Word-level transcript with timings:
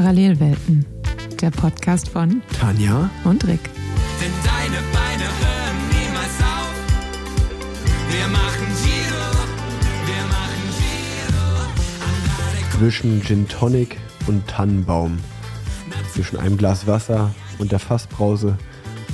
Parallelwelten, 0.00 0.86
der 1.42 1.50
Podcast 1.50 2.08
von 2.08 2.40
Tanja 2.58 3.10
und 3.24 3.46
Rick. 3.46 3.60
Denn 4.18 4.32
deine 4.42 4.78
Beine 4.94 5.24
hören 5.42 5.76
niemals 5.90 6.40
auf. 6.40 6.72
Wir 8.08 8.26
machen 8.28 8.66
Giro, 8.82 9.28
wir 10.06 10.24
machen 10.30 10.62
Giro. 12.48 12.78
zwischen 12.78 13.22
Gin 13.22 13.46
Tonic 13.46 13.98
und 14.26 14.48
Tannenbaum, 14.48 15.18
zwischen 16.14 16.38
einem 16.38 16.56
Glas 16.56 16.86
Wasser 16.86 17.34
und 17.58 17.70
der 17.70 17.78
Fassbrause, 17.78 18.56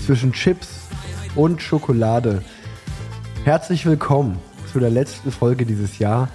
zwischen 0.05 0.32
Chips 0.32 0.68
und 1.34 1.61
Schokolade. 1.61 2.45
Herzlich 3.43 3.87
willkommen 3.87 4.39
zu 4.73 4.79
der 4.79 4.91
letzten 4.91 5.32
Folge 5.32 5.66
dieses 5.66 5.98
Jahr, 5.98 6.29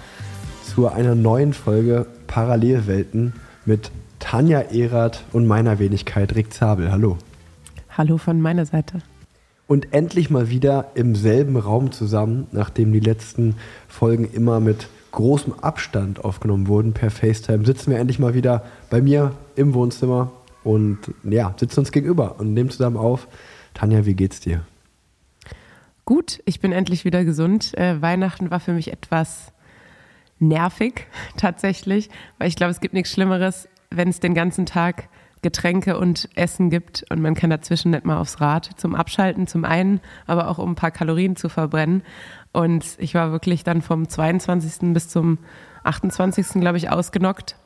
zu 0.74 0.88
einer 0.88 1.14
neuen 1.14 1.54
Folge 1.54 2.04
Parallelwelten 2.26 3.32
mit 3.64 3.90
Tanja 4.32 4.60
Erath 4.60 5.24
und 5.34 5.46
meiner 5.46 5.78
Wenigkeit 5.78 6.34
Rick 6.34 6.54
Zabel. 6.54 6.90
Hallo. 6.90 7.18
Hallo 7.90 8.16
von 8.16 8.40
meiner 8.40 8.64
Seite. 8.64 9.00
Und 9.66 9.92
endlich 9.92 10.30
mal 10.30 10.48
wieder 10.48 10.92
im 10.94 11.14
selben 11.14 11.58
Raum 11.58 11.92
zusammen, 11.92 12.46
nachdem 12.50 12.94
die 12.94 13.00
letzten 13.00 13.56
Folgen 13.88 14.24
immer 14.24 14.58
mit 14.58 14.88
großem 15.10 15.52
Abstand 15.60 16.24
aufgenommen 16.24 16.66
wurden 16.66 16.94
per 16.94 17.10
FaceTime, 17.10 17.66
sitzen 17.66 17.90
wir 17.90 17.98
endlich 17.98 18.18
mal 18.18 18.32
wieder 18.32 18.64
bei 18.88 19.02
mir 19.02 19.32
im 19.54 19.74
Wohnzimmer 19.74 20.32
und 20.64 20.96
ja, 21.24 21.54
sitzen 21.60 21.80
uns 21.80 21.92
gegenüber 21.92 22.40
und 22.40 22.54
nehmen 22.54 22.70
zusammen 22.70 22.96
auf. 22.96 23.28
Tanja, 23.74 24.06
wie 24.06 24.14
geht's 24.14 24.40
dir? 24.40 24.62
Gut, 26.06 26.40
ich 26.46 26.58
bin 26.58 26.72
endlich 26.72 27.04
wieder 27.04 27.26
gesund. 27.26 27.76
Äh, 27.76 28.00
Weihnachten 28.00 28.50
war 28.50 28.60
für 28.60 28.72
mich 28.72 28.92
etwas 28.92 29.52
nervig 30.38 31.06
tatsächlich, 31.36 32.08
weil 32.38 32.48
ich 32.48 32.56
glaube, 32.56 32.70
es 32.70 32.80
gibt 32.80 32.94
nichts 32.94 33.12
Schlimmeres, 33.12 33.68
wenn 33.96 34.08
es 34.08 34.20
den 34.20 34.34
ganzen 34.34 34.66
Tag 34.66 35.08
Getränke 35.42 35.98
und 35.98 36.28
Essen 36.36 36.70
gibt 36.70 37.04
und 37.10 37.20
man 37.20 37.34
kann 37.34 37.50
dazwischen 37.50 37.90
nicht 37.90 38.04
mal 38.04 38.18
aufs 38.18 38.40
Rad 38.40 38.70
zum 38.76 38.94
Abschalten 38.94 39.48
zum 39.48 39.64
einen, 39.64 40.00
aber 40.26 40.48
auch 40.48 40.58
um 40.58 40.70
ein 40.70 40.76
paar 40.76 40.92
Kalorien 40.92 41.34
zu 41.34 41.48
verbrennen. 41.48 42.02
Und 42.52 42.84
ich 42.98 43.14
war 43.14 43.32
wirklich 43.32 43.64
dann 43.64 43.82
vom 43.82 44.08
22. 44.08 44.92
bis 44.92 45.08
zum 45.08 45.38
28. 45.82 46.60
glaube 46.60 46.76
ich 46.76 46.90
ausgenockt. 46.90 47.56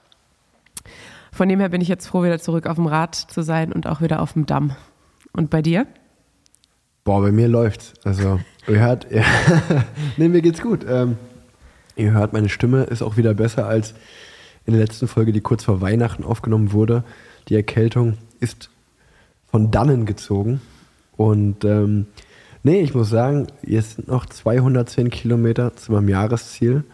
Von 1.32 1.50
dem 1.50 1.60
her 1.60 1.68
bin 1.68 1.82
ich 1.82 1.88
jetzt 1.88 2.06
froh, 2.06 2.22
wieder 2.22 2.38
zurück 2.38 2.66
auf 2.66 2.76
dem 2.76 2.86
Rad 2.86 3.14
zu 3.14 3.42
sein 3.42 3.72
und 3.72 3.86
auch 3.86 4.00
wieder 4.00 4.22
auf 4.22 4.32
dem 4.32 4.46
Damm. 4.46 4.74
Und 5.32 5.50
bei 5.50 5.60
dir? 5.60 5.86
Boah, 7.04 7.20
bei 7.20 7.30
mir 7.30 7.46
läuft's. 7.46 7.92
Also, 8.04 8.40
ihr 8.66 8.78
hört, 8.80 9.06
ja, 9.12 9.22
nee, 10.16 10.28
mir 10.28 10.40
geht's 10.40 10.62
gut. 10.62 10.86
Ähm, 10.88 11.18
ihr 11.94 12.12
hört, 12.12 12.32
meine 12.32 12.48
Stimme 12.48 12.84
ist 12.84 13.02
auch 13.02 13.18
wieder 13.18 13.34
besser 13.34 13.66
als 13.66 13.94
in 14.66 14.74
der 14.74 14.82
letzten 14.82 15.08
Folge, 15.08 15.32
die 15.32 15.40
kurz 15.40 15.64
vor 15.64 15.80
Weihnachten 15.80 16.24
aufgenommen 16.24 16.72
wurde. 16.72 17.04
Die 17.48 17.54
Erkältung 17.54 18.18
ist 18.40 18.68
von 19.46 19.70
dannen 19.70 20.04
gezogen. 20.06 20.60
Und 21.16 21.64
ähm, 21.64 22.06
nee, 22.62 22.80
ich 22.80 22.94
muss 22.94 23.08
sagen, 23.08 23.46
jetzt 23.62 23.96
sind 23.96 24.08
noch 24.08 24.26
210 24.26 25.10
Kilometer 25.10 25.74
zu 25.76 25.92
meinem 25.92 26.08
Jahresziel. 26.08 26.84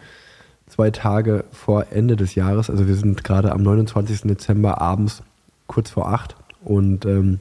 Zwei 0.67 0.91
Tage 0.91 1.45
vor 1.51 1.87
Ende 1.91 2.15
des 2.15 2.35
Jahres. 2.35 2.69
Also 2.69 2.87
wir 2.87 2.95
sind 2.95 3.23
gerade 3.23 3.51
am 3.51 3.63
29. 3.63 4.21
Dezember 4.21 4.79
abends 4.79 5.23
kurz 5.67 5.89
vor 5.89 6.07
acht. 6.07 6.35
Und 6.63 7.05
ähm, 7.05 7.39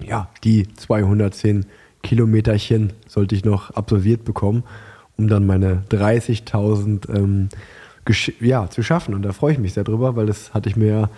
ja, 0.00 0.28
die 0.44 0.72
210 0.74 1.66
Kilometerchen 2.02 2.92
sollte 3.08 3.34
ich 3.34 3.44
noch 3.44 3.72
absolviert 3.72 4.24
bekommen, 4.24 4.62
um 5.18 5.28
dann 5.28 5.44
meine 5.44 5.82
30.000 5.90 7.12
ähm, 7.14 7.48
ja, 8.40 8.68
zu 8.68 8.82
schaffen. 8.82 9.14
Und 9.14 9.22
da 9.22 9.32
freue 9.32 9.52
ich 9.52 9.58
mich 9.58 9.74
sehr 9.74 9.84
drüber, 9.84 10.16
weil 10.16 10.26
das 10.26 10.54
hatte 10.54 10.68
ich 10.68 10.76
mir 10.76 10.88
ja 10.88 11.10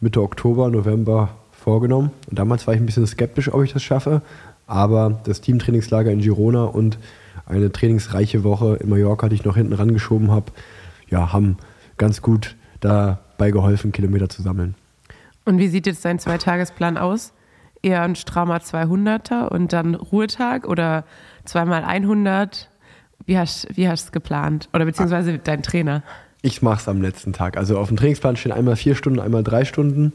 Mitte 0.00 0.22
Oktober, 0.22 0.68
November 0.70 1.30
vorgenommen. 1.52 2.10
Und 2.28 2.38
damals 2.38 2.66
war 2.66 2.74
ich 2.74 2.80
ein 2.80 2.86
bisschen 2.86 3.06
skeptisch, 3.06 3.52
ob 3.52 3.62
ich 3.64 3.72
das 3.72 3.82
schaffe. 3.82 4.22
Aber 4.66 5.20
das 5.24 5.40
Teamtrainingslager 5.40 6.10
in 6.10 6.20
Girona 6.20 6.64
und 6.64 6.98
eine 7.46 7.70
trainingsreiche 7.70 8.44
Woche 8.44 8.76
in 8.76 8.88
Mallorca, 8.88 9.28
die 9.28 9.36
ich 9.36 9.44
noch 9.44 9.56
hinten 9.56 9.72
rangeschoben 9.72 10.30
habe, 10.30 10.52
ja, 11.08 11.32
haben 11.32 11.56
ganz 11.96 12.22
gut 12.22 12.56
dabei 12.80 13.50
geholfen, 13.50 13.92
Kilometer 13.92 14.28
zu 14.28 14.42
sammeln. 14.42 14.74
Und 15.44 15.58
wie 15.58 15.68
sieht 15.68 15.86
jetzt 15.86 16.04
dein 16.04 16.18
Zweitagesplan 16.18 16.98
aus? 16.98 17.32
Eher 17.82 18.02
ein 18.02 18.16
strammer 18.16 18.58
200er 18.58 19.48
und 19.48 19.72
dann 19.72 19.94
Ruhetag 19.94 20.66
oder 20.66 21.04
zweimal 21.44 21.84
100? 21.84 22.68
Wie 23.24 23.38
hast 23.38 23.68
wie 23.76 23.84
du 23.84 23.92
es 23.92 24.12
geplant? 24.12 24.68
Oder 24.72 24.84
beziehungsweise 24.84 25.38
dein 25.38 25.62
Trainer? 25.62 26.02
Ich 26.46 26.62
mache 26.62 26.80
es 26.80 26.88
am 26.88 27.02
letzten 27.02 27.32
Tag. 27.32 27.56
Also 27.56 27.76
auf 27.76 27.88
dem 27.88 27.96
Trainingsplan 27.96 28.36
stehen 28.36 28.52
einmal 28.52 28.76
vier 28.76 28.94
Stunden, 28.94 29.18
einmal 29.18 29.42
drei 29.42 29.64
Stunden. 29.64 30.12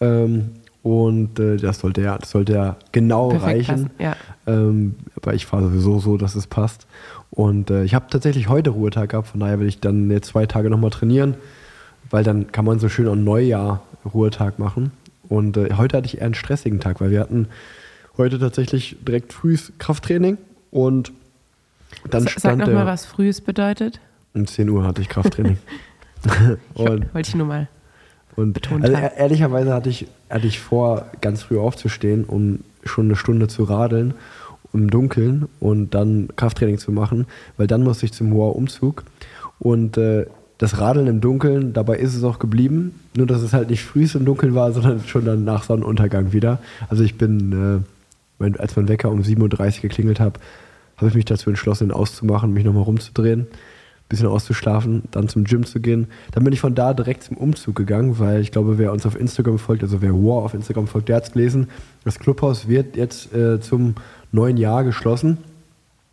Ähm, 0.00 0.50
und 0.84 1.40
äh, 1.40 1.56
das 1.56 1.80
sollte 1.80 2.02
ja, 2.02 2.18
das 2.18 2.30
sollte 2.30 2.52
ja 2.52 2.76
genau 2.92 3.30
Perfekt 3.30 3.46
reichen. 3.48 3.66
passen, 3.66 3.90
ja. 3.98 4.16
Ähm, 4.46 4.94
aber 5.16 5.34
ich 5.34 5.44
fahre 5.44 5.64
sowieso 5.64 5.98
so, 5.98 6.16
dass 6.16 6.36
es 6.36 6.46
passt. 6.46 6.86
Und 7.30 7.70
äh, 7.70 7.82
ich 7.82 7.94
habe 7.94 8.06
tatsächlich 8.08 8.48
heute 8.48 8.70
Ruhetag 8.70 9.10
gehabt, 9.10 9.26
von 9.26 9.40
daher 9.40 9.58
will 9.58 9.66
ich 9.66 9.80
dann 9.80 10.08
jetzt 10.08 10.28
zwei 10.28 10.46
Tage 10.46 10.70
nochmal 10.70 10.90
trainieren, 10.90 11.34
weil 12.10 12.22
dann 12.22 12.52
kann 12.52 12.64
man 12.64 12.78
so 12.78 12.88
schön 12.88 13.08
am 13.08 13.24
Neujahr 13.24 13.82
Ruhetag 14.04 14.60
machen. 14.60 14.92
Und 15.28 15.56
äh, 15.56 15.74
heute 15.76 15.96
hatte 15.96 16.06
ich 16.06 16.18
eher 16.18 16.26
einen 16.26 16.34
stressigen 16.34 16.78
Tag, 16.78 17.00
weil 17.00 17.10
wir 17.10 17.18
hatten 17.18 17.48
heute 18.16 18.38
tatsächlich 18.38 18.98
direkt 19.04 19.32
frühes 19.32 19.72
Krafttraining 19.78 20.38
und 20.70 21.12
dann 22.08 22.22
Sag 22.22 22.38
stand 22.38 22.58
nochmal, 22.58 22.84
der, 22.84 22.86
was 22.86 23.04
frühes 23.04 23.40
bedeutet. 23.40 23.98
Um 24.34 24.46
10 24.46 24.68
Uhr 24.68 24.84
hatte 24.84 25.02
ich 25.02 25.08
Krafttraining. 25.08 25.58
und 26.74 27.14
Wollte 27.14 27.28
ich 27.28 27.34
nur 27.34 27.46
mal. 27.46 27.68
und 28.36 28.52
betont 28.52 28.84
also 28.84 28.96
haben. 28.96 29.02
ehr- 29.04 29.16
ehrlicherweise 29.16 29.74
hatte 29.74 29.88
ich, 29.90 30.06
hatte 30.30 30.46
ich 30.46 30.60
vor, 30.60 31.06
ganz 31.20 31.42
früh 31.42 31.58
aufzustehen, 31.58 32.24
um 32.24 32.60
schon 32.84 33.06
eine 33.06 33.16
Stunde 33.16 33.48
zu 33.48 33.64
radeln 33.64 34.14
im 34.72 34.88
Dunkeln 34.88 35.48
und 35.60 35.90
dann 35.94 36.28
Krafttraining 36.36 36.78
zu 36.78 36.92
machen, 36.92 37.26
weil 37.56 37.66
dann 37.66 37.82
musste 37.82 38.06
ich 38.06 38.12
zum 38.12 38.32
hoher 38.32 38.56
Umzug. 38.56 39.04
Und 39.58 39.98
äh, 39.98 40.26
das 40.58 40.78
Radeln 40.80 41.08
im 41.08 41.20
Dunkeln, 41.20 41.72
dabei 41.72 41.96
ist 41.96 42.14
es 42.14 42.24
auch 42.24 42.38
geblieben, 42.38 42.98
nur 43.16 43.26
dass 43.26 43.42
es 43.42 43.52
halt 43.52 43.68
nicht 43.68 43.84
früh 43.84 44.06
im 44.14 44.24
Dunkeln 44.24 44.54
war, 44.54 44.72
sondern 44.72 45.00
schon 45.06 45.24
dann 45.24 45.44
nach 45.44 45.64
Sonnenuntergang 45.64 46.32
wieder. 46.32 46.58
Also 46.88 47.02
ich 47.04 47.16
bin, 47.16 47.84
äh, 48.40 48.52
als 48.58 48.76
mein 48.76 48.88
Wecker 48.88 49.10
um 49.10 49.20
7.30 49.20 49.76
Uhr 49.76 49.82
geklingelt 49.82 50.20
hat, 50.20 50.38
habe 50.96 51.08
ich 51.08 51.14
mich 51.14 51.24
dazu 51.24 51.50
entschlossen, 51.50 51.88
ihn 51.88 51.92
auszumachen, 51.92 52.52
mich 52.52 52.64
nochmal 52.64 52.84
rumzudrehen 52.84 53.46
bisschen 54.12 54.28
auszuschlafen, 54.28 55.04
dann 55.10 55.28
zum 55.28 55.44
Gym 55.44 55.64
zu 55.64 55.80
gehen. 55.80 56.06
Dann 56.32 56.44
bin 56.44 56.52
ich 56.52 56.60
von 56.60 56.74
da 56.74 56.92
direkt 56.92 57.24
zum 57.24 57.36
Umzug 57.38 57.74
gegangen, 57.74 58.18
weil 58.18 58.40
ich 58.40 58.52
glaube, 58.52 58.76
wer 58.76 58.92
uns 58.92 59.06
auf 59.06 59.18
Instagram 59.18 59.58
folgt, 59.58 59.82
also 59.82 60.02
wer 60.02 60.12
War 60.12 60.44
auf 60.44 60.54
Instagram 60.54 60.86
folgt, 60.86 61.08
der 61.08 61.16
hat 61.16 61.24
es 61.24 61.32
gelesen. 61.32 61.68
Das 62.04 62.18
Clubhaus 62.18 62.68
wird 62.68 62.96
jetzt 62.96 63.34
äh, 63.34 63.58
zum 63.60 63.94
neuen 64.30 64.58
Jahr 64.58 64.84
geschlossen. 64.84 65.38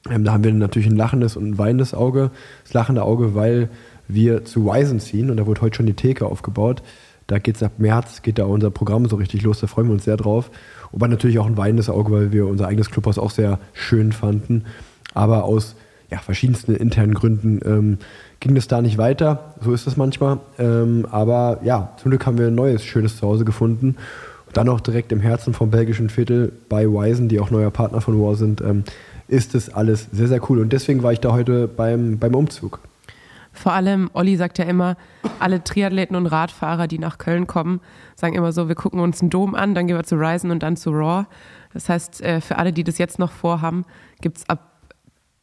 Ähm, 0.10 0.24
da 0.24 0.32
haben 0.32 0.46
wir 0.46 0.54
natürlich 0.54 0.88
ein 0.88 0.96
lachendes 0.96 1.36
und 1.36 1.46
ein 1.46 1.58
weinendes 1.58 1.94
Auge. 1.94 2.32
Das 2.64 2.74
lachende 2.74 3.04
Auge, 3.04 3.36
weil 3.36 3.70
wir 4.08 4.46
zu 4.46 4.66
Wisen 4.66 5.02
ziehen 5.02 5.30
und 5.30 5.38
da 5.38 5.46
wurde 5.46 5.62
heute 5.62 5.76
schon 5.76 5.86
die 5.86 5.94
Theke 5.94 6.26
aufgebaut. 6.26 6.82
Da 7.28 7.38
geht 7.38 7.58
es 7.58 7.64
ab 7.64 7.74
März, 7.80 8.22
geht 8.22 8.40
da 8.40 8.46
unser 8.46 8.72
Programm 8.72 9.08
so 9.08 9.18
richtig 9.18 9.44
los, 9.44 9.60
da 9.60 9.68
freuen 9.68 9.88
wir 9.88 9.94
uns 9.94 10.06
sehr 10.06 10.18
drauf. 10.18 10.50
Wobei 10.92 11.08
natürlich 11.08 11.38
auch 11.38 11.46
ein 11.46 11.58
weinendes 11.58 11.90
Auge, 11.90 12.12
weil 12.12 12.32
wir 12.32 12.48
unser 12.48 12.68
eigenes 12.68 12.90
Clubhaus 12.90 13.20
auch 13.20 13.30
sehr 13.30 13.60
schön 13.74 14.14
fanden. 14.14 14.64
Aber 15.14 15.44
aus 15.44 15.76
ja, 16.10 16.18
verschiedensten 16.18 16.76
internen 16.76 17.14
Gründen 17.14 17.60
ähm, 17.66 17.98
ging 18.40 18.56
das 18.56 18.68
da 18.68 18.82
nicht 18.82 18.98
weiter. 18.98 19.54
So 19.62 19.74
ist 19.74 19.86
das 19.86 19.98
manchmal. 19.98 20.40
Ähm, 20.58 21.06
aber 21.12 21.60
ja, 21.64 21.92
zum 21.98 22.12
Glück 22.12 22.26
haben 22.26 22.38
wir 22.38 22.48
ein 22.48 22.56
neues, 22.56 22.84
schönes 22.84 23.18
Zuhause 23.18 23.46
gefunden. 23.46 23.96
Dann 24.54 24.70
auch 24.70 24.80
direkt 24.80 25.12
im 25.12 25.20
Herzen 25.20 25.54
vom 25.54 25.70
belgischen 25.70 26.10
Viertel 26.10 26.52
bei 26.70 26.88
Wisen, 26.88 27.30
die 27.30 27.40
auch 27.40 27.52
neuer 27.52 27.70
Partner 27.70 28.02
von 28.02 28.20
War 28.20 28.36
sind, 28.36 28.62
ähm, 28.62 28.84
ist 29.28 29.54
es 29.54 29.72
alles 29.72 30.08
sehr, 30.12 30.28
sehr 30.28 30.50
cool. 30.50 30.60
Und 30.60 30.74
deswegen 30.74 31.04
war 31.04 31.14
ich 31.14 31.20
da 31.20 31.32
heute 31.32 31.68
beim, 31.68 32.18
beim 32.18 32.34
Umzug. 32.34 32.80
Vor 33.52 33.74
allem, 33.74 34.10
Olli 34.14 34.38
sagt 34.38 34.58
ja 34.58 34.66
immer, 34.66 34.96
alle 35.40 35.64
Triathleten 35.64 36.16
und 36.16 36.28
Radfahrer, 36.28 36.88
die 36.88 36.98
nach 36.98 37.18
Köln 37.18 37.46
kommen, 37.46 37.82
sagen 38.16 38.36
immer 38.36 38.52
so, 38.52 38.68
wir 38.68 38.76
gucken 38.76 39.00
uns 39.00 39.22
einen 39.22 39.30
Dom 39.30 39.54
an, 39.54 39.76
dann 39.76 39.86
gehen 39.86 39.98
wir 39.98 40.04
zu 40.04 40.16
Ryzen 40.16 40.50
und 40.50 40.64
dann 40.64 40.78
zu 40.78 40.92
Raw. 40.92 41.26
Das 41.74 41.90
heißt, 41.90 42.22
äh, 42.22 42.42
für 42.42 42.58
alle, 42.58 42.74
die 42.74 42.84
das 42.84 42.98
jetzt 42.98 43.20
noch 43.20 43.32
vorhaben, 43.32 43.86
gibt 44.22 44.38
es 44.38 44.50
ab 44.50 44.79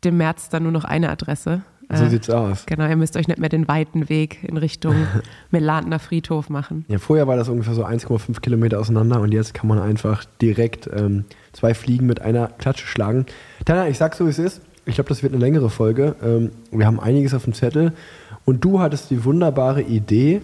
dem 0.07 0.17
März 0.17 0.49
dann 0.49 0.63
nur 0.63 0.73
noch 0.73 0.85
eine 0.85 1.11
Adresse. 1.11 1.63
So 1.93 2.05
Äh, 2.05 2.09
sieht's 2.09 2.31
aus. 2.31 2.67
Genau, 2.67 2.89
ihr 2.89 2.97
müsst 2.97 3.17
euch 3.17 3.29
nicht 3.29 3.39
mehr 3.39 3.49
den 3.49 3.69
weiten 3.69 4.09
Weg 4.09 4.43
in 4.43 4.57
Richtung 4.57 4.95
Melandner 5.51 5.99
Friedhof 5.99 6.49
machen. 6.49 6.85
Ja, 6.89 6.99
vorher 6.99 7.27
war 7.29 7.37
das 7.37 7.49
ungefähr 7.49 7.75
so 7.75 7.85
1,5 7.85 8.41
Kilometer 8.41 8.81
auseinander 8.81 9.21
und 9.21 9.33
jetzt 9.33 9.55
kann 9.55 9.69
man 9.69 9.79
einfach 9.79 10.25
direkt 10.41 10.89
ähm, 10.93 11.25
zwei 11.53 11.75
Fliegen 11.75 12.07
mit 12.07 12.23
einer 12.23 12.49
Klatsche 12.59 12.87
schlagen. 12.87 13.27
Tana, 13.65 13.89
ich 13.89 13.99
sag 13.99 14.15
so, 14.17 14.27
wie 14.27 14.31
es 14.31 14.39
ist. 14.39 14.61
Ich 14.85 14.97
glaube, 14.97 15.09
das 15.09 15.23
wird 15.23 15.33
eine 15.33 15.41
längere 15.41 15.71
Folge. 15.71 16.17
Ähm, 16.23 16.51
wir 16.71 16.87
haben 16.87 16.99
einiges 16.99 17.35
auf 17.35 17.45
dem 17.45 17.55
Zettel 17.55 17.93
und 18.45 18.65
du 18.65 18.81
hattest 18.81 19.11
die 19.11 19.25
wunderbare 19.25 19.83
Idee, 19.83 20.43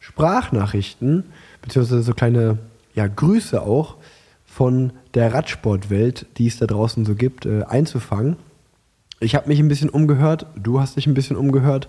Sprachnachrichten, 0.00 1.24
beziehungsweise 1.62 2.02
so 2.02 2.14
kleine 2.14 2.58
ja, 2.94 3.06
Grüße 3.06 3.60
auch 3.60 3.96
von 4.46 4.92
der 5.14 5.34
Radsportwelt, 5.34 6.26
die 6.38 6.46
es 6.46 6.58
da 6.58 6.66
draußen 6.66 7.04
so 7.04 7.14
gibt, 7.14 7.44
äh, 7.44 7.64
einzufangen. 7.64 8.36
Ich 9.18 9.34
habe 9.34 9.48
mich 9.48 9.58
ein 9.60 9.68
bisschen 9.68 9.88
umgehört, 9.88 10.44
du 10.56 10.78
hast 10.78 10.96
dich 10.96 11.06
ein 11.06 11.14
bisschen 11.14 11.36
umgehört 11.36 11.88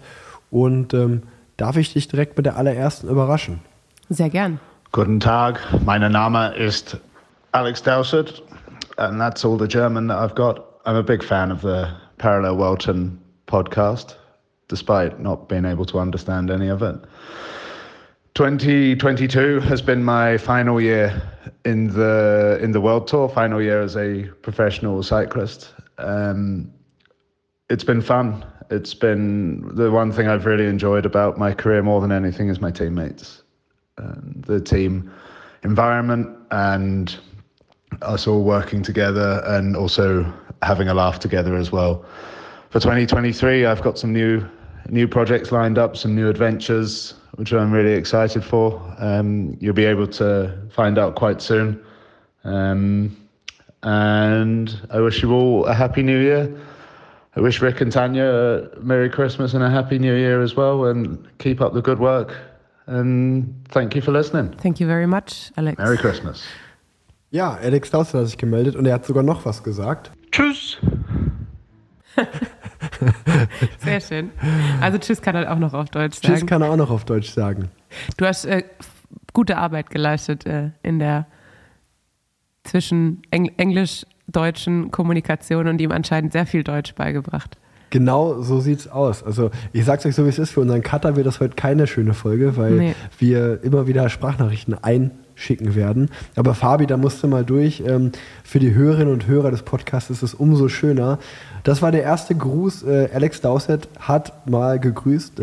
und 0.50 0.94
ähm, 0.94 1.24
darf 1.58 1.76
ich 1.76 1.92
dich 1.92 2.08
direkt 2.08 2.38
mit 2.38 2.46
der 2.46 2.56
allerersten 2.56 3.10
überraschen? 3.10 3.60
Sehr 4.08 4.30
gern. 4.30 4.62
Guten 4.94 5.20
Tag, 5.20 5.60
mein 5.84 6.10
Name 6.10 6.56
ist 6.56 6.98
Alex 7.52 7.84
Dowsett, 7.84 8.42
and 8.96 9.20
that's 9.20 9.44
all 9.44 9.60
the 9.60 9.68
German 9.68 10.08
that 10.08 10.18
I've 10.18 10.36
got. 10.36 10.82
I'm 10.86 10.96
a 10.96 11.04
big 11.04 11.22
fan 11.22 11.52
of 11.52 11.60
the 11.64 11.88
Parallel 12.18 12.58
Welton 12.58 13.20
podcast, 13.46 14.16
despite 14.70 15.20
not 15.20 15.50
being 15.50 15.66
able 15.66 15.86
to 15.86 16.00
understand 16.00 16.50
any 16.50 16.70
of 16.70 16.82
it. 16.82 16.96
2022 18.36 19.60
has 19.60 19.82
been 19.82 20.02
my 20.02 20.38
final 20.38 20.80
year 20.80 21.22
in 21.66 21.88
the 21.88 22.58
in 22.62 22.72
the 22.72 22.80
world 22.80 23.08
tour, 23.08 23.28
final 23.28 23.62
year 23.62 23.82
as 23.82 23.98
a 23.98 24.30
professional 24.44 25.04
cyclist. 25.04 25.74
Um, 25.98 26.72
it's 27.70 27.84
been 27.84 28.02
fun. 28.02 28.46
It's 28.70 28.94
been 28.94 29.76
the 29.76 29.92
one 29.92 30.12
thing 30.12 30.28
I've 30.28 30.46
really 30.46 30.66
enjoyed 30.66 31.06
about 31.06 31.38
my 31.38 31.54
career 31.54 31.82
more 31.82 32.02
than 32.02 32.12
anything 32.12 32.50
is 32.50 32.60
my 32.60 32.72
teammates, 32.72 33.44
and 33.98 34.44
the 34.46 34.60
team 34.60 35.12
environment, 35.64 36.38
and 36.52 37.16
us 38.02 38.28
all 38.28 38.44
working 38.44 38.82
together, 38.82 39.42
and 39.46 39.76
also 39.76 40.32
having 40.62 40.90
a 40.90 40.94
laugh 40.94 41.20
together 41.20 41.56
as 41.56 41.72
well. 41.72 42.06
For 42.70 42.80
2023, 42.80 43.66
I've 43.66 43.82
got 43.82 43.98
some 43.98 44.12
new 44.12 44.46
new 44.90 45.08
projects 45.08 45.52
lined 45.52 45.78
up, 45.78 45.98
some 45.98 46.16
new 46.16 46.30
adventures, 46.30 47.14
which 47.36 47.54
I'm 47.54 47.72
really 47.72 47.94
excited 47.94 48.44
for. 48.44 48.82
Um, 49.00 49.58
you'll 49.60 49.74
be 49.74 49.86
able 49.86 50.08
to 50.08 50.58
find 50.72 50.98
out 50.98 51.16
quite 51.16 51.42
soon. 51.42 51.84
Um, 52.44 53.16
and 53.84 54.82
I 54.90 55.00
wish 55.00 55.22
you 55.22 55.34
all 55.34 55.66
a 55.66 55.74
happy 55.74 56.04
new 56.04 56.20
year. 56.20 56.54
I 57.38 57.40
wish 57.40 57.62
Rick 57.62 57.82
and 57.82 57.92
Tanya 57.92 58.26
a 58.26 58.80
Merry 58.80 59.12
Christmas 59.12 59.54
and 59.54 59.64
a 59.64 59.70
Happy 59.70 60.00
New 60.00 60.16
Year 60.16 60.42
as 60.42 60.56
well, 60.56 60.86
and 60.86 61.20
keep 61.38 61.62
up 61.62 61.76
the 61.76 61.84
good 61.84 62.00
work. 62.00 62.36
And 62.88 63.64
thank 63.70 63.94
you 63.94 64.02
for 64.02 64.12
listening. 64.12 64.56
Thank 64.58 64.80
you 64.80 64.88
very 64.88 65.06
much, 65.06 65.52
Alex. 65.56 65.78
Merry 65.78 65.98
Christmas. 65.98 66.44
Ja, 67.30 67.60
Alex 67.62 67.92
Dawson 67.92 68.22
hat 68.22 68.28
sich 68.28 68.40
gemeldet 68.40 68.76
und 68.76 68.88
er 68.88 68.96
hat 68.96 69.06
sogar 69.06 69.22
noch 69.22 69.46
was 69.46 69.62
gesagt. 69.62 70.12
Tschüss. 70.32 70.78
Sehr 73.84 74.02
schön. 74.02 74.32
Also 74.82 74.98
Tschüss 74.98 75.22
kann 75.22 75.36
er 75.36 75.54
auch 75.54 75.60
noch 75.60 75.76
auf 75.76 75.92
Deutsch 75.92 76.16
sagen. 76.20 76.40
Tschüss 76.40 76.48
kann 76.48 76.64
er 76.64 76.72
auch 76.72 76.78
noch 76.78 76.90
auf 76.90 77.06
Deutsch 77.06 77.30
sagen. 77.30 77.70
Du 78.18 78.26
hast 78.26 78.46
äh, 78.46 78.64
gute 79.34 79.58
Arbeit 79.58 79.92
geleistet 79.92 80.48
äh, 80.48 80.72
in 80.82 80.98
der 80.98 81.28
zwischen 82.64 83.22
Eng 83.30 83.52
englisch-deutschen 84.28 84.92
Kommunikation 84.92 85.68
und 85.68 85.80
ihm 85.82 85.92
anscheinend 85.92 86.34
sehr 86.34 86.46
viel 86.46 86.64
Deutsch 86.64 86.94
beigebracht. 86.96 87.58
Genau 87.90 88.42
so 88.42 88.60
sieht's 88.60 88.90
aus. 88.90 89.24
Also 89.24 89.50
ich 89.72 89.86
sag's 89.86 90.06
euch 90.06 90.14
so, 90.14 90.26
wie 90.26 90.30
es 90.30 90.40
ist. 90.40 90.52
Für 90.52 90.60
unseren 90.60 90.84
Cutter 90.84 91.16
wird 91.16 91.26
das 91.26 91.40
heute 91.40 91.56
keine 91.56 91.88
schöne 91.88 92.14
Folge, 92.14 92.58
weil 92.58 92.72
Nee. 92.74 92.96
wir 93.18 93.64
immer 93.64 93.88
wieder 93.88 94.10
Sprachnachrichten 94.10 94.76
einschicken 94.84 95.74
werden. 95.74 96.10
Aber 96.36 96.54
Fabi, 96.54 96.86
da 96.86 96.98
musste 96.98 97.28
mal 97.28 97.46
durch. 97.46 97.82
Ähm, 97.88 98.12
für 98.44 98.60
die 98.60 98.74
Hörerinnen 98.74 99.14
und 99.14 99.28
Hörer 99.28 99.52
des 99.52 99.62
Podcasts 99.64 100.10
ist 100.10 100.22
es 100.22 100.34
umso 100.34 100.68
schöner. 100.68 101.18
Das 101.64 101.82
war 101.82 101.94
der 101.94 102.04
erste 102.04 102.36
Gruß. 102.36 102.84
Äh, 102.84 103.10
Alex 103.14 103.40
Dowsett 103.40 103.88
hat 104.00 104.50
mal 104.50 104.80
gegrüßt. 104.82 105.40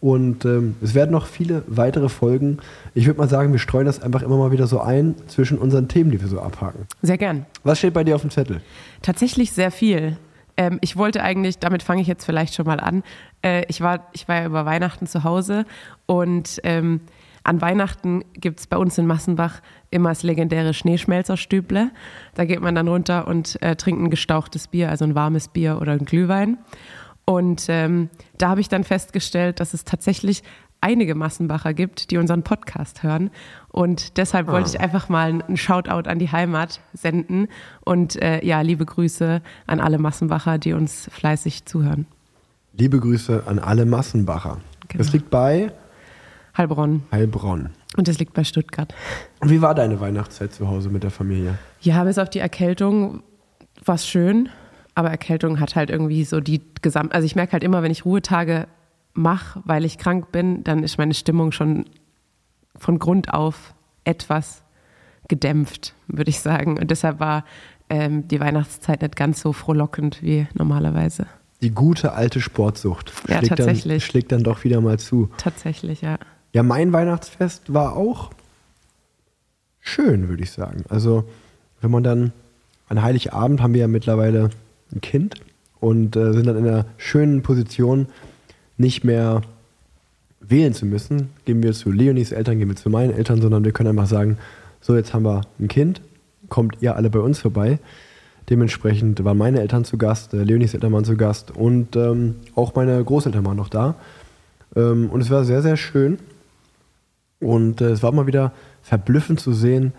Und 0.00 0.46
ähm, 0.46 0.76
es 0.80 0.94
werden 0.94 1.10
noch 1.10 1.26
viele 1.26 1.62
weitere 1.66 2.08
Folgen. 2.08 2.58
Ich 2.94 3.06
würde 3.06 3.18
mal 3.18 3.28
sagen, 3.28 3.52
wir 3.52 3.58
streuen 3.58 3.84
das 3.84 4.00
einfach 4.00 4.22
immer 4.22 4.38
mal 4.38 4.50
wieder 4.50 4.66
so 4.66 4.80
ein 4.80 5.14
zwischen 5.26 5.58
unseren 5.58 5.88
Themen, 5.88 6.10
die 6.10 6.20
wir 6.20 6.28
so 6.28 6.40
abhaken. 6.40 6.86
Sehr 7.02 7.18
gern. 7.18 7.44
Was 7.64 7.78
steht 7.78 7.92
bei 7.92 8.02
dir 8.02 8.14
auf 8.14 8.22
dem 8.22 8.30
Zettel? 8.30 8.62
Tatsächlich 9.02 9.52
sehr 9.52 9.70
viel. 9.70 10.16
Ähm, 10.56 10.78
ich 10.80 10.96
wollte 10.96 11.22
eigentlich, 11.22 11.58
damit 11.58 11.82
fange 11.82 12.00
ich 12.00 12.08
jetzt 12.08 12.24
vielleicht 12.24 12.54
schon 12.54 12.66
mal 12.66 12.80
an. 12.80 13.02
Äh, 13.42 13.64
ich, 13.68 13.82
war, 13.82 14.08
ich 14.12 14.26
war 14.26 14.36
ja 14.36 14.46
über 14.46 14.64
Weihnachten 14.64 15.06
zu 15.06 15.22
Hause 15.22 15.66
und 16.06 16.60
ähm, 16.64 17.00
an 17.42 17.60
Weihnachten 17.60 18.24
gibt 18.34 18.60
es 18.60 18.66
bei 18.66 18.76
uns 18.76 18.98
in 18.98 19.06
Massenbach 19.06 19.60
immer 19.90 20.10
das 20.10 20.22
legendäre 20.22 20.74
Schneeschmelzerstüble. 20.74 21.90
Da 22.34 22.44
geht 22.44 22.60
man 22.60 22.74
dann 22.74 22.88
runter 22.88 23.26
und 23.26 23.60
äh, 23.62 23.76
trinkt 23.76 24.02
ein 24.02 24.10
gestauchtes 24.10 24.68
Bier, 24.68 24.90
also 24.90 25.04
ein 25.04 25.14
warmes 25.14 25.48
Bier 25.48 25.78
oder 25.80 25.92
ein 25.92 26.04
Glühwein. 26.04 26.58
Und 27.30 27.66
ähm, 27.68 28.10
da 28.38 28.48
habe 28.48 28.60
ich 28.60 28.68
dann 28.68 28.82
festgestellt, 28.82 29.60
dass 29.60 29.72
es 29.72 29.84
tatsächlich 29.84 30.42
einige 30.80 31.14
Massenbacher 31.14 31.74
gibt, 31.74 32.10
die 32.10 32.18
unseren 32.18 32.42
Podcast 32.42 33.04
hören. 33.04 33.30
Und 33.68 34.16
deshalb 34.16 34.48
wollte 34.48 34.70
ich 34.70 34.80
einfach 34.80 35.08
mal 35.08 35.28
einen 35.28 35.56
Shoutout 35.56 36.10
an 36.10 36.18
die 36.18 36.32
Heimat 36.32 36.80
senden. 36.92 37.46
Und 37.84 38.20
äh, 38.20 38.44
ja, 38.44 38.62
liebe 38.62 38.84
Grüße 38.84 39.42
an 39.68 39.78
alle 39.78 39.98
Massenbacher, 39.98 40.58
die 40.58 40.72
uns 40.72 41.08
fleißig 41.12 41.66
zuhören. 41.66 42.06
Liebe 42.72 42.98
Grüße 42.98 43.44
an 43.46 43.60
alle 43.60 43.86
Massenbacher. 43.86 44.58
Genau. 44.88 44.98
Das 44.98 45.12
liegt 45.12 45.30
bei 45.30 45.70
Heilbronn. 46.56 47.04
Heilbronn. 47.12 47.70
Und 47.96 48.08
das 48.08 48.18
liegt 48.18 48.34
bei 48.34 48.42
Stuttgart. 48.42 48.92
Und 49.38 49.50
wie 49.50 49.62
war 49.62 49.76
deine 49.76 50.00
Weihnachtszeit 50.00 50.52
zu 50.52 50.66
Hause 50.66 50.88
mit 50.88 51.04
der 51.04 51.12
Familie? 51.12 51.58
Ja, 51.80 52.02
bis 52.02 52.18
auf 52.18 52.28
die 52.28 52.40
Erkältung 52.40 53.22
war 53.84 53.94
es 53.94 54.04
schön. 54.04 54.48
Aber 54.94 55.10
Erkältung 55.10 55.60
hat 55.60 55.76
halt 55.76 55.90
irgendwie 55.90 56.24
so 56.24 56.40
die 56.40 56.60
Gesamt... 56.82 57.14
Also 57.14 57.26
ich 57.26 57.36
merke 57.36 57.52
halt 57.52 57.64
immer, 57.64 57.82
wenn 57.82 57.92
ich 57.92 58.04
Ruhetage 58.04 58.66
mache, 59.12 59.60
weil 59.64 59.84
ich 59.84 59.98
krank 59.98 60.32
bin, 60.32 60.64
dann 60.64 60.82
ist 60.82 60.98
meine 60.98 61.14
Stimmung 61.14 61.52
schon 61.52 61.86
von 62.76 62.98
Grund 62.98 63.32
auf 63.32 63.74
etwas 64.04 64.62
gedämpft, 65.28 65.94
würde 66.06 66.30
ich 66.30 66.40
sagen. 66.40 66.78
Und 66.78 66.90
deshalb 66.90 67.20
war 67.20 67.44
ähm, 67.88 68.26
die 68.28 68.40
Weihnachtszeit 68.40 69.02
nicht 69.02 69.16
ganz 69.16 69.40
so 69.40 69.52
frohlockend 69.52 70.22
wie 70.22 70.46
normalerweise. 70.54 71.26
Die 71.62 71.70
gute 71.70 72.12
alte 72.12 72.40
Sportsucht 72.40 73.12
Ja, 73.28 73.38
schlägt, 73.38 73.50
dann, 73.50 73.56
tatsächlich. 73.58 74.04
schlägt 74.04 74.32
dann 74.32 74.42
doch 74.42 74.64
wieder 74.64 74.80
mal 74.80 74.98
zu. 74.98 75.28
Tatsächlich, 75.36 76.00
ja. 76.00 76.18
Ja, 76.52 76.62
mein 76.62 76.92
Weihnachtsfest 76.92 77.72
war 77.72 77.96
auch 77.96 78.30
schön, 79.80 80.28
würde 80.28 80.42
ich 80.42 80.50
sagen. 80.50 80.84
Also, 80.88 81.24
wenn 81.80 81.90
man 81.90 82.02
dann 82.02 82.32
an 82.88 83.02
Heiligabend 83.02 83.60
haben 83.60 83.74
wir 83.74 83.82
ja 83.82 83.88
mittlerweile 83.88 84.50
ein 84.92 85.00
Kind 85.00 85.34
und 85.80 86.16
äh, 86.16 86.32
sind 86.32 86.46
dann 86.46 86.56
in 86.56 86.66
einer 86.66 86.86
schönen 86.96 87.42
Position, 87.42 88.06
nicht 88.76 89.04
mehr 89.04 89.42
wählen 90.40 90.72
zu 90.72 90.86
müssen. 90.86 91.30
Gehen 91.44 91.62
wir 91.62 91.72
zu 91.72 91.90
Leonis 91.90 92.32
Eltern, 92.32 92.58
gehen 92.58 92.68
wir 92.68 92.76
zu 92.76 92.90
meinen 92.90 93.12
Eltern, 93.12 93.40
sondern 93.40 93.64
wir 93.64 93.72
können 93.72 93.90
einfach 93.90 94.06
sagen, 94.06 94.38
so 94.80 94.96
jetzt 94.96 95.12
haben 95.12 95.24
wir 95.24 95.42
ein 95.58 95.68
Kind, 95.68 96.00
kommt 96.48 96.78
ihr 96.80 96.96
alle 96.96 97.10
bei 97.10 97.20
uns 97.20 97.38
vorbei. 97.38 97.78
Dementsprechend 98.48 99.22
waren 99.22 99.38
meine 99.38 99.60
Eltern 99.60 99.84
zu 99.84 99.96
Gast, 99.96 100.34
äh, 100.34 100.42
Leonis 100.42 100.74
Eltern 100.74 100.92
waren 100.92 101.04
zu 101.04 101.16
Gast 101.16 101.50
und 101.50 101.94
ähm, 101.96 102.36
auch 102.54 102.74
meine 102.74 103.02
Großeltern 103.02 103.44
waren 103.44 103.56
noch 103.56 103.68
da. 103.68 103.94
Ähm, 104.74 105.10
und 105.10 105.20
es 105.20 105.30
war 105.30 105.44
sehr, 105.44 105.62
sehr 105.62 105.76
schön. 105.76 106.18
Und 107.38 107.80
äh, 107.80 107.90
es 107.90 108.02
war 108.02 108.12
mal 108.12 108.26
wieder 108.26 108.52
verblüffend 108.82 109.40
zu 109.40 109.52
sehen, 109.52 109.92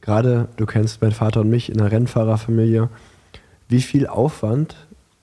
gerade 0.00 0.48
du 0.56 0.66
kennst 0.66 1.02
meinen 1.02 1.12
Vater 1.12 1.40
und 1.40 1.50
mich 1.50 1.70
in 1.70 1.80
einer 1.80 1.90
Rennfahrerfamilie, 1.90 2.88
wie 3.68 3.82
viel 3.82 4.06
Aufwand 4.06 4.76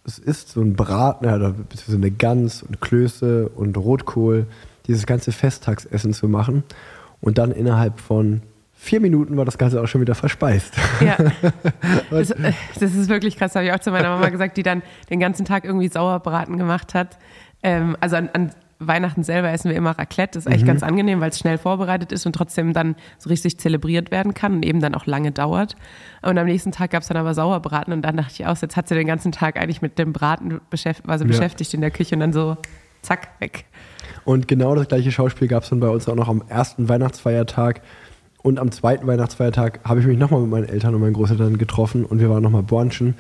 es 0.06 0.20
ist, 0.20 0.50
so 0.50 0.62
ein 0.62 0.76
Braten, 0.76 1.26
oder 1.26 1.52
beziehungsweise 1.52 1.98
eine 1.98 2.12
Gans 2.12 2.64
und 2.64 2.82
Klöße 2.82 3.50
und 3.50 3.78
Rotkohl, 3.78 4.48
dieses 4.88 5.06
ganze 5.06 5.32
Festtagsessen 5.32 6.14
zu 6.14 6.28
machen. 6.28 6.64
Und 7.22 7.38
dann 7.38 7.52
innerhalb 7.52 8.02
von 8.02 8.42
vier 8.74 9.00
Minuten 9.00 9.38
war 9.38 9.46
das 9.46 9.58
Ganze 9.58 9.82
auch 9.82 9.88
schon 9.88 10.02
wieder 10.02 10.14
verspeist. 10.14 10.74
Ja, 11.00 11.16
das, 12.10 12.32
äh, 12.32 12.52
das 12.80 12.94
ist 12.94 13.08
wirklich 13.08 13.38
krass, 13.38 13.56
habe 13.56 13.66
ich 13.66 13.72
auch 13.72 13.80
zu 13.80 13.92
meiner 13.92 14.10
Mama 14.10 14.28
gesagt, 14.28 14.58
die 14.58 14.64
dann 14.64 14.82
den 15.10 15.22
ganzen 15.22 15.46
Tag 15.46 15.64
irgendwie 15.64 15.88
Sauerbraten 15.88 16.58
gemacht 16.58 16.94
hat. 16.94 17.18
Ähm, 17.64 17.96
also 18.02 18.18
an, 18.18 18.30
an 18.34 18.52
Weihnachten 18.80 19.24
selber 19.24 19.50
essen 19.50 19.70
wir 19.70 19.77
immer 19.77 19.92
Raclette, 19.92 20.34
das 20.38 20.46
ist 20.46 20.51
eigentlich 20.51 20.65
ganz 20.65 20.84
angenehm, 20.84 21.22
weil 21.22 21.30
es 21.30 21.39
schnell 21.39 21.58
vorbereitet 21.58 22.12
ist 22.12 22.25
und 22.25 22.34
trotzdem 22.34 22.74
dann 22.74 22.96
so 23.18 23.30
richtig 23.30 23.58
zelebriert 23.58 24.12
werden 24.12 24.34
kann 24.34 24.53
und 24.56 24.65
eben 24.65 24.80
dann 24.82 24.96
auch 24.96 25.06
lange 25.06 25.32
dauert. 25.32 25.75
Und 26.22 26.38
am 26.38 26.46
nächsten 26.46 26.72
Tag 26.72 26.92
gab 26.92 27.01
es 27.03 27.08
dann 27.08 27.18
aber 27.18 27.34
Sauerbraten 27.34 27.94
und 27.94 28.01
dann 28.01 28.18
dachte 28.18 28.34
ich 28.34 28.46
auch, 28.46 28.58
jetzt 28.58 28.75
hat 28.75 28.88
sie 28.88 28.96
den 28.96 29.08
ganzen 29.08 29.32
Tag 29.32 29.58
eigentlich 29.58 29.82
mit 29.82 29.98
dem 30.00 30.12
Braten 30.13 30.60
beschäftigt, 30.70 31.08
war 31.08 31.18
sie 31.18 31.24
Ja. 31.25 31.30
beschäftigt 31.30 31.74
in 31.74 31.82
der 31.82 31.92
Küche 31.92 32.15
und 32.15 32.20
dann 32.22 32.34
so 32.34 32.58
zack, 33.01 33.30
weg. 33.39 33.65
Und 34.25 34.48
genau 34.48 34.75
das 34.75 34.88
gleiche 34.88 35.12
Schauspiel 35.12 35.48
gab 35.48 35.63
es 35.63 35.70
dann 35.70 35.80
bei 35.80 35.89
uns 35.89 36.08
auch 36.10 36.15
noch 36.15 36.30
am 36.30 36.44
ersten 36.48 36.89
Weihnachtsfeiertag. 36.89 37.82
Und 38.42 38.60
am 38.60 38.72
zweiten 38.72 39.08
Weihnachtsfeiertag 39.08 39.80
habe 39.86 40.01
ich 40.01 40.06
mich 40.06 40.18
nochmal 40.18 40.42
mit 40.42 40.50
meinen 40.50 40.70
Eltern 40.70 40.94
und 40.96 41.01
meinen 41.01 41.13
Großeltern 41.13 41.58
getroffen 41.58 42.03
und 42.06 42.20
wir 42.20 42.30
waren 42.30 42.44
nochmal 42.44 42.63
brunchen. 42.63 43.15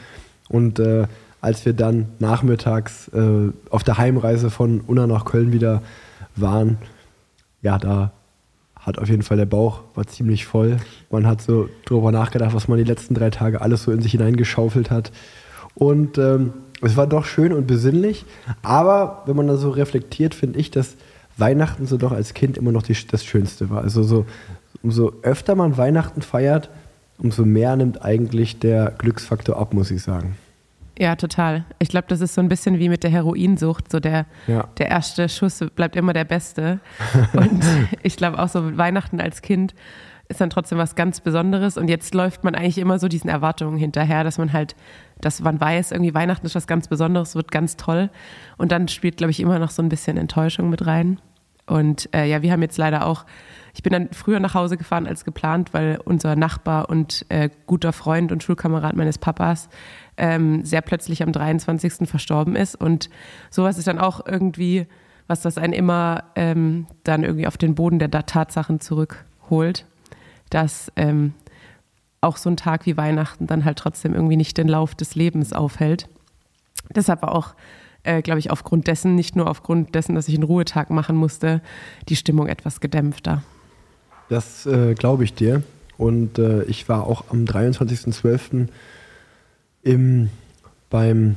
Und 0.49 0.79
äh, 0.79 1.07
als 1.43 1.65
wir 1.65 1.73
dann 1.73 2.07
nachmittags 2.19 3.09
äh, 3.09 3.51
auf 3.69 3.83
der 3.83 3.97
Heimreise 3.97 4.49
von 4.49 4.79
Unna 4.79 5.07
nach 5.07 5.25
Köln 5.25 5.51
wieder 5.51 5.81
waren, 6.37 6.77
ja, 7.61 7.77
da 7.77 8.13
hat 8.79 8.97
auf 8.97 9.09
jeden 9.09 9.23
Fall 9.23 9.35
der 9.35 9.45
Bauch 9.45 9.81
war 9.93 10.07
ziemlich 10.07 10.45
voll. 10.45 10.77
Man 11.11 11.27
hat 11.27 11.41
so 11.41 11.67
drüber 11.85 12.13
nachgedacht, 12.13 12.55
was 12.55 12.69
man 12.69 12.77
die 12.77 12.85
letzten 12.85 13.13
drei 13.13 13.29
Tage 13.29 13.59
alles 13.59 13.83
so 13.83 13.91
in 13.91 14.01
sich 14.01 14.13
hineingeschaufelt 14.13 14.89
hat. 14.89 15.11
Und 15.75 16.17
ähm, 16.17 16.53
es 16.81 16.95
war 16.95 17.07
doch 17.07 17.25
schön 17.25 17.51
und 17.51 17.67
besinnlich. 17.67 18.23
Aber 18.61 19.23
wenn 19.25 19.35
man 19.35 19.47
da 19.47 19.57
so 19.57 19.69
reflektiert, 19.69 20.35
finde 20.35 20.59
ich, 20.59 20.71
dass 20.71 20.95
Weihnachten 21.35 21.87
so 21.87 21.97
doch 21.97 22.13
als 22.13 22.33
Kind 22.33 22.57
immer 22.57 22.71
noch 22.71 22.83
die, 22.83 22.95
das 23.11 23.25
Schönste 23.25 23.69
war. 23.69 23.81
Also 23.81 24.03
so, 24.03 24.25
umso 24.81 25.11
öfter 25.23 25.55
man 25.55 25.75
Weihnachten 25.75 26.21
feiert, 26.21 26.69
umso 27.17 27.43
mehr 27.43 27.75
nimmt 27.75 28.01
eigentlich 28.01 28.59
der 28.59 28.93
Glücksfaktor 28.97 29.57
ab, 29.57 29.73
muss 29.73 29.91
ich 29.91 30.01
sagen. 30.01 30.37
Ja, 30.97 31.15
total. 31.15 31.65
Ich 31.79 31.89
glaube, 31.89 32.05
das 32.07 32.21
ist 32.21 32.35
so 32.35 32.41
ein 32.41 32.49
bisschen 32.49 32.77
wie 32.77 32.87
mit 32.89 33.03
der 33.03 33.09
Heroinsucht. 33.11 33.91
So 33.91 33.99
der, 33.99 34.25
Ja. 34.47 34.67
der 34.77 34.89
erste 34.89 35.27
Schuss 35.27 35.63
bleibt 35.75 35.95
immer 35.95 36.13
der 36.13 36.25
beste. 36.25 36.79
Und 37.33 37.63
ich 38.03 38.15
glaube 38.15 38.37
auch 38.39 38.47
so 38.47 38.77
Weihnachten 38.77 39.19
als 39.19 39.41
Kind 39.41 39.73
ist 40.29 40.39
dann 40.39 40.49
trotzdem 40.49 40.77
was 40.77 40.95
ganz 40.95 41.19
Besonderes. 41.19 41.77
Und 41.77 41.89
jetzt 41.89 42.13
läuft 42.13 42.43
man 42.43 42.55
eigentlich 42.55 42.77
immer 42.77 42.97
so 42.99 43.07
diesen 43.07 43.29
Erwartungen 43.29 43.77
hinterher, 43.77 44.23
dass 44.23 44.37
man 44.37 44.53
halt, 44.53 44.75
dass 45.19 45.41
man 45.41 45.59
weiß, 45.59 45.91
irgendwie 45.91 46.13
Weihnachten 46.13 46.45
ist 46.45 46.55
was 46.55 46.65
ganz 46.67 46.87
Besonderes, 46.87 47.35
wird 47.35 47.51
ganz 47.51 47.75
toll. 47.75 48.09
Und 48.57 48.71
dann 48.71 48.87
spielt, 48.87 49.17
glaube 49.17 49.31
ich, 49.31 49.39
immer 49.39 49.59
noch 49.59 49.69
so 49.71 49.81
ein 49.83 49.89
bisschen 49.89 50.15
Enttäuschung 50.17 50.69
mit 50.69 50.85
rein. 50.85 51.19
Und 51.65 52.09
äh, 52.13 52.25
ja, 52.29 52.41
wir 52.41 52.51
haben 52.51 52.61
jetzt 52.61 52.77
leider 52.77 53.05
auch, 53.05 53.25
ich 53.73 53.83
bin 53.83 53.93
dann 53.93 54.09
früher 54.11 54.39
nach 54.39 54.53
Hause 54.53 54.75
gefahren 54.77 55.07
als 55.07 55.23
geplant, 55.25 55.73
weil 55.73 55.97
unser 56.03 56.35
Nachbar 56.35 56.89
und 56.89 57.25
äh, 57.29 57.49
guter 57.67 57.93
Freund 57.93 58.31
und 58.31 58.43
Schulkamerad 58.43 58.95
meines 58.95 59.17
Papas 59.17 59.69
ähm, 60.17 60.63
sehr 60.65 60.81
plötzlich 60.81 61.23
am 61.23 61.31
23. 61.31 62.07
verstorben 62.07 62.55
ist. 62.55 62.75
Und 62.75 63.09
sowas 63.49 63.77
ist 63.77 63.87
dann 63.87 63.99
auch 63.99 64.25
irgendwie, 64.25 64.87
was 65.27 65.41
das 65.41 65.57
einen 65.57 65.73
immer 65.73 66.25
ähm, 66.35 66.87
dann 67.03 67.23
irgendwie 67.23 67.47
auf 67.47 67.57
den 67.57 67.75
Boden 67.75 67.99
der 67.99 68.09
Tatsachen 68.11 68.79
zurückholt, 68.79 69.85
dass 70.49 70.91
ähm, 70.95 71.33
auch 72.21 72.37
so 72.37 72.49
ein 72.49 72.57
Tag 72.57 72.85
wie 72.85 72.97
Weihnachten 72.97 73.47
dann 73.47 73.65
halt 73.65 73.77
trotzdem 73.77 74.13
irgendwie 74.13 74.37
nicht 74.37 74.57
den 74.57 74.67
Lauf 74.67 74.95
des 74.95 75.15
Lebens 75.15 75.53
aufhält. 75.53 76.07
Deshalb 76.95 77.21
war 77.21 77.33
auch, 77.33 77.55
äh, 78.03 78.21
glaube 78.21 78.39
ich, 78.39 78.51
aufgrund 78.51 78.87
dessen, 78.87 79.15
nicht 79.15 79.35
nur 79.35 79.49
aufgrund 79.49 79.95
dessen, 79.95 80.15
dass 80.15 80.27
ich 80.27 80.35
einen 80.35 80.43
Ruhetag 80.43 80.89
machen 80.89 81.15
musste, 81.15 81.61
die 82.09 82.15
Stimmung 82.15 82.47
etwas 82.47 82.79
gedämpfter. 82.79 83.43
Das 84.29 84.65
äh, 84.65 84.93
glaube 84.95 85.23
ich 85.23 85.33
dir. 85.33 85.63
Und 85.97 86.39
äh, 86.39 86.63
ich 86.63 86.89
war 86.89 87.05
auch 87.05 87.25
am 87.29 87.45
23.12. 87.45 88.67
im 89.83 90.29
beim, 90.89 91.35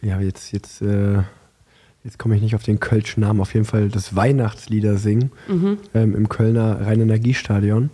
ja, 0.00 0.20
jetzt, 0.20 0.52
jetzt, 0.52 0.80
äh, 0.80 1.18
jetzt 2.02 2.18
komme 2.18 2.34
ich 2.36 2.42
nicht 2.42 2.54
auf 2.54 2.62
den 2.62 2.80
Kölschen 2.80 3.20
Namen, 3.20 3.40
auf 3.40 3.52
jeden 3.52 3.66
Fall 3.66 3.88
das 3.90 4.16
Weihnachtslieder 4.16 4.96
singen 4.96 5.32
ähm, 5.94 6.14
im 6.14 6.28
Kölner 6.28 6.86
Rhein-Energiestadion. 6.86 7.90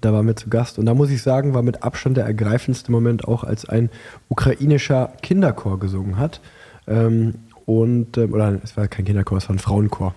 Da 0.00 0.12
waren 0.12 0.26
wir 0.26 0.36
zu 0.36 0.48
Gast. 0.48 0.78
Und 0.78 0.86
da 0.86 0.94
muss 0.94 1.10
ich 1.10 1.22
sagen, 1.22 1.54
war 1.54 1.62
mit 1.62 1.82
Abstand 1.82 2.16
der 2.16 2.26
ergreifendste 2.26 2.92
Moment 2.92 3.26
auch, 3.26 3.42
als 3.42 3.68
ein 3.68 3.90
ukrainischer 4.28 5.12
Kinderchor 5.22 5.80
gesungen 5.80 6.18
hat. 6.18 6.40
Ähm, 6.86 7.34
und, 7.64 8.16
ähm, 8.18 8.32
oder 8.32 8.60
es 8.62 8.76
war 8.76 8.86
kein 8.86 9.04
Kinderchor, 9.04 9.38
es 9.38 9.48
war 9.48 9.56
ein 9.56 9.58
Frauenchor. 9.58 10.14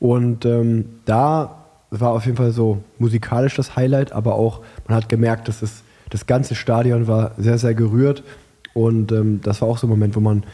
Und 0.00 0.44
ähm, 0.44 0.86
da 1.04 1.64
war 1.90 2.10
auf 2.10 2.24
jeden 2.24 2.36
Fall 2.36 2.50
so 2.50 2.82
musikalisch 2.98 3.54
das 3.54 3.76
Highlight, 3.76 4.12
aber 4.12 4.34
auch, 4.34 4.62
man 4.88 4.96
hat 4.96 5.08
gemerkt, 5.08 5.46
dass 5.46 5.62
es, 5.62 5.82
das 6.08 6.26
ganze 6.26 6.56
Stadion 6.56 7.06
war 7.06 7.32
sehr, 7.38 7.58
sehr 7.58 7.74
gerührt. 7.74 8.24
Und 8.74 9.12
ähm, 9.12 9.40
das 9.42 9.60
war 9.60 9.68
auch 9.68 9.78
so 9.78 9.86
ein 9.86 9.90
Moment, 9.90 10.16
wo 10.16 10.20
man 10.20 10.44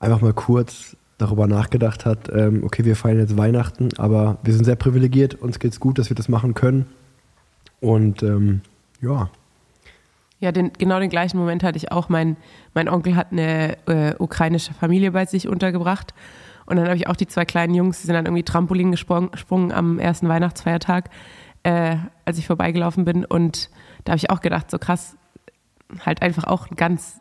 einfach 0.00 0.20
mal 0.20 0.32
kurz 0.32 0.96
darüber 1.18 1.46
nachgedacht 1.46 2.06
hat, 2.06 2.30
ähm, 2.32 2.62
okay, 2.64 2.84
wir 2.84 2.94
feiern 2.94 3.18
jetzt 3.18 3.36
Weihnachten, 3.36 3.88
aber 3.98 4.38
wir 4.44 4.54
sind 4.54 4.64
sehr 4.64 4.76
privilegiert, 4.76 5.34
uns 5.34 5.58
geht's 5.58 5.80
gut, 5.80 5.98
dass 5.98 6.10
wir 6.10 6.14
das 6.14 6.28
machen 6.28 6.54
können. 6.54 6.86
Und 7.80 8.22
ähm, 8.22 8.60
ja, 9.00 9.28
Ja, 10.40 10.52
den, 10.52 10.72
genau 10.78 11.00
den 11.00 11.10
gleichen 11.10 11.36
Moment 11.36 11.64
hatte 11.64 11.76
ich 11.76 11.90
auch. 11.90 12.08
Mein, 12.08 12.36
mein 12.72 12.88
Onkel 12.88 13.16
hat 13.16 13.32
eine 13.32 13.76
äh, 13.86 14.14
ukrainische 14.18 14.72
Familie 14.72 15.10
bei 15.10 15.26
sich 15.26 15.48
untergebracht. 15.48 16.14
Und 16.66 16.76
dann 16.76 16.86
habe 16.86 16.96
ich 16.96 17.08
auch 17.08 17.16
die 17.16 17.26
zwei 17.26 17.44
kleinen 17.44 17.74
Jungs, 17.74 18.00
die 18.00 18.06
sind 18.06 18.14
dann 18.14 18.26
irgendwie 18.26 18.44
Trampolin 18.44 18.92
gesprungen, 18.92 19.30
gesprungen 19.32 19.72
am 19.72 19.98
ersten 19.98 20.28
Weihnachtsfeiertag, 20.28 21.10
äh, 21.64 21.96
als 22.24 22.38
ich 22.38 22.46
vorbeigelaufen 22.46 23.04
bin. 23.04 23.24
Und 23.24 23.70
da 24.04 24.12
habe 24.12 24.18
ich 24.18 24.30
auch 24.30 24.40
gedacht, 24.40 24.70
so 24.70 24.78
krass, 24.78 25.16
halt 26.04 26.22
einfach 26.22 26.44
auch 26.44 26.70
ein 26.70 26.76
ganz, 26.76 27.20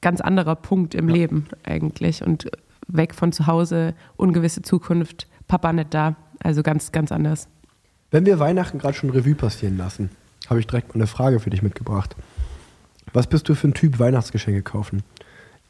ganz 0.00 0.20
anderer 0.20 0.56
Punkt 0.56 0.94
im 0.94 1.08
Leben 1.08 1.46
eigentlich. 1.64 2.22
Und 2.22 2.50
weg 2.88 3.14
von 3.14 3.32
zu 3.32 3.46
Hause, 3.46 3.94
ungewisse 4.16 4.62
Zukunft, 4.62 5.26
Papa 5.48 5.72
nicht 5.72 5.92
da. 5.94 6.16
Also 6.42 6.62
ganz, 6.62 6.92
ganz 6.92 7.12
anders. 7.12 7.48
Wenn 8.10 8.26
wir 8.26 8.38
Weihnachten 8.38 8.78
gerade 8.78 8.94
schon 8.94 9.10
Revue 9.10 9.34
passieren 9.34 9.76
lassen, 9.76 10.10
habe 10.48 10.60
ich 10.60 10.66
direkt 10.66 10.88
mal 10.88 10.96
eine 10.96 11.06
Frage 11.06 11.40
für 11.40 11.50
dich 11.50 11.62
mitgebracht. 11.62 12.14
Was 13.12 13.26
bist 13.26 13.48
du 13.48 13.54
für 13.54 13.68
ein 13.68 13.74
Typ 13.74 13.98
Weihnachtsgeschenke 13.98 14.62
kaufen? 14.62 15.02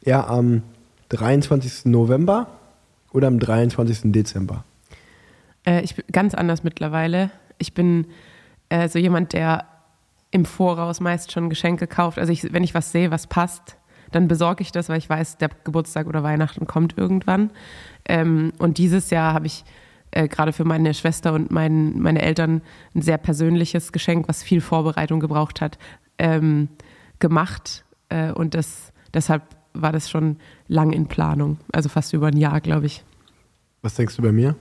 Eher 0.01 0.29
am 0.29 0.63
23. 1.09 1.85
November 1.85 2.47
oder 3.11 3.27
am 3.27 3.39
23. 3.39 4.11
Dezember? 4.11 4.63
Äh, 5.65 5.81
ich 5.81 5.95
bin 5.95 6.05
ganz 6.11 6.33
anders 6.33 6.63
mittlerweile. 6.63 7.31
Ich 7.57 7.73
bin 7.73 8.07
äh, 8.69 8.89
so 8.89 8.99
jemand, 8.99 9.33
der 9.33 9.65
im 10.35 10.43
Voraus 10.43 10.99
meist 10.99 11.31
schon 11.31 11.49
Geschenke 11.49 11.87
kauft. 11.87 12.19
Also 12.19 12.33
ich, 12.33 12.51
wenn 12.51 12.61
ich 12.61 12.73
was 12.73 12.91
sehe, 12.91 13.09
was 13.09 13.25
passt, 13.25 13.77
dann 14.11 14.27
besorge 14.27 14.63
ich 14.63 14.73
das, 14.73 14.89
weil 14.89 14.97
ich 14.97 15.09
weiß, 15.09 15.37
der 15.37 15.49
Geburtstag 15.63 16.07
oder 16.07 16.23
Weihnachten 16.23 16.67
kommt 16.67 16.97
irgendwann. 16.97 17.51
Ähm, 18.03 18.51
und 18.59 18.77
dieses 18.77 19.11
Jahr 19.11 19.33
habe 19.33 19.47
ich 19.47 19.63
äh, 20.11 20.27
gerade 20.27 20.51
für 20.51 20.65
meine 20.65 20.93
Schwester 20.93 21.31
und 21.31 21.51
mein, 21.51 21.97
meine 21.99 22.21
Eltern 22.21 22.61
ein 22.93 23.01
sehr 23.01 23.17
persönliches 23.17 23.93
Geschenk, 23.93 24.27
was 24.27 24.43
viel 24.43 24.59
Vorbereitung 24.59 25.21
gebraucht 25.21 25.61
hat, 25.61 25.77
ähm, 26.17 26.67
gemacht. 27.19 27.85
Äh, 28.09 28.33
und 28.33 28.55
das, 28.55 28.91
deshalb 29.13 29.43
war 29.73 29.93
das 29.93 30.09
schon 30.09 30.35
lang 30.67 30.91
in 30.91 31.07
Planung. 31.07 31.59
Also 31.71 31.87
fast 31.87 32.11
über 32.11 32.27
ein 32.27 32.37
Jahr, 32.37 32.59
glaube 32.59 32.87
ich. 32.87 33.05
Was 33.83 33.95
denkst 33.95 34.17
du 34.17 34.21
bei 34.21 34.33
mir? 34.33 34.57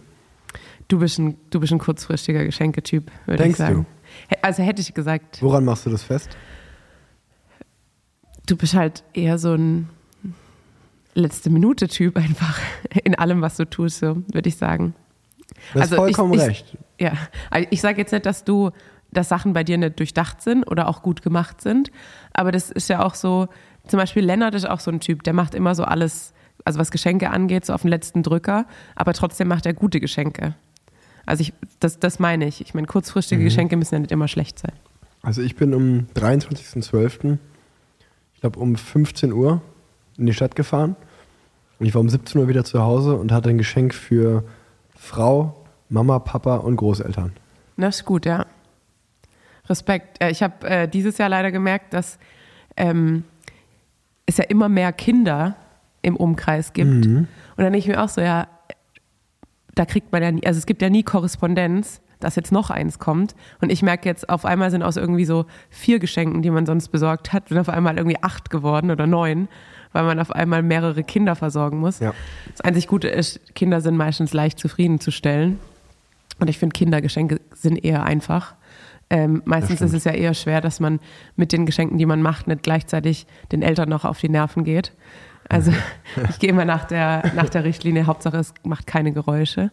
Du 0.87 1.01
bist 1.01 1.19
ein, 1.19 1.37
du 1.51 1.59
bist 1.59 1.73
ein 1.73 1.81
kurzfristiger 1.81 2.45
Geschenketyp, 2.45 3.11
würde 3.27 3.43
ich 3.43 3.57
Denkst 3.57 3.59
sagen. 3.59 3.87
Also 4.43 4.63
hätte 4.63 4.81
ich 4.83 4.95
gesagt, 4.95 5.41
Woran 5.43 5.65
machst 5.65 5.87
du 5.87 5.91
das 5.91 6.03
fest? 6.03 6.37
du 8.47 8.57
bist 8.57 8.75
halt 8.75 9.05
eher 9.15 9.39
so 9.39 9.55
ein 9.55 9.89
letzte 11.15 11.51
Minute-Typ 11.51 12.17
einfach 12.17 12.59
in 13.05 13.15
allem, 13.15 13.41
was 13.41 13.57
du 13.57 13.65
tust, 13.69 13.99
so 14.01 14.17
würde 14.33 14.49
ich 14.49 14.57
sagen. 14.57 14.95
Du 15.73 15.81
hast 15.81 15.93
Also 15.93 15.95
ich- 15.95 16.17
vollkommen 16.17 16.35
ich- 16.35 16.41
recht. 16.41 16.79
Ja, 17.01 17.13
also 17.51 17.67
ich 17.71 17.81
sage 17.81 17.99
jetzt 18.01 18.13
nicht, 18.13 18.25
dass 18.27 18.45
du, 18.45 18.71
dass 19.13 19.29
Sachen 19.29 19.53
bei 19.53 19.65
dir 19.65 19.79
nicht 19.79 19.99
durchdacht 19.99 20.43
sind 20.43 20.65
oder 20.71 20.89
auch 20.89 21.03
gut 21.03 21.23
gemacht 21.23 21.61
sind, 21.61 21.91
aber 22.33 22.53
das 22.53 22.71
ist 22.71 22.89
ja 22.89 23.05
auch 23.05 23.15
so, 23.15 23.49
zum 23.89 23.99
Beispiel 23.99 24.25
Lennart 24.25 24.55
ist 24.55 24.69
auch 24.69 24.81
so 24.81 24.91
ein 24.91 25.01
Typ, 25.01 25.23
der 25.25 25.33
macht 25.33 25.55
immer 25.55 25.75
so 25.75 25.83
alles, 25.85 26.33
also 26.65 26.79
was 26.79 26.91
Geschenke 26.91 27.31
angeht, 27.31 27.65
so 27.67 27.73
auf 27.73 27.83
den 27.83 27.89
letzten 27.91 28.23
Drücker, 28.23 28.67
aber 28.95 29.13
trotzdem 29.13 29.49
macht 29.49 29.67
er 29.67 29.75
gute 29.75 29.99
Geschenke. 30.01 30.55
Also 31.27 31.41
ich, 31.43 31.53
das, 31.81 31.99
das 31.99 32.19
meine 32.19 32.47
ich. 32.47 32.61
Ich 32.61 32.75
meine, 32.75 32.87
kurzfristige 32.87 33.41
Mhm. 33.41 33.45
Geschenke 33.45 33.77
müssen 33.77 33.95
ja 33.95 33.99
nicht 34.01 34.13
immer 34.13 34.29
schlecht 34.29 34.59
sein. 34.59 34.73
Also 35.23 35.41
ich 35.43 35.57
bin 35.57 35.73
um 35.75 36.07
23.12., 36.15 37.39
ich 38.35 38.41
glaube 38.41 38.59
um 38.61 38.77
15 38.77 39.33
Uhr 39.33 39.63
in 40.19 40.27
die 40.27 40.35
Stadt 40.35 40.55
gefahren 40.55 40.97
und 41.79 41.87
ich 41.87 41.95
war 41.95 42.01
um 42.01 42.09
17 42.11 42.41
Uhr 42.41 42.49
wieder 42.49 42.65
zu 42.65 42.83
Hause 42.83 43.15
und 43.17 43.33
hatte 43.33 43.49
ein 43.51 43.59
Geschenk 43.59 43.95
für 43.95 44.45
Frau, 44.95 45.65
Mama, 45.89 46.19
Papa 46.19 46.57
und 46.57 46.77
Großeltern. 46.77 47.33
Das 47.77 47.97
ist 47.97 48.05
gut, 48.05 48.27
ja. 48.27 48.47
Respekt. 49.69 50.23
Äh, 50.23 50.31
Ich 50.31 50.43
habe 50.43 50.67
äh, 50.69 50.89
dieses 50.89 51.19
Jahr 51.19 51.29
leider 51.29 51.51
gemerkt, 51.51 51.95
dass 51.95 52.19
ähm, 52.77 53.25
es 54.27 54.37
ja 54.37 54.45
immer 54.45 54.69
mehr 54.69 54.93
Kinder 54.93 55.57
im 56.03 56.17
Umkreis 56.17 56.73
gibt. 56.75 57.07
Und 57.07 57.29
dann 57.57 57.73
denke 57.73 57.79
ich 57.79 57.89
mir 57.89 58.03
auch 58.03 58.09
so, 58.11 58.21
ja, 58.21 58.47
da 59.75 59.85
kriegt 59.85 60.13
man 60.13 60.23
ja 60.23 60.33
nie, 60.33 60.47
also 60.47 60.59
es 60.59 60.67
gibt 60.67 60.83
ja 60.83 60.91
nie 60.91 61.03
Korrespondenz, 61.03 62.01
dass 62.21 62.37
jetzt 62.37 62.53
noch 62.53 62.71
eins 62.71 62.99
kommt. 62.99 63.35
Und 63.61 63.71
ich 63.71 63.83
merke 63.83 64.09
jetzt, 64.09 64.29
auf 64.29 64.45
einmal 64.45 64.71
sind 64.71 64.83
aus 64.83 64.97
irgendwie 64.97 65.25
so 65.25 65.47
vier 65.69 65.99
Geschenken, 65.99 66.43
die 66.43 66.51
man 66.51 66.67
sonst 66.67 66.89
besorgt 66.89 67.33
hat, 67.33 67.49
sind 67.49 67.59
auf 67.59 67.69
einmal 67.69 67.97
irgendwie 67.97 68.23
acht 68.23 68.51
geworden 68.51 68.91
oder 68.91 69.07
neun, 69.07 69.49
weil 69.93 70.05
man 70.05 70.19
auf 70.19 70.31
einmal 70.31 70.63
mehrere 70.63 71.05
Kinder 71.05 71.37
versorgen 71.37 71.79
muss. 71.79 72.01
Ja. 72.01 72.15
Das 72.51 72.63
einzig 72.63 72.87
Gute 72.87 73.09
ist, 73.09 73.55
Kinder 73.55 73.81
sind 73.81 73.97
meistens 73.97 74.33
leicht 74.33 74.59
zufriedenzustellen. 74.59 75.59
Und 76.41 76.49
ich 76.49 76.59
finde, 76.59 76.73
Kindergeschenke 76.73 77.41
sind 77.53 77.85
eher 77.85 78.03
einfach. 78.03 78.55
Ähm, 79.11 79.43
meistens 79.45 79.81
ist 79.81 79.93
es 79.93 80.05
ja 80.05 80.13
eher 80.13 80.35
schwer, 80.35 80.61
dass 80.61 80.81
man 80.81 80.99
mit 81.37 81.53
den 81.53 81.67
Geschenken, 81.67 81.99
die 81.99 82.07
man 82.07 82.23
macht, 82.23 82.49
nicht 82.49 82.63
gleichzeitig 82.63 83.27
den 83.53 83.63
Eltern 83.63 83.89
noch 83.89 84.05
auf 84.05 84.19
die 84.19 84.29
Nerven 84.29 84.65
geht. 84.65 84.93
Also 85.49 85.73
ich 86.31 86.39
gehe 86.39 86.51
immer 86.51 86.65
nach 86.65 86.85
der, 86.85 87.33
nach 87.35 87.49
der 87.49 87.65
Richtlinie, 87.65 88.07
Hauptsache 88.07 88.39
es 88.39 88.55
macht 88.65 88.87
keine 88.87 89.13
Geräusche. 89.13 89.71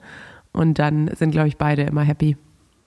Und 0.54 0.80
dann 0.80 1.10
sind, 1.16 1.32
glaube 1.32 1.48
ich, 1.48 1.58
beide 1.58 1.84
immer 1.84 2.02
happy. 2.02 2.36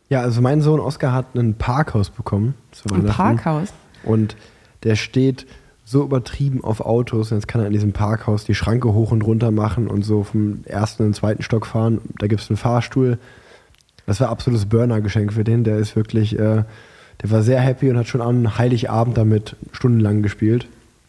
Ja, 0.09 0.21
also 0.21 0.41
mein 0.43 0.61
Sohn 0.61 0.81
Oskar 0.81 1.13
hat 1.13 1.35
ein 1.35 1.55
Parkhaus 1.55 2.11
bekommen 2.11 2.55
zu 2.73 2.93
Ein. 2.95 3.07
Parkhaus. 3.07 3.73
Und 4.03 4.37
der 4.83 4.97
steht 4.97 5.47
so 5.85 6.03
übertrieben 6.03 6.63
auf 6.63 6.81
Autos. 6.81 7.31
Und 7.31 7.39
jetzt 7.39 7.49
kann 7.49 7.61
er 7.61 7.67
in 7.67 7.73
diesem 7.73 7.93
Parkhaus 7.93 8.45
die 8.45 8.55
Schranke 8.55 8.93
hoch 8.93 9.13
und 9.13 9.23
runter 9.23 9.51
machen 9.51 9.89
und 9.89 10.03
so 10.03 10.23
vom 10.23 10.63
ersten 10.65 11.05
in 11.05 11.09
den 11.11 11.15
zweiten 11.15 11.43
Stock 11.43 11.67
fahren. 11.67 12.01
Da 12.19 12.27
gibt 12.27 12.43
es 12.43 12.51
einen 12.51 12.57
Fahrstuhl. 12.57 13.19
Das 14.07 14.21
war 14.21 14.29
absolutes 14.29 14.67
Burner-Geschenk 14.67 15.33
für 15.33 15.45
den. 15.45 15.65
Der 15.65 15.79
ist 15.79 15.97
wirklich, 15.97 16.39
äh, 16.39 16.65
der 17.23 17.31
war 17.31 17.43
sehr 17.43 17.61
happy 17.61 17.91
und 17.91 17.97
hat 17.97 18.09
schon 18.09 18.21
an 18.21 18.59
Heiligabend 18.59 19.17
damit 19.17 19.57
stundenlang 19.73 20.23
gespielt. 20.23 20.67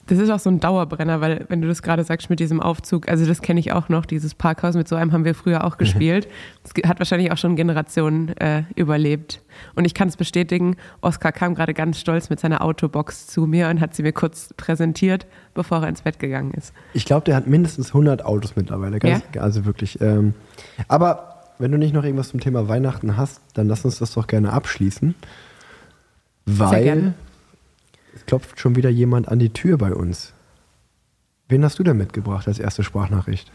Das 0.08 0.20
ist 0.20 0.30
auch 0.30 0.40
so 0.40 0.50
ein 0.50 0.60
Dauerbrenner, 0.60 1.20
weil 1.20 1.46
wenn 1.50 1.62
du 1.62 1.68
das 1.68 1.82
gerade 1.82 2.04
sagst 2.04 2.30
mit 2.30 2.40
diesem 2.40 2.62
Aufzug, 2.62 3.10
also 3.10 3.26
das 3.26 3.42
kenne 3.42 3.60
ich 3.60 3.72
auch 3.72 3.90
noch, 3.90 4.06
dieses 4.06 4.36
Parkhaus, 4.36 4.76
mit 4.76 4.88
so 4.88 4.96
einem 4.96 5.12
haben 5.12 5.26
wir 5.26 5.34
früher 5.34 5.64
auch 5.64 5.78
gespielt. 5.78 6.28
Das 6.64 6.90
hat 6.90 7.00
wahrscheinlich 7.00 7.32
auch 7.32 7.38
schon 7.38 7.56
Generationen 7.56 8.30
äh, 8.38 8.64
überlebt. 8.76 9.42
Und 9.76 9.86
ich 9.86 9.94
kann 9.94 10.08
es 10.08 10.18
bestätigen, 10.18 10.76
Oskar 11.02 11.32
kam 11.32 11.56
gerade 11.56 11.74
ganz 11.74 12.00
stolz 12.00 12.30
mit 12.30 12.40
seiner 12.40 12.62
Autobox 12.62 13.28
zu 13.28 13.48
mir 13.48 13.70
und 13.70 13.82
hat 13.82 13.96
sie 13.96 14.04
mir 14.04 14.14
kurz 14.14 14.54
präsentiert, 14.58 15.26
bevor 15.54 15.82
er 15.82 15.90
ins 15.90 16.02
Bett 16.02 16.20
gegangen 16.20 16.52
ist. 16.52 16.74
Ich 16.94 17.06
glaube, 17.06 17.26
der 17.26 17.36
hat 17.36 17.48
mindestens 17.48 17.88
100 17.88 18.26
Autos 18.26 18.56
mittlerweile. 18.56 19.00
Ganz, 19.00 19.24
Also 19.40 19.66
wirklich. 19.66 20.00
Ähm, 20.02 20.34
aber 20.88 21.36
wenn 21.58 21.72
du 21.72 21.78
nicht 21.78 21.94
noch 21.94 22.04
irgendwas 22.04 22.30
zum 22.30 22.40
Thema 22.40 22.68
Weihnachten 22.68 23.18
hast, 23.18 23.42
dann 23.54 23.68
lass 23.68 23.86
uns 23.86 24.00
das 24.00 24.14
doch 24.14 24.28
gerne 24.28 24.52
abschließen. 24.54 25.16
Weil. 26.46 27.14
Es 28.16 28.26
klopft 28.26 28.60
schon 28.60 28.76
wieder 28.76 28.90
jemand 28.90 29.28
an 29.28 29.40
die 29.40 29.50
Tür 29.52 29.78
bei 29.78 29.94
uns. 29.94 30.34
Wen 31.48 31.64
hast 31.64 31.78
du 31.78 31.84
denn 31.84 31.98
mitgebracht 31.98 32.48
als 32.48 32.58
erste 32.58 32.84
Sprachnachricht? 32.84 33.52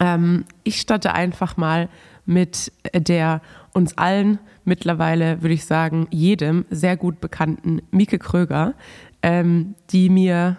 Ähm, 0.00 0.44
ich 0.62 0.80
starte 0.80 1.12
einfach 1.12 1.56
mal 1.56 1.88
mit 2.24 2.72
der 2.94 3.42
uns 3.72 3.98
allen 3.98 4.38
mittlerweile, 4.64 5.42
würde 5.42 5.54
ich 5.54 5.66
sagen, 5.66 6.06
jedem 6.10 6.64
sehr 6.70 6.96
gut 6.96 7.20
bekannten 7.20 7.82
Mieke 7.90 8.18
Kröger, 8.18 8.74
ähm, 9.22 9.74
die 9.90 10.08
mir 10.08 10.56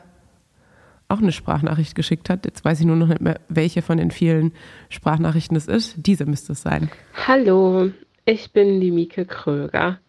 auch 1.07 1.19
eine 1.19 1.31
Sprachnachricht 1.31 1.95
geschickt 1.95 2.29
hat. 2.29 2.45
Jetzt 2.45 2.65
weiß 2.65 2.79
ich 2.79 2.86
nur 2.86 2.95
noch 2.95 3.07
nicht 3.07 3.22
mehr, 3.22 3.39
welche 3.48 3.81
von 3.81 3.98
den 3.98 4.12
vielen 4.12 4.53
Sprachnachrichten 4.89 5.55
es 5.57 5.67
ist. 5.67 5.95
Diese 5.98 6.25
müsste 6.25 6.53
es 6.53 6.62
sein. 6.62 6.89
Hallo, 7.27 7.91
ich 8.25 8.51
bin 8.51 8.81
die 8.81 8.91
Mieke 8.91 9.25
Kröger 9.25 10.00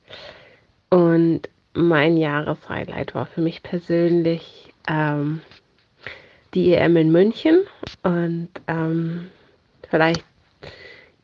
und 0.91 1.49
mein 1.77 2.17
Jahreshighlight 2.17 3.15
war 3.15 3.27
für 3.27 3.41
mich 3.41 3.63
persönlich 3.63 4.73
ähm, 4.89 5.41
die 6.55 6.75
EM 6.75 6.97
in 6.97 7.13
München 7.13 7.61
und 8.03 8.49
ähm, 8.67 9.31
vielleicht 9.89 10.25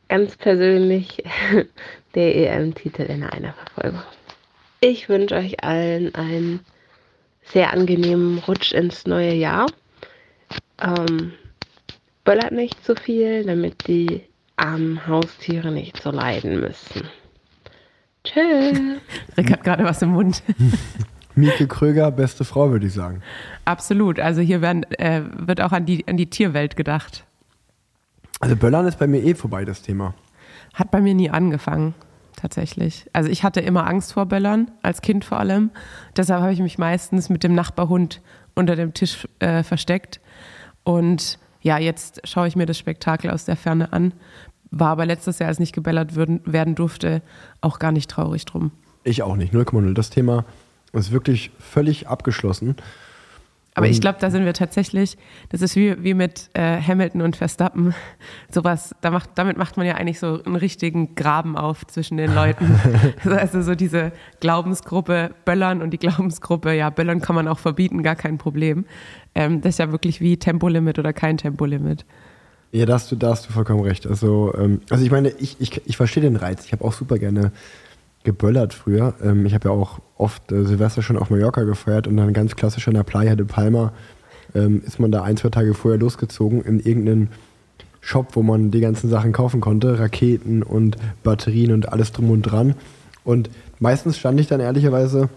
ganz 0.07 0.37
persönlich 0.37 1.23
der 2.15 2.35
EM-Titel 2.35 3.03
in 3.03 3.23
einer 3.23 3.53
Verfolgung. 3.53 4.03
Ich 4.79 5.09
wünsche 5.09 5.35
euch 5.35 5.63
allen 5.63 6.13
einen 6.13 6.59
sehr 7.45 7.73
angenehmen 7.73 8.37
Rutsch 8.39 8.73
ins 8.73 9.07
neue 9.07 9.33
Jahr. 9.33 9.65
Ähm, 10.81 11.33
böllert 12.23 12.51
nicht 12.51 12.83
zu 12.85 12.95
viel, 12.95 13.43
damit 13.43 13.87
die 13.87 14.23
armen 14.55 15.07
Haustiere 15.07 15.71
nicht 15.71 16.01
so 16.01 16.11
leiden 16.11 16.59
müssen. 16.59 17.09
Tschüss. 18.23 18.79
Rick 19.37 19.51
hat 19.51 19.63
gerade 19.63 19.83
was 19.83 20.01
im 20.01 20.09
Mund. 20.09 20.43
Mieke 21.35 21.67
Kröger, 21.67 22.11
beste 22.11 22.45
Frau, 22.45 22.69
würde 22.69 22.85
ich 22.85 22.93
sagen. 22.93 23.21
Absolut. 23.65 24.19
Also 24.19 24.41
hier 24.41 24.61
werden, 24.61 24.83
äh, 24.93 25.21
wird 25.35 25.61
auch 25.61 25.71
an 25.71 25.85
die, 25.85 26.07
an 26.07 26.17
die 26.17 26.29
Tierwelt 26.29 26.75
gedacht. 26.75 27.25
Also 28.39 28.55
Böllern 28.55 28.85
ist 28.85 28.99
bei 28.99 29.07
mir 29.07 29.23
eh 29.23 29.33
vorbei, 29.35 29.65
das 29.65 29.81
Thema. 29.81 30.13
Hat 30.73 30.91
bei 30.91 31.01
mir 31.01 31.13
nie 31.15 31.29
angefangen, 31.29 31.93
tatsächlich. 32.35 33.09
Also 33.13 33.29
ich 33.29 33.43
hatte 33.43 33.61
immer 33.61 33.87
Angst 33.87 34.13
vor 34.13 34.25
Böllern, 34.25 34.71
als 34.81 35.01
Kind 35.01 35.25
vor 35.25 35.39
allem. 35.39 35.71
Deshalb 36.15 36.41
habe 36.41 36.53
ich 36.53 36.59
mich 36.59 36.77
meistens 36.77 37.29
mit 37.29 37.43
dem 37.43 37.55
Nachbarhund 37.55 38.21
unter 38.53 38.75
dem 38.75 38.93
Tisch 38.93 39.27
äh, 39.39 39.63
versteckt. 39.63 40.19
Und 40.83 41.39
ja, 41.61 41.77
jetzt 41.77 42.27
schaue 42.27 42.47
ich 42.47 42.55
mir 42.55 42.65
das 42.65 42.77
Spektakel 42.77 43.31
aus 43.31 43.45
der 43.45 43.55
Ferne 43.55 43.93
an. 43.93 44.13
War 44.75 44.89
aber 44.89 45.05
letztes 45.05 45.37
Jahr, 45.37 45.49
als 45.49 45.59
nicht 45.59 45.73
gebellert 45.73 46.15
würden, 46.15 46.41
werden 46.45 46.73
durfte, 46.73 47.21
auch 47.61 47.77
gar 47.77 47.91
nicht 47.91 48.09
traurig 48.09 48.45
drum. 48.45 48.71
Ich 49.03 49.21
auch 49.21 49.35
nicht, 49.35 49.53
0,0. 49.53 49.93
Das 49.93 50.09
Thema 50.09 50.45
ist 50.93 51.11
wirklich 51.11 51.51
völlig 51.59 52.07
abgeschlossen. 52.07 52.75
Aber 53.75 53.87
ich 53.87 54.01
glaube, 54.01 54.19
da 54.19 54.29
sind 54.29 54.45
wir 54.45 54.53
tatsächlich, 54.53 55.17
das 55.49 55.61
ist 55.61 55.75
wie, 55.75 56.03
wie 56.03 56.13
mit 56.13 56.49
äh, 56.53 56.79
Hamilton 56.79 57.21
und 57.21 57.35
Verstappen. 57.35 57.93
Sowas, 58.51 58.95
da 59.01 59.09
macht, 59.09 59.31
damit 59.35 59.57
macht 59.57 59.77
man 59.77 59.85
ja 59.85 59.95
eigentlich 59.95 60.19
so 60.19 60.43
einen 60.43 60.55
richtigen 60.55 61.15
Graben 61.15 61.57
auf 61.57 61.85
zwischen 61.87 62.17
den 62.17 62.33
Leuten. 62.33 62.79
also 63.23 63.61
so 63.61 63.75
diese 63.75 64.11
Glaubensgruppe 64.39 65.31
Böllern 65.45 65.81
und 65.81 65.91
die 65.91 65.97
Glaubensgruppe, 65.97 66.73
ja, 66.73 66.89
Böllern 66.89 67.21
kann 67.21 67.35
man 67.35 67.47
auch 67.47 67.59
verbieten, 67.59 68.03
gar 68.03 68.15
kein 68.15 68.37
Problem. 68.37 68.85
Ähm, 69.35 69.61
das 69.61 69.75
ist 69.75 69.79
ja 69.79 69.91
wirklich 69.91 70.21
wie 70.21 70.37
Tempolimit 70.37 70.99
oder 70.99 71.13
kein 71.13 71.37
Tempolimit. 71.37 72.05
Ja, 72.73 72.87
da 72.87 72.93
hast 72.95 73.11
du, 73.11 73.15
da 73.15 73.29
hast 73.29 73.47
du 73.47 73.53
vollkommen 73.53 73.81
recht. 73.81 74.07
Also, 74.07 74.51
ähm, 74.57 74.81
also 74.89 75.05
ich 75.05 75.11
meine, 75.11 75.29
ich, 75.29 75.57
ich, 75.59 75.79
ich 75.85 75.95
verstehe 75.95 76.23
den 76.23 76.35
Reiz. 76.35 76.65
Ich 76.65 76.71
habe 76.71 76.83
auch 76.83 76.93
super 76.93 77.19
gerne 77.19 77.51
geböllert 78.23 78.73
früher. 78.73 79.13
Ähm, 79.23 79.45
ich 79.45 79.53
habe 79.53 79.69
ja 79.69 79.75
auch 79.75 79.99
oft 80.17 80.51
äh, 80.51 80.63
Silvester 80.65 81.03
schon 81.03 81.17
auf 81.17 81.29
Mallorca 81.29 81.63
gefeiert 81.63 82.07
und 82.07 82.17
dann 82.17 82.33
ganz 82.33 82.55
klassisch 82.55 82.87
an 82.87 82.95
der 82.95 83.03
Playa 83.03 83.35
de 83.35 83.45
Palma 83.45 83.93
ähm, 84.55 84.81
ist 84.87 84.99
man 84.99 85.11
da 85.11 85.21
ein, 85.21 85.37
zwei 85.37 85.49
Tage 85.49 85.75
vorher 85.75 85.99
losgezogen 85.99 86.63
in 86.63 86.79
irgendeinen 86.79 87.29
Shop, 88.01 88.29
wo 88.35 88.41
man 88.41 88.71
die 88.71 88.79
ganzen 88.79 89.07
Sachen 89.07 89.33
kaufen 89.33 89.61
konnte. 89.61 89.99
Raketen 89.99 90.63
und 90.63 90.97
Batterien 91.21 91.73
und 91.73 91.89
alles 91.93 92.11
drum 92.11 92.31
und 92.31 92.41
dran. 92.41 92.73
Und 93.23 93.51
meistens 93.77 94.17
stand 94.17 94.39
ich 94.39 94.47
dann 94.47 94.59
ehrlicherweise 94.59 95.29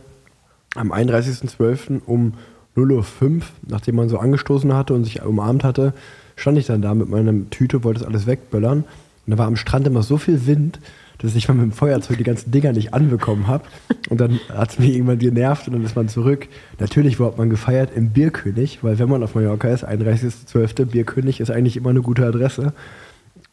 am 0.74 0.90
31.12. 0.90 2.00
um 2.06 2.32
0.05 2.76 3.36
Uhr, 3.36 3.42
nachdem 3.68 3.96
man 3.96 4.08
so 4.08 4.18
angestoßen 4.18 4.72
hatte 4.72 4.94
und 4.94 5.04
sich 5.04 5.22
umarmt 5.22 5.64
hatte, 5.64 5.92
stand 6.36 6.58
ich 6.58 6.66
dann 6.66 6.82
da 6.82 6.94
mit 6.94 7.08
meiner 7.08 7.32
Tüte, 7.50 7.82
wollte 7.82 8.00
das 8.00 8.08
alles 8.08 8.26
wegböllern. 8.26 8.84
Und 9.26 9.30
da 9.30 9.38
war 9.38 9.46
am 9.46 9.56
Strand 9.56 9.86
immer 9.86 10.02
so 10.02 10.18
viel 10.18 10.46
Wind, 10.46 10.78
dass 11.18 11.34
ich 11.34 11.48
mal 11.48 11.54
mit 11.54 11.64
dem 11.64 11.72
Feuerzeug 11.72 12.18
die 12.18 12.24
ganzen 12.24 12.50
Dinger 12.50 12.72
nicht 12.72 12.94
anbekommen 12.94 13.46
habe. 13.46 13.64
Und 14.10 14.20
dann 14.20 14.38
hat 14.52 14.70
es 14.70 14.78
mich 14.78 14.90
irgendwann 14.90 15.18
genervt 15.18 15.66
und 15.66 15.72
dann 15.74 15.84
ist 15.84 15.96
man 15.96 16.08
zurück. 16.08 16.46
Natürlich 16.78 17.18
wurde 17.18 17.38
man 17.38 17.50
gefeiert 17.50 17.90
im 17.94 18.10
Bierkönig, 18.10 18.84
weil 18.84 18.98
wenn 18.98 19.08
man 19.08 19.22
auf 19.22 19.34
Mallorca 19.34 19.68
ist, 19.68 19.86
31.12. 19.86 20.84
Bierkönig 20.84 21.40
ist 21.40 21.50
eigentlich 21.50 21.76
immer 21.76 21.90
eine 21.90 22.02
gute 22.02 22.26
Adresse. 22.26 22.72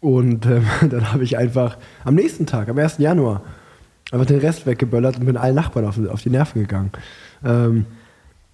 Und 0.01 0.45
ähm, 0.45 0.65
dann 0.89 1.13
habe 1.13 1.23
ich 1.23 1.37
einfach 1.37 1.77
am 2.03 2.15
nächsten 2.15 2.45
Tag, 2.45 2.67
am 2.67 2.77
1. 2.77 2.97
Januar, 2.97 3.41
einfach 4.11 4.25
den 4.25 4.39
Rest 4.39 4.65
weggeböllert 4.65 5.17
und 5.17 5.25
bin 5.25 5.37
allen 5.37 5.55
Nachbarn 5.55 5.85
auf, 5.85 5.97
auf 6.09 6.21
die 6.21 6.29
Nerven 6.29 6.61
gegangen. 6.61 6.91
Ähm, 7.45 7.85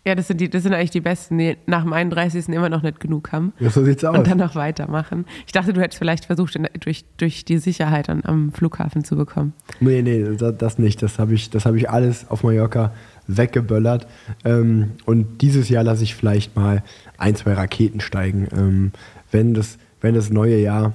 Ja, 0.06 0.16
das 0.16 0.28
sind, 0.28 0.40
die, 0.40 0.50
das 0.50 0.64
sind 0.64 0.74
eigentlich 0.74 0.92
die 0.92 1.02
Besten, 1.02 1.38
die 1.38 1.58
nach 1.66 1.84
dem 1.84 1.92
31. 1.92 2.48
immer 2.50 2.70
noch 2.70 2.82
nicht 2.82 3.00
genug 3.00 3.32
haben. 3.32 3.54
ja, 3.60 3.70
so 3.70 3.84
sieht's 3.84 4.04
aus. 4.06 4.18
Und 4.18 4.28
dann 4.28 4.38
noch 4.38 4.56
weitermachen. 4.56 5.26
Ich 5.46 5.52
dachte, 5.52 5.74
du 5.74 5.82
hättest 5.82 6.00
vielleicht 6.00 6.26
versucht, 6.26 6.58
durch, 6.80 7.06
durch 7.18 7.44
die 7.44 7.58
Sicherheit 7.58 8.10
an, 8.10 8.22
am 8.24 8.54
Flughafen 8.54 9.04
zu 9.04 9.18
bekommen. 9.18 9.54
Nee, 9.82 10.02
nee, 10.02 10.26
das, 10.38 10.80
nicht. 10.80 11.02
Das 11.04 11.20
habe 11.20 11.34
ich, 11.34 11.50
das 11.50 11.66
hab 11.66 11.76
ich 11.76 11.90
alles 11.90 12.30
auf 12.30 12.44
Mallorca 12.44 12.94
weggeböllert. 13.28 14.08
Ähm, 14.46 14.92
und 15.06 15.42
dieses 15.42 15.68
Jahr 15.68 15.84
lasse 15.84 16.04
ich 16.04 16.16
vielleicht 16.16 16.56
mal 16.56 16.82
ein, 17.18 17.36
zwei 17.36 17.54
Raketen 17.54 18.00
steigen. 18.00 18.48
Ähm, 18.56 18.92
wenn, 19.32 19.54
das, 19.54 19.78
wenn 20.00 20.16
das 20.16 20.30
neue 20.30 20.58
Jahr, 20.58 20.94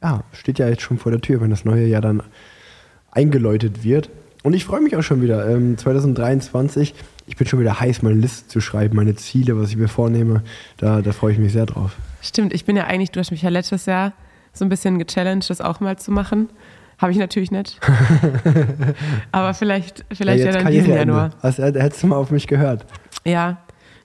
ja, 0.00 0.22
steht 0.32 0.60
ja 0.60 0.68
jetzt 0.68 0.82
schon 0.82 0.98
vor 0.98 1.10
der 1.10 1.20
Tür, 1.20 1.40
wenn 1.40 1.50
das 1.50 1.64
neue 1.64 1.86
Jahr 1.86 2.02
dann 2.02 2.22
eingeläutet 3.10 3.82
wird. 3.82 4.10
Und 4.42 4.54
ich 4.54 4.64
freue 4.64 4.80
mich 4.80 4.96
auch 4.96 5.02
schon 5.02 5.22
wieder. 5.22 5.48
Ähm, 5.50 5.76
2023, 5.76 6.94
ich 7.26 7.36
bin 7.36 7.46
schon 7.46 7.60
wieder 7.60 7.78
heiß, 7.80 8.02
meine 8.02 8.16
Liste 8.20 8.48
zu 8.48 8.60
schreiben, 8.60 8.96
meine 8.96 9.14
Ziele, 9.16 9.58
was 9.60 9.70
ich 9.70 9.76
mir 9.76 9.88
vornehme. 9.88 10.42
Da, 10.76 11.02
da 11.02 11.12
freue 11.12 11.32
ich 11.32 11.38
mich 11.38 11.52
sehr 11.52 11.66
drauf. 11.66 11.96
Stimmt, 12.22 12.52
ich 12.54 12.64
bin 12.64 12.76
ja 12.76 12.84
eigentlich, 12.84 13.10
du 13.10 13.20
hast 13.20 13.30
mich 13.30 13.42
ja 13.42 13.48
letztes 13.50 13.86
Jahr 13.86 14.12
so 14.52 14.64
ein 14.64 14.68
bisschen 14.68 14.98
gechallenged, 14.98 15.50
das 15.50 15.60
auch 15.60 15.80
mal 15.80 15.98
zu 15.98 16.10
machen. 16.12 16.48
Habe 16.98 17.12
ich 17.12 17.18
natürlich 17.18 17.50
nicht. 17.50 17.78
Aber 19.32 19.54
vielleicht, 19.54 20.04
vielleicht 20.12 20.40
ja, 20.40 20.46
jetzt 20.46 20.62
dann 20.64 20.72
diesen. 20.72 20.94
Januar. 20.94 21.30
Also, 21.42 21.62
hättest 21.62 22.02
du 22.02 22.06
mal 22.06 22.16
auf 22.16 22.30
mich 22.30 22.46
gehört. 22.46 22.86
Ja. 23.24 23.58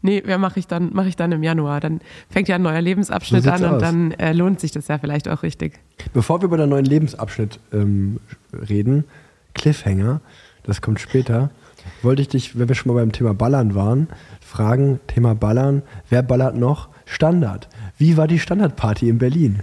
Nee, 0.03 0.23
ja, 0.25 0.38
mache 0.39 0.60
ich, 0.60 0.65
dann- 0.67 0.89
mach 0.93 1.05
ich 1.05 1.15
dann 1.15 1.31
im 1.31 1.43
Januar. 1.43 1.79
Dann 1.79 2.01
fängt 2.29 2.47
ja 2.47 2.55
ein 2.55 2.63
neuer 2.63 2.81
Lebensabschnitt 2.81 3.43
So 3.43 3.51
an 3.51 3.63
und 3.63 3.73
aus. 3.75 3.81
dann 3.81 4.12
äh, 4.13 4.34
lohnt 4.34 4.60
sich 4.60 4.71
das 4.71 4.88
ja 4.88 4.97
vielleicht 4.97 5.29
auch 5.29 5.43
richtig. 5.43 5.79
Bevor 6.12 6.41
wir 6.41 6.45
über 6.45 6.57
den 6.57 6.69
neuen 6.69 6.86
Lebensabschnitt 6.86 7.60
ähm, 7.71 8.19
reden, 8.67 9.05
Cliffhanger, 9.53 10.19
das 10.63 10.81
kommt 10.81 10.99
später, 10.99 11.51
wollte 12.02 12.22
ich 12.22 12.28
dich, 12.30 12.58
wenn 12.58 12.67
wir 12.67 12.76
schon 12.76 12.94
mal 12.94 13.00
beim 13.00 13.12
Thema 13.12 13.34
Ballern 13.34 13.76
waren, 13.76 14.08
fragen, 14.39 15.00
Thema 15.08 15.36
Ballern, 15.36 15.84
wer 16.10 16.24
ballert 16.24 16.56
noch? 16.56 16.89
Standard. 17.06 17.67
Wie 17.98 18.17
war 18.17 18.28
die 18.28 18.39
Standardparty 18.39 19.10
in 19.10 19.17
Berlin? 19.17 19.62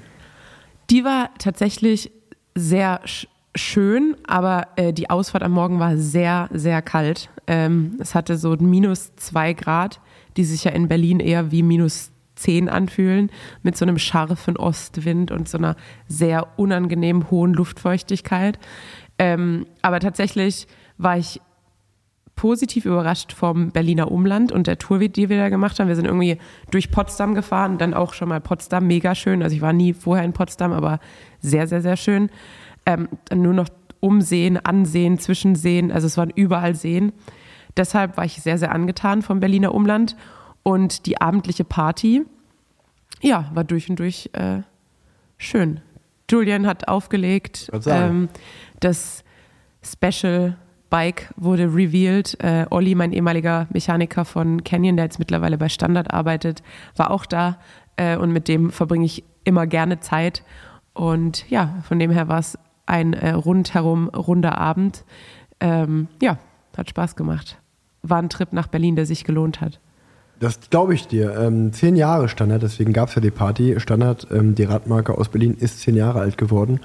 Die 0.90 1.04
war 1.04 1.30
tatsächlich 1.38 2.10
sehr 2.54 3.00
sch 3.04 3.26
schön, 3.54 4.16
aber 4.26 4.68
äh, 4.76 4.92
die 4.92 5.10
Ausfahrt 5.10 5.42
am 5.42 5.52
Morgen 5.52 5.80
war 5.80 5.96
sehr, 5.96 6.48
sehr 6.52 6.80
kalt. 6.80 7.28
Ähm, 7.46 7.96
es 7.98 8.14
hatte 8.14 8.36
so 8.36 8.54
minus 8.56 9.16
zwei 9.16 9.52
Grad, 9.52 10.00
die 10.36 10.44
sich 10.44 10.64
ja 10.64 10.70
in 10.70 10.86
Berlin 10.86 11.18
eher 11.18 11.50
wie 11.50 11.62
minus 11.62 12.12
zehn 12.36 12.68
anfühlen, 12.68 13.30
mit 13.62 13.76
so 13.76 13.84
einem 13.84 13.98
scharfen 13.98 14.56
Ostwind 14.56 15.32
und 15.32 15.48
so 15.48 15.58
einer 15.58 15.76
sehr 16.06 16.46
unangenehm 16.56 17.30
hohen 17.30 17.52
Luftfeuchtigkeit. 17.52 18.58
Ähm, 19.18 19.66
aber 19.82 19.98
tatsächlich 19.98 20.68
war 20.96 21.18
ich 21.18 21.40
positiv 22.38 22.84
überrascht 22.84 23.32
vom 23.32 23.72
Berliner 23.72 24.12
Umland 24.12 24.52
und 24.52 24.68
der 24.68 24.78
Tour, 24.78 25.00
die 25.00 25.28
wir 25.28 25.38
da 25.38 25.48
gemacht 25.48 25.80
haben. 25.80 25.88
Wir 25.88 25.96
sind 25.96 26.04
irgendwie 26.04 26.38
durch 26.70 26.92
Potsdam 26.92 27.34
gefahren, 27.34 27.78
dann 27.78 27.94
auch 27.94 28.14
schon 28.14 28.28
mal 28.28 28.40
Potsdam, 28.40 28.86
mega 28.86 29.16
schön. 29.16 29.42
Also 29.42 29.56
ich 29.56 29.60
war 29.60 29.72
nie 29.72 29.92
vorher 29.92 30.24
in 30.24 30.32
Potsdam, 30.32 30.72
aber 30.72 31.00
sehr, 31.40 31.66
sehr, 31.66 31.82
sehr 31.82 31.96
schön. 31.96 32.30
Ähm, 32.86 33.08
nur 33.34 33.54
noch 33.54 33.68
umsehen, 33.98 34.56
ansehen, 34.56 35.18
zwischensehen, 35.18 35.90
also 35.90 36.06
es 36.06 36.16
waren 36.16 36.30
überall 36.30 36.76
Seen. 36.76 37.12
Deshalb 37.76 38.16
war 38.16 38.24
ich 38.24 38.40
sehr, 38.40 38.56
sehr 38.56 38.70
angetan 38.72 39.22
vom 39.22 39.40
Berliner 39.40 39.74
Umland. 39.74 40.16
Und 40.62 41.06
die 41.06 41.20
abendliche 41.20 41.64
Party, 41.64 42.24
ja, 43.20 43.50
war 43.52 43.64
durch 43.64 43.90
und 43.90 43.98
durch 43.98 44.30
äh, 44.34 44.62
schön. 45.38 45.80
Julian 46.30 46.68
hat 46.68 46.86
aufgelegt. 46.86 47.68
Ähm, 47.86 48.28
das 48.78 49.24
Special 49.82 50.56
Bike 50.90 51.32
wurde 51.36 51.64
revealed. 51.64 52.36
Äh, 52.42 52.66
Olli, 52.70 52.94
mein 52.94 53.12
ehemaliger 53.12 53.66
Mechaniker 53.70 54.24
von 54.24 54.64
Canyon, 54.64 54.96
der 54.96 55.06
jetzt 55.06 55.18
mittlerweile 55.18 55.58
bei 55.58 55.68
Standard 55.68 56.12
arbeitet, 56.12 56.62
war 56.96 57.10
auch 57.10 57.26
da. 57.26 57.58
Äh, 57.96 58.16
und 58.16 58.32
mit 58.32 58.48
dem 58.48 58.70
verbringe 58.70 59.04
ich 59.04 59.24
immer 59.44 59.66
gerne 59.66 60.00
Zeit. 60.00 60.42
Und 60.94 61.48
ja, 61.50 61.78
von 61.82 61.98
dem 61.98 62.10
her 62.10 62.28
war 62.28 62.38
es 62.38 62.58
ein 62.86 63.12
äh, 63.12 63.30
rundherum 63.30 64.08
runder 64.08 64.58
Abend. 64.58 65.04
Ähm, 65.60 66.08
ja, 66.22 66.38
hat 66.76 66.88
Spaß 66.88 67.16
gemacht. 67.16 67.58
War 68.02 68.18
ein 68.18 68.28
Trip 68.28 68.52
nach 68.52 68.68
Berlin, 68.68 68.96
der 68.96 69.06
sich 69.06 69.24
gelohnt 69.24 69.60
hat. 69.60 69.80
Das 70.40 70.70
glaube 70.70 70.94
ich 70.94 71.08
dir. 71.08 71.36
Ähm, 71.36 71.72
zehn 71.72 71.96
Jahre 71.96 72.28
Standard, 72.28 72.62
deswegen 72.62 72.92
gab 72.92 73.08
es 73.08 73.16
ja 73.16 73.20
die 73.20 73.32
Party. 73.32 73.78
Standard, 73.80 74.28
ähm, 74.30 74.54
die 74.54 74.64
Radmarke 74.64 75.18
aus 75.18 75.28
Berlin, 75.28 75.56
ist 75.58 75.80
zehn 75.80 75.96
Jahre 75.96 76.20
alt 76.20 76.38
geworden. 76.38 76.80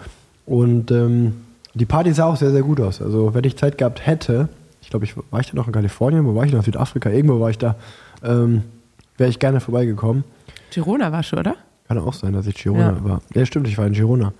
Und 0.46 0.92
ähm, 0.92 1.36
die 1.74 1.86
Party 1.86 2.14
sah 2.14 2.26
auch 2.26 2.36
sehr, 2.36 2.52
sehr 2.52 2.62
gut 2.62 2.80
aus. 2.80 3.02
Also, 3.02 3.34
wenn 3.34 3.44
ich 3.44 3.58
Zeit 3.58 3.78
gehabt 3.78 4.06
hätte, 4.06 4.50
ich 4.82 4.90
glaube, 4.90 5.06
ich 5.06 5.16
war 5.32 5.40
ich 5.40 5.48
da 5.50 5.56
noch 5.56 5.68
in 5.68 5.74
Kalifornien, 5.74 6.26
wo 6.26 6.36
war 6.36 6.46
ich 6.46 6.52
noch? 6.54 6.64
Südafrika, 6.64 7.10
irgendwo 7.10 7.40
war 7.40 7.50
ich 7.50 7.58
da, 7.58 7.76
ähm, 8.24 8.64
wäre 9.18 9.30
ich 9.30 9.40
gerne 9.40 9.60
vorbeigekommen. 9.60 10.24
Girona 10.72 11.12
warst 11.12 11.32
du, 11.32 11.38
oder? 11.38 11.56
Kann 11.88 11.98
auch 12.00 12.14
sein, 12.14 12.34
dass 12.34 12.48
ich 12.48 12.56
Girona 12.56 12.94
Ja. 12.98 13.04
war. 13.04 13.22
Ja, 13.34 13.46
stimmt, 13.46 13.68
ich 13.68 13.78
war 13.78 13.86
in 13.88 13.94
Girona. 13.94 14.34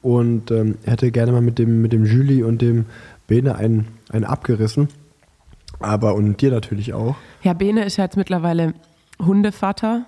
Und 0.00 0.50
ähm, 0.50 0.76
hätte 0.84 1.10
gerne 1.12 1.30
mal 1.32 1.40
mit 1.42 1.58
dem, 1.58 1.80
mit 1.82 1.92
dem 1.92 2.04
Julie 2.04 2.44
und 2.44 2.60
dem 2.62 2.86
Bene 3.28 3.54
einen, 3.56 3.86
einen 4.10 4.24
abgerissen. 4.24 4.88
Aber 5.78 6.14
und 6.14 6.40
dir 6.40 6.50
natürlich 6.50 6.92
auch. 6.94 7.16
Ja, 7.42 7.52
Bene 7.52 7.84
ist 7.84 7.96
ja 7.96 8.04
jetzt 8.04 8.16
mittlerweile 8.16 8.74
Hundevater. 9.20 10.04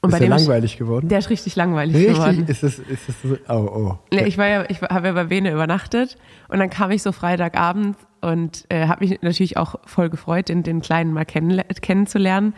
Und 0.00 0.10
ist 0.10 0.12
bei 0.14 0.18
der 0.18 0.28
dem 0.28 0.36
ich- 0.36 0.46
langweilig 0.46 0.76
geworden? 0.78 1.08
Der 1.08 1.18
ist 1.18 1.30
richtig 1.30 1.54
langweilig 1.56 1.94
Richtig? 1.96 2.14
geworden. 2.14 2.44
Ist 2.48 2.62
es, 2.64 2.78
ist 2.80 3.08
es 3.08 3.22
so? 3.22 3.36
Oh, 3.48 3.54
oh. 3.54 3.98
Nee, 4.12 4.24
ich 4.24 4.36
war 4.38 4.46
ja, 4.48 4.64
ich 4.68 4.82
habe 4.82 5.06
ja 5.08 5.12
bei 5.12 5.24
Bene 5.24 5.52
übernachtet 5.52 6.16
und 6.48 6.58
dann 6.58 6.70
kam 6.70 6.90
ich 6.90 7.02
so 7.02 7.12
Freitagabend 7.12 7.96
und 8.20 8.64
äh, 8.68 8.88
habe 8.88 9.06
mich 9.06 9.22
natürlich 9.22 9.56
auch 9.56 9.76
voll 9.86 10.10
gefreut, 10.10 10.48
den, 10.48 10.62
den 10.64 10.80
Kleinen 10.80 11.12
mal 11.12 11.24
kennenle- 11.24 11.64
kennenzulernen. 11.80 12.54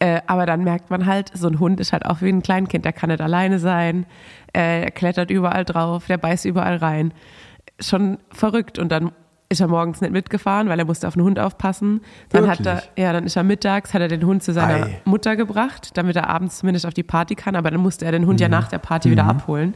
Äh, 0.00 0.20
aber 0.26 0.46
dann 0.46 0.62
merkt 0.64 0.90
man 0.90 1.06
halt, 1.06 1.30
so 1.34 1.48
ein 1.48 1.58
Hund 1.58 1.80
ist 1.80 1.92
halt 1.92 2.06
auch 2.06 2.22
wie 2.22 2.28
ein 2.28 2.42
Kleinkind, 2.42 2.84
der 2.84 2.92
kann 2.92 3.10
nicht 3.10 3.20
alleine 3.20 3.58
sein, 3.58 4.06
äh, 4.52 4.82
er 4.82 4.90
klettert 4.92 5.30
überall 5.30 5.64
drauf, 5.64 6.06
der 6.06 6.18
beißt 6.18 6.44
überall 6.44 6.76
rein. 6.76 7.12
Schon 7.80 8.18
verrückt. 8.30 8.78
Und 8.78 8.90
dann 8.90 9.12
ist 9.50 9.60
er 9.60 9.68
morgens 9.68 10.00
nicht 10.02 10.12
mitgefahren, 10.12 10.68
weil 10.68 10.78
er 10.78 10.84
musste 10.84 11.08
auf 11.08 11.14
den 11.14 11.22
Hund 11.22 11.38
aufpassen. 11.38 12.02
Dann 12.30 12.46
hat 12.48 12.60
er, 12.66 12.74
Wirklich? 12.76 12.90
ja, 12.98 13.12
dann 13.14 13.24
ist 13.24 13.34
er 13.36 13.42
mittags, 13.44 13.94
hat 13.94 14.02
er 14.02 14.08
den 14.08 14.24
Hund 14.26 14.42
zu 14.42 14.52
seiner 14.52 14.86
Ei. 14.86 15.00
Mutter 15.06 15.36
gebracht, 15.36 15.96
damit 15.96 16.16
er 16.16 16.28
abends 16.28 16.58
zumindest 16.58 16.84
auf 16.84 16.92
die 16.92 17.02
Party 17.02 17.34
kann, 17.34 17.56
aber 17.56 17.70
dann 17.70 17.80
musste 17.80 18.04
er 18.04 18.12
den 18.12 18.26
Hund 18.26 18.40
ja 18.40 18.48
nach 18.48 18.68
der 18.68 18.78
Party 18.78 19.10
wieder 19.10 19.24
abholen. 19.24 19.74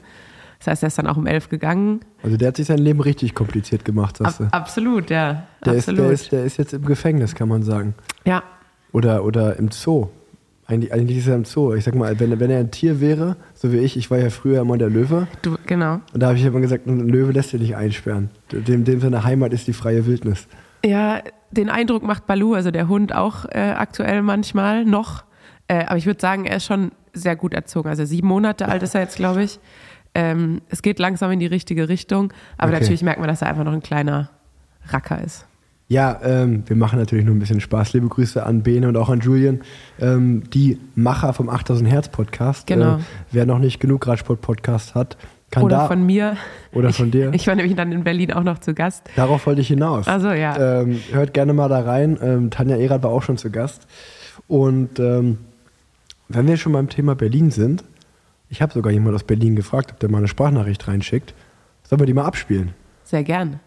Das 0.59 0.67
heißt, 0.69 0.83
er 0.85 0.89
ist 0.89 0.99
dann 0.99 1.07
auch 1.07 1.17
um 1.17 1.27
elf 1.27 1.49
gegangen. 1.49 2.01
Also 2.23 2.37
der 2.37 2.49
hat 2.49 2.57
sich 2.57 2.67
sein 2.67 2.79
Leben 2.79 3.01
richtig 3.01 3.35
kompliziert 3.35 3.85
gemacht, 3.85 4.21
Ab, 4.21 4.27
sagst 4.27 4.41
du. 4.41 4.45
absolut, 4.53 5.11
ja. 5.11 5.45
Der 5.65 5.73
ist, 5.75 5.89
absolut. 5.89 6.05
der, 6.05 6.11
ist, 6.13 6.33
der 6.33 6.45
ist 6.45 6.57
jetzt 6.59 6.73
im 6.75 6.85
Gefängnis, 6.85 7.35
kann 7.35 7.49
man 7.49 7.63
sagen. 7.63 7.95
ja, 8.25 8.43
Oder, 8.93 9.25
oder 9.25 9.57
im 9.57 9.71
Zoo. 9.71 10.09
Eigentlich, 10.73 10.93
eigentlich 10.93 11.19
ist 11.19 11.27
er 11.29 11.35
im 11.35 11.45
Zoo. 11.45 11.75
Ich 11.75 11.85
sag 11.85 11.95
mal, 11.95 12.19
wenn, 12.19 12.41
wenn 12.41 12.51
er 12.51 12.61
ein 12.61 12.71
Tier 12.71 13.01
wäre, 13.01 13.37
so 13.55 13.73
wie 13.73 13.79
ich, 13.79 13.97
ich 13.97 14.11
war 14.11 14.19
ja 14.19 14.31
früher 14.31 14.61
immer 14.63 14.79
der 14.79 14.89
Löwe. 14.89 15.27
du, 15.43 15.57
genau. 15.67 16.01
Und 16.15 16.23
da 16.23 16.29
habe 16.29 16.39
ich 16.39 16.45
immer 16.45 16.61
gesagt, 16.61 16.87
ein 16.87 17.09
Löwe 17.09 17.33
lässt 17.33 17.51
sich 17.51 17.61
nicht 17.61 17.77
einsperren. 17.77 18.31
Dem, 18.51 18.85
dem 18.85 19.01
seine 19.01 19.23
Heimat 19.25 19.53
ist 19.53 19.67
die 19.67 19.73
freie 19.75 20.07
Wildnis. 20.07 20.47
Ja, 20.85 21.21
den 21.51 21.69
Eindruck 21.69 22.03
macht 22.03 22.27
Balu, 22.27 22.55
also 22.55 22.71
der 22.71 22.89
Hund 22.89 23.15
auch 23.15 23.45
äh, 23.51 23.59
aktuell 23.77 24.23
manchmal 24.23 24.85
noch. 24.85 25.25
Äh, 25.69 25.85
aber 25.85 25.97
ich 25.99 26.07
würde 26.07 26.21
sagen, 26.21 26.45
er 26.47 26.57
ist 26.57 26.65
schon 26.65 26.93
sehr 27.13 27.37
gut 27.37 27.53
erzogen. 27.55 27.89
Also 27.89 28.05
sieben 28.07 28.27
Monate 28.29 28.67
alt 28.69 28.83
ist 28.83 28.95
er 28.95 29.03
jetzt, 29.03 29.17
glaube 29.17 29.43
ich. 29.45 29.61
Ähm, 30.15 30.63
es 30.71 30.81
geht 30.83 30.99
langsam 30.99 31.31
in 31.31 31.39
die 31.41 31.47
richtige 31.47 31.89
Richtung. 31.89 32.33
Aber 32.57 32.71
Okay. 32.73 32.81
natürlich 32.81 33.03
merkt 33.03 33.21
man, 33.21 33.29
dass 33.29 33.43
er 33.43 33.49
einfach 33.49 33.65
noch 33.65 33.73
ein 33.73 33.83
kleiner 33.83 34.31
Racker 34.89 35.23
ist. 35.23 35.47
Ja, 35.93 36.19
ähm, 36.25 36.63
wir 36.65 36.75
machen 36.75 36.99
natürlich 36.99 37.27
nur 37.27 37.35
ein 37.35 37.39
bisschen 37.39 37.61
Spaß. 37.61 37.93
Liebe 37.93 38.09
Grüße 38.09 38.47
an 38.47 38.63
Bene 38.63 38.89
und 38.89 38.97
auch 38.97 39.11
an 39.11 39.21
Julian, 39.21 39.61
ähm, 40.01 40.43
die 40.49 40.79
Macher 40.95 41.35
vom 41.35 41.51
8000 41.51 41.87
Hertz 41.91 42.09
Podcast. 42.09 42.67
Genau. 42.67 42.95
Äh, 42.95 43.01
wer 43.31 43.45
noch 43.45 43.59
nicht 43.59 43.79
genug 43.79 44.07
Radsport 44.07 44.41
Podcast 44.41 44.95
hat, 44.95 45.19
kann 45.51 45.65
Oder 45.65 45.77
da. 45.77 45.89
von 45.89 46.07
mir. 46.07 46.39
Oder 46.73 46.89
ich, 46.89 46.97
von 46.97 47.11
dir. 47.11 47.35
Ich 47.35 47.47
war 47.47 47.55
nämlich 47.57 47.77
dann 47.77 47.93
in 47.93 48.05
Berlin 48.05 48.33
auch 48.33 48.43
noch 48.43 48.57
zu 48.61 48.73
Gast. 48.73 49.03
Darauf 49.17 49.45
wollte 49.45 49.61
ich 49.61 49.69
hinaus. 49.69 50.09
Also 50.09 50.31
ja. 50.31 50.81
Ähm, 50.81 50.99
hört 51.13 51.35
gerne 51.35 51.53
mal 51.53 51.69
da 51.69 51.81
rein. 51.81 52.19
Ähm, 52.23 52.51
Tanja 52.51 52.77
Erath 52.77 53.03
war 53.03 53.11
auch 53.11 53.23
schon 53.23 53.37
zu 53.37 53.51
Gast. 53.51 53.87
Und 54.49 54.99
ähm, 54.99 55.41
wenn 56.31 56.47
wir 56.47 56.57
schon 56.57 56.73
beim 56.73 56.89
Thema 56.89 57.15
Berlin 57.15 57.51
sind, 57.51 57.85
ich 58.49 58.63
habe 58.63 58.73
sogar 58.73 58.95
jemand 58.95 59.15
aus 59.15 59.25
Berlin 59.25 59.57
gefragt, 59.57 59.93
ob 59.93 60.01
der 60.01 60.11
mal 60.11 60.19
eine 60.19 60.29
Sprachnachricht 60.29 60.89
reinschickt. 60.89 61.35
Sollen 61.83 62.01
wir 62.01 62.07
die 62.07 62.15
mal 62.15 62.25
abspielen? 62.25 62.71
Sehr 63.05 63.25
gern. 63.25 63.61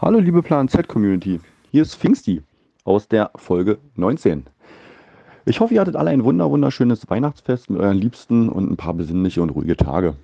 Hallo 0.00 0.20
liebe 0.20 0.42
Plan 0.42 0.68
Z 0.68 0.86
Community, 0.86 1.40
hier 1.72 1.82
ist 1.82 1.96
Pfingsti 1.96 2.40
aus 2.84 3.08
der 3.08 3.32
Folge 3.34 3.78
19. 3.96 4.44
Ich 5.44 5.58
hoffe, 5.58 5.74
ihr 5.74 5.80
hattet 5.80 5.96
alle 5.96 6.10
ein 6.10 6.22
wunder 6.22 6.48
wunderschönes 6.48 7.10
Weihnachtsfest 7.10 7.68
mit 7.68 7.80
euren 7.80 7.96
Liebsten 7.96 8.48
und 8.48 8.70
ein 8.70 8.76
paar 8.76 8.94
besinnliche 8.94 9.42
und 9.42 9.50
ruhige 9.50 9.76
Tage. 9.76 10.14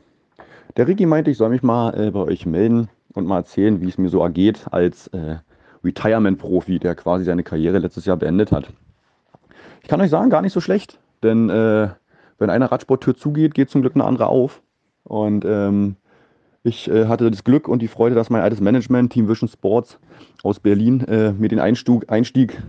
Der 0.76 0.86
Ricky 0.86 1.06
meinte, 1.06 1.32
ich 1.32 1.38
soll 1.38 1.48
mich 1.48 1.64
mal 1.64 1.92
äh, 1.98 2.12
bei 2.12 2.20
euch 2.20 2.46
melden 2.46 2.88
und 3.14 3.26
mal 3.26 3.38
erzählen, 3.38 3.80
wie 3.80 3.88
es 3.88 3.98
mir 3.98 4.10
so 4.10 4.22
ergeht 4.22 4.64
als 4.70 5.08
äh, 5.08 5.38
Retirement-Profi, 5.82 6.78
der 6.78 6.94
quasi 6.94 7.24
seine 7.24 7.42
Karriere 7.42 7.80
letztes 7.80 8.04
Jahr 8.04 8.16
beendet 8.16 8.52
hat. 8.52 8.68
Ich 9.82 9.88
kann 9.88 10.00
euch 10.00 10.10
sagen, 10.10 10.30
gar 10.30 10.42
nicht 10.42 10.52
so 10.52 10.60
schlecht, 10.60 11.00
denn 11.24 11.50
äh, 11.50 11.88
wenn 12.38 12.50
eine 12.50 12.70
Radsporttür 12.70 13.16
zugeht, 13.16 13.54
geht 13.54 13.70
zum 13.70 13.80
Glück 13.80 13.96
eine 13.96 14.04
andere 14.04 14.28
auf. 14.28 14.62
Und 15.02 15.44
ähm, 15.44 15.96
ich 16.64 16.90
äh, 16.90 17.06
hatte 17.06 17.30
das 17.30 17.44
Glück 17.44 17.68
und 17.68 17.82
die 17.82 17.88
Freude, 17.88 18.14
dass 18.14 18.30
mein 18.30 18.42
altes 18.42 18.60
Management, 18.60 19.12
Team 19.12 19.28
Vision 19.28 19.48
Sports 19.48 19.98
aus 20.42 20.58
Berlin, 20.58 21.00
äh, 21.02 21.32
mir 21.32 21.48
den 21.48 21.60
Einstieg, 21.60 22.10
Einstieg 22.10 22.60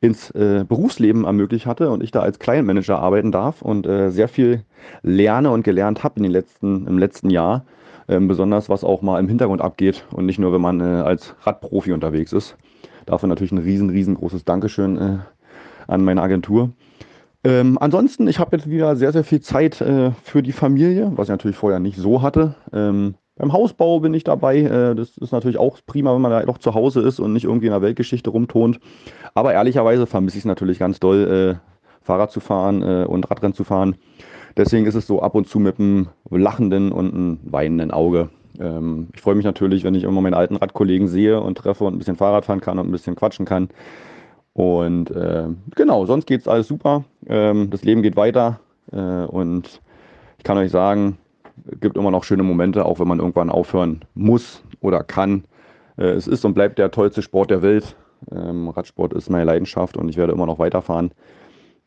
ins 0.00 0.30
äh, 0.32 0.64
Berufsleben 0.68 1.24
ermöglicht 1.24 1.64
hatte 1.64 1.90
und 1.90 2.02
ich 2.02 2.10
da 2.10 2.20
als 2.20 2.38
Client 2.38 2.66
Manager 2.66 2.98
arbeiten 2.98 3.32
darf 3.32 3.62
und 3.62 3.86
äh, 3.86 4.10
sehr 4.10 4.28
viel 4.28 4.64
lerne 5.02 5.50
und 5.50 5.62
gelernt 5.62 6.04
habe 6.04 6.16
in 6.16 6.24
den 6.24 6.32
letzten, 6.32 6.86
im 6.86 6.98
letzten 6.98 7.30
Jahr. 7.30 7.64
Ähm, 8.08 8.28
besonders 8.28 8.68
was 8.68 8.84
auch 8.84 9.02
mal 9.02 9.18
im 9.18 9.26
Hintergrund 9.26 9.60
abgeht 9.60 10.04
und 10.12 10.26
nicht 10.26 10.38
nur, 10.38 10.52
wenn 10.52 10.60
man 10.60 10.80
äh, 10.80 10.84
als 10.84 11.34
Radprofi 11.42 11.92
unterwegs 11.92 12.32
ist. 12.32 12.56
Dafür 13.04 13.28
natürlich 13.28 13.52
ein 13.52 13.58
riesen, 13.58 13.90
riesengroßes 13.90 14.44
Dankeschön 14.44 14.96
äh, 14.96 15.18
an 15.88 16.04
meine 16.04 16.22
Agentur. 16.22 16.70
Ähm, 17.42 17.78
ansonsten, 17.80 18.28
ich 18.28 18.38
habe 18.38 18.56
jetzt 18.56 18.68
wieder 18.68 18.96
sehr, 18.96 19.12
sehr 19.12 19.24
viel 19.24 19.40
Zeit 19.40 19.80
äh, 19.80 20.12
für 20.22 20.42
die 20.42 20.52
Familie, 20.52 21.12
was 21.14 21.26
ich 21.26 21.30
natürlich 21.30 21.56
vorher 21.56 21.80
nicht 21.80 21.96
so 21.96 22.22
hatte. 22.22 22.54
Ähm, 22.72 23.14
beim 23.36 23.52
Hausbau 23.52 24.00
bin 24.00 24.14
ich 24.14 24.24
dabei. 24.24 24.58
Äh, 24.60 24.94
das 24.94 25.16
ist 25.18 25.32
natürlich 25.32 25.58
auch 25.58 25.78
prima, 25.86 26.14
wenn 26.14 26.22
man 26.22 26.32
da 26.32 26.42
doch 26.42 26.58
zu 26.58 26.74
Hause 26.74 27.02
ist 27.02 27.20
und 27.20 27.32
nicht 27.32 27.44
irgendwie 27.44 27.66
in 27.66 27.72
der 27.72 27.82
Weltgeschichte 27.82 28.30
rumtont. 28.30 28.80
Aber 29.34 29.52
ehrlicherweise 29.52 30.06
vermisse 30.06 30.38
ich 30.38 30.42
es 30.42 30.46
natürlich 30.46 30.78
ganz 30.78 30.98
doll, 30.98 31.58
äh, 31.60 32.02
Fahrrad 32.02 32.30
zu 32.30 32.40
fahren 32.40 32.82
äh, 32.82 33.04
und 33.04 33.30
Radrennen 33.30 33.54
zu 33.54 33.64
fahren. 33.64 33.96
Deswegen 34.56 34.86
ist 34.86 34.94
es 34.94 35.06
so 35.06 35.20
ab 35.20 35.34
und 35.34 35.48
zu 35.48 35.58
mit 35.58 35.78
einem 35.78 36.08
lachenden 36.30 36.92
und 36.92 37.12
einem 37.12 37.38
weinenden 37.44 37.90
Auge. 37.90 38.30
Ähm, 38.58 39.08
ich 39.14 39.20
freue 39.20 39.34
mich 39.34 39.44
natürlich, 39.44 39.84
wenn 39.84 39.94
ich 39.94 40.04
immer 40.04 40.22
meine 40.22 40.36
alten 40.36 40.56
Radkollegen 40.56 41.08
sehe 41.08 41.38
und 41.40 41.58
treffe 41.58 41.84
und 41.84 41.94
ein 41.94 41.98
bisschen 41.98 42.16
Fahrrad 42.16 42.46
fahren 42.46 42.62
kann 42.62 42.78
und 42.78 42.88
ein 42.88 42.92
bisschen 42.92 43.16
quatschen 43.16 43.44
kann. 43.44 43.68
Und 44.54 45.12
genau, 45.74 46.06
sonst 46.06 46.26
geht 46.26 46.40
es 46.40 46.48
alles 46.48 46.66
super. 46.66 47.04
Ähm, 47.26 47.68
das 47.68 47.84
Leben 47.84 48.00
geht 48.00 48.16
weiter. 48.16 48.58
Und 48.90 49.82
ich 50.38 50.44
kann 50.44 50.56
euch 50.56 50.70
sagen, 50.70 51.18
gibt 51.80 51.96
immer 51.96 52.10
noch 52.10 52.24
schöne 52.24 52.42
Momente, 52.42 52.84
auch 52.84 53.00
wenn 53.00 53.08
man 53.08 53.18
irgendwann 53.18 53.50
aufhören 53.50 54.04
muss 54.14 54.62
oder 54.80 55.02
kann. 55.02 55.44
Äh, 55.96 56.10
es 56.10 56.26
ist 56.26 56.44
und 56.44 56.54
bleibt 56.54 56.78
der 56.78 56.90
tollste 56.90 57.22
Sport 57.22 57.50
der 57.50 57.62
Welt. 57.62 57.96
Ähm, 58.30 58.68
Radsport 58.68 59.12
ist 59.12 59.30
meine 59.30 59.44
Leidenschaft 59.44 59.96
und 59.96 60.08
ich 60.08 60.16
werde 60.16 60.32
immer 60.32 60.46
noch 60.46 60.58
weiterfahren. 60.58 61.10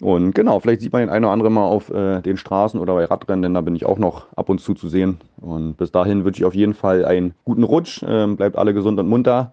Und 0.02 0.34
genau, 0.34 0.60
vielleicht 0.60 0.80
sieht 0.82 0.94
man 0.94 1.02
den 1.02 1.10
einen 1.10 1.26
oder 1.26 1.34
anderen 1.34 1.54
mal 1.54 1.66
auf 1.66 1.90
äh, 1.90 2.22
den 2.22 2.38
Straßen 2.38 2.80
oder 2.80 2.94
bei 2.94 3.06
Radrennen, 3.06 3.42
denn 3.42 3.54
da 3.54 3.62
bin 3.62 3.76
ich 3.76 3.86
auch 3.86 3.98
noch 3.98 4.28
ab 4.36 4.48
und 4.48 4.62
zu 4.62 4.74
zu 4.74 4.88
sehen. 4.88 5.18
Und 5.42 5.76
bis 5.76 5.92
dahin 5.92 6.24
wünsche 6.24 6.42
ich 6.42 6.46
auf 6.46 6.56
jeden 6.56 6.74
Fall 6.74 7.04
einen 7.04 7.34
guten 7.44 7.64
Rutsch. 7.64 8.02
Ähm, 8.08 8.38
bleibt 8.38 8.58
alle 8.58 8.74
gesund 8.74 8.98
und 9.00 9.10
munter. 9.10 9.52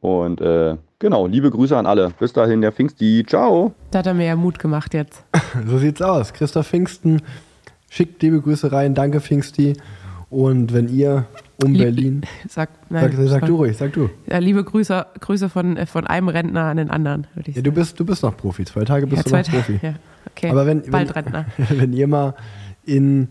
Und 0.00 0.40
äh, 0.40 0.76
genau, 1.00 1.26
liebe 1.26 1.50
Grüße 1.50 1.76
an 1.76 1.86
alle. 1.86 2.12
Bis 2.18 2.32
dahin, 2.32 2.60
der 2.60 2.70
Pfingsti. 2.70 3.24
Ciao. 3.26 3.72
Da 3.90 4.00
hat 4.00 4.06
er 4.06 4.14
mir 4.14 4.26
ja 4.26 4.36
Mut 4.36 4.58
gemacht 4.58 4.94
jetzt. 4.94 5.24
So 5.66 5.78
sieht's 5.78 6.00
aus. 6.00 6.32
Christoph 6.32 6.68
Pfingsten 6.68 7.20
schickt 7.92 8.22
liebe 8.22 8.40
Grüße 8.40 8.72
rein. 8.72 8.94
Danke, 8.94 9.20
Pfingsti. 9.20 9.74
Und 10.30 10.72
wenn 10.72 10.88
ihr 10.88 11.26
um 11.62 11.72
Lieb- 11.72 11.82
Berlin. 11.82 12.22
Sag, 12.48 12.70
nein, 12.88 13.12
Sag, 13.14 13.28
sag 13.28 13.46
du 13.46 13.56
ruhig, 13.56 13.76
sag 13.76 13.92
du. 13.92 14.08
Ja, 14.26 14.38
liebe 14.38 14.64
Grüße, 14.64 15.04
Grüße 15.20 15.48
von, 15.50 15.76
äh, 15.76 15.84
von 15.86 16.06
einem 16.06 16.28
Rentner 16.28 16.62
an 16.64 16.78
den 16.78 16.88
anderen, 16.90 17.26
würde 17.34 17.50
ich 17.50 17.56
Ja, 17.56 17.60
sagen. 17.60 17.64
du 17.64 17.72
bist, 17.80 18.00
du 18.00 18.04
bist 18.06 18.22
noch 18.22 18.34
Profi. 18.36 18.64
Zwei 18.64 18.84
Tage 18.84 19.06
bist 19.06 19.30
Ja, 19.30 19.42
du 19.42 19.50
noch 19.50 19.54
Profi. 19.58 19.78
Ja, 19.82 19.94
okay. 20.30 20.48
Aber 20.50 20.66
wenn, 20.66 20.82
Bald 20.90 21.08
wenn, 21.14 21.14
Rentner. 21.24 21.46
wenn 21.68 21.92
ihr 21.92 22.06
mal 22.08 22.34
in, 22.86 23.28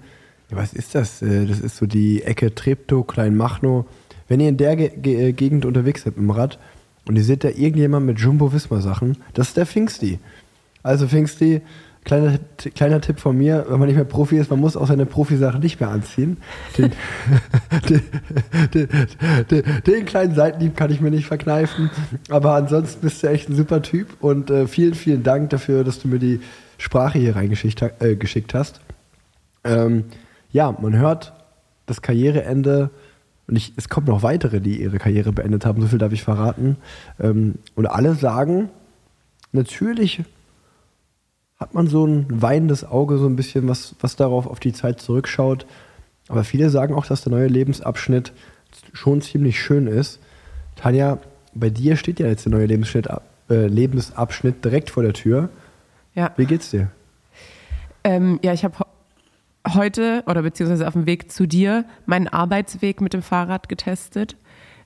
ja, 0.52 0.58
was 0.58 0.74
ist 0.74 0.93
das? 0.93 1.21
Äh, 1.24 1.45
Das 1.47 1.60
ist 1.60 1.78
so 1.78 1.88
die 1.88 2.21
Ecke 2.21 2.54
Treptow, 2.54 3.06
Kleinmachnow. 3.06 3.86
Wenn 4.28 4.39
ihr 4.39 4.50
in 4.50 4.58
der 4.58 4.76
Ge 4.76 4.91
Ge 4.95 5.30
äh, 5.30 5.32
Gegend 5.34 5.65
unterwegs 5.65 6.04
seid 6.04 6.15
mit 6.17 6.24
dem 6.28 6.30
Rad 6.30 6.60
und 7.08 7.15
ihr 7.17 7.24
seht 7.24 7.43
da 7.43 7.50
irgendjemand 7.50 8.06
mit 8.06 8.19
Jumbo-Visma-Sachen, 8.19 9.17
das 9.34 9.47
ist 9.50 9.58
der 9.58 9.65
Pfingsti. 9.65 10.19
Also 10.84 11.08
Pfingsti, 11.08 11.62
kleiner, 12.03 12.39
kleiner 12.75 13.01
Tipp 13.01 13.19
von 13.19 13.37
mir, 13.37 13.65
wenn 13.69 13.79
man 13.79 13.87
nicht 13.87 13.95
mehr 13.95 14.05
Profi 14.05 14.37
ist, 14.37 14.49
man 14.49 14.59
muss 14.59 14.75
auch 14.75 14.87
seine 14.87 15.05
Profisache 15.05 15.59
nicht 15.59 15.79
mehr 15.79 15.89
anziehen. 15.89 16.37
Den, 16.77 16.91
den, 18.73 18.87
den, 19.49 19.63
den, 19.85 20.05
kleinen 20.05 20.35
Seitenhieb 20.35 20.75
kann 20.75 20.91
ich 20.91 21.01
mir 21.01 21.11
nicht 21.11 21.25
verkneifen. 21.25 21.89
Aber 22.29 22.53
ansonsten 22.53 23.01
bist 23.01 23.23
du 23.23 23.27
echt 23.27 23.49
ein 23.49 23.55
super 23.55 23.81
Typ 23.81 24.21
und 24.21 24.49
äh, 24.49 24.67
vielen, 24.67 24.93
vielen 24.93 25.23
Dank 25.23 25.49
dafür, 25.49 25.83
dass 25.83 25.99
du 25.99 26.07
mir 26.07 26.19
die 26.19 26.41
Sprache 26.77 27.19
hier 27.19 27.35
reingeschickt 27.35 27.83
äh, 27.99 28.15
geschickt 28.15 28.53
hast. 28.53 28.81
Ähm, 29.63 30.05
ja, 30.51 30.75
man 30.79 30.97
hört 30.97 31.33
das 31.85 32.01
Karriereende 32.01 32.89
und 33.47 33.55
ich, 33.55 33.73
es 33.75 33.89
kommen 33.89 34.07
noch 34.07 34.23
weitere, 34.23 34.61
die 34.61 34.81
ihre 34.81 34.97
Karriere 34.97 35.31
beendet 35.31 35.65
haben, 35.65 35.81
so 35.81 35.87
viel 35.87 35.99
darf 35.99 36.13
ich 36.13 36.23
verraten. 36.23 36.77
Ähm, 37.19 37.55
und 37.75 37.85
alle 37.85 38.15
sagen, 38.15 38.69
natürlich 39.51 40.23
hat 41.62 41.76
man 41.76 41.86
so 41.86 42.06
ein 42.08 42.26
weinendes 42.30 42.84
Auge, 42.84 43.19
so 43.19 43.28
ein 43.28 43.36
bisschen, 43.36 43.67
was, 43.67 43.95
was 44.00 44.15
darauf 44.15 44.47
auf 44.47 44.60
die 44.60 44.74
Zeit 44.74 45.00
zurückschaut. 45.00 45.67
Aber 46.28 46.43
viele 46.43 46.71
sagen 46.71 46.95
auch, 46.95 47.06
dass 47.06 47.21
der 47.21 47.32
neue 47.32 47.47
Lebensabschnitt 47.47 48.34
schon 48.93 49.21
ziemlich 49.21 49.62
schön 49.62 49.86
ist. 49.86 50.19
Tanja, 50.76 51.19
bei 51.54 51.69
dir 51.69 51.97
steht 51.97 52.19
ja 52.19 52.28
jetzt 52.28 52.45
der 52.45 52.52
neue 52.52 52.65
Lebensabschnitt, 52.65 53.08
äh, 53.52 53.67
Lebensabschnitt 53.67 54.65
direkt 54.65 54.89
vor 54.89 55.04
der 55.04 55.13
Tür. 55.13 55.50
Ja. 56.15 56.32
Wie 56.36 56.45
geht's 56.45 56.71
dir? 56.71 56.89
Ähm, 58.04 58.39
ja, 58.41 58.54
ich 58.54 58.63
habe 58.63 58.78
heute 59.67 60.24
oder 60.26 60.41
beziehungsweise 60.41 60.88
auf 60.88 60.93
dem 60.93 61.06
Weg 61.06 61.32
zu 61.32 61.45
dir 61.45 61.86
meinen 62.08 62.28
Arbeitsweg 62.28 63.02
mit 63.02 63.13
dem 63.13 63.21
Fahrrad 63.21 63.69
getestet, 63.69 64.36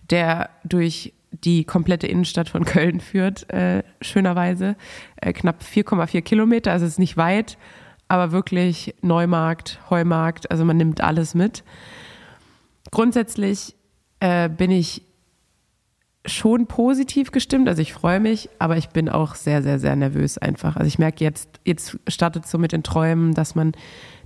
der 0.09 0.49
durch 0.65 1.13
die 1.43 1.63
komplette 1.63 2.07
Innenstadt 2.07 2.49
von 2.49 2.65
Köln 2.65 2.99
führt, 2.99 3.51
äh, 3.51 3.83
schönerweise. 4.01 4.75
Äh, 5.17 5.33
knapp 5.33 5.61
4,4 5.61 6.21
Kilometer, 6.21 6.71
also 6.71 6.85
es 6.85 6.93
ist 6.93 6.99
nicht 6.99 7.17
weit, 7.17 7.57
aber 8.07 8.31
wirklich 8.31 8.95
Neumarkt, 9.01 9.79
Heumarkt, 9.89 10.51
also 10.51 10.65
man 10.65 10.77
nimmt 10.77 11.01
alles 11.01 11.33
mit. 11.33 11.63
Grundsätzlich 12.91 13.75
äh, 14.19 14.49
bin 14.49 14.71
ich 14.71 15.01
schon 16.25 16.67
positiv 16.67 17.31
gestimmt. 17.31 17.67
Also 17.67 17.81
ich 17.81 17.93
freue 17.93 18.19
mich, 18.19 18.49
aber 18.59 18.77
ich 18.77 18.89
bin 18.89 19.09
auch 19.09 19.35
sehr, 19.35 19.61
sehr, 19.61 19.79
sehr 19.79 19.95
nervös 19.95 20.37
einfach. 20.37 20.75
Also 20.75 20.87
ich 20.87 20.99
merke 20.99 21.23
jetzt, 21.23 21.59
jetzt 21.65 21.97
startet 22.07 22.45
es 22.45 22.51
so 22.51 22.57
mit 22.57 22.71
den 22.71 22.83
Träumen, 22.83 23.33
dass 23.33 23.55
man 23.55 23.73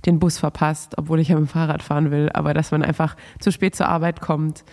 den 0.06 0.18
Bus 0.18 0.38
verpasst, 0.38 0.96
obwohl 0.96 1.20
ich 1.20 1.28
ja 1.28 1.34
mit 1.34 1.48
dem 1.48 1.52
Fahrrad 1.52 1.82
fahren 1.82 2.10
will, 2.10 2.30
aber 2.32 2.54
dass 2.54 2.70
man 2.70 2.82
einfach 2.82 3.16
zu 3.38 3.52
spät 3.52 3.74
zur 3.74 3.88
Arbeit 3.88 4.20
kommt 4.20 4.64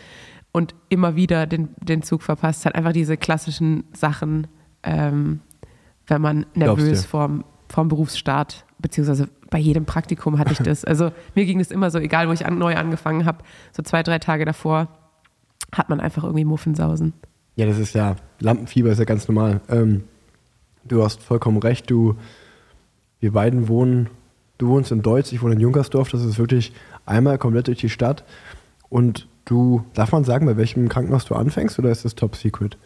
und 0.51 0.75
immer 0.89 1.15
wieder 1.15 1.45
den, 1.45 1.69
den 1.81 2.01
Zug 2.01 2.23
verpasst, 2.23 2.65
hat 2.65 2.75
einfach 2.75 2.93
diese 2.93 3.17
klassischen 3.17 3.83
Sachen, 3.93 4.47
ähm, 4.83 5.41
wenn 6.07 6.21
man 6.21 6.45
nervös 6.55 7.05
vorm, 7.05 7.43
vorm 7.69 7.89
Berufsstart, 7.89 8.65
beziehungsweise 8.79 9.29
bei 9.49 9.59
jedem 9.59 9.85
Praktikum 9.85 10.39
hatte 10.39 10.53
ich 10.53 10.59
das. 10.59 10.83
Also 10.85 11.11
mir 11.35 11.45
ging 11.45 11.59
es 11.59 11.71
immer 11.71 11.91
so, 11.91 11.99
egal 11.99 12.27
wo 12.27 12.31
ich 12.31 12.45
an, 12.45 12.57
neu 12.57 12.75
angefangen 12.75 13.25
habe, 13.25 13.43
so 13.71 13.83
zwei, 13.83 14.03
drei 14.03 14.19
Tage 14.19 14.45
davor 14.45 14.87
hat 15.71 15.89
man 15.89 15.99
einfach 15.99 16.23
irgendwie 16.23 16.45
Muffensausen. 16.45 17.13
Ja, 17.55 17.65
das 17.65 17.77
ist 17.77 17.93
ja, 17.93 18.15
Lampenfieber 18.39 18.91
ist 18.91 18.99
ja 18.99 19.05
ganz 19.05 19.27
normal. 19.27 19.61
Ähm, 19.69 20.03
du 20.85 21.03
hast 21.03 21.21
vollkommen 21.21 21.57
recht, 21.57 21.89
du, 21.89 22.15
wir 23.19 23.31
beiden 23.31 23.67
wohnen, 23.67 24.09
du 24.57 24.67
wohnst 24.69 24.91
in 24.91 25.01
Deutz, 25.01 25.31
ich 25.31 25.41
wohne 25.41 25.55
in 25.55 25.59
Junkersdorf, 25.59 26.09
das 26.09 26.23
ist 26.23 26.37
wirklich 26.37 26.71
einmal 27.05 27.37
komplett 27.37 27.67
durch 27.67 27.79
die 27.79 27.89
Stadt. 27.89 28.23
Und 28.89 29.27
du, 29.47 29.83
darf 29.93 30.11
man 30.11 30.23
sagen, 30.23 30.45
bei 30.45 30.57
welchem 30.57 30.87
Krankenhaus 30.89 31.25
du 31.25 31.35
anfängst 31.35 31.79
oder 31.79 31.89
ist 31.89 32.05
das 32.05 32.15
top 32.15 32.35
secret? 32.35 32.77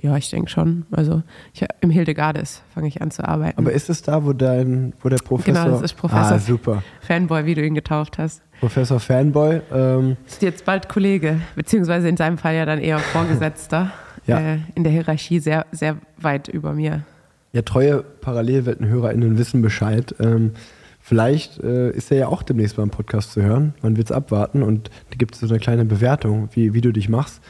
Ja, 0.00 0.16
ich 0.16 0.30
denke 0.30 0.48
schon. 0.48 0.86
Also 0.92 1.22
ich, 1.52 1.64
im 1.80 1.90
Hildegardes 1.90 2.62
fange 2.72 2.86
ich 2.86 3.02
an 3.02 3.10
zu 3.10 3.26
arbeiten. 3.26 3.58
Aber 3.58 3.72
ist 3.72 3.90
es 3.90 4.02
da, 4.02 4.24
wo 4.24 4.32
dein, 4.32 4.92
wo 5.02 5.08
der 5.08 5.16
Professor. 5.16 5.64
Genau, 5.64 5.74
das 5.74 5.82
ist 5.82 5.94
Professor. 5.94 6.36
Ah, 6.36 6.38
super. 6.38 6.82
Fanboy, 7.00 7.46
wie 7.46 7.54
du 7.56 7.66
ihn 7.66 7.74
getauft 7.74 8.16
hast. 8.18 8.42
Professor 8.60 9.00
Fanboy. 9.00 9.60
Ähm, 9.72 10.16
Ist 10.26 10.42
jetzt 10.42 10.64
bald 10.64 10.88
Kollege, 10.88 11.40
beziehungsweise 11.56 12.08
in 12.08 12.16
seinem 12.16 12.38
Fall 12.38 12.54
ja 12.54 12.64
dann 12.64 12.78
eher 12.80 12.98
Vorgesetzter. 12.98 13.92
Ja. 14.26 14.38
Äh, 14.40 14.58
in 14.74 14.84
der 14.84 14.92
Hierarchie 14.92 15.38
sehr, 15.40 15.64
sehr 15.72 15.96
weit 16.18 16.48
über 16.48 16.74
mir. 16.74 17.00
ja, 17.52 17.62
treue 17.62 18.02
ParallelweltenhörerInnen 18.02 19.38
wissen 19.38 19.62
Bescheid. 19.62 20.14
Ähm, 20.20 20.52
vielleicht 21.08 21.58
äh, 21.60 21.90
ist 21.90 22.10
er 22.10 22.18
ja 22.18 22.28
auch 22.28 22.42
demnächst 22.42 22.76
beim 22.76 22.90
Podcast 22.90 23.32
zu 23.32 23.40
hören. 23.40 23.72
Man 23.80 23.96
wird 23.96 24.10
es 24.10 24.12
abwarten 24.12 24.62
und 24.62 24.90
da 25.08 25.16
gibt 25.16 25.34
es 25.34 25.40
so 25.40 25.48
eine 25.48 25.58
kleine 25.58 25.86
Bewertung, 25.86 26.50
wie, 26.52 26.74
wie 26.74 26.82
du 26.82 26.92
dich 26.92 27.08
machst. 27.08 27.40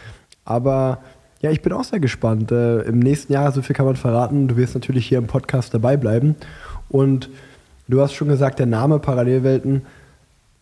Aber 0.44 1.00
ja, 1.40 1.50
ich 1.50 1.60
bin 1.60 1.72
auch 1.72 1.82
sehr 1.82 1.98
gespannt. 1.98 2.52
Äh, 2.52 2.82
Im 2.82 3.00
nächsten 3.00 3.32
Jahr, 3.32 3.50
so 3.50 3.60
viel 3.60 3.74
kann 3.74 3.84
man 3.84 3.96
verraten, 3.96 4.46
du 4.46 4.56
wirst 4.56 4.74
natürlich 4.74 5.06
hier 5.06 5.18
im 5.18 5.26
Podcast 5.26 5.74
dabei 5.74 5.96
bleiben. 5.96 6.36
Und 6.88 7.30
du 7.88 8.00
hast 8.00 8.12
schon 8.12 8.28
gesagt, 8.28 8.60
der 8.60 8.66
Name 8.66 9.00
Parallelwelten 9.00 9.82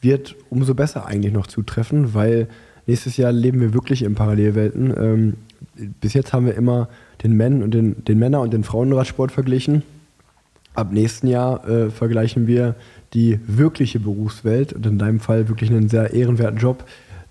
wird 0.00 0.34
umso 0.48 0.74
besser 0.74 1.04
eigentlich 1.04 1.34
noch 1.34 1.48
zutreffen, 1.48 2.14
weil 2.14 2.48
nächstes 2.86 3.18
Jahr 3.18 3.30
leben 3.30 3.60
wir 3.60 3.74
wirklich 3.74 4.04
in 4.04 4.14
Parallelwelten. 4.14 4.94
Ähm, 4.98 5.34
bis 6.00 6.14
jetzt 6.14 6.32
haben 6.32 6.46
wir 6.46 6.54
immer 6.54 6.88
den, 7.22 7.34
Männ 7.34 7.62
und 7.62 7.74
den, 7.74 8.02
den 8.06 8.18
Männer- 8.18 8.40
und 8.40 8.54
den 8.54 8.64
Frauenradsport 8.64 9.32
verglichen. 9.32 9.82
Ab 10.76 10.92
nächsten 10.92 11.26
Jahr 11.26 11.66
äh, 11.68 11.90
vergleichen 11.90 12.46
wir 12.46 12.74
die 13.14 13.40
wirkliche 13.46 13.98
Berufswelt 13.98 14.72
und 14.72 14.86
in 14.86 14.98
deinem 14.98 15.20
Fall 15.20 15.48
wirklich 15.48 15.70
einen 15.70 15.88
sehr 15.88 16.12
ehrenwerten 16.12 16.58
Job, 16.58 16.84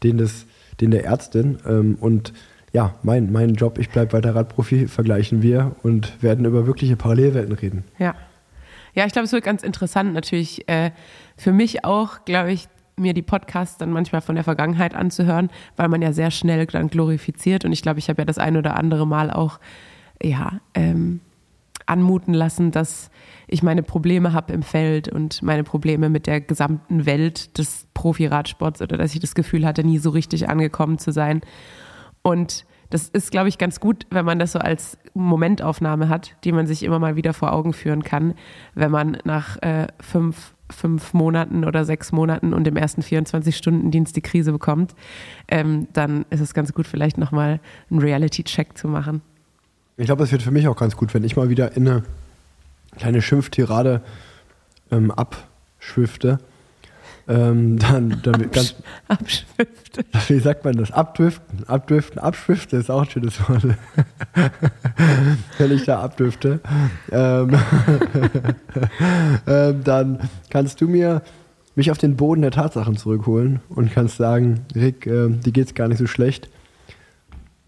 den, 0.03 0.17
des, 0.17 0.45
den 0.81 0.91
der 0.91 1.05
Ärztin. 1.05 1.59
Ähm, 1.67 1.95
und 1.99 2.33
ja, 2.73 2.95
mein, 3.03 3.31
mein 3.31 3.53
Job, 3.53 3.77
ich 3.77 3.89
bleibe 3.89 4.13
weiter 4.13 4.35
Radprofi, 4.35 4.87
vergleichen 4.87 5.41
wir 5.41 5.75
und 5.83 6.21
werden 6.21 6.45
über 6.45 6.67
wirkliche 6.67 6.95
Parallelwelten 6.95 7.53
reden. 7.53 7.83
Ja. 7.99 8.15
Ja, 8.95 9.05
ich 9.05 9.11
glaube, 9.11 9.25
es 9.25 9.33
wird 9.33 9.43
ganz 9.43 9.61
interessant 9.61 10.13
natürlich 10.13 10.69
äh, 10.69 10.91
für 11.35 11.51
mich 11.51 11.83
auch, 11.83 12.23
glaube 12.23 12.53
ich, 12.53 12.69
mir 12.97 13.13
die 13.13 13.21
Podcasts 13.21 13.77
dann 13.77 13.91
manchmal 13.91 14.21
von 14.21 14.35
der 14.35 14.43
Vergangenheit 14.43 14.95
anzuhören, 14.95 15.49
weil 15.75 15.89
man 15.89 16.01
ja 16.01 16.13
sehr 16.13 16.31
schnell 16.31 16.65
dann 16.65 16.87
glorifiziert 16.87 17.65
und 17.65 17.73
ich 17.73 17.81
glaube, 17.81 17.99
ich 17.99 18.09
habe 18.09 18.21
ja 18.21 18.25
das 18.25 18.37
ein 18.37 18.55
oder 18.55 18.77
andere 18.77 19.05
Mal 19.05 19.31
auch 19.31 19.59
ja 20.23 20.61
ähm, 20.73 21.19
anmuten 21.85 22.33
lassen, 22.33 22.71
dass 22.71 23.09
ich 23.47 23.63
meine 23.63 23.83
Probleme 23.83 24.33
habe 24.33 24.53
im 24.53 24.63
Feld 24.63 25.07
und 25.07 25.41
meine 25.43 25.63
Probleme 25.63 26.09
mit 26.09 26.27
der 26.27 26.41
gesamten 26.41 27.05
Welt 27.05 27.57
des 27.57 27.87
Profi-Radsports 27.93 28.81
oder 28.81 28.97
dass 28.97 29.13
ich 29.13 29.19
das 29.19 29.35
Gefühl 29.35 29.65
hatte, 29.65 29.83
nie 29.83 29.97
so 29.97 30.09
richtig 30.09 30.49
angekommen 30.49 30.97
zu 30.97 31.11
sein. 31.11 31.41
Und 32.21 32.65
das 32.89 33.09
ist, 33.09 33.31
glaube 33.31 33.49
ich, 33.49 33.57
ganz 33.57 33.79
gut, 33.79 34.05
wenn 34.09 34.25
man 34.25 34.39
das 34.39 34.51
so 34.51 34.59
als 34.59 34.97
Momentaufnahme 35.13 36.09
hat, 36.09 36.35
die 36.43 36.51
man 36.51 36.67
sich 36.67 36.83
immer 36.83 36.99
mal 36.99 37.15
wieder 37.15 37.33
vor 37.33 37.53
Augen 37.53 37.73
führen 37.73 38.03
kann, 38.03 38.35
wenn 38.73 38.91
man 38.91 39.17
nach 39.23 39.61
äh, 39.61 39.87
fünf, 39.99 40.55
fünf 40.69 41.13
Monaten 41.13 41.65
oder 41.65 41.85
sechs 41.85 42.11
Monaten 42.11 42.53
und 42.53 42.67
im 42.67 42.77
ersten 42.77 43.01
24-Stunden-Dienst 43.01 44.15
die 44.15 44.21
Krise 44.21 44.51
bekommt, 44.51 44.95
ähm, 45.47 45.87
dann 45.93 46.25
ist 46.29 46.41
es 46.41 46.53
ganz 46.53 46.73
gut, 46.73 46.87
vielleicht 46.87 47.17
nochmal 47.17 47.59
einen 47.89 47.99
Reality-Check 47.99 48.77
zu 48.77 48.87
machen. 48.87 49.21
Ich 49.97 50.05
glaube, 50.05 50.23
es 50.23 50.31
wird 50.31 50.41
für 50.41 50.51
mich 50.51 50.67
auch 50.67 50.75
ganz 50.75 50.97
gut, 50.97 51.13
wenn 51.13 51.23
ich 51.23 51.37
mal 51.37 51.49
wieder 51.49 51.75
in 51.75 51.87
eine 51.87 52.03
kleine 52.97 53.21
Schimpftirade 53.21 54.01
ähm, 54.91 55.11
abschwifte. 55.11 56.39
Ähm, 57.27 57.79
dann, 57.79 58.21
dann 58.21 58.51
ganz, 58.51 58.75
Abschwifte. 59.07 60.05
wie 60.27 60.39
sagt 60.39 60.63
man 60.63 60.75
das? 60.75 60.91
Abdriften. 60.91 61.67
Abdriften, 61.67 62.19
abschwifte 62.19 62.77
ist 62.77 62.91
auch 62.91 63.01
ein 63.01 63.09
schönes 63.09 63.39
Wort. 63.49 63.63
wenn 65.57 65.71
ich 65.71 65.85
da 65.85 66.01
abdrifte. 66.01 66.59
Ähm, 67.11 67.57
ähm, 69.47 69.83
dann 69.83 70.29
kannst 70.49 70.81
du 70.81 70.87
mir 70.87 71.23
mich 71.75 71.89
auf 71.89 71.97
den 71.97 72.15
Boden 72.15 72.41
der 72.41 72.51
Tatsachen 72.51 72.95
zurückholen 72.95 73.59
und 73.69 73.91
kannst 73.91 74.17
sagen, 74.17 74.65
Rick, 74.75 75.07
ähm, 75.07 75.41
dir 75.41 75.51
geht's 75.51 75.73
gar 75.73 75.87
nicht 75.87 75.97
so 75.97 76.07
schlecht. 76.07 76.49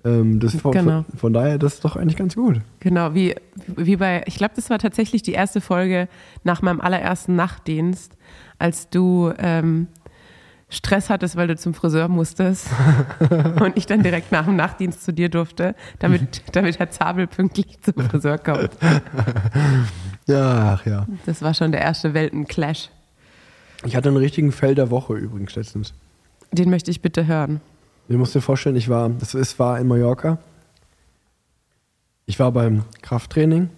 Ähm, 0.07 0.39
das 0.39 0.55
von, 0.55 0.71
Genau. 0.71 1.03
von, 1.09 1.19
von 1.19 1.33
daher, 1.33 1.57
das 1.57 1.75
ist 1.75 1.85
doch 1.85 1.95
eigentlich 1.95 2.15
ganz 2.17 2.35
gut. 2.35 2.61
Genau, 2.79 3.13
wie, 3.13 3.35
wie 3.75 3.95
bei, 3.97 4.23
ich 4.25 4.35
glaube, 4.35 4.53
das 4.55 4.69
war 4.69 4.79
tatsächlich 4.79 5.21
die 5.23 5.33
erste 5.33 5.61
Folge 5.61 6.07
nach 6.43 6.61
meinem 6.61 6.81
allerersten 6.81 7.35
Nachtdienst, 7.35 8.13
als 8.59 8.89
du 8.89 9.31
ähm, 9.37 9.87
Stress 10.69 11.09
hattest, 11.09 11.35
weil 11.37 11.47
du 11.47 11.55
zum 11.55 11.73
Friseur 11.73 12.07
musstest 12.09 12.67
und 13.61 13.77
ich 13.77 13.85
dann 13.85 14.03
direkt 14.03 14.31
nach 14.31 14.45
dem 14.45 14.55
Nachtdienst 14.57 15.03
zu 15.03 15.13
dir 15.13 15.29
durfte, 15.29 15.75
damit, 15.99 16.41
damit 16.53 16.77
Herr 16.79 16.89
Zabel 16.89 17.27
pünktlich 17.27 17.79
zum 17.81 17.93
Friseur 18.09 18.37
kommt. 18.37 18.69
Ja, 20.29 20.73
ach 20.77 20.85
ja. 20.85 21.07
Das 21.25 21.41
war 21.41 21.53
schon 21.53 21.71
der 21.71 21.79
erste 21.79 22.13
Weltenclash. 22.13 22.89
Ich 23.85 23.95
hatte 23.95 24.09
einen 24.09 24.17
richtigen 24.17 24.51
Fell 24.51 24.75
der 24.75 24.89
Woche 24.89 25.13
übrigens 25.13 25.55
letztens. 25.55 25.93
Den 26.51 26.69
möchte 26.69 26.91
ich 26.91 27.01
bitte 27.01 27.27
hören. 27.27 27.61
Du 28.07 28.17
musst 28.17 28.35
dir 28.35 28.41
vorstellen, 28.41 28.75
ich 28.75 28.89
war, 28.89 29.09
das 29.09 29.33
ist, 29.33 29.59
war 29.59 29.79
in 29.79 29.87
Mallorca. 29.87 30.37
Ich 32.25 32.39
war 32.39 32.51
beim 32.51 32.83
Krafttraining 33.01 33.69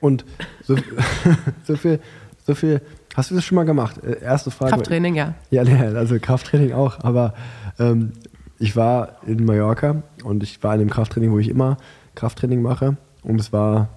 und 0.00 0.24
so, 0.62 0.76
so 1.64 1.76
viel, 1.76 2.00
so 2.44 2.54
viel. 2.54 2.80
Hast 3.14 3.30
du 3.30 3.34
das 3.34 3.44
schon 3.44 3.56
mal 3.56 3.64
gemacht? 3.64 4.02
Äh, 4.04 4.22
Erste 4.22 4.50
Frage. 4.50 4.72
Krafttraining, 4.72 5.14
ja. 5.14 5.34
Ja, 5.50 5.62
also 5.62 6.18
Krafttraining 6.20 6.72
auch, 6.72 7.02
aber 7.02 7.34
ähm, 7.78 8.12
ich 8.58 8.76
war 8.76 9.16
in 9.26 9.44
Mallorca 9.44 10.02
und 10.22 10.42
ich 10.42 10.62
war 10.62 10.74
in 10.74 10.80
dem 10.80 10.90
Krafttraining, 10.90 11.32
wo 11.32 11.38
ich 11.38 11.48
immer 11.48 11.78
Krafttraining 12.14 12.62
mache 12.62 12.96
und 13.22 13.40
es 13.40 13.52
war 13.52 13.88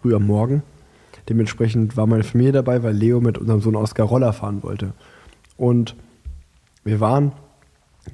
früh 0.00 0.14
am 0.14 0.26
Morgen 0.26 0.62
Dementsprechend 1.28 1.96
war 1.96 2.06
meine 2.06 2.24
Familie 2.24 2.52
dabei, 2.52 2.82
weil 2.82 2.94
Leo 2.94 3.20
mit 3.20 3.38
unserem 3.38 3.60
Sohn 3.60 3.76
Oskar 3.76 4.06
Roller 4.06 4.32
fahren 4.32 4.62
wollte. 4.62 4.92
Und 5.56 5.96
wir 6.84 7.00
waren 7.00 7.32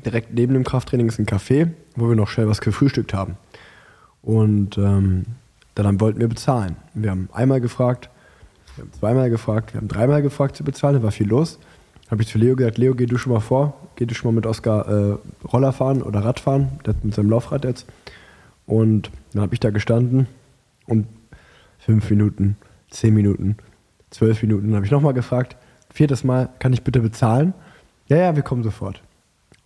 direkt 0.05 0.35
neben 0.35 0.55
dem 0.55 0.64
Krafttraining 0.64 1.09
ist 1.09 1.18
ein 1.18 1.26
Café, 1.26 1.70
wo 1.96 2.09
wir 2.09 2.16
noch 2.16 2.29
schnell 2.29 2.48
was 2.48 2.61
gefrühstückt 2.61 3.14
haben. 3.14 3.37
Und 4.22 4.79
ähm, 4.79 5.24
dann 5.74 6.00
wollten 6.00 6.20
wir 6.20 6.29
bezahlen. 6.29 6.76
Wir 6.94 7.11
haben 7.11 7.29
einmal 7.33 7.61
gefragt, 7.61 8.11
wir 8.76 8.85
haben 8.85 8.92
zweimal 8.92 9.31
gefragt, 9.31 9.74
wir 9.74 9.81
haben 9.81 9.88
dreimal 9.88 10.22
gefragt 10.22 10.57
zu 10.57 10.64
bezahlen, 10.64 10.96
da 10.96 11.03
war 11.03 11.11
viel 11.11 11.29
los. 11.29 11.59
Habe 12.11 12.22
ich 12.22 12.29
zu 12.29 12.38
Leo 12.38 12.57
gesagt, 12.57 12.79
Leo, 12.79 12.94
geh 12.94 13.07
du 13.07 13.18
schon 13.18 13.33
mal 13.33 13.40
vor, 13.40 13.74
geh 13.96 14.05
du 14.05 14.14
schon 14.14 14.33
mal 14.33 14.37
mit 14.37 14.46
Oskar 14.46 14.88
äh, 14.88 15.18
Roller 15.46 15.72
fahren 15.72 16.03
oder 16.03 16.24
Radfahren, 16.24 16.68
der 16.85 16.94
hat 16.94 17.05
mit 17.05 17.14
seinem 17.14 17.31
Laufrad 17.31 17.64
jetzt. 17.64 17.87
Und 18.66 19.11
dann 19.33 19.42
habe 19.42 19.55
ich 19.55 19.61
da 19.61 19.70
gestanden 19.70 20.26
und 20.87 21.07
fünf 21.79 22.11
Minuten, 22.11 22.57
zehn 22.90 23.14
Minuten, 23.14 23.57
zwölf 24.11 24.42
Minuten, 24.42 24.74
habe 24.74 24.85
ich 24.85 24.90
nochmal 24.90 25.14
gefragt, 25.14 25.57
viertes 25.92 26.24
Mal, 26.24 26.48
kann 26.59 26.72
ich 26.72 26.83
bitte 26.83 27.00
bezahlen? 27.00 27.55
Ja, 28.09 28.16
ja, 28.16 28.37
wir 28.37 28.42
kommen 28.42 28.62
sofort. 28.62 29.03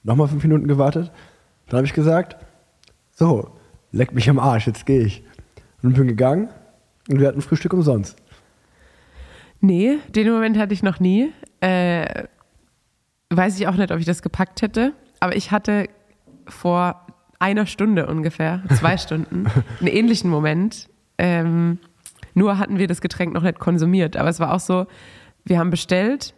Nochmal 0.05 0.29
fünf 0.29 0.45
Minuten 0.45 0.69
gewartet, 0.69 1.11
dann 1.69 1.79
habe 1.79 1.87
ich 1.87 1.95
gesagt, 1.95 2.37
so, 3.12 3.51
leck 3.90 4.14
mich 4.14 4.29
am 4.31 4.38
Arsch, 4.38 4.67
jetzt 4.67 4.87
gehe 4.87 5.01
ich. 5.01 5.25
Und 5.83 5.95
bin 5.95 6.07
gegangen 6.07 6.49
und 7.09 7.21
wir 7.21 7.29
hatten 7.29 7.40
Frühstück 7.43 7.73
umsonst. 7.73 8.17
Nee, 9.61 9.99
den 10.11 10.31
Moment 10.31 10.59
hatte 10.59 10.75
ich 10.75 10.83
noch 10.83 11.01
nie. 11.01 11.33
Äh, 11.61 12.25
weiß 13.31 13.59
ich 13.59 13.67
auch 13.67 13.77
nicht, 13.77 13.90
ob 13.93 13.99
ich 13.99 14.05
das 14.05 14.23
gepackt 14.23 14.62
hätte. 14.62 14.93
Aber 15.21 15.37
ich 15.37 15.51
hatte 15.51 15.88
vor 16.47 17.07
einer 17.38 17.67
Stunde 17.67 18.07
ungefähr, 18.07 18.62
zwei 18.79 18.97
Stunden, 18.99 19.47
einen 19.81 19.88
ähnlichen 19.88 20.31
Moment. 20.31 20.88
Ähm, 21.17 21.79
nur 22.35 22.59
hatten 22.59 22.79
wir 22.79 22.88
das 22.88 23.01
Getränk 23.01 23.33
noch 23.33 23.43
nicht 23.43 23.59
konsumiert. 23.59 24.17
Aber 24.17 24.29
es 24.29 24.40
war 24.40 24.53
auch 24.53 24.61
so, 24.61 24.87
wir 25.45 25.59
haben 25.59 25.71
bestellt, 25.71 26.35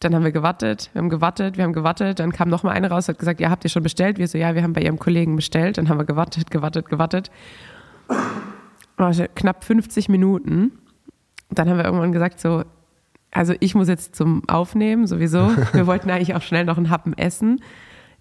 dann 0.00 0.14
haben 0.14 0.24
wir 0.24 0.32
gewartet, 0.32 0.90
wir 0.94 1.00
haben 1.00 1.10
gewartet, 1.10 1.56
wir 1.58 1.64
haben 1.64 1.72
gewartet, 1.72 2.18
dann 2.20 2.32
kam 2.32 2.48
noch 2.48 2.62
mal 2.62 2.72
eine 2.72 2.88
raus, 2.90 3.08
hat 3.08 3.18
gesagt, 3.18 3.38
ja, 3.40 3.50
habt 3.50 3.64
ihr 3.64 3.70
schon 3.70 3.82
bestellt? 3.82 4.18
Wir 4.18 4.26
so, 4.28 4.38
ja, 4.38 4.54
wir 4.54 4.62
haben 4.62 4.72
bei 4.72 4.80
ihrem 4.82 4.98
Kollegen 4.98 5.36
bestellt. 5.36 5.76
Dann 5.78 5.88
haben 5.88 5.98
wir 5.98 6.04
gewartet, 6.06 6.50
gewartet, 6.50 6.88
gewartet. 6.88 7.30
Also 8.96 9.24
knapp 9.34 9.64
50 9.64 10.08
Minuten. 10.08 10.72
Dann 11.50 11.68
haben 11.68 11.78
wir 11.78 11.84
irgendwann 11.84 12.12
gesagt, 12.12 12.40
so, 12.40 12.64
also 13.30 13.54
ich 13.60 13.74
muss 13.74 13.88
jetzt 13.88 14.14
zum 14.16 14.48
Aufnehmen 14.48 15.06
sowieso. 15.06 15.50
Wir 15.72 15.86
wollten 15.86 16.10
eigentlich 16.10 16.34
auch 16.34 16.42
schnell 16.42 16.64
noch 16.64 16.76
einen 16.76 16.90
Happen 16.90 17.16
essen. 17.16 17.60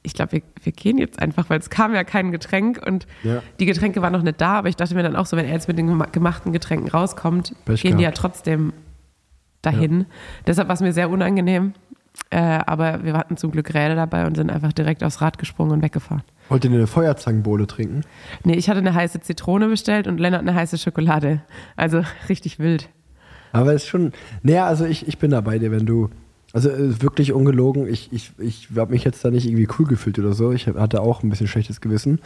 Ich 0.02 0.14
glaube, 0.14 0.32
wir, 0.34 0.42
wir 0.64 0.72
gehen 0.72 0.98
jetzt 0.98 1.22
einfach, 1.22 1.50
weil 1.50 1.60
es 1.60 1.70
kam 1.70 1.94
ja 1.94 2.04
kein 2.06 2.32
Getränk 2.32 2.82
und 2.86 3.06
Ja. 3.24 3.42
die 3.60 3.66
Getränke 3.66 4.02
waren 4.02 4.14
noch 4.14 4.22
nicht 4.22 4.40
da, 4.40 4.54
aber 4.60 4.70
ich 4.70 4.78
dachte 4.78 4.96
mir 4.96 5.04
dann 5.04 5.18
auch 5.18 5.26
so, 5.26 5.36
wenn 5.36 5.46
er 5.46 5.52
jetzt 5.54 5.68
mit 5.68 5.78
den 5.78 5.90
gema- 5.90 6.10
gemachten 6.10 6.54
Getränken 6.54 6.90
rauskommt, 6.90 7.54
Pech 7.66 7.82
gehen 7.82 7.98
die 7.98 8.04
ja 8.04 8.10
gehabt. 8.12 8.18
trotzdem 8.22 8.72
dahin. 9.62 10.06
Deshalb 10.48 10.68
war 10.68 10.76
es 10.76 10.82
mir 10.82 10.94
sehr 10.94 11.10
unangenehm. 11.10 11.74
Äh, 12.32 12.38
aber 12.38 13.04
wir 13.04 13.14
hatten 13.14 13.38
zum 13.38 13.52
Glück 13.52 13.74
Räder 13.74 13.96
dabei 13.96 14.28
und 14.28 14.36
sind 14.36 14.52
einfach 14.52 14.74
direkt 14.74 15.04
aufs 15.04 15.22
Rad 15.22 15.38
gesprungen 15.38 15.72
und 15.72 15.82
weggefahren. 15.82 16.24
Wollt 16.50 16.64
ihr 16.66 16.72
eine 16.72 16.86
Feuerzangenbowle 16.86 17.66
trinken? 17.66 18.02
Nee, 18.44 18.56
ich 18.56 18.70
hatte 18.70 18.80
eine 18.80 18.94
heiße 18.94 19.22
Zitrone 19.22 19.68
bestellt 19.68 20.08
und 20.08 20.20
Lennart 20.20 20.42
eine 20.42 20.54
heiße 20.54 20.78
Schokolade. 20.78 21.42
Also 21.76 22.04
richtig 22.30 22.60
wild. 22.60 22.90
Aber 23.52 23.74
es 23.74 23.84
ist 23.84 23.90
schon. 23.90 24.14
Naja, 24.44 24.68
also 24.68 24.86
ich, 24.86 25.08
ich 25.08 25.18
bin 25.18 25.32
da 25.32 25.42
bei 25.42 25.60
dir, 25.60 25.72
wenn 25.72 25.86
du. 25.86 26.10
Also 26.52 26.70
äh, 26.70 27.02
wirklich 27.02 27.32
ungelogen, 27.32 27.88
ich, 27.88 28.12
ich, 28.12 28.32
ich 28.40 28.70
habe 28.76 28.92
mich 28.92 29.04
jetzt 29.04 29.24
da 29.24 29.30
nicht 29.30 29.48
irgendwie 29.48 29.68
cool 29.78 29.86
gefühlt 29.86 30.18
oder 30.18 30.34
so. 30.34 30.52
Ich 30.52 30.66
hatte 30.66 31.02
auch 31.02 31.22
ein 31.22 31.30
bisschen 31.30 31.48
schlechtes 31.48 31.80
Gewissen. 31.80 32.22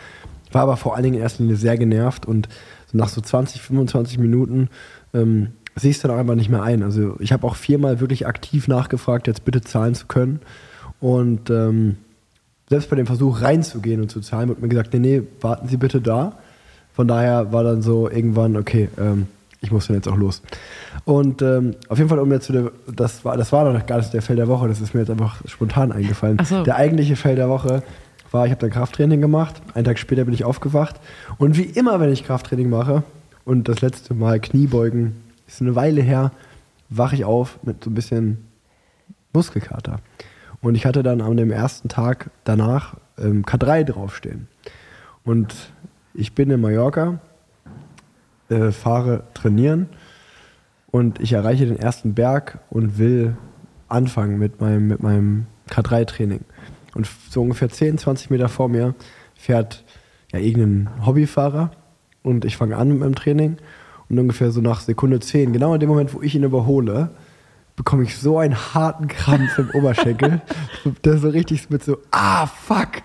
War 0.54 0.62
aber 0.62 0.78
vor 0.78 0.96
allen 0.96 1.04
Dingen 1.04 1.16
in 1.16 1.22
erster 1.22 1.44
Linie 1.44 1.58
sehr 1.58 1.78
genervt 1.78 2.26
und 2.26 2.48
nach 2.94 3.10
so 3.10 3.20
20, 3.20 3.62
25 3.62 4.20
Minuten 4.20 4.70
ähm, 5.14 5.50
siehst 5.76 6.04
du 6.04 6.08
dann 6.08 6.18
auch 6.18 6.22
einfach 6.22 6.36
nicht 6.36 6.50
mehr 6.50 6.64
ein. 6.64 6.84
Also 6.84 7.16
ich 7.20 7.32
habe 7.32 7.46
auch 7.48 7.56
viermal 7.56 8.00
wirklich 8.00 8.28
aktiv 8.28 8.68
nachgefragt, 8.68 9.28
jetzt 9.28 9.46
bitte 9.46 9.62
zahlen 9.62 9.96
zu 9.96 10.08
können. 10.08 10.40
Und 11.00 11.50
ähm, 11.50 11.98
selbst 12.70 12.90
bei 12.90 12.96
dem 12.96 13.06
Versuch 13.06 13.42
reinzugehen 13.42 14.02
und 14.02 14.10
zu 14.10 14.22
zahlen, 14.22 14.50
wird 14.50 14.62
mir 14.62 14.70
gesagt, 14.70 14.94
nee, 14.94 15.00
nee, 15.00 15.24
warten 15.42 15.68
Sie 15.68 15.78
bitte 15.78 16.02
da. 16.02 16.38
Von 16.94 17.08
daher 17.08 17.52
war 17.52 17.64
dann 17.64 17.82
so 17.82 18.10
irgendwann, 18.10 18.56
okay, 18.56 18.90
ähm, 19.00 19.28
ich 19.62 19.72
muss 19.72 19.88
dann 19.88 19.96
jetzt 19.96 20.08
auch 20.08 20.18
los. 20.18 20.42
Und 21.06 21.42
ähm, 21.42 21.76
auf 21.88 21.98
jeden 21.98 22.10
Fall, 22.10 22.20
um 22.20 22.32
jetzt 22.32 22.46
zu 22.46 22.54
der, 22.54 22.72
das 22.94 23.26
war, 23.26 23.38
das 23.38 23.52
war 23.52 23.72
noch 23.72 23.86
gar 23.86 23.98
nicht 23.98 24.14
der 24.14 24.22
Fell 24.22 24.36
der 24.36 24.48
Woche, 24.48 24.68
das 24.68 24.82
ist 24.82 24.94
mir 24.94 25.00
jetzt 25.00 25.10
einfach 25.10 25.42
spontan 25.48 25.92
eingefallen. 25.92 26.38
So. 26.44 26.64
Der 26.64 26.76
eigentliche 26.76 27.16
Fell 27.16 27.36
der 27.36 27.50
Woche 27.50 27.82
war, 28.32 28.46
ich 28.46 28.52
habe 28.52 28.62
dann 28.62 28.72
Krafttraining 28.72 29.22
gemacht, 29.22 29.62
einen 29.74 29.86
Tag 29.86 30.00
später 30.00 30.26
bin 30.26 30.34
ich 30.34 30.44
aufgewacht 30.44 31.00
und 31.38 31.58
wie 31.58 31.64
immer, 31.64 32.00
wenn 32.00 32.12
ich 32.12 32.26
Krafttraining 32.26 32.70
mache 32.70 33.04
und 33.46 33.68
das 33.70 33.82
letzte 33.82 34.14
Mal 34.14 34.40
Kniebeugen, 34.40 35.16
ist 35.48 35.62
eine 35.62 35.76
Weile 35.76 36.02
her, 36.02 36.32
wache 36.90 37.16
ich 37.16 37.26
auf 37.26 37.60
mit 37.64 37.84
so 37.84 37.90
ein 37.90 37.94
bisschen 37.94 38.48
Muskelkater. 39.34 40.00
Und 40.62 40.76
ich 40.76 40.86
hatte 40.86 41.04
dann 41.04 41.22
an 41.22 41.38
dem 41.38 41.52
ersten 41.52 41.90
Tag 41.90 42.30
danach 42.44 42.96
ähm, 43.18 43.44
K3 43.44 43.84
draufstehen. 43.84 44.48
Und 45.24 45.54
ich 46.14 46.34
bin 46.34 46.50
in 46.50 46.62
Mallorca, 46.62 47.20
äh, 48.50 48.72
fahre 48.72 49.24
trainieren 49.34 49.90
und 50.92 51.20
ich 51.20 51.34
erreiche 51.34 51.66
den 51.66 51.78
ersten 51.78 52.14
Berg 52.14 52.60
und 52.70 52.98
will 52.98 53.36
anfangen 53.90 54.38
mit 54.38 54.62
meinem, 54.62 54.88
mit 54.88 55.02
meinem 55.02 55.48
K3-Training. 55.70 56.42
Und 56.94 57.10
so 57.30 57.42
ungefähr 57.42 57.70
10, 57.70 57.98
20 57.98 58.30
Meter 58.30 58.50
vor 58.50 58.70
mir 58.70 58.94
fährt 59.36 59.84
ja 60.32 60.40
irgendein 60.40 61.06
Hobbyfahrer 61.06 61.72
und 62.22 62.46
ich 62.46 62.58
fange 62.58 62.78
an 62.78 62.90
mit 62.90 63.00
meinem 63.00 63.16
Training 63.16 63.58
und 64.10 64.20
ungefähr 64.20 64.52
so 64.52 64.62
nach 64.62 64.82
Sekunde 64.82 65.20
10, 65.20 65.54
genau 65.54 65.74
in 65.74 65.80
dem 65.80 65.90
Moment, 65.90 66.14
wo 66.14 66.22
ich 66.22 66.36
ihn 66.36 66.44
überhole, 66.44 67.10
bekomme 67.76 68.04
ich 68.04 68.18
so 68.18 68.38
einen 68.38 68.56
harten 68.56 69.08
Krampf 69.08 69.58
im 69.58 69.70
Oberschenkel, 69.72 70.42
der 71.04 71.18
so 71.18 71.30
richtig 71.30 71.70
mit 71.70 71.84
so, 71.84 71.98
ah, 72.12 72.46
fuck, 72.46 73.02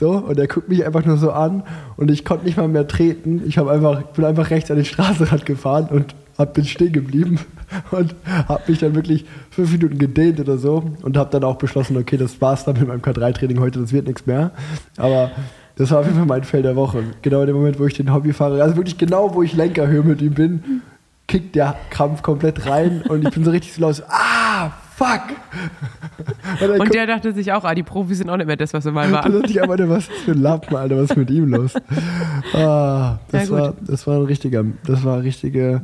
so, 0.00 0.12
und 0.12 0.38
er 0.38 0.46
guckt 0.46 0.68
mich 0.68 0.86
einfach 0.86 1.04
nur 1.04 1.18
so 1.18 1.32
an 1.32 1.64
und 1.96 2.10
ich 2.10 2.24
konnte 2.24 2.46
nicht 2.46 2.56
mal 2.56 2.68
mehr 2.68 2.88
treten. 2.88 3.42
Ich 3.46 3.58
habe 3.58 3.70
einfach, 3.70 4.02
bin 4.02 4.24
einfach 4.24 4.50
rechts 4.50 4.70
an 4.70 4.76
den 4.76 4.86
Straßenrand 4.86 5.44
gefahren 5.44 5.88
und 5.90 6.14
hab, 6.38 6.54
bin 6.54 6.64
stehen 6.64 6.92
geblieben 6.92 7.40
und 7.90 8.14
habe 8.26 8.62
mich 8.68 8.78
dann 8.78 8.94
wirklich 8.94 9.26
fünf 9.50 9.72
Minuten 9.72 9.98
gedehnt 9.98 10.40
oder 10.40 10.56
so 10.56 10.82
und 11.02 11.16
habe 11.16 11.30
dann 11.30 11.44
auch 11.44 11.56
beschlossen, 11.56 11.96
okay, 11.96 12.16
das 12.16 12.40
war's 12.40 12.64
dann 12.64 12.78
mit 12.78 12.88
meinem 12.88 13.00
K3-Training 13.00 13.60
heute, 13.60 13.80
das 13.80 13.92
wird 13.92 14.06
nichts 14.06 14.26
mehr. 14.26 14.52
Aber 14.96 15.30
das 15.76 15.90
war 15.90 16.00
auf 16.00 16.06
jeden 16.06 16.16
Fall 16.18 16.26
mein 16.26 16.44
Feld 16.44 16.64
der 16.64 16.76
Woche. 16.76 17.04
Genau 17.22 17.40
in 17.40 17.46
dem 17.46 17.56
Moment, 17.56 17.78
wo 17.78 17.86
ich 17.86 17.94
den 17.94 18.12
Hobby 18.12 18.32
fahre, 18.32 18.62
also 18.62 18.76
wirklich 18.76 18.98
genau, 18.98 19.34
wo 19.34 19.42
ich 19.42 19.52
Lenkerhöhe 19.54 20.02
mit 20.02 20.20
ihm 20.22 20.34
bin, 20.34 20.82
kickt 21.28 21.54
der 21.54 21.76
Krampf 21.90 22.22
komplett 22.22 22.66
rein 22.66 23.02
und 23.08 23.26
ich 23.26 23.34
bin 23.34 23.44
so 23.44 23.50
richtig 23.50 23.72
so 23.74 23.82
laut, 23.82 23.96
so, 23.96 24.04
ah, 24.08 24.70
fuck. 24.96 25.22
Und, 26.60 26.70
Und 26.80 26.94
der 26.94 27.06
dachte 27.06 27.32
sich 27.32 27.52
auch, 27.52 27.64
ah, 27.64 27.74
die 27.74 27.82
Profis 27.82 28.18
sind 28.18 28.30
auch 28.30 28.36
nicht 28.36 28.46
mehr 28.46 28.56
das, 28.56 28.72
was 28.72 28.84
sie 28.84 28.92
mal 28.92 29.10
da 29.10 29.14
waren. 29.24 29.32
dachte 29.32 29.50
ich 29.50 29.60
einfach, 29.60 29.76
was 29.88 30.08
ist 30.08 30.12
für 30.24 30.32
ein 30.32 30.40
Lappen, 30.40 30.76
Alter, 30.76 30.96
was 30.96 31.10
ist 31.10 31.16
mit 31.16 31.30
ihm 31.30 31.48
los? 31.48 31.74
Ah, 32.54 33.18
das, 33.30 33.48
Ja, 33.48 33.54
war, 33.54 33.74
das 33.80 34.06
war 34.06 34.16
ein 34.16 34.24
richtiger, 34.24 34.64
das 34.86 35.04
war 35.04 35.22
richtige, 35.22 35.82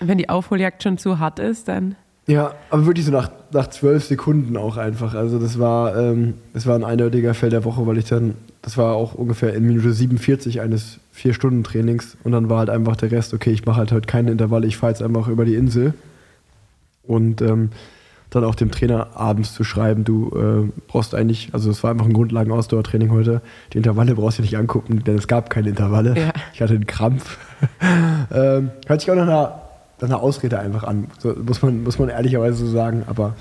Wenn 0.00 0.18
die 0.18 0.28
Aufholjagd 0.28 0.82
schon 0.82 0.98
zu 0.98 1.18
hart 1.18 1.38
ist, 1.38 1.68
dann. 1.68 1.94
Ja, 2.26 2.54
aber 2.70 2.86
wirklich 2.86 3.04
so 3.04 3.12
nach, 3.12 3.30
nach 3.52 3.68
zwölf 3.68 4.04
Sekunden 4.04 4.56
auch 4.56 4.76
einfach. 4.76 5.14
Also 5.14 5.38
das 5.38 5.58
war, 5.58 5.96
ähm, 5.96 6.34
das 6.54 6.66
war 6.66 6.74
ein 6.74 6.84
eindeutiger 6.84 7.34
Feld 7.34 7.52
der 7.52 7.64
Woche, 7.64 7.86
weil 7.86 7.98
ich 7.98 8.06
dann, 8.06 8.34
das 8.62 8.78
war 8.78 8.94
auch 8.94 9.14
ungefähr 9.14 9.54
in 9.54 9.64
Minute 9.64 9.92
47 9.92 10.60
eines 10.60 10.98
Vier-Stunden-Trainings 11.12 12.16
und 12.24 12.32
dann 12.32 12.48
war 12.48 12.58
halt 12.58 12.70
einfach 12.70 12.96
der 12.96 13.10
Rest, 13.10 13.34
okay, 13.34 13.50
ich 13.50 13.66
mache 13.66 13.76
halt 13.76 13.92
heute 13.92 14.06
keine 14.06 14.30
Intervalle, 14.30 14.66
ich 14.66 14.78
fahre 14.78 14.92
jetzt 14.92 15.02
einfach 15.02 15.28
über 15.28 15.44
die 15.44 15.54
Insel 15.54 15.92
und 17.02 17.42
ähm, 17.42 17.70
dann 18.30 18.44
auch 18.44 18.54
dem 18.54 18.70
Trainer 18.70 19.08
abends 19.14 19.54
zu 19.54 19.62
schreiben, 19.62 20.04
du 20.04 20.30
äh, 20.34 20.80
brauchst 20.88 21.14
eigentlich, 21.14 21.50
also 21.52 21.70
es 21.70 21.82
war 21.82 21.90
einfach 21.90 22.06
ein 22.06 22.12
Grundlagen-Ausdauertraining 22.12 23.10
heute, 23.10 23.42
die 23.72 23.78
Intervalle 23.78 24.14
brauchst 24.14 24.38
du 24.38 24.42
nicht 24.42 24.56
angucken, 24.56 25.04
denn 25.04 25.16
es 25.16 25.28
gab 25.28 25.50
keine 25.50 25.68
Intervalle. 25.68 26.18
Ja. 26.18 26.32
Ich 26.52 26.60
hatte 26.60 26.74
einen 26.74 26.86
Krampf. 26.86 27.38
ähm, 28.32 28.70
hört 28.86 29.00
sich 29.00 29.10
auch 29.10 29.14
nach 29.14 29.22
einer, 29.22 29.62
einer 30.00 30.20
Ausrede 30.20 30.58
einfach 30.58 30.84
an, 30.84 31.08
so, 31.18 31.34
muss, 31.34 31.62
man, 31.62 31.82
muss 31.82 31.98
man 31.98 32.08
ehrlicherweise 32.08 32.58
so 32.58 32.66
sagen, 32.66 33.04
aber 33.06 33.34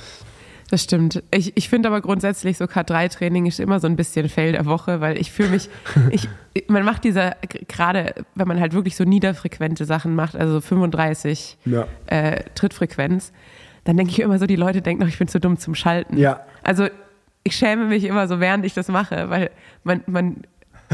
Das 0.69 0.83
stimmt. 0.83 1.23
Ich, 1.31 1.55
ich 1.55 1.69
finde 1.69 1.89
aber 1.89 2.01
grundsätzlich 2.01 2.57
so 2.57 2.65
K3-Training 2.65 3.45
ist 3.45 3.59
immer 3.59 3.79
so 3.79 3.87
ein 3.87 3.95
bisschen 3.95 4.29
Fail 4.29 4.53
der 4.53 4.65
Woche, 4.65 5.01
weil 5.01 5.19
ich 5.19 5.31
fühle 5.31 5.49
mich, 5.49 5.69
ich, 6.11 6.27
man 6.67 6.83
macht 6.83 7.03
dieser, 7.03 7.35
gerade 7.67 8.13
wenn 8.35 8.47
man 8.47 8.59
halt 8.59 8.73
wirklich 8.73 8.95
so 8.95 9.03
niederfrequente 9.03 9.85
Sachen 9.85 10.15
macht, 10.15 10.35
also 10.35 10.61
35 10.61 11.57
ja. 11.65 11.87
äh, 12.08 12.43
Trittfrequenz, 12.56 13.31
dann 13.83 13.97
denke 13.97 14.12
ich 14.12 14.19
immer 14.19 14.39
so, 14.39 14.45
die 14.45 14.56
Leute 14.56 14.81
denken 14.81 15.04
noch, 15.04 15.10
ich 15.10 15.19
bin 15.19 15.27
zu 15.27 15.39
dumm 15.39 15.58
zum 15.58 15.75
Schalten. 15.75 16.17
Ja. 16.17 16.41
Also 16.63 16.87
ich 17.43 17.56
schäme 17.56 17.85
mich 17.85 18.06
immer 18.06 18.27
so, 18.27 18.39
während 18.39 18.65
ich 18.65 18.73
das 18.73 18.87
mache, 18.87 19.29
weil 19.29 19.51
man, 19.83 20.01
man 20.08 20.37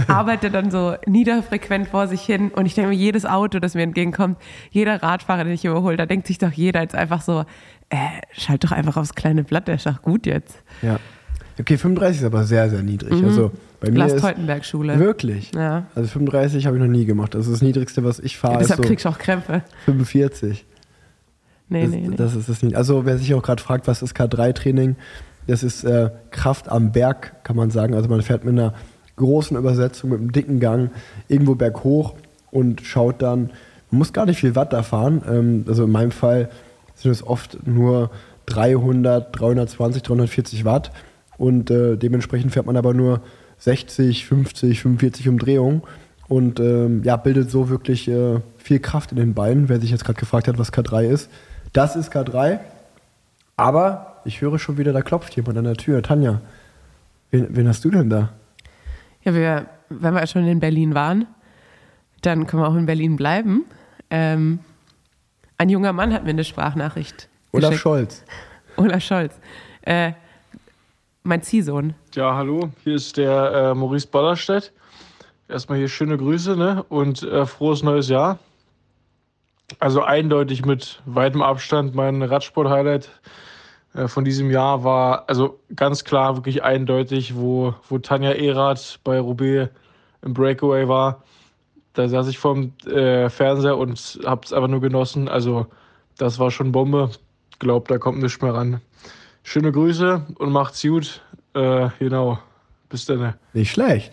arbeitet 0.07 0.53
dann 0.53 0.71
so 0.71 0.95
niederfrequent 1.05 1.87
vor 1.87 2.07
sich 2.07 2.21
hin 2.21 2.49
und 2.49 2.65
ich 2.65 2.75
denke 2.75 2.89
mir, 2.89 2.95
jedes 2.95 3.25
Auto, 3.25 3.59
das 3.59 3.75
mir 3.75 3.83
entgegenkommt, 3.83 4.37
jeder 4.71 5.01
Radfahrer, 5.01 5.43
den 5.43 5.53
ich 5.53 5.65
überhole, 5.65 5.97
da 5.97 6.05
denkt 6.05 6.27
sich 6.27 6.37
doch 6.37 6.51
jeder 6.51 6.81
jetzt 6.81 6.95
einfach 6.95 7.21
so, 7.21 7.45
äh, 7.89 7.97
schalt 8.31 8.63
doch 8.63 8.71
einfach 8.71 8.97
aufs 8.97 9.15
kleine 9.15 9.43
Blatt, 9.43 9.67
der 9.67 9.75
ist 9.75 9.85
doch 9.85 10.01
gut 10.01 10.25
jetzt. 10.25 10.63
ja. 10.81 10.99
Okay, 11.59 11.77
35 11.77 12.21
ist 12.21 12.25
aber 12.25 12.45
sehr, 12.45 12.69
sehr 12.69 12.81
niedrig. 12.81 13.21
Also 13.21 13.51
bei 13.81 13.91
mir 13.91 14.05
ist 14.05 14.19
Teutenberg-Schule. 14.19 14.97
wirklich. 14.97 15.51
Ja. 15.53 15.87
Also 15.93 16.07
35 16.07 16.65
habe 16.65 16.77
ich 16.77 16.81
noch 16.81 16.89
nie 16.89 17.03
gemacht. 17.03 17.35
Das 17.35 17.47
ist 17.47 17.53
das 17.53 17.61
Niedrigste, 17.61 18.03
was 18.03 18.19
ich 18.19 18.37
fahre, 18.37 18.61
ist 18.61 18.69
Deshalb 18.69 18.83
so 18.83 18.87
kriegst 18.87 19.03
du 19.03 19.09
auch 19.09 19.17
Krämpfe. 19.17 19.63
45. 19.83 20.65
Nee, 21.67 21.81
das, 21.81 21.91
nee, 21.91 22.07
nee. 22.07 22.15
das 22.15 22.35
ist 22.35 22.47
es 22.47 22.63
nicht. 22.63 22.75
Also 22.75 23.05
wer 23.05 23.17
sich 23.17 23.33
auch 23.33 23.43
gerade 23.43 23.61
fragt, 23.61 23.87
was 23.87 24.01
ist 24.01 24.15
K3-Training? 24.15 24.95
Das 25.47 25.63
ist 25.63 25.83
äh, 25.83 26.11
Kraft 26.31 26.69
am 26.69 26.91
Berg, 26.91 27.43
kann 27.43 27.55
man 27.55 27.71
sagen. 27.71 27.93
Also 27.93 28.07
man 28.07 28.21
fährt 28.21 28.45
mit 28.45 28.53
einer 28.53 28.73
großen 29.19 29.55
Übersetzung, 29.55 30.09
mit 30.09 30.19
einem 30.19 30.31
dicken 30.31 30.59
Gang 30.59 30.89
irgendwo 31.27 31.53
berghoch 31.53 32.15
und 32.49 32.81
schaut 32.81 33.21
dann, 33.21 33.51
man 33.91 33.99
muss 33.99 34.13
gar 34.13 34.25
nicht 34.25 34.39
viel 34.39 34.55
Watt 34.55 34.73
da 34.73 34.81
fahren. 34.81 35.21
Ähm, 35.29 35.65
also 35.67 35.83
in 35.83 35.91
meinem 35.91 36.11
Fall 36.11 36.49
sind 36.95 37.11
es 37.11 37.25
oft 37.25 37.67
nur 37.67 38.09
300, 38.47 39.39
320, 39.39 40.01
340 40.01 40.65
Watt 40.65 40.91
und 41.37 41.69
äh, 41.69 41.95
dementsprechend 41.95 42.51
fährt 42.51 42.65
man 42.65 42.77
aber 42.77 42.93
nur 42.93 43.21
60, 43.59 44.25
50, 44.25 44.81
45 44.81 45.29
Umdrehungen 45.29 45.83
und 46.27 46.59
ähm, 46.59 47.03
ja, 47.03 47.17
bildet 47.17 47.51
so 47.51 47.69
wirklich 47.69 48.07
äh, 48.07 48.39
viel 48.57 48.79
Kraft 48.79 49.11
in 49.11 49.17
den 49.17 49.33
Beinen. 49.33 49.69
Wer 49.69 49.79
sich 49.79 49.91
jetzt 49.91 50.05
gerade 50.05 50.19
gefragt 50.19 50.47
hat, 50.47 50.57
was 50.57 50.73
K3 50.73 51.07
ist, 51.07 51.29
das 51.73 51.95
ist 51.95 52.13
K3. 52.13 52.59
Aber 53.57 54.21
ich 54.25 54.41
höre 54.41 54.59
schon 54.59 54.77
wieder, 54.77 54.93
da 54.93 55.01
klopft 55.01 55.35
jemand 55.35 55.57
an 55.57 55.65
der 55.65 55.75
Tür. 55.75 56.01
Tanja, 56.01 56.41
wen, 57.31 57.47
wen 57.49 57.67
hast 57.67 57.83
du 57.83 57.89
denn 57.89 58.09
da? 58.09 58.29
Ja, 59.29 59.35
wir, 59.35 59.65
wenn 59.89 60.13
wir 60.13 60.25
schon 60.27 60.47
in 60.47 60.59
Berlin 60.59 60.95
waren, 60.95 61.27
dann 62.21 62.47
können 62.47 62.63
wir 62.63 62.67
auch 62.67 62.75
in 62.75 62.85
Berlin 62.85 63.15
bleiben. 63.15 63.65
Ähm, 64.09 64.59
ein 65.57 65.69
junger 65.69 65.93
Mann 65.93 66.13
hat 66.13 66.23
mir 66.23 66.31
eine 66.31 66.43
Sprachnachricht 66.43 67.29
Olaf 67.51 67.69
geschickt. 67.69 67.81
Scholz. 67.81 68.25
Olaf 68.77 69.03
Scholz. 69.03 69.39
Äh, 69.81 70.13
mein 71.23 71.43
Ziehsohn. 71.43 71.93
Ja, 72.15 72.35
hallo, 72.35 72.71
hier 72.83 72.95
ist 72.95 73.17
der 73.17 73.51
äh, 73.51 73.75
Maurice 73.75 74.07
Ballerstedt. 74.07 74.73
Erstmal 75.47 75.77
hier 75.77 75.89
schöne 75.89 76.17
Grüße 76.17 76.55
ne? 76.55 76.83
und 76.89 77.23
äh, 77.23 77.45
frohes 77.45 77.83
neues 77.83 78.09
Jahr. 78.09 78.39
Also 79.77 80.01
eindeutig 80.01 80.65
mit 80.65 81.01
weitem 81.05 81.43
Abstand 81.43 81.93
mein 81.93 82.23
Radsport-Highlight 82.23 83.09
von 84.07 84.23
diesem 84.23 84.51
Jahr 84.51 84.83
war, 84.83 85.27
also 85.27 85.59
ganz 85.75 86.03
klar, 86.03 86.35
wirklich 86.35 86.63
eindeutig, 86.63 87.35
wo, 87.35 87.73
wo 87.87 87.97
Tanja 87.97 88.31
Erath 88.31 88.99
bei 89.03 89.19
Roubaix 89.19 89.69
im 90.21 90.33
Breakaway 90.33 90.87
war. 90.87 91.23
Da 91.93 92.07
saß 92.07 92.27
ich 92.27 92.37
vorm 92.37 92.73
äh, 92.85 93.29
Fernseher 93.29 93.77
und 93.77 94.19
hab's 94.25 94.53
einfach 94.53 94.67
nur 94.67 94.81
genossen. 94.81 95.27
Also 95.27 95.65
das 96.17 96.37
war 96.39 96.51
schon 96.51 96.71
Bombe. 96.71 97.09
Glaub, 97.57 97.87
da 97.87 97.97
kommt 97.97 98.21
nichts 98.21 98.41
mehr 98.41 98.53
ran. 98.53 98.81
Schöne 99.43 99.71
Grüße 99.71 100.27
und 100.37 100.51
macht's 100.51 100.81
gut. 100.81 101.21
Äh, 101.55 101.89
genau. 101.97 102.39
Bis 102.89 103.05
dann. 103.05 103.33
Nicht 103.53 103.71
schlecht. 103.71 104.11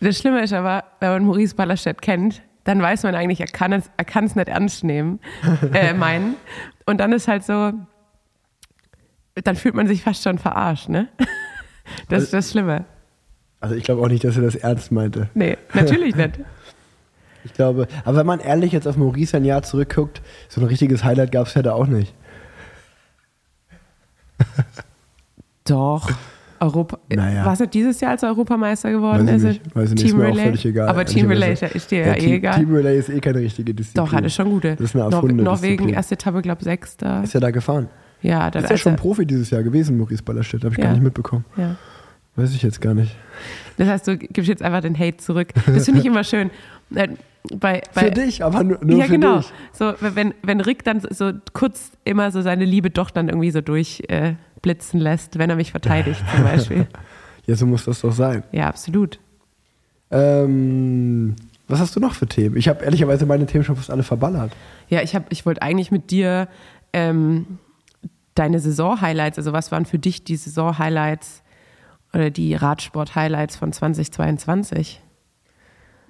Das 0.00 0.18
Schlimme 0.18 0.42
ist 0.42 0.52
aber, 0.52 0.84
wenn 1.00 1.10
man 1.10 1.24
Maurice 1.24 1.54
Ballerstedt 1.54 2.02
kennt, 2.02 2.42
dann 2.64 2.80
weiß 2.80 3.04
man 3.04 3.14
eigentlich, 3.14 3.40
er 3.40 3.46
kann 3.46 3.72
es, 3.72 3.90
er 3.96 4.04
kann 4.04 4.24
es 4.24 4.36
nicht 4.36 4.48
ernst 4.48 4.84
nehmen, 4.84 5.20
äh, 5.72 5.92
meinen. 5.94 6.36
Und 6.86 6.98
dann 6.98 7.12
ist 7.12 7.28
halt 7.28 7.44
so, 7.44 7.72
dann 9.42 9.56
fühlt 9.56 9.74
man 9.74 9.88
sich 9.88 10.02
fast 10.02 10.22
schon 10.22 10.38
verarscht, 10.38 10.88
ne? 10.88 11.08
Das 12.08 12.22
ist 12.22 12.32
das 12.32 12.50
Schlimme. 12.50 12.86
Also 13.60 13.74
ich 13.74 13.84
glaube 13.84 14.00
auch 14.02 14.08
nicht, 14.08 14.24
dass 14.24 14.36
er 14.36 14.42
das 14.42 14.54
ernst 14.54 14.90
meinte. 14.90 15.28
Nee, 15.34 15.58
natürlich 15.74 16.14
nicht. 16.16 16.38
Ich 17.46 17.52
glaube, 17.52 17.88
aber 18.06 18.16
wenn 18.16 18.26
man 18.26 18.40
ehrlich 18.40 18.72
jetzt 18.72 18.88
auf 18.88 18.96
Maurice 18.96 19.36
ein 19.36 19.44
Jahr 19.44 19.62
zurückguckt, 19.62 20.22
so 20.48 20.62
ein 20.62 20.66
richtiges 20.66 21.04
Highlight 21.04 21.30
gab 21.30 21.46
es 21.46 21.52
ja 21.52 21.60
da 21.60 21.74
auch 21.74 21.86
nicht. 21.86 22.14
Doch. 25.68 26.10
Europa. 26.60 26.98
Naja. 27.14 27.44
War 27.44 27.52
es 27.52 27.60
nicht 27.60 27.74
dieses 27.74 28.00
Jahr, 28.00 28.12
als 28.12 28.22
er 28.22 28.30
Europameister 28.30 28.90
geworden 28.90 29.26
Weiß 29.26 29.42
ich 29.42 29.50
ist? 29.58 29.62
nicht. 29.64 29.76
Weiß 29.76 29.88
ich 29.90 29.94
nicht. 29.96 30.04
Ist 30.04 30.10
Team 30.12 30.20
auch 30.22 30.24
Relay? 30.24 30.44
völlig 30.44 30.64
egal, 30.64 30.88
Aber 30.88 31.04
Team 31.04 31.26
Relay 31.28 31.52
ist, 31.52 31.60
ja- 31.60 31.68
dir 31.68 31.98
ja, 32.06 32.14
eh 32.14 32.18
Team, 32.18 32.32
egal. 32.32 32.54
Team 32.60 32.74
Relay 32.74 32.98
ist 32.98 33.08
eh 33.10 33.20
keine 33.20 33.38
richtige 33.40 33.74
Disziplin. 33.74 34.06
Doch, 34.06 34.12
hatte 34.14 34.30
schon 34.30 34.48
gute. 34.48 34.76
Das 34.76 34.80
ist 34.86 34.94
eine 34.96 35.04
erfundene 35.04 35.42
Norwegen, 35.42 35.72
Disziplin. 35.72 35.94
erste 35.94 36.14
Etappe, 36.14 36.40
glaube 36.40 36.60
ich, 36.60 36.64
Sechster. 36.64 37.22
Ist 37.22 37.34
ja 37.34 37.40
da 37.40 37.50
gefahren. 37.50 37.88
Ja, 38.24 38.50
dann 38.50 38.64
Ist 38.64 38.70
ja 38.70 38.76
schon 38.76 38.94
er- 38.94 38.96
Profi 38.96 39.26
dieses 39.26 39.50
Jahr 39.50 39.62
gewesen, 39.62 39.98
Maurice 39.98 40.22
Ballerstedt. 40.22 40.64
Habe 40.64 40.72
ich 40.74 40.78
Ja. 40.78 40.84
gar 40.86 40.92
nicht 40.92 41.02
mitbekommen. 41.02 41.44
ja. 41.56 41.76
Weiß 42.36 42.52
ich 42.52 42.62
jetzt 42.62 42.80
gar 42.80 42.94
nicht. 42.94 43.14
Das 43.76 43.86
heißt, 43.86 44.08
du 44.08 44.16
gibst 44.18 44.48
jetzt 44.48 44.60
einfach 44.60 44.80
den 44.80 44.98
Hate 44.98 45.18
zurück. 45.18 45.50
Das 45.66 45.84
finde 45.84 46.00
ich 46.00 46.06
immer 46.06 46.24
schön. 46.24 46.50
Äh, 46.92 47.08
Bei, 47.54 47.80
bei, 47.94 48.06
für 48.06 48.10
dich, 48.10 48.42
aber 48.42 48.64
nur, 48.64 48.78
nur 48.82 48.98
ja, 48.98 49.04
für 49.04 49.12
genau. 49.12 49.36
dich. 49.36 49.52
So, 49.72 49.92
wenn, 50.00 50.34
wenn 50.42 50.60
Rick 50.60 50.82
dann 50.82 51.00
so 51.10 51.30
kurz 51.52 51.92
immer 52.04 52.32
so 52.32 52.42
seine 52.42 52.64
Liebe 52.64 52.90
doch 52.90 53.10
dann 53.10 53.28
irgendwie 53.28 53.52
so 53.52 53.60
durchblitzen 53.60 55.00
äh, 55.00 55.02
lässt, 55.02 55.38
wenn 55.38 55.48
er 55.48 55.54
mich 55.54 55.70
verteidigt 55.70 56.24
zum 56.34 56.42
Beispiel. 56.50 56.86
Ja, 57.46 57.54
so 57.54 57.66
muss 57.66 57.84
das 57.84 58.00
doch 58.00 58.12
sein. 58.12 58.42
Ja, 58.50 58.66
absolut. 58.68 59.20
Ähm, 60.10 61.36
was 61.68 61.80
hast 61.80 61.94
du 61.96 62.00
noch 62.00 62.14
für 62.14 62.26
Themen? 62.26 62.56
Ich 62.56 62.68
habe 62.68 62.84
ehrlicherweise 62.84 63.26
meine 63.26 63.46
Themen 63.46 63.64
schon 63.64 63.76
fast 63.76 63.90
alle 63.90 64.02
verballert. 64.02 64.52
Ja, 64.88 65.02
ich, 65.02 65.14
hab- 65.14 65.30
ich 65.30 65.46
wollte 65.46 65.62
eigentlich 65.62 65.90
mit 65.90 66.10
dir 66.10 66.48
ähm, 66.92 67.46
deine 68.34 68.60
Saison-Highlights, 68.60 69.38
also 69.38 69.52
was 69.52 69.72
waren 69.72 69.86
für 69.86 69.98
dich 69.98 70.24
die 70.24 70.36
Saison-Highlights 70.36 71.42
oder 72.12 72.30
die 72.30 72.54
Radsport-Highlights 72.54 73.56
von 73.56 73.72
2022? 73.72 75.00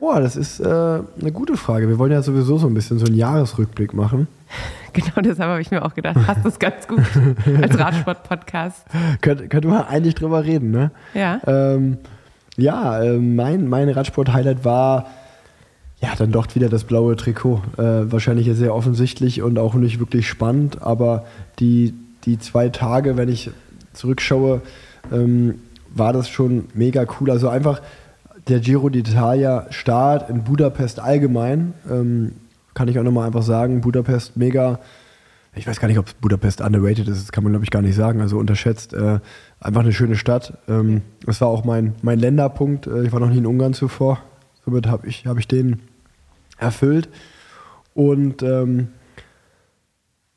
Boah, 0.01 0.20
das 0.20 0.37
ist 0.37 0.61
äh, 0.61 0.64
eine 0.64 1.33
gute 1.33 1.57
Frage. 1.57 1.89
Wir 1.89 1.99
wollen 1.99 2.12
ja 2.12 2.20
sowieso 2.20 2.59
so 2.59 2.66
ein 2.66 2.75
bisschen 2.75 2.99
so 2.99 3.07
einen 3.07 3.14
Jahresrückblick 3.14 3.95
machen. 3.95 4.29
Genau 4.93 5.22
deshalb 5.22 5.51
habe 5.51 5.61
ich 5.61 5.72
mir 5.72 5.85
auch 5.85 5.93
gedacht, 5.97 6.14
passt 6.25 6.45
das 6.45 6.61
ganz 6.61 6.87
gut 6.87 7.01
als 7.61 7.77
Radsport-Podcast. 7.77 8.85
Könnt, 9.22 9.51
könnte 9.51 9.66
man 9.66 9.83
eigentlich 9.87 10.14
drüber 10.14 10.45
reden, 10.45 10.70
ne? 10.70 10.93
Ja. 11.14 11.41
Ähm, 11.49 11.99
ja, 12.57 13.03
äh, 13.03 13.18
mein, 13.18 13.68
mein 13.68 13.89
Radsport-Highlight 13.89 14.64
war 14.64 15.07
ja 16.01 16.11
dann 16.16 16.31
doch 16.31 16.47
wieder 16.55 16.68
das 16.68 16.85
blaue 16.85 17.16
Trikot. 17.16 17.62
Äh, 17.77 18.12
wahrscheinlich 18.12 18.49
sehr 18.55 18.72
offensichtlich 18.72 19.43
und 19.43 19.59
auch 19.59 19.75
nicht 19.75 19.99
wirklich 19.99 20.29
spannend, 20.29 20.81
aber 20.81 21.27
die, 21.59 21.95
die 22.25 22.39
zwei 22.39 22.68
Tage, 22.68 23.16
wenn 23.16 23.29
ich 23.29 23.51
zurückschaue, 23.93 24.62
ähm, 25.12 25.61
war 25.95 26.12
das 26.12 26.29
schon 26.29 26.66
mega 26.75 27.07
cool. 27.20 27.31
Also 27.31 27.49
einfach 27.49 27.81
der 28.49 28.61
Giro 28.61 28.89
d'Italia 28.89 29.70
Start 29.72 30.29
in 30.29 30.45
Budapest 30.45 31.01
allgemein, 31.01 31.75
ähm, 31.91 32.33
kann 32.75 32.89
ich 32.89 32.99
auch 32.99 33.05
nochmal 33.05 33.27
einfach 33.27 33.43
sagen, 33.43 33.81
Budapest 33.81 34.37
mega 34.37 34.81
ich 35.57 35.66
weiß 35.66 35.79
gar 35.79 35.89
nicht, 35.89 35.99
ob 35.99 36.20
Budapest 36.20 36.61
underrated 36.61 37.09
ist, 37.09 37.22
das 37.22 37.33
kann 37.33 37.45
man 37.45 37.53
glaube 37.53 37.64
ich 37.64 37.70
gar 37.70 37.83
nicht 37.83 37.95
sagen, 37.95 38.20
also 38.20 38.39
unterschätzt. 38.39 38.93
Äh, 38.93 39.20
einfach 39.61 39.83
eine 39.83 39.93
schöne 39.93 40.16
Stadt. 40.16 40.59
Ähm, 40.68 41.03
das 41.25 41.41
war 41.41 41.49
auch 41.49 41.64
mein, 41.64 41.95
mein 42.03 42.18
Länderpunkt. 42.18 42.87
Äh, 42.87 43.05
ich 43.05 43.12
war 43.12 43.20
noch 43.20 43.31
nie 43.31 43.39
in 43.39 43.47
Ungarn 43.47 43.75
zuvor. 43.75 44.20
Somit 44.64 44.87
habe 44.87 45.07
ich, 45.07 45.27
hab 45.27 45.39
ich 45.39 45.47
den 45.47 45.81
erfüllt. 46.59 47.09
Und 47.95 48.43
ähm, 48.43 48.89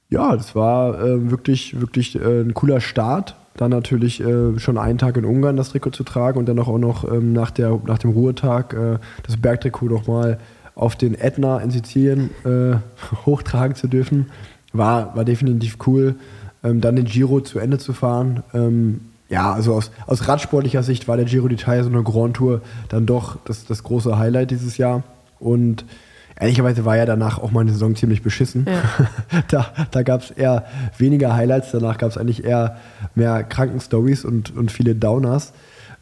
ja, 0.09 0.35
das 0.35 0.55
war 0.55 0.99
äh, 0.99 1.29
wirklich, 1.31 1.79
wirklich 1.79 2.15
äh, 2.15 2.41
ein 2.41 2.53
cooler 2.53 2.79
Start. 2.79 3.35
Dann 3.55 3.71
natürlich 3.71 4.21
äh, 4.21 4.59
schon 4.59 4.77
einen 4.77 4.99
Tag 4.99 5.17
in 5.17 5.25
Ungarn 5.25 5.57
das 5.57 5.69
Trikot 5.69 5.91
zu 5.91 6.03
tragen 6.03 6.37
und 6.37 6.47
dann 6.47 6.59
auch 6.59 6.77
noch 6.77 7.11
ähm, 7.11 7.33
nach, 7.33 7.51
der, 7.51 7.79
nach 7.85 7.97
dem 7.97 8.11
Ruhetag 8.11 8.73
äh, 8.73 8.99
das 9.23 9.37
Bergtrikot 9.37 9.87
nochmal 9.87 10.39
auf 10.75 10.95
den 10.95 11.15
Ätna 11.15 11.57
in 11.59 11.71
Sizilien 11.71 12.29
äh, 12.45 12.77
hochtragen 13.25 13.75
zu 13.75 13.87
dürfen. 13.87 14.27
War, 14.73 15.15
war 15.15 15.25
definitiv 15.25 15.77
cool. 15.87 16.15
Ähm, 16.63 16.81
dann 16.81 16.95
den 16.95 17.05
Giro 17.05 17.41
zu 17.41 17.59
Ende 17.59 17.79
zu 17.79 17.93
fahren. 17.93 18.43
Ähm, 18.53 19.01
ja, 19.29 19.51
also 19.51 19.73
aus, 19.73 19.91
aus 20.05 20.27
radsportlicher 20.27 20.83
Sicht 20.83 21.07
war 21.07 21.17
der 21.17 21.25
Giro 21.25 21.47
d'Italia 21.47 21.83
so 21.83 21.89
eine 21.89 22.03
Grand 22.03 22.35
Tour 22.35 22.61
dann 22.89 23.05
doch 23.05 23.37
das, 23.43 23.65
das 23.65 23.83
große 23.83 24.17
Highlight 24.17 24.51
dieses 24.51 24.77
Jahr. 24.77 25.03
Und 25.39 25.83
ehrlicherweise 26.39 26.85
war 26.85 26.97
ja 26.97 27.05
danach 27.05 27.39
auch 27.39 27.51
meine 27.51 27.71
Saison 27.71 27.95
ziemlich 27.95 28.21
beschissen. 28.21 28.65
Ja. 28.67 29.41
da 29.49 29.67
da 29.91 30.03
gab 30.03 30.21
es 30.21 30.31
eher 30.31 30.65
weniger 30.97 31.33
Highlights, 31.33 31.71
danach 31.71 31.97
gab 31.97 32.11
es 32.11 32.17
eigentlich 32.17 32.43
eher 32.43 32.77
mehr 33.15 33.43
Krankenstories 33.43 34.25
und, 34.25 34.55
und 34.55 34.71
viele 34.71 34.95
Downers. 34.95 35.53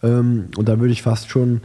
Ähm, 0.03 0.49
und 0.57 0.69
da 0.69 0.79
würde 0.79 0.93
ich 0.93 1.01
fast 1.01 1.29
schon 1.29 1.61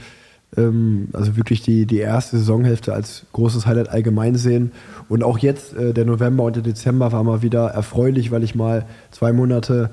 ähm, 0.56 1.08
also 1.12 1.36
wirklich 1.36 1.62
die, 1.62 1.86
die 1.86 1.98
erste 1.98 2.38
Saisonhälfte 2.38 2.92
als 2.92 3.26
großes 3.32 3.66
Highlight 3.66 3.88
allgemein 3.88 4.36
sehen. 4.36 4.72
Und 5.08 5.22
auch 5.22 5.38
jetzt, 5.38 5.74
äh, 5.74 5.92
der 5.92 6.04
November 6.04 6.44
und 6.44 6.56
der 6.56 6.62
Dezember 6.62 7.12
war 7.12 7.22
mal 7.24 7.42
wieder 7.42 7.68
erfreulich, 7.68 8.30
weil 8.30 8.42
ich 8.42 8.54
mal 8.54 8.86
zwei 9.10 9.32
Monate 9.32 9.90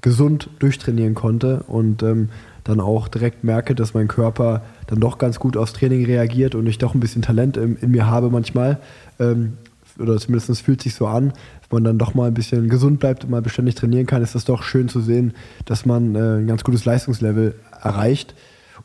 gesund 0.00 0.50
durchtrainieren 0.58 1.14
konnte 1.14 1.64
und 1.66 2.02
ähm, 2.02 2.28
dann 2.64 2.80
auch 2.80 3.08
direkt 3.08 3.44
merke, 3.44 3.74
dass 3.74 3.94
mein 3.94 4.08
Körper 4.08 4.62
dann 4.86 5.00
doch 5.00 5.18
ganz 5.18 5.38
gut 5.38 5.56
aufs 5.56 5.74
Training 5.74 6.04
reagiert 6.06 6.54
und 6.54 6.66
ich 6.66 6.78
doch 6.78 6.94
ein 6.94 7.00
bisschen 7.00 7.22
Talent 7.22 7.56
in, 7.56 7.76
in 7.76 7.90
mir 7.90 8.06
habe 8.06 8.30
manchmal. 8.30 8.78
Ähm, 9.20 9.54
oder 9.98 10.18
zumindest 10.18 10.62
fühlt 10.62 10.82
sich 10.82 10.94
so 10.94 11.06
an, 11.06 11.32
wenn 11.68 11.76
man 11.76 11.84
dann 11.84 11.98
doch 11.98 12.14
mal 12.14 12.26
ein 12.26 12.34
bisschen 12.34 12.68
gesund 12.68 12.98
bleibt 12.98 13.24
und 13.24 13.30
mal 13.30 13.42
beständig 13.42 13.76
trainieren 13.76 14.06
kann, 14.06 14.22
ist 14.22 14.34
das 14.34 14.44
doch 14.44 14.62
schön 14.62 14.88
zu 14.88 15.00
sehen, 15.00 15.34
dass 15.66 15.86
man 15.86 16.14
äh, 16.16 16.38
ein 16.38 16.46
ganz 16.46 16.64
gutes 16.64 16.84
Leistungslevel 16.84 17.54
erreicht. 17.80 18.34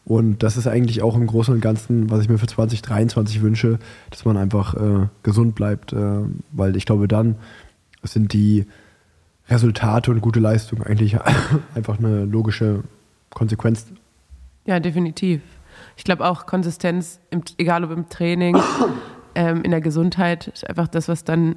Und 0.06 0.44
das 0.44 0.58
ist 0.58 0.68
eigentlich 0.68 1.02
auch 1.02 1.16
im 1.16 1.28
Großen 1.28 1.54
und 1.54 1.62
Ganzen, 1.62 2.10
was 2.10 2.22
ich 2.22 2.30
mir 2.30 2.38
für 2.38 2.48
2023 2.48 3.42
wünsche, 3.42 3.80
dass 4.12 4.26
man 4.26 4.38
einfach 4.38 4.76
äh, 4.76 5.08
gesund 5.24 5.56
bleibt, 5.56 5.94
äh, 5.94 6.22
weil 6.52 6.76
ich 6.76 6.86
glaube, 6.86 7.08
dann 7.08 7.36
sind 8.04 8.34
die 8.34 8.66
Resultate 9.50 10.12
und 10.12 10.22
gute 10.22 10.40
Leistung 10.40 10.84
eigentlich 10.84 11.18
einfach 11.76 11.98
eine 11.98 12.26
logische 12.26 12.84
Konsequenz. 13.32 13.86
Ja, 14.66 14.80
definitiv. 14.80 15.42
Ich 15.98 16.04
glaube 16.04 16.26
auch 16.26 16.46
Konsistenz, 16.46 17.20
im, 17.30 17.44
egal 17.58 17.84
ob 17.84 17.92
im 17.92 18.10
Training, 18.10 18.58
ähm, 19.36 19.64
in 19.64 19.72
der 19.72 19.82
Gesundheit, 19.82 20.48
ist 20.48 20.68
einfach 20.68 20.88
das, 20.88 21.08
was 21.08 21.24
dann 21.24 21.56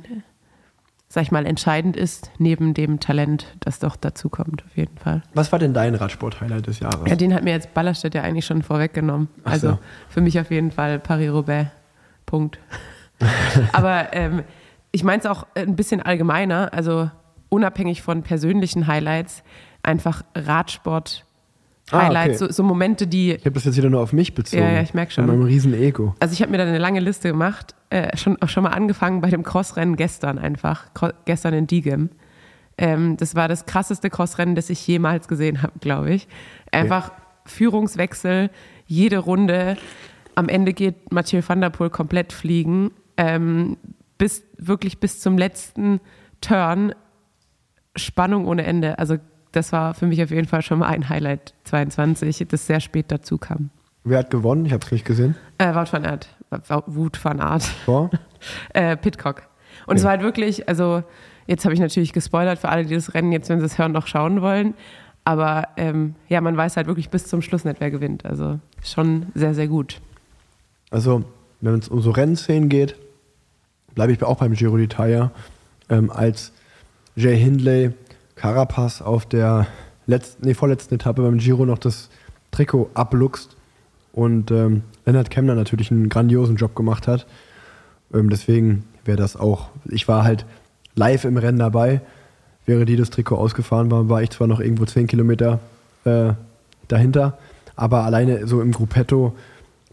sag 1.12 1.25
ich 1.25 1.31
mal, 1.31 1.45
entscheidend 1.45 1.95
ist, 1.95 2.31
neben 2.39 2.73
dem 2.73 2.99
Talent, 2.99 3.55
das 3.61 3.79
doch 3.79 3.97
dazu 3.97 4.31
kommt, 4.31 4.64
auf 4.64 4.79
jeden 4.79 4.97
Fall. 4.97 5.20
Was 5.35 5.53
war 5.53 5.59
denn 5.59 5.75
dein 5.75 5.95
Radsport-Highlight 5.95 6.66
des 6.66 6.81
Jahres? 6.81 7.07
Ja, 7.07 7.16
den 7.16 7.35
hat 7.35 7.45
mir 7.45 7.51
jetzt 7.51 7.75
Ballerstedt 7.75 8.14
ja 8.14 8.23
eigentlich 8.23 8.47
schon 8.47 8.62
vorweggenommen. 8.62 9.29
Ach 9.45 9.53
Also 9.53 9.73
so. 9.73 9.79
für 10.09 10.23
mich 10.23 10.41
auf 10.41 10.51
jeden 10.51 10.70
Fall 10.70 10.99
Paris-Roubaix. 10.99 11.70
Punkt. 12.25 12.59
Aber 13.75 14.14
ähm, 14.14 14.43
ich 14.91 15.05
meine 15.05 15.20
es 15.20 15.27
auch 15.27 15.47
ein 15.55 15.77
bisschen 15.77 16.01
allgemeiner, 16.01 16.73
also 16.73 17.11
unabhängig 17.51 18.01
von 18.01 18.23
persönlichen 18.23 18.87
Highlights, 18.87 19.43
einfach 19.83 20.23
Radsport. 20.35 21.27
Ah, 21.93 22.07
Highlights, 22.07 22.43
okay. 22.43 22.53
so, 22.53 22.62
so 22.62 22.62
Momente, 22.62 23.07
die 23.07 23.32
Ich 23.32 23.45
habe 23.45 23.53
das 23.53 23.64
jetzt 23.64 23.76
wieder 23.76 23.90
nur 23.90 24.01
auf 24.01 24.12
mich 24.12 24.34
bezogen. 24.34 24.62
Ja, 24.62 24.70
ja, 24.70 24.82
ich 24.82 24.95
merk 24.95 25.12
schon. 25.12 25.26
Mit 25.26 25.36
meinem 25.36 25.47
riesen 25.47 25.74
Ego. 25.74 26.14
Also 26.20 26.32
ich 26.32 26.43
habe 26.43 26.51
mir 26.51 26.59
da 26.59 26.64
eine 26.64 26.78
lange 26.78 27.01
Liste 27.01 27.28
gemacht, 27.28 27.74
äh, 27.90 28.16
schon, 28.16 28.40
auch 28.40 28.49
schon 28.49 28.62
mal 28.62 28.70
angefangen 28.70 29.20
bei 29.20 29.30
dem 29.30 29.43
Crossrennen 29.43 29.97
gestern 29.97 30.38
einfach, 30.38 30.93
Cro 30.95 31.11
gestern 31.24 31.55
in 31.55 31.66
Diegem. 31.66 32.11
Ähm, 32.78 33.16
das 33.16 33.34
war 33.34 33.49
das 33.49 33.66
krasseste 33.66 34.11
Crossrennen, 34.11 34.55
das 34.55 34.70
ich 34.70 34.86
jemals 34.86 35.28
gesehen 35.28 35.62
habe, 35.62 35.78
glaube 35.80 36.12
ich. 36.12 36.28
Einfach 36.70 37.12
Führungswechsel, 37.45 38.51
jede 38.86 39.18
Runde. 39.18 39.76
Am 40.34 40.49
Ende 40.49 40.72
geht 40.72 41.12
Mathieu 41.12 41.43
van 41.47 41.61
der 41.61 41.70
Poel 41.70 41.90
komplett 41.90 42.32
fliegen. 42.32 42.93
Ähm, 43.16 43.76
bis, 44.16 44.45
wirklich 44.57 45.01
bis 45.01 45.20
zum 45.20 45.36
letzten 45.36 46.01
Turn 46.40 46.95
Spannung 47.97 48.47
ohne 48.47 48.64
Ende. 48.64 48.99
Also 48.99 49.16
das 49.53 49.72
war 49.72 49.94
für 49.94 50.07
mich 50.07 50.22
auf 50.22 50.30
jeden 50.30 50.48
Fall 50.48 50.62
schon 50.62 50.78
mal 50.80 50.88
ein 50.88 51.09
Highlight 51.09 51.55
22, 51.64 52.46
das 52.48 52.66
sehr 52.66 52.80
spät 52.80 53.07
dazu 53.09 53.38
kam. 53.38 53.70
Wer 54.05 54.18
hat 54.18 54.30
gewonnen? 54.30 54.66
Ich 54.66 54.72
habe 54.72 54.84
es 54.84 54.90
nicht 54.90 55.05
gesehen. 55.05 55.36
Äh, 55.59 55.74
Wout 55.74 55.92
van 55.92 56.05
Aert. 56.05 56.28
Wut 56.86 57.24
van 57.24 57.40
Aert. 57.40 57.62
Vor? 57.62 58.11
Äh, 58.74 58.96
Pitcock. 58.96 59.42
Und 59.86 59.94
es 59.96 60.03
Ja. 60.03 60.07
war 60.07 60.11
halt 60.16 60.22
wirklich, 60.22 60.68
also 60.68 61.05
jetzt 61.46 61.64
habe 61.64 61.74
ich 61.74 61.80
natürlich 61.80 62.12
gespoilert 62.12 62.59
für 62.59 62.68
alle, 62.70 62.84
die 62.84 62.94
das 62.94 63.14
Rennen 63.14 63.30
jetzt, 63.30 63.48
wenn 63.48 63.61
sie 63.61 63.66
es 63.66 63.78
hören, 63.78 63.92
noch 63.92 64.09
schauen 64.09 64.42
wollen. 64.42 64.74
Aber 65.24 65.68
ähm, 65.76 66.16
ja, 66.28 66.40
man 66.40 66.57
weiß 66.57 66.76
halt 66.76 66.88
wirklich 66.88 67.09
bis 67.09 67.26
zum 67.28 67.40
Schluss 67.42 67.64
nicht, 67.64 67.78
wer 67.80 67.92
gewinnt. 67.92 68.24
Also 68.26 68.59
schon 68.82 69.26
sehr, 69.34 69.55
sehr 69.55 69.68
gut. 69.68 70.00
Also, 70.90 71.22
wenn 71.61 71.74
es 71.78 71.86
um 71.88 72.00
so 72.03 72.11
Rennszenen 72.11 72.68
geht, 72.68 72.96
bleibe 73.94 74.11
ich 74.12 74.20
auch 74.24 74.38
beim 74.38 74.55
Giro 74.55 74.74
d'Italia. 74.74 75.30
Ähm, 75.88 76.11
als 76.11 76.53
Jay 77.14 77.36
Hindley 77.38 77.92
Carapaz 78.35 79.03
auf 79.03 79.26
der 79.26 79.66
letzten, 80.07 80.47
nee, 80.47 80.55
vorletzten 80.55 80.95
Etappe 80.95 81.22
beim 81.22 81.39
Giro 81.39 81.64
noch 81.64 81.78
das 81.78 82.09
Trikot 82.51 82.91
abluchst 82.95 83.57
und 84.12 84.51
ähm, 84.51 84.83
Lennart 85.07 85.30
Kemner 85.30 85.55
natürlich 85.55 85.91
einen 85.91 86.09
grandiosen 86.09 86.57
Job 86.57 86.74
gemacht 86.74 87.09
hat. 87.09 87.26
Ähm, 88.12 88.30
deswegen 88.30 88.85
wäre 89.05 89.16
das 89.16 89.37
auch, 89.37 89.70
ich 89.89 90.07
war 90.09 90.24
halt 90.24 90.45
live 90.95 91.24
im 91.24 91.37
Rennen 91.37 91.59
dabei. 91.59 92.01
Während 92.64 92.89
die 92.89 92.97
das 92.97 93.11
Trikot 93.11 93.37
ausgefahren 93.37 93.91
war, 93.91 94.09
war 94.09 94.22
ich 94.22 94.30
zwar 94.30 94.47
noch 94.47 94.61
irgendwo 94.61 94.85
10 94.85 95.09
Kilometer 95.09 95.59
äh, 96.05 96.33
dahinter, 96.87 97.39
aber 97.74 98.05
alleine 98.05 98.47
so 98.47 98.61
im 98.61 98.70
Gruppetto 98.72 99.35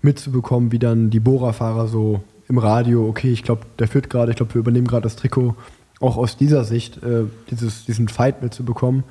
mitzubekommen, 0.02 0.72
wie 0.72 0.80
dann 0.80 1.10
die 1.10 1.20
Bora-Fahrer 1.20 1.88
so 1.88 2.22
im 2.48 2.58
Radio, 2.58 3.08
okay, 3.08 3.32
ich 3.32 3.44
glaube, 3.44 3.62
der 3.80 3.88
führt 3.88 4.10
gerade, 4.10 4.32
ich 4.32 4.38
glaube, 4.38 4.54
wir 4.54 4.60
übernehmen 4.60 4.88
gerade 4.88 5.04
das 5.04 5.16
Trikot, 5.16 5.56
auch 6.00 6.18
aus 6.18 6.38
dieser 6.38 6.64
Sicht 6.64 7.02
äh, 7.04 7.26
dieses, 7.50 7.86
diesen 7.86 8.08
Fight 8.08 8.42
mitzubekommen 8.42 9.04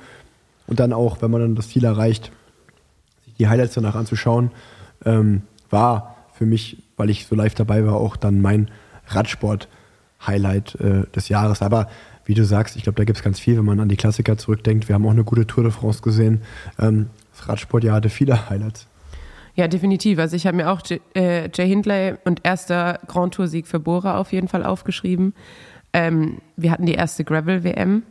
und 0.67 0.79
dann 0.79 0.93
auch, 0.93 1.21
wenn 1.21 1.31
man 1.31 1.41
dann 1.41 1.55
das 1.55 1.69
Ziel 1.69 1.83
erreicht, 1.83 2.31
sich 3.25 3.33
die 3.35 3.47
Highlights 3.47 3.75
danach 3.75 3.95
anzuschauen, 3.95 4.51
ähm, 5.05 5.43
war 5.69 6.15
für 6.33 6.45
mich, 6.45 6.83
weil 6.97 7.09
ich 7.09 7.27
so 7.27 7.35
live 7.35 7.55
dabei 7.55 7.85
war, 7.85 7.95
auch 7.95 8.15
dann 8.15 8.41
mein 8.41 8.69
Radsport-Highlight 9.07 10.75
äh, 10.75 11.03
des 11.15 11.29
Jahres. 11.29 11.61
Aber 11.61 11.89
wie 12.25 12.33
du 12.33 12.45
sagst, 12.45 12.75
ich 12.75 12.83
glaube, 12.83 12.97
da 12.97 13.03
gibt 13.03 13.17
es 13.17 13.23
ganz 13.23 13.39
viel, 13.39 13.57
wenn 13.57 13.65
man 13.65 13.79
an 13.79 13.89
die 13.89 13.97
Klassiker 13.97 14.37
zurückdenkt. 14.37 14.87
Wir 14.87 14.95
haben 14.95 15.05
auch 15.05 15.11
eine 15.11 15.23
gute 15.23 15.47
Tour 15.47 15.63
de 15.63 15.71
France 15.71 16.01
gesehen. 16.01 16.41
Ähm, 16.79 17.09
das 17.35 17.49
Radsportjahr 17.49 17.95
hatte 17.95 18.09
viele 18.09 18.49
Highlights. 18.49 18.87
Ja, 19.55 19.67
definitiv. 19.67 20.19
Also 20.19 20.35
ich 20.35 20.47
habe 20.47 20.55
mir 20.55 20.69
auch 20.69 20.81
äh, 21.15 21.49
Jay 21.53 21.67
Hindley 21.67 22.13
und 22.23 22.41
erster 22.43 22.99
Grand 23.07 23.33
Tour-Sieg 23.33 23.67
für 23.67 23.79
Bora 23.79 24.17
auf 24.17 24.31
jeden 24.31 24.47
Fall 24.47 24.63
aufgeschrieben. 24.63 25.33
Ähm, 25.93 26.39
wir 26.55 26.71
hatten 26.71 26.85
die 26.85 26.93
erste 26.93 27.23
Gravel-WM 27.23 28.03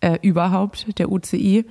äh, 0.00 0.18
überhaupt, 0.22 0.98
der 0.98 1.10
UCI. 1.10 1.64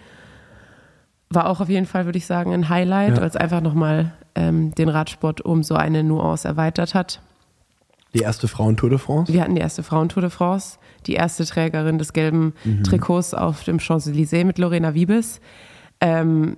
War 1.29 1.49
auch 1.49 1.59
auf 1.61 1.69
jeden 1.69 1.85
Fall, 1.85 2.05
würde 2.05 2.17
ich 2.17 2.25
sagen, 2.25 2.53
ein 2.53 2.69
Highlight, 2.69 3.15
Ja. 3.15 3.21
weil 3.21 3.27
es 3.27 3.35
einfach 3.35 3.61
nochmal 3.61 4.13
ähm, 4.35 4.73
den 4.75 4.89
Radsport 4.89 5.41
um 5.41 5.63
so 5.63 5.75
eine 5.75 6.03
Nuance 6.03 6.47
erweitert 6.47 6.93
hat. 6.93 7.21
Die 8.13 8.19
erste 8.19 8.47
Frauentour 8.49 8.89
de 8.89 8.99
France. 8.99 9.31
Wir 9.31 9.41
hatten 9.41 9.55
die 9.55 9.61
erste 9.61 9.83
Frauentour 9.83 10.21
de 10.21 10.29
France, 10.29 10.77
die 11.07 11.13
erste 11.13 11.45
Trägerin 11.45 11.97
des 11.97 12.11
gelben 12.11 12.53
Trikots 12.83 13.33
auf 13.33 13.63
dem 13.63 13.79
Champs-Élysées 13.79 14.43
mit 14.43 14.57
Lorena 14.57 14.93
Wiebes. 14.93 15.39
Ähm, 16.01 16.57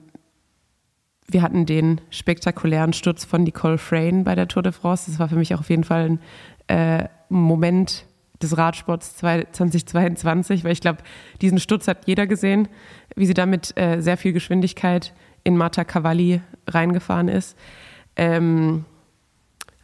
wir 1.27 1.41
hatten 1.43 1.65
den 1.67 2.01
spektakulären 2.09 2.93
Sturz 2.93 3.23
von 3.23 3.43
Nicole 3.43 3.77
Frayne 3.77 4.23
bei 4.23 4.33
der 4.35 4.47
Tour 4.47 4.63
de 4.63 4.71
France. 4.71 5.09
Das 5.11 5.19
war 5.19 5.29
für 5.29 5.35
mich 5.35 5.53
auch 5.53 5.59
auf 5.59 5.69
jeden 5.69 5.83
Fall 5.83 6.17
ein 6.67 6.99
äh, 7.01 7.07
Moment 7.29 8.05
des 8.43 8.57
Radsports 8.57 9.15
2022, 9.17 10.63
weil 10.63 10.71
ich 10.71 10.81
glaube, 10.81 10.99
diesen 11.41 11.59
Sturz 11.59 11.87
hat 11.87 12.05
jeder 12.05 12.27
gesehen, 12.27 12.67
wie 13.15 13.25
sie 13.25 13.33
da 13.33 13.45
mit 13.45 13.77
äh, 13.77 14.01
sehr 14.01 14.17
viel 14.17 14.33
Geschwindigkeit 14.33 15.13
in 15.43 15.57
Marta 15.57 15.83
Cavalli 15.83 16.41
reingefahren 16.67 17.27
ist. 17.27 17.57
Ähm, 18.15 18.85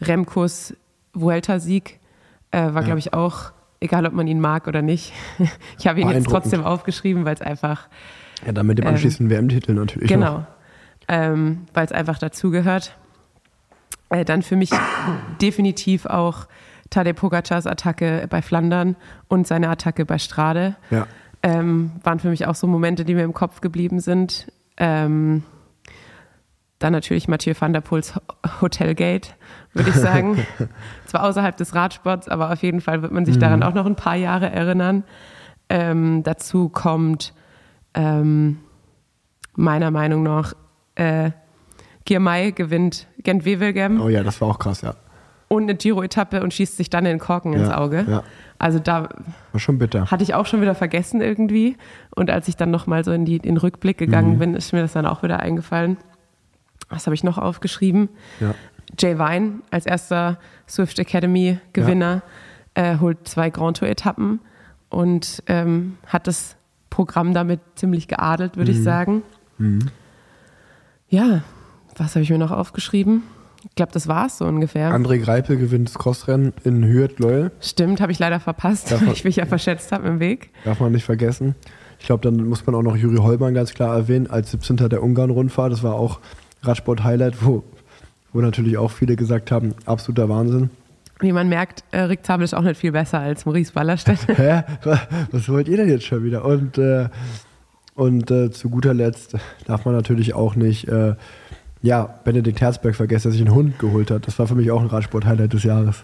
Remkos 0.01 0.75
Vuelta-Sieg 1.13 1.99
äh, 2.51 2.73
war, 2.73 2.83
glaube 2.83 2.99
ich, 2.99 3.13
auch, 3.13 3.51
egal 3.79 4.05
ob 4.05 4.13
man 4.13 4.27
ihn 4.27 4.39
mag 4.39 4.67
oder 4.67 4.81
nicht. 4.81 5.13
ich 5.79 5.87
habe 5.87 5.99
ihn 5.99 6.09
jetzt 6.09 6.27
trotzdem 6.27 6.63
aufgeschrieben, 6.63 7.25
weil 7.25 7.33
es 7.33 7.41
einfach 7.41 7.87
Ja, 8.45 8.51
dann 8.51 8.67
mit 8.67 8.77
dem 8.77 8.85
Ähm, 8.85 8.93
anschließenden 8.93 9.35
WM-Titel 9.35 9.73
natürlich. 9.73 10.09
Genau. 10.09 10.45
Ähm, 11.07 11.65
Weil 11.73 11.85
es 11.85 11.91
einfach 11.91 12.19
dazugehört. 12.19 12.95
Äh, 14.09 14.25
dann 14.25 14.41
für 14.41 14.55
mich 14.55 14.69
definitiv 15.41 16.05
auch 16.05 16.47
Tadej 16.89 17.13
Pogacars 17.13 17.67
Attacke 17.67 18.25
bei 18.29 18.41
Flandern 18.41 18.95
und 19.27 19.47
seine 19.47 19.69
Attacke 19.69 20.05
bei 20.05 20.17
Strade. 20.17 20.75
Ja. 20.89 21.07
Ähm, 21.43 21.91
waren 22.03 22.19
für 22.19 22.29
mich 22.29 22.47
auch 22.47 22.55
so 22.55 22.67
Momente, 22.67 23.05
die 23.05 23.15
mir 23.15 23.23
im 23.23 23.33
Kopf 23.33 23.61
geblieben 23.61 23.99
sind. 23.99 24.51
Ähm, 24.77 25.43
dann 26.79 26.93
natürlich 26.93 27.27
Mathieu 27.27 27.53
van 27.59 27.73
der 27.73 27.81
Poels 27.81 28.15
Ho- 28.15 28.21
Hotelgate, 28.61 29.35
würde 29.73 29.89
ich 29.89 29.95
sagen. 29.97 30.45
Zwar 31.05 31.23
außerhalb 31.23 31.55
des 31.57 31.75
Radsports, 31.75 32.27
aber 32.29 32.51
auf 32.51 32.61
jeden 32.63 32.81
Fall 32.81 33.01
wird 33.01 33.11
man 33.11 33.25
sich 33.25 33.37
daran 33.37 33.63
auch 33.63 33.73
noch 33.73 33.85
ein 33.85 33.95
paar 33.95 34.15
Jahre 34.15 34.49
erinnern. 34.49 35.03
Ähm, 35.69 36.23
dazu 36.23 36.69
kommt 36.69 37.33
ähm, 37.93 38.59
meiner 39.55 39.91
Meinung 39.91 40.23
nach 40.23 40.53
äh, 40.95 41.31
Girmay 42.05 42.51
gewinnt 42.53 43.07
Gent-Wevelgem 43.23 44.01
Oh 44.01 44.09
ja, 44.09 44.23
das 44.23 44.41
war 44.41 44.47
auch 44.47 44.59
krass, 44.59 44.81
ja. 44.81 44.95
Und 45.49 45.63
eine 45.63 45.75
Giro-Etappe 45.75 46.41
und 46.41 46.53
schießt 46.53 46.77
sich 46.77 46.89
dann 46.89 47.03
den 47.03 47.19
Korken 47.19 47.51
ins 47.53 47.67
Ja, 47.67 47.77
Auge. 47.79 48.05
ja. 48.07 48.23
Also 48.57 48.79
da 48.79 49.09
War 49.51 49.59
schon 49.59 49.77
bitter. 49.79 50.09
hatte 50.11 50.23
ich 50.23 50.33
auch 50.35 50.45
schon 50.45 50.61
wieder 50.61 50.75
vergessen 50.75 51.19
irgendwie. 51.21 51.75
Und 52.15 52.29
als 52.29 52.47
ich 52.47 52.55
dann 52.55 52.71
nochmal 52.71 53.03
so 53.03 53.11
in 53.11 53.25
die, 53.25 53.35
in 53.37 53.41
den 53.41 53.57
Rückblick 53.57 53.97
gegangen 53.97 54.35
Mhm. 54.35 54.39
bin, 54.39 54.53
ist 54.53 54.71
mir 54.73 54.81
das 54.81 54.93
dann 54.93 55.05
auch 55.05 55.21
wieder 55.23 55.39
eingefallen. 55.41 55.97
Was 56.89 57.05
habe 57.07 57.13
ich 57.15 57.23
noch 57.23 57.37
aufgeschrieben? 57.37 58.09
Ja. 58.39 58.53
Jay 58.97 59.17
Vine 59.19 59.59
als 59.71 59.85
erster 59.85 60.39
Swift 60.67 60.97
Academy 60.99 61.59
Gewinner 61.73 62.21
äh, 62.73 62.97
holt 62.99 63.27
zwei 63.27 63.49
Grand 63.49 63.77
Tour 63.77 63.87
Etappen 63.87 64.39
und 64.89 65.43
ähm, 65.47 65.97
hat 66.07 66.25
das 66.27 66.55
Programm 66.89 67.33
damit 67.33 67.59
ziemlich 67.75 68.07
geadelt, 68.07 68.57
würde 68.57 68.71
Mhm. 68.71 68.77
ich 68.77 68.83
sagen. 68.83 69.23
Ja, 71.09 71.41
was 71.97 72.15
habe 72.15 72.23
ich 72.23 72.29
mir 72.29 72.37
noch 72.37 72.51
aufgeschrieben? 72.51 73.23
Ich 73.67 73.75
glaube, 73.75 73.91
das 73.91 74.07
war 74.07 74.27
es 74.27 74.37
so 74.37 74.45
ungefähr. 74.45 74.91
André 74.93 75.17
Greipel 75.19 75.57
gewinnt 75.57 75.89
das 75.89 75.97
Crossrennen 75.97 76.53
in 76.63 76.83
Hürth-Loyal. 76.85 77.51
Stimmt, 77.59 77.99
habe 78.01 78.11
ich 78.11 78.19
leider 78.19 78.39
verpasst, 78.39 78.91
Davon- 78.91 79.07
weil 79.07 79.13
ich 79.13 79.23
mich 79.25 79.35
ja 79.35 79.45
verschätzt 79.45 79.91
habe 79.91 80.07
im 80.07 80.19
Weg. 80.19 80.51
Darf 80.63 80.79
man 80.79 80.91
nicht 80.93 81.03
vergessen. 81.03 81.55
Ich 81.99 82.05
glaube, 82.05 82.23
dann 82.23 82.47
muss 82.47 82.65
man 82.65 82.75
auch 82.75 82.81
noch 82.83 82.95
Juri 82.95 83.17
Holmann 83.17 83.53
ganz 83.53 83.73
klar 83.73 83.93
erwähnen, 83.95 84.27
als 84.29 84.51
17. 84.51 84.77
der 84.89 85.03
Ungarn-Rundfahrt. 85.03 85.73
Das 85.73 85.83
war 85.83 85.95
auch 85.95 86.19
Radsport-Highlight, 86.63 87.45
wo, 87.45 87.63
wo 88.31 88.39
natürlich 88.41 88.77
auch 88.77 88.91
viele 88.91 89.15
gesagt 89.17 89.51
haben, 89.51 89.73
absoluter 89.85 90.29
Wahnsinn. 90.29 90.69
Wie 91.19 91.33
man 91.33 91.49
merkt, 91.49 91.83
äh, 91.91 91.99
Rick 92.01 92.25
Zabel 92.25 92.45
ist 92.45 92.53
auch 92.53 92.61
nicht 92.61 92.79
viel 92.79 92.93
besser 92.93 93.19
als 93.19 93.45
Maurice 93.45 93.73
Ballerstedt. 93.73 94.25
Hä? 94.37 94.63
Was- 94.83 94.99
Was 95.31 95.49
wollt 95.49 95.67
ihr 95.67 95.75
denn 95.75 95.89
jetzt 95.89 96.05
schon 96.05 96.23
wieder? 96.23 96.45
Und, 96.45 96.77
äh, 96.77 97.09
und 97.95 98.31
äh, 98.31 98.49
zu 98.51 98.69
guter 98.69 98.93
Letzt 98.93 99.35
darf 99.65 99.83
man 99.83 99.93
natürlich 99.95 100.33
auch 100.33 100.55
nicht, 100.55 100.87
äh, 100.87 101.15
ja, 101.81 102.19
Benedikt 102.23 102.61
Herzberg 102.61 102.95
vergessen, 102.95 103.29
der 103.29 103.31
sich 103.33 103.41
einen 103.41 103.55
Hund 103.55 103.79
geholt 103.79 104.11
hat. 104.11 104.27
Das 104.27 104.37
war 104.39 104.47
für 104.47 104.55
mich 104.55 104.71
auch 104.71 104.81
ein 104.81 104.87
Radsport-Highlight 104.87 105.53
des 105.53 105.63
Jahres. 105.63 106.03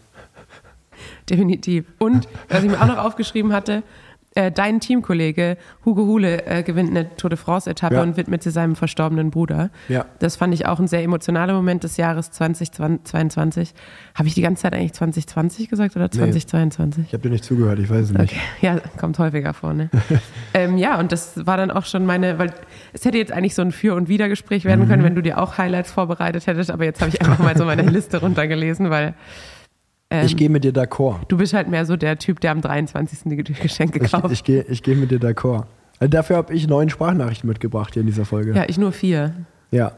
Definitiv. 1.30 1.86
Und 2.00 2.28
was 2.50 2.64
ich 2.64 2.70
mir 2.70 2.82
auch 2.82 2.88
noch 2.88 2.98
aufgeschrieben 2.98 3.52
hatte, 3.52 3.84
äh, 4.36 4.52
dein 4.52 4.80
Teamkollege 4.82 5.58
Hugo 5.86 6.04
Hule 6.06 6.46
äh, 6.46 6.62
gewinnt 6.64 6.90
eine 6.92 7.16
Tour 7.16 7.30
de 7.30 7.38
France-Etappe 7.40 7.96
Ja. 7.96 8.02
und 8.04 8.18
widmet 8.18 8.44
sie 8.44 8.52
seinem 8.52 8.76
verstorbenen 8.76 9.32
Bruder. 9.32 9.70
Ja. 9.88 10.06
Das 10.20 10.36
fand 10.36 10.54
ich 10.54 10.66
auch 10.66 10.80
ein 10.80 10.88
sehr 10.88 11.02
emotionaler 11.04 11.54
Moment 11.54 11.84
des 11.86 11.96
Jahres 11.98 12.32
2022. 12.32 13.74
Habe 14.14 14.28
ich 14.28 14.34
die 14.34 14.42
ganze 14.42 14.64
Zeit 14.64 14.74
eigentlich 14.74 14.94
2020 14.94 15.70
gesagt 15.70 15.96
oder 15.96 16.12
2022? 16.12 17.06
Ich 17.08 17.14
habe 17.14 17.24
dir 17.24 17.30
nicht 17.30 17.44
zugehört, 17.46 17.80
ich 17.80 17.90
weiß 17.90 18.06
es 18.06 18.12
nicht. 18.12 18.34
Okay, 18.34 18.40
ja, 18.62 18.80
kommt 18.98 19.20
häufiger 19.20 19.54
vor, 19.54 19.74
ne? 19.74 19.90
ähm, 20.54 20.78
ja, 20.78 21.00
und 21.00 21.12
das 21.12 21.46
war 21.46 21.58
dann 21.58 21.72
auch 21.72 21.86
schon 21.86 22.06
meine, 22.06 22.38
weil 22.38 22.54
es 22.94 23.06
hätte 23.06 23.18
jetzt 23.18 23.32
eigentlich 23.32 23.56
so 23.56 23.62
ein 23.62 23.72
Für- 23.72 23.96
und 23.96 24.10
Widergespräch 24.10 24.66
werden 24.66 24.86
Mhm. 24.86 24.90
können, 24.90 25.04
wenn 25.04 25.16
du 25.16 25.22
dir 25.22 25.40
auch 25.42 25.58
Highlights 25.58 25.92
vorbereitet 25.92 26.46
hättest, 26.48 26.72
aber 26.72 26.84
jetzt 26.84 27.02
habe 27.02 27.10
ich 27.10 27.22
einfach 27.22 27.40
mal 27.40 27.58
so 27.58 27.64
meine 27.66 27.84
Liste 27.84 28.18
runtergelesen, 28.20 28.90
weil 28.90 29.14
ähm, 30.10 30.26
Ich 30.26 30.36
gehe 30.38 30.50
mit 30.50 30.64
dir 30.64 30.72
d'accord. 30.74 31.26
du 31.28 31.38
bist 31.38 31.54
halt 31.54 31.68
mehr 31.70 31.86
so 31.86 31.96
der 31.98 32.18
Typ, 32.18 32.40
der 32.40 32.52
am 32.52 32.62
23. 32.62 33.20
die 33.26 33.54
Geschenke 33.54 34.04
Ich, 34.04 34.12
kauft. 34.12 34.32
ich 34.32 34.44
gehe 34.44 34.64
ich 34.64 34.84
geh 34.84 34.96
mit 34.96 35.12
dir 35.12 35.20
d'accord. 35.20 35.66
Also 36.00 36.10
dafür 36.10 36.36
habe 36.38 36.54
ich 36.54 36.68
neun 36.68 36.90
Sprachnachrichten 36.90 37.48
mitgebracht 37.48 37.94
hier 37.94 38.02
in 38.02 38.08
dieser 38.08 38.26
Folge. 38.26 38.54
ja, 38.54 38.66
ich 38.68 38.78
nur 38.78 38.92
vier, 38.92 39.34
Ja. 39.72 39.94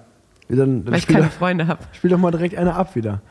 Dann, 0.49 0.86
dann 0.86 0.91
weil 0.93 0.99
ich 0.99 1.08
keine 1.08 1.26
doch, 1.26 1.32
Freunde 1.32 1.68
habe. 1.68 1.84
spiel 1.91 2.10
doch 2.10 2.18
mal 2.20 2.32
direkt 2.32 2.55
eine 2.55 2.74
ab 2.76 2.95
wieder. 2.95 3.22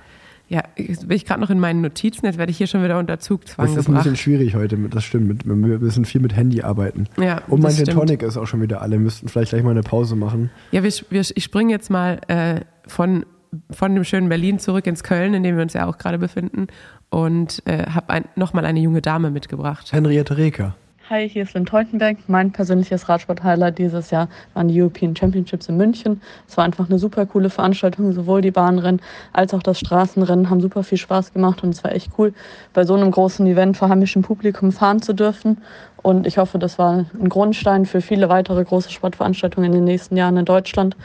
Ja, 0.49 0.63
jetzt 0.77 1.09
bin 1.09 1.17
ich 1.17 1.25
gerade 1.25 1.41
noch 1.41 1.49
in 1.51 1.59
meinen 1.59 1.81
Notizen, 1.81 2.27
jetzt 2.27 2.37
werde 2.39 2.51
ich 2.53 2.59
hier 2.59 2.67
schon 2.67 2.85
wieder 2.85 2.99
unter 2.99 3.19
Zugzwang 3.19 3.67
Das 3.67 3.73
ist 3.75 3.79
ein 3.79 3.85
gebracht. 3.87 4.05
bisschen 4.05 4.17
schwierig 4.17 4.55
heute, 4.55 4.77
das 4.91 5.03
stimmt. 5.03 5.45
Wir 5.47 5.55
müssen 5.57 6.05
viel 6.05 6.21
mit 6.21 6.37
Handy 6.37 6.61
arbeiten. 6.63 7.07
Ja, 7.19 7.41
Und 7.49 7.63
mein. 7.63 7.75
Tonic 7.87 8.23
ist 8.23 8.37
auch 8.37 8.47
schon 8.47 8.61
wieder 8.63 8.83
alle. 8.83 8.93
Wir 8.93 8.99
müssten 9.01 9.29
vielleicht 9.29 9.51
gleich 9.51 9.63
mal 9.65 9.71
eine 9.71 9.83
Pause 9.83 10.15
machen. 10.15 10.51
Ja, 10.73 10.83
wir, 10.85 10.93
wir, 11.11 11.21
ich 11.35 11.43
springe 11.43 11.73
jetzt 11.73 11.91
mal 11.91 12.21
äh, 12.29 12.61
von, 12.87 13.25
von 13.71 13.95
dem 13.95 14.05
schönen 14.05 14.29
Berlin 14.29 14.59
zurück 14.59 14.87
ins 14.87 15.03
Köln, 15.03 15.35
in 15.35 15.43
dem 15.43 15.57
wir 15.57 15.63
uns 15.63 15.73
ja 15.75 15.87
auch 15.87 15.99
gerade 15.99 16.19
befinden, 16.19 16.69
und 17.11 17.63
äh, 17.67 17.87
habe 17.87 18.11
ein, 18.11 18.25
nochmal 18.35 18.65
eine 18.65 18.81
junge 18.81 19.03
Dame 19.03 19.31
mitgebracht. 19.31 19.93
Henriette 19.93 20.37
Reker. 20.37 20.75
Hi, 21.09 21.29
hier 21.29 21.45
ist 21.45 21.55
Lynn 21.55 21.67
Teutenberg. 21.67 22.17
Mein 22.27 22.51
persönliches 22.51 23.09
Radsport-Highlight 23.09 23.79
dieses 23.79 24.11
Jahr 24.11 24.29
waren 24.55 24.67
die 24.67 24.83
European 24.83 25.15
Championships 25.15 25.69
in 25.69 25.77
München. 25.77 26.21
Es 26.49 26.57
war 26.57 26.65
einfach 26.65 26.89
eine 26.89 26.99
super 26.99 27.27
coole 27.27 27.49
Veranstaltung. 27.49 28.11
Sowohl 28.11 28.41
die 28.41 28.51
Bahnrennen 28.51 29.01
als 29.33 29.55
auch 29.55 29.63
das 29.63 29.79
Straßenrennen 29.79 30.51
haben 30.51 30.61
super 30.61 30.83
viel 30.83 30.99
Spaß 30.99 31.33
gemacht 31.33 31.63
und 31.63 31.71
es 31.71 31.85
war 31.85 31.93
echt 31.93 32.11
cool, 32.19 32.35
bei 32.73 32.85
so 32.85 32.95
einem 32.95 33.13
großen 33.13 33.47
Event 33.47 33.77
vor 33.77 33.89
heimischem 33.89 34.23
Publikum 34.23 34.73
fahren 34.73 35.01
zu 35.01 35.13
dürfen. 35.13 35.59
Und 36.03 36.27
ich 36.27 36.39
hoffe, 36.39 36.59
das 36.59 36.77
war 36.77 37.05
ein 37.21 37.29
Grundstein 37.29 37.87
für 37.87 38.01
viele 38.01 38.29
weitere 38.29 38.65
große 38.65 38.91
Sportveranstaltungen 38.91 39.71
in 39.71 39.79
den 39.79 39.85
nächsten 39.85 40.17
Jahren 40.17 40.37
in 40.37 40.45
Deutschland. 40.45 40.97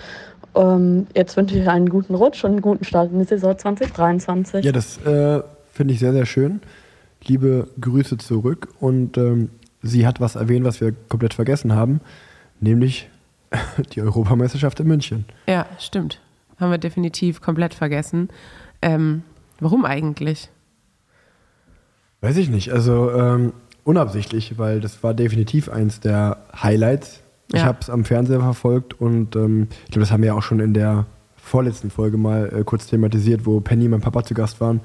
Ähm, 0.56 1.08
jetzt 1.16 1.38
wünsche 1.38 1.58
ich 1.58 1.68
einen 1.68 1.90
guten 1.90 2.16
Rutsch 2.16 2.44
und 2.44 2.52
einen 2.52 2.62
guten 2.62 2.84
Start 2.84 3.12
in 3.12 3.20
die 3.20 3.26
Saison 3.26 3.58
2023. 3.58 4.66
Ja, 4.66 4.72
das 4.72 4.98
äh, 5.06 5.42
finde 5.72 5.94
ich 5.94 6.00
sehr, 6.00 6.14
sehr 6.14 6.26
schön. 6.26 6.62
Liebe 7.24 7.68
Grüße 7.80 8.18
zurück. 8.18 8.70
Und 8.80 9.18
ähm, 9.18 9.50
sie 9.82 10.06
hat 10.06 10.20
was 10.20 10.36
erwähnt, 10.36 10.66
was 10.66 10.82
wir 10.82 10.94
komplett 11.10 11.34
vergessen 11.34 11.74
haben, 11.74 12.02
nämlich 12.60 13.10
die 13.94 14.02
Europameisterschaft 14.02 14.80
in 14.80 14.88
München. 14.88 15.26
Ja, 15.48 15.66
stimmt. 15.80 16.20
Haben 16.60 16.72
wir 16.72 16.78
definitiv 16.78 17.42
komplett 17.42 17.74
vergessen. 17.74 18.30
Ähm, 18.82 19.24
warum 19.60 19.86
eigentlich? 19.86 20.50
Weiß 22.22 22.38
ich 22.38 22.50
nicht. 22.50 22.72
Also 22.72 23.12
ähm, 23.12 23.54
unabsichtlich, 23.84 24.58
weil 24.58 24.80
das 24.80 25.02
war 25.04 25.14
definitiv 25.14 25.70
eins 25.70 26.00
der 26.00 26.38
Highlights. 26.62 27.21
Ich 27.54 27.60
Ja. 27.60 27.66
habe 27.66 27.80
es 27.82 27.90
am 27.90 28.06
Fernseher 28.06 28.40
verfolgt 28.40 29.00
und 29.00 29.36
ähm, 29.36 29.68
ich 29.86 29.92
glaube, 29.92 30.02
das 30.02 30.12
haben 30.12 30.22
wir 30.22 30.28
ja 30.28 30.34
auch 30.34 30.44
schon 30.44 30.60
in 30.60 30.74
der 30.74 31.06
vorletzten 31.36 31.90
Folge 31.90 32.18
mal 32.18 32.52
äh, 32.54 32.64
kurz 32.64 32.88
thematisiert, 32.88 33.46
wo 33.46 33.60
Penny 33.60 33.86
und 33.86 33.92
mein 33.92 34.02
Papa 34.02 34.24
zu 34.24 34.34
Gast 34.34 34.62
waren, 34.62 34.80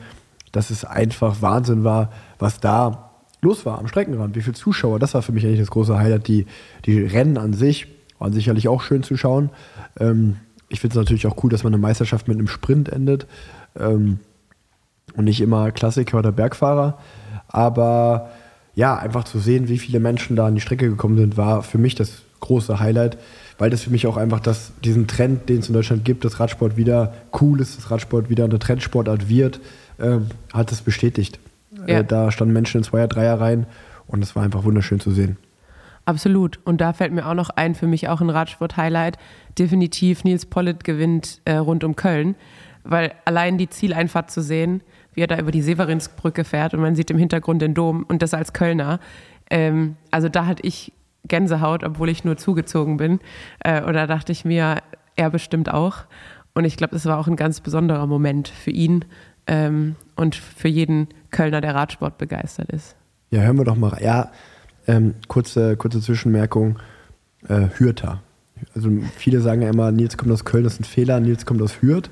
dass 0.53 0.71
es 0.71 0.85
einfach 0.85 1.43
Wahnsinn 1.43 1.85
war, 1.85 2.11
was 2.39 2.61
da 2.61 3.11
los 3.43 3.67
war 3.67 3.79
am 3.79 3.87
Streckenrand. 3.87 4.35
Wie 4.35 4.41
viele 4.41 4.55
Zuschauer, 4.55 4.99
das 4.99 5.15
war 5.15 5.23
für 5.23 5.33
mich 5.33 5.45
eigentlich 5.45 5.61
das 5.61 5.71
große 5.71 5.97
Highlight. 5.99 6.27
Die, 6.27 6.47
die 6.87 7.03
Rennen 7.03 7.37
an 7.39 7.53
sich 7.53 7.87
waren 8.19 8.33
sicherlich 8.33 8.67
auch 8.69 8.83
schön 8.83 9.03
zu 9.03 9.17
schauen. 9.17 9.51
Ähm, 10.01 10.37
ich 10.69 10.81
finde 10.81 10.95
es 10.95 10.99
natürlich 10.99 11.27
auch 11.29 11.37
cool, 11.45 11.51
dass 11.51 11.63
man 11.63 11.73
eine 11.73 11.81
Meisterschaft 11.81 12.27
mit 12.27 12.39
einem 12.39 12.49
Sprint 12.49 12.89
endet. 12.89 13.27
Ähm, 13.79 14.19
und 15.15 15.25
nicht 15.25 15.41
immer 15.41 15.71
Klassiker 15.71 16.19
oder 16.19 16.33
Bergfahrer. 16.33 16.99
Aber 17.49 18.31
ja, 18.75 18.97
einfach 18.97 19.25
zu 19.25 19.39
sehen, 19.39 19.69
wie 19.69 19.79
viele 19.79 20.01
Menschen 20.01 20.35
da 20.37 20.47
an 20.47 20.55
die 20.57 20.61
Strecke 20.61 20.89
gekommen 20.89 21.17
sind, 21.17 21.37
war 21.37 21.63
für 21.63 21.79
mich 21.79 21.95
das 21.95 22.23
große 22.41 22.79
Highlight, 22.81 23.19
weil 23.59 23.71
das 23.71 23.83
für 23.83 23.91
mich 23.91 24.07
auch 24.07 24.17
einfach 24.17 24.41
das, 24.41 24.73
diesen 24.85 25.07
Trend, 25.07 25.49
den 25.49 25.61
es 25.61 25.69
in 25.69 25.75
Deutschland 25.75 26.05
gibt, 26.05 26.25
dass 26.25 26.41
Radsport 26.41 26.77
wieder 26.77 27.15
cool 27.41 27.61
ist, 27.61 27.77
dass 27.77 27.91
Radsport 27.91 28.29
wieder 28.29 28.45
eine 28.45 28.59
Trendsportart 28.59 29.29
wird, 29.29 29.61
ähm, 29.99 30.27
hat 30.53 30.73
es 30.73 30.83
bestätigt. 30.83 31.39
Ja. 31.87 31.99
Äh, 31.99 32.05
da 32.05 32.31
standen 32.31 32.53
Menschen 32.53 32.79
in 32.79 32.85
Zweier-, 32.85 33.09
Dreier 33.09 33.41
rein 33.41 33.67
und 34.07 34.23
es 34.23 34.37
war 34.37 34.43
einfach 34.43 34.65
wunderschön 34.65 35.01
zu 35.01 35.11
sehen. 35.11 35.37
Absolut. 36.05 36.61
Und 36.65 36.81
da 36.81 36.93
fällt 36.93 37.13
mir 37.13 37.27
auch 37.27 37.35
noch 37.35 37.51
ein, 37.51 37.75
für 37.75 37.89
mich 37.89 38.09
auch 38.09 38.21
ein 38.21 38.31
Radsport-Highlight. 38.31 39.19
Definitiv 39.59 40.23
Nils 40.23 40.47
Pollitt 40.47 40.85
gewinnt 40.85 41.41
äh, 41.45 41.57
rund 41.57 41.83
um 41.83 41.97
Köln, 41.97 42.37
weil 42.85 43.13
allein 43.25 43.59
die 43.59 43.69
Zieleinfahrt 43.69 44.31
zu 44.31 44.41
sehen, 44.41 44.83
wie 45.15 45.23
er 45.23 45.27
da 45.27 45.39
über 45.39 45.51
die 45.51 45.63
Severinsbrücke 45.63 46.45
fährt 46.45 46.75
und 46.75 46.81
man 46.81 46.95
sieht 46.95 47.11
im 47.11 47.19
Hintergrund 47.19 47.61
den 47.61 47.75
Dom 47.75 48.05
und 48.07 48.23
das 48.23 48.35
als 48.35 48.53
Kölner. 48.53 49.01
Ähm, 49.51 49.97
also 50.13 50.29
da 50.29 50.47
hatte 50.47 50.65
ich 50.65 50.93
Gänsehaut, 51.29 51.85
obwohl 51.85 52.09
ich 52.09 52.25
nur 52.25 52.37
zugezogen 52.37 52.97
bin. 52.97 53.21
Äh, 53.61 53.83
und 53.83 53.95
da 53.95 54.07
dachte 54.07 54.33
ich 54.33 54.45
mir, 54.45 54.79
er 55.17 55.31
bestimmt 55.31 55.73
auch. 55.73 56.05
Und 56.55 56.65
ich 56.65 56.77
glaube, 56.77 56.95
das 56.95 57.07
war 57.07 57.19
auch 57.19 57.27
ein 57.27 57.37
ganz 57.37 57.61
besonderer 57.61 58.07
Moment 58.07 58.49
für 58.49 58.71
ihn 58.71 59.05
ähm, 59.47 59.97
und 60.15 60.35
für 60.35 60.69
jeden 60.69 61.09
Kölner, 61.31 61.61
der 61.61 61.75
Radsport 61.75 62.19
begeistert 62.19 62.71
ist. 62.71 62.97
Ja, 63.31 63.43
hören 63.43 63.59
wir 63.59 63.65
doch 63.65 63.77
mal. 63.77 63.99
Ja, 64.03 64.31
ähm, 64.87 65.15
kurze, 65.29 65.77
kurze 65.77 66.01
Zwischenmerkung. 66.01 66.79
Äh, 67.49 67.69
Hürter. 67.77 68.23
Also 68.75 68.91
viele 69.17 69.41
sagen 69.41 69.63
ja 69.63 69.69
immer, 69.69 69.93
Nils 69.93 70.17
kommt 70.17 70.33
aus 70.33 70.45
Köln, 70.45 70.65
das 70.65 70.75
ist 70.75 70.81
ein 70.81 70.85
Fehler. 70.85 71.21
Nils 71.21 71.45
kommt 71.45 71.61
aus 71.63 71.83
Hürth. 71.83 72.11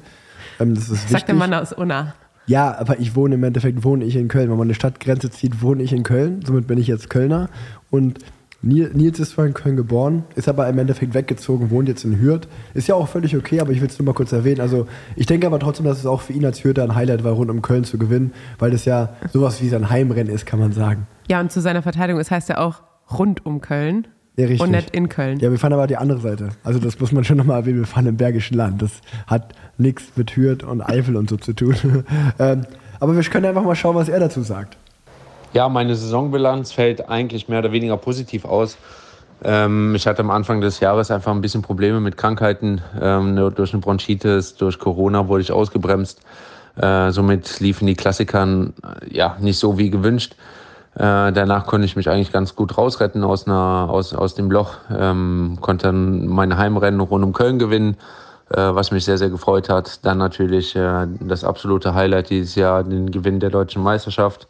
Ähm, 0.60 0.74
das 0.74 0.90
ist 0.90 1.08
Sagt 1.08 1.28
der. 1.28 1.34
Mann 1.34 1.54
aus 1.54 1.72
Unna. 1.72 2.14
Ja, 2.46 2.76
aber 2.78 3.00
ich 3.00 3.16
wohne 3.16 3.36
im 3.36 3.44
Endeffekt, 3.44 3.84
wohne 3.84 4.04
ich 4.04 4.16
in 4.16 4.28
Köln. 4.28 4.50
Wenn 4.50 4.58
man 4.58 4.66
eine 4.66 4.74
Stadtgrenze 4.74 5.30
zieht, 5.30 5.62
wohne 5.62 5.82
ich 5.82 5.92
in 5.92 6.02
Köln. 6.02 6.42
Somit 6.44 6.66
bin 6.66 6.78
ich 6.78 6.86
jetzt 6.86 7.08
Kölner. 7.08 7.48
Und 7.90 8.18
Nils 8.64 9.18
ist 9.20 9.32
zwar 9.32 9.44
in 9.46 9.52
Köln 9.52 9.76
geboren, 9.76 10.24
ist 10.36 10.48
aber 10.48 10.66
im 10.68 10.78
Endeffekt 10.78 11.12
weggezogen, 11.12 11.70
wohnt 11.70 11.88
jetzt 11.88 12.04
in 12.04 12.18
Hürth. 12.20 12.48
Ist 12.72 12.88
ja 12.88 12.94
auch 12.94 13.08
völlig 13.08 13.36
okay, 13.36 13.60
aber 13.60 13.72
ich 13.72 13.80
will 13.80 13.88
es 13.88 13.98
nur 13.98 14.06
mal 14.06 14.14
kurz 14.14 14.32
erwähnen. 14.32 14.60
Also 14.60 14.86
ich 15.16 15.26
denke 15.26 15.46
aber 15.46 15.58
trotzdem, 15.58 15.84
dass 15.84 15.98
es 15.98 16.06
auch 16.06 16.22
für 16.22 16.32
ihn 16.32 16.44
als 16.46 16.64
Hürther 16.64 16.82
ein 16.82 16.94
Highlight 16.94 17.24
war, 17.24 17.32
rund 17.32 17.50
um 17.50 17.60
Köln 17.62 17.84
zu 17.84 17.98
gewinnen, 17.98 18.32
weil 18.58 18.70
das 18.70 18.84
ja 18.86 19.10
sowas 19.32 19.60
wie 19.60 19.68
sein 19.68 19.90
Heimrennen 19.90 20.32
ist, 20.32 20.46
kann 20.46 20.58
man 20.58 20.72
sagen. 20.72 21.06
Ja, 21.28 21.40
und 21.40 21.52
zu 21.52 21.60
seiner 21.60 21.82
Verteidigung, 21.82 22.20
es 22.20 22.30
heißt 22.30 22.48
ja 22.48 22.58
auch 22.58 22.82
rund 23.18 23.44
um 23.44 23.60
Köln 23.60 24.06
Ja, 24.36 24.46
richtig. 24.46 24.62
und 24.62 24.70
nicht 24.70 24.90
in 24.90 25.10
Köln. 25.10 25.38
Ja, 25.40 25.50
wir 25.50 25.58
fahren 25.58 25.74
aber 25.74 25.86
die 25.86 25.98
andere 25.98 26.20
Seite. 26.20 26.48
Also 26.64 26.78
das 26.78 26.98
muss 26.98 27.12
man 27.12 27.24
schon 27.24 27.36
nochmal 27.36 27.60
erwähnen, 27.60 27.78
wir 27.80 27.86
fahren 27.86 28.06
im 28.06 28.16
Bergischen 28.16 28.56
Land. 28.56 28.80
Das 28.80 28.92
hat 29.26 29.54
nichts 29.76 30.04
mit 30.16 30.34
Hürth 30.36 30.64
und 30.64 30.80
Eifel 30.80 31.16
und 31.16 31.28
so 31.28 31.36
zu 31.36 31.52
tun. 31.52 31.74
ähm, 32.38 32.62
aber 32.98 33.14
wir 33.14 33.22
können 33.24 33.44
einfach 33.44 33.62
mal 33.64 33.74
schauen, 33.74 33.96
was 33.96 34.08
er 34.08 34.20
dazu 34.20 34.40
sagt. 34.42 34.78
Ja, 35.54 35.68
meine 35.68 35.94
Saisonbilanz 35.94 36.72
fällt 36.72 37.08
eigentlich 37.08 37.48
mehr 37.48 37.60
oder 37.60 37.70
weniger 37.70 37.96
positiv 37.96 38.44
aus. 38.44 38.76
Ähm, 39.44 39.94
ich 39.94 40.04
hatte 40.04 40.20
am 40.20 40.32
Anfang 40.32 40.60
des 40.60 40.80
Jahres 40.80 41.12
einfach 41.12 41.30
ein 41.30 41.40
bisschen 41.40 41.62
Probleme 41.62 42.00
mit 42.00 42.16
Krankheiten. 42.16 42.80
Ähm, 43.00 43.36
nur 43.36 43.52
durch 43.52 43.72
eine 43.72 43.80
Bronchitis, 43.80 44.56
durch 44.56 44.80
Corona 44.80 45.28
wurde 45.28 45.42
ich 45.42 45.52
ausgebremst. 45.52 46.20
Äh, 46.74 47.12
somit 47.12 47.60
liefen 47.60 47.86
die 47.86 47.94
Klassikern 47.94 48.72
äh, 48.82 49.16
ja 49.16 49.36
nicht 49.38 49.60
so 49.60 49.78
wie 49.78 49.90
gewünscht. 49.90 50.34
Äh, 50.96 51.30
danach 51.30 51.66
konnte 51.66 51.84
ich 51.84 51.94
mich 51.94 52.10
eigentlich 52.10 52.32
ganz 52.32 52.56
gut 52.56 52.76
rausretten 52.76 53.22
aus, 53.22 53.46
einer, 53.46 53.86
aus, 53.88 54.12
aus 54.12 54.34
dem 54.34 54.50
Loch. 54.50 54.74
Ähm, 54.90 55.58
konnte 55.60 55.86
dann 55.86 56.26
meine 56.26 56.56
Heimrennen 56.56 56.98
rund 56.98 57.24
um 57.24 57.32
Köln 57.32 57.60
gewinnen, 57.60 57.96
was 58.48 58.90
mich 58.90 59.06
sehr, 59.06 59.16
sehr 59.16 59.30
gefreut 59.30 59.70
hat. 59.70 60.04
Dann 60.04 60.18
natürlich 60.18 60.78
das 61.20 61.44
absolute 61.44 61.94
Highlight 61.94 62.28
dieses 62.28 62.54
Jahr, 62.54 62.84
den 62.84 63.10
Gewinn 63.10 63.40
der 63.40 63.48
deutschen 63.48 63.82
Meisterschaft. 63.82 64.46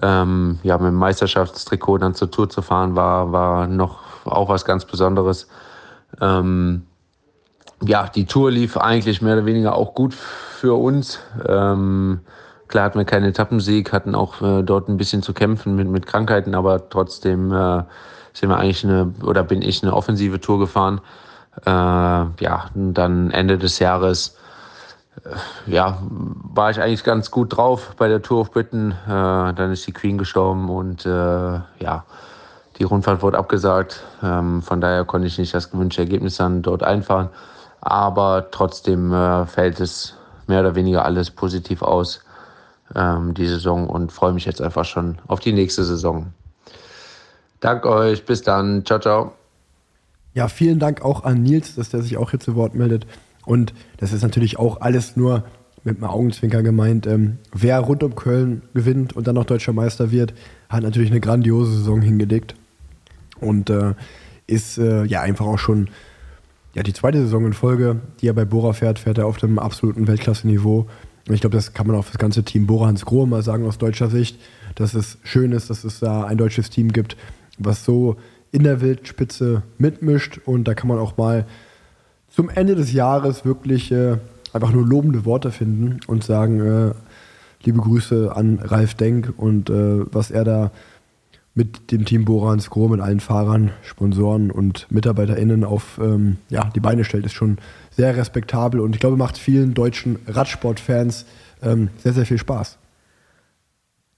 Ähm, 0.00 0.58
ja, 0.62 0.78
mit 0.78 0.88
dem 0.88 0.94
Meisterschaftstrikot 0.94 1.98
dann 1.98 2.14
zur 2.14 2.30
Tour 2.30 2.48
zu 2.48 2.62
fahren, 2.62 2.96
war, 2.96 3.32
war 3.32 3.66
noch 3.66 4.00
auch 4.24 4.48
was 4.48 4.64
ganz 4.64 4.84
Besonderes. 4.84 5.48
Ähm, 6.20 6.86
ja, 7.84 8.08
die 8.08 8.26
Tour 8.26 8.50
lief 8.50 8.76
eigentlich 8.76 9.20
mehr 9.20 9.34
oder 9.34 9.46
weniger 9.46 9.74
auch 9.74 9.94
gut 9.94 10.14
für 10.14 10.80
uns. 10.80 11.18
Ähm, 11.46 12.20
klar 12.68 12.84
hatten 12.84 12.98
wir 12.98 13.04
keinen 13.04 13.24
Etappensieg, 13.26 13.92
hatten 13.92 14.14
auch 14.14 14.40
äh, 14.40 14.62
dort 14.62 14.88
ein 14.88 14.96
bisschen 14.96 15.22
zu 15.22 15.34
kämpfen 15.34 15.76
mit, 15.76 15.88
mit 15.88 16.06
Krankheiten, 16.06 16.54
aber 16.54 16.88
trotzdem 16.88 17.52
äh, 17.52 17.82
sind 18.32 18.48
wir 18.48 18.56
eigentlich 18.56 18.84
eine, 18.84 19.12
oder 19.24 19.42
bin 19.42 19.60
ich 19.60 19.82
eine 19.82 19.94
offensive 19.94 20.40
Tour 20.40 20.58
gefahren. 20.58 21.00
Äh, 21.66 21.70
ja, 21.70 22.70
dann 22.74 23.30
Ende 23.30 23.58
des 23.58 23.78
Jahres 23.78 24.36
ja, 25.66 25.98
war 26.02 26.70
ich 26.70 26.80
eigentlich 26.80 27.04
ganz 27.04 27.30
gut 27.30 27.56
drauf 27.56 27.94
bei 27.96 28.08
der 28.08 28.22
Tour 28.22 28.40
of 28.40 28.50
Britain. 28.50 28.92
Äh, 29.06 29.52
dann 29.54 29.70
ist 29.72 29.86
die 29.86 29.92
Queen 29.92 30.18
gestorben 30.18 30.70
und 30.70 31.06
äh, 31.06 31.08
ja, 31.08 32.04
die 32.78 32.84
Rundfahrt 32.84 33.22
wurde 33.22 33.38
abgesagt. 33.38 34.02
Ähm, 34.22 34.62
von 34.62 34.80
daher 34.80 35.04
konnte 35.04 35.26
ich 35.26 35.38
nicht 35.38 35.54
das 35.54 35.70
gewünschte 35.70 36.02
Ergebnis 36.02 36.36
dann 36.36 36.62
dort 36.62 36.82
einfahren. 36.82 37.28
Aber 37.80 38.48
trotzdem 38.50 39.12
äh, 39.12 39.46
fällt 39.46 39.80
es 39.80 40.16
mehr 40.46 40.60
oder 40.60 40.74
weniger 40.74 41.04
alles 41.04 41.30
positiv 41.30 41.82
aus, 41.82 42.20
ähm, 42.94 43.34
die 43.34 43.46
Saison, 43.46 43.88
und 43.88 44.12
freue 44.12 44.32
mich 44.32 44.44
jetzt 44.44 44.60
einfach 44.62 44.84
schon 44.84 45.18
auf 45.26 45.40
die 45.40 45.52
nächste 45.52 45.84
Saison. 45.84 46.32
Dank 47.60 47.86
euch, 47.86 48.24
bis 48.24 48.42
dann. 48.42 48.84
Ciao, 48.84 48.98
ciao. 48.98 49.32
Ja, 50.34 50.48
vielen 50.48 50.78
Dank 50.78 51.02
auch 51.02 51.24
an 51.24 51.42
Nils, 51.42 51.74
dass 51.74 51.90
der 51.90 52.02
sich 52.02 52.16
auch 52.16 52.30
hier 52.30 52.40
zu 52.40 52.56
Wort 52.56 52.74
meldet. 52.74 53.06
Und 53.44 53.74
das 53.98 54.12
ist 54.12 54.22
natürlich 54.22 54.58
auch 54.58 54.80
alles 54.80 55.16
nur 55.16 55.44
mit 55.84 55.96
einem 55.96 56.04
Augenzwinker 56.04 56.62
gemeint. 56.62 57.06
Ähm, 57.06 57.38
wer 57.52 57.80
rund 57.80 58.02
um 58.02 58.14
Köln 58.14 58.62
gewinnt 58.74 59.14
und 59.14 59.26
dann 59.26 59.34
noch 59.34 59.44
deutscher 59.44 59.72
Meister 59.72 60.10
wird, 60.10 60.34
hat 60.68 60.82
natürlich 60.82 61.10
eine 61.10 61.20
grandiose 61.20 61.72
Saison 61.72 62.00
hingelegt. 62.00 62.54
Und 63.40 63.70
äh, 63.70 63.94
ist 64.46 64.78
äh, 64.78 65.04
ja 65.04 65.22
einfach 65.22 65.46
auch 65.46 65.58
schon 65.58 65.88
ja, 66.74 66.82
die 66.82 66.92
zweite 66.92 67.18
Saison 67.18 67.46
in 67.46 67.52
Folge, 67.52 68.00
die 68.20 68.28
er 68.28 68.32
bei 68.32 68.44
Bora 68.44 68.72
fährt, 68.72 68.98
fährt 68.98 69.18
er 69.18 69.26
auf 69.26 69.42
einem 69.42 69.58
absoluten 69.58 70.06
Weltklasse-Niveau. 70.06 70.86
Und 71.28 71.34
ich 71.34 71.40
glaube, 71.40 71.56
das 71.56 71.74
kann 71.74 71.86
man 71.86 71.96
auch 71.96 72.04
für 72.04 72.12
das 72.12 72.18
ganze 72.18 72.44
Team 72.44 72.66
Bora 72.66 72.86
Hans 72.86 73.04
Grohe 73.04 73.26
mal 73.26 73.42
sagen 73.42 73.66
aus 73.66 73.78
deutscher 73.78 74.08
Sicht, 74.08 74.38
dass 74.74 74.94
es 74.94 75.18
schön 75.22 75.52
ist, 75.52 75.70
dass 75.70 75.84
es 75.84 76.00
da 76.00 76.24
ein 76.24 76.38
deutsches 76.38 76.70
Team 76.70 76.92
gibt, 76.92 77.16
was 77.58 77.84
so 77.84 78.16
in 78.52 78.64
der 78.64 78.80
Weltspitze 78.80 79.62
mitmischt. 79.78 80.40
Und 80.44 80.64
da 80.64 80.74
kann 80.74 80.88
man 80.88 80.98
auch 80.98 81.16
mal 81.16 81.46
zum 82.34 82.48
Ende 82.48 82.74
des 82.74 82.92
Jahres 82.92 83.44
wirklich 83.44 83.92
äh, 83.92 84.16
einfach 84.52 84.72
nur 84.72 84.86
lobende 84.86 85.24
Worte 85.24 85.50
finden 85.50 86.00
und 86.06 86.24
sagen, 86.24 86.60
äh, 86.60 86.94
liebe 87.62 87.80
Grüße 87.80 88.34
an 88.34 88.58
Ralf 88.62 88.94
Denk 88.94 89.32
und 89.36 89.70
äh, 89.70 90.04
was 90.12 90.30
er 90.30 90.44
da 90.44 90.70
mit 91.54 91.92
dem 91.92 92.06
Team 92.06 92.24
Borans 92.24 92.70
Gro, 92.70 92.88
mit 92.88 93.00
allen 93.00 93.20
Fahrern, 93.20 93.72
Sponsoren 93.82 94.50
und 94.50 94.90
MitarbeiterInnen 94.90 95.64
auf 95.64 95.98
ähm, 96.02 96.38
ja, 96.48 96.70
die 96.74 96.80
Beine 96.80 97.04
stellt, 97.04 97.26
ist 97.26 97.34
schon 97.34 97.58
sehr 97.90 98.16
respektabel 98.16 98.80
und 98.80 98.94
ich 98.94 99.00
glaube, 99.00 99.18
macht 99.18 99.36
vielen 99.36 99.74
deutschen 99.74 100.18
Radsportfans 100.26 101.26
ähm, 101.62 101.90
sehr, 101.98 102.14
sehr 102.14 102.24
viel 102.24 102.38
Spaß. 102.38 102.78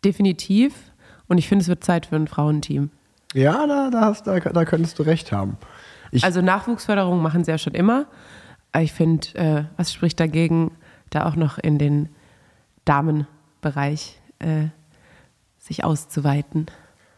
Definitiv. 0.04 0.74
Und 1.26 1.38
ich 1.38 1.48
finde, 1.48 1.62
es 1.62 1.68
wird 1.68 1.82
Zeit 1.82 2.06
für 2.06 2.16
ein 2.16 2.28
Frauenteam. 2.28 2.90
Ja, 3.32 3.66
da, 3.66 3.90
da, 3.90 4.02
hast, 4.02 4.26
da, 4.28 4.38
da 4.38 4.64
könntest 4.64 4.98
du 4.98 5.02
recht 5.02 5.32
haben. 5.32 5.56
Ich, 6.14 6.24
Also 6.24 6.40
Nachwuchsförderung 6.40 7.20
machen 7.20 7.44
sie 7.44 7.50
ja 7.50 7.58
schon 7.58 7.74
immer. 7.74 8.06
Aber 8.72 8.84
ich 8.84 8.92
finde, 8.92 9.26
äh, 9.34 9.64
was 9.76 9.92
spricht 9.92 10.18
dagegen, 10.20 10.70
da 11.10 11.26
auch 11.26 11.36
noch 11.36 11.58
in 11.58 11.78
den 11.78 12.08
Damenbereich 12.84 14.20
äh, 14.38 14.66
sich 15.58 15.84
auszuweiten? 15.84 16.66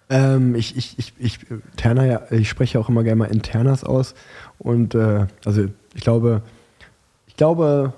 Ähm, 0.09 0.55
ich, 0.55 0.77
ich, 0.77 0.99
ich, 0.99 1.13
ich, 1.19 1.39
Terna, 1.77 2.07
ja, 2.07 2.23
ich 2.31 2.49
spreche 2.49 2.79
auch 2.79 2.89
immer 2.89 3.03
gerne 3.03 3.17
mal 3.17 3.25
Internas 3.27 3.85
aus. 3.85 4.15
Und 4.59 4.95
äh, 4.95 5.27
also 5.45 5.67
ich 5.95 6.01
glaube, 6.03 6.43
ich 7.27 7.37
glaube, 7.37 7.93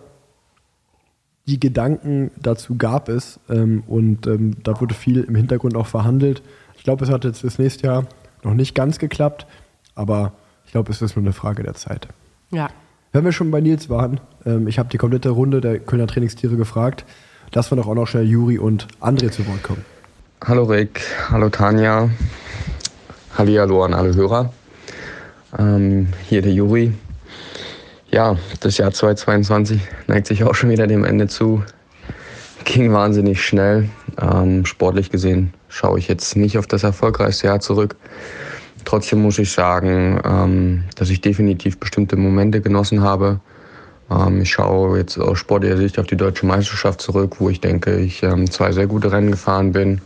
die 1.47 1.61
Gedanken 1.61 2.31
dazu 2.41 2.77
gab 2.77 3.09
es 3.09 3.39
ähm, 3.49 3.83
und 3.87 4.27
ähm, 4.27 4.57
da 4.65 4.81
wurde 4.81 4.95
viel 4.95 5.23
im 5.23 5.35
Hintergrund 5.35 5.77
auch 5.77 5.87
verhandelt. 5.87 6.43
Ich 6.77 6.83
glaube, 6.83 7.05
es 7.05 7.11
hat 7.11 7.25
jetzt 7.25 7.45
das 7.45 7.59
nächste 7.59 7.87
Jahr 7.87 8.07
noch 8.43 8.55
nicht 8.55 8.75
ganz 8.75 8.99
geklappt, 8.99 9.47
aber 9.95 10.33
ich 10.69 10.73
glaube, 10.73 10.93
es 10.93 11.01
ist 11.01 11.17
nur 11.17 11.25
eine 11.25 11.33
Frage 11.33 11.63
der 11.63 11.73
Zeit. 11.73 12.09
Ja. 12.51 12.69
Wenn 13.13 13.25
wir 13.25 13.33
schon 13.33 13.51
bei 13.51 13.63
Nils 13.63 13.89
waren, 13.89 14.21
ähm, 14.45 14.69
ich 14.69 14.79
habe 14.79 14.91
die 14.91 14.99
komplette 14.99 15.31
Runde 15.31 15.63
der 15.63 15.79
Kölner 15.79 16.07
Trainingstiere 16.07 16.57
gefragt. 16.57 17.07
Lassen 17.55 17.71
wir 17.71 17.77
doch 17.77 17.89
auch 17.89 17.95
noch 17.95 18.07
schnell 18.07 18.27
Juri 18.27 18.59
und 18.59 18.87
André 19.01 19.31
zu 19.31 19.47
Wort 19.47 19.63
kommen. 19.63 19.83
Hallo 20.45 20.65
Rick, 20.65 21.01
hallo 21.31 21.49
Tanja, 21.49 22.11
Hallihallo 23.39 23.83
an 23.83 23.95
alle 23.95 24.15
Hörer. 24.15 24.53
Ähm, 25.59 26.09
hier 26.29 26.43
der 26.43 26.53
Juri. 26.53 26.93
Ja, 28.11 28.37
das 28.61 28.77
Jahr 28.77 28.93
2022 28.93 29.81
neigt 30.07 30.27
sich 30.27 30.45
auch 30.45 30.55
schon 30.55 30.69
wieder 30.69 30.87
dem 30.87 31.03
Ende 31.03 31.29
zu. 31.29 31.63
Ging 32.65 32.93
wahnsinnig 32.93 33.43
schnell. 33.43 33.89
Ähm, 34.21 34.67
sportlich 34.67 35.09
gesehen 35.09 35.55
schaue 35.71 35.99
ich 35.99 36.09
jetzt 36.09 36.37
nicht 36.37 36.59
auf 36.59 36.67
das 36.67 36.83
erfolgreichste 36.83 37.47
Jahr 37.47 37.61
zurück. 37.61 37.97
Trotzdem 38.85 39.23
muss 39.23 39.39
ich 39.39 39.53
sagen, 39.53 40.21
ähm, 40.25 40.85
dass 40.97 41.11
ich 41.11 41.21
definitiv 41.21 41.79
bestimmte 41.79 42.17
Momente 42.17 42.61
genossen 42.61 43.03
habe. 43.03 43.41
Ähm, 44.11 44.41
ich 44.43 44.51
schaue 44.51 44.99
jetzt 44.99 45.19
aus 45.19 45.39
sportlicher 45.39 45.77
Sicht 45.77 45.99
auf 45.99 46.07
die 46.07 46.17
deutsche 46.17 46.47
Meisterschaft 46.47 47.01
zurück, 47.01 47.37
wo 47.39 47.51
ich 47.51 47.61
denke, 47.61 47.97
ich 47.99 48.23
ähm, 48.23 48.51
zwei 48.51 48.73
sehr 48.73 48.87
gute 48.87 49.13
Rennen 49.13 49.31
gefahren 49.31 49.73
bin. 49.73 50.01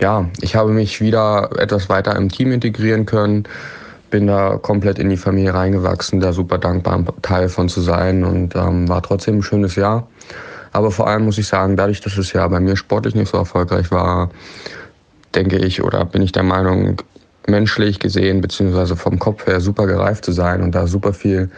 Ja, 0.00 0.26
ich 0.40 0.54
habe 0.54 0.70
mich 0.70 1.00
wieder 1.00 1.50
etwas 1.58 1.88
weiter 1.88 2.14
im 2.14 2.28
Team 2.28 2.52
integrieren 2.52 3.04
können, 3.04 3.48
bin 4.10 4.28
da 4.28 4.58
komplett 4.58 5.00
in 5.00 5.10
die 5.10 5.16
Familie 5.16 5.54
reingewachsen, 5.54 6.20
da 6.20 6.32
super 6.32 6.58
dankbar 6.58 7.02
Teil 7.22 7.48
von 7.48 7.68
zu 7.68 7.80
sein 7.80 8.22
und 8.22 8.54
war 8.54 9.02
trotzdem 9.02 9.38
ein 9.38 9.42
schönes 9.42 9.74
Jahr. 9.74 10.06
Aber 10.70 10.92
vor 10.92 11.08
allem 11.08 11.24
muss 11.24 11.38
ich 11.38 11.48
sagen, 11.48 11.76
dadurch, 11.76 12.00
dass 12.00 12.14
das 12.14 12.32
Jahr 12.32 12.48
bei 12.48 12.60
mir 12.60 12.76
sportlich 12.76 13.16
nicht 13.16 13.30
so 13.30 13.38
erfolgreich 13.38 13.90
war, 13.90 14.30
denke 15.34 15.58
ich 15.58 15.82
oder 15.82 16.04
bin 16.04 16.22
ich 16.22 16.32
der 16.32 16.42
Meinung, 16.42 16.96
menschlich 17.46 17.98
gesehen 17.98 18.40
beziehungsweise 18.40 18.96
vom 18.96 19.18
Kopf 19.18 19.46
her 19.46 19.60
super 19.60 19.86
gereift 19.86 20.24
zu 20.24 20.32
sein 20.32 20.62
und 20.62 20.74
da 20.74 20.86
super 20.86 21.12
viel 21.12 21.50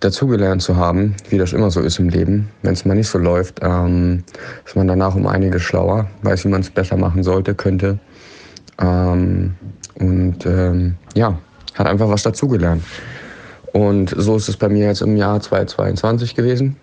dazugelernt 0.00 0.62
zu 0.62 0.76
haben, 0.76 1.16
wie 1.28 1.38
das 1.38 1.52
immer 1.52 1.70
so 1.70 1.80
ist 1.80 1.98
im 1.98 2.08
Leben. 2.08 2.48
Wenn 2.62 2.74
es 2.74 2.84
mal 2.84 2.94
nicht 2.94 3.08
so 3.08 3.18
läuft, 3.18 3.60
ähm, 3.62 4.22
ist 4.64 4.76
man 4.76 4.86
danach 4.86 5.14
um 5.16 5.26
einiges 5.26 5.62
schlauer, 5.62 6.08
weiß, 6.22 6.44
wie 6.44 6.48
man 6.48 6.60
es 6.60 6.70
besser 6.70 6.96
machen 6.96 7.24
sollte, 7.24 7.54
könnte. 7.54 7.98
Ähm, 8.80 9.54
und 9.98 10.46
ähm, 10.46 10.94
ja, 11.14 11.36
hat 11.74 11.86
einfach 11.88 12.08
was 12.08 12.22
dazugelernt. 12.22 12.84
Und 13.72 14.14
so 14.16 14.36
ist 14.36 14.48
es 14.48 14.56
bei 14.56 14.68
mir 14.68 14.86
jetzt 14.86 15.02
im 15.02 15.16
Jahr 15.16 15.40
2022 15.40 16.36
gewesen. 16.36 16.76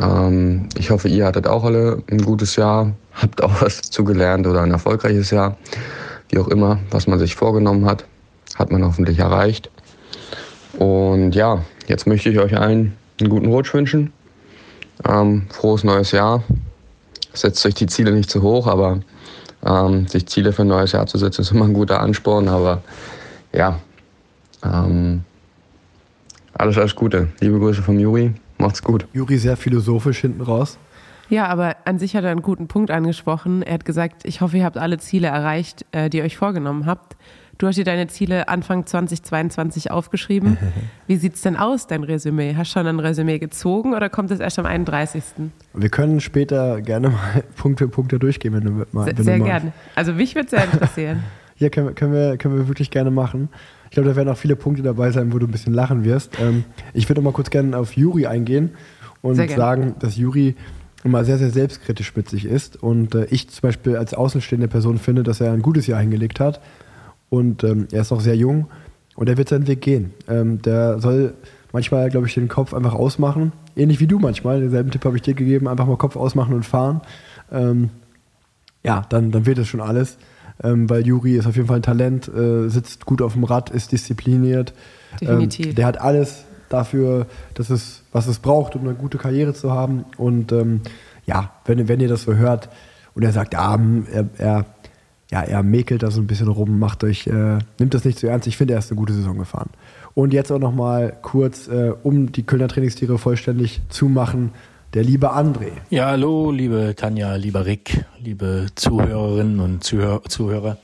Ähm, 0.00 0.68
ich 0.76 0.90
hoffe, 0.90 1.08
ihr 1.08 1.26
hattet 1.26 1.46
auch 1.46 1.64
alle 1.64 2.02
ein 2.10 2.22
gutes 2.22 2.56
Jahr, 2.56 2.92
habt 3.12 3.42
auch 3.42 3.60
was 3.62 3.80
dazugelernt 3.80 4.46
oder 4.46 4.62
ein 4.62 4.70
erfolgreiches 4.70 5.30
Jahr. 5.30 5.56
Wie 6.30 6.38
auch 6.38 6.48
immer, 6.48 6.78
was 6.90 7.06
man 7.06 7.18
sich 7.18 7.34
vorgenommen 7.34 7.86
hat, 7.86 8.04
hat 8.56 8.70
man 8.70 8.84
hoffentlich 8.84 9.18
erreicht. 9.18 9.70
Und 10.78 11.32
ja, 11.32 11.64
jetzt 11.86 12.06
möchte 12.06 12.28
ich 12.28 12.38
euch 12.38 12.56
allen 12.56 12.96
einen 13.20 13.30
guten 13.30 13.46
Rutsch 13.46 13.72
wünschen. 13.74 14.12
Ähm, 15.08 15.46
frohes 15.50 15.84
neues 15.84 16.12
Jahr. 16.12 16.42
Setzt 17.32 17.64
euch 17.66 17.74
die 17.74 17.86
Ziele 17.86 18.12
nicht 18.12 18.30
zu 18.30 18.42
hoch, 18.42 18.66
aber 18.66 19.00
ähm, 19.64 20.06
sich 20.06 20.26
Ziele 20.26 20.52
für 20.52 20.62
ein 20.62 20.68
neues 20.68 20.92
Jahr 20.92 21.06
zu 21.06 21.18
setzen, 21.18 21.42
ist 21.42 21.52
immer 21.52 21.64
ein 21.64 21.72
guter 21.72 22.00
Ansporn. 22.00 22.48
Aber 22.48 22.82
ja, 23.52 23.78
ähm, 24.64 25.24
alles, 26.54 26.78
alles 26.78 26.94
Gute. 26.94 27.28
Liebe 27.40 27.58
Grüße 27.58 27.82
vom 27.82 27.98
Juri. 27.98 28.34
Macht's 28.58 28.82
gut. 28.82 29.06
Juri 29.12 29.38
sehr 29.38 29.56
philosophisch 29.56 30.20
hinten 30.20 30.42
raus. 30.42 30.78
Ja, 31.30 31.46
aber 31.46 31.76
an 31.84 31.98
sich 31.98 32.16
hat 32.16 32.24
er 32.24 32.30
einen 32.30 32.42
guten 32.42 32.68
Punkt 32.68 32.90
angesprochen. 32.90 33.62
Er 33.62 33.74
hat 33.74 33.84
gesagt, 33.84 34.24
ich 34.24 34.40
hoffe, 34.40 34.56
ihr 34.58 34.64
habt 34.64 34.78
alle 34.78 34.98
Ziele 34.98 35.28
erreicht, 35.28 35.84
äh, 35.92 36.08
die 36.08 36.18
ihr 36.18 36.24
euch 36.24 36.36
vorgenommen 36.38 36.86
habt. 36.86 37.16
Du 37.58 37.66
hast 37.66 37.76
dir 37.76 37.84
deine 37.84 38.06
Ziele 38.06 38.48
Anfang 38.48 38.86
2022 38.86 39.90
aufgeschrieben. 39.90 40.56
Wie 41.06 41.16
sieht's 41.16 41.42
denn 41.42 41.56
aus, 41.56 41.86
dein 41.86 42.02
Resümee? 42.04 42.54
Hast 42.56 42.70
du 42.74 42.78
schon 42.78 42.86
ein 42.86 42.98
Resümee 43.00 43.38
gezogen 43.38 43.94
oder 43.94 44.08
kommt 44.08 44.30
es 44.30 44.40
erst 44.40 44.58
am 44.58 44.64
31.? 44.66 45.22
Wir 45.74 45.88
können 45.90 46.20
später 46.20 46.80
gerne 46.80 47.10
mal 47.10 47.44
Punkt 47.56 47.80
für 47.80 47.88
Punkte 47.88 48.18
durchgehen, 48.18 48.54
wenn 48.54 48.64
du 48.64 48.86
mal. 48.92 49.04
Sehr, 49.04 49.18
wenn 49.18 49.24
sehr 49.24 49.38
mal- 49.38 49.44
gerne. 49.44 49.72
Also 49.96 50.12
mich 50.14 50.34
würde 50.34 50.48
sehr 50.50 50.64
interessieren. 50.64 51.22
Ja, 51.60 51.70
können, 51.70 51.88
wir- 51.88 51.94
können, 51.94 52.12
wir, 52.12 52.36
können 52.36 52.56
wir 52.56 52.68
wirklich 52.68 52.88
gerne 52.88 53.10
machen. 53.10 53.48
Ich 53.90 53.94
glaube, 53.94 54.08
da 54.08 54.16
werden 54.16 54.28
auch 54.28 54.36
viele 54.36 54.56
Punkte 54.56 54.82
dabei 54.82 55.10
sein, 55.10 55.32
wo 55.32 55.38
du 55.38 55.46
ein 55.46 55.50
bisschen 55.50 55.74
lachen 55.74 56.04
wirst. 56.04 56.38
Ähm, 56.40 56.64
ich 56.94 57.08
würde 57.08 57.20
noch 57.20 57.30
mal 57.30 57.34
kurz 57.34 57.50
gerne 57.50 57.76
auf 57.76 57.96
Juri 57.96 58.26
eingehen 58.26 58.70
und 59.22 59.36
sagen, 59.36 59.94
dass 59.98 60.16
Juri 60.16 60.56
immer 61.04 61.24
sehr, 61.24 61.38
sehr 61.38 61.50
selbstkritisch 61.50 62.14
mit 62.16 62.28
sich 62.28 62.44
ist. 62.44 62.82
Und 62.82 63.14
äh, 63.14 63.26
ich 63.30 63.48
zum 63.48 63.62
Beispiel 63.62 63.96
als 63.96 64.14
außenstehende 64.14 64.68
Person 64.68 64.98
finde, 64.98 65.22
dass 65.22 65.40
er 65.40 65.52
ein 65.52 65.62
gutes 65.62 65.86
Jahr 65.86 66.00
hingelegt 66.00 66.40
hat. 66.40 66.60
Und 67.30 67.64
ähm, 67.64 67.88
er 67.92 68.02
ist 68.02 68.10
noch 68.10 68.20
sehr 68.20 68.36
jung 68.36 68.68
und 69.14 69.28
er 69.28 69.36
wird 69.36 69.48
seinen 69.48 69.66
Weg 69.66 69.80
gehen. 69.80 70.12
Ähm, 70.28 70.62
der 70.62 70.98
soll 71.00 71.34
manchmal, 71.72 72.10
glaube 72.10 72.26
ich, 72.26 72.34
den 72.34 72.48
Kopf 72.48 72.74
einfach 72.74 72.94
ausmachen. 72.94 73.52
Ähnlich 73.76 74.00
wie 74.00 74.06
du 74.06 74.18
manchmal. 74.18 74.60
Denselben 74.60 74.90
Tipp 74.90 75.04
habe 75.04 75.16
ich 75.16 75.22
dir 75.22 75.34
gegeben. 75.34 75.68
Einfach 75.68 75.86
mal 75.86 75.96
Kopf 75.96 76.16
ausmachen 76.16 76.54
und 76.54 76.64
fahren. 76.64 77.00
Ähm, 77.52 77.90
ja, 78.84 79.04
dann, 79.08 79.30
dann 79.30 79.46
wird 79.46 79.58
es 79.58 79.68
schon 79.68 79.80
alles. 79.80 80.18
Ähm, 80.62 80.90
weil 80.90 81.06
Juri 81.06 81.36
ist 81.36 81.46
auf 81.46 81.56
jeden 81.56 81.68
Fall 81.68 81.76
ein 81.76 81.82
Talent, 81.82 82.28
äh, 82.28 82.68
sitzt 82.68 83.06
gut 83.06 83.22
auf 83.22 83.34
dem 83.34 83.44
Rad, 83.44 83.70
ist 83.70 83.92
diszipliniert. 83.92 84.74
Definitiv. 85.20 85.66
Ähm, 85.66 85.74
der 85.76 85.86
hat 85.86 86.00
alles 86.00 86.44
dafür, 86.68 87.26
dass 87.54 87.70
es, 87.70 88.02
was 88.12 88.26
es 88.26 88.38
braucht, 88.38 88.76
um 88.76 88.82
eine 88.82 88.94
gute 88.94 89.18
Karriere 89.18 89.54
zu 89.54 89.72
haben. 89.72 90.04
Und 90.16 90.52
ähm, 90.52 90.80
ja, 91.26 91.52
wenn, 91.64 91.88
wenn 91.88 92.00
ihr 92.00 92.08
das 92.08 92.22
so 92.22 92.34
hört 92.34 92.68
und 93.14 93.22
er 93.22 93.32
sagt, 93.32 93.54
ja, 93.54 93.74
hm, 93.74 94.06
er, 94.12 94.28
er, 94.38 94.64
ja, 95.30 95.42
er 95.42 95.62
mäkelt 95.62 96.02
da 96.02 96.10
so 96.10 96.20
ein 96.20 96.26
bisschen 96.26 96.48
rum, 96.48 96.78
macht 96.78 97.04
euch, 97.04 97.26
äh, 97.26 97.58
nimmt 97.78 97.94
das 97.94 98.04
nicht 98.04 98.18
zu 98.18 98.26
ernst. 98.26 98.46
Ich 98.46 98.56
finde, 98.56 98.74
er 98.74 98.78
ist 98.80 98.90
eine 98.90 98.98
gute 98.98 99.12
Saison 99.12 99.38
gefahren. 99.38 99.70
Und 100.14 100.32
jetzt 100.32 100.50
auch 100.50 100.58
noch 100.58 100.72
mal 100.72 101.16
kurz, 101.22 101.68
äh, 101.68 101.92
um 102.02 102.32
die 102.32 102.42
Kölner 102.42 102.68
Trainingstiere 102.68 103.18
vollständig 103.18 103.80
zu 103.88 104.08
machen, 104.08 104.52
der 104.94 105.04
liebe 105.04 105.32
André. 105.32 105.72
Ja, 105.90 106.06
hallo, 106.06 106.50
liebe 106.50 106.94
Tanja, 106.96 107.34
lieber 107.34 107.66
Rick, 107.66 108.04
liebe 108.22 108.66
Zuhörerinnen 108.74 109.60
und 109.60 109.84
Zuhör 109.84 110.22
Zuhörer. 110.24 110.78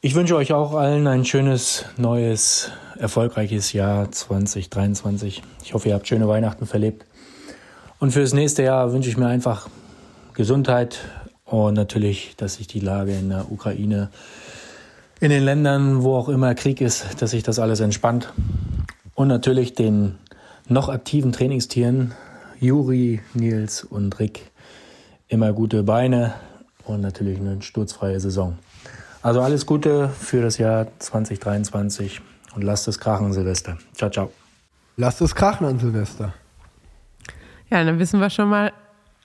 Ich 0.00 0.14
wünsche 0.14 0.36
euch 0.36 0.52
auch 0.52 0.74
allen 0.74 1.06
ein 1.06 1.24
schönes, 1.24 1.84
neues, 1.96 2.70
erfolgreiches 2.98 3.72
Jahr 3.72 4.10
2023. 4.10 5.42
Ich 5.62 5.74
hoffe, 5.74 5.88
ihr 5.88 5.94
habt 5.94 6.08
schöne 6.08 6.26
Weihnachten 6.26 6.66
verlebt. 6.66 7.04
Und 8.00 8.12
für 8.12 8.20
das 8.20 8.32
nächste 8.32 8.62
Jahr 8.62 8.92
wünsche 8.92 9.10
ich 9.10 9.16
mir 9.16 9.26
einfach 9.26 9.68
Gesundheit, 10.34 11.00
Und 11.44 11.74
natürlich, 11.74 12.34
dass 12.36 12.54
sich 12.54 12.66
die 12.66 12.80
Lage 12.80 13.12
in 13.12 13.28
der 13.28 13.52
Ukraine, 13.52 14.10
in 15.20 15.30
den 15.30 15.44
Ländern, 15.44 16.02
wo 16.02 16.16
auch 16.16 16.28
immer 16.28 16.54
Krieg 16.54 16.80
ist, 16.80 17.20
dass 17.20 17.30
sich 17.30 17.42
das 17.42 17.58
alles 17.58 17.80
entspannt. 17.80 18.32
Und 19.14 19.28
natürlich 19.28 19.74
den 19.74 20.16
noch 20.66 20.88
aktiven 20.88 21.32
Trainingstieren, 21.32 22.14
Juri, 22.60 23.20
Nils 23.34 23.84
und 23.84 24.18
Rick, 24.18 24.50
immer 25.28 25.52
gute 25.52 25.82
Beine 25.82 26.34
und 26.84 27.00
natürlich 27.00 27.38
eine 27.38 27.60
sturzfreie 27.62 28.20
Saison. 28.20 28.58
Also 29.22 29.40
alles 29.40 29.66
Gute 29.66 30.08
für 30.08 30.42
das 30.42 30.58
Jahr 30.58 30.86
2023 30.98 32.20
und 32.54 32.62
lasst 32.62 32.86
es 32.88 32.98
krachen, 32.98 33.32
Silvester. 33.32 33.78
Ciao, 33.94 34.10
ciao. 34.10 34.30
Lasst 34.96 35.20
es 35.20 35.34
krachen 35.34 35.66
an 35.66 35.78
Silvester. 35.78 36.34
Ja, 37.70 37.82
dann 37.82 37.98
wissen 37.98 38.20
wir 38.20 38.30
schon 38.30 38.48
mal, 38.48 38.72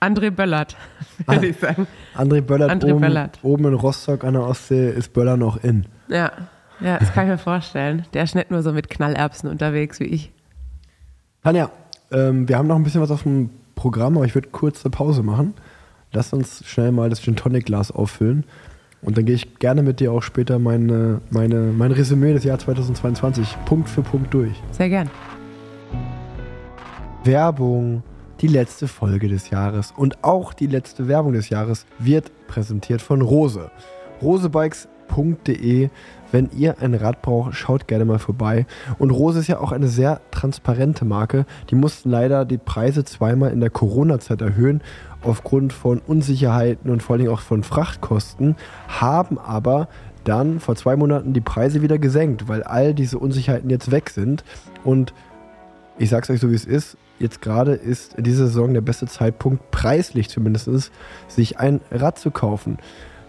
André 0.00 0.30
Böllert, 0.30 0.76
würde 1.26 1.48
ich 1.48 1.58
sagen. 1.58 1.86
André 2.16 2.40
Böllert, 2.40 2.70
André 2.70 2.92
oben, 2.92 3.00
Böllert. 3.00 3.38
oben 3.42 3.66
in 3.66 3.74
Rostock 3.74 4.24
an 4.24 4.34
der 4.34 4.42
Ostsee 4.42 4.90
ist 4.90 5.12
Böller 5.12 5.36
noch 5.36 5.62
in. 5.62 5.86
Ja, 6.08 6.32
ja, 6.80 6.98
das 6.98 7.12
kann 7.12 7.24
ich 7.24 7.32
mir 7.32 7.38
vorstellen. 7.38 8.06
Der 8.14 8.24
ist 8.24 8.34
nicht 8.34 8.50
nur 8.50 8.62
so 8.62 8.72
mit 8.72 8.88
Knallerbsen 8.88 9.50
unterwegs 9.50 10.00
wie 10.00 10.04
ich. 10.04 10.32
Tanja, 11.42 11.70
ähm, 12.12 12.48
wir 12.48 12.58
haben 12.58 12.66
noch 12.66 12.76
ein 12.76 12.82
bisschen 12.82 13.00
was 13.00 13.10
auf 13.10 13.22
dem 13.22 13.50
Programm, 13.74 14.16
aber 14.16 14.26
ich 14.26 14.34
würde 14.34 14.48
kurz 14.50 14.84
eine 14.84 14.90
Pause 14.90 15.22
machen. 15.22 15.54
Lass 16.12 16.32
uns 16.32 16.64
schnell 16.66 16.92
mal 16.92 17.08
das 17.08 17.22
Gin 17.22 17.36
Tonic 17.36 17.66
Glas 17.66 17.90
auffüllen. 17.90 18.44
Und 19.02 19.16
dann 19.16 19.24
gehe 19.24 19.34
ich 19.34 19.58
gerne 19.58 19.82
mit 19.82 20.00
dir 20.00 20.12
auch 20.12 20.22
später 20.22 20.58
meine, 20.58 21.20
meine, 21.30 21.72
mein 21.72 21.92
Resümee 21.92 22.34
des 22.34 22.44
Jahr 22.44 22.58
2022 22.58 23.56
Punkt 23.64 23.88
für 23.88 24.02
Punkt 24.02 24.34
durch. 24.34 24.52
Sehr 24.72 24.90
gern. 24.90 25.10
Werbung, 27.24 28.02
die 28.40 28.46
letzte 28.46 28.88
Folge 28.88 29.28
des 29.28 29.50
Jahres 29.50 29.92
und 29.96 30.22
auch 30.24 30.52
die 30.52 30.66
letzte 30.66 31.08
Werbung 31.08 31.32
des 31.32 31.48
Jahres 31.48 31.86
wird 31.98 32.30
präsentiert 32.46 33.00
von 33.02 33.22
Rose. 33.22 33.70
Rosebikes.de. 34.20 35.88
Wenn 36.32 36.50
ihr 36.56 36.80
ein 36.80 36.94
Rad 36.94 37.22
braucht, 37.22 37.54
schaut 37.54 37.88
gerne 37.88 38.04
mal 38.04 38.18
vorbei. 38.18 38.66
Und 38.98 39.10
Rose 39.10 39.40
ist 39.40 39.48
ja 39.48 39.58
auch 39.58 39.72
eine 39.72 39.88
sehr 39.88 40.20
transparente 40.30 41.04
Marke. 41.04 41.46
Die 41.70 41.74
mussten 41.74 42.10
leider 42.10 42.44
die 42.44 42.58
Preise 42.58 43.04
zweimal 43.04 43.52
in 43.52 43.60
der 43.60 43.70
Corona-Zeit 43.70 44.40
erhöhen, 44.40 44.80
aufgrund 45.22 45.72
von 45.72 45.98
Unsicherheiten 45.98 46.90
und 46.90 47.02
vor 47.02 47.16
allem 47.16 47.28
auch 47.28 47.40
von 47.40 47.62
Frachtkosten, 47.62 48.56
haben 48.88 49.38
aber 49.38 49.88
dann 50.24 50.60
vor 50.60 50.76
zwei 50.76 50.96
Monaten 50.96 51.32
die 51.32 51.40
Preise 51.40 51.82
wieder 51.82 51.98
gesenkt, 51.98 52.48
weil 52.48 52.62
all 52.62 52.94
diese 52.94 53.18
Unsicherheiten 53.18 53.70
jetzt 53.70 53.90
weg 53.90 54.10
sind. 54.10 54.44
Und 54.84 55.12
ich 55.98 56.10
sag's 56.10 56.30
euch 56.30 56.40
so 56.40 56.50
wie 56.50 56.54
es 56.54 56.64
ist, 56.64 56.96
jetzt 57.18 57.42
gerade 57.42 57.72
ist 57.72 58.14
in 58.14 58.24
dieser 58.24 58.46
Saison 58.46 58.72
der 58.72 58.80
beste 58.80 59.06
Zeitpunkt, 59.06 59.70
preislich 59.70 60.28
zumindest, 60.28 60.90
sich 61.28 61.58
ein 61.58 61.80
Rad 61.90 62.18
zu 62.18 62.30
kaufen. 62.30 62.78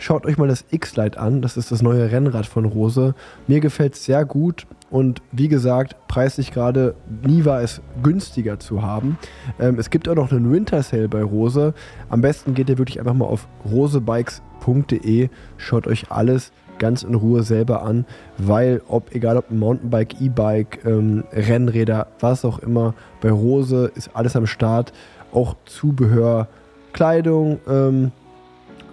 Schaut 0.01 0.25
euch 0.25 0.39
mal 0.39 0.47
das 0.47 0.65
X-Lite 0.71 1.19
an, 1.19 1.43
das 1.43 1.57
ist 1.57 1.71
das 1.71 1.83
neue 1.83 2.11
Rennrad 2.11 2.47
von 2.47 2.65
Rose. 2.65 3.13
Mir 3.45 3.59
gefällt 3.59 3.93
es 3.93 4.03
sehr 4.03 4.25
gut 4.25 4.65
und 4.89 5.21
wie 5.31 5.47
gesagt, 5.47 5.95
preislich 6.07 6.51
gerade 6.51 6.95
nie 7.23 7.45
war 7.45 7.61
es 7.61 7.83
günstiger 8.01 8.57
zu 8.57 8.81
haben. 8.81 9.19
Ähm, 9.59 9.77
es 9.77 9.91
gibt 9.91 10.09
auch 10.09 10.15
noch 10.15 10.31
einen 10.31 10.51
Winter 10.51 10.81
Sale 10.81 11.07
bei 11.07 11.21
Rose. 11.21 11.75
Am 12.09 12.21
besten 12.21 12.55
geht 12.55 12.67
ihr 12.71 12.79
wirklich 12.79 12.97
einfach 12.97 13.13
mal 13.13 13.25
auf 13.25 13.47
rosebikes.de, 13.71 15.29
schaut 15.57 15.85
euch 15.85 16.11
alles 16.11 16.51
ganz 16.79 17.03
in 17.03 17.13
Ruhe 17.13 17.43
selber 17.43 17.83
an, 17.83 18.05
weil 18.39 18.81
ob 18.87 19.13
egal 19.13 19.37
ob 19.37 19.51
Mountainbike, 19.51 20.19
E-Bike, 20.19 20.83
ähm, 20.83 21.25
Rennräder, 21.31 22.07
was 22.19 22.43
auch 22.43 22.57
immer, 22.57 22.95
bei 23.21 23.29
Rose 23.29 23.91
ist 23.93 24.15
alles 24.15 24.35
am 24.35 24.47
Start, 24.47 24.93
auch 25.31 25.55
Zubehör, 25.65 26.47
Kleidung, 26.91 27.59
ähm, 27.69 28.11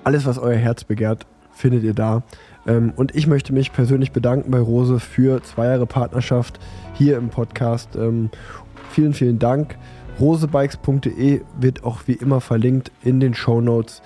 alles 0.08 0.24
was 0.24 0.38
euer 0.38 0.56
Herz 0.56 0.84
begehrt, 0.84 1.26
findet 1.52 1.84
ihr 1.84 1.92
da. 1.92 2.22
Ähm, 2.66 2.94
und 2.96 3.14
ich 3.14 3.26
möchte 3.26 3.52
mich 3.52 3.74
persönlich 3.74 4.10
bedanken 4.10 4.50
bei 4.50 4.58
Rose 4.58 5.00
für 5.00 5.42
zwei 5.42 5.66
Jahre 5.66 5.84
Partnerschaft 5.84 6.58
hier 6.94 7.18
im 7.18 7.28
Podcast. 7.28 7.90
Ähm, 7.94 8.30
vielen, 8.90 9.12
vielen 9.12 9.38
Dank. 9.38 9.76
Rosebikes.de 10.18 11.42
wird 11.60 11.84
auch 11.84 12.00
wie 12.06 12.14
immer 12.14 12.40
verlinkt 12.40 12.90
in 13.02 13.20
den 13.20 13.34
Show 13.34 13.60
Notes. 13.60 14.00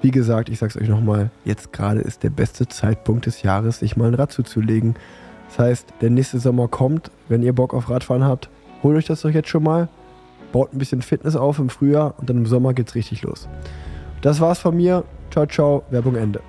Wie 0.00 0.12
gesagt, 0.12 0.48
ich 0.48 0.60
sag's 0.60 0.76
euch 0.76 0.88
nochmal, 0.88 1.30
jetzt 1.44 1.72
gerade 1.72 2.02
ist 2.02 2.22
der 2.22 2.30
beste 2.30 2.68
Zeitpunkt 2.68 3.26
des 3.26 3.42
Jahres, 3.42 3.80
sich 3.80 3.96
mal 3.96 4.06
ein 4.06 4.14
Rad 4.14 4.30
zuzulegen. 4.30 4.94
Das 5.48 5.58
heißt, 5.58 5.88
der 6.02 6.10
nächste 6.10 6.38
Sommer 6.38 6.68
kommt. 6.68 7.10
Wenn 7.28 7.42
ihr 7.42 7.52
Bock 7.52 7.74
auf 7.74 7.90
Radfahren 7.90 8.22
habt, 8.22 8.48
holt 8.84 8.96
euch 8.96 9.06
das 9.06 9.22
doch 9.22 9.30
jetzt 9.30 9.48
schon 9.48 9.64
mal. 9.64 9.88
Baut 10.52 10.72
ein 10.72 10.78
bisschen 10.78 11.02
Fitness 11.02 11.34
auf 11.34 11.58
im 11.58 11.68
Frühjahr 11.68 12.14
und 12.18 12.30
dann 12.30 12.36
im 12.36 12.46
Sommer 12.46 12.74
geht's 12.74 12.94
richtig 12.94 13.22
los. 13.22 13.48
Das 14.20 14.40
war's 14.40 14.60
von 14.60 14.76
mir. 14.76 15.02
Ciao, 15.32 15.46
ciao. 15.46 15.82
Werbung 15.88 16.14
Ende. 16.16 16.40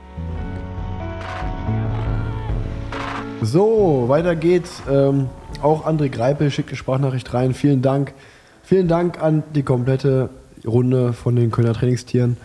So, 3.42 4.06
weiter 4.10 4.36
geht's. 4.36 4.84
Ähm, 4.92 5.30
auch 5.62 5.86
André 5.86 6.10
Greipel 6.10 6.52
schickt 6.52 6.68
eine 6.68 6.76
Sprachnachricht 6.76 7.34
rein. 7.34 7.54
Vielen 7.54 7.82
Dank. 7.82 8.14
Vielen 8.62 8.90
Dank 8.90 9.22
an 9.22 9.44
die 9.56 9.64
komplette 9.64 10.30
Runde 10.66 11.14
von 11.14 11.38
den 11.38 11.50
Kölner 11.50 11.74
Trainingstieren. 11.74 12.36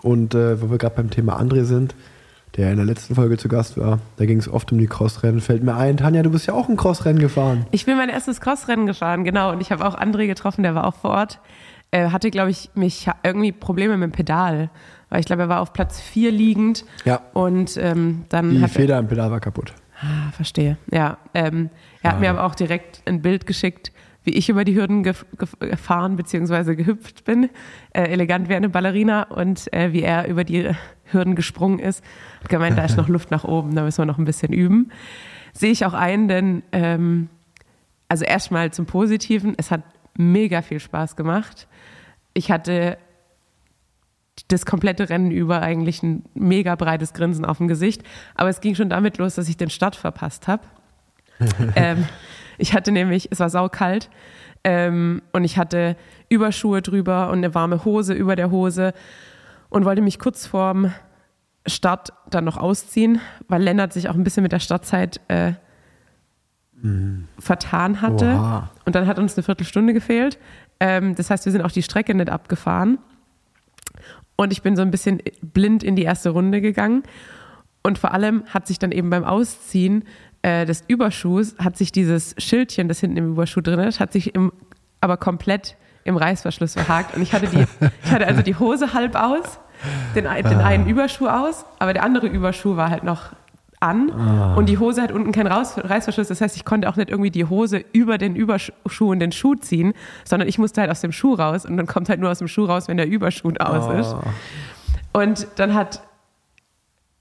Und 0.00 0.34
äh, 0.34 0.62
wo 0.62 0.70
wir 0.70 0.78
gerade 0.78 0.96
beim 0.96 1.10
Thema 1.10 1.38
André 1.38 1.64
sind, 1.64 1.94
der 2.56 2.70
in 2.70 2.76
der 2.76 2.86
letzten 2.86 3.14
Folge 3.14 3.36
zu 3.36 3.48
Gast 3.48 3.76
war, 3.76 3.98
da 4.16 4.24
ging 4.24 4.38
es 4.38 4.48
oft 4.48 4.72
um 4.72 4.78
die 4.78 4.86
Crossrennen. 4.86 5.42
Fällt 5.42 5.62
mir 5.62 5.76
ein, 5.76 5.98
Tanja, 5.98 6.22
du 6.22 6.30
bist 6.30 6.46
ja 6.46 6.54
auch 6.54 6.70
ein 6.70 6.78
Crossrennen 6.78 7.20
gefahren. 7.20 7.66
Ich 7.70 7.84
bin 7.84 7.98
mein 7.98 8.08
erstes 8.08 8.40
Crossrennen 8.40 8.86
gefahren, 8.86 9.24
genau. 9.24 9.52
Und 9.52 9.60
ich 9.60 9.72
habe 9.72 9.86
auch 9.86 9.94
André 9.94 10.26
getroffen, 10.26 10.62
der 10.62 10.74
war 10.74 10.86
auch 10.86 10.94
vor 10.94 11.10
Ort. 11.10 11.38
Er 11.90 12.12
hatte, 12.12 12.30
glaube 12.30 12.50
ich, 12.50 12.70
mich 12.74 13.08
irgendwie 13.22 13.52
Probleme 13.52 13.96
mit 13.98 14.10
dem 14.10 14.12
Pedal. 14.12 14.70
Weil 15.08 15.20
ich 15.20 15.26
glaube, 15.26 15.42
er 15.42 15.48
war 15.48 15.60
auf 15.60 15.72
Platz 15.72 16.00
4 16.00 16.32
liegend. 16.32 16.84
Ja. 17.04 17.20
Und 17.32 17.76
ähm, 17.76 18.24
dann 18.28 18.50
Die 18.50 18.60
hat 18.60 18.70
er, 18.70 18.80
Feder 18.80 18.98
im 18.98 19.08
Pedal 19.08 19.30
war 19.30 19.40
kaputt. 19.40 19.72
Ah, 20.00 20.30
verstehe. 20.32 20.76
Ja, 20.90 21.18
ähm, 21.32 21.70
er 22.02 22.12
hat 22.12 22.20
mir 22.20 22.30
aber 22.30 22.44
auch 22.44 22.54
direkt 22.54 23.02
ein 23.06 23.22
Bild 23.22 23.46
geschickt, 23.46 23.92
wie 24.24 24.32
ich 24.32 24.48
über 24.48 24.64
die 24.64 24.74
Hürden 24.74 25.04
gef 25.04 25.24
gefahren 25.60 26.16
bzw. 26.16 26.74
gehüpft 26.74 27.24
bin, 27.24 27.48
äh, 27.92 28.02
elegant 28.02 28.48
wie 28.48 28.54
eine 28.54 28.68
Ballerina 28.68 29.22
und 29.22 29.72
äh, 29.72 29.92
wie 29.92 30.02
er 30.02 30.28
über 30.28 30.44
die 30.44 30.70
Hürden 31.04 31.34
gesprungen 31.34 31.78
ist. 31.78 32.04
Hat 32.40 32.48
gemeint, 32.48 32.76
da 32.76 32.84
ist 32.84 32.96
noch 32.98 33.08
Luft 33.08 33.30
nach 33.30 33.44
oben, 33.44 33.74
da 33.74 33.84
müssen 33.84 33.98
wir 33.98 34.06
noch 34.06 34.18
ein 34.18 34.24
bisschen 34.24 34.52
üben. 34.52 34.90
Sehe 35.52 35.70
ich 35.70 35.86
auch 35.86 35.94
ein, 35.94 36.28
denn 36.28 36.62
ähm, 36.72 37.28
also 38.08 38.24
erstmal 38.24 38.72
zum 38.72 38.84
Positiven, 38.84 39.54
es 39.56 39.70
hat 39.70 39.82
mega 40.18 40.60
viel 40.60 40.80
Spaß 40.80 41.16
gemacht. 41.16 41.68
Ich 42.34 42.50
hatte 42.50 42.98
das 44.48 44.66
komplette 44.66 45.08
Rennen 45.08 45.30
über 45.30 45.62
eigentlich 45.62 46.02
ein 46.02 46.24
mega 46.34 46.74
breites 46.74 47.12
Grinsen 47.14 47.44
auf 47.44 47.58
dem 47.58 47.68
Gesicht. 47.68 48.02
Aber 48.34 48.48
es 48.48 48.60
ging 48.60 48.74
schon 48.74 48.90
damit 48.90 49.18
los, 49.18 49.34
dass 49.34 49.48
ich 49.48 49.56
den 49.56 49.70
Start 49.70 49.96
verpasst 49.96 50.48
habe. 50.48 50.62
ähm, 51.76 52.06
ich 52.58 52.74
hatte 52.74 52.92
nämlich, 52.92 53.28
es 53.30 53.40
war 53.40 53.50
saukalt 53.50 54.10
ähm, 54.64 55.22
und 55.32 55.44
ich 55.44 55.58
hatte 55.58 55.96
Überschuhe 56.28 56.82
drüber 56.82 57.30
und 57.30 57.38
eine 57.38 57.54
warme 57.54 57.84
Hose 57.84 58.14
über 58.14 58.36
der 58.36 58.50
Hose 58.50 58.94
und 59.68 59.84
wollte 59.84 60.02
mich 60.02 60.18
kurz 60.18 60.46
vorm 60.46 60.92
Start 61.66 62.12
dann 62.30 62.44
noch 62.44 62.56
ausziehen, 62.56 63.20
weil 63.48 63.62
Lennart 63.62 63.92
sich 63.92 64.08
auch 64.08 64.14
ein 64.14 64.24
bisschen 64.24 64.44
mit 64.44 64.52
der 64.52 64.60
Startzeit 64.60 65.20
äh, 65.28 65.52
vertan 67.38 68.00
hatte. 68.00 68.34
Oha. 68.34 68.70
Und 68.84 68.94
dann 68.94 69.06
hat 69.06 69.18
uns 69.18 69.36
eine 69.36 69.42
Viertelstunde 69.42 69.92
gefehlt. 69.92 70.38
Ähm, 70.78 71.14
das 71.14 71.30
heißt, 71.30 71.44
wir 71.44 71.52
sind 71.52 71.62
auch 71.62 71.72
die 71.72 71.82
Strecke 71.82 72.14
nicht 72.14 72.30
abgefahren. 72.30 72.98
Und 74.36 74.52
ich 74.52 74.62
bin 74.62 74.76
so 74.76 74.82
ein 74.82 74.90
bisschen 74.90 75.22
blind 75.40 75.82
in 75.82 75.96
die 75.96 76.02
erste 76.02 76.30
Runde 76.30 76.60
gegangen. 76.60 77.02
Und 77.82 77.98
vor 77.98 78.12
allem 78.12 78.44
hat 78.48 78.66
sich 78.66 78.78
dann 78.78 78.92
eben 78.92 79.10
beim 79.10 79.24
Ausziehen 79.24 80.04
äh, 80.42 80.66
des 80.66 80.84
Überschuhs, 80.86 81.56
hat 81.58 81.76
sich 81.76 81.92
dieses 81.92 82.34
Schildchen, 82.38 82.88
das 82.88 83.00
hinten 83.00 83.16
im 83.16 83.32
Überschuh 83.32 83.60
drin 83.60 83.80
ist, 83.80 84.00
hat 84.00 84.12
sich 84.12 84.34
im, 84.34 84.52
aber 85.00 85.16
komplett 85.16 85.76
im 86.04 86.16
Reißverschluss 86.16 86.74
verhakt. 86.74 87.16
Und 87.16 87.22
ich 87.22 87.32
hatte, 87.32 87.46
die, 87.46 87.64
ich 88.04 88.10
hatte 88.10 88.26
also 88.26 88.42
die 88.42 88.54
Hose 88.56 88.92
halb 88.92 89.14
aus, 89.14 89.58
den, 90.14 90.24
den 90.24 90.58
einen 90.60 90.86
Überschuh 90.86 91.28
aus, 91.28 91.64
aber 91.78 91.92
der 91.92 92.02
andere 92.02 92.26
Überschuh 92.26 92.76
war 92.76 92.90
halt 92.90 93.04
noch 93.04 93.32
an 93.86 94.54
und 94.56 94.68
die 94.68 94.78
Hose 94.78 95.02
hat 95.02 95.12
unten 95.12 95.32
keinen 95.32 95.46
Reißverschluss. 95.48 96.28
Das 96.28 96.40
heißt, 96.40 96.56
ich 96.56 96.64
konnte 96.64 96.88
auch 96.88 96.96
nicht 96.96 97.10
irgendwie 97.10 97.30
die 97.30 97.44
Hose 97.44 97.84
über 97.92 98.18
den 98.18 98.36
Überschuh 98.36 99.10
und 99.10 99.20
den 99.20 99.32
Schuh 99.32 99.54
ziehen, 99.54 99.92
sondern 100.24 100.48
ich 100.48 100.58
musste 100.58 100.80
halt 100.80 100.90
aus 100.90 101.00
dem 101.00 101.12
Schuh 101.12 101.34
raus 101.34 101.64
und 101.64 101.76
dann 101.76 101.86
kommt 101.86 102.08
halt 102.08 102.20
nur 102.20 102.30
aus 102.30 102.38
dem 102.38 102.48
Schuh 102.48 102.64
raus, 102.64 102.88
wenn 102.88 102.96
der 102.96 103.08
Überschuh 103.08 103.52
aus 103.58 103.92
ist. 103.98 104.16
Und 105.12 105.46
dann 105.56 105.74
hat 105.74 106.02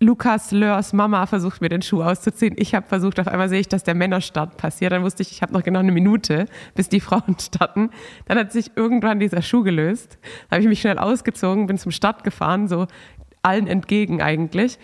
Lukas 0.02 0.52
Lörs 0.52 0.92
Mama 0.92 1.26
versucht, 1.26 1.62
mir 1.62 1.70
den 1.70 1.82
Schuh 1.82 2.04
auszuziehen. 2.04 2.56
Ich 2.58 2.76
habe 2.76 2.86
versucht, 2.86 3.18
auf 3.20 3.30
einmal 3.30 3.48
sehe 3.48 3.62
ich, 3.62 3.70
dass 3.70 3.84
der 3.84 3.96
Männerstart 3.96 4.58
passiert. 4.58 4.92
Dann 4.92 5.04
wusste 5.04 5.24
ich, 5.24 5.32
ich 5.32 5.42
habe 5.42 5.54
noch 5.54 5.64
genau 5.64 5.80
eine 5.80 5.94
Minute, 5.94 6.48
bis 6.74 6.90
die 6.90 7.00
Frauen 7.00 7.38
starten. 7.40 7.90
Dann 8.26 8.38
hat 8.38 8.52
sich 8.52 8.72
irgendwann 8.76 9.20
dieser 9.20 9.42
Schuh 9.42 9.64
gelöst. 9.64 10.18
Da 10.50 10.56
habe 10.56 10.62
ich 10.62 10.68
mich 10.68 10.82
schnell 10.82 11.00
ausgezogen, 11.00 11.68
bin 11.68 11.78
zum 11.78 11.92
Start 11.92 12.26
gefahren, 12.26 12.68
so 12.68 12.88
allen 13.42 13.68
entgegen 13.68 14.22
eigentlich. 14.22 14.78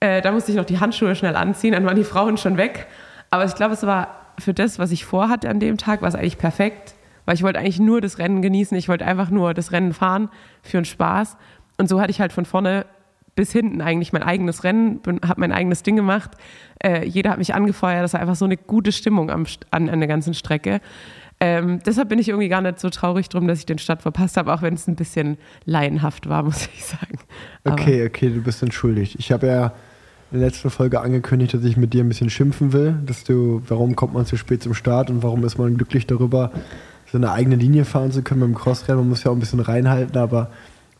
Äh, 0.00 0.22
da 0.22 0.32
musste 0.32 0.50
ich 0.50 0.56
noch 0.56 0.64
die 0.64 0.80
Handschuhe 0.80 1.14
schnell 1.14 1.36
anziehen, 1.36 1.72
dann 1.72 1.84
waren 1.84 1.96
die 1.96 2.04
Frauen 2.04 2.36
schon 2.36 2.56
weg. 2.56 2.86
Aber 3.30 3.44
ich 3.44 3.54
glaube, 3.54 3.74
es 3.74 3.84
war 3.84 4.16
für 4.38 4.54
das, 4.54 4.78
was 4.78 4.90
ich 4.90 5.04
vorhatte 5.04 5.48
an 5.48 5.60
dem 5.60 5.76
Tag, 5.76 6.02
war 6.02 6.08
es 6.08 6.14
eigentlich 6.14 6.38
perfekt. 6.38 6.94
Weil 7.26 7.34
ich 7.34 7.42
wollte 7.42 7.58
eigentlich 7.58 7.78
nur 7.78 8.00
das 8.00 8.18
Rennen 8.18 8.42
genießen. 8.42 8.76
Ich 8.76 8.88
wollte 8.88 9.04
einfach 9.04 9.30
nur 9.30 9.54
das 9.54 9.72
Rennen 9.72 9.92
fahren 9.92 10.30
für 10.62 10.78
einen 10.78 10.84
Spaß. 10.84 11.36
Und 11.78 11.88
so 11.88 12.00
hatte 12.00 12.10
ich 12.10 12.20
halt 12.20 12.32
von 12.32 12.44
vorne 12.44 12.86
bis 13.36 13.52
hinten 13.52 13.80
eigentlich 13.80 14.12
mein 14.12 14.22
eigenes 14.22 14.64
Rennen, 14.64 15.00
habe 15.24 15.40
mein 15.40 15.52
eigenes 15.52 15.82
Ding 15.82 15.96
gemacht. 15.96 16.32
Äh, 16.82 17.06
jeder 17.06 17.30
hat 17.30 17.38
mich 17.38 17.54
angefeuert. 17.54 18.02
Das 18.02 18.14
war 18.14 18.20
einfach 18.20 18.34
so 18.34 18.46
eine 18.46 18.56
gute 18.56 18.92
Stimmung 18.92 19.30
am, 19.30 19.46
an, 19.70 19.88
an 19.88 20.00
der 20.00 20.08
ganzen 20.08 20.34
Strecke. 20.34 20.80
Ähm, 21.38 21.80
deshalb 21.86 22.08
bin 22.10 22.18
ich 22.18 22.28
irgendwie 22.28 22.48
gar 22.48 22.60
nicht 22.60 22.80
so 22.80 22.90
traurig 22.90 23.28
drum, 23.28 23.48
dass 23.48 23.60
ich 23.60 23.66
den 23.66 23.78
Start 23.78 24.02
verpasst 24.02 24.36
habe, 24.36 24.52
auch 24.52 24.60
wenn 24.60 24.74
es 24.74 24.86
ein 24.88 24.96
bisschen 24.96 25.38
laienhaft 25.64 26.28
war, 26.28 26.42
muss 26.44 26.68
ich 26.74 26.84
sagen. 26.84 27.18
Aber 27.64 27.74
Okay, 27.74 28.04
okay, 28.06 28.28
du 28.28 28.42
bist 28.42 28.62
entschuldigt. 28.62 29.16
Ich 29.18 29.32
habe 29.32 29.46
ja 29.46 29.72
in 30.32 30.38
der 30.38 30.48
letzten 30.48 30.70
Folge 30.70 31.00
angekündigt, 31.00 31.54
dass 31.54 31.64
ich 31.64 31.76
mit 31.76 31.92
dir 31.92 32.04
ein 32.04 32.08
bisschen 32.08 32.30
schimpfen 32.30 32.72
will, 32.72 32.94
dass 33.04 33.24
du, 33.24 33.62
warum 33.66 33.96
kommt 33.96 34.14
man 34.14 34.26
zu 34.26 34.36
spät 34.36 34.62
zum 34.62 34.74
Start 34.74 35.10
und 35.10 35.22
warum 35.22 35.44
ist 35.44 35.58
man 35.58 35.76
glücklich 35.76 36.06
darüber, 36.06 36.52
so 37.10 37.18
eine 37.18 37.32
eigene 37.32 37.56
Linie 37.56 37.84
fahren 37.84 38.12
zu 38.12 38.22
können 38.22 38.40
beim 38.40 38.54
Crossrennen. 38.54 39.00
Man 39.00 39.08
muss 39.08 39.24
ja 39.24 39.30
auch 39.30 39.34
ein 39.36 39.40
bisschen 39.40 39.60
reinhalten, 39.60 40.16
aber 40.16 40.50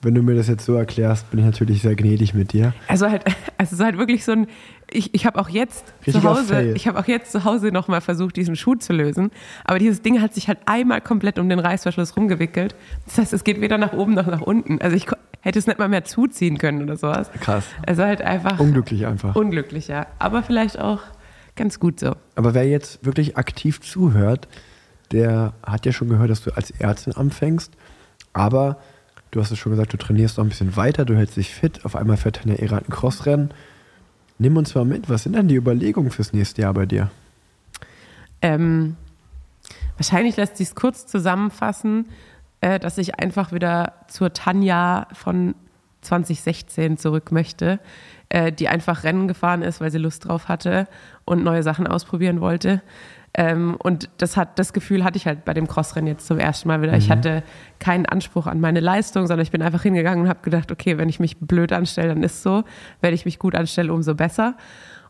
wenn 0.02 0.14
du 0.14 0.22
mir 0.22 0.34
das 0.34 0.48
jetzt 0.48 0.64
so 0.64 0.74
erklärst, 0.74 1.30
bin 1.30 1.40
ich 1.40 1.46
natürlich 1.46 1.82
sehr 1.82 1.94
gnädig 1.94 2.34
mit 2.34 2.52
dir. 2.52 2.72
Also 2.88 3.08
halt, 3.08 3.24
also 3.58 3.70
es 3.70 3.72
ist 3.72 3.80
halt 3.80 3.98
wirklich 3.98 4.24
so 4.24 4.32
ein, 4.32 4.46
ich, 4.90 5.14
ich 5.14 5.26
habe 5.26 5.38
auch 5.38 5.48
jetzt 5.48 5.86
zu 5.86 5.92
Richtiger 6.06 6.30
Hause, 6.30 6.72
ich 6.72 6.88
habe 6.88 6.98
auch 6.98 7.06
jetzt 7.06 7.30
zu 7.30 7.44
Hause 7.44 7.68
nochmal 7.68 8.00
versucht, 8.00 8.36
diesen 8.36 8.56
Schuh 8.56 8.74
zu 8.74 8.92
lösen. 8.92 9.30
Aber 9.64 9.78
dieses 9.78 10.02
Ding 10.02 10.20
hat 10.20 10.34
sich 10.34 10.48
halt 10.48 10.58
einmal 10.66 11.00
komplett 11.00 11.38
um 11.38 11.48
den 11.48 11.58
Reißverschluss 11.58 12.16
rumgewickelt. 12.16 12.74
Das 13.04 13.18
heißt, 13.18 13.32
es 13.32 13.44
geht 13.44 13.60
weder 13.60 13.78
nach 13.78 13.92
oben 13.92 14.14
noch 14.14 14.26
nach 14.26 14.40
unten. 14.40 14.80
Also 14.80 14.96
ich 14.96 15.06
hätte 15.40 15.58
es 15.58 15.66
nicht 15.66 15.78
mal 15.78 15.88
mehr 15.88 16.04
zuziehen 16.04 16.58
können 16.58 16.82
oder 16.82 16.96
sowas. 16.96 17.30
Krass. 17.40 17.64
Also 17.86 18.02
halt 18.02 18.22
einfach 18.22 18.58
Unglücklich 18.60 19.06
einfach. 19.06 19.34
unglücklich, 19.36 19.88
ja. 19.88 20.06
Aber 20.18 20.42
vielleicht 20.42 20.78
auch 20.78 21.00
ganz 21.56 21.80
gut 21.80 22.00
so. 22.00 22.14
Aber 22.36 22.54
wer 22.54 22.66
jetzt 22.68 23.04
wirklich 23.04 23.36
aktiv 23.36 23.80
zuhört, 23.80 24.48
der 25.12 25.52
hat 25.64 25.86
ja 25.86 25.92
schon 25.92 26.08
gehört, 26.08 26.30
dass 26.30 26.42
du 26.42 26.52
als 26.56 26.70
Ärztin 26.70 27.14
anfängst. 27.14 27.72
Aber 28.32 28.78
du 29.30 29.40
hast 29.40 29.50
es 29.50 29.58
schon 29.58 29.72
gesagt, 29.72 29.92
du 29.92 29.96
trainierst 29.96 30.38
noch 30.38 30.44
ein 30.44 30.48
bisschen 30.50 30.76
weiter, 30.76 31.04
du 31.04 31.16
hältst 31.16 31.36
dich 31.36 31.54
fit. 31.54 31.84
Auf 31.84 31.96
einmal 31.96 32.16
fährt 32.16 32.44
deine 32.44 32.58
Ära 32.60 32.76
ein 32.78 32.88
Crossrennen. 32.90 33.52
Nimm 34.38 34.56
uns 34.56 34.74
mal 34.74 34.84
mit, 34.84 35.08
was 35.10 35.24
sind 35.24 35.34
denn 35.36 35.48
die 35.48 35.56
Überlegungen 35.56 36.10
fürs 36.10 36.32
nächste 36.32 36.62
Jahr 36.62 36.72
bei 36.74 36.86
dir? 36.86 37.10
Ähm, 38.42 38.96
wahrscheinlich 39.96 40.36
lässt 40.36 40.56
sich 40.56 40.68
es 40.68 40.74
kurz 40.74 41.06
zusammenfassen, 41.06 42.06
dass 42.60 42.98
ich 42.98 43.18
einfach 43.18 43.52
wieder 43.52 43.94
zur 44.08 44.32
Tanja 44.32 45.06
von 45.12 45.54
2016 46.02 46.96
zurück 46.98 47.30
möchte, 47.32 47.78
äh, 48.28 48.52
die 48.52 48.68
einfach 48.68 49.04
Rennen 49.04 49.28
gefahren 49.28 49.62
ist, 49.62 49.80
weil 49.80 49.90
sie 49.90 49.98
Lust 49.98 50.26
drauf 50.26 50.48
hatte 50.48 50.86
und 51.24 51.42
neue 51.44 51.62
Sachen 51.62 51.86
ausprobieren 51.86 52.40
wollte. 52.40 52.82
Ähm, 53.32 53.76
und 53.78 54.08
das 54.18 54.36
hat 54.36 54.58
das 54.58 54.72
Gefühl 54.72 55.04
hatte 55.04 55.16
ich 55.16 55.26
halt 55.26 55.44
bei 55.44 55.54
dem 55.54 55.68
Crossrennen 55.68 56.08
jetzt 56.08 56.26
zum 56.26 56.38
ersten 56.40 56.66
Mal 56.66 56.82
wieder. 56.82 56.96
Ich 56.96 57.08
Mhm. 57.08 57.12
hatte 57.12 57.42
keinen 57.78 58.06
Anspruch 58.06 58.46
an 58.48 58.60
meine 58.60 58.80
Leistung, 58.80 59.26
sondern 59.28 59.44
ich 59.44 59.52
bin 59.52 59.62
einfach 59.62 59.82
hingegangen 59.82 60.24
und 60.24 60.28
habe 60.28 60.40
gedacht, 60.42 60.72
okay, 60.72 60.98
wenn 60.98 61.08
ich 61.08 61.20
mich 61.20 61.38
blöd 61.38 61.72
anstelle, 61.72 62.08
dann 62.08 62.22
ist 62.24 62.42
so. 62.42 62.64
Wenn 63.00 63.14
ich 63.14 63.24
mich 63.26 63.38
gut 63.38 63.54
anstelle, 63.54 63.92
umso 63.92 64.14
besser. 64.16 64.56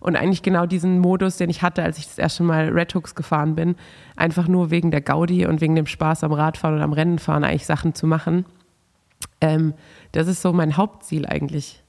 Und 0.01 0.17
eigentlich 0.17 0.43
genau 0.43 0.65
diesen 0.67 0.99
Modus, 0.99 1.37
den 1.37 1.51
ich 1.51 1.63
hatte, 1.63 1.83
als 1.83 1.99
ich 1.99 2.07
das 2.07 2.19
erste 2.19 2.43
Mal 2.43 2.71
Red 2.71 2.95
Hooks 2.95 3.15
gefahren 3.15 3.55
bin, 3.55 3.77
einfach 4.17 4.49
nur 4.49 4.71
wegen 4.71 4.91
der 4.91 5.03
Gaudi 5.03 5.47
und 5.47 5.61
wegen 5.61 5.77
dem 5.77 5.87
Spaß 5.87 6.25
am 6.25 6.33
Radfahren 6.33 6.77
und 6.77 6.83
am 6.83 6.95
Rennenfahren 6.95 7.45
eigentlich 7.45 7.67
Sachen 7.67 7.95
zu 7.95 8.07
machen. 8.07 8.47
Ähm, 9.43 9.75
das 10.13 10.27
ist 10.27 10.41
so 10.41 10.53
mein 10.55 10.79
Hauptziel 10.79 11.27
eigentlich 11.27 11.83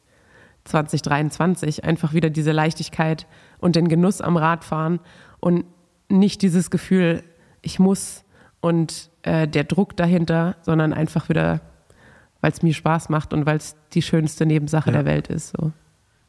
2023. 0.65 1.85
Einfach 1.85 2.13
wieder 2.13 2.29
diese 2.29 2.51
Leichtigkeit 2.51 3.27
und 3.59 3.75
den 3.75 3.87
Genuss 3.87 4.21
am 4.21 4.37
Radfahren 4.37 4.99
und 5.39 5.65
nicht 6.09 6.41
dieses 6.41 6.69
Gefühl, 6.69 7.23
ich 7.61 7.79
muss 7.79 8.23
und 8.59 9.09
äh, 9.23 9.47
der 9.47 9.63
Druck 9.63 9.95
dahinter, 9.95 10.55
sondern 10.61 10.93
einfach 10.93 11.29
wieder, 11.29 11.61
weil 12.41 12.51
es 12.51 12.61
mir 12.61 12.73
Spaß 12.73 13.09
macht 13.09 13.33
und 13.33 13.45
weil 13.45 13.57
es 13.57 13.75
die 13.93 14.01
schönste 14.01 14.45
Nebensache 14.45 14.89
Ja. 14.89 14.97
der 14.97 15.05
Welt 15.05 15.27
ist. 15.29 15.55
So. 15.57 15.71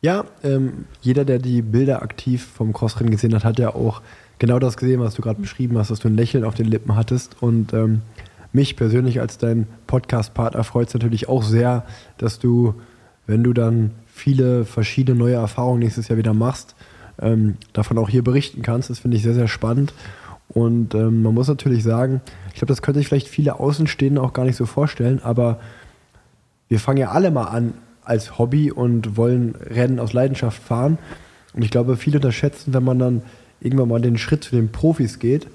Ja, 0.04 0.24
ähm, 0.42 0.86
jeder, 1.00 1.24
der 1.24 1.38
die 1.38 1.62
Bilder 1.62 2.02
aktiv 2.02 2.44
vom 2.44 2.72
Crossrennen 2.72 3.12
gesehen 3.12 3.34
hat, 3.36 3.44
hat 3.44 3.60
ja 3.60 3.72
auch 3.72 4.02
genau 4.40 4.58
das 4.58 4.76
gesehen, 4.76 4.98
was 4.98 5.14
du 5.14 5.22
gerade 5.22 5.40
beschrieben 5.40 5.78
hast, 5.78 5.92
dass 5.92 6.00
du 6.00 6.08
ein 6.08 6.16
Lächeln 6.16 6.42
auf 6.44 6.56
den 6.56 6.66
Lippen 6.66 6.96
hattest. 6.96 7.40
Und 7.40 7.72
ähm, 7.72 8.02
mich 8.52 8.74
persönlich 8.74 9.20
als 9.20 9.38
dein 9.38 9.68
Podcast-Partner 9.86 10.64
freut 10.64 10.88
es 10.88 10.94
natürlich 10.94 11.28
auch 11.28 11.44
sehr, 11.44 11.86
dass 12.18 12.40
du, 12.40 12.74
wenn 13.28 13.44
du 13.44 13.52
dann 13.52 13.92
viele 14.06 14.64
verschiedene 14.64 15.16
neue 15.16 15.36
Erfahrungen 15.36 15.78
nächstes 15.78 16.08
Jahr 16.08 16.18
wieder 16.18 16.34
machst, 16.34 16.74
ähm, 17.20 17.56
davon 17.72 17.96
auch 17.96 18.08
hier 18.08 18.24
berichten 18.24 18.62
kannst. 18.62 18.90
Das 18.90 18.98
finde 18.98 19.16
ich 19.16 19.22
sehr, 19.22 19.34
sehr 19.34 19.46
spannend. 19.46 19.94
Und 20.48 20.96
ähm, 20.96 21.22
man 21.22 21.32
muss 21.32 21.46
natürlich 21.46 21.84
sagen, 21.84 22.20
ich 22.48 22.54
glaube, 22.54 22.66
das 22.66 22.82
könnte 22.82 22.98
sich 22.98 23.06
vielleicht 23.06 23.28
viele 23.28 23.60
Außenstehende 23.60 24.20
auch 24.20 24.32
gar 24.32 24.46
nicht 24.46 24.56
so 24.56 24.66
vorstellen, 24.66 25.20
aber 25.22 25.60
wir 26.68 26.80
fangen 26.80 26.98
ja 26.98 27.12
alle 27.12 27.30
mal 27.30 27.44
an 27.44 27.74
als 28.04 28.38
Hobby 28.38 28.70
und 28.70 29.16
wollen 29.16 29.54
Rennen 29.54 29.98
aus 29.98 30.12
Leidenschaft 30.12 30.62
fahren. 30.62 30.98
Und 31.54 31.62
ich 31.62 31.70
glaube, 31.70 31.96
viele 31.96 32.18
unterschätzen, 32.18 32.74
wenn 32.74 32.84
man 32.84 32.98
dann 32.98 33.22
irgendwann 33.60 33.88
mal 33.88 34.00
den 34.00 34.18
Schritt 34.18 34.44
zu 34.44 34.56
den 34.56 34.72
Profis 34.72 35.18
geht, 35.18 35.46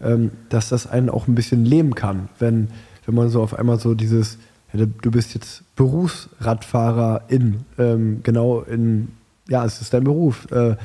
ähm, 0.00 0.30
dass 0.48 0.68
das 0.68 0.86
einen 0.86 1.10
auch 1.10 1.28
ein 1.28 1.34
bisschen 1.34 1.64
lähmen 1.64 1.94
kann. 1.94 2.28
Wenn, 2.38 2.68
wenn 3.06 3.14
man 3.14 3.28
so 3.28 3.42
auf 3.42 3.58
einmal 3.58 3.78
so 3.78 3.94
dieses, 3.94 4.38
ja, 4.72 4.86
du 4.86 5.10
bist 5.10 5.34
jetzt 5.34 5.62
Berufsradfahrerin, 5.76 7.60
ähm, 7.78 8.20
genau 8.22 8.62
in, 8.62 9.08
ja, 9.48 9.64
es 9.64 9.80
ist 9.80 9.92
dein 9.92 10.04
Beruf. 10.04 10.50
Äh, 10.50 10.76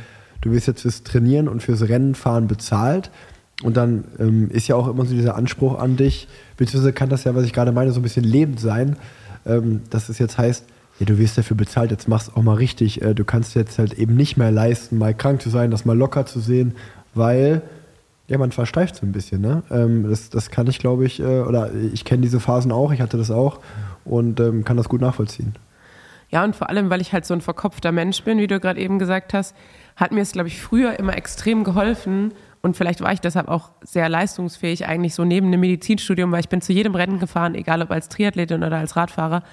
du 0.41 0.51
wirst 0.51 0.67
jetzt 0.67 0.81
fürs 0.81 1.03
Trainieren 1.03 1.47
und 1.47 1.63
fürs 1.63 1.87
Rennenfahren 1.87 2.47
bezahlt. 2.47 3.11
Und 3.63 3.75
dann 3.75 4.03
ähm, 4.19 4.51
ist 4.51 4.67
ja 4.67 4.75
auch 4.75 4.87
immer 4.87 5.05
so 5.05 5.13
dieser 5.15 5.35
Anspruch 5.35 5.79
an 5.79 5.97
dich, 5.97 6.27
beziehungsweise 6.57 6.93
kann 6.93 7.09
das 7.09 7.23
ja, 7.23 7.33
was 7.33 7.43
ich 7.43 7.53
gerade 7.53 7.71
meine, 7.71 7.91
so 7.91 7.99
ein 7.99 8.03
bisschen 8.03 8.23
lebend 8.23 8.59
sein, 8.59 8.97
ähm, 9.47 9.81
dass 9.89 10.09
es 10.09 10.19
jetzt 10.19 10.37
heißt, 10.37 10.63
ja, 10.99 11.05
du 11.05 11.17
wirst 11.17 11.37
dafür 11.37 11.55
bezahlt, 11.55 11.91
jetzt 11.91 12.07
mach's 12.07 12.31
auch 12.35 12.41
mal 12.41 12.55
richtig. 12.55 13.01
Äh, 13.01 13.13
du 13.13 13.23
kannst 13.23 13.55
jetzt 13.55 13.77
halt 13.77 13.93
eben 13.93 14.15
nicht 14.15 14.37
mehr 14.37 14.51
leisten, 14.51 14.97
mal 14.97 15.13
krank 15.13 15.41
zu 15.41 15.49
sein, 15.49 15.71
das 15.71 15.85
mal 15.85 15.97
locker 15.97 16.25
zu 16.25 16.39
sehen, 16.39 16.75
weil 17.13 17.61
ja, 18.27 18.37
man 18.37 18.51
versteift 18.51 18.95
so 18.95 19.05
ein 19.05 19.11
bisschen. 19.11 19.41
Ne? 19.41 19.63
Ähm, 19.71 20.09
das, 20.09 20.29
das 20.29 20.49
kann 20.49 20.67
ich, 20.67 20.79
glaube 20.79 21.05
ich, 21.05 21.19
äh, 21.19 21.41
oder 21.41 21.71
ich 21.93 22.03
kenne 22.03 22.21
diese 22.21 22.39
Phasen 22.39 22.71
auch, 22.71 22.91
ich 22.91 23.01
hatte 23.01 23.17
das 23.17 23.31
auch 23.31 23.59
und 24.05 24.39
ähm, 24.39 24.63
kann 24.63 24.77
das 24.77 24.89
gut 24.89 25.01
nachvollziehen. 25.01 25.53
Ja, 26.29 26.43
und 26.43 26.55
vor 26.55 26.69
allem, 26.69 26.89
weil 26.89 26.99
ich 26.99 27.13
halt 27.13 27.25
so 27.25 27.33
ein 27.33 27.41
verkopfter 27.41 27.93
Mensch 27.93 28.21
bin, 28.23 28.37
wie 28.37 28.47
du 28.47 28.59
gerade 28.59 28.79
eben 28.81 28.99
gesagt 28.99 29.33
hast, 29.33 29.55
hat 29.95 30.11
mir 30.11 30.21
es, 30.21 30.33
glaube 30.33 30.49
ich, 30.49 30.61
früher 30.61 30.99
immer 30.99 31.15
extrem 31.15 31.63
geholfen. 31.63 32.33
Und 32.61 32.75
vielleicht 32.75 33.01
war 33.01 33.13
ich 33.13 33.21
deshalb 33.21 33.47
auch 33.47 33.69
sehr 33.81 34.09
leistungsfähig, 34.09 34.87
eigentlich 34.87 35.15
so 35.15 35.23
neben 35.23 35.49
dem 35.51 35.61
Medizinstudium, 35.61 36.31
weil 36.31 36.41
ich 36.41 36.49
bin 36.49 36.61
zu 36.61 36.73
jedem 36.73 36.95
Rennen 36.95 37.19
gefahren, 37.19 37.55
egal 37.55 37.81
ob 37.81 37.91
als 37.91 38.09
Triathletin 38.09 38.63
oder 38.63 38.77
als 38.77 38.97
Radfahrer. 38.97 39.43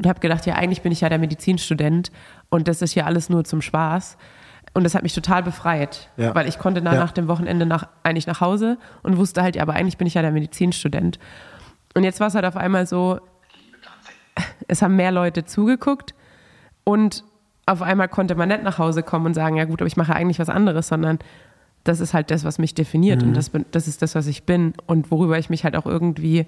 Und 0.00 0.06
habe 0.08 0.18
gedacht, 0.20 0.46
ja, 0.46 0.54
eigentlich 0.54 0.80
bin 0.80 0.92
ich 0.92 1.02
ja 1.02 1.10
der 1.10 1.18
Medizinstudent 1.18 2.10
und 2.48 2.68
das 2.68 2.80
ist 2.80 2.94
ja 2.94 3.04
alles 3.04 3.28
nur 3.28 3.44
zum 3.44 3.60
Spaß. 3.60 4.16
Und 4.72 4.84
das 4.84 4.94
hat 4.94 5.02
mich 5.02 5.12
total 5.14 5.42
befreit, 5.42 6.08
Ja. 6.16 6.34
weil 6.34 6.48
ich 6.48 6.58
konnte 6.58 6.80
dann 6.80 6.94
Ja. 6.94 7.00
nach 7.00 7.12
dem 7.12 7.28
Wochenende 7.28 7.66
nach, 7.66 7.86
eigentlich 8.02 8.26
nach 8.26 8.40
Hause 8.40 8.78
und 9.02 9.18
wusste 9.18 9.42
halt, 9.42 9.56
ja, 9.56 9.62
aber 9.62 9.74
eigentlich 9.74 9.98
bin 9.98 10.06
ich 10.06 10.14
ja 10.14 10.22
der 10.22 10.30
Medizinstudent. 10.30 11.18
Und 11.94 12.04
jetzt 12.04 12.18
war 12.18 12.28
es 12.28 12.34
halt 12.34 12.46
auf 12.46 12.56
einmal 12.56 12.86
so, 12.86 13.20
es 14.68 14.80
haben 14.80 14.96
mehr 14.96 15.12
Leute 15.12 15.44
zugeguckt 15.44 16.14
und 16.84 17.24
auf 17.66 17.82
einmal 17.82 18.08
konnte 18.08 18.34
man 18.36 18.48
nicht 18.48 18.62
nach 18.62 18.78
Hause 18.78 19.02
kommen 19.02 19.26
und 19.26 19.34
sagen, 19.34 19.56
ja 19.56 19.64
gut, 19.64 19.82
aber 19.82 19.86
ich 19.86 19.96
mache 19.98 20.14
eigentlich 20.14 20.38
was 20.38 20.48
anderes, 20.48 20.88
sondern 20.88 21.18
das 21.84 22.00
ist 22.00 22.14
halt 22.14 22.30
das, 22.30 22.44
was 22.44 22.58
mich 22.58 22.74
definiert 22.74 23.20
Mhm. 23.22 23.28
und 23.28 23.36
das, 23.36 23.50
das 23.70 23.86
ist 23.86 24.00
das, 24.02 24.14
was 24.14 24.26
ich 24.28 24.44
bin 24.44 24.72
und 24.86 25.10
worüber 25.10 25.38
ich 25.38 25.50
mich 25.50 25.64
halt 25.64 25.76
auch 25.76 25.84
irgendwie 25.86 26.46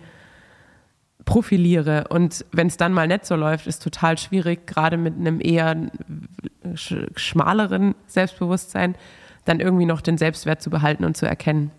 profiliere. 1.24 2.06
Und 2.08 2.44
wenn 2.52 2.66
es 2.66 2.76
dann 2.76 2.92
mal 2.92 3.08
nicht 3.08 3.26
so 3.26 3.36
läuft, 3.36 3.66
ist 3.66 3.82
total 3.82 4.18
schwierig, 4.18 4.66
gerade 4.66 4.96
mit 4.96 5.14
einem 5.14 5.40
eher 5.40 5.76
sch 6.74 6.94
schmaleren 7.16 7.94
Selbstbewusstsein, 8.06 8.94
dann 9.44 9.60
irgendwie 9.60 9.86
noch 9.86 10.00
den 10.00 10.18
Selbstwert 10.18 10.62
zu 10.62 10.70
behalten 10.70 11.04
und 11.04 11.16
zu 11.16 11.26
erkennen. 11.26 11.70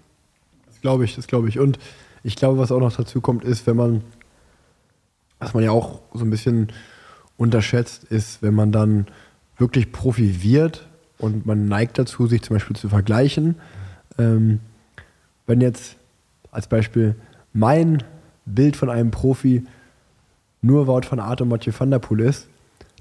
Das 0.67 0.81
glaube 0.81 1.05
ich, 1.05 1.15
das 1.15 1.27
glaube 1.27 1.49
ich. 1.49 1.59
Und 1.59 1.79
ich 2.23 2.35
glaube, 2.35 2.57
was 2.57 2.71
auch 2.71 2.79
noch 2.79 2.95
dazu 2.95 3.21
kommt, 3.21 3.43
ist, 3.43 3.67
wenn 3.67 3.75
man, 3.75 4.01
was 5.39 5.53
man 5.53 5.63
ja 5.63 5.71
auch 5.71 6.01
so 6.13 6.23
ein 6.23 6.29
bisschen 6.29 6.71
unterschätzt, 7.37 8.03
ist, 8.05 8.41
wenn 8.41 8.53
man 8.53 8.71
dann 8.71 9.07
wirklich 9.57 9.91
Profi 9.91 10.43
wird 10.43 10.87
und 11.17 11.45
man 11.45 11.67
neigt 11.67 11.97
dazu, 11.97 12.27
sich 12.27 12.41
zum 12.41 12.55
Beispiel 12.55 12.75
zu 12.75 12.89
vergleichen. 12.89 13.55
Ähm, 14.17 14.59
wenn 15.45 15.61
jetzt 15.61 15.97
als 16.51 16.67
Beispiel 16.67 17.15
mein 17.53 18.03
Bild 18.45 18.75
von 18.75 18.89
einem 18.89 19.11
Profi 19.11 19.63
nur 20.61 20.87
Wout 20.87 21.01
van 21.09 21.19
Aert 21.19 21.41
und 21.41 21.49
Mathieu 21.49 21.73
van 21.77 21.91
der 21.91 21.99
Poel 21.99 22.21
ist, 22.21 22.47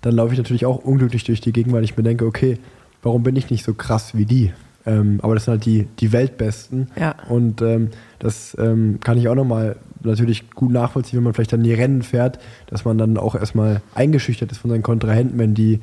dann 0.02 0.14
laufe 0.14 0.32
ich 0.32 0.38
natürlich 0.38 0.66
auch 0.66 0.78
unglücklich 0.78 1.24
durch 1.24 1.40
die 1.40 1.52
Gegend, 1.52 1.72
weil 1.72 1.84
ich 1.84 1.96
mir 1.96 2.02
denke, 2.02 2.26
okay, 2.26 2.58
warum 3.02 3.22
bin 3.22 3.36
ich 3.36 3.50
nicht 3.50 3.64
so 3.64 3.74
krass 3.74 4.16
wie 4.16 4.26
die? 4.26 4.52
Ähm, 4.84 5.20
aber 5.22 5.34
das 5.34 5.44
sind 5.44 5.52
halt 5.52 5.64
die, 5.64 5.86
die 6.00 6.12
Weltbesten. 6.12 6.88
Ja. 6.98 7.14
Und 7.28 7.62
ähm, 7.62 7.90
das 8.18 8.56
ähm, 8.58 8.98
kann 9.00 9.16
ich 9.16 9.28
auch 9.28 9.36
nochmal 9.36 9.76
natürlich 10.02 10.50
gut 10.50 10.72
nachvollziehen, 10.72 11.18
wenn 11.18 11.24
man 11.24 11.34
vielleicht 11.34 11.52
dann 11.52 11.62
die 11.62 11.72
Rennen 11.72 12.02
fährt, 12.02 12.40
dass 12.66 12.84
man 12.84 12.98
dann 12.98 13.16
auch 13.16 13.36
erstmal 13.36 13.80
eingeschüchtert 13.94 14.50
ist 14.50 14.58
von 14.58 14.70
seinen 14.70 14.82
Kontrahenten, 14.82 15.38
wenn 15.38 15.54
die 15.54 15.80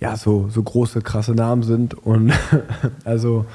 ja 0.00 0.16
so, 0.16 0.48
so 0.48 0.60
große, 0.60 1.02
krasse 1.02 1.32
Namen 1.32 1.62
sind. 1.62 1.94
Und 1.94 2.32
also, 3.04 3.46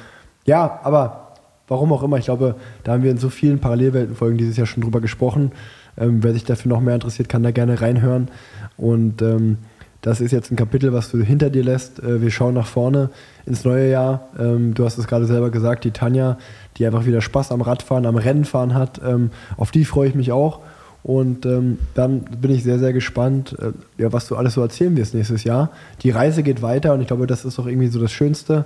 ja, 0.46 0.80
aber 0.84 1.27
warum 1.68 1.92
auch 1.94 2.04
immer, 2.04 2.18
ich 2.18 2.26
glaube, 2.26 2.56
da 2.84 2.94
haben 2.94 3.04
wir 3.04 3.12
in 3.12 3.18
so 3.18 3.30
vielen 3.30 3.60
Parallelweltenfolgen 3.60 4.38
dieses 4.38 4.58
Jahr 4.58 4.68
schon 4.68 4.84
drüber 4.84 5.02
gesprochen. 5.02 5.52
Ähm, 5.98 6.24
wer 6.24 6.34
sich 6.34 6.44
dafür 6.44 6.70
noch 6.70 6.82
mehr 6.82 6.96
interessiert, 6.96 7.30
kann 7.30 7.44
da 7.44 7.52
gerne 7.52 7.82
reinhören. 7.82 8.30
Und 8.78 9.22
ähm, 9.22 9.58
das 10.02 10.22
ist 10.22 10.32
jetzt 10.32 10.52
ein 10.52 10.56
Kapitel, 10.56 10.94
was 10.94 11.10
du 11.12 11.22
hinter 11.22 11.50
dir 11.50 11.64
lässt. 11.64 12.00
Äh, 12.00 12.22
wir 12.22 12.32
schauen 12.32 12.54
nach 12.54 12.68
vorne 12.68 13.10
ins 13.46 13.66
neue 13.66 13.90
Jahr. 13.90 14.30
Ähm, 14.40 14.74
du 14.74 14.86
hast 14.86 14.98
es 14.98 15.08
gerade 15.08 15.26
selber 15.26 15.50
gesagt, 15.50 15.84
die 15.84 15.92
Tanja, 15.92 16.38
die 16.78 16.86
einfach 16.86 17.06
wieder 17.06 17.22
Spaß 17.22 17.52
am 17.52 17.62
Radfahren, 17.62 18.06
am 18.06 18.16
Rennenfahren 18.16 18.74
hat. 18.74 19.02
Ähm, 19.04 19.32
auf 19.58 19.72
die 19.72 19.86
freue 19.86 20.10
ich 20.10 20.16
mich 20.16 20.32
auch. 20.32 20.62
Und 21.04 21.46
ähm, 21.46 21.80
dann 21.94 22.22
bin 22.22 22.52
ich 22.52 22.64
sehr, 22.64 22.80
sehr 22.80 22.92
gespannt, 22.92 23.56
äh, 23.60 23.72
ja, 24.02 24.12
was 24.12 24.28
du 24.28 24.36
alles 24.36 24.54
so 24.54 24.62
erzählen 24.62 24.96
wirst 24.98 25.14
nächstes 25.14 25.44
Jahr. 25.44 25.72
Die 26.02 26.10
Reise 26.10 26.44
geht 26.44 26.62
weiter 26.62 26.94
und 26.94 27.02
ich 27.02 27.08
glaube, 27.08 27.28
das 27.28 27.46
ist 27.46 27.58
doch 27.58 27.66
irgendwie 27.66 27.88
so 27.88 28.00
das 28.00 28.12
Schönste. 28.12 28.66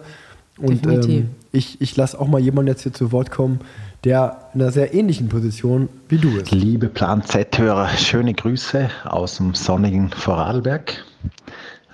Und 0.62 0.86
ähm, 0.86 1.30
ich, 1.52 1.82
ich 1.82 1.98
lasse 1.98 2.20
auch 2.20 2.28
mal 2.28 2.40
jemanden 2.40 2.70
jetzt 2.70 2.84
hier 2.84 2.94
zu 2.94 3.12
Wort 3.12 3.32
kommen, 3.32 3.60
der 4.04 4.50
in 4.54 4.62
einer 4.62 4.72
sehr 4.72 4.94
ähnlichen 4.94 5.28
Position 5.28 5.90
wie 6.10 6.18
du 6.18 6.38
ist. 6.38 6.52
Liebe 6.52 6.88
Plan 6.88 7.24
Z-Hörer, 7.24 7.90
schöne 7.90 8.34
Grüße 8.34 8.90
aus 9.06 9.38
dem 9.38 9.54
sonnigen 9.54 10.10
Vorarlberg. 10.10 11.04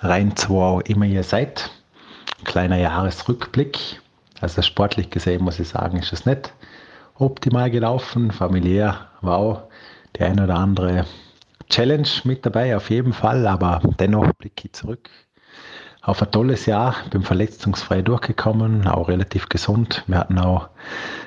Rein 0.00 0.36
zu 0.36 0.50
wo 0.50 0.62
auch 0.62 0.80
immer 0.82 1.06
ihr 1.06 1.22
seid. 1.22 1.70
Kleiner 2.44 2.76
Jahresrückblick. 2.76 4.00
Also 4.40 4.62
sportlich 4.62 5.10
gesehen 5.10 5.42
muss 5.42 5.58
ich 5.58 5.68
sagen, 5.68 5.98
ist 5.98 6.12
es 6.12 6.24
nicht 6.24 6.52
optimal 7.14 7.70
gelaufen. 7.70 8.30
Familiär 8.30 9.08
auch 9.22 9.62
die 10.16 10.22
ein 10.22 10.38
oder 10.40 10.54
andere 10.54 11.04
Challenge 11.68 12.08
mit 12.24 12.46
dabei, 12.46 12.76
auf 12.76 12.90
jeden 12.90 13.12
Fall. 13.12 13.46
Aber 13.46 13.82
dennoch 13.98 14.32
blicke 14.34 14.68
ich 14.68 14.72
zurück 14.72 15.10
auf 16.08 16.22
ein 16.22 16.30
tolles 16.30 16.64
Jahr. 16.64 16.96
Bin 17.10 17.22
verletzungsfrei 17.22 18.00
durchgekommen, 18.00 18.86
auch 18.86 19.08
relativ 19.08 19.50
gesund. 19.50 20.04
Wir 20.06 20.16
hatten 20.16 20.38
auch 20.38 20.70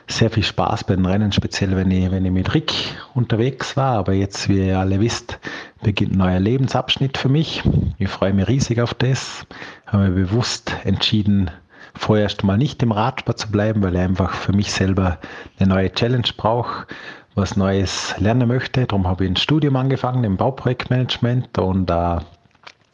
sehr 0.08 0.32
viel 0.32 0.44
Spaß 0.44 0.86
bei 0.86 0.96
den 0.96 1.06
Rennen, 1.06 1.32
speziell 1.32 1.76
wenn 1.76 1.92
ich, 1.92 2.10
wenn 2.10 2.26
ich 2.26 2.32
mit 2.32 2.52
Rick 2.56 2.74
unterwegs 3.14 3.78
war. 3.78 3.98
Aber 3.98 4.14
jetzt, 4.14 4.50
wie 4.50 4.66
ihr 4.68 4.80
alle 4.80 5.00
wisst, 5.00 5.40
beginnt 5.84 6.14
ein 6.14 6.18
neuer 6.18 6.40
Lebensabschnitt 6.40 7.20
für 7.20 7.30
mich. 7.30 7.62
Ich 8.00 8.10
freue 8.10 8.34
mich 8.34 8.48
riesig 8.48 8.82
auf 8.82 8.96
das. 8.96 9.46
Habe 9.86 10.06
mir 10.06 10.26
bewusst 10.26 10.76
entschieden, 10.84 11.52
vorerst 11.94 12.44
mal 12.44 12.58
nicht 12.58 12.82
im 12.82 12.92
Radsport 12.92 13.38
zu 13.38 13.52
bleiben, 13.52 13.84
weil 13.84 13.94
ich 13.94 14.02
einfach 14.02 14.34
für 14.34 14.52
mich 14.52 14.72
selber 14.72 15.20
eine 15.60 15.70
neue 15.70 15.94
Challenge 15.94 16.28
brauche, 16.36 16.88
was 17.36 17.56
Neues 17.56 18.16
lernen 18.18 18.48
möchte. 18.48 18.88
Darum 18.88 19.08
habe 19.08 19.26
ich 19.26 19.30
ein 19.30 19.36
Studium 19.36 19.76
angefangen 19.76 20.24
im 20.24 20.38
Bauprojektmanagement 20.38 21.60
und 21.60 21.92
äh, 21.92 22.18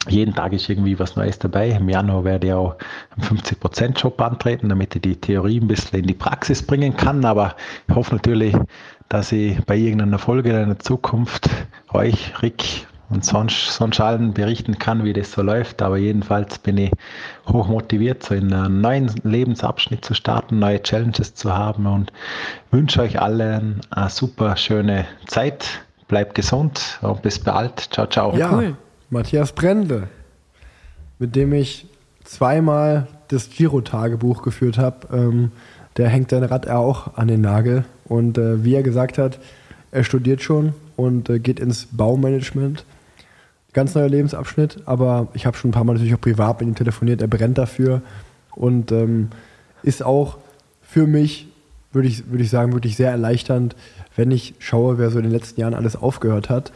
jeden 0.09 0.33
Tag 0.33 0.53
ist 0.53 0.69
irgendwie 0.69 0.97
was 0.99 1.15
Neues 1.15 1.39
dabei. 1.39 1.69
Im 1.69 1.89
Januar 1.89 2.23
werde 2.23 2.47
ich 2.47 2.53
auch 2.53 2.75
einen 3.15 3.39
50%-Job 3.39 4.19
antreten, 4.21 4.69
damit 4.69 4.95
ich 4.95 5.01
die 5.01 5.15
Theorie 5.15 5.59
ein 5.59 5.67
bisschen 5.67 5.99
in 5.99 6.07
die 6.07 6.13
Praxis 6.13 6.61
bringen 6.61 6.95
kann. 6.95 7.25
Aber 7.25 7.55
ich 7.87 7.95
hoffe 7.95 8.15
natürlich, 8.15 8.55
dass 9.09 9.31
ich 9.31 9.63
bei 9.65 9.75
irgendeiner 9.75 10.19
Folge 10.19 10.49
in 10.49 10.69
der 10.69 10.79
Zukunft 10.79 11.49
euch, 11.93 12.41
Rick 12.41 12.87
und 13.09 13.23
sonst, 13.23 13.73
sonst 13.73 13.99
allen 14.01 14.33
berichten 14.33 14.77
kann, 14.79 15.03
wie 15.03 15.13
das 15.13 15.31
so 15.31 15.41
läuft. 15.41 15.81
Aber 15.81 15.97
jedenfalls 15.97 16.59
bin 16.59 16.77
ich 16.77 16.91
hoch 17.47 17.67
motiviert, 17.67 18.23
so 18.23 18.35
in 18.35 18.51
einen 18.53 18.81
neuen 18.81 19.11
Lebensabschnitt 19.23 20.03
zu 20.03 20.13
starten, 20.13 20.59
neue 20.59 20.81
Challenges 20.81 21.33
zu 21.33 21.55
haben 21.55 21.85
und 21.85 22.11
wünsche 22.71 23.01
euch 23.01 23.19
allen 23.21 23.81
eine 23.91 24.09
super 24.09 24.57
schöne 24.57 25.05
Zeit. 25.27 25.81
Bleibt 26.07 26.35
gesund 26.35 26.99
und 27.01 27.21
bis 27.21 27.39
bald. 27.39 27.79
Ciao, 27.91 28.07
ciao. 28.07 28.35
Ja, 28.35 28.61
Matthias 29.09 29.53
Brendle, 29.53 30.09
mit 31.19 31.35
dem 31.35 31.53
ich 31.53 31.87
zweimal 32.23 33.07
das 33.29 33.49
Giro-Tagebuch 33.49 34.41
geführt 34.41 34.77
habe. 34.77 35.07
Ähm, 35.11 35.51
der 35.95 36.09
hängt 36.09 36.29
sein 36.29 36.43
Rad 36.43 36.69
auch 36.69 37.15
an 37.15 37.27
den 37.27 37.41
Nagel. 37.41 37.85
Und 38.05 38.37
äh, 38.37 38.63
wie 38.63 38.75
er 38.75 38.83
gesagt 38.83 39.17
hat, 39.17 39.39
er 39.91 40.03
studiert 40.03 40.41
schon 40.41 40.73
und 40.95 41.29
äh, 41.29 41.39
geht 41.39 41.59
ins 41.59 41.87
Baumanagement. 41.91 42.85
Ganz 43.73 43.95
neuer 43.95 44.09
Lebensabschnitt, 44.09 44.79
aber 44.85 45.27
ich 45.33 45.45
habe 45.45 45.55
schon 45.55 45.69
ein 45.69 45.73
paar 45.73 45.83
Mal 45.83 45.93
natürlich 45.93 46.15
auch 46.15 46.21
privat 46.21 46.59
mit 46.59 46.69
ihm 46.69 46.75
telefoniert. 46.75 47.21
Er 47.21 47.27
brennt 47.27 47.57
dafür 47.57 48.01
und 48.51 48.91
ähm, 48.91 49.29
ist 49.83 50.03
auch 50.03 50.37
für 50.81 51.05
mich, 51.05 51.47
würde 51.91 52.07
ich, 52.07 52.29
würde 52.29 52.43
ich 52.43 52.49
sagen, 52.49 52.73
wirklich 52.73 52.95
sehr 52.95 53.11
erleichternd, 53.11 53.75
wenn 54.15 54.31
ich 54.31 54.55
schaue, 54.59 54.97
wer 54.97 55.11
so 55.11 55.19
in 55.19 55.23
den 55.23 55.31
letzten 55.31 55.61
Jahren 55.61 55.73
alles 55.73 55.95
aufgehört 55.95 56.49
hat. 56.49 56.71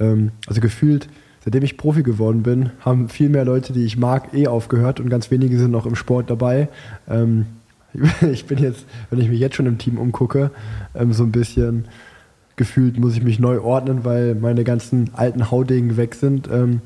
Ähm, 0.00 0.32
also 0.46 0.60
gefühlt, 0.60 1.08
seitdem 1.46 1.62
ich 1.62 1.76
Profi 1.76 2.02
geworden 2.02 2.42
bin, 2.42 2.70
haben 2.80 3.08
viel 3.08 3.28
mehr 3.28 3.44
Leute, 3.44 3.72
die 3.72 3.84
ich 3.84 3.96
mag, 3.96 4.34
eh 4.34 4.48
aufgehört 4.48 4.98
und 4.98 5.08
ganz 5.08 5.30
wenige 5.30 5.56
sind 5.58 5.70
noch 5.70 5.86
im 5.86 5.94
Sport 5.94 6.28
dabei. 6.28 6.68
Ähm, 7.08 7.46
ich 8.32 8.46
bin 8.46 8.58
jetzt, 8.58 8.84
wenn 9.10 9.20
ich 9.20 9.28
mich 9.28 9.38
jetzt 9.38 9.54
schon 9.54 9.66
im 9.66 9.78
Team 9.78 9.96
umgucke, 9.96 10.50
ähm, 10.96 11.12
so 11.12 11.22
ein 11.22 11.30
bisschen 11.30 11.86
gefühlt 12.56 12.98
muss 12.98 13.16
ich 13.16 13.22
mich 13.22 13.38
neu 13.38 13.60
ordnen, 13.60 14.04
weil 14.04 14.34
meine 14.34 14.64
ganzen 14.64 15.10
alten 15.14 15.52
Haudegen 15.52 15.96
weg 15.96 16.16
sind. 16.16 16.48
Ähm, 16.50 16.80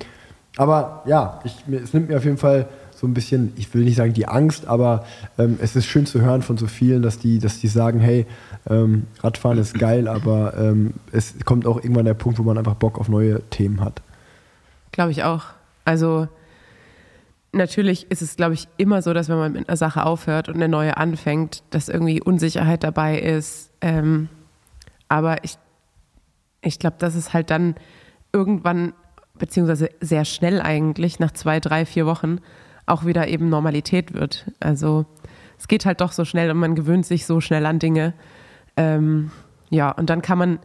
aber 0.58 1.04
ja, 1.06 1.40
ich, 1.44 1.66
mir, 1.66 1.80
es 1.80 1.94
nimmt 1.94 2.10
mir 2.10 2.18
auf 2.18 2.24
jeden 2.26 2.36
Fall 2.36 2.68
so 2.94 3.06
ein 3.06 3.14
bisschen, 3.14 3.54
ich 3.56 3.72
will 3.72 3.84
nicht 3.84 3.96
sagen 3.96 4.12
die 4.12 4.28
Angst, 4.28 4.66
aber 4.66 5.06
ähm, 5.38 5.58
es 5.62 5.74
ist 5.74 5.86
schön 5.86 6.04
zu 6.04 6.20
hören 6.20 6.42
von 6.42 6.58
so 6.58 6.66
vielen, 6.66 7.00
dass 7.00 7.18
die, 7.18 7.38
dass 7.38 7.60
die 7.60 7.68
sagen, 7.68 8.00
hey, 8.00 8.26
ähm, 8.68 9.06
Radfahren 9.22 9.56
ist 9.56 9.78
geil, 9.78 10.06
aber 10.06 10.52
ähm, 10.58 10.92
es 11.12 11.34
kommt 11.46 11.64
auch 11.66 11.78
irgendwann 11.78 12.04
der 12.04 12.12
Punkt, 12.12 12.38
wo 12.38 12.42
man 12.42 12.58
einfach 12.58 12.74
Bock 12.74 12.98
auf 12.98 13.08
neue 13.08 13.40
Themen 13.48 13.80
hat. 13.80 14.02
Glaube 14.92 15.10
ich 15.12 15.22
auch. 15.24 15.44
Also 15.84 16.28
natürlich 17.52 18.10
ist 18.10 18.22
es, 18.22 18.36
glaube 18.36 18.54
ich, 18.54 18.68
immer 18.76 19.02
so, 19.02 19.12
dass 19.12 19.28
wenn 19.28 19.38
man 19.38 19.52
mit 19.52 19.68
einer 19.68 19.76
Sache 19.76 20.04
aufhört 20.04 20.48
und 20.48 20.56
eine 20.56 20.68
neue 20.68 20.96
anfängt, 20.96 21.62
dass 21.70 21.88
irgendwie 21.88 22.22
Unsicherheit 22.22 22.84
dabei 22.84 23.18
ist. 23.18 23.72
Ähm, 23.80 24.28
aber 25.08 25.42
ich, 25.44 25.58
ich 26.62 26.78
glaube, 26.78 26.96
dass 26.98 27.14
es 27.14 27.32
halt 27.32 27.50
dann 27.50 27.74
irgendwann, 28.32 28.92
beziehungsweise 29.38 29.90
sehr 30.00 30.24
schnell 30.24 30.60
eigentlich, 30.60 31.18
nach 31.18 31.32
zwei, 31.32 31.60
drei, 31.60 31.84
vier 31.84 32.06
Wochen, 32.06 32.38
auch 32.86 33.04
wieder 33.04 33.28
eben 33.28 33.48
Normalität 33.48 34.14
wird. 34.14 34.50
Also 34.60 35.06
es 35.58 35.68
geht 35.68 35.86
halt 35.86 36.00
doch 36.00 36.12
so 36.12 36.24
schnell 36.24 36.50
und 36.50 36.58
man 36.58 36.74
gewöhnt 36.74 37.06
sich 37.06 37.26
so 37.26 37.40
schnell 37.40 37.66
an 37.66 37.78
Dinge. 37.78 38.14
Ähm, 38.76 39.30
ja, 39.68 39.90
und 39.90 40.10
dann 40.10 40.22
kann 40.22 40.38
man, 40.38 40.58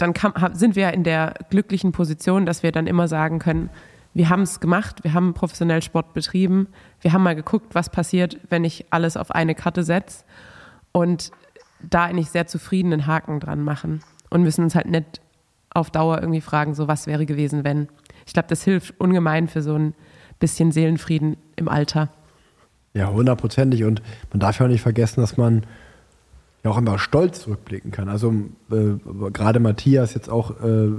dann 0.00 0.14
kann, 0.14 0.54
sind 0.54 0.76
wir 0.76 0.92
in 0.92 1.04
der 1.04 1.34
glücklichen 1.50 1.92
Position, 1.92 2.46
dass 2.46 2.62
wir 2.62 2.72
dann 2.72 2.86
immer 2.86 3.08
sagen 3.08 3.38
können, 3.38 3.70
wir 4.12 4.28
haben 4.28 4.42
es 4.42 4.60
gemacht, 4.60 5.04
wir 5.04 5.14
haben 5.14 5.34
professionell 5.34 5.82
Sport 5.82 6.14
betrieben, 6.14 6.68
wir 7.00 7.12
haben 7.12 7.22
mal 7.22 7.36
geguckt, 7.36 7.74
was 7.74 7.90
passiert, 7.90 8.38
wenn 8.48 8.64
ich 8.64 8.86
alles 8.90 9.16
auf 9.16 9.30
eine 9.30 9.54
Karte 9.54 9.84
setze 9.84 10.24
und 10.92 11.30
da 11.80 12.04
eigentlich 12.04 12.30
sehr 12.30 12.46
zufrieden 12.46 12.92
einen 12.92 13.06
Haken 13.06 13.40
dran 13.40 13.62
machen 13.62 14.00
und 14.28 14.42
müssen 14.42 14.64
uns 14.64 14.74
halt 14.74 14.88
nicht 14.88 15.20
auf 15.72 15.90
Dauer 15.90 16.20
irgendwie 16.20 16.40
fragen, 16.40 16.74
so 16.74 16.88
was 16.88 17.06
wäre 17.06 17.26
gewesen, 17.26 17.62
wenn. 17.64 17.88
Ich 18.26 18.32
glaube, 18.32 18.48
das 18.48 18.64
hilft 18.64 18.98
ungemein 19.00 19.48
für 19.48 19.62
so 19.62 19.74
ein 19.76 19.94
bisschen 20.40 20.72
Seelenfrieden 20.72 21.36
im 21.56 21.68
Alter. 21.68 22.08
Ja, 22.92 23.10
hundertprozentig. 23.10 23.84
Und 23.84 24.02
man 24.32 24.40
darf 24.40 24.58
ja 24.58 24.66
auch 24.66 24.70
nicht 24.70 24.82
vergessen, 24.82 25.20
dass 25.20 25.36
man 25.36 25.64
ja 26.64 26.70
auch 26.70 26.78
immer 26.78 26.98
stolz 26.98 27.40
zurückblicken 27.40 27.90
kann. 27.90 28.08
Also 28.08 28.32
äh, 28.70 29.30
gerade 29.32 29.60
Matthias 29.60 30.14
jetzt 30.14 30.28
auch, 30.28 30.62
äh, 30.62 30.90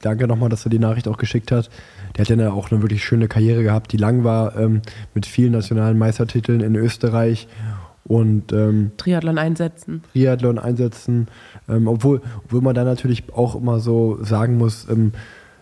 danke 0.00 0.26
nochmal, 0.26 0.48
dass 0.48 0.64
er 0.64 0.70
die 0.70 0.78
Nachricht 0.78 1.08
auch 1.08 1.18
geschickt 1.18 1.52
hat. 1.52 1.70
Der 2.16 2.24
hat 2.24 2.28
ja 2.28 2.52
auch 2.52 2.70
eine 2.70 2.82
wirklich 2.82 3.04
schöne 3.04 3.28
Karriere 3.28 3.62
gehabt, 3.62 3.92
die 3.92 3.96
lang 3.96 4.24
war, 4.24 4.56
ähm, 4.56 4.82
mit 5.14 5.26
vielen 5.26 5.52
nationalen 5.52 5.98
Meistertiteln 5.98 6.60
in 6.60 6.74
Österreich 6.76 7.48
und 8.04 8.52
ähm, 8.52 8.92
Triathlon 8.96 9.38
einsetzen. 9.38 10.02
Triathlon 10.12 10.58
einsetzen. 10.58 11.28
Ähm, 11.68 11.88
obwohl, 11.88 12.20
obwohl 12.44 12.60
man 12.60 12.74
da 12.74 12.84
natürlich 12.84 13.24
auch 13.32 13.54
immer 13.54 13.80
so 13.80 14.18
sagen 14.22 14.56
muss, 14.56 14.88
ähm, 14.88 15.12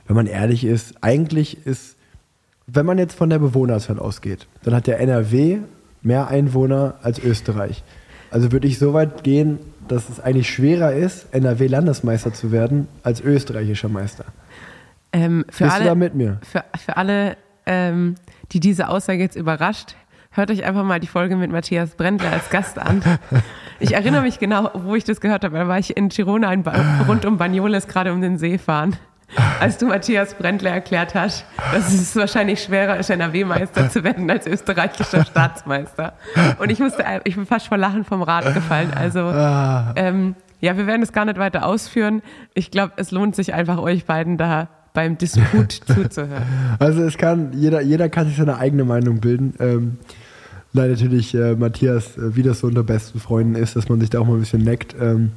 wenn 0.07 0.17
man 0.17 0.27
ehrlich 0.27 0.65
ist, 0.65 0.95
eigentlich 1.03 1.67
ist, 1.67 1.97
wenn 2.67 2.87
man 2.87 2.99
jetzt 2.99 3.15
von 3.15 3.31
der 3.31 3.39
Bewohnerzahl 3.39 3.99
ausgeht, 3.99 4.47
dann 4.63 4.75
hat 4.75 4.87
der 4.87 5.01
NRW 5.01 5.59
mehr 6.03 6.29
Einwohner 6.29 6.95
als 7.03 7.19
Österreich. 7.19 7.85
Also 8.31 8.53
würde 8.53 8.67
ich 8.67 8.79
so 8.79 8.95
weit 8.95 9.25
gehen, 9.25 9.59
dass 9.89 10.09
es 10.09 10.21
eigentlich 10.21 10.49
schwerer 10.49 10.93
ist, 10.93 11.33
NRW-Landesmeister 11.35 12.33
zu 12.33 12.53
werden, 12.53 12.87
als 13.03 13.21
österreichischer 13.21 13.89
Meister. 13.89 14.25
Ähm, 15.13 15.45
für 15.51 15.65
Bist 15.65 15.77
alle, 15.77 15.85
du 15.85 15.91
da 15.91 15.95
mit 15.97 16.15
mir? 16.15 16.39
Für, 16.43 16.65
für 16.79 16.97
alle, 16.97 17.37
ähm, 17.67 18.15
die 18.53 18.61
diese 18.61 18.89
Aussage 18.89 19.21
jetzt 19.21 19.37
überrascht, 19.37 19.97
hört 20.31 20.51
euch 20.51 20.65
einfach 20.65 20.85
mal 20.85 21.01
die 21.01 21.09
Folge 21.09 21.35
mit 21.35 21.51
Matthias 21.51 21.97
Brendler 21.97 22.33
als 22.33 22.51
Gast 22.51 22.79
an. 22.79 23.03
Ich 23.83 23.95
erinnere 23.95 24.21
mich 24.21 24.39
genau, 24.39 24.71
wo 24.75 24.95
ich 24.95 25.05
das 25.05 25.23
gehört 25.23 25.43
habe. 25.43 25.57
Da 25.57 25.67
war 25.67 25.79
ich 25.79 25.97
in 25.97 26.11
Girona 26.11 26.53
rund 27.09 27.25
um 27.25 27.39
Bagnoles 27.39 27.89
gerade 27.89 28.13
um 28.13 28.21
den 28.21 28.37
See 28.37 28.59
fahren. 28.59 28.95
Als 29.61 29.79
du 29.79 29.87
Matthias 29.87 30.35
Brendler 30.35 30.71
erklärt 30.71 31.15
hast, 31.15 31.45
dass 31.73 31.93
es 31.93 32.17
wahrscheinlich 32.17 32.63
schwerer 32.63 32.99
ist, 32.99 33.11
NRW-Meister 33.11 33.89
zu 33.91 34.03
werden 34.05 34.31
als 34.31 34.47
österreichischer 34.47 35.25
Staatsmeister. 35.25 36.15
Und 36.59 36.71
ich 36.71 36.81
musste, 36.81 37.05
ich 37.25 37.37
bin 37.37 37.47
fast 37.47 37.69
vor 37.69 37.79
Lachen 37.79 38.05
vom 38.05 38.23
Rad 38.23 38.53
gefallen. 38.55 38.91
Also, 38.95 39.21
ähm, 39.97 40.35
ja, 40.61 40.77
wir 40.77 40.87
werden 40.87 41.03
es 41.03 41.13
gar 41.13 41.25
nicht 41.25 41.39
weiter 41.39 41.65
ausführen. 41.65 42.23
Ich 42.55 42.71
glaube, 42.71 42.95
es 42.97 43.11
lohnt 43.13 43.37
sich 43.37 43.55
einfach 43.55 43.79
euch 43.79 44.05
beiden 44.05 44.37
da 44.37 44.69
beim 44.93 45.17
Disput 45.17 45.73
zuzuhören. 45.87 46.43
Also 46.79 47.03
es 47.03 47.17
kann, 47.17 47.53
jeder, 47.53 47.81
jeder 47.81 48.09
kann 48.09 48.27
sich 48.27 48.37
seine 48.37 48.59
eigene 48.59 48.85
Meinung 48.85 49.21
bilden. 49.21 49.55
Ähm, 49.61 49.99
nein, 50.73 50.91
natürlich, 50.91 51.35
äh, 51.35 51.55
Matthias, 51.55 52.17
äh, 52.17 52.35
wie 52.35 52.43
das 52.43 52.61
so 52.61 52.67
unter 52.67 52.83
besten 52.83 53.21
Freunden 53.21 53.55
ist, 53.55 53.77
dass 53.77 53.89
man 53.89 54.01
sich 54.01 54.11
da 54.11 54.19
auch 54.19 54.27
mal 54.27 54.35
ein 54.35 54.41
bisschen 54.41 54.63
neckt. 54.65 54.95
Ähm, 55.01 55.31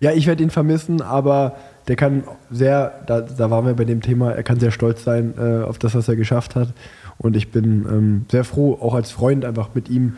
Ja, 0.00 0.12
ich 0.12 0.26
werde 0.26 0.42
ihn 0.42 0.50
vermissen, 0.50 1.02
aber 1.02 1.56
der 1.88 1.96
kann 1.96 2.24
sehr, 2.50 3.02
da, 3.06 3.22
da 3.22 3.50
waren 3.50 3.66
wir 3.66 3.74
bei 3.74 3.84
dem 3.84 4.02
Thema, 4.02 4.32
er 4.32 4.42
kann 4.42 4.60
sehr 4.60 4.70
stolz 4.70 5.04
sein 5.04 5.34
äh, 5.38 5.62
auf 5.62 5.78
das, 5.78 5.94
was 5.94 6.06
er 6.08 6.16
geschafft 6.16 6.54
hat. 6.54 6.72
Und 7.16 7.34
ich 7.34 7.50
bin 7.50 7.86
ähm, 7.88 8.26
sehr 8.30 8.44
froh, 8.44 8.78
auch 8.80 8.94
als 8.94 9.10
Freund 9.10 9.44
einfach 9.44 9.70
mit 9.74 9.88
ihm 9.88 10.16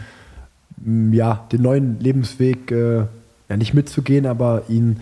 m, 0.85 1.13
ja, 1.13 1.47
den 1.53 1.63
neuen 1.63 2.01
Lebensweg 2.01 2.71
äh, 2.73 3.05
ja, 3.49 3.57
nicht 3.57 3.73
mitzugehen, 3.73 4.27
aber 4.27 4.65
ihn 4.69 5.01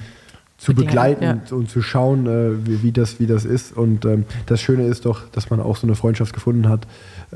zu 0.59 0.73
Mit 0.73 0.87
begleiten 0.87 1.25
ja. 1.25 1.33
und, 1.33 1.53
und 1.53 1.71
zu 1.71 1.81
schauen, 1.83 2.27
äh, 2.27 2.67
wie, 2.67 2.83
wie, 2.83 2.93
das, 2.93 3.19
wie 3.19 3.27
das 3.27 3.45
ist. 3.45 3.77
Und 3.77 4.05
ähm, 4.05 4.25
das 4.47 4.61
Schöne 4.61 4.87
ist 4.87 5.07
doch, 5.07 5.29
dass 5.31 5.51
man 5.51 5.61
auch 5.61 5.77
so 5.77 5.87
eine 5.87 5.95
Freundschaft 5.95 6.35
gefunden 6.35 6.69
hat. 6.69 6.87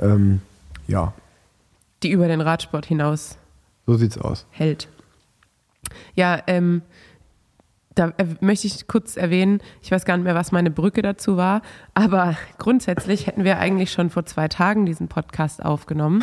Ähm, 0.00 0.40
ja, 0.88 1.14
Die 2.02 2.10
über 2.10 2.28
den 2.28 2.40
Radsport 2.40 2.84
hinaus 2.84 3.38
so 3.86 3.96
sieht's 3.96 4.18
aus. 4.18 4.46
hält. 4.50 4.88
Ja, 6.14 6.42
ähm, 6.46 6.82
da 7.94 8.12
äh, 8.16 8.26
möchte 8.40 8.66
ich 8.66 8.86
kurz 8.86 9.16
erwähnen, 9.16 9.60
ich 9.82 9.90
weiß 9.90 10.04
gar 10.04 10.16
nicht 10.16 10.24
mehr, 10.24 10.34
was 10.34 10.52
meine 10.52 10.70
Brücke 10.70 11.02
dazu 11.02 11.36
war, 11.36 11.62
aber 11.94 12.36
grundsätzlich 12.58 13.26
hätten 13.26 13.44
wir 13.44 13.58
eigentlich 13.58 13.92
schon 13.92 14.10
vor 14.10 14.24
zwei 14.24 14.48
Tagen 14.48 14.86
diesen 14.86 15.08
Podcast 15.08 15.64
aufgenommen. 15.64 16.22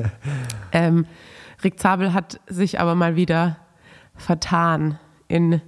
ähm, 0.72 1.06
Rick 1.62 1.78
Zabel 1.80 2.12
hat 2.12 2.40
sich 2.46 2.80
aber 2.80 2.94
mal 2.94 3.16
wieder 3.16 3.58
vertan 4.14 4.98
in, 5.28 5.60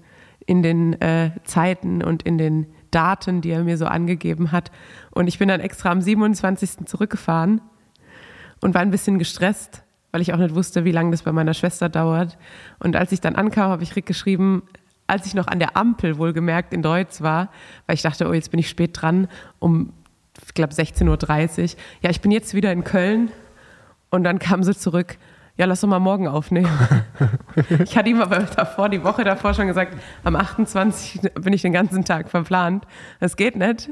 in 0.46 0.62
den 0.62 1.00
äh, 1.00 1.30
Zeiten 1.44 2.02
und 2.02 2.22
in 2.22 2.38
den 2.38 2.66
Daten, 2.90 3.40
die 3.40 3.50
er 3.50 3.62
mir 3.62 3.76
so 3.76 3.86
angegeben 3.86 4.52
hat. 4.52 4.70
Und 5.10 5.28
ich 5.28 5.38
bin 5.38 5.48
dann 5.48 5.60
extra 5.60 5.90
am 5.90 6.00
27. 6.00 6.86
zurückgefahren 6.86 7.60
und 8.60 8.74
war 8.74 8.82
ein 8.82 8.90
bisschen 8.90 9.18
gestresst, 9.18 9.84
weil 10.10 10.20
ich 10.20 10.32
auch 10.32 10.38
nicht 10.38 10.54
wusste, 10.54 10.84
wie 10.84 10.92
lange 10.92 11.12
das 11.12 11.22
bei 11.22 11.32
meiner 11.32 11.54
Schwester 11.54 11.88
dauert. 11.88 12.36
Und 12.80 12.96
als 12.96 13.12
ich 13.12 13.20
dann 13.20 13.36
ankam, 13.36 13.70
habe 13.70 13.82
ich 13.82 13.94
Rick 13.94 14.06
geschrieben, 14.06 14.62
als 15.10 15.26
ich 15.26 15.34
noch 15.34 15.48
an 15.48 15.58
der 15.58 15.76
Ampel 15.76 16.18
wohlgemerkt 16.18 16.72
in 16.72 16.82
Deutsch 16.82 17.20
war, 17.20 17.48
weil 17.86 17.94
ich 17.94 18.02
dachte, 18.02 18.28
oh, 18.28 18.32
jetzt 18.32 18.50
bin 18.50 18.60
ich 18.60 18.68
spät 18.68 18.90
dran, 18.94 19.28
um, 19.58 19.92
ich 20.46 20.54
glaube, 20.54 20.72
16.30 20.72 21.62
Uhr. 21.62 21.80
Ja, 22.00 22.10
ich 22.10 22.20
bin 22.20 22.30
jetzt 22.30 22.54
wieder 22.54 22.72
in 22.72 22.84
Köln. 22.84 23.30
Und 24.10 24.24
dann 24.24 24.38
kam 24.38 24.62
sie 24.62 24.76
zurück, 24.76 25.18
ja, 25.56 25.66
lass 25.66 25.80
doch 25.82 25.88
mal 25.88 25.98
morgen 25.98 26.26
aufnehmen. 26.26 26.70
ich 27.84 27.96
hatte 27.96 28.08
ihm 28.08 28.20
aber 28.20 28.38
davor, 28.38 28.88
die 28.88 29.04
Woche 29.04 29.24
davor 29.24 29.52
schon 29.52 29.66
gesagt, 29.66 29.94
am 30.24 30.36
28. 30.36 31.20
bin 31.34 31.52
ich 31.52 31.62
den 31.62 31.72
ganzen 31.72 32.04
Tag 32.04 32.30
verplant. 32.30 32.86
Das 33.18 33.36
geht 33.36 33.56
nicht. 33.56 33.90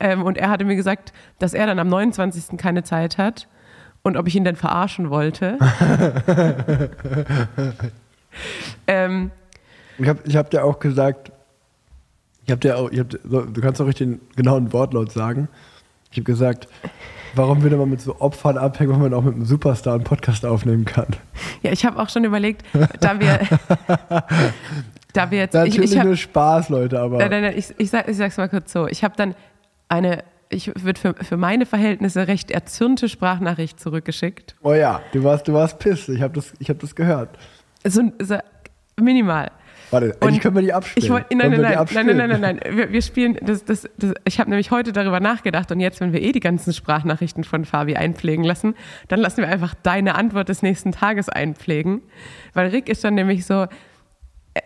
Ähm, 0.00 0.22
und 0.22 0.38
er 0.38 0.48
hatte 0.48 0.64
mir 0.64 0.76
gesagt, 0.76 1.12
dass 1.38 1.54
er 1.54 1.66
dann 1.66 1.78
am 1.78 1.88
29. 1.88 2.56
keine 2.58 2.82
Zeit 2.84 3.18
hat 3.18 3.48
und 4.02 4.16
ob 4.16 4.26
ich 4.28 4.36
ihn 4.36 4.44
denn 4.44 4.56
verarschen 4.56 5.10
wollte. 5.10 5.58
ähm, 8.86 9.30
Ich 9.98 10.08
habe 10.08 10.20
ich 10.24 10.36
hab 10.36 10.50
dir 10.50 10.64
auch 10.64 10.78
gesagt, 10.78 11.32
ich 12.44 12.50
habe 12.50 12.60
dir 12.60 12.78
auch, 12.78 12.90
ich 12.90 13.00
hab, 13.00 13.10
du 13.10 13.60
kannst 13.60 13.80
auch 13.80 13.86
richtig 13.86 14.06
den 14.06 14.20
genauen 14.36 14.72
Wortlaut 14.72 15.12
sagen. 15.12 15.48
Ich 16.10 16.16
habe 16.16 16.24
gesagt, 16.24 16.66
warum 17.34 17.62
würde 17.62 17.76
man 17.76 17.90
mit 17.90 18.00
so 18.00 18.20
Opfern 18.20 18.56
abhängen, 18.56 18.92
wenn 18.92 19.00
man 19.00 19.14
auch 19.14 19.22
mit 19.22 19.34
einem 19.34 19.44
Superstar 19.44 19.94
einen 19.94 20.04
Podcast 20.04 20.46
aufnehmen 20.46 20.84
kann? 20.84 21.08
ja, 21.62 21.72
ich 21.72 21.84
habe 21.84 22.00
auch 22.00 22.08
schon 22.08 22.24
überlegt, 22.24 22.64
da 23.00 23.20
wir, 23.20 23.40
da 25.12 25.30
wir 25.30 25.38
jetzt, 25.38 25.54
ich, 25.54 25.60
Natürlich 25.60 25.92
ich 25.92 25.98
hab, 25.98 26.06
nur 26.06 26.16
Spaß, 26.16 26.70
Leute, 26.70 26.98
aber 26.98 27.18
Nein, 27.18 27.30
nein, 27.30 27.42
nein, 27.42 27.54
ich, 27.56 27.74
ich, 27.76 27.90
sag, 27.90 28.08
ich 28.08 28.16
sag's 28.16 28.36
mal 28.38 28.48
kurz 28.48 28.72
so. 28.72 28.86
Ich 28.86 29.04
habe 29.04 29.14
dann 29.16 29.34
eine, 29.88 30.24
ich 30.48 30.72
würde 30.82 30.98
für, 30.98 31.14
für 31.14 31.36
meine 31.36 31.66
Verhältnisse 31.66 32.28
recht 32.28 32.50
erzürnte 32.50 33.08
Sprachnachricht 33.08 33.78
zurückgeschickt. 33.78 34.54
oh 34.62 34.72
ja, 34.72 35.02
du 35.12 35.22
warst, 35.22 35.48
du 35.48 35.52
warst 35.52 35.78
piss. 35.78 36.08
Ich 36.08 36.22
habe 36.22 36.32
das, 36.34 36.54
ich 36.58 36.70
hab 36.70 36.78
das 36.78 36.94
gehört. 36.94 37.36
So, 37.86 38.10
so 38.20 38.38
minimal. 38.96 39.50
Warte, 39.90 40.16
eigentlich 40.20 40.40
können 40.40 40.56
wir 40.56 40.62
die 40.62 40.72
abspielen. 40.72 41.04
Ich 41.04 41.10
wollt, 41.10 41.30
nein, 41.30 41.38
nein, 41.38 41.50
nein, 41.50 41.60
nein, 41.62 41.78
abspielen? 41.78 42.16
nein, 42.16 42.30
nein, 42.30 42.40
nein, 42.40 42.76
Wir, 42.76 42.92
wir 42.92 43.02
spielen, 43.02 43.38
das, 43.40 43.64
das, 43.64 43.88
das, 43.96 44.12
ich 44.24 44.38
habe 44.38 44.50
nämlich 44.50 44.70
heute 44.70 44.92
darüber 44.92 45.20
nachgedacht 45.20 45.72
und 45.72 45.80
jetzt, 45.80 46.00
wenn 46.00 46.12
wir 46.12 46.20
eh 46.20 46.32
die 46.32 46.40
ganzen 46.40 46.72
Sprachnachrichten 46.72 47.44
von 47.44 47.64
Fabi 47.64 47.96
einpflegen 47.96 48.44
lassen, 48.44 48.74
dann 49.08 49.20
lassen 49.20 49.38
wir 49.38 49.48
einfach 49.48 49.74
deine 49.82 50.14
Antwort 50.14 50.48
des 50.48 50.62
nächsten 50.62 50.92
Tages 50.92 51.28
einpflegen. 51.28 52.02
Weil 52.52 52.68
Rick 52.68 52.88
ist 52.88 53.02
dann 53.04 53.14
nämlich 53.14 53.46
so, 53.46 53.62
äh, 54.54 54.60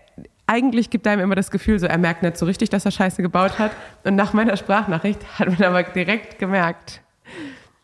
eigentlich 0.46 0.90
gibt 0.90 1.06
ihm 1.06 1.20
immer 1.20 1.36
das 1.36 1.50
Gefühl, 1.50 1.78
so 1.78 1.86
er 1.86 1.98
merkt 1.98 2.22
nicht 2.22 2.36
so 2.36 2.46
richtig, 2.46 2.70
dass 2.70 2.84
er 2.84 2.90
Scheiße 2.90 3.22
gebaut 3.22 3.58
hat. 3.58 3.70
Und 4.04 4.16
nach 4.16 4.32
meiner 4.32 4.56
Sprachnachricht 4.56 5.20
hat 5.38 5.48
man 5.48 5.62
aber 5.62 5.82
direkt 5.84 6.38
gemerkt, 6.38 7.00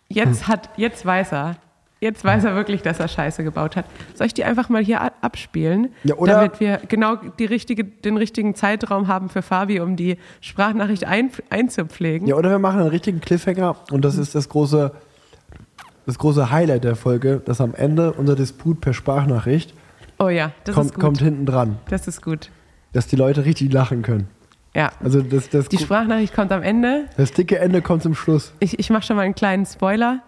jetzt 0.08 0.48
hat, 0.48 0.70
jetzt 0.76 1.06
weiß 1.06 1.32
er. 1.32 1.56
Jetzt 2.00 2.24
weiß 2.24 2.44
er 2.44 2.54
wirklich, 2.54 2.82
dass 2.82 3.00
er 3.00 3.08
Scheiße 3.08 3.42
gebaut 3.42 3.74
hat. 3.74 3.84
Soll 4.14 4.28
ich 4.28 4.34
die 4.34 4.44
einfach 4.44 4.68
mal 4.68 4.82
hier 4.84 5.00
abspielen? 5.20 5.88
Ja, 6.04 6.14
oder- 6.14 6.34
damit 6.34 6.60
wir 6.60 6.80
genau 6.88 7.16
die 7.16 7.44
richtige, 7.44 7.84
den 7.84 8.16
richtigen 8.16 8.54
Zeitraum 8.54 9.08
haben 9.08 9.28
für 9.28 9.42
Fabi, 9.42 9.80
um 9.80 9.96
die 9.96 10.16
Sprachnachricht 10.40 11.04
ein, 11.04 11.30
einzupflegen. 11.50 12.28
Ja, 12.28 12.36
oder 12.36 12.50
wir 12.50 12.60
machen 12.60 12.80
einen 12.80 12.90
richtigen 12.90 13.20
Cliffhanger 13.20 13.74
und 13.90 14.04
das 14.04 14.16
ist 14.16 14.34
das 14.36 14.48
große, 14.48 14.92
das 16.06 16.18
große 16.18 16.50
Highlight 16.50 16.84
der 16.84 16.94
Folge, 16.96 17.42
dass 17.44 17.60
am 17.60 17.74
Ende 17.74 18.12
unser 18.12 18.36
Disput 18.36 18.80
per 18.80 18.94
Sprachnachricht 18.94 19.74
Oh 20.20 20.28
ja, 20.28 20.52
das 20.64 20.74
kommt, 20.74 20.86
ist 20.86 20.94
gut. 20.94 21.02
kommt 21.04 21.18
hinten 21.20 21.46
dran, 21.46 21.78
Das 21.90 22.08
ist 22.08 22.22
gut. 22.22 22.50
dass 22.92 23.06
die 23.06 23.16
Leute 23.16 23.44
richtig 23.44 23.72
lachen 23.72 24.02
können. 24.02 24.28
Ja. 24.74 24.90
Also 25.02 25.22
das, 25.22 25.48
das, 25.48 25.68
Die 25.68 25.78
Sprachnachricht 25.78 26.34
kommt 26.34 26.52
am 26.52 26.62
Ende. 26.62 27.06
das 27.16 27.32
dicke 27.32 27.58
Ende 27.58 27.82
kommt 27.82 28.02
zum 28.04 28.14
Schluss. 28.14 28.52
Ich, 28.60 28.78
ich 28.78 28.90
mache 28.90 29.02
schon 29.02 29.16
mal 29.16 29.22
einen 29.22 29.34
kleinen 29.34 29.66
Spoiler. 29.66 30.20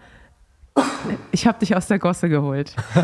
Ich 1.31 1.47
habe 1.47 1.59
dich 1.59 1.75
aus 1.75 1.87
der 1.87 1.99
Gosse 1.99 2.29
geholt. 2.29 2.75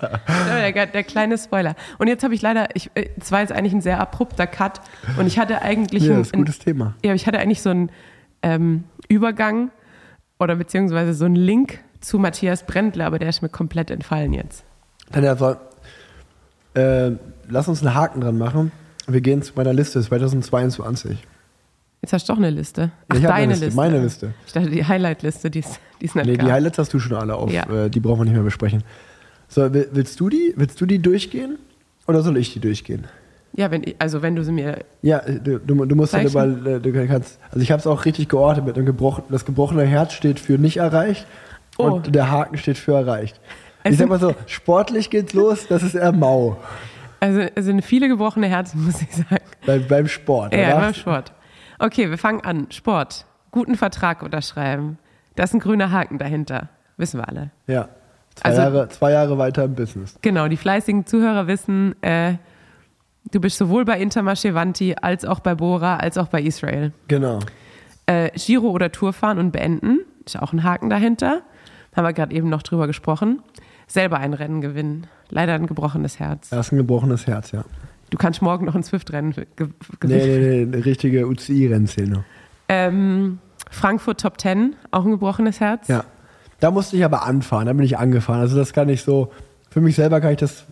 der, 0.00 0.86
der 0.86 1.04
kleine 1.04 1.38
Spoiler. 1.38 1.74
Und 1.98 2.08
jetzt 2.08 2.22
habe 2.24 2.34
ich 2.34 2.42
leider, 2.42 2.68
ich, 2.74 2.90
äh, 2.94 3.08
es 3.20 3.32
war 3.32 3.40
jetzt 3.40 3.52
eigentlich 3.52 3.72
ein 3.72 3.80
sehr 3.80 4.00
abrupter 4.00 4.46
Cut 4.46 4.80
und 5.18 5.26
ich 5.26 5.38
hatte 5.38 5.62
eigentlich, 5.62 6.04
Ja, 6.04 6.12
ein- 6.12 6.18
das 6.18 6.28
ist 6.28 6.34
ein 6.34 6.38
gutes 6.40 6.58
Thema. 6.58 6.94
ja, 7.04 7.14
ich 7.14 7.26
hatte 7.26 7.38
eigentlich 7.38 7.62
so 7.62 7.70
einen 7.70 7.90
ähm, 8.42 8.84
Übergang 9.08 9.70
oder 10.38 10.54
beziehungsweise 10.56 11.14
so 11.14 11.24
einen 11.24 11.36
Link 11.36 11.78
zu 12.00 12.18
Matthias 12.18 12.64
Brendler, 12.64 13.06
aber 13.06 13.18
der 13.18 13.28
ist 13.28 13.42
mir 13.42 13.48
komplett 13.48 13.90
entfallen 13.90 14.32
jetzt. 14.32 14.64
Dann 15.12 15.24
also, 15.24 15.56
äh, 16.74 17.12
lass 17.48 17.68
uns 17.68 17.82
einen 17.84 17.94
Haken 17.94 18.20
dran 18.20 18.36
machen. 18.38 18.72
Wir 19.06 19.20
gehen 19.20 19.42
zu 19.42 19.52
meiner 19.56 19.72
Liste 19.72 20.00
2022. 20.00 21.16
Jetzt 22.02 22.12
hast 22.12 22.28
du 22.28 22.32
doch 22.32 22.38
eine 22.38 22.50
Liste. 22.50 22.90
Ach, 23.08 23.16
Ich 23.16 23.22
deine 23.22 23.46
Liste, 23.52 23.64
Liste. 23.66 23.76
meine 23.76 24.00
Liste. 24.00 24.34
Ich 24.46 24.52
dachte, 24.52 24.70
die 24.70 24.84
Highlight-Liste, 24.84 25.50
die 25.50 25.60
ist, 25.60 25.80
die 26.00 26.04
ist 26.04 26.14
nicht 26.14 26.26
Nee, 26.26 26.32
die 26.32 26.38
gab. 26.38 26.50
Highlights 26.50 26.78
hast 26.78 26.94
du 26.94 26.98
schon 26.98 27.16
alle 27.16 27.34
auf. 27.34 27.50
Ja. 27.52 27.68
Äh, 27.68 27.90
die 27.90 28.00
brauchen 28.00 28.20
wir 28.20 28.24
nicht 28.24 28.34
mehr 28.34 28.42
besprechen. 28.42 28.82
So, 29.48 29.72
will- 29.72 29.88
willst 29.92 30.20
du 30.20 30.28
die? 30.28 30.52
Willst 30.56 30.80
du 30.80 30.86
die 30.86 30.98
durchgehen? 31.00 31.58
Oder 32.06 32.22
soll 32.22 32.36
ich 32.36 32.52
die 32.52 32.60
durchgehen? 32.60 33.04
Ja, 33.54 33.70
wenn, 33.70 33.82
ich- 33.82 33.96
also 33.98 34.22
wenn 34.22 34.36
du 34.36 34.44
sie 34.44 34.52
mir 34.52 34.84
Ja, 35.02 35.18
äh, 35.20 35.40
du, 35.40 35.58
du, 35.58 35.84
du 35.84 35.96
musst 35.96 36.12
halt 36.12 36.30
Zeichen? 36.30 36.62
mal, 36.62 36.66
äh, 36.74 36.80
du 36.80 36.92
kannst, 37.06 37.38
also 37.50 37.60
ich 37.60 37.72
habe 37.72 37.80
es 37.80 37.86
auch 37.86 38.04
richtig 38.04 38.28
geordnet 38.28 38.66
mit 38.66 38.76
einem 38.76 38.86
gebrochen, 38.86 39.24
das 39.30 39.44
gebrochene 39.44 39.84
Herz 39.84 40.12
steht 40.12 40.38
für 40.38 40.58
nicht 40.58 40.76
erreicht 40.76 41.26
Oh. 41.78 41.84
und 41.84 42.14
der 42.14 42.30
Haken 42.30 42.56
steht 42.58 42.78
für 42.78 42.92
erreicht. 42.94 43.40
Ich 43.80 43.86
Also- 43.92 43.98
sag 43.98 44.08
mal 44.08 44.20
so, 44.20 44.34
sportlich 44.46 45.10
geht's 45.10 45.32
los, 45.32 45.66
das 45.68 45.82
ist 45.82 45.94
eher 45.94 46.12
mau 46.12 46.56
Also 47.20 47.40
es 47.54 47.64
sind 47.64 47.82
viele 47.84 48.08
gebrochene 48.08 48.46
Herzen, 48.48 48.82
muss 48.84 49.00
ich 49.00 49.10
sagen. 49.10 49.42
beim, 49.64 49.86
beim 49.88 50.06
Sport. 50.08 50.52
Ja, 50.54 50.68
oder? 50.68 50.80
beim 50.80 50.94
Sport. 50.94 51.32
Okay, 51.78 52.10
wir 52.10 52.18
fangen 52.18 52.40
an. 52.42 52.66
Sport. 52.70 53.26
Guten 53.50 53.74
Vertrag 53.76 54.22
unterschreiben. 54.22 54.98
Da 55.34 55.44
ist 55.44 55.54
ein 55.54 55.60
grüner 55.60 55.90
Haken 55.90 56.18
dahinter. 56.18 56.68
Wissen 56.96 57.20
wir 57.20 57.28
alle. 57.28 57.50
Ja, 57.66 57.88
zwei, 58.34 58.48
Also- 58.50 58.62
Jahre, 58.62 58.88
zwei 58.88 59.12
Jahre 59.12 59.38
weiter 59.38 59.64
im 59.64 59.74
Business. 59.74 60.16
Genau, 60.22 60.48
die 60.48 60.56
fleißigen 60.56 61.06
Zuhörer 61.06 61.46
wissen, 61.46 62.00
äh, 62.02 62.34
du 63.30 63.40
bist 63.40 63.58
sowohl 63.58 63.84
bei 63.84 64.00
Intermarché 64.00 64.94
als 65.02 65.24
auch 65.24 65.40
bei 65.40 65.54
Bora 65.54 65.96
als 65.96 66.16
auch 66.16 66.28
bei 66.28 66.40
Israel. 66.40 66.92
Genau. 67.08 67.40
Äh, 68.06 68.30
Giro 68.34 68.68
oder 68.70 68.92
Tour 68.92 69.12
fahren 69.12 69.38
und 69.38 69.50
beenden. 69.52 70.00
Ist 70.24 70.40
auch 70.40 70.52
ein 70.52 70.62
Haken 70.62 70.88
dahinter. 70.90 71.42
Haben 71.94 72.04
wir 72.06 72.12
gerade 72.12 72.34
eben 72.34 72.48
noch 72.48 72.62
drüber 72.62 72.86
gesprochen. 72.86 73.42
Selber 73.86 74.18
ein 74.18 74.32
Rennen 74.34 74.60
gewinnen. 74.60 75.06
Leider 75.28 75.54
ein 75.54 75.66
gebrochenes 75.66 76.18
Herz. 76.18 76.50
Er 76.52 76.60
ist 76.60 76.72
ein 76.72 76.76
gebrochenes 76.78 77.26
Herz, 77.26 77.52
ja. 77.52 77.64
Du 78.10 78.18
kannst 78.18 78.40
morgen 78.42 78.66
noch 78.66 78.74
ein 78.74 78.82
Swift-Rennen 78.82 79.32
ge 79.32 79.46
Nee, 79.58 79.68
gewinnen. 80.00 80.40
nee, 80.40 80.64
nee, 80.66 80.74
eine 80.76 80.84
richtige 80.84 81.26
UCI-Rennszene. 81.26 82.24
Ähm, 82.68 83.38
Frankfurt 83.70 84.20
Top 84.20 84.40
10, 84.40 84.76
auch 84.90 85.04
ein 85.04 85.10
gebrochenes 85.10 85.60
Herz. 85.60 85.88
Ja. 85.88 86.04
Da 86.60 86.70
musste 86.70 86.96
ich 86.96 87.04
aber 87.04 87.24
anfahren, 87.24 87.66
da 87.66 87.72
bin 87.72 87.84
ich 87.84 87.98
angefahren. 87.98 88.40
Also 88.40 88.56
das 88.56 88.72
kann 88.72 88.88
ich 88.88 89.02
so, 89.02 89.30
für 89.70 89.80
mich 89.80 89.96
selber 89.96 90.20
kann 90.20 90.30
ich 90.32 90.38
das 90.38 90.64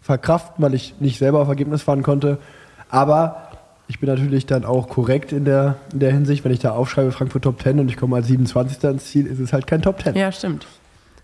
verkraften, 0.00 0.62
weil 0.62 0.74
ich 0.74 0.94
nicht 1.00 1.18
selber 1.18 1.40
auf 1.40 1.48
Ergebnis 1.48 1.82
fahren 1.82 2.02
konnte. 2.02 2.38
Aber 2.90 3.48
ich 3.88 3.98
bin 3.98 4.08
natürlich 4.08 4.46
dann 4.46 4.64
auch 4.64 4.88
korrekt 4.88 5.32
in 5.32 5.44
der, 5.44 5.76
in 5.92 6.00
der 6.00 6.12
Hinsicht, 6.12 6.44
wenn 6.44 6.52
ich 6.52 6.60
da 6.60 6.70
aufschreibe 6.72 7.10
Frankfurt 7.12 7.42
Top 7.44 7.60
10 7.62 7.80
und 7.80 7.88
ich 7.88 7.96
komme 7.96 8.16
als 8.16 8.26
27. 8.28 8.82
ins 8.84 9.06
Ziel, 9.06 9.26
ist 9.26 9.40
es 9.40 9.52
halt 9.52 9.66
kein 9.66 9.82
Top 9.82 10.00
10. 10.02 10.14
Ja, 10.14 10.30
stimmt. 10.30 10.66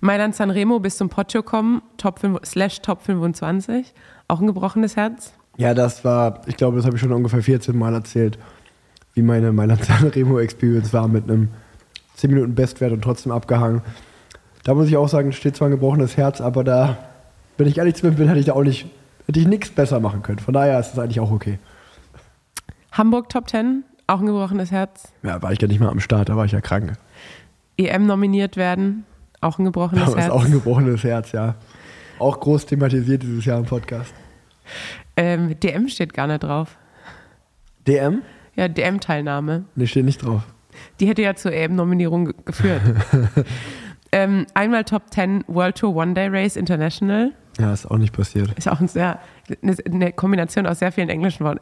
Mailand 0.00 0.34
Sanremo 0.34 0.80
bis 0.80 0.96
zum 0.96 1.10
Poggio 1.10 1.42
kommen, 1.42 1.82
Top 1.98 2.18
5, 2.20 2.40
slash 2.44 2.80
Top 2.80 3.02
25, 3.02 3.92
auch 4.28 4.40
ein 4.40 4.46
gebrochenes 4.46 4.96
Herz. 4.96 5.34
Ja, 5.60 5.74
das 5.74 6.06
war, 6.06 6.40
ich 6.46 6.56
glaube, 6.56 6.78
das 6.78 6.86
habe 6.86 6.96
ich 6.96 7.02
schon 7.02 7.12
ungefähr 7.12 7.42
14 7.42 7.76
Mal 7.76 7.92
erzählt, 7.92 8.38
wie 9.12 9.20
meine 9.20 9.52
Mailand 9.52 9.84
Sanremo 9.84 10.38
Experience 10.38 10.94
war 10.94 11.06
mit 11.06 11.24
einem 11.24 11.48
10 12.14 12.30
Minuten 12.30 12.54
Bestwert 12.54 12.92
und 12.92 13.02
trotzdem 13.02 13.30
abgehangen. 13.30 13.82
Da 14.64 14.72
muss 14.72 14.88
ich 14.88 14.96
auch 14.96 15.10
sagen, 15.10 15.32
steht 15.32 15.56
zwar 15.56 15.68
ein 15.68 15.72
gebrochenes 15.72 16.16
Herz, 16.16 16.40
aber 16.40 16.64
da, 16.64 16.96
wenn 17.58 17.66
ich 17.66 17.76
ehrlich 17.76 17.94
zu 17.94 18.06
mir 18.06 18.12
bin, 18.12 18.28
hätte 18.28 18.40
ich 18.40 18.46
da 18.46 18.54
auch 18.54 18.62
nicht 18.62 18.86
hätte 19.26 19.38
ich 19.38 19.46
nichts 19.46 19.68
besser 19.68 20.00
machen 20.00 20.22
können. 20.22 20.38
Von 20.38 20.54
daher 20.54 20.80
ist 20.80 20.94
es 20.94 20.98
eigentlich 20.98 21.20
auch 21.20 21.30
okay. 21.30 21.58
Hamburg 22.92 23.28
Top 23.28 23.50
10, 23.50 23.84
auch 24.06 24.20
ein 24.20 24.26
gebrochenes 24.26 24.70
Herz. 24.70 25.12
Ja, 25.22 25.42
war 25.42 25.52
ich 25.52 25.60
ja 25.60 25.68
nicht 25.68 25.80
mal 25.80 25.90
am 25.90 26.00
Start, 26.00 26.30
da 26.30 26.36
war 26.38 26.46
ich 26.46 26.52
ja 26.52 26.62
krank. 26.62 26.94
EM 27.76 28.06
nominiert 28.06 28.56
werden, 28.56 29.04
auch 29.42 29.58
ein 29.58 29.66
gebrochenes 29.66 30.16
Herz. 30.16 30.30
auch 30.30 30.46
ein 30.46 30.52
gebrochenes 30.52 31.04
Herz, 31.04 31.32
ja. 31.32 31.56
Auch 32.18 32.40
groß 32.40 32.64
thematisiert 32.64 33.22
dieses 33.22 33.44
Jahr 33.44 33.58
im 33.58 33.66
Podcast. 33.66 34.14
Ähm, 35.20 35.58
DM 35.60 35.88
steht 35.88 36.14
gar 36.14 36.26
nicht 36.26 36.40
drauf. 36.42 36.78
DM? 37.86 38.22
Ja, 38.56 38.68
DM-Teilnahme. 38.68 39.64
Ne, 39.74 39.86
steht 39.86 40.04
nicht 40.04 40.24
drauf. 40.24 40.42
Die 40.98 41.06
hätte 41.06 41.22
ja 41.22 41.34
zur 41.34 41.52
EM-Nominierung 41.52 42.26
ge- 42.26 42.34
geführt. 42.44 42.80
ähm, 44.12 44.46
einmal 44.54 44.84
Top 44.84 45.12
10 45.12 45.44
World 45.46 45.76
Tour 45.78 45.94
One 45.96 46.14
Day 46.14 46.28
Race 46.28 46.56
International. 46.56 47.32
Ja, 47.58 47.72
ist 47.72 47.86
auch 47.90 47.98
nicht 47.98 48.14
passiert. 48.14 48.52
Ist 48.56 48.68
auch 48.68 48.80
ein 48.80 48.88
sehr, 48.88 49.18
eine, 49.62 49.76
eine 49.84 50.12
Kombination 50.12 50.66
aus 50.66 50.78
sehr 50.78 50.92
vielen 50.92 51.08
englischen 51.10 51.44
Worten. 51.44 51.60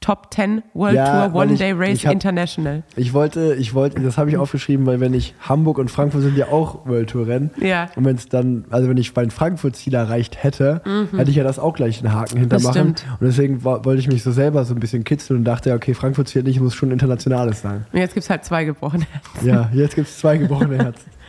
Top 0.00 0.32
10 0.32 0.62
World 0.74 0.94
Ja, 0.94 1.28
Tour 1.28 1.40
One 1.40 1.52
ich- 1.54 1.58
Day 1.58 1.72
Race 1.72 1.94
ich 1.94 2.06
hab- 2.06 2.12
International. 2.12 2.84
Ich 2.96 3.12
wollte, 3.14 3.54
ich 3.56 3.74
wollte, 3.74 4.00
das 4.00 4.16
habe 4.16 4.30
ich 4.30 4.36
aufgeschrieben, 4.36 4.86
weil 4.86 5.00
wenn 5.00 5.12
ich 5.12 5.34
Hamburg 5.40 5.78
und 5.78 5.90
Frankfurt 5.90 6.22
sind 6.22 6.36
ja 6.36 6.46
auch 6.48 6.86
World 6.86 7.10
Tour 7.10 7.26
Rennen. 7.26 7.50
Ja. 7.60 7.88
Und 7.96 8.04
wenn 8.04 8.14
es 8.16 8.28
dann, 8.28 8.64
also 8.70 8.88
wenn 8.88 8.96
ich 8.96 9.14
mein 9.16 9.30
Frankfurt-Ziel 9.30 9.94
erreicht 9.94 10.42
hätte, 10.42 10.82
Mhm. 10.84 11.16
hätte 11.18 11.30
ich 11.30 11.36
ja 11.36 11.42
das 11.44 11.58
auch 11.58 11.74
gleich 11.74 12.02
einen 12.04 12.14
Haken 12.14 12.38
hintermachen. 12.38 12.88
Und 12.88 13.04
deswegen 13.20 13.64
wollte 13.64 13.96
ich 13.96 14.06
mich 14.08 14.22
so 14.22 14.30
selber 14.30 14.64
so 14.64 14.72
ein 14.74 14.80
bisschen 14.80 15.02
kitzeln 15.04 15.40
und 15.40 15.44
dachte, 15.44 15.74
okay, 15.74 15.94
Frankfurt 15.94 16.28
zählt 16.28 16.46
nicht, 16.46 16.60
muss 16.60 16.74
schon 16.74 16.90
internationales 16.92 17.60
sein. 17.62 17.84
Und 17.92 17.98
jetzt 17.98 18.14
gibt 18.14 18.22
es 18.24 18.30
halt 18.30 18.44
zwei 18.44 18.64
gebrochene 18.64 19.04
Herzen. 19.10 19.48
Ja, 19.48 19.68
jetzt 19.72 19.94
gibt 19.96 20.06
es 20.08 20.18
zwei 20.18 20.36
gebrochene 20.36 20.76
Herzen. 20.78 21.10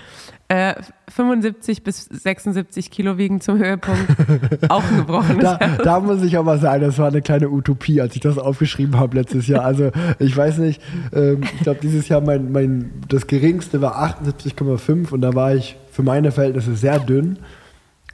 Äh, 0.51 0.73
75 1.09 1.84
bis 1.84 2.05
76 2.05 2.89
Kilo 2.89 3.19
wiegen 3.19 3.39
zum 3.39 3.59
Höhepunkt. 3.59 4.07
auch 4.69 4.84
ein 4.84 4.97
gebrochenes 4.97 5.43
Da, 5.43 5.59
Herz. 5.59 5.84
da 5.84 5.99
muss 5.99 6.23
ich 6.23 6.39
aber 6.39 6.57
sagen, 6.57 6.81
das 6.81 6.97
war 6.97 7.07
eine 7.07 7.21
kleine 7.21 7.51
Utopie, 7.51 8.01
als 8.01 8.15
ich 8.15 8.21
das 8.21 8.39
aufgeschrieben 8.39 8.99
habe 8.99 9.15
letztes 9.15 9.45
Jahr. 9.45 9.63
Also 9.63 9.91
ich 10.17 10.35
weiß 10.35 10.57
nicht, 10.57 10.81
ähm, 11.13 11.41
ich 11.43 11.59
glaube 11.59 11.80
dieses 11.84 12.09
Jahr 12.09 12.21
mein, 12.21 12.51
mein 12.51 12.91
das 13.07 13.27
geringste 13.27 13.80
war 13.81 14.03
78,5 14.03 15.11
und 15.11 15.21
da 15.21 15.35
war 15.35 15.53
ich 15.53 15.77
für 15.91 16.01
meine 16.01 16.31
Verhältnisse 16.31 16.76
sehr 16.76 16.97
dünn. 16.97 17.38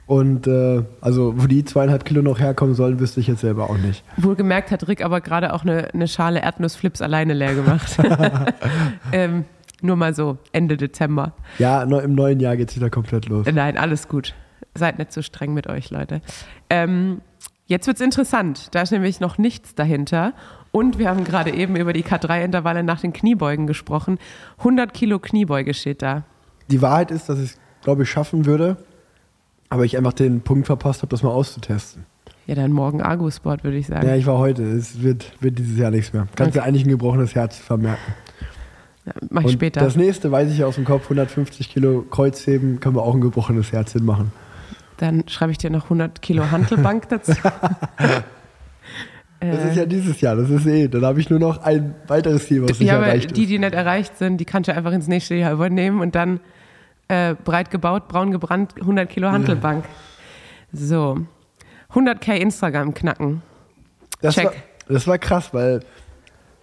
Und 0.06 0.46
äh, 0.46 0.82
also 1.00 1.32
wo 1.38 1.46
die 1.46 1.64
zweieinhalb 1.64 2.04
Kilo 2.04 2.20
noch 2.20 2.38
herkommen 2.38 2.74
sollen, 2.74 3.00
wüsste 3.00 3.18
ich 3.20 3.28
jetzt 3.28 3.40
selber 3.40 3.70
auch 3.70 3.78
nicht. 3.78 4.04
Wohlgemerkt 4.18 4.70
hat 4.70 4.86
Rick 4.88 5.02
aber 5.02 5.22
gerade 5.22 5.54
auch 5.54 5.62
eine, 5.62 5.88
eine 5.94 6.06
Schale 6.06 6.42
Erdnussflips 6.42 7.00
alleine 7.00 7.32
leer 7.32 7.54
gemacht. 7.54 7.96
ähm, 9.12 9.46
nur 9.82 9.96
mal 9.96 10.14
so, 10.14 10.38
Ende 10.52 10.76
Dezember. 10.76 11.32
Ja, 11.58 11.82
im 11.82 12.14
neuen 12.14 12.40
Jahr 12.40 12.56
geht 12.56 12.70
es 12.70 12.76
wieder 12.76 12.90
komplett 12.90 13.28
los. 13.28 13.46
Nein, 13.52 13.76
alles 13.76 14.08
gut. 14.08 14.34
Seid 14.74 14.98
nicht 14.98 15.12
so 15.12 15.22
streng 15.22 15.54
mit 15.54 15.66
euch, 15.68 15.90
Leute. 15.90 16.20
Ähm, 16.70 17.20
jetzt 17.66 17.86
wird's 17.86 18.00
interessant. 18.00 18.74
Da 18.74 18.82
ist 18.82 18.90
nämlich 18.90 19.20
noch 19.20 19.38
nichts 19.38 19.74
dahinter. 19.74 20.32
Und 20.72 20.98
wir 20.98 21.08
haben 21.08 21.24
gerade 21.24 21.50
eben 21.54 21.76
über 21.76 21.92
die 21.92 22.04
K3-Intervalle 22.04 22.82
nach 22.82 23.00
den 23.00 23.12
Kniebeugen 23.12 23.66
gesprochen. 23.66 24.18
100 24.58 24.92
Kilo 24.92 25.18
Kniebeuge 25.18 25.72
steht 25.72 26.02
da. 26.02 26.24
Die 26.70 26.82
Wahrheit 26.82 27.10
ist, 27.10 27.28
dass 27.28 27.38
ich 27.38 27.52
es, 27.52 27.58
glaube 27.82 28.02
ich, 28.02 28.10
schaffen 28.10 28.44
würde, 28.44 28.76
aber 29.70 29.84
ich 29.84 29.96
einfach 29.96 30.12
den 30.12 30.40
Punkt 30.42 30.66
verpasst 30.66 31.00
habe, 31.02 31.10
das 31.10 31.22
mal 31.22 31.30
auszutesten. 31.30 32.04
Ja, 32.46 32.54
dann 32.54 32.72
morgen 32.72 33.00
Argo-Sport, 33.02 33.64
würde 33.64 33.76
ich 33.76 33.86
sagen. 33.86 34.06
Ja, 34.06 34.14
ich 34.14 34.26
war 34.26 34.38
heute. 34.38 34.62
Es 34.62 35.02
wird, 35.02 35.32
wird 35.40 35.58
dieses 35.58 35.78
Jahr 35.78 35.90
nichts 35.90 36.12
mehr. 36.12 36.28
Kannst 36.36 36.54
du 36.54 36.60
Okay. 36.60 36.68
eigentlich 36.68 36.84
ein 36.84 36.90
gebrochenes 36.90 37.34
Herz 37.34 37.56
vermerken. 37.56 38.14
Mach 39.30 39.42
ich 39.42 39.46
Und 39.46 39.52
später. 39.52 39.80
Das 39.80 39.96
nächste 39.96 40.30
weiß 40.32 40.50
ich 40.50 40.58
ja 40.58 40.66
aus 40.66 40.74
dem 40.76 40.84
Kopf, 40.84 41.04
150 41.04 41.70
Kilo 41.70 42.02
Kreuzheben, 42.10 42.80
können 42.80 42.96
wir 42.96 43.02
auch 43.02 43.14
ein 43.14 43.20
gebrochenes 43.20 43.72
Herz 43.72 43.92
hinmachen. 43.92 44.32
Dann 44.96 45.28
schreibe 45.28 45.52
ich 45.52 45.58
dir 45.58 45.70
noch 45.70 45.84
100 45.84 46.22
Kilo 46.22 46.50
Hantelbank 46.50 47.08
dazu. 47.08 47.32
Das 47.32 48.22
Äh, 49.40 49.68
ist 49.70 49.76
ja 49.76 49.84
dieses 49.86 50.20
Jahr, 50.22 50.34
das 50.34 50.48
ist 50.48 50.66
eh. 50.66 50.88
Dann 50.88 51.04
habe 51.04 51.20
ich 51.20 51.28
nur 51.28 51.38
noch 51.38 51.62
ein 51.62 51.94
weiteres 52.06 52.46
Ziel, 52.46 52.62
was 52.62 52.80
nicht 52.80 52.88
ja, 52.88 52.96
aber 52.96 53.06
erreicht 53.06 53.36
die, 53.36 53.42
ist. 53.42 53.50
die 53.50 53.58
nicht 53.58 53.74
erreicht 53.74 54.16
sind, 54.16 54.38
die 54.38 54.46
kannst 54.46 54.68
du 54.68 54.74
einfach 54.74 54.92
ins 54.92 55.08
nächste 55.08 55.34
Jahr 55.34 55.52
übernehmen 55.52 56.00
und 56.00 56.14
dann 56.14 56.40
äh, 57.08 57.34
breit 57.34 57.70
gebaut, 57.70 58.08
braun 58.08 58.30
gebrannt, 58.30 58.74
100 58.80 59.08
Kilo 59.08 59.30
Hantelbank. 59.30 59.84
So. 60.72 61.18
100k 61.92 62.32
Instagram 62.36 62.94
knacken. 62.94 63.42
Das 64.22 64.34
Check. 64.34 64.46
war, 64.46 64.52
das 64.88 65.06
war 65.06 65.18
krass, 65.18 65.52
weil 65.52 65.80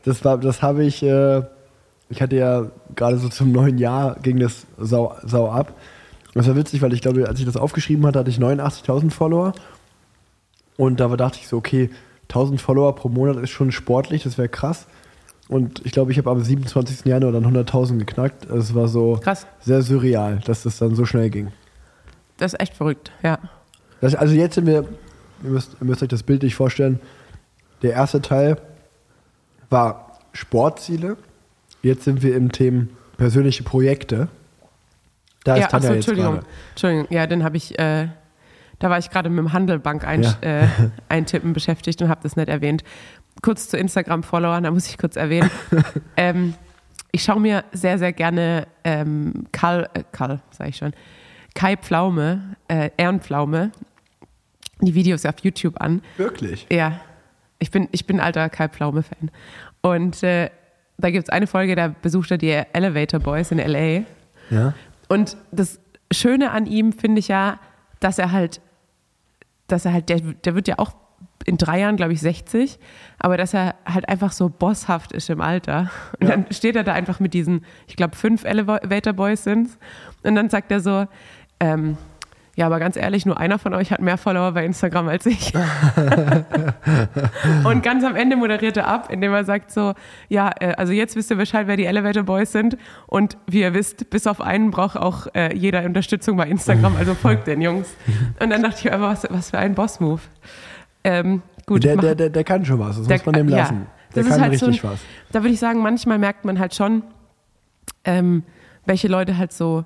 das 0.03 0.25
war, 0.25 0.37
das 0.39 0.61
habe 0.61 0.83
ich, 0.83 1.01
äh, 1.03 1.43
ich 2.09 2.21
hatte 2.21 2.35
ja 2.35 2.67
gerade 2.95 3.17
so 3.17 3.29
zum 3.29 3.51
neuen 3.51 3.77
Jahr 3.77 4.17
ging 4.21 4.39
das 4.39 4.65
sau, 4.77 5.15
sau 5.23 5.49
ab. 5.49 5.73
Das 6.33 6.47
war 6.47 6.55
witzig, 6.55 6.81
weil 6.81 6.93
ich 6.93 7.01
glaube, 7.01 7.27
als 7.27 7.39
ich 7.39 7.45
das 7.45 7.57
aufgeschrieben 7.57 8.05
hatte, 8.05 8.19
hatte 8.19 8.29
ich 8.29 8.39
89.000 8.39 9.11
Follower. 9.11 9.53
Und 10.77 10.99
da 10.99 11.07
dachte 11.15 11.39
ich 11.39 11.47
so, 11.47 11.57
okay, 11.57 11.89
1000 12.23 12.59
Follower 12.59 12.95
pro 12.95 13.09
Monat 13.09 13.37
ist 13.37 13.51
schon 13.51 13.71
sportlich, 13.71 14.23
das 14.23 14.37
wäre 14.37 14.49
krass. 14.49 14.87
Und 15.49 15.85
ich 15.85 15.91
glaube, 15.91 16.11
ich 16.11 16.17
habe 16.17 16.31
am 16.31 16.41
27. 16.41 17.05
Januar 17.05 17.31
dann 17.31 17.45
100.000 17.45 17.99
geknackt. 17.99 18.45
Es 18.45 18.73
war 18.73 18.87
so 18.87 19.19
Krass. 19.21 19.45
sehr 19.59 19.81
surreal, 19.81 20.39
dass 20.45 20.63
das 20.63 20.77
dann 20.79 20.95
so 20.95 21.05
schnell 21.05 21.29
ging. 21.29 21.51
Das 22.37 22.53
ist 22.53 22.59
echt 22.59 22.73
verrückt, 22.75 23.11
ja. 23.21 23.37
Das, 24.01 24.15
also 24.15 24.33
jetzt 24.33 24.55
sind 24.55 24.65
wir, 24.65 24.85
ihr 25.43 25.49
müsst, 25.49 25.75
ihr 25.79 25.85
müsst 25.85 26.01
euch 26.01 26.09
das 26.09 26.23
bildlich 26.23 26.55
vorstellen, 26.55 26.99
der 27.83 27.91
erste 27.93 28.21
Teil 28.21 28.57
war 29.69 30.17
Sportziele. 30.31 31.17
Jetzt 31.83 32.05
sind 32.05 32.23
wir 32.23 32.35
im 32.35 32.51
Thema 32.51 32.87
persönliche 33.17 33.63
Projekte. 33.63 34.29
Da 35.43 35.57
ja, 35.57 35.63
ist 35.65 35.71
Tanja 35.71 35.89
achso, 35.89 35.95
jetzt 35.95 36.07
Entschuldigung. 36.07 36.33
gerade. 36.35 36.47
Entschuldigung, 36.71 37.07
ja, 37.09 37.27
den 37.27 37.43
habe 37.43 37.57
ich, 37.57 37.77
äh, 37.77 38.07
da 38.79 38.89
war 38.89 38.97
ich 38.97 39.09
gerade 39.09 39.29
mit 39.29 39.37
dem 39.39 39.53
Handelbank 39.53 40.07
ein, 40.07 40.23
Ja. 40.23 40.35
äh, 40.41 40.67
eintippen 41.09 41.53
beschäftigt 41.53 42.01
und 42.01 42.09
habe 42.09 42.21
das 42.23 42.35
nicht 42.37 42.47
erwähnt. 42.49 42.83
Kurz 43.41 43.67
zu 43.67 43.77
Instagram-Followern, 43.77 44.63
da 44.63 44.71
muss 44.71 44.87
ich 44.87 44.97
kurz 44.97 45.17
erwähnen. 45.17 45.51
ähm, 46.17 46.53
ich 47.11 47.23
schaue 47.23 47.41
mir 47.41 47.65
sehr, 47.73 47.99
sehr 47.99 48.13
gerne 48.13 48.67
ähm, 48.83 49.45
Karl, 49.51 49.89
äh, 49.93 50.03
Karl, 50.11 50.41
sage 50.51 50.69
ich 50.69 50.77
schon, 50.77 50.93
Kai 51.53 51.75
Pflaume, 51.75 52.55
äh, 52.67 52.89
Ehrenpflaume, 52.97 53.71
die 54.81 54.95
Videos 54.95 55.25
auf 55.25 55.35
YouTube 55.41 55.79
an. 55.81 56.01
Wirklich? 56.17 56.65
Ja, 56.71 57.01
ich 57.59 57.69
bin, 57.71 57.89
ich 57.91 58.07
bin 58.07 58.19
alter 58.19 58.49
Kai 58.49 58.69
Pflaume-Fan. 58.69 59.29
Und 59.81 60.23
äh, 60.23 60.49
da 61.03 61.11
gibt 61.11 61.27
es 61.27 61.29
eine 61.29 61.47
Folge, 61.47 61.75
da 61.75 61.89
besucht 61.89 62.31
er 62.31 62.37
die 62.37 62.51
Elevator 62.71 63.19
Boys 63.19 63.51
in 63.51 63.59
L.A. 63.59 64.05
Ja. 64.49 64.73
Und 65.09 65.35
das 65.51 65.81
Schöne 66.11 66.51
an 66.51 66.65
ihm 66.65 66.93
finde 66.93 67.19
ich 67.19 67.27
ja, 67.27 67.59
dass 67.99 68.19
er 68.19 68.31
halt, 68.31 68.61
dass 69.67 69.83
er 69.83 69.91
halt, 69.91 70.07
der, 70.07 70.21
der 70.21 70.55
wird 70.55 70.69
ja 70.69 70.79
auch 70.79 70.93
in 71.45 71.57
drei 71.57 71.81
Jahren, 71.81 71.97
glaube 71.97 72.13
ich, 72.13 72.21
60, 72.21 72.79
aber 73.19 73.35
dass 73.35 73.53
er 73.53 73.75
halt 73.85 74.07
einfach 74.07 74.31
so 74.31 74.47
bosshaft 74.47 75.11
ist 75.11 75.29
im 75.29 75.41
Alter. 75.41 75.91
Und 76.21 76.29
dann 76.29 76.45
steht 76.51 76.77
er 76.77 76.85
da 76.85 76.93
einfach 76.93 77.19
mit 77.19 77.33
diesen, 77.33 77.65
ich 77.85 77.97
glaube, 77.97 78.15
fünf 78.15 78.45
Elevator 78.45 79.11
Boys 79.11 79.43
sind 79.43 79.71
Und 80.23 80.35
dann 80.35 80.49
sagt 80.49 80.71
er 80.71 80.79
so, 80.79 81.05
ähm, 81.59 81.97
ja, 82.55 82.67
aber 82.67 82.79
ganz 82.79 82.97
ehrlich, 82.97 83.25
nur 83.25 83.39
einer 83.39 83.57
von 83.57 83.73
euch 83.73 83.91
hat 83.91 83.99
mehr 83.99 84.17
Follower 84.17 84.51
bei 84.51 84.63
Instagram 84.63 85.07
als 85.07 85.25
ich. 85.25 85.53
und 87.63 87.81
ganz 87.81 88.03
am 88.03 88.15
Ende 88.15 88.35
moderiert 88.35 88.77
er 88.77 88.87
ab, 88.87 89.07
indem 89.09 89.33
er 89.33 89.43
sagt 89.43 89.71
so, 89.71 89.93
ja, 90.29 90.51
äh, 90.59 90.73
also 90.77 90.93
jetzt 90.93 91.15
wisst 91.15 91.31
ihr 91.31 91.37
Bescheid, 91.37 91.65
wer 91.65 91.77
die 91.77 91.85
Elevator 91.85 92.21
Boys 92.21 92.51
sind. 92.51 92.77
Und 93.07 93.37
wie 93.47 93.61
ihr 93.61 93.73
wisst, 93.73 94.11
bis 94.11 94.27
auf 94.27 94.39
einen 94.39 94.69
braucht 94.69 94.97
auch 94.97 95.25
äh, 95.33 95.55
jeder 95.55 95.83
Unterstützung 95.83 96.37
bei 96.37 96.47
Instagram, 96.47 96.95
also 96.95 97.15
folgt 97.15 97.47
den 97.47 97.59
Jungs. 97.59 97.89
Und 98.39 98.51
dann 98.51 98.61
dachte 98.61 98.81
ich 98.81 98.93
einfach, 98.93 99.09
was, 99.09 99.27
was 99.31 99.49
für 99.49 99.57
ein 99.57 99.73
Boss-Move. 99.73 100.21
Ähm, 101.03 101.41
gut, 101.65 101.83
Der, 101.83 101.97
der, 101.97 102.13
der, 102.13 102.29
der 102.29 102.43
kann 102.43 102.63
schon 102.65 102.77
was, 102.77 102.97
das 102.97 103.07
muss 103.07 103.25
man 103.25 103.33
dem 103.33 103.49
ja, 103.49 103.57
lassen. 103.57 103.87
Der 104.15 104.21
das 104.21 104.29
kann 104.29 104.37
ist 104.37 104.41
halt 104.41 104.53
richtig 104.53 104.81
so 104.81 104.87
ein, 104.87 104.93
was. 104.93 104.99
Da 105.31 105.41
würde 105.41 105.53
ich 105.53 105.59
sagen, 105.59 105.81
manchmal 105.81 106.19
merkt 106.19 106.45
man 106.45 106.59
halt 106.59 106.75
schon, 106.75 107.01
ähm, 108.05 108.43
welche 108.85 109.07
Leute 109.07 109.39
halt 109.39 109.51
so 109.51 109.85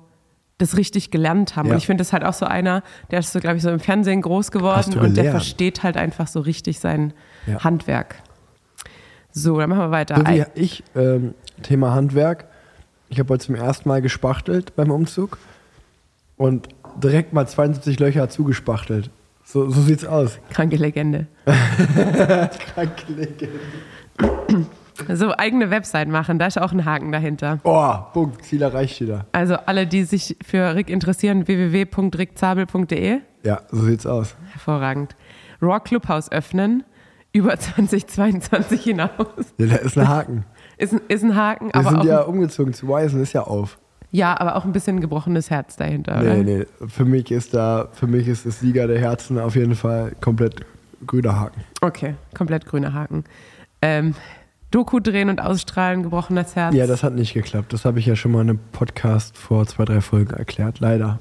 das 0.58 0.76
richtig 0.76 1.10
gelernt 1.10 1.56
haben. 1.56 1.66
Ja. 1.66 1.72
Und 1.72 1.78
ich 1.78 1.86
finde, 1.86 2.00
das 2.00 2.08
ist 2.08 2.12
halt 2.12 2.24
auch 2.24 2.32
so 2.34 2.44
einer, 2.44 2.82
der 3.10 3.20
ist 3.20 3.32
so, 3.32 3.38
glaube 3.40 3.56
ich, 3.56 3.62
so 3.62 3.70
im 3.70 3.80
Fernsehen 3.80 4.22
groß 4.22 4.50
geworden 4.50 4.98
und 4.98 5.16
der 5.16 5.30
versteht 5.30 5.82
halt 5.84 5.96
einfach 5.96 6.26
so 6.26 6.40
richtig 6.40 6.80
sein 6.80 7.12
Ja. 7.46 7.62
Handwerk. 7.64 8.16
So, 9.30 9.58
dann 9.58 9.70
machen 9.70 9.82
wir 9.82 9.90
weiter. 9.92 10.16
So 10.16 10.26
wie 10.26 10.44
ich, 10.54 10.82
ähm, 10.96 11.34
Thema 11.62 11.94
Handwerk. 11.94 12.46
Ich 13.08 13.18
habe 13.18 13.32
heute 13.32 13.46
zum 13.46 13.54
ersten 13.54 13.88
Mal 13.88 14.02
gespachtelt 14.02 14.74
beim 14.74 14.90
Umzug 14.90 15.38
und 16.36 16.68
direkt 17.02 17.32
mal 17.32 17.46
72 17.46 17.98
Löcher 18.00 18.28
zugespachtelt. 18.28 19.10
So, 19.44 19.70
so 19.70 19.80
sieht's 19.80 20.04
aus. 20.04 20.38
Kranke 20.50 20.76
Legende. 20.76 21.26
Kranke 21.46 23.12
Legende. 23.12 23.48
So, 25.14 25.32
eigene 25.36 25.70
Website 25.70 26.08
machen, 26.08 26.38
da 26.38 26.46
ist 26.46 26.60
auch 26.60 26.72
ein 26.72 26.84
Haken 26.84 27.12
dahinter. 27.12 27.60
Oh, 27.62 27.94
Punkt, 28.12 28.44
Ziel 28.44 28.62
erreicht 28.62 29.00
wieder. 29.00 29.26
Also 29.32 29.54
alle, 29.56 29.86
die 29.86 30.04
sich 30.04 30.36
für 30.44 30.74
Rick 30.74 30.90
interessieren, 30.90 31.46
www.rickzabel.de. 31.46 33.20
Ja, 33.44 33.60
so 33.70 33.82
sieht's 33.84 34.06
aus. 34.06 34.34
Hervorragend. 34.52 35.14
Raw 35.62 35.80
Clubhouse 35.80 36.30
öffnen, 36.32 36.84
über 37.32 37.56
2022 37.58 38.82
hinaus. 38.82 39.10
Ja, 39.58 39.66
da 39.66 39.76
ist 39.76 39.96
ein 39.98 40.08
Haken. 40.08 40.44
Ist, 40.78 40.92
ein- 40.92 41.00
ist 41.08 41.24
ein 41.24 41.34
Haken, 41.34 41.66
Wir 41.68 41.74
aber 41.74 41.88
sind 41.90 41.98
auch, 42.00 42.04
ja 42.04 42.20
umgezogen 42.20 42.72
zu 42.72 42.86
Wisen, 42.86 43.20
ist 43.20 43.32
ja 43.32 43.42
auf. 43.42 43.78
ja, 44.12 44.38
aber 44.40 44.54
auch 44.54 44.64
ein 44.64 44.70
bisschen 44.70 45.00
gebrochenes 45.00 45.50
Herz 45.50 45.74
dahinter, 45.74 46.20
oder? 46.20 46.34
Nee, 46.34 46.58
nee. 46.58 46.66
Für 46.86 47.04
mich 47.04 47.32
ist 47.32 47.52
da, 47.52 47.88
für 47.92 48.06
mich 48.06 48.28
ist 48.28 48.46
das 48.46 48.60
Sieger 48.60 48.86
der 48.86 49.00
Herzen 49.00 49.40
auf 49.40 49.56
jeden 49.56 49.74
Fall 49.74 50.12
komplett 50.20 50.64
grüner 51.04 51.40
Haken. 51.40 51.64
Okay, 51.80 52.14
komplett 52.36 52.64
grüner 52.64 52.92
Haken. 52.92 53.24
Ähm, 53.82 54.14
Doku 54.70 55.00
drehen 55.00 55.30
und 55.30 55.40
ausstrahlen, 55.40 56.02
gebrochenes 56.02 56.54
Herz. 56.54 56.74
Ja, 56.74 56.86
das 56.86 57.02
hat 57.02 57.14
nicht 57.14 57.32
geklappt. 57.32 57.72
Das 57.72 57.84
habe 57.86 57.98
ich 58.00 58.06
ja 58.06 58.16
schon 58.16 58.32
mal 58.32 58.42
in 58.42 58.50
einem 58.50 58.58
Podcast 58.72 59.36
vor 59.36 59.66
zwei, 59.66 59.84
drei 59.86 60.00
Folgen 60.02 60.34
erklärt. 60.34 60.80
Leider. 60.80 61.18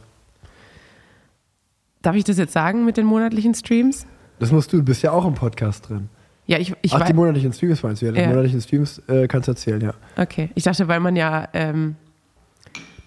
Darf 2.02 2.16
ich 2.16 2.26
das 2.26 2.38
jetzt 2.38 2.54
sagen 2.54 2.84
mit 2.86 2.98
den 2.98 3.06
monatlichen 3.06 3.54
Streams? 3.54 4.06
Das 4.40 4.52
musst 4.52 4.72
du, 4.74 4.78
du 4.78 4.84
bist 4.84 5.02
ja 5.02 5.12
auch 5.12 5.26
im 5.26 5.34
Podcast 5.34 5.90
drin. 5.90 6.10
Ja, 6.46 6.58
ich, 6.60 6.74
ich 6.82 6.94
Ach, 6.94 7.06
die 7.06 7.14
monatlichen 7.14 7.52
Streams 7.54 7.84
meinst 7.84 8.02
du? 8.02 8.06
Ja, 8.08 8.12
die 8.12 8.20
Ja. 8.20 8.28
monatlichen 8.28 8.62
Streams 8.62 9.02
äh, 9.08 9.28
kannst 9.28 9.48
du 9.48 9.52
erzählen, 9.54 9.82
ja. 9.82 9.94
Okay, 10.18 10.50
ich 10.56 10.64
dachte, 10.64 10.88
weil 10.88 11.00
man 11.00 11.16
ja 11.16 11.48
ähm, 11.54 11.96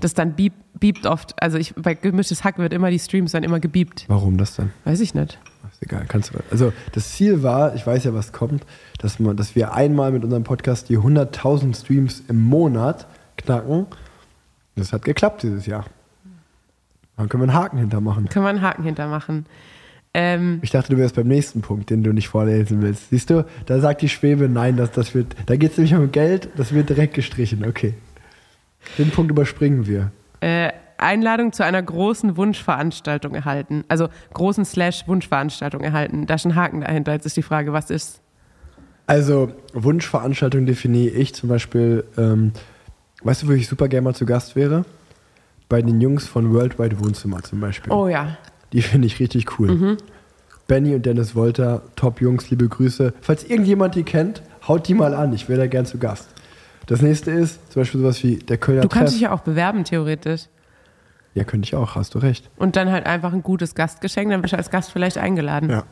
das 0.01 0.15
dann 0.15 0.35
beep, 0.35 0.53
beept 0.79 1.07
oft. 1.07 1.35
Also 1.43 1.57
ich, 1.59 1.75
bei 1.75 1.95
gemischtes 1.95 2.45
Hack 2.45 2.59
wird 2.59 2.73
immer 2.73 2.91
die 2.91 2.99
Streams 2.99 3.33
dann 3.33 3.43
immer 3.43 3.61
gebiebt. 3.61 4.05
Warum 4.09 4.37
das 4.39 4.57
dann? 4.57 4.73
Weiß 4.85 5.01
ich 5.01 5.15
nicht. 5.15 5.39
Ist 5.81 5.91
egal, 5.91 6.05
kannst 6.09 6.33
du. 6.35 6.39
Also 6.51 6.73
das 6.93 7.13
Ziel 7.13 7.43
war, 7.43 7.75
ich 7.75 7.87
weiß 7.87 8.05
ja, 8.05 8.15
was 8.15 8.33
kommt, 8.33 8.65
dass, 8.99 9.19
man, 9.19 9.37
dass 9.37 9.55
wir 9.57 9.73
einmal 9.75 10.13
mit 10.13 10.25
unserem 10.25 10.45
Podcast 10.45 10.89
die 10.89 10.99
100.000 10.99 11.79
Streams 11.79 12.23
im 12.29 12.43
Monat 12.45 13.07
knacken. 13.37 13.87
Das 14.77 14.93
hat 14.93 15.05
geklappt 15.05 15.43
dieses 15.43 15.67
Jahr. 15.67 15.87
Dann 17.17 17.29
können 17.29 17.43
wir 17.43 17.49
einen 17.51 17.55
Haken 17.59 17.79
hintermachen. 17.79 18.29
Können 18.29 18.45
wir 18.45 18.51
einen 18.51 18.63
Haken 18.63 18.85
hintermachen. 18.85 19.47
Ähm, 20.15 20.59
Ich 20.63 20.71
dachte, 20.71 20.93
du 20.93 20.99
wärst 20.99 21.15
beim 21.17 21.29
nächsten 21.29 21.61
Punkt, 21.61 21.91
den 21.91 22.03
du 22.03 22.13
nicht 22.13 22.29
vorlesen 22.29 22.83
willst. 22.83 23.11
Siehst 23.11 23.31
du, 23.31 23.45
da 23.67 23.79
sagt 23.81 24.03
die 24.03 24.09
Schwebe, 24.09 24.49
nein, 24.49 24.77
das, 24.77 24.91
das 24.91 25.15
wird, 25.15 25.37
da 25.47 25.57
geht 25.57 25.73
es 25.73 25.77
nämlich 25.79 25.95
um 25.95 26.11
Geld, 26.11 26.49
das 26.57 26.73
wird 26.73 26.89
direkt 26.89 27.15
gestrichen. 27.15 27.65
Okay. 27.67 27.95
Den 28.99 29.11
Punkt 29.11 29.31
überspringen 29.31 29.87
wir. 29.87 30.11
äh, 30.41 30.73
Einladung 31.01 31.53
zu 31.53 31.65
einer 31.65 31.83
großen 31.83 32.37
Wunschveranstaltung 32.37 33.35
erhalten. 33.35 33.85
Also 33.89 34.09
großen 34.35 34.65
Slash 34.65 35.07
Wunschveranstaltung 35.09 35.83
erhalten. 35.83 36.27
Da 36.27 36.35
ist 36.35 36.45
ein 36.47 36.55
Haken 36.55 36.81
dahinter. 36.83 37.13
Jetzt 37.13 37.27
ist 37.27 37.37
die 37.37 37.43
Frage, 37.43 37.73
was 37.73 37.91
ist? 37.91 38.21
Also, 39.07 39.51
Wunschveranstaltung 39.73 40.67
definiere 40.67 41.13
ich 41.15 41.35
zum 41.35 41.49
Beispiel, 41.49 42.05
ähm, 42.17 42.53
weißt 43.25 43.43
du, 43.43 43.49
wo 43.49 43.53
ich 43.53 43.67
super 43.67 43.89
gerne 43.89 44.05
mal 44.05 44.15
zu 44.15 44.25
Gast 44.25 44.55
wäre? 44.55 44.85
Bei 45.69 45.83
den 45.83 46.01
Jungs 46.01 46.27
von 46.29 46.53
Worldwide 46.55 47.01
Wohnzimmer 47.01 47.43
zum 47.43 47.61
Beispiel. 47.61 47.93
Oh 47.93 48.07
ja. 48.07 48.37
Die 48.73 48.83
finde 48.83 49.07
ich 49.09 49.19
richtig 49.19 49.59
cool. 49.59 49.69
Mhm. 49.73 49.97
Benny 50.69 50.95
und 50.95 51.05
Dennis 51.05 51.35
Wolter, 51.35 51.83
Top-Jungs, 51.97 52.51
liebe 52.51 52.69
Grüße. 52.69 53.13
Falls 53.21 53.43
irgendjemand 53.43 53.97
die 53.97 54.05
kennt, 54.05 54.43
haut 54.69 54.87
die 54.87 54.95
mal 54.95 55.15
an, 55.15 55.33
ich 55.33 55.49
wäre 55.49 55.59
da 55.59 55.67
gern 55.67 55.87
zu 55.87 55.99
Gast. 55.99 56.29
Das 56.87 57.03
nächste 57.03 57.33
ist 57.33 57.73
zum 57.73 57.83
Beispiel 57.83 58.01
sowas 58.01 58.23
wie 58.23 58.37
der 58.37 58.59
Kölner 58.59 58.83
Du 58.83 58.89
kannst 58.89 59.07
Treff. 59.07 59.13
dich 59.15 59.23
ja 59.23 59.33
auch 59.33 59.41
bewerben, 59.41 59.83
theoretisch. 59.83 60.43
Ja, 61.35 61.45
könnte 61.45 61.67
ich 61.67 61.75
auch, 61.77 61.95
hast 61.95 62.15
du 62.15 62.19
recht. 62.19 62.51
Und 62.57 62.77
dann 62.77 62.91
halt 62.91 63.07
einfach 63.07 63.33
ein 63.33 63.43
gutes 63.43 63.75
Gastgeschenk, 63.75 64.31
dann 64.31 64.43
bist 64.43 64.53
du 64.53 64.57
als 64.59 64.71
Gast 64.71 64.91
vielleicht 64.91 65.19
eingeladen. 65.19 65.71
Ja. 65.71 65.85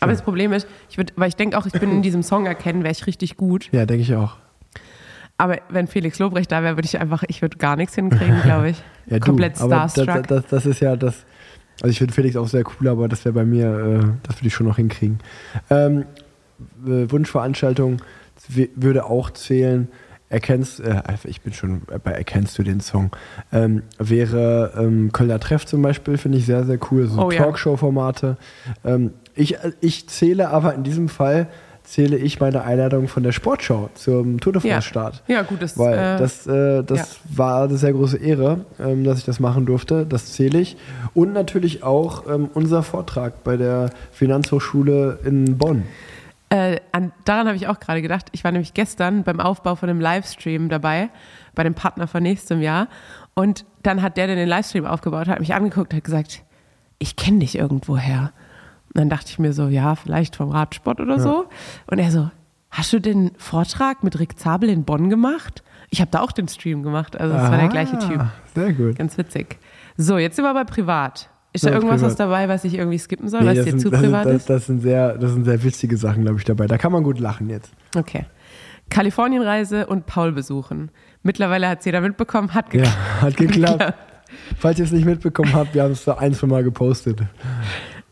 Aber 0.00 0.12
das 0.12 0.22
Problem 0.22 0.52
ist, 0.52 0.66
ich 0.88 0.98
würd, 0.98 1.12
weil 1.16 1.28
ich 1.28 1.36
denke 1.36 1.56
auch, 1.56 1.66
ich 1.66 1.72
bin 1.72 1.90
in 1.90 2.02
diesem 2.02 2.22
Song 2.22 2.46
erkennen, 2.46 2.82
wäre 2.82 2.92
ich 2.92 3.06
richtig 3.06 3.36
gut. 3.36 3.68
Ja, 3.72 3.86
denke 3.86 4.02
ich 4.02 4.14
auch. 4.14 4.36
Aber 5.38 5.58
wenn 5.68 5.86
Felix 5.86 6.18
Lobrecht 6.18 6.50
da 6.50 6.62
wäre, 6.62 6.76
würde 6.76 6.86
ich 6.86 6.98
einfach, 6.98 7.22
ich 7.28 7.42
würde 7.42 7.58
gar 7.58 7.76
nichts 7.76 7.94
hinkriegen, 7.94 8.42
glaube 8.42 8.70
ich. 8.70 8.82
Ja, 9.08 9.20
du, 9.20 9.26
Komplett 9.26 9.60
aber 9.60 9.76
das, 9.76 9.92
starstruck. 9.92 10.26
das, 10.26 10.46
das 10.46 10.66
ist 10.66 10.80
ja 10.80 10.96
das. 10.96 11.26
Also 11.80 11.92
ich 11.92 11.98
finde 11.98 12.12
Felix 12.12 12.34
auch 12.34 12.48
sehr 12.48 12.64
cool, 12.66 12.88
aber 12.88 13.06
das 13.06 13.24
wäre 13.24 13.34
bei 13.34 13.44
mir, 13.44 13.66
äh, 13.66 14.00
das 14.24 14.38
würde 14.38 14.48
ich 14.48 14.52
schon 14.54 14.66
noch 14.66 14.78
hinkriegen. 14.78 15.20
Ähm, 15.70 16.06
äh, 16.84 17.08
Wunschveranstaltung 17.08 18.02
würde 18.48 19.04
auch 19.04 19.30
zählen. 19.30 19.86
Erkennst, 20.28 20.80
äh, 20.80 21.02
ich 21.24 21.40
bin 21.40 21.52
schon 21.52 21.82
bei 22.02 22.10
Erkennst 22.10 22.58
du 22.58 22.62
den 22.64 22.80
Song? 22.80 23.10
Ähm, 23.52 23.82
wäre 23.98 24.72
ähm, 24.76 25.12
Kölner 25.12 25.38
Treff 25.38 25.66
zum 25.66 25.82
Beispiel, 25.82 26.18
finde 26.18 26.38
ich 26.38 26.46
sehr, 26.46 26.64
sehr 26.64 26.78
cool. 26.90 27.06
So 27.06 27.26
Oh 27.26 27.30
ja. 27.30 27.42
Talkshow-Formate. 27.42 28.36
Ähm, 28.84 29.12
ich, 29.34 29.56
ich 29.80 30.08
zähle 30.08 30.48
aber 30.48 30.74
in 30.74 30.82
diesem 30.82 31.08
Fall 31.08 31.48
zähle 31.84 32.16
ich 32.16 32.40
meine 32.40 32.64
Einladung 32.64 33.06
von 33.06 33.22
der 33.22 33.30
Sportschau 33.30 33.90
zum 33.94 34.40
Tour 34.40 34.54
de 34.54 34.62
Ja. 34.62 34.68
France-Start. 34.74 35.22
Ja, 35.28 35.42
gut, 35.42 35.62
das, 35.62 35.78
Weil 35.78 36.16
äh, 36.16 36.18
das, 36.18 36.46
äh, 36.48 36.82
das 36.82 37.20
war 37.32 37.64
eine 37.64 37.76
sehr 37.76 37.92
große 37.92 38.16
Ehre, 38.16 38.64
ähm, 38.80 39.04
dass 39.04 39.18
ich 39.18 39.24
das 39.24 39.38
machen 39.38 39.66
durfte. 39.66 40.04
Das 40.04 40.32
zähle 40.32 40.58
ich. 40.58 40.76
Und 41.14 41.32
natürlich 41.32 41.84
auch 41.84 42.24
ähm, 42.28 42.50
unser 42.54 42.82
Vortrag 42.82 43.44
bei 43.44 43.56
der 43.56 43.90
Finanzhochschule 44.10 45.20
in 45.24 45.56
Bonn. 45.56 45.84
Äh, 46.56 46.80
an, 46.92 47.12
daran 47.24 47.46
habe 47.46 47.56
ich 47.56 47.66
auch 47.68 47.78
gerade 47.80 48.00
gedacht. 48.02 48.26
Ich 48.32 48.44
war 48.44 48.52
nämlich 48.52 48.72
gestern 48.74 49.22
beim 49.24 49.40
Aufbau 49.40 49.74
von 49.74 49.88
einem 49.90 50.00
Livestream 50.00 50.68
dabei, 50.68 51.10
bei 51.54 51.62
dem 51.64 51.74
Partner 51.74 52.06
von 52.06 52.22
nächstem 52.22 52.60
Jahr. 52.62 52.88
Und 53.34 53.64
dann 53.82 54.00
hat 54.02 54.16
der, 54.16 54.26
der 54.26 54.36
den 54.36 54.48
Livestream 54.48 54.86
aufgebaut 54.86 55.28
hat, 55.28 55.40
mich 55.40 55.54
angeguckt 55.54 55.92
und 55.92 55.96
hat 55.98 56.04
gesagt, 56.04 56.42
ich 56.98 57.16
kenne 57.16 57.40
dich 57.40 57.56
irgendwoher. 57.58 58.32
Und 58.94 59.00
dann 59.00 59.10
dachte 59.10 59.26
ich 59.28 59.38
mir 59.38 59.52
so, 59.52 59.68
ja, 59.68 59.94
vielleicht 59.94 60.36
vom 60.36 60.50
Radsport 60.50 61.00
oder 61.00 61.16
Ja. 61.16 61.20
so. 61.20 61.46
Und 61.90 61.98
er 61.98 62.10
so, 62.10 62.30
hast 62.70 62.92
du 62.92 63.00
den 63.00 63.32
Vortrag 63.36 64.02
mit 64.02 64.18
Rick 64.18 64.38
Zabel 64.38 64.70
in 64.70 64.84
Bonn 64.84 65.10
gemacht? 65.10 65.62
Ich 65.90 66.00
habe 66.00 66.10
da 66.10 66.20
auch 66.20 66.32
den 66.32 66.48
Stream 66.48 66.82
gemacht. 66.82 67.18
Also 67.20 67.34
es 67.34 67.42
war 67.42 67.58
der 67.58 67.68
gleiche 67.68 67.98
Typ. 67.98 68.24
Sehr 68.54 68.72
gut. 68.72 68.96
Ganz 68.96 69.16
witzig. 69.18 69.58
So, 69.96 70.18
jetzt 70.18 70.36
sind 70.36 70.44
wir 70.44 70.54
bei 70.54 70.64
privat. 70.64 71.28
Ist 71.56 71.64
da 71.64 71.70
Ja, 71.70 71.74
irgendwas 71.76 71.96
privat. 72.00 72.10
was 72.10 72.16
dabei, 72.16 72.48
was 72.48 72.64
ich 72.64 72.74
irgendwie 72.74 72.98
skippen 72.98 73.28
soll, 73.28 73.40
Nee, 73.40 73.46
was 73.48 73.54
das, 73.56 73.64
dir 73.64 73.70
sind, 73.72 73.80
zu 73.80 73.90
das, 73.90 74.02
privat 74.02 74.26
das, 74.26 74.34
ist? 74.34 74.50
das, 74.50 74.66
sind 74.66 74.80
sehr, 74.82 75.16
das 75.16 75.32
sind 75.32 75.44
sehr 75.44 75.62
witzige 75.64 75.96
Sachen, 75.96 76.22
glaube 76.24 76.38
ich, 76.38 76.44
dabei. 76.44 76.66
Da 76.66 76.76
kann 76.78 76.92
man 76.92 77.02
gut 77.02 77.18
lachen 77.18 77.48
jetzt. 77.48 77.70
Okay. 77.96 78.26
Kalifornienreise 78.90 79.86
und 79.86 80.06
Paul 80.06 80.32
besuchen. 80.32 80.90
Mittlerweile 81.22 81.68
hat 81.68 81.80
es 81.80 81.84
jeder 81.86 82.00
mitbekommen, 82.00 82.54
hat 82.54 82.70
geklappt. 82.70 82.96
Ja, 83.20 83.22
hat 83.22 83.36
geklappt. 83.36 83.94
Falls 84.58 84.78
ihr 84.78 84.84
es 84.84 84.92
nicht 84.92 85.04
mitbekommen 85.06 85.52
habt, 85.54 85.74
wir 85.74 85.82
haben 85.82 85.92
es 85.92 86.04
da 86.04 86.14
ein, 86.14 86.34
zwei 86.34 86.46
Mal 86.46 86.62
gepostet. 86.64 87.20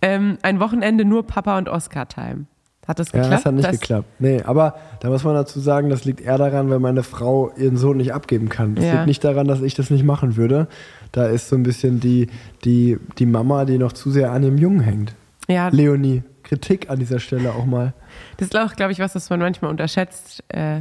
Ähm, 0.02 0.38
ein 0.42 0.60
Wochenende 0.60 1.04
nur 1.04 1.26
Papa 1.26 1.58
und 1.58 1.68
Oscar-Time. 1.68 2.46
Hat 2.86 2.98
das 2.98 3.12
Ja, 3.12 3.20
geklappt? 3.22 3.32
das 3.34 3.46
hat 3.46 3.54
nicht 3.54 3.70
geklappt. 3.70 4.08
Nee, 4.18 4.42
aber 4.44 4.74
da 5.00 5.08
muss 5.08 5.24
man 5.24 5.34
dazu 5.34 5.58
sagen, 5.58 5.88
das 5.88 6.04
liegt 6.04 6.20
eher 6.20 6.36
daran, 6.38 6.68
weil 6.70 6.80
meine 6.80 7.02
Frau 7.02 7.50
ihren 7.56 7.76
Sohn 7.78 7.96
nicht 7.96 8.12
abgeben 8.12 8.48
kann. 8.48 8.74
Das 8.74 8.84
Ja. 8.84 8.92
liegt 8.92 9.06
nicht 9.06 9.24
daran, 9.24 9.46
dass 9.48 9.62
ich 9.62 9.74
das 9.74 9.90
nicht 9.90 10.04
machen 10.04 10.36
würde. 10.36 10.68
Da 11.14 11.26
ist 11.26 11.48
so 11.48 11.54
ein 11.54 11.62
bisschen 11.62 12.00
die, 12.00 12.26
die, 12.64 12.98
die 13.18 13.26
Mama, 13.26 13.64
die 13.64 13.78
noch 13.78 13.92
zu 13.92 14.10
sehr 14.10 14.32
an 14.32 14.42
dem 14.42 14.58
Jungen 14.58 14.80
hängt. 14.80 15.14
Ja, 15.48 15.68
Leonie, 15.68 16.24
Kritik 16.42 16.90
an 16.90 16.98
dieser 16.98 17.20
Stelle 17.20 17.52
auch 17.54 17.66
mal. 17.66 17.94
das 18.38 18.48
ist 18.48 18.56
auch, 18.58 18.74
glaube 18.74 18.90
ich, 18.90 18.98
was, 18.98 19.12
das 19.12 19.30
man 19.30 19.38
manchmal 19.38 19.70
unterschätzt, 19.70 20.42
äh, 20.48 20.80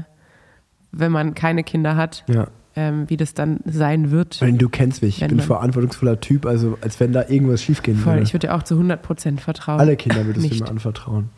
wenn 0.92 1.12
man 1.12 1.36
keine 1.36 1.64
Kinder 1.64 1.96
hat, 1.96 2.24
Ja. 2.28 2.48
ähm, 2.76 3.08
wie 3.10 3.18
das 3.18 3.36
dann 3.36 3.60
sein 3.66 4.10
wird. 4.10 4.42
Weil 4.42 4.54
du 4.54 4.70
kennst 4.70 5.04
mich, 5.04 5.18
ich 5.18 5.22
Wenn 5.22 5.30
bin 5.30 5.40
ein 5.40 5.46
verantwortungsvoller 5.46 6.20
Typ, 6.20 6.48
also 6.48 6.80
als 6.82 7.00
wenn 7.00 7.14
da 7.14 7.26
irgendwas 7.30 7.62
schiefgehen 7.62 7.98
Voll, 8.00 8.14
würde. 8.14 8.24
ich 8.24 8.34
würde 8.34 8.48
dir 8.48 8.56
auch 8.56 8.64
zu 8.64 8.76
100% 8.76 9.40
vertrauen. 9.40 9.80
Alle 9.80 9.96
Kinder 9.98 10.26
würdest 10.26 10.52
du 10.52 10.64
mir 10.64 10.68
anvertrauen. 10.70 11.30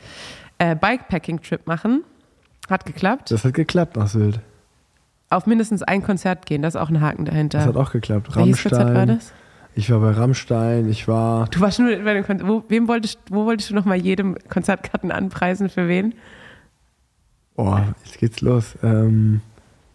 Äh, 0.57 0.75
Bikepacking-Trip 0.77 1.67
machen. 1.67 2.03
Hat 2.69 2.85
geklappt. 2.85 3.29
Das 3.31 3.43
hat 3.43 3.53
geklappt 3.53 3.97
nach 3.97 4.07
Sylt. 4.07 4.39
Auf 5.35 5.47
mindestens 5.47 5.83
ein 5.83 6.01
Konzert 6.01 6.45
gehen, 6.45 6.61
das 6.61 6.75
ist 6.75 6.81
auch 6.81 6.89
ein 6.89 7.01
Haken 7.01 7.25
dahinter. 7.25 7.57
Das 7.57 7.67
hat 7.67 7.75
auch 7.75 7.91
geklappt. 7.91 8.33
Welches 8.35 8.63
Konzert 8.63 8.87
war 8.87 8.95
Rammstein. 8.95 9.07
das? 9.17 9.33
Ich 9.75 9.91
war 9.91 9.99
bei 9.99 10.11
Rammstein, 10.11 10.89
ich 10.89 11.09
war. 11.09 11.47
Du 11.47 11.59
warst 11.59 11.77
nur 11.79 11.93
bei 11.97 12.13
dem 12.13 12.25
Konzert. 12.25 12.47
Wo, 12.47 12.63
wem 12.69 12.87
wolltest, 12.87 13.19
wo 13.29 13.45
wolltest 13.45 13.69
du 13.69 13.75
noch 13.75 13.83
mal 13.83 13.97
jedem 13.97 14.37
Konzertkarten 14.47 15.11
anpreisen? 15.11 15.67
Für 15.67 15.89
wen? 15.89 16.15
Oh, 17.57 17.77
jetzt 18.05 18.17
geht's 18.19 18.39
los. 18.39 18.77
Ähm, 18.81 19.41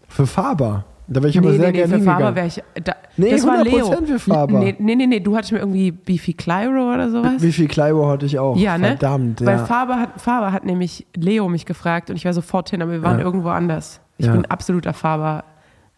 für 0.09 0.27
Faber. 0.27 0.85
Da 1.13 1.17
wäre 1.21 1.29
ich 1.31 1.39
aber 1.39 1.53
sehr 1.53 1.73
gerne 1.73 1.99
für 1.99 2.05
Faber 2.05 2.27
hingegangen. 2.33 2.37
wäre 2.37 2.47
ich. 2.47 2.63
Da, 2.85 2.95
Nee, 3.17 3.31
das 3.33 3.45
war 3.47 3.65
Leo. 3.65 3.93
100% 3.93 4.19
für. 4.19 4.47
Nee, 4.59 4.77
nee, 4.79 4.95
nee, 4.95 5.07
nee, 5.07 5.21
du 5.21 5.37
hattest 5.37 5.53
mir 5.53 5.59
irgendwie 5.59 5.91
Beefy 5.91 6.33
Clyro 6.33 6.95
oder 6.95 7.11
sowas. 7.11 7.33
Wie 7.43 7.51
viel 7.53 7.67
Kleibo 7.69 8.07
hatte 8.09 8.25
ich 8.25 8.39
auch? 8.39 8.57
Ja, 8.57 8.79
ne? 8.79 8.97
Verdammt, 8.97 9.45
Weil 9.45 9.59
ja. 9.59 9.65
Faber 9.67 9.97
hat, 9.99 10.21
Faber 10.21 10.53
hat 10.53 10.65
nämlich 10.65 11.07
Leo 11.17 11.49
mich 11.49 11.67
gefragt 11.67 12.09
und 12.09 12.17
ich 12.17 12.25
war 12.25 12.33
sofort 12.33 12.71
hin, 12.71 12.81
aber 12.81 12.93
wir 12.93 13.03
waren 13.03 13.19
Ja. 13.19 13.25
irgendwo 13.25 13.49
anders. 13.49 14.01
Ich 14.17 14.27
Ja. 14.27 14.33
bin 14.33 14.47
absoluter 14.47 14.93
Faber. 14.95 15.45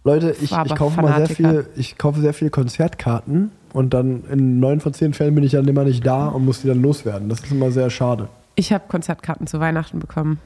Leute, 0.05 0.35
ich, 0.41 0.51
ich 0.51 0.75
kaufe 0.75 1.01
mal 1.01 1.27
sehr 1.27 1.37
viel, 1.37 1.67
ich 1.77 1.97
kaufe 1.99 2.21
sehr 2.21 2.35
viel 2.35 2.51
Konzertkarten 2.51 3.53
und 3.75 3.95
dann 3.95 4.25
in 4.33 4.59
neun 4.59 4.81
von 4.81 4.93
zehn 4.95 5.13
Fällen 5.15 5.35
bin 5.35 5.45
ich 5.45 5.53
dann 5.53 5.69
immer 5.69 5.85
nicht 5.85 6.05
da 6.05 6.27
und 6.29 6.45
muss 6.45 6.63
die 6.63 6.69
dann 6.69 6.83
loswerden. 6.83 7.29
Das 7.29 7.41
ist 7.41 7.53
immer 7.53 7.71
sehr 7.71 7.91
schade. 7.91 8.29
Ich 8.57 8.73
habe 8.73 8.85
Konzertkarten 8.89 9.47
zu 9.47 9.61
Weihnachten 9.61 9.99
bekommen. 10.01 10.39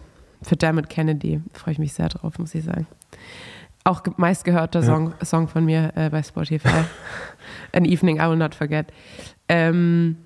Für 0.43 0.57
Dermot 0.57 0.91
Kennedy. 0.91 1.41
Da 1.55 1.59
freue 1.61 1.73
ich 1.73 1.79
mich 1.79 1.95
sehr 1.95 2.09
drauf, 2.11 2.39
muss 2.39 2.55
ich 2.55 2.65
sagen. 2.65 2.87
Auch 3.87 4.03
ge- 4.03 4.13
meistgehörter 4.17 4.81
Ja. 4.81 4.87
Song, 4.87 5.15
Song 5.23 5.49
von 5.49 5.65
mir 5.65 5.93
äh, 5.95 6.11
bei 6.11 6.23
Spotify. 6.23 6.69
An 7.73 7.85
Evening 7.85 8.17
I 8.17 8.29
Will 8.29 8.37
Not 8.37 8.55
Forget. 8.55 8.87
Ähm, 9.49 10.17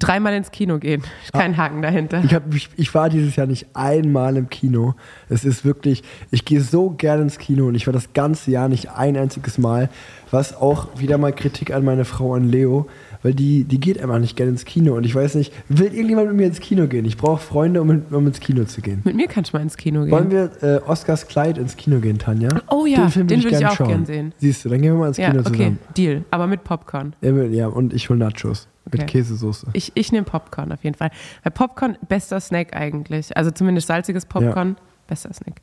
dreimal 0.00 0.34
ins 0.34 0.50
Kino 0.50 0.78
gehen. 0.78 1.02
Kein 1.32 1.56
Haken 1.56 1.80
dahinter. 1.80 2.22
Ich, 2.24 2.34
hab, 2.34 2.52
ich, 2.52 2.68
ich 2.76 2.92
war 2.94 3.08
dieses 3.08 3.36
Jahr 3.36 3.46
nicht 3.46 3.68
einmal 3.74 4.36
im 4.36 4.48
Kino. 4.50 4.94
Es 5.28 5.44
ist 5.44 5.64
wirklich, 5.64 6.02
ich 6.32 6.44
gehe 6.44 6.60
so 6.60 6.90
gerne 6.90 7.22
ins 7.22 7.38
Kino 7.38 7.66
und 7.68 7.76
ich 7.76 7.86
war 7.86 7.92
das 7.94 8.12
ganze 8.12 8.50
Jahr 8.50 8.68
nicht 8.68 8.90
ein 8.90 9.16
einziges 9.16 9.56
Mal. 9.56 9.88
Was 10.32 10.56
auch 10.56 10.88
wieder 10.98 11.16
mal 11.18 11.32
Kritik 11.32 11.72
an 11.72 11.84
meine 11.84 12.04
Frau, 12.04 12.34
an 12.34 12.48
Leo, 12.48 12.88
weil 13.24 13.34
die, 13.34 13.64
die 13.64 13.80
geht 13.80 14.00
einfach 14.00 14.20
nicht 14.20 14.36
gerne 14.36 14.52
ins 14.52 14.64
Kino. 14.64 14.94
Und 14.94 15.04
ich 15.04 15.14
weiß 15.14 15.34
nicht, 15.34 15.52
will 15.68 15.92
irgendjemand 15.92 16.28
mit 16.28 16.36
mir 16.36 16.46
ins 16.46 16.60
Kino 16.60 16.86
gehen? 16.86 17.04
Ich 17.06 17.16
brauche 17.16 17.40
Freunde, 17.42 17.80
um, 17.80 17.88
mit- 17.88 18.12
um 18.12 18.24
ins 18.28 18.38
Kino 18.38 18.62
zu 18.64 18.80
gehen. 18.82 19.00
Mit 19.02 19.16
mir 19.16 19.26
kannst 19.26 19.52
du 19.52 19.56
mal 19.56 19.62
ins 19.62 19.76
Kino 19.76 20.02
gehen. 20.02 20.12
Wollen 20.12 20.30
wir 20.30 20.50
äh, 20.62 20.80
Oscars 20.88 21.26
Kleid 21.26 21.58
ins 21.58 21.76
Kino 21.76 21.98
gehen, 21.98 22.18
Tanja? 22.18 22.50
Oh 22.70 22.86
ja, 22.86 23.08
Film 23.08 23.26
den 23.26 23.42
würde 23.42 23.48
ich 23.56 23.58
gern 23.60 23.70
auch 23.72 23.78
gern 23.88 24.06
sehen. 24.06 24.32
Siehst 24.38 24.64
du, 24.64 24.68
dann 24.68 24.80
gehen 24.80 24.92
wir 24.92 24.98
mal 25.00 25.08
ins 25.08 25.16
ja, 25.16 25.30
Kino 25.30 25.40
okay, 25.40 25.50
zusammen. 25.52 25.78
Deal. 25.96 26.24
Aber 26.30 26.46
mit 26.46 26.62
Popcorn. 26.62 27.16
Ja, 27.22 27.32
Ja, 27.32 27.66
und 27.66 27.92
ich 27.94 28.08
hol 28.10 28.16
Nachos 28.16 28.68
mit 28.84 28.94
Okay. 29.02 29.06
Käsesoße. 29.06 29.68
Ich, 29.72 29.92
ich 29.94 30.12
nehme 30.12 30.24
Popcorn 30.26 30.70
auf 30.70 30.84
jeden 30.84 30.94
Fall. 30.96 31.10
Weil 31.42 31.52
Popcorn, 31.52 31.96
bester 32.06 32.38
Snack 32.38 32.76
eigentlich. 32.76 33.34
Also 33.36 33.50
zumindest 33.50 33.86
salziges 33.88 34.26
Popcorn, 34.26 34.76
bester 35.08 35.32
Snack. 35.32 35.62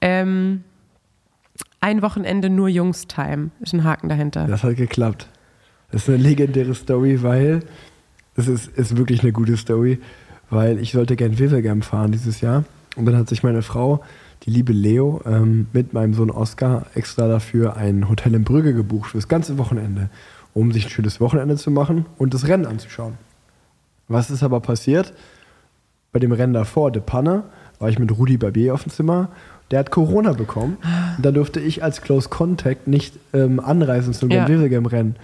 Ähm, 0.00 0.62
ein 1.80 2.00
Wochenende 2.02 2.48
nur 2.50 2.68
Jungs-Time. 2.68 3.50
Ist 3.60 3.72
ein 3.72 3.82
Haken 3.84 4.08
dahinter. 4.08 4.46
Das 4.46 4.62
hat 4.62 4.76
geklappt. 4.76 5.28
Das 5.94 6.02
ist 6.02 6.08
eine 6.08 6.18
legendäre 6.18 6.74
Story, 6.74 7.22
weil 7.22 7.60
es 8.34 8.48
ist, 8.48 8.66
ist 8.76 8.96
wirklich 8.96 9.22
eine 9.22 9.30
gute 9.30 9.56
Story, 9.56 10.00
weil 10.50 10.80
ich 10.80 10.90
sollte 10.90 11.14
gern 11.14 11.38
Wevelgem 11.38 11.82
fahren 11.82 12.10
dieses 12.10 12.40
Jahr. 12.40 12.64
Und 12.96 13.06
dann 13.06 13.16
hat 13.16 13.28
sich 13.28 13.44
meine 13.44 13.62
Frau, 13.62 14.02
die 14.42 14.50
liebe 14.50 14.72
Leo, 14.72 15.20
ähm, 15.24 15.68
mit 15.72 15.92
meinem 15.92 16.12
Sohn 16.12 16.32
Oscar 16.32 16.86
extra 16.96 17.28
dafür 17.28 17.76
ein 17.76 18.08
Hotel 18.08 18.34
in 18.34 18.42
Brügge 18.42 18.74
gebucht 18.74 19.12
für 19.12 19.18
das 19.18 19.28
ganze 19.28 19.56
Wochenende, 19.56 20.10
um 20.52 20.72
sich 20.72 20.86
ein 20.86 20.90
schönes 20.90 21.20
Wochenende 21.20 21.54
zu 21.54 21.70
machen 21.70 22.06
und 22.18 22.34
das 22.34 22.48
Rennen 22.48 22.66
anzuschauen. 22.66 23.14
Was 24.08 24.32
ist 24.32 24.42
aber 24.42 24.58
passiert? 24.58 25.14
Bei 26.12 26.18
dem 26.18 26.32
Rennen 26.32 26.54
davor, 26.54 26.90
De 26.90 27.02
Panne, 27.06 27.44
war 27.78 27.88
ich 27.88 28.00
mit 28.00 28.10
Rudi 28.10 28.36
Barbier 28.36 28.74
auf 28.74 28.82
dem 28.82 28.90
Zimmer. 28.90 29.28
Der 29.70 29.78
hat 29.78 29.92
Corona 29.92 30.32
bekommen. 30.32 30.76
Und 31.18 31.24
dann 31.24 31.34
durfte 31.34 31.60
ich 31.60 31.84
als 31.84 32.02
Close 32.02 32.28
Contact 32.28 32.88
nicht 32.88 33.14
ähm, 33.32 33.60
anreisen 33.60 34.12
zum 34.12 34.30
Ja. 34.30 34.38
ja. 34.38 35.14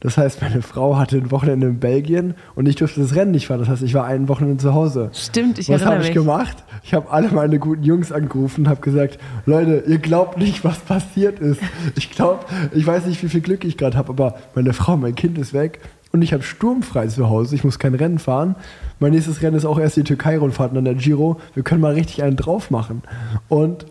Das 0.00 0.16
heißt, 0.16 0.40
meine 0.40 0.62
Frau 0.62 0.96
hatte 0.96 1.18
ein 1.18 1.30
Wochenende 1.30 1.66
in 1.66 1.78
Belgien 1.78 2.34
und 2.54 2.66
ich 2.66 2.76
durfte 2.76 3.00
das 3.00 3.14
Rennen 3.14 3.32
nicht 3.32 3.46
fahren. 3.46 3.60
Das 3.60 3.68
heißt, 3.68 3.82
ich 3.82 3.92
war 3.92 4.06
ein 4.06 4.28
Wochenende 4.28 4.56
zu 4.56 4.72
Hause. 4.72 5.10
Stimmt, 5.12 5.58
ich 5.58 5.68
Was 5.68 5.84
habe 5.84 6.02
ich 6.02 6.12
gemacht? 6.12 6.56
Ich 6.82 6.94
habe 6.94 7.10
alle 7.10 7.28
meine 7.28 7.58
guten 7.58 7.82
Jungs 7.82 8.10
angerufen 8.10 8.62
und 8.62 8.68
habe 8.68 8.80
gesagt, 8.80 9.18
Leute, 9.44 9.84
ihr 9.86 9.98
glaubt 9.98 10.38
nicht, 10.38 10.64
was 10.64 10.78
passiert 10.78 11.38
ist. 11.38 11.60
Ich 11.96 12.10
glaube, 12.10 12.46
ich 12.72 12.86
weiß 12.86 13.04
nicht, 13.06 13.22
wie 13.22 13.28
viel 13.28 13.42
Glück 13.42 13.64
ich 13.64 13.76
gerade 13.76 13.98
habe, 13.98 14.08
aber 14.08 14.38
meine 14.54 14.72
Frau, 14.72 14.96
mein 14.96 15.14
Kind 15.14 15.36
ist 15.36 15.52
weg 15.52 15.80
und 16.12 16.22
ich 16.22 16.32
habe 16.32 16.42
sturmfrei 16.42 17.06
zu 17.08 17.28
Hause. 17.28 17.54
Ich 17.54 17.62
muss 17.62 17.78
kein 17.78 17.94
Rennen 17.94 18.18
fahren. 18.18 18.56
Mein 19.00 19.12
nächstes 19.12 19.42
Rennen 19.42 19.56
ist 19.56 19.66
auch 19.66 19.78
erst 19.78 19.96
die 19.96 20.04
Türkei-Rundfahrt 20.04 20.70
und 20.70 20.76
dann 20.76 20.84
der 20.86 20.94
Giro. 20.94 21.38
Wir 21.54 21.62
können 21.62 21.82
mal 21.82 21.92
richtig 21.92 22.22
einen 22.22 22.36
drauf 22.36 22.70
machen. 22.70 23.02
Und 23.48 23.84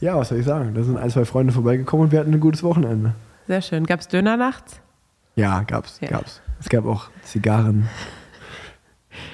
ja, 0.00 0.16
was 0.16 0.28
soll 0.28 0.38
ich 0.38 0.44
sagen? 0.44 0.74
Da 0.74 0.82
sind 0.82 0.98
ein, 0.98 1.08
zwei 1.08 1.24
Freunde 1.24 1.54
vorbeigekommen 1.54 2.06
und 2.06 2.12
wir 2.12 2.20
hatten 2.20 2.34
ein 2.34 2.40
gutes 2.40 2.62
Wochenende. 2.62 3.14
Sehr 3.46 3.62
schön. 3.62 3.86
Gab 3.86 4.00
es 4.00 4.08
Döner 4.08 4.36
nachts? 4.36 4.80
Ja, 5.36 5.62
gab's, 5.62 5.98
Ja. 6.00 6.08
gab's. 6.10 6.40
Es 6.60 6.68
gab 6.68 6.86
auch 6.86 7.08
Zigarren. 7.22 7.88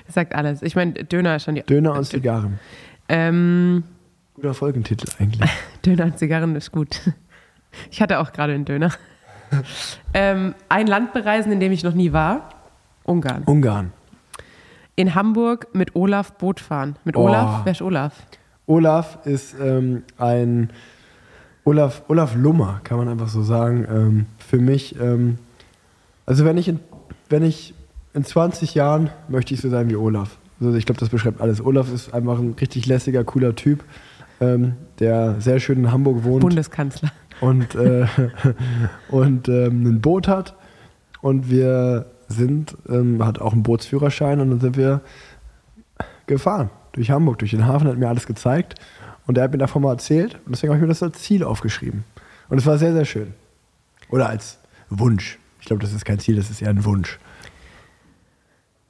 Das 0.07 0.15
sagt 0.15 0.35
alles. 0.35 0.63
Ich 0.63 0.77
meine, 0.77 0.93
Döner 0.93 1.37
ist 1.37 1.45
schon 1.45 1.55
die. 1.55 1.63
Döner 1.63 1.93
und 1.95 2.05
Zigarren. 2.05 2.59
Ähm, 3.09 3.85
Guter 4.35 4.55
Folgentitel 4.55 5.07
eigentlich. 5.21 5.51
Döner 5.87 6.05
und 6.07 6.19
Zigarren 6.19 6.55
ist 6.57 6.73
gut. 6.73 7.01
Ich 7.91 8.01
hatte 8.03 8.19
auch 8.19 8.33
gerade 8.33 8.53
einen 8.55 8.65
Döner. 8.65 8.91
ähm, 10.15 10.55
ein 10.69 10.87
Land 10.87 11.13
bereisen, 11.13 11.53
in 11.53 11.61
dem 11.61 11.73
ich 11.73 11.83
noch 11.85 11.95
nie 11.95 12.13
war. 12.13 12.49
Ungarn. 13.05 13.43
Ungarn. 13.45 13.93
In 14.97 15.15
Hamburg 15.15 15.69
mit 15.73 15.95
Olaf 15.97 16.33
Boot 16.35 16.61
fahren. 16.61 16.97
Mit 17.05 17.17
Oh. 17.17 17.27
Olaf? 17.29 17.61
Wer 17.65 17.73
ist 17.73 17.83
Olaf? 17.83 18.15
Olaf 18.67 19.19
ist 19.25 19.55
ähm, 19.61 20.03
ein 20.19 20.71
Olaf, 21.65 22.03
Olaf 22.09 22.35
Lummer, 22.35 22.81
kann 22.85 22.99
man 22.99 23.09
einfach 23.09 23.29
so 23.29 23.43
sagen. 23.43 23.87
Ähm, 23.91 24.27
für 24.39 24.59
mich, 24.59 24.99
ähm, 25.01 25.39
also 26.31 26.45
wenn 26.45 26.57
ich, 26.59 26.69
in, 26.69 26.79
wenn 27.29 27.43
ich 27.43 27.75
in 28.15 28.25
20 28.25 28.77
Jahren 28.77 29.11
möchte 29.27 29.53
ich 29.53 29.61
so 29.61 29.69
sein 29.69 29.91
wie 29.91 29.97
Olaf. 29.97 30.39
Also 30.61 30.77
ich 30.77 30.87
glaube, 30.87 31.01
das 31.01 31.09
beschreibt 31.09 31.41
alles. 31.41 31.61
Olaf 31.61 31.93
ist 31.93 32.15
einfach 32.15 32.39
ein 32.39 32.55
richtig 32.61 32.87
lässiger, 32.87 33.25
cooler 33.25 33.57
Typ, 33.57 33.83
ähm, 34.41 34.75
der 35.01 35.41
sehr 35.41 35.59
schön 35.59 35.81
in 35.81 35.91
Hamburg 35.91 36.23
wohnt 36.23 36.43
Bundeskanzler. 36.43 37.11
und, 37.41 37.75
äh, 37.75 38.07
und 39.09 39.49
ähm, 39.49 39.85
ein 39.85 40.01
Boot 40.01 40.29
hat. 40.29 40.55
Und 41.21 41.51
wir 41.51 42.07
sind, 42.29 42.77
ähm, 42.89 43.27
hat 43.27 43.41
auch 43.41 43.53
einen 43.53 43.65
Bootsführerschein 43.65 44.39
und 44.39 44.51
dann 44.51 44.61
sind 44.61 44.77
wir 44.77 45.01
gefahren 46.29 46.71
durch 46.93 47.11
Hamburg, 47.11 47.41
durch 47.41 47.51
den 47.51 47.67
Hafen, 47.67 47.89
hat 47.89 47.99
mir 47.99 48.09
alles 48.09 48.29
gezeigt. 48.29 48.77
Und 49.27 49.37
er 49.37 49.43
hat 49.43 49.51
mir 49.51 49.59
davon 49.59 49.83
mal 49.83 49.91
erzählt 49.91 50.39
und 50.47 50.53
deswegen 50.53 50.71
habe 50.71 50.79
ich 50.79 50.83
mir 50.83 50.89
das 50.89 51.03
als 51.03 51.19
Ziel 51.19 51.43
aufgeschrieben. 51.43 52.05
Und 52.49 52.59
es 52.59 52.67
war 52.67 52.79
sehr, 52.79 52.93
sehr 52.93 53.05
schön. 53.05 53.35
Oder 54.11 54.29
als 54.29 54.59
Wunsch. 54.91 55.40
Ich 55.61 55.67
glaube, 55.67 55.83
das 55.83 55.93
ist 55.93 56.05
kein 56.05 56.19
Ziel, 56.19 56.37
das 56.37 56.51
ist 56.51 56.63
eher 56.63 56.71
ein 56.71 56.85
Wunsch. 56.85 57.19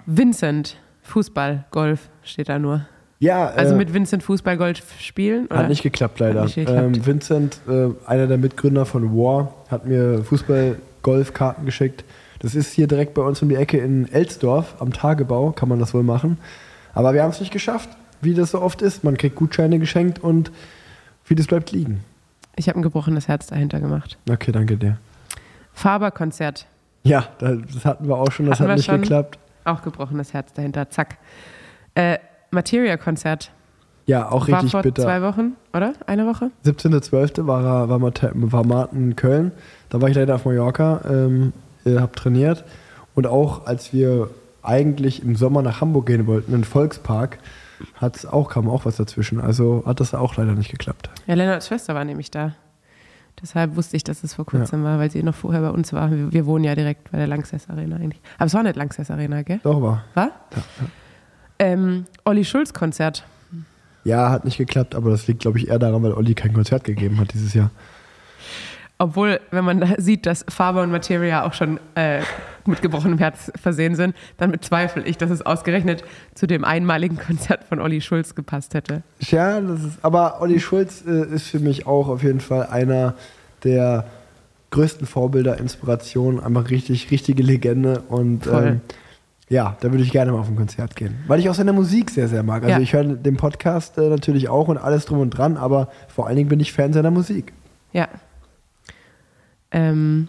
Vincent, 0.06 0.76
Fußball, 1.02 1.66
Golf 1.70 2.08
steht 2.22 2.48
da 2.48 2.58
nur. 2.58 2.86
Ja, 3.18 3.48
Also 3.48 3.74
äh, 3.74 3.78
mit 3.78 3.92
Vincent 3.92 4.22
Fußball, 4.22 4.56
Golf 4.56 4.82
spielen? 4.98 5.46
Oder? 5.46 5.58
Hat 5.58 5.68
nicht 5.68 5.82
geklappt, 5.82 6.20
leider. 6.20 6.44
Nicht 6.44 6.54
geklappt. 6.54 6.96
Ähm, 6.96 7.06
Vincent, 7.06 7.60
äh, 7.68 7.88
einer 8.06 8.26
der 8.26 8.38
Mitgründer 8.38 8.86
von 8.86 9.14
War, 9.14 9.54
hat 9.70 9.86
mir 9.86 10.24
Fußball-Golfkarten 10.24 11.66
geschickt. 11.66 12.04
Das 12.38 12.54
ist 12.54 12.72
hier 12.72 12.86
direkt 12.86 13.12
bei 13.12 13.22
uns 13.22 13.42
um 13.42 13.50
die 13.50 13.56
Ecke 13.56 13.76
in 13.78 14.10
Elsdorf 14.10 14.76
am 14.80 14.92
Tagebau, 14.94 15.52
kann 15.52 15.68
man 15.68 15.78
das 15.78 15.92
wohl 15.92 16.02
machen. 16.02 16.38
Aber 16.94 17.12
wir 17.12 17.22
haben 17.22 17.30
es 17.30 17.40
nicht 17.40 17.52
geschafft, 17.52 17.90
wie 18.22 18.32
das 18.32 18.52
so 18.52 18.62
oft 18.62 18.80
ist. 18.80 19.04
Man 19.04 19.18
kriegt 19.18 19.36
Gutscheine 19.36 19.78
geschenkt 19.78 20.18
und 20.18 20.50
vieles 21.22 21.46
bleibt 21.46 21.72
liegen. 21.72 22.00
Ich 22.56 22.68
habe 22.68 22.78
ein 22.80 22.82
gebrochenes 22.82 23.28
Herz 23.28 23.46
dahinter 23.48 23.80
gemacht. 23.80 24.16
Okay, 24.30 24.50
danke 24.50 24.78
dir. 24.78 24.96
Faber-Konzert. 25.80 26.66
Ja, 27.02 27.24
da- 27.38 27.54
das 27.54 27.84
hatten 27.84 28.06
wir 28.08 28.16
auch 28.16 28.30
schon, 28.30 28.46
das 28.46 28.60
Hatten 28.60 28.70
hat 28.70 28.76
nicht 28.76 28.86
schon. 28.86 29.00
geklappt. 29.00 29.38
Auch 29.64 29.82
gebrochenes 29.82 30.32
Herz 30.34 30.52
dahinter. 30.52 30.90
Zack. 30.90 31.16
Äh, 31.94 32.18
Materia-Konzert. 32.50 33.50
Ja, 34.06 34.28
auch 34.30 34.48
War 34.48 34.56
richtig 34.58 34.72
vor 34.72 34.82
bitter. 34.82 35.02
zwei 35.02 35.22
Wochen, 35.22 35.52
oder? 35.72 35.92
Eine 36.06 36.26
Woche? 36.26 36.50
17.12. 36.64 37.46
war, 37.46 37.62
er, 37.64 37.88
war, 37.88 38.00
war 38.00 38.64
Martin 38.66 39.10
in 39.10 39.16
Köln. 39.16 39.52
Da 39.88 40.00
war 40.00 40.08
ich 40.08 40.16
leider 40.16 40.34
auf 40.34 40.44
Mallorca, 40.44 41.00
ähm, 41.08 41.52
habe 41.86 42.12
trainiert. 42.12 42.64
Und 43.14 43.26
auch 43.26 43.66
als 43.66 43.92
wir 43.92 44.30
eigentlich 44.62 45.22
im 45.22 45.36
Sommer 45.36 45.62
nach 45.62 45.80
Hamburg 45.80 46.06
gehen 46.06 46.26
wollten, 46.26 46.52
in 46.52 46.58
den 46.60 46.64
Volkspark, 46.64 47.38
hat's 47.96 48.26
auch, 48.26 48.50
kam 48.50 48.68
auch 48.68 48.84
was 48.84 48.96
dazwischen. 48.96 49.40
Also 49.40 49.84
hat 49.86 50.00
das 50.00 50.12
auch 50.14 50.36
leider 50.36 50.52
nicht 50.52 50.70
geklappt. 50.70 51.08
Ja, 51.26 51.34
Lennarts 51.34 51.68
Schwester 51.68 51.94
war 51.94 52.04
nämlich 52.04 52.30
da. 52.30 52.54
Deshalb 53.42 53.76
wusste 53.76 53.96
ich, 53.96 54.04
dass 54.04 54.22
es 54.22 54.34
vor 54.34 54.44
kurzem 54.44 54.84
war, 54.84 54.98
weil 54.98 55.10
sie 55.10 55.22
noch 55.22 55.34
vorher 55.34 55.62
bei 55.62 55.70
uns 55.70 55.92
war. 55.92 56.10
Wir, 56.10 56.32
wir 56.32 56.46
wohnen 56.46 56.64
ja 56.64 56.74
direkt 56.74 57.10
bei 57.10 57.18
der 57.18 57.26
Lanxess 57.26 57.68
Arena 57.70 57.96
eigentlich. 57.96 58.20
Aber 58.36 58.46
es 58.46 58.54
war 58.54 58.62
nicht 58.62 58.76
Lanxess 58.76 59.10
Arena, 59.10 59.42
gell? 59.42 59.60
Doch, 59.62 59.80
war. 59.80 60.04
War? 60.14 60.30
Ähm, 61.58 62.06
Olli 62.24 62.44
Schulz 62.44 62.72
Konzert. 62.72 63.24
Ja, 64.04 64.30
hat 64.30 64.44
nicht 64.44 64.58
geklappt, 64.58 64.94
aber 64.94 65.10
das 65.10 65.26
liegt, 65.26 65.40
glaube 65.40 65.58
ich, 65.58 65.68
eher 65.68 65.78
daran, 65.78 66.02
weil 66.02 66.12
Olli 66.12 66.34
kein 66.34 66.52
Konzert 66.52 66.84
gegeben 66.84 67.18
hat 67.18 67.32
dieses 67.32 67.54
Jahr. 67.54 67.70
Obwohl, 68.98 69.40
wenn 69.50 69.64
man 69.64 69.80
da 69.80 69.94
sieht, 69.98 70.26
dass 70.26 70.44
Faber 70.48 70.82
und 70.82 70.90
Materia 70.90 71.44
auch 71.44 71.54
schon 71.54 71.80
äh, 71.94 72.20
mit 72.66 72.82
gebrochenem 72.82 73.18
Herz 73.18 73.50
versehen 73.60 73.94
sind, 73.94 74.14
dann 74.36 74.50
bezweifle 74.52 75.02
ich, 75.04 75.18
dass 75.18 75.30
es 75.30 75.42
ausgerechnet 75.44 76.04
zu 76.34 76.46
dem 76.46 76.64
einmaligen 76.64 77.18
Konzert 77.18 77.64
von 77.64 77.80
Olli 77.80 78.00
Schulz 78.00 78.34
gepasst 78.34 78.74
hätte. 78.74 79.02
Ja, 79.20 79.60
das 79.60 79.84
ist, 79.84 79.98
aber 80.02 80.40
Olli 80.40 80.60
Schulz 80.60 81.04
äh, 81.06 81.26
ist 81.34 81.48
für 81.48 81.60
mich 81.60 81.86
auch 81.86 82.08
auf 82.08 82.22
jeden 82.22 82.40
Fall 82.40 82.66
einer 82.66 83.14
der 83.64 84.06
größten 84.70 85.06
Vorbilder, 85.06 85.58
Inspirationen, 85.58 86.40
einfach 86.40 86.70
richtig, 86.70 87.10
richtige 87.10 87.42
Legende 87.42 88.02
und 88.02 88.46
ähm, 88.46 88.80
ja, 89.48 89.76
da 89.80 89.90
würde 89.90 90.04
ich 90.04 90.12
gerne 90.12 90.30
mal 90.30 90.38
auf 90.38 90.48
ein 90.48 90.54
Konzert 90.54 90.94
gehen. 90.94 91.16
Weil 91.26 91.40
ich 91.40 91.48
auch 91.50 91.54
seine 91.54 91.72
Musik 91.72 92.10
sehr, 92.10 92.28
sehr 92.28 92.44
mag. 92.44 92.62
Also 92.62 92.76
Ja. 92.76 92.80
ich 92.80 92.92
höre 92.92 93.02
den 93.02 93.36
Podcast 93.36 93.98
äh, 93.98 94.08
natürlich 94.08 94.48
auch 94.48 94.68
und 94.68 94.78
alles 94.78 95.06
drum 95.06 95.18
und 95.18 95.30
dran, 95.30 95.56
aber 95.56 95.88
vor 96.06 96.28
allen 96.28 96.36
Dingen 96.36 96.48
bin 96.48 96.60
ich 96.60 96.72
Fan 96.72 96.92
seiner 96.92 97.10
Musik. 97.10 97.52
Ja. 97.92 98.06
Ähm, 99.72 100.28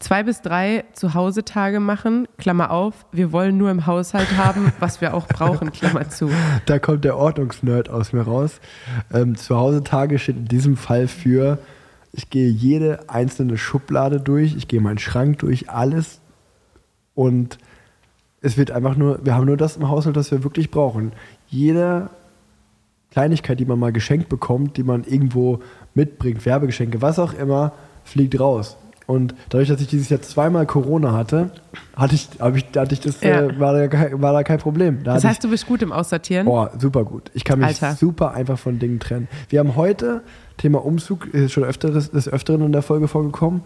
zwei 0.00 0.22
bis 0.22 0.40
drei 0.42 0.84
Zuhause-Tage 0.94 1.78
machen, 1.78 2.26
Klammer 2.38 2.70
auf, 2.70 3.06
wir 3.12 3.30
wollen 3.32 3.56
nur 3.56 3.70
im 3.70 3.86
Haushalt 3.86 4.36
haben, 4.36 4.72
was 4.80 5.00
wir 5.00 5.14
auch 5.14 5.28
brauchen, 5.28 5.70
Klammer 5.70 6.08
zu. 6.08 6.30
Da 6.66 6.78
kommt 6.78 7.04
der 7.04 7.16
Ordnungsnerd 7.16 7.88
aus 7.88 8.12
mir 8.12 8.22
raus. 8.22 8.60
Ähm, 9.12 9.36
Zuhause-Tage 9.36 10.18
steht 10.18 10.36
in 10.36 10.44
diesem 10.46 10.76
Fall 10.76 11.06
für, 11.06 11.58
ich 12.12 12.30
gehe 12.30 12.48
jede 12.48 13.08
einzelne 13.08 13.56
Schublade 13.56 14.20
durch, 14.20 14.56
ich 14.56 14.66
gehe 14.66 14.80
meinen 14.80 14.98
Schrank 14.98 15.38
durch, 15.38 15.70
alles. 15.70 16.20
Und 17.14 17.58
es 18.40 18.56
wird 18.56 18.70
einfach 18.70 18.96
nur, 18.96 19.24
wir 19.24 19.34
haben 19.34 19.46
nur 19.46 19.58
das 19.58 19.76
im 19.76 19.88
Haushalt, 19.88 20.16
das 20.16 20.30
wir 20.30 20.42
wirklich 20.42 20.70
brauchen. 20.70 21.12
Jede 21.48 22.08
Kleinigkeit, 23.10 23.60
die 23.60 23.66
man 23.66 23.78
mal 23.78 23.92
geschenkt 23.92 24.28
bekommt, 24.28 24.76
die 24.76 24.82
man 24.82 25.04
irgendwo 25.04 25.60
mitbringt, 25.94 26.46
Werbegeschenke, 26.46 27.02
was 27.02 27.18
auch 27.18 27.34
immer, 27.34 27.72
fliegt 28.04 28.38
raus. 28.40 28.76
Und 29.10 29.34
dadurch, 29.48 29.68
dass 29.68 29.80
ich 29.80 29.88
dieses 29.88 30.08
Jahr 30.08 30.22
zweimal 30.22 30.66
Corona 30.66 31.12
hatte, 31.12 31.50
hatte 31.96 32.14
ich, 32.14 32.28
ich, 32.54 32.66
hatte 32.76 32.94
ich 32.94 33.00
das, 33.00 33.20
Ja. 33.22 33.40
äh, 33.40 33.58
war, 33.58 33.72
da, 33.72 33.88
kein- 33.88 34.22
war 34.22 34.32
da 34.32 34.44
kein 34.44 34.58
Problem. 34.58 34.98
Da 35.02 35.14
Das 35.14 35.14
hatte 35.14 35.18
ich, 35.26 35.28
heißt, 35.30 35.44
du 35.44 35.50
bist 35.50 35.66
gut 35.66 35.82
im 35.82 35.90
Aussortieren? 35.90 36.46
Oh, 36.46 36.68
super 36.78 37.04
gut. 37.04 37.30
Ich 37.34 37.42
kann 37.42 37.58
mich 37.58 37.66
Alter. 37.82 37.96
super 37.96 38.34
einfach 38.34 38.56
von 38.58 38.78
Dingen 38.78 39.00
trennen. 39.00 39.26
Wir 39.48 39.58
haben 39.58 39.74
heute, 39.74 40.22
Thema 40.58 40.84
Umzug, 40.84 41.26
ist 41.34 41.50
schon 41.50 41.64
öfteres, 41.64 42.12
des 42.12 42.28
Öfteren 42.28 42.62
in 42.62 42.70
der 42.72 42.82
Folge 42.82 43.08
vorgekommen. 43.08 43.62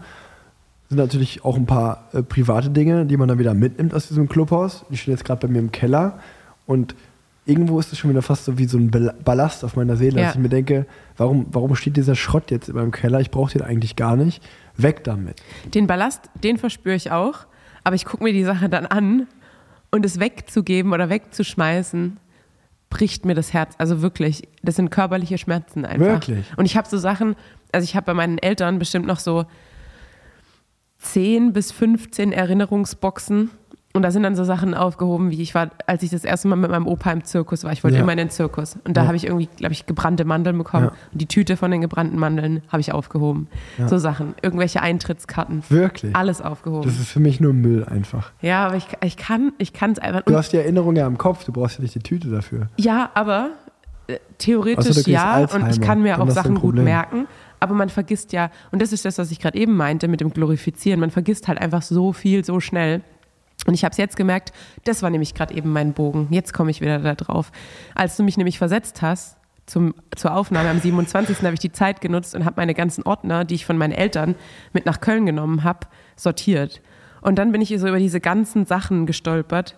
sind 0.89 0.97
natürlich 0.97 1.43
auch 1.45 1.55
ein 1.57 1.65
paar 1.67 2.09
äh, 2.13 2.21
private 2.23 2.69
Dinge, 2.71 3.05
die 3.05 3.17
man 3.17 3.27
dann 3.27 3.37
wieder 3.39 3.53
mitnimmt 3.53 3.93
aus 3.93 4.07
diesem 4.07 4.27
Clubhaus. 4.29 4.85
Die 4.89 4.97
stehen 4.97 5.13
jetzt 5.13 5.25
gerade 5.25 5.45
bei 5.45 5.51
mir 5.51 5.59
im 5.59 5.71
Keller 5.71 6.19
und 6.67 6.95
irgendwo 7.45 7.79
ist 7.79 7.91
es 7.91 7.99
schon 7.99 8.09
wieder 8.09 8.21
fast 8.23 8.45
so 8.45 8.57
wie 8.57 8.65
so 8.65 8.77
ein 8.79 8.89
Ballast 9.23 9.63
auf 9.63 9.75
meiner 9.75 9.95
Seele, 9.95 10.19
Ja. 10.19 10.27
dass 10.27 10.35
ich 10.35 10.41
mir 10.41 10.49
denke, 10.49 10.85
warum, 11.17 11.45
warum 11.51 11.75
steht 11.75 11.97
dieser 11.97 12.15
Schrott 12.15 12.49
jetzt 12.51 12.69
in 12.69 12.75
meinem 12.75 12.91
Keller? 12.91 13.19
Ich 13.19 13.29
brauche 13.31 13.51
den 13.51 13.61
eigentlich 13.61 13.95
gar 13.95 14.15
nicht. 14.15 14.41
Weg 14.77 15.03
damit. 15.03 15.41
Den 15.73 15.87
Ballast, 15.87 16.29
den 16.43 16.57
verspüre 16.57 16.95
ich 16.95 17.11
auch, 17.11 17.45
aber 17.83 17.95
ich 17.95 18.05
gucke 18.05 18.23
mir 18.23 18.33
die 18.33 18.43
Sache 18.43 18.69
dann 18.69 18.85
an 18.85 19.27
und 19.91 20.05
es 20.05 20.19
wegzugeben 20.19 20.93
oder 20.93 21.09
wegzuschmeißen, 21.09 22.17
bricht 22.89 23.25
mir 23.25 23.35
das 23.35 23.53
Herz. 23.53 23.75
Also 23.77 24.01
wirklich, 24.01 24.47
das 24.61 24.75
sind 24.75 24.89
körperliche 24.89 25.37
Schmerzen 25.37 25.85
einfach. 25.85 26.05
Wirklich? 26.05 26.45
Und 26.57 26.65
ich 26.65 26.77
habe 26.77 26.87
so 26.87 26.97
Sachen, 26.97 27.35
also 27.71 27.83
ich 27.83 27.95
habe 27.95 28.05
bei 28.05 28.13
meinen 28.13 28.37
Eltern 28.37 28.79
bestimmt 28.79 29.05
noch 29.05 29.19
so 29.19 29.45
10 30.99 31.53
bis 31.53 31.71
15 31.71 32.31
Erinnerungsboxen. 32.31 33.51
Und 33.95 34.01
da 34.01 34.11
sind 34.11 34.23
dann 34.23 34.35
so 34.35 34.43
Sachen 34.43 34.73
aufgehoben, 34.73 35.31
wie 35.31 35.41
ich 35.41 35.55
war, 35.55 35.69
als 35.87 36.03
ich 36.03 36.09
das 36.11 36.23
erste 36.25 36.47
Mal 36.49 36.57
mit 36.57 36.69
meinem 36.69 36.85
Opa 36.85 37.11
im 37.11 37.23
Zirkus 37.23 37.63
war. 37.63 37.71
Ich 37.71 37.83
wollte 37.83 37.97
Ja. 37.97 38.03
immer 38.03 38.11
in 38.11 38.17
den 38.17 38.29
Zirkus. 38.29 38.77
Und 38.83 38.97
da 38.97 39.01
Ja. 39.01 39.07
habe 39.07 39.15
ich 39.15 39.25
irgendwie, 39.25 39.47
glaube 39.55 39.71
ich, 39.73 39.85
gebrannte 39.85 40.25
Mandeln 40.25 40.57
bekommen. 40.57 40.85
Ja. 40.87 40.91
Und 41.13 41.21
die 41.21 41.27
Tüte 41.27 41.55
von 41.57 41.71
den 41.71 41.81
gebrannten 41.81 42.19
Mandeln 42.19 42.61
habe 42.69 42.81
ich 42.81 42.91
aufgehoben. 42.91 43.47
So 43.87 43.97
Sachen. 43.97 44.35
Irgendwelche 44.41 44.81
Eintrittskarten. 44.81 45.63
Wirklich. 45.69 46.15
Alles 46.15 46.41
aufgehoben. 46.41 46.83
Das 46.89 46.99
ist 46.99 47.07
für 47.09 47.19
mich 47.21 47.39
nur 47.39 47.53
Müll 47.53 47.85
einfach. 47.85 48.31
Ja, 48.41 48.67
aber 48.67 48.75
ich, 48.75 48.87
ich 49.03 49.15
kann 49.17 49.53
ich 49.57 49.71
es 49.73 49.99
einfach. 49.99 50.21
Du 50.23 50.31
Und, 50.33 50.37
hast 50.37 50.51
die 50.51 50.57
Erinnerung 50.57 50.95
ja 50.95 51.07
im 51.07 51.17
Kopf, 51.17 51.45
du 51.45 51.51
brauchst 51.53 51.77
ja 51.77 51.81
nicht 51.81 51.95
die 51.95 51.99
Tüte 51.99 52.29
dafür. 52.29 52.67
ja, 52.77 53.09
aber 53.13 53.51
äh, 54.07 54.17
theoretisch 54.37 54.87
kriegst 54.93 55.07
ja. 55.07 55.35
Und 55.37 55.41
Alzheimer, 55.41 55.69
ich 55.69 55.81
kann 55.81 56.01
mir 56.01 56.21
auch 56.21 56.29
Sachen 56.29 56.55
gut 56.55 56.75
merken. 56.75 57.27
Aber 57.61 57.73
man 57.73 57.89
vergisst 57.89 58.33
ja, 58.33 58.51
und 58.71 58.81
das 58.81 58.91
ist 58.91 59.05
das, 59.05 59.17
was 59.17 59.31
ich 59.31 59.39
gerade 59.39 59.57
eben 59.57 59.75
meinte 59.77 60.07
mit 60.09 60.19
dem 60.21 60.31
Glorifizieren, 60.31 60.99
man 60.99 61.09
vergisst 61.09 61.47
halt 61.47 61.59
einfach 61.59 61.81
so 61.81 62.11
viel, 62.13 62.43
so 62.43 62.59
schnell. 62.59 63.01
Und 63.65 63.73
ich 63.73 63.83
habe 63.83 63.91
es 63.91 63.97
jetzt 63.97 64.15
gemerkt, 64.15 64.53
das 64.83 65.01
war 65.01 65.09
nämlich 65.09 65.33
gerade 65.33 65.53
eben 65.53 65.71
mein 65.71 65.93
Bogen. 65.93 66.27
Jetzt 66.29 66.53
komme 66.53 66.71
ich 66.71 66.81
wieder 66.81 66.99
da 66.99 67.15
drauf. 67.15 67.51
Als 67.95 68.15
du 68.15 68.23
mich 68.23 68.37
nämlich 68.37 68.57
versetzt 68.57 69.01
hast 69.01 69.37
zum, 69.65 69.95
zur 70.15 70.35
Aufnahme 70.35 70.69
am 70.69 70.79
27. 70.79 71.41
habe 71.41 71.55
ich 71.55 71.59
die 71.59 71.71
Zeit 71.71 72.01
genutzt 72.01 72.35
und 72.35 72.45
habe 72.45 72.57
meine 72.57 72.73
ganzen 72.73 73.03
Ordner, 73.03 73.45
die 73.45 73.55
ich 73.55 73.65
von 73.65 73.77
meinen 73.77 73.93
Eltern 73.93 74.35
mit 74.73 74.85
nach 74.85 75.01
Köln 75.01 75.25
genommen 75.25 75.63
habe, 75.63 75.87
sortiert. 76.15 76.81
Und 77.21 77.39
dann 77.39 77.51
bin 77.51 77.61
ich 77.61 77.69
so 77.79 77.87
über 77.87 77.97
diese 77.97 78.19
ganzen 78.19 78.65
Sachen 78.65 79.07
gestolpert, 79.07 79.77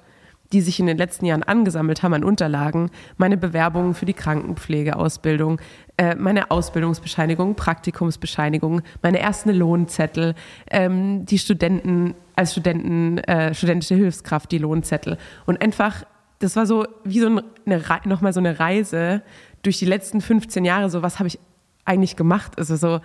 die 0.53 0.61
sich 0.61 0.79
in 0.79 0.85
den 0.87 0.97
letzten 0.97 1.25
Jahren 1.25 1.43
angesammelt 1.43 2.03
haben 2.03 2.13
an 2.13 2.23
Unterlagen, 2.23 2.89
meine 3.17 3.37
Bewerbungen 3.37 3.93
für 3.93 4.05
die 4.05 4.13
Krankenpflegeausbildung, 4.13 5.59
äh, 5.97 6.15
meine 6.15 6.51
Ausbildungsbescheinigung, 6.51 7.55
Praktikumsbescheinigung, 7.55 8.81
meine 9.01 9.19
ersten 9.19 9.51
Lohnzettel, 9.51 10.35
ähm, 10.71 11.25
die 11.25 11.37
Studenten, 11.37 12.13
als 12.35 12.51
Studenten, 12.53 13.17
äh, 13.19 13.53
studentische 13.53 13.95
Hilfskraft, 13.95 14.51
die 14.51 14.57
Lohnzettel. 14.59 15.17
Und 15.45 15.61
einfach, 15.61 16.03
das 16.39 16.55
war 16.55 16.65
so 16.65 16.85
wie 17.03 17.19
so 17.19 17.27
eine, 17.65 17.83
nochmal 18.05 18.31
so 18.33 18.39
eine 18.39 18.59
Reise 18.59 19.21
durch 19.63 19.79
die 19.79 19.85
letzten 19.85 20.21
15 20.21 20.63
Jahre, 20.65 20.89
so 20.89 21.01
was 21.01 21.19
habe 21.19 21.27
ich 21.27 21.39
eigentlich 21.83 22.15
gemacht? 22.15 22.53
Also 22.57 22.75
so, 22.75 22.99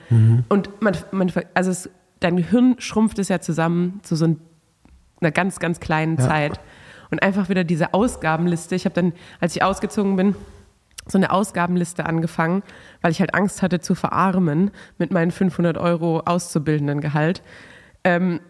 und 0.48 0.82
man, 0.82 0.96
man, 1.12 1.32
also 1.54 1.70
es, 1.70 1.88
dein 2.20 2.36
Gehirn 2.36 2.76
schrumpft 2.78 3.18
es 3.18 3.28
ja 3.28 3.40
zusammen 3.40 4.00
zu 4.02 4.16
so 4.16 4.26
ein, 4.26 4.40
einer 5.20 5.30
ganz, 5.30 5.60
ganz 5.60 5.80
kleinen 5.80 6.18
Ja. 6.18 6.28
Zeit. 6.28 6.60
Und 7.12 7.22
einfach 7.22 7.48
wieder 7.48 7.62
diese 7.62 7.94
Ausgabenliste. 7.94 8.74
Ich 8.74 8.86
habe 8.86 8.94
dann, 8.94 9.12
als 9.38 9.54
ich 9.54 9.62
ausgezogen 9.62 10.16
bin, 10.16 10.34
so 11.06 11.18
eine 11.18 11.30
Ausgabenliste 11.30 12.06
angefangen, 12.06 12.62
weil 13.02 13.12
ich 13.12 13.20
halt 13.20 13.34
Angst 13.34 13.60
hatte 13.60 13.80
zu 13.80 13.94
verarmen 13.94 14.70
mit 14.98 15.12
meinen 15.12 15.30
500 15.30 15.76
Euro 15.76 16.20
Auszubildendengehalt. 16.20 17.42
Ähm, 18.02 18.40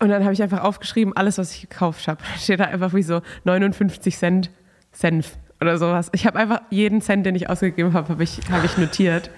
und 0.00 0.08
dann 0.08 0.24
habe 0.24 0.32
ich 0.32 0.42
einfach 0.42 0.62
aufgeschrieben, 0.62 1.16
alles, 1.16 1.38
was 1.38 1.52
ich 1.54 1.62
gekauft 1.62 2.08
habe. 2.08 2.20
Steht 2.38 2.60
da 2.60 2.64
einfach 2.64 2.92
wie 2.92 3.02
so 3.02 3.22
59 3.44 4.16
Cent 4.16 4.50
Senf 4.90 5.36
oder 5.60 5.78
sowas. 5.78 6.08
Ich 6.12 6.26
habe 6.26 6.38
einfach 6.38 6.62
jeden 6.70 7.00
Cent, 7.00 7.24
den 7.24 7.34
ich 7.36 7.48
ausgegeben 7.48 7.92
habe, 7.92 8.08
habe 8.08 8.22
ich, 8.24 8.40
habe 8.50 8.66
ich 8.66 8.78
notiert. 8.78 9.30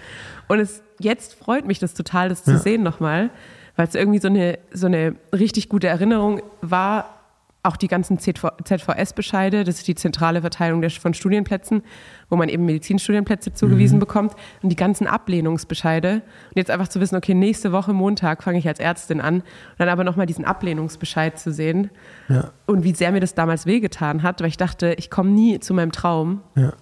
Und 0.48 0.58
es, 0.58 0.82
jetzt 0.98 1.34
freut 1.34 1.66
mich 1.66 1.78
das 1.80 1.92
total, 1.94 2.28
das 2.30 2.44
zu 2.44 2.52
Ja. 2.52 2.58
sehen 2.58 2.82
nochmal, 2.82 3.30
weil 3.76 3.86
es 3.86 3.94
irgendwie 3.94 4.20
so 4.20 4.28
eine, 4.28 4.58
so 4.72 4.86
eine 4.86 5.16
richtig 5.34 5.68
gute 5.68 5.88
Erinnerung 5.88 6.40
war. 6.62 7.19
Auch 7.62 7.76
die 7.76 7.88
ganzen 7.88 8.18
ZV 8.18 8.48
ZVS-Bescheide, 8.64 9.64
das 9.64 9.76
ist 9.76 9.86
die 9.88 9.94
zentrale 9.94 10.40
Verteilung 10.40 10.80
der, 10.80 10.90
von 10.90 11.12
Studienplätzen, 11.12 11.82
wo 12.30 12.36
man 12.36 12.48
eben 12.48 12.64
Medizinstudienplätze 12.64 13.52
zugewiesen 13.52 13.96
Mhm. 13.96 14.00
bekommt. 14.00 14.32
Und 14.62 14.70
die 14.70 14.76
ganzen 14.76 15.06
Ablehnungsbescheide. 15.06 16.14
Und 16.14 16.56
jetzt 16.56 16.70
einfach 16.70 16.88
zu 16.88 17.00
wissen, 17.00 17.16
okay, 17.16 17.34
nächste 17.34 17.70
Woche 17.72 17.92
Montag 17.92 18.42
fange 18.42 18.58
ich 18.58 18.66
als 18.66 18.80
Ärztin 18.80 19.20
an. 19.20 19.36
Und 19.40 19.44
dann 19.76 19.90
aber 19.90 20.04
nochmal 20.04 20.24
diesen 20.24 20.46
Ablehnungsbescheid 20.46 21.38
zu 21.38 21.52
sehen. 21.52 21.90
Ja. 22.28 22.50
Und 22.66 22.82
wie 22.82 22.94
sehr 22.94 23.12
mir 23.12 23.20
das 23.20 23.34
damals 23.34 23.66
wehgetan 23.66 24.22
hat, 24.22 24.40
weil 24.40 24.48
ich 24.48 24.56
dachte, 24.56 24.94
ich 24.96 25.10
komme 25.10 25.30
nie 25.30 25.60
zu 25.60 25.74
meinem 25.74 25.92
Traum. 25.92 26.40
Ja. 26.56 26.72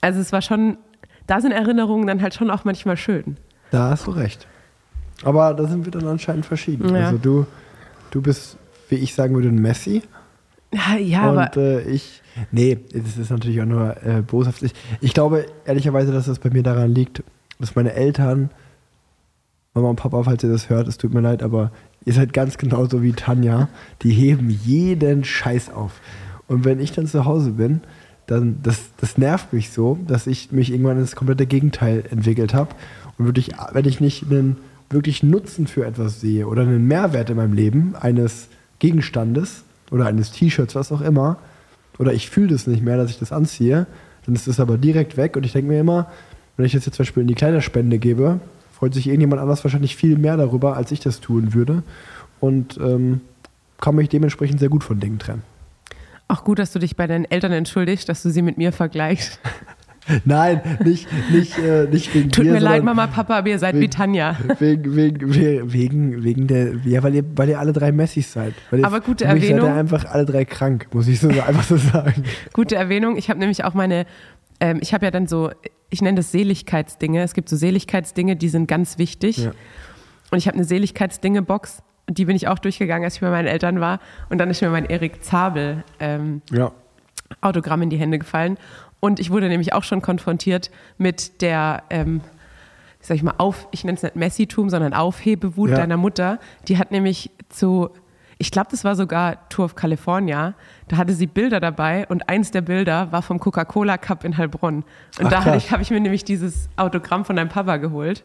Also 0.00 0.20
es 0.20 0.32
war 0.32 0.40
schon, 0.40 0.78
da 1.26 1.40
sind 1.42 1.52
Erinnerungen 1.52 2.06
dann 2.06 2.22
halt 2.22 2.32
schon 2.32 2.50
auch 2.50 2.64
manchmal 2.64 2.96
schön. 2.96 3.36
Da 3.70 3.90
hast 3.90 4.06
du 4.06 4.12
recht. 4.12 4.46
Aber 5.24 5.52
da 5.52 5.64
sind 5.66 5.84
wir 5.84 5.90
dann 5.92 6.06
anscheinend 6.06 6.46
verschieden. 6.46 6.94
Ja. 6.94 7.06
Also 7.06 7.18
du, 7.18 7.46
du 8.10 8.22
bist, 8.22 8.56
wie 8.88 8.96
ich 8.96 9.14
sagen 9.14 9.34
würde, 9.34 9.48
ein 9.48 9.60
Messi. 9.60 10.02
Ja, 10.72 10.96
ja 10.96 11.22
aber 11.22 11.50
und 11.54 11.56
äh, 11.56 11.80
ich, 11.82 12.22
nee, 12.50 12.78
das 12.92 13.16
ist 13.16 13.30
natürlich 13.30 13.60
auch 13.60 13.66
nur 13.66 13.96
äh, 14.04 14.22
boshaft. 14.22 14.62
Ich, 14.62 14.72
ich 15.00 15.14
glaube 15.14 15.46
ehrlicherweise, 15.64 16.12
dass 16.12 16.26
das 16.26 16.38
bei 16.38 16.50
mir 16.50 16.62
daran 16.62 16.94
liegt, 16.94 17.22
dass 17.58 17.74
meine 17.74 17.92
Eltern, 17.92 18.50
Mama 19.74 19.90
und 19.90 19.96
Papa, 19.96 20.22
falls 20.22 20.42
ihr 20.42 20.50
das 20.50 20.68
hört, 20.68 20.88
es 20.88 20.98
tut 20.98 21.14
mir 21.14 21.20
leid, 21.20 21.42
aber 21.42 21.70
ihr 22.04 22.12
seid 22.12 22.32
ganz 22.32 22.58
genauso 22.58 23.02
wie 23.02 23.12
Tanja. 23.12 23.68
Die 24.02 24.10
heben 24.10 24.50
jeden 24.50 25.24
Scheiß 25.24 25.70
auf. 25.70 26.00
Und 26.48 26.64
wenn 26.64 26.80
ich 26.80 26.92
dann 26.92 27.06
zu 27.06 27.24
Hause 27.24 27.52
bin, 27.52 27.80
dann, 28.26 28.60
das, 28.62 28.90
das 28.96 29.18
nervt 29.18 29.52
mich 29.52 29.70
so, 29.70 29.98
dass 30.06 30.26
ich 30.26 30.52
mich 30.52 30.72
irgendwann 30.72 30.98
ins 30.98 31.14
komplette 31.14 31.46
Gegenteil 31.46 32.04
entwickelt 32.10 32.54
habe. 32.54 32.70
Und 33.18 33.26
wirklich, 33.26 33.52
wenn 33.72 33.84
ich 33.84 34.00
nicht 34.00 34.24
einen 34.24 34.56
wirklich 34.90 35.22
Nutzen 35.22 35.66
für 35.66 35.84
etwas 35.84 36.20
sehe 36.20 36.46
oder 36.46 36.62
einen 36.62 36.86
Mehrwert 36.86 37.30
in 37.30 37.36
meinem 37.36 37.52
Leben 37.52 37.94
eines 37.96 38.48
Gegenstandes 38.78 39.64
oder 39.90 40.06
eines 40.06 40.32
T-Shirts, 40.32 40.74
was 40.74 40.92
auch 40.92 41.00
immer, 41.00 41.38
oder 41.98 42.12
ich 42.12 42.28
fühle 42.28 42.48
das 42.48 42.66
nicht 42.66 42.82
mehr, 42.82 42.96
dass 42.96 43.10
ich 43.10 43.18
das 43.18 43.32
anziehe, 43.32 43.86
dann 44.26 44.34
ist 44.34 44.48
das 44.48 44.60
aber 44.60 44.76
direkt 44.76 45.16
weg. 45.16 45.36
Und 45.36 45.46
ich 45.46 45.52
denke 45.52 45.68
mir 45.68 45.80
immer, 45.80 46.10
wenn 46.56 46.66
ich 46.66 46.72
das 46.72 46.84
jetzt 46.84 46.96
zum 46.96 47.04
Beispiel 47.04 47.22
in 47.22 47.28
die 47.28 47.34
Kleiderspende 47.34 47.98
gebe, 47.98 48.40
freut 48.72 48.92
sich 48.92 49.06
irgendjemand 49.06 49.40
anders 49.40 49.64
wahrscheinlich 49.64 49.96
viel 49.96 50.18
mehr 50.18 50.36
darüber, 50.36 50.76
als 50.76 50.92
ich 50.92 51.00
das 51.00 51.20
tun 51.20 51.54
würde. 51.54 51.82
Und 52.40 52.78
ähm, 52.78 53.20
kann 53.80 53.94
mich 53.94 54.08
dementsprechend 54.08 54.60
sehr 54.60 54.68
gut 54.68 54.84
von 54.84 55.00
Dingen 55.00 55.18
trennen. 55.18 55.42
auch 56.28 56.44
gut, 56.44 56.58
dass 56.58 56.72
du 56.72 56.78
dich 56.78 56.96
bei 56.96 57.06
deinen 57.06 57.24
Eltern 57.24 57.52
entschuldigst, 57.52 58.08
dass 58.08 58.22
du 58.22 58.30
sie 58.30 58.42
mit 58.42 58.58
mir 58.58 58.72
vergleichst. 58.72 59.40
Nein, 60.24 60.60
nicht, 60.84 61.08
nicht, 61.32 61.58
äh, 61.58 61.86
nicht 61.90 62.14
wegen 62.14 62.30
Tut 62.30 62.44
dir, 62.44 62.52
mir 62.52 62.60
leid, 62.60 62.82
Mama, 62.84 63.06
Papa, 63.06 63.38
aber 63.38 63.48
ihr 63.48 63.58
seid 63.58 63.74
wie 63.74 63.80
wegen- 63.80 63.90
Tanja. 63.90 64.36
Wegen, 64.58 64.94
wegen, 64.96 65.72
wegen, 65.72 66.24
wegen 66.24 66.46
der, 66.46 66.74
ja, 66.84 67.02
weil 67.02 67.14
ihr, 67.14 67.24
weil 67.36 67.48
ihr 67.48 67.58
alle 67.58 67.72
drei 67.72 67.92
Messis 67.92 68.32
seid. 68.32 68.54
Weil 68.70 68.84
Aber 68.84 69.00
gute 69.00 69.24
Erwähnung. 69.24 69.60
seid 69.62 69.70
ihr 69.70 69.74
einfach 69.74 70.04
alle 70.04 70.24
drei 70.24 70.44
krank, 70.44 70.88
muss 70.92 71.08
ich 71.08 71.20
so 71.20 71.28
einfach 71.46 71.64
so 71.64 71.76
sagen. 71.76 72.24
Gute 72.52 72.76
Erwähnung. 72.76 73.16
Ich 73.16 73.28
habe 73.30 73.38
nämlich 73.40 73.64
auch 73.64 73.74
meine, 73.74 74.06
ähm, 74.60 74.78
ich 74.80 74.94
habe 74.94 75.04
ja 75.04 75.10
dann 75.10 75.26
so, 75.26 75.50
ich 75.90 76.02
nenne 76.02 76.16
das 76.16 76.32
Seligkeitsdinge. 76.32 77.22
Es 77.22 77.34
gibt 77.34 77.48
so 77.48 77.56
Seligkeitsdinge, 77.56 78.36
die 78.36 78.48
sind 78.48 78.68
ganz 78.68 78.98
wichtig. 78.98 79.38
Ja. 79.38 79.52
Und 80.30 80.38
ich 80.38 80.46
habe 80.48 80.56
eine 80.56 80.64
Seligkeitsdinge-Box. 80.64 81.82
Die 82.08 82.24
bin 82.24 82.36
ich 82.36 82.46
auch 82.48 82.58
durchgegangen, 82.58 83.04
als 83.04 83.14
ich 83.16 83.20
bei 83.20 83.30
meinen 83.30 83.46
Eltern 83.48 83.80
war. 83.80 83.98
Und 84.28 84.38
dann 84.38 84.50
ist 84.50 84.60
mir 84.62 84.70
mein 84.70 84.84
Erik 84.86 85.22
Zabel 85.24 85.82
ähm, 86.00 86.42
Ja. 86.52 86.72
Autogramm 87.40 87.82
in 87.82 87.90
die 87.90 87.96
Hände 87.96 88.18
gefallen. 88.20 88.56
Und 89.00 89.20
ich 89.20 89.30
wurde 89.30 89.48
nämlich 89.48 89.72
auch 89.72 89.84
schon 89.84 90.02
konfrontiert 90.02 90.70
mit 90.98 91.42
der, 91.42 91.82
ähm, 91.90 92.20
sag 93.00 93.16
ich 93.16 93.22
mal, 93.22 93.34
auf, 93.38 93.68
ich 93.70 93.84
nenne 93.84 93.96
es 93.96 94.02
nicht 94.02 94.16
Messitum, 94.16 94.70
sondern 94.70 94.94
Aufhebewut 94.94 95.70
Ja. 95.70 95.76
deiner 95.76 95.96
Mutter. 95.96 96.38
Die 96.68 96.78
hat 96.78 96.90
nämlich 96.90 97.30
zu, 97.48 97.90
ich 98.38 98.50
glaube, 98.50 98.68
das 98.70 98.84
war 98.84 98.96
sogar 98.96 99.48
Tour 99.48 99.66
of 99.66 99.74
California, 99.74 100.54
da 100.88 100.96
hatte 100.96 101.12
sie 101.12 101.26
Bilder 101.26 101.60
dabei 101.60 102.06
und 102.08 102.28
eins 102.28 102.50
der 102.50 102.62
Bilder 102.62 103.12
war 103.12 103.22
vom 103.22 103.38
Coca-Cola 103.38 103.96
Cup 103.98 104.24
in 104.24 104.36
Heilbronn. 104.36 104.76
Und 105.20 105.26
Ach, 105.26 105.30
da 105.30 105.44
habe 105.70 105.82
ich 105.82 105.90
mir 105.90 106.00
nämlich 106.00 106.24
dieses 106.24 106.68
Autogramm 106.76 107.24
von 107.24 107.36
deinem 107.36 107.48
Papa 107.48 107.76
geholt. 107.76 108.24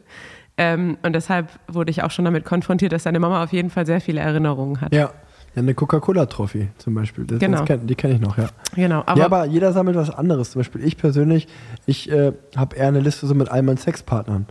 Ähm, 0.57 0.97
und 1.03 1.13
deshalb 1.13 1.47
wurde 1.67 1.91
ich 1.91 2.03
auch 2.03 2.11
schon 2.11 2.25
damit 2.25 2.43
konfrontiert, 2.45 2.91
dass 2.91 3.03
deine 3.03 3.19
Mama 3.19 3.43
auf 3.43 3.53
jeden 3.53 3.69
Fall 3.69 3.85
sehr 3.85 4.01
viele 4.01 4.19
Erinnerungen 4.21 4.81
hat. 4.81 4.93
Ja. 4.93 5.11
Ja, 5.55 5.61
eine 5.61 5.73
Coca-Cola-Trophy 5.73 6.69
zum 6.77 6.93
Beispiel. 6.93 7.25
Das, 7.25 7.39
Genau. 7.39 7.65
das 7.65 7.79
die 7.83 7.95
kenne 7.95 8.13
ich 8.13 8.21
noch, 8.21 8.37
ja. 8.37 8.47
Genau, 8.75 9.03
aber, 9.05 9.19
ja, 9.19 9.25
aber 9.25 9.45
jeder 9.45 9.73
sammelt 9.73 9.97
was 9.97 10.09
anderes. 10.09 10.51
Zum 10.51 10.61
Beispiel 10.61 10.83
ich 10.83 10.95
persönlich, 10.97 11.47
ich 11.85 12.09
äh, 12.09 12.31
habe 12.55 12.75
eher 12.77 12.87
eine 12.87 13.01
Liste 13.01 13.27
so 13.27 13.35
mit 13.35 13.49
all 13.49 13.61
meinen 13.61 13.77
Sexpartnern. 13.77 14.47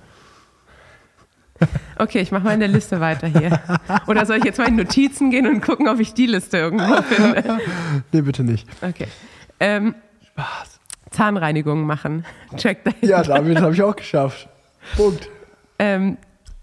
Okay, 1.98 2.20
ich 2.20 2.32
mache 2.32 2.44
mal 2.44 2.55
in 2.55 2.60
der 2.60 2.68
Liste 2.70 3.01
weiter 3.01 3.27
hier. 3.27 3.60
Oder 4.06 4.24
soll 4.24 4.39
ich 4.39 4.44
jetzt 4.44 4.59
mal 4.59 4.68
in 4.68 4.77
Notizen 4.77 5.31
gehen 5.31 5.47
und 5.47 5.60
gucken, 5.60 5.89
ob 5.89 6.01
ich 6.01 6.14
die 6.14 6.27
Liste 6.27 6.56
irgendwo 6.56 7.02
finde? 7.02 7.59
Nee, 8.12 8.22
bitte 8.22 8.43
nicht. 8.43 8.66
Okay. 8.81 9.06
Ähm, 9.59 9.94
Spaß. 10.28 10.81
Zahnreinigung 11.10 11.82
machen. 11.85 12.24
Check 12.56 12.85
dahinter. 12.85 13.06
Ja, 13.06 13.22
damit 13.22 13.60
habe 13.60 13.74
ich 13.74 13.82
auch 13.82 13.94
geschafft. 13.97 14.48
Punkt. 14.97 15.28
Ähm, 15.78 16.16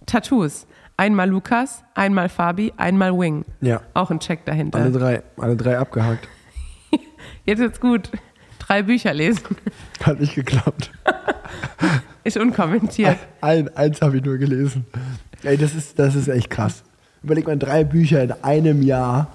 Tattoos. 0.07 0.65
Einmal 0.99 1.29
Lukas, 1.29 1.83
einmal 1.93 2.27
Fabi, 2.27 2.73
einmal 2.75 3.13
Wing. 3.13 3.45
Ja. 3.61 3.81
Auch 3.93 4.09
ein 4.09 4.19
Check 4.19 4.45
dahinter. 4.45 4.79
Alle 4.79 4.91
drei, 4.91 5.23
alle 5.37 5.55
drei 5.55 5.77
abgehakt. 5.77 6.27
Jetzt 7.45 7.59
wird's 7.59 7.79
gut. 7.79 8.09
Drei 8.57 8.81
Bücher 8.81 9.13
lesen. 9.13 9.43
Hat 10.03 10.19
nicht 10.19 10.33
geklappt. 10.33 10.91
Ist 12.23 12.37
unkommentiert. 12.37 13.17
Ein, 13.41 13.73
eins 13.77 14.01
habe 14.01 14.17
ich 14.17 14.23
nur 14.23 14.37
gelesen. 14.37 14.85
Ey, 15.43 15.55
das 15.55 15.75
ist, 15.75 15.97
das 15.97 16.13
ist 16.15 16.27
echt 16.27 16.49
krass. 16.49 16.83
Überleg 17.23 17.47
mal, 17.47 17.57
drei 17.57 17.85
Bücher 17.85 18.21
in 18.21 18.31
einem 18.43 18.81
Jahr. 18.81 19.27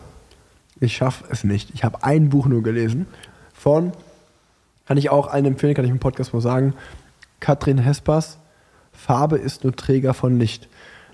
Ich 0.80 0.96
schaffe 0.96 1.24
es 1.30 1.42
nicht. 1.42 1.70
Ich 1.72 1.84
habe 1.84 2.04
ein 2.04 2.28
Buch 2.28 2.46
nur 2.46 2.62
gelesen. 2.62 3.06
Von, 3.54 3.92
kann 4.86 4.98
ich 4.98 5.08
auch 5.08 5.28
allen 5.28 5.46
empfehlen, 5.46 5.74
kann 5.74 5.86
ich 5.86 5.90
im 5.90 6.00
Podcast 6.00 6.34
mal 6.34 6.40
sagen, 6.40 6.74
Katrin 7.40 7.78
Hespers, 7.78 8.38
Farbe 8.92 9.38
ist 9.38 9.64
nur 9.64 9.74
Träger 9.74 10.12
von 10.12 10.38
Licht. 10.38 10.68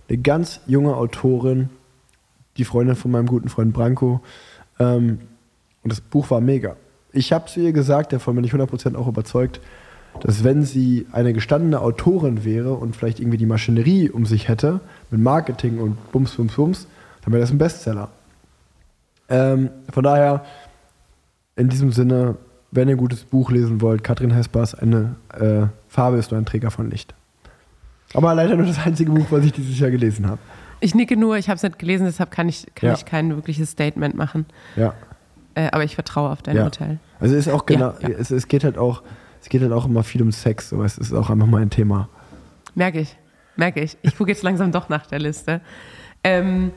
Eine 0.08 0.18
ganz 0.18 0.60
junge 0.66 0.96
Autorin, 0.96 1.70
die 2.56 2.64
Freundin 2.64 2.96
von 2.96 3.10
meinem 3.10 3.26
guten 3.26 3.48
Freund 3.48 3.72
Branko. 3.72 4.20
Ähm, 4.78 5.18
und 5.82 5.92
das 5.92 6.00
Buch 6.00 6.30
war 6.30 6.40
mega. 6.40 6.76
Ich 7.12 7.32
habe 7.32 7.46
zu 7.46 7.60
ihr 7.60 7.72
gesagt, 7.72 8.12
davon 8.12 8.34
bin 8.34 8.44
ich 8.44 8.52
100% 8.52 8.96
auch 8.96 9.08
überzeugt, 9.08 9.60
dass 10.20 10.44
wenn 10.44 10.64
sie 10.64 11.06
eine 11.12 11.32
gestandene 11.32 11.80
Autorin 11.80 12.44
wäre 12.44 12.74
und 12.74 12.96
vielleicht 12.96 13.20
irgendwie 13.20 13.38
die 13.38 13.46
Maschinerie 13.46 14.10
um 14.10 14.26
sich 14.26 14.48
hätte, 14.48 14.80
mit 15.10 15.20
Marketing 15.20 15.78
und 15.78 16.10
Bums, 16.12 16.32
Bums, 16.32 16.54
Bums, 16.54 16.86
dann 17.22 17.32
wäre 17.32 17.40
das 17.40 17.50
ein 17.50 17.58
Bestseller. 17.58 18.08
Ähm, 19.28 19.70
von 19.92 20.04
daher, 20.04 20.44
in 21.56 21.68
diesem 21.68 21.92
Sinne, 21.92 22.36
wenn 22.70 22.88
ihr 22.88 22.96
ein 22.96 22.98
gutes 22.98 23.24
Buch 23.24 23.50
lesen 23.50 23.80
wollt, 23.80 24.02
Katrin 24.02 24.30
Hespers, 24.30 24.74
eine 24.74 25.16
äh, 25.38 25.66
Farbe 25.88 26.16
ist 26.16 26.30
nur 26.30 26.40
ein 26.40 26.46
Träger 26.46 26.70
von 26.70 26.90
Licht. 26.90 27.14
Aber 28.14 28.34
leider 28.34 28.56
nur 28.56 28.66
das 28.66 28.78
einzige 28.78 29.10
Buch, 29.10 29.26
was 29.30 29.44
ich 29.44 29.52
dieses 29.52 29.78
Jahr 29.78 29.90
gelesen 29.90 30.26
habe. 30.28 30.38
Ich 30.80 30.94
nicke 30.94 31.16
nur, 31.16 31.36
ich 31.36 31.48
habe 31.48 31.56
es 31.56 31.62
nicht 31.62 31.78
gelesen, 31.78 32.06
deshalb 32.06 32.30
kann 32.30 32.48
ich, 32.48 32.66
kann 32.74 32.90
Ja. 32.90 32.94
ich 32.94 33.04
kein 33.04 33.34
wirkliches 33.34 33.70
Statement 33.70 34.14
machen. 34.14 34.46
Ja. 34.76 34.94
Äh, 35.54 35.68
aber 35.72 35.84
ich 35.84 35.94
vertraue 35.94 36.30
auf 36.30 36.40
dein 36.42 36.56
ja. 36.56 36.64
Urteil. 36.64 36.98
Also 37.20 37.34
es 37.34 37.46
ist 37.46 37.52
auch 37.52 37.66
genau, 37.66 37.94
Ja. 38.00 38.08
Es, 38.10 38.30
es 38.30 38.46
geht 38.48 38.64
halt 38.64 38.78
auch, 38.78 39.02
es 39.42 39.48
geht 39.48 39.60
halt 39.62 39.72
auch 39.72 39.86
immer 39.86 40.04
viel 40.04 40.22
um 40.22 40.30
Sex, 40.32 40.68
so 40.70 40.82
es 40.82 40.96
ist 40.98 41.12
auch 41.12 41.30
einfach 41.30 41.46
mal 41.46 41.60
ein 41.62 41.70
Thema. 41.70 42.08
Merke 42.74 43.00
ich. 43.00 43.16
Merke 43.56 43.80
ich. 43.80 43.96
Ich 44.02 44.16
gucke 44.16 44.30
jetzt 44.30 44.44
langsam 44.44 44.70
doch 44.70 44.88
nach 44.88 45.06
der 45.06 45.18
Liste. 45.18 45.60
Ähm, 46.22 46.70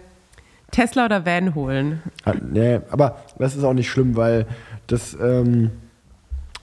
Tesla 0.72 1.06
oder 1.06 1.26
Van 1.26 1.54
holen? 1.54 2.02
Ah, 2.26 2.34
Nee, 2.42 2.80
aber 2.90 3.18
das 3.38 3.56
ist 3.56 3.64
auch 3.64 3.74
nicht 3.74 3.90
schlimm, 3.90 4.16
weil 4.16 4.48
das 4.88 5.16
ähm, 5.22 5.70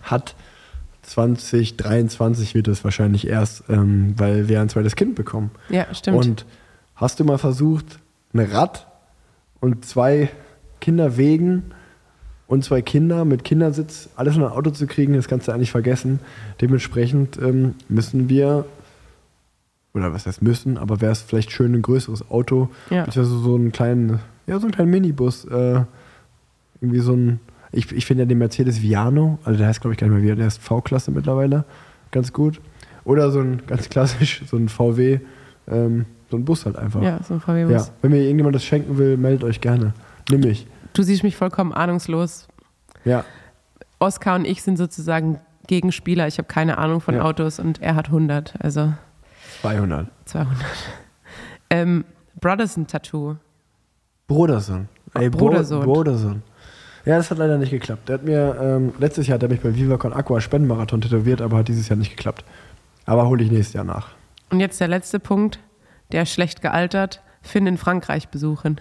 hat 0.03 0.35
2023 1.09 2.55
wird 2.55 2.69
es 2.69 2.85
wahrscheinlich 2.85 3.27
erst, 3.27 3.65
ähm, 3.69 4.15
weil 4.17 4.49
wir 4.49 4.61
ein 4.61 4.69
zweites 4.69 4.95
Kind 4.97 5.15
bekommen. 5.15 5.51
Ja, 5.69 5.93
stimmt. 5.95 6.19
Und 6.19 6.47
hast 6.97 7.19
du 7.21 7.25
mal 7.25 7.39
versucht, 7.39 7.99
ein 8.35 8.41
Rad 8.41 8.87
und 9.61 9.85
zwei 9.85 10.31
Kinderwegen 10.81 11.63
und 12.47 12.65
zwei 12.65 12.83
Kinder 12.83 13.25
mit 13.25 13.45
Kindersitz 13.45 14.09
alles 14.17 14.37
in 14.37 14.43
ein 14.43 14.51
Auto 14.53 14.71
zu 14.71 14.87
kriegen, 14.87 15.15
das 15.15 15.29
kannst 15.29 15.49
du 15.49 15.53
eigentlich 15.53 15.71
vergessen. 15.71 16.21
Dementsprechend 16.61 17.39
ähm, 17.41 17.75
müssen 17.89 18.29
wir, 18.29 18.65
oder 19.95 20.13
was 20.13 20.27
heißt 20.27 20.43
müssen, 20.43 20.79
aber 20.79 21.01
wäre 21.01 21.13
es 21.13 21.23
vielleicht 21.23 21.53
schön, 21.53 21.75
ein 21.75 21.83
größeres 21.83 22.31
Auto, 22.31 22.69
Ja. 22.91 23.05
beziehungsweise 23.05 23.41
so 23.43 23.55
einen 23.55 23.73
kleinen, 23.73 24.21
ja, 24.47 24.59
so 24.59 24.67
einen 24.67 24.73
kleinen 24.75 24.91
Minibus, 24.91 25.45
äh, 25.47 25.81
irgendwie 26.81 27.01
so 27.01 27.15
ein, 27.15 27.41
ich, 27.73 27.93
ich 27.93 28.07
finde 28.07 28.23
ja 28.23 28.27
den 28.27 28.39
Mercedes 28.39 28.81
Viano, 28.83 29.39
also 29.45 29.59
der 29.59 29.69
heißt 29.69 29.81
glaube 29.81 29.95
ich 29.95 29.99
gar 30.01 30.07
nicht 30.09 30.21
mehr 30.23 30.33
wie, 30.33 30.37
der 30.37 30.47
ist 30.47 30.63
V-Klasse 30.63 31.11
mittlerweile, 31.11 31.65
ganz 32.11 32.33
gut. 32.33 32.61
Oder 33.05 33.31
so 33.31 33.41
ein 33.41 33.63
ganz 33.67 33.89
klassisch, 33.89 34.43
so 34.47 34.57
ein 34.57 34.69
VW, 34.69 35.21
ähm, 35.69 36.05
so 36.31 36.37
ein 36.37 36.45
Bus 36.45 36.67
halt 36.67 36.77
einfach. 36.77 37.01
Ja, 37.03 37.21
so 37.23 37.35
ein 37.35 37.41
VW-Bus. 37.41 37.87
Ja, 37.89 37.93
wenn 38.03 38.11
mir 38.11 38.19
irgendjemand 38.23 38.55
das 38.55 38.65
schenken 38.65 38.99
will, 38.99 39.17
meldet 39.17 39.45
euch 39.45 39.61
gerne. 39.61 39.95
Nimm 40.31 40.41
mich. 40.41 40.67
Du 40.93 41.03
siehst 41.03 41.23
mich 41.23 41.37
vollkommen 41.37 41.73
ahnungslos. 41.73 42.49
Ja. 43.05 43.25
Oskar 43.99 44.37
und 44.37 44.45
ich 44.45 44.63
sind 44.63 44.77
sozusagen 44.77 45.39
Gegenspieler. 45.67 46.27
Ich 46.27 46.39
habe 46.39 46.49
keine 46.49 46.77
Ahnung 46.79 47.01
von 47.01 47.15
Ja. 47.15 47.23
Autos 47.23 47.59
und 47.59 47.81
er 47.81 47.95
hat 47.95 48.07
100, 48.09 48.55
also 48.61 48.93
200. 49.63 50.09
200. 50.27 50.57
Ähm, 51.71 52.05
Brotherson-Tattoo. 52.41 53.37
Brudersohn. 54.27 54.89
Ey, 55.15 55.31
Bro- 55.31 55.49
Brudersohn. 55.83 56.43
Ja, 57.09 57.17
das 57.17 57.31
hat 57.31 57.39
leider 57.39 57.57
nicht 57.57 57.71
geklappt. 57.71 58.07
Der 58.11 58.17
hat 58.17 58.25
mir, 58.25 58.55
ähm, 58.61 58.93
letztes 58.99 59.27
Jahr 59.27 59.37
hat 59.37 59.43
er 59.43 59.49
mich 59.49 59.61
beim 59.61 59.75
VivaCon 59.75 60.13
Aqua 60.13 60.43
Spendenmarathon 60.43 61.01
tätowiert, 61.01 61.41
aber 61.41 61.57
hat 61.57 61.69
dieses 61.69 61.89
Jahr 61.89 61.97
nicht 61.97 62.15
geklappt. 62.15 62.45
Aber 63.07 63.27
hole 63.27 63.43
ich 63.43 63.51
nächstes 63.51 63.73
Jahr 63.73 63.85
nach. 63.85 64.09
Und 64.51 64.61
jetzt 64.61 64.79
der 64.79 64.89
letzte 64.89 65.19
Punkt, 65.19 65.59
der 66.13 66.25
ist 66.25 66.33
schlecht 66.35 66.61
gealtert. 66.61 67.23
Finn 67.41 67.67
in 67.67 67.79
Frankreich 67.79 68.29
besuchen. 68.29 68.79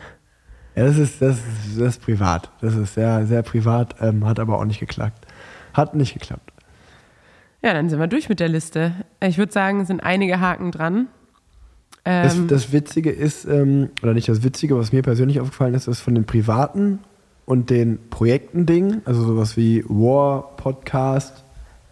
Ja, 0.75 0.83
das 0.83 0.97
ist, 0.97 1.21
das 1.21 1.37
ist, 1.37 1.79
das 1.79 1.87
ist 1.95 2.01
privat. 2.01 2.51
Das 2.59 2.75
ist 2.75 2.95
sehr, 2.95 3.25
sehr 3.25 3.43
privat, 3.43 3.95
ähm, 4.01 4.25
hat 4.25 4.41
aber 4.41 4.59
auch 4.59 4.65
nicht 4.65 4.81
geklappt. 4.81 5.25
Hat 5.73 5.95
nicht 5.95 6.13
geklappt. 6.13 6.51
Ja, 7.63 7.73
dann 7.73 7.89
sind 7.89 7.97
wir 7.97 8.07
durch 8.07 8.27
mit 8.27 8.41
der 8.41 8.49
Liste. 8.49 8.91
Ich 9.21 9.37
würde 9.37 9.53
sagen, 9.53 9.79
es 9.79 9.87
sind 9.87 10.01
einige 10.01 10.41
Haken 10.41 10.71
dran. 10.71 11.07
Das, 12.03 12.35
Ähm, 12.35 12.49
das 12.49 12.73
Witzige 12.73 13.09
ist, 13.09 13.45
ähm, 13.45 13.89
oder 14.03 14.13
nicht 14.13 14.27
das 14.27 14.43
Witzige, 14.43 14.77
was 14.77 14.91
mir 14.91 15.01
persönlich 15.01 15.39
aufgefallen 15.39 15.75
ist, 15.75 15.87
ist 15.87 16.01
von 16.01 16.13
den 16.13 16.25
privaten 16.25 16.99
und 17.47 17.69
den 17.69 17.97
Projekten-Dingen, 18.09 19.01
also 19.05 19.23
sowas 19.23 19.55
wie 19.55 19.83
War, 19.87 20.55
Podcast, 20.57 21.45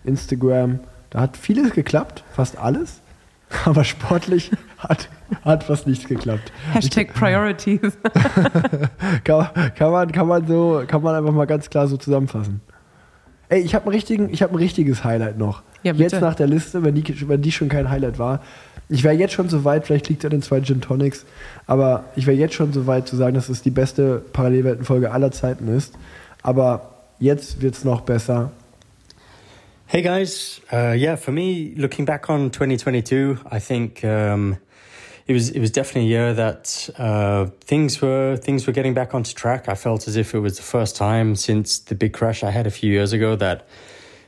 Instagram, 0.04 0.82
da 1.10 1.22
hat 1.22 1.38
vieles 1.38 1.72
geklappt, 1.72 2.26
fast 2.34 2.58
alles, 2.60 3.00
aber 3.66 3.86
sportlich 3.86 4.52
hat, 4.78 5.08
hat 5.46 5.64
fast 5.64 5.88
nichts 5.88 6.08
geklappt. 6.10 6.52
Hashtag 6.74 7.14
Priorities. 7.14 7.80
kann, 9.24 9.48
kann, 9.76 9.92
man, 9.92 10.12
kann, 10.12 10.28
man 10.28 10.46
so, 10.46 10.84
kann 10.86 11.02
man 11.02 11.16
einfach 11.16 11.34
mal 11.34 11.46
ganz 11.48 11.70
klar 11.70 11.88
so 11.88 11.96
zusammenfassen. 11.96 12.60
Ey, 13.48 13.62
ich 13.62 13.76
habe 13.76 13.86
ein, 13.86 13.94
richtigen- 13.94 14.30
ich 14.30 14.44
hab 14.44 14.52
ein 14.52 14.58
richtiges 14.58 15.06
Highlight 15.06 15.38
noch. 15.38 15.64
Ja, 15.84 15.94
jetzt 15.94 16.20
nach 16.20 16.36
der 16.36 16.48
Liste, 16.48 16.84
wenn 16.84 16.96
die, 16.96 17.30
wenn 17.30 17.42
die 17.42 17.52
schon 17.54 17.70
kein 17.70 17.90
Highlight 17.90 18.20
war. 18.20 18.42
Ich 18.88 19.04
wäre 19.04 19.16
jetzt 19.16 19.34
schon 19.34 19.50
so 19.50 19.64
weit, 19.64 19.86
vielleicht 19.86 20.10
liegt 20.10 20.24
es 20.24 20.26
an 20.26 20.32
den 20.32 20.42
zwei 20.42 20.62
Gin 20.62 20.80
Tonics, 20.80 21.26
aber 21.66 22.06
ich 22.16 22.28
wäre 22.28 22.38
jetzt 22.38 22.54
schon 22.54 22.72
so 22.72 22.86
weit 22.86 23.08
zu 23.08 23.16
sagen, 23.16 23.34
dass 23.34 23.50
es 23.50 23.64
die 23.64 23.72
beste 23.72 24.20
Parallelweltenfolge 24.32 25.12
aller 25.12 25.32
Zeiten 25.32 25.68
ist. 25.68 25.98
Aber 26.44 26.94
jetzt 27.20 27.62
wird 27.62 27.76
es 27.76 27.84
noch 27.84 28.02
besser. 28.02 28.52
Hey 29.88 30.02
guys, 30.02 30.62
uh, 30.72 30.94
yeah, 30.94 31.16
for 31.16 31.32
me, 31.32 31.74
looking 31.76 32.06
back 32.06 32.30
on 32.30 32.52
2022, 32.52 33.38
I 33.52 33.60
think 33.60 34.04
um, 34.04 34.58
it 35.28 35.34
was 35.34 35.50
it 35.50 35.60
was 35.60 35.72
definitely 35.72 36.14
a 36.14 36.18
year 36.18 36.34
that 36.36 36.90
uh, 37.00 37.46
things 37.62 38.02
were 38.02 38.38
things 38.38 38.68
were 38.68 38.74
getting 38.74 38.94
back 38.94 39.14
onto 39.14 39.34
track. 39.34 39.68
I 39.68 39.76
felt 39.76 40.08
as 40.08 40.16
if 40.16 40.34
it 40.34 40.40
was 40.40 40.58
the 40.58 40.64
first 40.64 40.96
time 40.96 41.36
since 41.36 41.80
the 41.80 41.96
big 41.96 42.14
crash 42.14 42.44
I 42.44 42.52
had 42.52 42.68
a 42.68 42.72
few 42.72 42.92
years 42.92 43.14
ago 43.14 43.36
that 43.36 43.68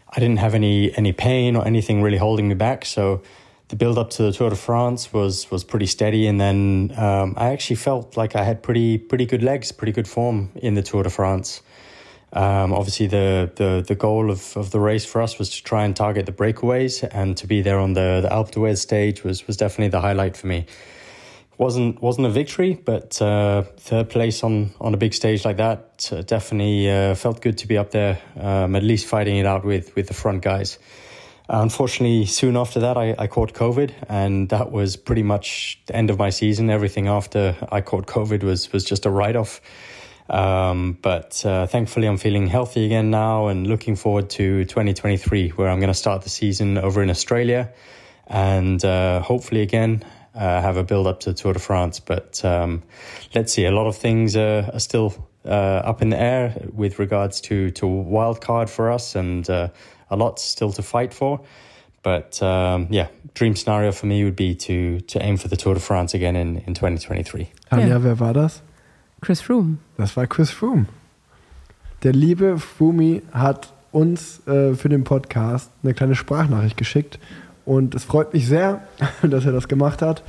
I 0.10 0.20
didn't 0.20 0.38
have 0.38 0.56
any 0.56 0.96
any 0.96 1.12
pain 1.12 1.56
or 1.56 1.66
anything 1.66 2.02
really 2.02 2.18
holding 2.18 2.48
me 2.48 2.56
back. 2.56 2.86
So 2.86 3.22
the 3.70 3.76
build 3.76 3.98
up 3.98 4.10
to 4.12 4.24
the 4.24 4.32
Tour 4.32 4.50
de 4.50 4.56
France 4.56 5.12
was 5.12 5.52
was 5.52 5.64
pretty 5.64 5.88
steady, 5.88 6.28
and 6.28 6.40
then 6.40 6.94
um, 6.98 7.34
I 7.38 7.52
actually 7.52 7.76
felt 7.78 8.16
like 8.16 8.36
I 8.36 8.44
had 8.44 8.62
pretty 8.62 8.98
pretty 8.98 9.26
good 9.26 9.44
legs, 9.44 9.72
pretty 9.72 9.92
good 9.92 10.08
form 10.08 10.52
in 10.56 10.76
the 10.76 10.84
Tour 10.84 11.04
de 11.04 11.10
France. 11.10 11.62
Um, 12.34 12.74
obviously, 12.74 13.08
the, 13.08 13.52
the 13.56 13.84
the 13.88 13.96
goal 13.96 14.30
of, 14.30 14.56
of 14.58 14.72
the 14.72 14.80
race 14.80 15.06
for 15.06 15.22
us 15.22 15.40
was 15.40 15.50
to 15.50 15.64
try 15.64 15.86
and 15.86 15.96
target 15.96 16.26
the 16.26 16.32
breakaways, 16.32 17.04
and 17.12 17.38
to 17.38 17.48
be 17.48 17.62
there 17.62 17.80
on 17.80 17.94
the 17.94 18.20
the 18.22 18.30
Alpe 18.30 18.52
d'Huez 18.52 18.78
stage 18.78 19.24
was 19.24 19.48
was 19.48 19.58
definitely 19.58 19.90
the 19.90 20.02
highlight 20.02 20.38
for 20.38 20.48
me. 20.48 20.66
wasn't 21.58 22.02
wasn't 22.02 22.28
a 22.28 22.30
victory, 22.30 22.76
but 22.76 23.22
uh, 23.22 23.64
third 23.78 24.10
place 24.10 24.44
on 24.44 24.72
on 24.80 24.94
a 24.94 24.98
big 24.98 25.14
stage 25.14 25.44
like 25.44 25.58
that 25.58 26.10
uh, 26.12 26.22
definitely 26.22 26.90
uh, 26.90 27.16
felt 27.16 27.42
good 27.42 27.58
to 27.58 27.68
be 27.68 27.78
up 27.78 27.92
there, 27.92 28.20
um, 28.40 28.76
at 28.76 28.84
least 28.84 29.08
fighting 29.08 29.38
it 29.38 29.46
out 29.46 29.66
with 29.66 29.96
with 29.96 30.08
the 30.08 30.14
front 30.14 30.42
guys. 30.42 30.80
Unfortunately, 31.50 32.26
soon 32.26 32.58
after 32.58 32.82
that, 32.82 32.98
I, 32.98 33.16
I 33.18 33.28
caught 33.28 33.54
COVID, 33.54 33.94
and 34.10 34.50
that 34.50 34.72
was 34.72 34.98
pretty 34.98 35.24
much 35.24 35.80
the 35.86 35.96
end 35.96 36.10
of 36.10 36.20
my 36.20 36.30
season. 36.30 36.70
Everything 36.70 37.08
after 37.08 37.56
I 37.72 37.80
caught 37.82 38.06
COVID 38.06 38.44
was 38.44 38.74
was 38.74 38.84
just 38.84 39.06
a 39.06 39.10
write 39.10 39.38
off. 39.38 39.62
Um, 40.30 40.98
but 41.02 41.46
uh, 41.46 41.68
thankfully, 41.68 42.06
I'm 42.06 42.18
feeling 42.18 42.48
healthy 42.48 42.86
again 42.86 43.10
now, 43.10 43.48
and 43.48 43.66
looking 43.66 43.96
forward 43.96 44.30
to 44.32 44.66
2023, 44.66 45.50
where 45.52 45.70
I'm 45.70 45.80
going 45.80 45.88
to 45.88 45.94
start 45.94 46.24
the 46.24 46.30
season 46.30 46.78
over 46.78 47.02
in 47.02 47.10
Australia, 47.10 47.72
and 48.28 48.84
uh, 48.84 49.22
hopefully 49.22 49.62
again 49.62 50.04
uh, 50.36 50.62
have 50.62 50.76
a 50.76 50.84
build 50.84 51.08
up 51.08 51.22
to 51.22 51.34
Tour 51.34 51.54
de 51.54 51.60
France. 51.60 52.02
But 52.02 52.44
um, 52.44 52.84
let's 53.34 53.54
see, 53.54 53.64
a 53.66 53.72
lot 53.72 53.88
of 53.88 53.96
things 53.96 54.36
uh, 54.36 54.70
are 54.74 54.82
still 54.82 55.14
uh, 55.46 55.82
up 55.86 56.02
in 56.02 56.10
the 56.10 56.20
air 56.20 56.68
with 56.74 57.00
regards 57.00 57.40
to 57.42 57.72
to 57.72 57.88
wild 57.88 58.42
card 58.42 58.70
for 58.70 58.92
us, 58.92 59.16
and 59.16 59.50
uh, 59.50 59.70
a 60.10 60.16
lot 60.16 60.40
still 60.40 60.72
to 60.74 60.82
fight 60.82 61.14
for. 61.14 61.40
But 62.04 62.42
um, 62.42 62.88
yeah, 62.90 63.08
dream 63.34 63.56
scenario 63.56 63.92
for 63.92 64.06
me 64.08 64.24
would 64.24 64.36
be 64.36 64.56
to 64.56 65.02
to 65.08 65.20
aim 65.22 65.38
for 65.38 65.50
the 65.50 65.58
Tour 65.58 65.74
de 65.74 65.80
France 65.80 66.14
again 66.16 66.36
in, 66.36 66.58
in 66.66 66.74
2023. 66.74 67.48
Tanja, 67.70 67.88
Ja. 67.88 68.04
wer 68.04 68.20
war 68.20 68.34
das? 68.34 68.62
Chris 69.22 69.42
Froome. 69.42 69.78
Das 69.98 70.16
war 70.16 70.28
Chris 70.28 70.52
Froome. 70.52 70.86
Der 72.04 72.14
liebe 72.14 72.60
Fumi 72.60 73.24
hat 73.34 73.74
uns 73.92 74.46
äh, 74.48 74.76
für 74.76 74.90
den 74.90 75.04
Podcast 75.04 75.72
eine 75.84 75.94
kleine 75.94 76.14
Sprachnachricht 76.16 76.78
geschickt 76.78 77.18
und 77.66 77.96
es 77.96 78.04
freut 78.04 78.34
mich 78.34 78.46
sehr, 78.48 78.82
dass 79.24 79.46
er 79.46 79.52
das 79.52 79.68
gemacht 79.68 80.02
hat. 80.02 80.22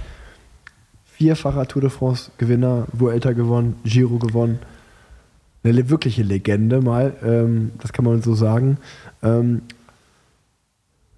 vierfacher 1.05 1.67
Tour 1.69 1.83
de 1.83 1.91
France 1.91 2.31
Gewinner, 2.39 2.87
Vuelta 2.93 3.33
gewonnen, 3.33 3.77
Giro 3.85 4.19
gewonnen. 4.19 4.61
Eine 5.65 5.91
wirkliche 5.91 6.23
Legende 6.23 6.81
mal, 6.81 7.15
ähm, 7.23 7.73
das 7.81 7.93
kann 7.93 8.05
man 8.05 8.23
so 8.23 8.35
sagen. 8.35 8.79
Ähm, 9.23 9.63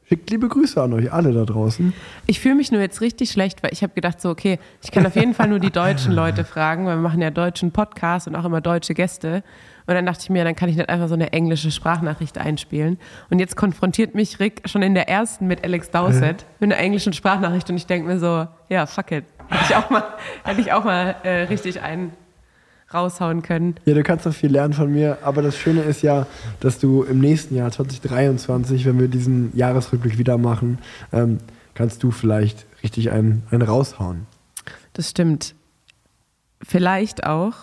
schickt 0.09 0.31
liebe 0.31 0.49
Grüße 0.49 0.83
an 0.83 0.93
euch 0.93 1.13
alle 1.13 1.33
da 1.33 1.45
draußen. 1.45 1.93
Ich 2.27 2.41
fühle 2.41 2.57
mich 2.57 2.73
nur 2.73 2.81
jetzt 2.81 3.01
richtig 3.01 3.31
schlecht, 3.31 3.63
weil 3.63 3.73
ich 3.73 3.83
habe 3.83 3.93
gedacht, 3.95 4.21
so, 4.21 4.31
okay, 4.31 4.59
ich 4.83 4.91
kann 4.91 5.07
auf 5.07 5.15
jeden 5.15 5.35
Fall 5.35 5.49
nur 5.49 5.61
die 5.61 5.71
deutschen 5.71 6.13
Leute 6.13 6.45
fragen, 6.45 6.85
weil 6.87 6.97
wir 6.97 7.03
machen 7.03 7.23
ja 7.23 7.31
deutschen 7.31 7.71
Podcast 7.71 8.27
und 8.27 8.35
auch 8.35 8.45
immer 8.45 8.61
deutsche 8.61 8.95
Gäste. 8.95 9.45
Und 9.87 9.95
dann 9.95 10.07
dachte 10.07 10.23
ich 10.23 10.31
mir, 10.31 10.43
dann 10.43 10.57
kann 10.57 10.69
ich 10.69 10.77
nicht 10.77 10.89
einfach 10.89 11.09
so 11.09 11.15
eine 11.15 11.33
englische 11.33 11.71
Sprachnachricht 11.71 12.39
einspielen. 12.39 12.99
Und 13.29 13.39
jetzt 13.39 13.57
konfrontiert 13.57 14.15
mich 14.15 14.41
Rick 14.41 14.63
schon 14.67 14.83
in 14.83 14.95
der 14.95 15.09
ersten 15.09 15.47
mit 15.47 15.63
Alex 15.65 15.91
Dowsett 15.91 16.45
mit 16.61 16.73
einer 16.73 16.81
englischen 16.81 17.13
Sprachnachricht 17.13 17.71
und 17.71 17.77
ich 17.77 17.87
denke 17.87 18.09
mir 18.09 18.19
so, 18.19 18.47
ja, 18.69 18.87
fuck 18.87 19.13
it. 19.13 19.25
Hätte 19.49 19.65
ich 19.69 19.77
auch 19.77 19.91
mal, 19.91 20.05
hätte 20.45 20.61
ich 20.61 20.73
auch 20.73 20.85
mal 20.85 21.17
äh, 21.23 21.43
richtig 21.43 21.83
einen 21.83 22.13
raushauen 22.93 23.43
können. 23.43 23.77
Ja, 23.85 23.95
du 23.95 24.03
kannst 24.03 24.27
noch 24.27 24.35
viel 24.35 24.51
lernen 24.51 24.75
von 24.75 24.93
mir, 24.93 25.19
aber 25.23 25.43
das 25.43 25.57
Schöne 25.57 25.83
ist 25.83 26.03
ja, 26.03 26.27
dass 26.61 26.79
du 26.79 27.03
im 27.05 27.21
nächsten 27.21 27.55
Jahr 27.55 27.71
2023, 27.71 28.85
wenn 28.87 28.99
wir 28.99 29.09
diesen 29.09 29.57
Jahresrückblick 29.57 30.19
wieder 30.19 30.39
machen, 30.39 30.79
ähm, 31.13 31.39
kannst 31.75 32.03
du 32.03 32.11
vielleicht 32.11 32.67
richtig 32.83 33.11
einen, 33.11 33.45
einen 33.51 33.63
raushauen. 33.63 34.27
Das 34.93 35.11
stimmt. 35.11 35.55
Vielleicht 36.63 37.25
auch. 37.25 37.55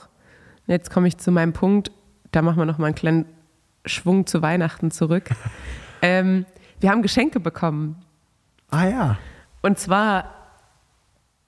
Jetzt 0.66 0.91
komme 0.91 1.08
ich 1.08 1.18
zu 1.18 1.32
meinem 1.32 1.54
Punkt. 1.54 1.91
Da 2.32 2.41
machen 2.41 2.58
wir 2.58 2.66
noch 2.66 2.78
mal 2.78 2.88
einen 2.88 2.95
kleinen 2.95 3.26
Schwung 3.86 4.26
zu 4.28 4.41
Weihnachten 4.41 4.91
zurück. 4.91 5.30
ähm, 6.02 6.45
wir 6.80 6.90
haben 6.90 7.02
Geschenke 7.02 7.40
bekommen. 7.40 7.98
Ah 8.70 8.88
ja. 8.88 9.18
Und 9.62 9.80
zwar, 9.80 10.36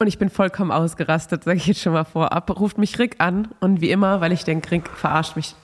und 0.01 0.07
ich 0.07 0.17
bin 0.17 0.29
vollkommen 0.29 0.71
ausgerastet, 0.71 1.43
sage 1.43 1.57
ich 1.57 1.67
jetzt 1.67 1.81
schon 1.81 1.91
mal 1.91 2.05
vorab, 2.05 2.57
ruft 2.57 2.77
mich 2.77 2.97
Rick 2.99 3.15
an 3.19 3.49
und 3.59 3.81
wie 3.81 3.91
immer, 3.91 4.21
weil 4.21 4.31
ich 4.31 4.45
denke, 4.45 4.71
Rick 4.71 4.87
verarscht 4.87 5.35
mich 5.35 5.55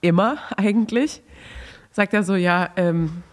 immer 0.00 0.38
eigentlich, 0.56 1.20
sagt 1.90 2.14
er 2.14 2.22
so, 2.22 2.36
ja, 2.36 2.70
ähm, 2.76 3.24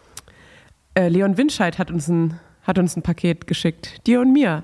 äh, 0.96 1.08
Leon 1.08 1.38
Winscheid 1.38 1.78
hat 1.78 1.92
uns, 1.92 2.08
ein, 2.08 2.40
hat 2.64 2.80
uns 2.80 2.98
ein 2.98 3.04
Paket 3.04 3.46
geschickt, 3.46 4.08
dir 4.08 4.22
und 4.22 4.34
mir. 4.34 4.64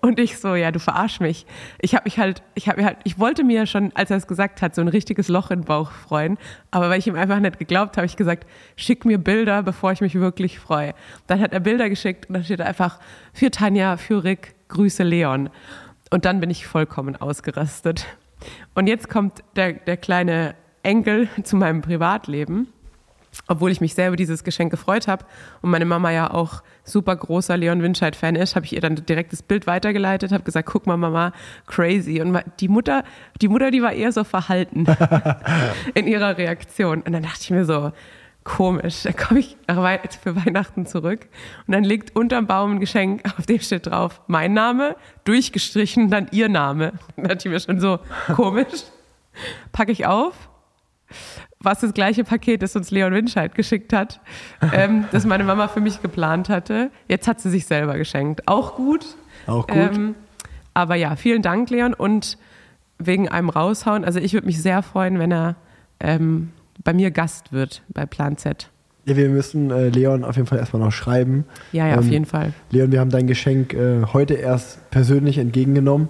Und 0.00 0.18
ich 0.18 0.38
so, 0.38 0.54
ja, 0.54 0.70
du 0.70 0.78
verarsch 0.78 1.20
mich. 1.20 1.46
Ich 1.80 1.94
habe 1.94 2.04
mich 2.04 2.18
halt, 2.18 2.42
ich 2.54 2.68
habe 2.68 2.80
mir 2.80 2.86
halt, 2.86 2.98
ich 3.04 3.18
wollte 3.18 3.44
mir 3.44 3.66
schon, 3.66 3.90
als 3.94 4.10
er 4.10 4.16
es 4.18 4.26
gesagt 4.26 4.62
hat, 4.62 4.74
so 4.74 4.80
ein 4.80 4.88
richtiges 4.88 5.28
Loch 5.28 5.50
im 5.50 5.62
Bauch 5.62 5.90
freuen. 5.90 6.38
Aber 6.70 6.88
weil 6.88 6.98
ich 6.98 7.06
ihm 7.06 7.16
einfach 7.16 7.38
nicht 7.38 7.58
geglaubt 7.58 7.98
habe, 7.98 8.06
ich 8.06 8.16
gesagt, 8.16 8.46
schick 8.76 9.04
mir 9.04 9.18
Bilder, 9.18 9.62
bevor 9.62 9.92
ich 9.92 10.00
mich 10.00 10.14
wirklich 10.14 10.58
freue. 10.58 10.94
Dann 11.26 11.40
hat 11.40 11.52
er 11.52 11.60
Bilder 11.60 11.90
geschickt 11.90 12.28
und 12.28 12.34
dann 12.34 12.44
steht 12.44 12.60
da 12.60 12.64
einfach 12.64 12.98
für 13.34 13.50
Tanja, 13.50 13.98
für 13.98 14.24
Rick, 14.24 14.53
Grüße 14.68 15.02
Leon. 15.02 15.50
Und 16.10 16.24
dann 16.24 16.40
bin 16.40 16.50
ich 16.50 16.66
vollkommen 16.66 17.16
ausgerastet. 17.16 18.06
Und 18.74 18.86
jetzt 18.86 19.08
kommt 19.08 19.42
der, 19.56 19.72
der 19.72 19.96
kleine 19.96 20.54
Enkel 20.82 21.28
zu 21.44 21.56
meinem 21.56 21.80
Privatleben 21.82 22.68
obwohl 23.46 23.70
ich 23.70 23.80
mich 23.80 23.94
sehr 23.94 24.08
über 24.08 24.16
dieses 24.16 24.44
Geschenk 24.44 24.70
gefreut 24.70 25.08
habe 25.08 25.24
und 25.62 25.70
meine 25.70 25.84
Mama 25.84 26.10
ja 26.10 26.32
auch 26.32 26.62
super 26.84 27.16
großer 27.16 27.56
Leon 27.56 27.82
Winscheid-Fan 27.82 28.36
ist, 28.36 28.56
habe 28.56 28.66
ich 28.66 28.74
ihr 28.74 28.80
dann 28.80 28.94
direkt 29.06 29.32
das 29.32 29.42
Bild 29.42 29.66
weitergeleitet, 29.66 30.32
habe 30.32 30.44
gesagt, 30.44 30.68
guck 30.68 30.86
mal, 30.86 30.96
Mama, 30.96 31.32
crazy. 31.66 32.20
Und 32.20 32.38
die 32.60 32.68
Mutter, 32.68 33.04
die 33.40 33.48
Mutter, 33.48 33.70
die 33.70 33.82
war 33.82 33.92
eher 33.92 34.12
so 34.12 34.24
verhalten 34.24 34.86
in 35.94 36.06
ihrer 36.06 36.36
Reaktion. 36.38 37.02
Und 37.02 37.12
dann 37.12 37.22
dachte 37.22 37.40
ich 37.40 37.50
mir 37.50 37.64
so, 37.64 37.92
komisch, 38.44 39.02
da 39.02 39.12
komme 39.12 39.40
ich 39.40 39.56
für 40.22 40.36
Weihnachten 40.36 40.86
zurück 40.86 41.26
und 41.66 41.72
dann 41.72 41.82
liegt 41.82 42.14
unterm 42.14 42.46
Baum 42.46 42.72
ein 42.72 42.80
Geschenk, 42.80 43.22
auf 43.38 43.46
dem 43.46 43.60
steht 43.60 43.86
drauf, 43.86 44.20
mein 44.26 44.52
Name, 44.52 44.96
durchgestrichen, 45.24 46.10
dann 46.10 46.28
ihr 46.30 46.48
Name. 46.48 46.92
Dann 47.16 47.28
dachte 47.28 47.48
ich 47.48 47.52
mir 47.52 47.60
schon 47.60 47.80
so, 47.80 47.98
komisch. 48.34 48.84
Packe 49.72 49.90
ich 49.90 50.06
auf, 50.06 50.34
was 51.58 51.80
das 51.80 51.94
gleiche 51.94 52.22
Paket, 52.22 52.62
das 52.62 52.76
uns 52.76 52.90
Leon 52.90 53.12
Winscheid 53.12 53.54
geschickt 53.54 53.92
hat, 53.92 54.20
ähm, 54.72 55.06
das 55.10 55.24
meine 55.24 55.44
Mama 55.44 55.66
für 55.68 55.80
mich 55.80 56.02
geplant 56.02 56.48
hatte. 56.48 56.90
Jetzt 57.08 57.26
hat 57.26 57.40
sie 57.40 57.50
sich 57.50 57.66
selber 57.66 57.96
geschenkt. 57.96 58.46
Auch 58.46 58.76
gut. 58.76 59.16
Auch 59.46 59.66
gut. 59.66 59.76
Ähm, 59.76 60.14
aber 60.74 60.94
ja, 60.94 61.16
vielen 61.16 61.42
Dank, 61.42 61.70
Leon. 61.70 61.94
Und 61.94 62.38
wegen 62.98 63.28
einem 63.28 63.48
raushauen, 63.48 64.04
also 64.04 64.20
ich 64.20 64.34
würde 64.34 64.46
mich 64.46 64.60
sehr 64.60 64.82
freuen, 64.82 65.18
wenn 65.18 65.32
er 65.32 65.56
ähm, 66.00 66.52
bei 66.84 66.92
mir 66.92 67.10
Gast 67.10 67.52
wird 67.52 67.82
bei 67.88 68.06
Plan 68.06 68.36
Z. 68.36 68.70
Ja, 69.06 69.16
wir 69.16 69.28
müssen 69.28 69.70
äh, 69.70 69.88
Leon 69.88 70.24
auf 70.24 70.36
jeden 70.36 70.46
Fall 70.46 70.58
erstmal 70.58 70.82
noch 70.82 70.92
schreiben. 70.92 71.44
Ja, 71.72 71.88
ja, 71.88 71.98
auf 71.98 72.06
jeden 72.06 72.24
Fall. 72.24 72.52
Leon, 72.70 72.90
wir 72.92 73.00
haben 73.00 73.10
dein 73.10 73.26
Geschenk 73.26 73.74
äh, 73.74 74.02
heute 74.12 74.34
erst 74.34 74.90
persönlich 74.90 75.36
entgegengenommen, 75.36 76.08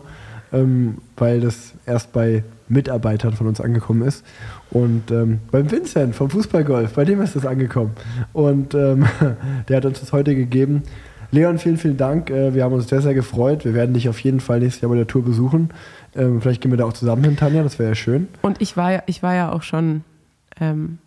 ähm, 0.52 0.98
weil 1.16 1.40
das 1.40 1.72
erst 1.86 2.12
bei 2.12 2.44
Mitarbeitern 2.68 3.32
von 3.32 3.48
uns 3.48 3.60
angekommen 3.60 4.02
ist. 4.02 4.24
Und 4.70 5.10
ähm, 5.10 5.40
beim 5.50 5.70
Vincent 5.70 6.14
vom 6.14 6.30
Fußballgolf, 6.30 6.94
bei 6.94 7.04
dem 7.04 7.20
ist 7.20 7.34
das 7.34 7.46
angekommen. 7.46 7.92
Und 8.32 8.74
ähm, 8.74 9.06
der 9.68 9.76
hat 9.78 9.84
uns 9.86 10.00
das 10.00 10.12
heute 10.12 10.36
gegeben. 10.36 10.84
Leon, 11.32 11.58
vielen, 11.58 11.78
vielen 11.78 11.96
Dank. 11.96 12.30
Äh, 12.30 12.54
wir 12.54 12.62
haben 12.62 12.72
uns 12.72 12.88
sehr, 12.88 13.02
sehr 13.02 13.14
gefreut. 13.14 13.64
Wir 13.64 13.74
werden 13.74 13.92
dich 13.92 14.08
auf 14.08 14.20
jeden 14.20 14.38
Fall 14.38 14.60
nächstes 14.60 14.82
Jahr 14.82 14.90
bei 14.90 14.96
der 14.96 15.08
Tour 15.08 15.24
besuchen. 15.24 15.70
Ähm, 16.14 16.40
vielleicht 16.40 16.60
gehen 16.60 16.70
wir 16.70 16.78
da 16.78 16.84
auch 16.84 16.92
zusammen 16.92 17.24
hin, 17.24 17.36
Tanja, 17.36 17.64
das 17.64 17.80
wäre 17.80 17.88
ja 17.90 17.94
schön. 17.96 18.28
Und 18.40 18.62
ich 18.62 18.76
war 18.76 18.92
ja, 18.92 19.02
ich 19.06 19.24
war 19.24 19.34
ja 19.34 19.50
auch 19.50 19.62
schon 19.62 20.04
ähm, 20.60 20.98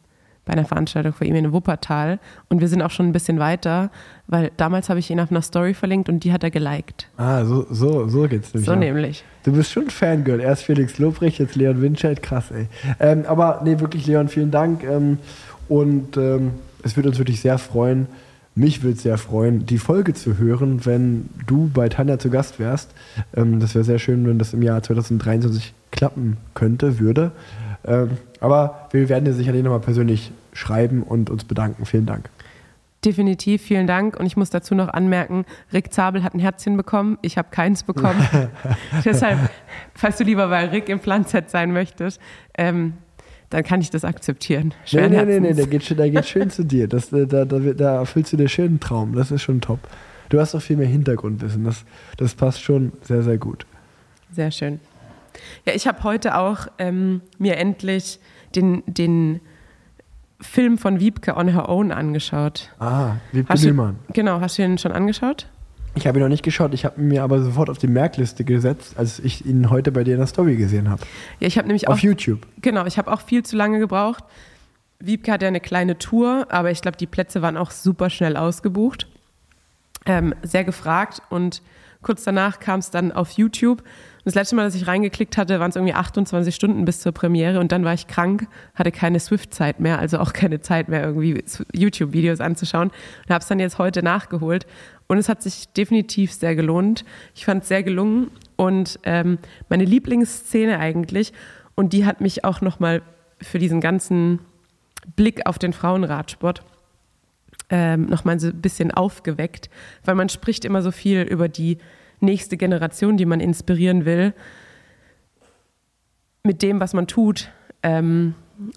bei 0.48 0.54
einer 0.54 0.66
Veranstaltung 0.66 1.14
von 1.14 1.28
ihm 1.28 1.36
in 1.36 1.52
Wuppertal 1.52 2.20
und 2.48 2.62
wir 2.62 2.70
sind 2.70 2.82
auch 2.82 2.90
schon 2.90 3.08
ein 3.08 3.12
bisschen 3.12 3.38
weiter, 3.38 3.92
weil 4.28 4.52
damals 4.56 4.90
habe 4.90 5.00
ich 5.00 5.10
ihn 5.12 5.20
auf 5.20 5.30
einer 5.30 5.42
Story 5.42 5.74
verlinkt 5.74 6.08
und 6.10 6.24
die 6.24 6.32
hat 6.32 6.44
er 6.44 6.52
geliked. 6.52 7.10
Ah, 7.18 7.44
so, 7.44 7.68
so, 7.70 8.08
so 8.08 8.28
geht's 8.28 8.54
nämlich. 8.54 8.66
So 8.66 8.74
ab. 8.74 8.80
nämlich. 8.80 9.24
Du 9.44 9.52
bist 9.52 9.72
schon 9.72 9.90
Fangirl. 9.90 10.40
Erst 10.40 10.64
Felix 10.64 10.98
Lobrecht, 11.00 11.40
jetzt 11.40 11.56
Leon 11.56 11.82
Winscheid. 11.82 12.24
Krass, 12.24 12.52
ey. 12.52 12.68
Ähm, 13.00 13.26
aber 13.28 13.62
nee, 13.64 13.80
wirklich, 13.80 14.08
Leon, 14.08 14.30
vielen 14.30 14.52
Dank. 14.52 14.84
Ähm, 14.84 15.20
und 15.68 16.16
ähm, 16.16 16.52
es 16.84 16.96
würde 16.96 17.10
uns 17.10 17.18
wirklich 17.18 17.42
sehr 17.42 17.58
freuen, 17.58 18.08
mich 18.58 18.82
würde 18.82 18.96
es 18.96 19.04
sehr 19.04 19.20
freuen, 19.20 19.68
die 19.68 19.78
Folge 19.78 20.16
zu 20.16 20.40
hören, 20.40 20.84
wenn 20.86 21.30
du 21.46 21.70
bei 21.72 21.90
Tanja 21.90 22.18
zu 22.18 22.32
Gast 22.32 22.60
wärst. 22.60 22.90
Ähm, 23.36 23.60
das 23.60 23.76
wäre 23.76 23.84
sehr 23.84 24.00
schön, 24.00 24.26
wenn 24.28 24.40
das 24.40 24.54
im 24.54 24.64
Jahr 24.64 24.82
2023 24.82 25.74
klappen 25.92 26.38
könnte, 26.56 27.00
würde. 27.00 27.32
Ähm, 27.88 28.12
aber 28.40 28.88
wir 28.92 29.08
werden 29.10 29.26
dir 29.26 29.34
sicherlich 29.34 29.64
nochmal 29.64 29.80
persönlich 29.80 30.32
schreiben 30.54 31.04
und 31.04 31.30
uns 31.30 31.44
bedanken. 31.46 31.86
Vielen 31.86 32.06
Dank. 32.06 32.30
Definitiv, 33.06 33.62
vielen 33.62 33.88
Dank. 33.88 34.20
Und 34.20 34.26
ich 34.26 34.36
muss 34.36 34.50
dazu 34.50 34.76
noch 34.76 34.90
anmerken, 34.90 35.46
Rick 35.72 35.94
Zabel 35.94 36.24
hat 36.24 36.34
ein 36.34 36.40
Herzchen 36.40 36.76
bekommen, 36.78 37.18
ich 37.22 37.38
habe 37.38 37.48
keins 37.52 37.84
bekommen. 37.84 38.20
Deshalb, 39.06 39.38
falls 39.94 40.18
du 40.18 40.24
lieber 40.24 40.48
bei 40.50 40.66
Rick 40.66 40.90
im 40.90 41.00
Plan 41.00 41.26
Z 41.26 41.50
sein 41.50 41.72
möchtest, 41.72 42.20
ähm, 42.58 42.94
dann 43.50 43.64
kann 43.64 43.80
ich 43.80 43.92
das 43.92 44.04
akzeptieren. 44.04 44.70
Nee, 44.70 44.74
Schweren 44.90 45.12
nee, 45.12 45.18
nee, 45.18 45.26
nee, 45.26 45.48
Herzens. 45.48 45.56
der 45.58 45.68
geht, 45.68 45.84
schön- 45.84 45.98
der 45.98 46.10
geht 46.10 46.26
schön 46.26 46.50
zu 46.50 46.66
dir. 46.66 46.88
Das, 46.90 47.14
äh, 47.14 47.26
da, 47.28 47.46
da, 47.46 47.60
da 47.60 47.96
erfüllst 48.00 48.34
du 48.34 48.38
dir 48.38 48.50
schön 48.50 48.66
einen 48.66 48.80
Traum. 48.82 49.14
Das 49.16 49.32
ist 49.32 49.44
schon 49.44 49.62
top. 49.62 49.80
Du 50.30 50.40
hast 50.42 50.54
auch 50.56 50.62
viel 50.62 50.76
mehr 50.76 50.88
Hintergrundwissen. 50.88 51.64
Das, 51.64 51.86
das 52.18 52.34
passt 52.36 52.62
schon 52.62 52.92
sehr, 53.04 53.24
sehr 53.24 53.38
gut. 53.38 53.66
Sehr 54.34 54.52
schön. 54.52 54.82
Ja, 55.66 55.74
ich 55.74 55.88
habe 55.88 56.04
heute 56.04 56.38
auch 56.38 56.68
ähm, 56.78 57.22
mir 57.38 57.58
endlich 57.58 58.20
den, 58.56 58.84
den 58.86 59.42
Film 60.40 60.78
von 60.78 61.00
Wiebke 61.00 61.36
on 61.36 61.48
Her 61.48 61.70
Own 61.70 61.92
angeschaut. 61.92 62.70
Ah, 62.80 63.16
Wiebke 63.32 63.54
Hast 63.54 63.66
du-. 63.66 63.96
Genau, 64.14 64.40
hast 64.40 64.58
du 64.58 64.64
ihn 64.64 64.78
schon 64.78 64.92
angeschaut? 64.92 65.48
Ich 65.96 66.06
habe 66.06 66.20
ihn 66.20 66.22
noch 66.22 66.30
nicht 66.30 66.44
geschaut. 66.44 66.74
Ich 66.76 66.86
habe 66.86 67.02
mir 67.02 67.24
aber 67.24 67.42
sofort 67.42 67.72
auf 67.72 67.80
die 67.80 67.88
Merkliste 67.88 68.44
gesetzt, 68.44 68.96
als 68.98 69.18
ich 69.18 69.46
ihn 69.46 69.72
heute 69.72 69.92
bei 69.92 70.04
dir 70.04 70.14
in 70.14 70.20
der 70.20 70.28
Story 70.28 70.56
gesehen 70.56 70.90
habe. 70.90 71.02
Ja, 71.40 71.48
ich 71.48 71.58
habe 71.58 71.68
nämlich 71.68 71.88
Auf 71.88 71.98
auch. 71.98 72.04
YouTube. 72.04 72.46
Genau, 72.62 72.86
ich 72.86 73.00
habe 73.00 73.12
auch 73.12 73.22
viel 73.22 73.44
zu 73.44 73.56
lange 73.56 73.80
gebraucht. 73.80 74.24
Wiebke 75.00 75.32
hat 75.32 75.42
ja 75.42 75.48
eine 75.48 75.60
kleine 75.60 75.98
Tour, 75.98 76.48
aber 76.50 76.70
ich 76.72 76.82
glaube, 76.82 76.98
die 76.98 77.08
Plätze 77.08 77.42
waren 77.42 77.58
auch 77.58 77.72
super 77.72 78.10
schnell 78.10 78.38
ausgebucht. 78.38 79.08
Ähm, 80.06 80.34
sehr 80.44 80.64
gefragt 80.64 81.22
und 81.30 81.62
kurz 82.02 82.24
danach 82.24 82.60
kam 82.60 82.80
es 82.80 82.92
dann 82.92 83.12
auf 83.12 83.32
YouTube. 83.32 83.84
Das 84.28 84.36
letzte 84.36 84.58
Mal, 84.58 84.66
dass 84.66 84.76
ich 84.76 84.88
reingeklickt 84.88 85.38
hatte, 85.38 85.62
waren 85.62 85.70
es 85.70 85.78
irgendwie 85.78 85.94
28 85.94 86.54
Stunden 86.54 86.84
bis 86.84 87.00
zur 87.00 87.14
Premiere 87.14 87.62
und 87.62 87.72
dann 87.72 87.86
war 87.86 87.94
ich 87.94 88.08
krank, 88.08 88.46
hatte 88.76 88.92
keine 88.92 89.22
Swift-Zeit 89.22 89.80
mehr, 89.80 90.00
also 90.00 90.20
auch 90.20 90.34
keine 90.34 90.60
Zeit 90.60 90.90
mehr, 90.90 91.02
irgendwie 91.02 91.42
YouTube-Videos 91.72 92.42
anzuschauen 92.42 92.90
und 92.90 93.34
habe 93.34 93.42
es 93.42 93.48
dann 93.48 93.58
jetzt 93.58 93.78
heute 93.78 94.04
nachgeholt. 94.04 94.68
Und 95.08 95.18
es 95.18 95.30
hat 95.30 95.42
sich 95.42 95.70
definitiv 95.70 96.34
sehr 96.34 96.58
gelohnt. 96.58 97.06
Ich 97.36 97.46
fand 97.46 97.62
es 97.62 97.70
sehr 97.70 97.84
gelungen 97.84 98.30
und 98.58 99.00
ähm, 99.04 99.38
meine 99.70 99.86
Lieblingsszene 99.86 100.78
eigentlich, 100.78 101.32
und 101.76 101.94
die 101.94 102.06
hat 102.06 102.20
mich 102.20 102.44
auch 102.44 102.60
nochmal 102.60 103.04
für 103.42 103.60
diesen 103.60 103.80
ganzen 103.80 104.40
Blick 105.16 105.46
auf 105.46 105.58
den 105.58 105.72
Frauenradsport 105.72 106.66
ähm, 107.70 108.08
nochmal 108.08 108.42
so 108.42 108.48
ein 108.48 108.62
bisschen 108.62 108.92
aufgeweckt, 108.92 109.70
weil 110.04 110.16
man 110.16 110.28
spricht 110.28 110.66
immer 110.66 110.82
so 110.82 110.92
viel 110.92 111.22
über 111.22 111.48
die 111.48 111.78
nächste 112.20 112.58
Generation, 112.58 113.18
die 113.18 113.26
man 113.26 113.40
inspirieren 113.40 114.06
will, 114.06 114.34
mit 116.44 116.62
dem, 116.62 116.80
was 116.80 116.94
man 116.94 117.08
tut, 117.08 117.50
ähm, 117.84 118.34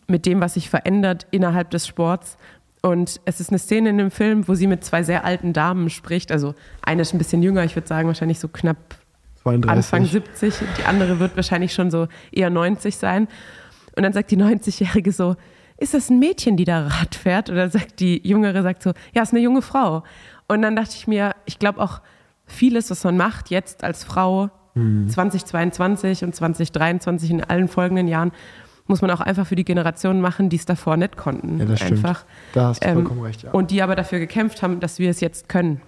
mit 0.06 0.26
dem, 0.26 0.40
was 0.40 0.54
sich 0.54 0.68
verändert 0.68 1.26
innerhalb 1.30 1.70
des 1.70 1.86
Sports. 1.86 2.36
Und 2.82 3.20
es 3.24 3.40
ist 3.40 3.50
eine 3.50 3.58
Szene 3.58 3.90
in 3.90 3.98
dem 3.98 4.10
Film, 4.10 4.48
wo 4.48 4.54
sie 4.54 4.66
mit 4.66 4.84
zwei 4.84 5.02
sehr 5.02 5.24
alten 5.24 5.52
Damen 5.52 5.90
spricht. 5.90 6.32
Also 6.32 6.54
eine 6.82 7.02
ist 7.02 7.14
ein 7.14 7.18
bisschen 7.18 7.42
jünger, 7.42 7.64
ich 7.64 7.76
würde 7.76 7.88
sagen 7.88 8.08
wahrscheinlich 8.08 8.40
so 8.40 8.48
knapp 8.48 8.76
32. 9.42 9.70
Anfang 9.70 10.04
70, 10.06 10.54
die 10.78 10.84
andere 10.84 11.18
wird 11.18 11.36
wahrscheinlich 11.36 11.72
schon 11.72 11.90
so 11.90 12.08
eher 12.30 12.50
90 12.50 12.96
sein. 12.96 13.28
Und 13.96 14.02
dann 14.02 14.12
sagt 14.12 14.30
die 14.30 14.36
90-Jährige 14.36 15.12
so, 15.12 15.36
ist 15.78 15.94
das 15.94 16.10
ein 16.10 16.18
Mädchen, 16.18 16.56
die 16.56 16.64
da 16.64 16.86
Rad 16.86 17.14
fährt? 17.14 17.48
Oder 17.48 17.70
sagt 17.70 18.00
die 18.00 18.20
Jüngere, 18.26 18.62
sagt 18.62 18.82
so, 18.82 18.92
ja, 19.14 19.22
ist 19.22 19.32
eine 19.32 19.40
junge 19.40 19.62
Frau. 19.62 20.04
Und 20.46 20.62
dann 20.62 20.76
dachte 20.76 20.94
ich 20.94 21.06
mir, 21.06 21.34
ich 21.46 21.58
glaube 21.58 21.80
auch 21.80 22.00
vieles, 22.50 22.90
was 22.90 23.04
man 23.04 23.16
macht 23.16 23.50
jetzt 23.50 23.84
als 23.84 24.04
Frau, 24.04 24.50
Hm. 24.74 25.08
2022 25.08 26.22
und 26.22 26.32
2023 26.34 27.30
in 27.30 27.42
allen 27.42 27.66
folgenden 27.66 28.06
Jahren, 28.06 28.30
muss 28.86 29.02
man 29.02 29.10
auch 29.10 29.20
einfach 29.20 29.44
für 29.46 29.56
die 29.56 29.64
Generationen 29.64 30.20
machen, 30.20 30.48
die 30.48 30.56
es 30.56 30.64
davor 30.64 30.96
nicht 30.96 31.16
konnten. 31.16 31.58
Ja, 31.58 31.64
das 31.64 31.80
stimmt. 31.80 32.04
einfach. 32.04 32.24
Da 32.52 32.68
hast 32.68 32.82
du 32.84 32.86
Ähm, 32.88 32.94
vollkommen 32.94 33.20
recht, 33.22 33.42
ja. 33.42 33.50
Und 33.50 33.72
die 33.72 33.82
aber 33.82 33.96
dafür 33.96 34.20
gekämpft 34.20 34.62
haben, 34.62 34.78
dass 34.78 35.00
wir 35.00 35.10
es 35.10 35.20
jetzt 35.20 35.48
können. 35.48 35.80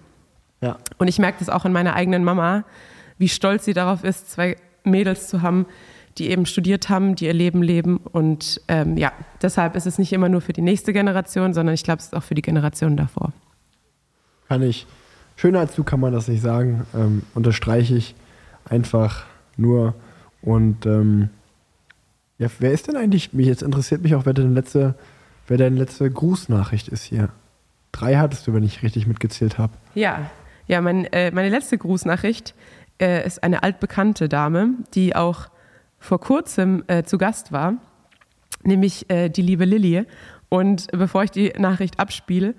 Ja. 0.61 0.79
Und 0.99 1.07
ich 1.07 1.19
merke 1.21 1.39
das 1.39 1.49
auch 1.49 1.65
in 1.65 1.73
meiner 1.73 1.95
eigenen 1.95 2.25
Mama, 2.25 2.65
wie 3.19 3.29
stolz 3.29 3.65
sie 3.65 3.73
darauf 3.73 4.03
ist, 4.03 4.31
zwei 4.33 4.57
Mädels 4.83 5.29
zu 5.29 5.43
haben, 5.43 5.67
die 6.19 6.31
eben 6.31 6.45
studiert 6.45 6.89
haben, 6.89 7.15
die 7.15 7.27
ihr 7.27 7.33
Leben 7.35 7.63
leben. 7.63 7.99
Und 7.99 8.61
ähm, 8.69 8.97
ja, 8.97 9.13
deshalb 9.43 9.77
ist 9.77 9.87
es 9.87 9.99
nicht 9.99 10.13
immer 10.13 10.29
nur 10.29 10.41
für 10.41 10.53
die 10.53 10.61
nächste 10.61 10.93
Generation, 10.93 11.55
sondern 11.55 11.75
ich 11.75 11.85
glaube, 11.85 12.01
es 12.01 12.07
ist 12.07 12.15
auch 12.17 12.23
für 12.25 12.35
die 12.35 12.43
Generation 12.43 12.97
davor. 12.97 13.33
Kann 14.49 14.63
ich. 14.63 14.87
Schöner 15.43 15.59
als 15.59 15.75
du 15.75 15.83
kann 15.83 15.99
man 15.99 16.13
das 16.13 16.29
nicht 16.29 16.41
sagen. 16.41 16.87
Ähm, 16.95 17.23
unterstreiche 17.35 17.97
ich 17.97 18.15
einfach 18.65 19.27
nur. 19.57 19.93
Und 20.41 20.87
ähm, 20.87 21.31
ja, 22.39 22.47
wer 22.61 22.71
ist 22.71 22.87
denn 22.87 22.95
eigentlich, 22.95 23.33
mich 23.33 23.49
jetzt 23.49 23.65
interessiert 23.65 24.03
mich 24.03 24.15
auch, 24.15 24.25
wer 24.25 24.35
deine 24.35 24.51
letzte, 24.51 24.95
wer 25.49 25.59
deine 25.59 25.75
letzte 25.75 26.09
Grußnachricht 26.09 26.87
ist 26.87 27.03
hier. 27.03 27.29
Drei 27.91 28.19
hattest 28.19 28.47
du, 28.47 28.55
wenn 28.55 28.63
ich 28.63 28.85
richtig 28.85 29.09
mitgezählt 29.09 29.59
habe. 29.59 29.73
Ja, 29.97 30.31
ja 30.69 30.81
mein, 30.81 31.07
äh, 31.07 31.33
meine 31.33 31.49
letzte 31.49 31.77
Grußnachricht 31.77 32.55
äh, 33.01 33.27
ist 33.27 33.43
eine 33.43 33.65
altbekannte 33.65 34.29
Dame, 34.29 34.75
die 34.95 35.17
auch 35.17 35.49
vor 35.99 36.21
kurzem 36.21 36.85
äh, 36.87 37.03
zu 37.03 37.19
Gast 37.19 37.51
war, 37.51 37.75
nämlich 38.63 39.11
äh, 39.11 39.29
die 39.29 39.43
liebe 39.43 39.65
Lilly. 39.65 40.05
Und 40.49 40.87
bevor 40.93 41.25
ich 41.25 41.33
die 41.33 41.53
Nachricht 41.59 41.99
abspiele, 41.99 42.55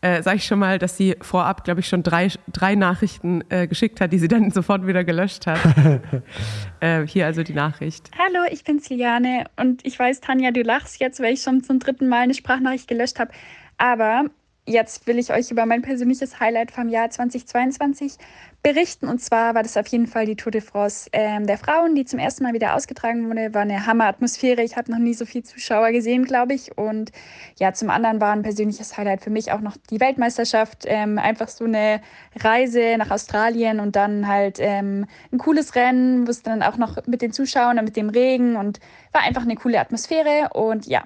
äh, 0.00 0.22
sage 0.22 0.36
ich 0.36 0.44
schon 0.44 0.58
mal, 0.58 0.78
dass 0.78 0.96
sie 0.96 1.16
vorab, 1.20 1.64
glaube 1.64 1.80
ich, 1.80 1.88
schon 1.88 2.02
drei, 2.02 2.28
drei 2.52 2.74
Nachrichten 2.74 3.42
äh, 3.48 3.66
geschickt 3.66 4.00
hat, 4.00 4.12
die 4.12 4.18
sie 4.18 4.28
dann 4.28 4.50
sofort 4.52 4.86
wieder 4.86 5.04
gelöscht 5.04 5.46
hat. 5.46 5.60
äh, 6.80 7.06
hier 7.06 7.26
also 7.26 7.42
die 7.42 7.54
Nachricht. 7.54 8.10
Hallo, 8.16 8.44
ich 8.50 8.64
bin's 8.64 8.88
Liane 8.88 9.46
und 9.56 9.84
ich 9.84 9.98
weiß, 9.98 10.20
Tanja, 10.20 10.50
du 10.52 10.62
lachst 10.62 11.00
jetzt, 11.00 11.20
weil 11.20 11.34
ich 11.34 11.42
schon 11.42 11.62
zum 11.62 11.78
dritten 11.78 12.08
Mal 12.08 12.22
eine 12.22 12.34
Sprachnachricht 12.34 12.88
gelöscht 12.88 13.18
habe. 13.18 13.32
Aber 13.76 14.24
jetzt 14.68 15.06
will 15.06 15.18
ich 15.18 15.32
euch 15.32 15.50
über 15.50 15.66
mein 15.66 15.82
persönliches 15.82 16.40
Highlight 16.40 16.70
vom 16.70 16.88
Jahr 16.88 17.10
2022 17.10 18.14
berichten. 18.62 19.08
Und 19.08 19.20
zwar 19.20 19.54
war 19.54 19.62
das 19.62 19.76
auf 19.76 19.86
jeden 19.86 20.06
Fall 20.06 20.26
die 20.26 20.36
Tour 20.36 20.52
de 20.52 20.60
France 20.60 21.08
ähm, 21.12 21.46
der 21.46 21.58
Frauen, 21.58 21.94
die 21.94 22.04
zum 22.04 22.18
ersten 22.18 22.44
Mal 22.44 22.52
wieder 22.52 22.74
ausgetragen 22.74 23.28
wurde. 23.28 23.54
War 23.54 23.62
eine 23.62 23.86
Hammer-Atmosphäre. 23.86 24.62
Ich 24.62 24.76
habe 24.76 24.90
noch 24.90 24.98
nie 24.98 25.14
so 25.14 25.24
viel 25.24 25.42
Zuschauer 25.42 25.92
gesehen, 25.92 26.24
glaube 26.24 26.54
ich. 26.54 26.76
Und 26.76 27.12
ja, 27.58 27.72
zum 27.72 27.88
anderen 27.88 28.20
war 28.20 28.32
ein 28.32 28.42
persönliches 28.42 28.96
Highlight 28.96 29.22
für 29.22 29.30
mich 29.30 29.52
auch 29.52 29.60
noch 29.60 29.76
die 29.90 30.00
Weltmeisterschaft. 30.00 30.84
Ähm, 30.86 31.18
einfach 31.18 31.48
so 31.48 31.64
eine 31.64 32.00
Reise 32.36 32.96
nach 32.98 33.10
Australien 33.10 33.80
und 33.80 33.96
dann 33.96 34.28
halt 34.28 34.58
ähm, 34.60 35.06
ein 35.32 35.38
cooles 35.38 35.74
Rennen, 35.74 36.26
wo 36.26 36.30
es 36.30 36.42
dann 36.42 36.62
auch 36.62 36.76
noch 36.76 37.06
mit 37.06 37.22
den 37.22 37.32
Zuschauern 37.32 37.78
und 37.78 37.84
mit 37.84 37.96
dem 37.96 38.10
Regen 38.10 38.56
und 38.56 38.80
war 39.12 39.22
einfach 39.22 39.42
eine 39.42 39.54
coole 39.54 39.80
Atmosphäre. 39.80 40.50
Und 40.52 40.86
ja, 40.86 41.04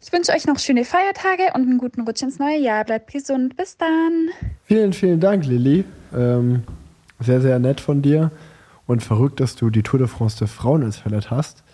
ich 0.00 0.12
wünsche 0.12 0.32
euch 0.32 0.46
noch 0.46 0.58
schöne 0.58 0.84
Feiertage 0.84 1.52
und 1.54 1.62
einen 1.62 1.78
guten 1.78 2.02
Rutsch 2.02 2.22
ins 2.22 2.38
neue 2.38 2.58
Jahr. 2.58 2.84
Bleibt 2.84 3.12
gesund. 3.12 3.56
Bis 3.56 3.76
dann. 3.76 4.28
Vielen, 4.64 4.92
vielen 4.92 5.20
Dank, 5.20 5.46
Lilly. 5.46 5.84
Ähm, 6.14 6.62
sehr, 7.20 7.40
sehr 7.40 7.58
nett 7.58 7.80
von 7.80 8.02
dir. 8.02 8.30
Und 8.86 9.02
verrückt, 9.02 9.40
dass 9.40 9.56
du 9.56 9.70
die 9.70 9.82
Tour 9.82 9.98
de 9.98 10.06
France 10.08 10.38
der 10.38 10.48
Frauen 10.48 10.84
als 10.84 11.04
Highlight 11.04 11.30
hast. 11.30 11.64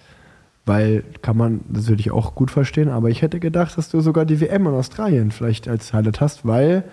Weil 0.65 1.03
kann 1.23 1.37
man 1.37 1.61
natürlich 1.69 2.11
auch 2.13 2.35
gut 2.37 2.51
verstehen, 2.51 2.89
aber 2.89 3.11
ich 3.11 3.21
hätte 3.21 3.41
gedacht, 3.41 3.77
dass 3.77 3.91
du 3.91 4.01
sogar 4.01 4.25
die 4.25 4.41
WM 4.41 4.67
in 4.67 4.75
Australien 4.75 5.33
vielleicht 5.33 5.67
als 5.67 5.93
Highlight 5.93 6.21
hast, 6.21 6.47
weil 6.47 6.85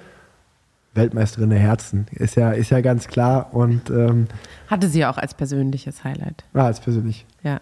Weltmeisterin 0.95 1.51
der 1.51 1.59
Herzen 1.59 2.07
ist 2.11 2.35
ja, 2.35 2.51
ist 2.51 2.71
ja 2.71 2.81
ganz 2.81 3.07
klar 3.07 3.53
und 3.53 3.91
ähm, 3.91 4.27
Hatte 4.67 4.87
sie 4.89 5.01
ja 5.01 5.11
auch 5.11 5.19
als 5.19 5.35
persönliches 5.35 6.03
Highlight. 6.03 6.43
ah, 6.55 6.65
als 6.65 6.79
persönlich. 6.79 7.27
Ja. 7.43 7.61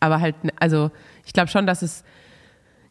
Aber 0.00 0.20
halt, 0.20 0.34
also 0.60 0.90
ich 1.24 1.32
glaube 1.32 1.48
schon, 1.48 1.66
dass 1.66 1.80
es 1.80 2.04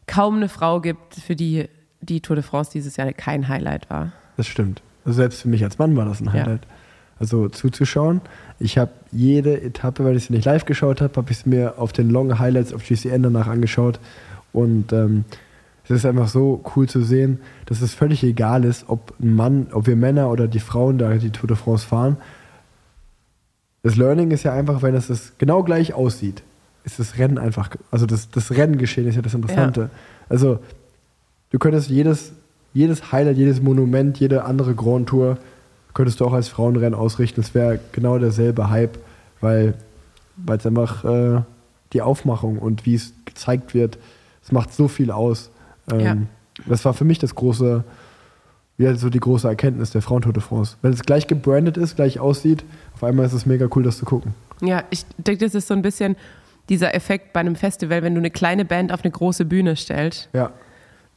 kaum 0.08 0.36
eine 0.36 0.48
Frau 0.48 0.80
gibt, 0.80 1.14
für 1.14 1.36
die 1.36 1.68
die 2.00 2.20
Tour 2.20 2.36
de 2.36 2.42
France 2.44 2.70
dieses 2.72 2.96
Jahr 2.96 3.12
kein 3.12 3.48
Highlight 3.48 3.90
war. 3.90 4.12
Das 4.36 4.46
stimmt. 4.46 4.82
Also 5.04 5.16
selbst 5.16 5.42
für 5.42 5.48
mich 5.48 5.62
als 5.64 5.78
Mann 5.78 5.96
war 5.96 6.04
das 6.04 6.20
ein 6.20 6.26
Ja. 6.26 6.32
Highlight. 6.32 6.66
Also 7.20 7.48
zuzuschauen. 7.48 8.20
Ich 8.60 8.78
habe 8.78 8.92
jede 9.10 9.60
Etappe, 9.60 10.04
weil 10.04 10.16
ich 10.16 10.26
sie 10.26 10.32
nicht 10.32 10.44
live 10.44 10.64
geschaut 10.64 11.00
habe, 11.00 11.14
habe 11.16 11.30
ich 11.32 11.38
es 11.38 11.46
mir 11.46 11.74
auf 11.78 11.92
den 11.92 12.10
Long 12.10 12.38
Highlights 12.38 12.72
auf 12.72 12.84
GCN 12.84 13.24
danach 13.24 13.48
angeschaut. 13.48 13.98
Und 14.52 14.92
ähm, 14.92 15.24
es 15.84 15.90
ist 15.90 16.06
einfach 16.06 16.28
so 16.28 16.62
cool 16.76 16.88
zu 16.88 17.02
sehen, 17.02 17.40
dass 17.66 17.80
es 17.80 17.94
völlig 17.94 18.22
egal 18.22 18.64
ist, 18.64 18.84
ob 18.88 19.14
ein 19.20 19.34
Mann, 19.34 19.68
ob 19.72 19.86
wir 19.88 19.96
Männer 19.96 20.30
oder 20.30 20.46
die 20.46 20.60
Frauen 20.60 20.98
da 20.98 21.14
die 21.14 21.30
Tour 21.30 21.48
de 21.48 21.56
France 21.56 21.86
fahren. 21.86 22.16
Das 23.82 23.96
Learning 23.96 24.30
ist 24.30 24.42
ja 24.44 24.52
einfach, 24.52 24.82
wenn 24.82 24.94
es 24.94 25.32
genau 25.38 25.62
gleich 25.62 25.94
aussieht, 25.94 26.42
ist 26.92 26.98
das 26.98 27.18
Rennen 27.18 27.38
einfach, 27.38 27.70
also 27.90 28.06
das, 28.06 28.30
das 28.30 28.50
Renngeschehen 28.50 29.06
ist 29.06 29.14
ja 29.16 29.22
das 29.22 29.34
Interessante. 29.34 29.90
Also 30.28 30.58
du 31.50 31.58
könntest 31.58 31.88
jedes, 31.90 32.32
jedes 32.74 33.12
Highlight, 33.12 33.36
jedes 33.36 33.60
Monument, 33.62 34.18
jede 34.18 34.44
andere 34.44 34.74
Grand 34.74 35.08
Tour 35.08 35.38
könntest 35.94 36.20
du 36.20 36.24
auch 36.26 36.32
als 36.32 36.48
Frauenrennen 36.48 36.94
ausrichten. 36.94 37.40
Es 37.40 37.54
wäre 37.54 37.80
genau 37.92 38.18
derselbe 38.18 38.70
Hype, 38.70 38.98
weil 39.40 39.74
weil 40.36 40.58
es 40.58 40.66
einfach 40.66 41.04
äh, 41.04 41.42
die 41.92 42.00
Aufmachung 42.02 42.58
und 42.58 42.86
wie 42.86 42.94
es 42.94 43.12
gezeigt 43.24 43.74
wird, 43.74 43.98
es 44.42 44.52
macht 44.52 44.72
so 44.72 44.86
viel 44.86 45.10
aus. 45.10 45.50
Ähm, 45.90 46.00
Ja. 46.00 46.16
Das 46.66 46.84
war 46.84 46.94
für 46.94 47.04
mich 47.04 47.18
das 47.18 47.34
große, 47.34 47.82
ja, 48.78 48.94
so 48.94 49.10
die 49.10 49.20
große 49.20 49.48
Erkenntnis 49.48 49.90
der 49.90 50.02
Frauentour 50.02 50.32
de 50.32 50.42
France. 50.42 50.76
Wenn 50.82 50.92
es 50.92 51.02
gleich 51.02 51.26
gebrandet 51.26 51.76
ist, 51.76 51.96
gleich 51.96 52.20
aussieht, 52.20 52.64
auf 52.94 53.02
einmal 53.02 53.26
ist 53.26 53.32
es 53.32 53.46
mega 53.46 53.66
cool, 53.74 53.82
das 53.82 53.98
zu 53.98 54.04
gucken. 54.04 54.34
Ja, 54.60 54.84
ich 54.90 55.04
denke, 55.18 55.44
das 55.44 55.54
ist 55.54 55.66
so 55.68 55.74
ein 55.74 55.82
bisschen 55.82 56.16
dieser 56.68 56.94
Effekt 56.94 57.32
bei 57.32 57.40
einem 57.40 57.56
Festival, 57.56 58.02
wenn 58.02 58.14
du 58.14 58.20
eine 58.20 58.30
kleine 58.30 58.64
Band 58.64 58.92
auf 58.92 59.02
eine 59.04 59.10
große 59.10 59.44
Bühne 59.44 59.76
stellst, 59.76 60.28
Ja. 60.32 60.52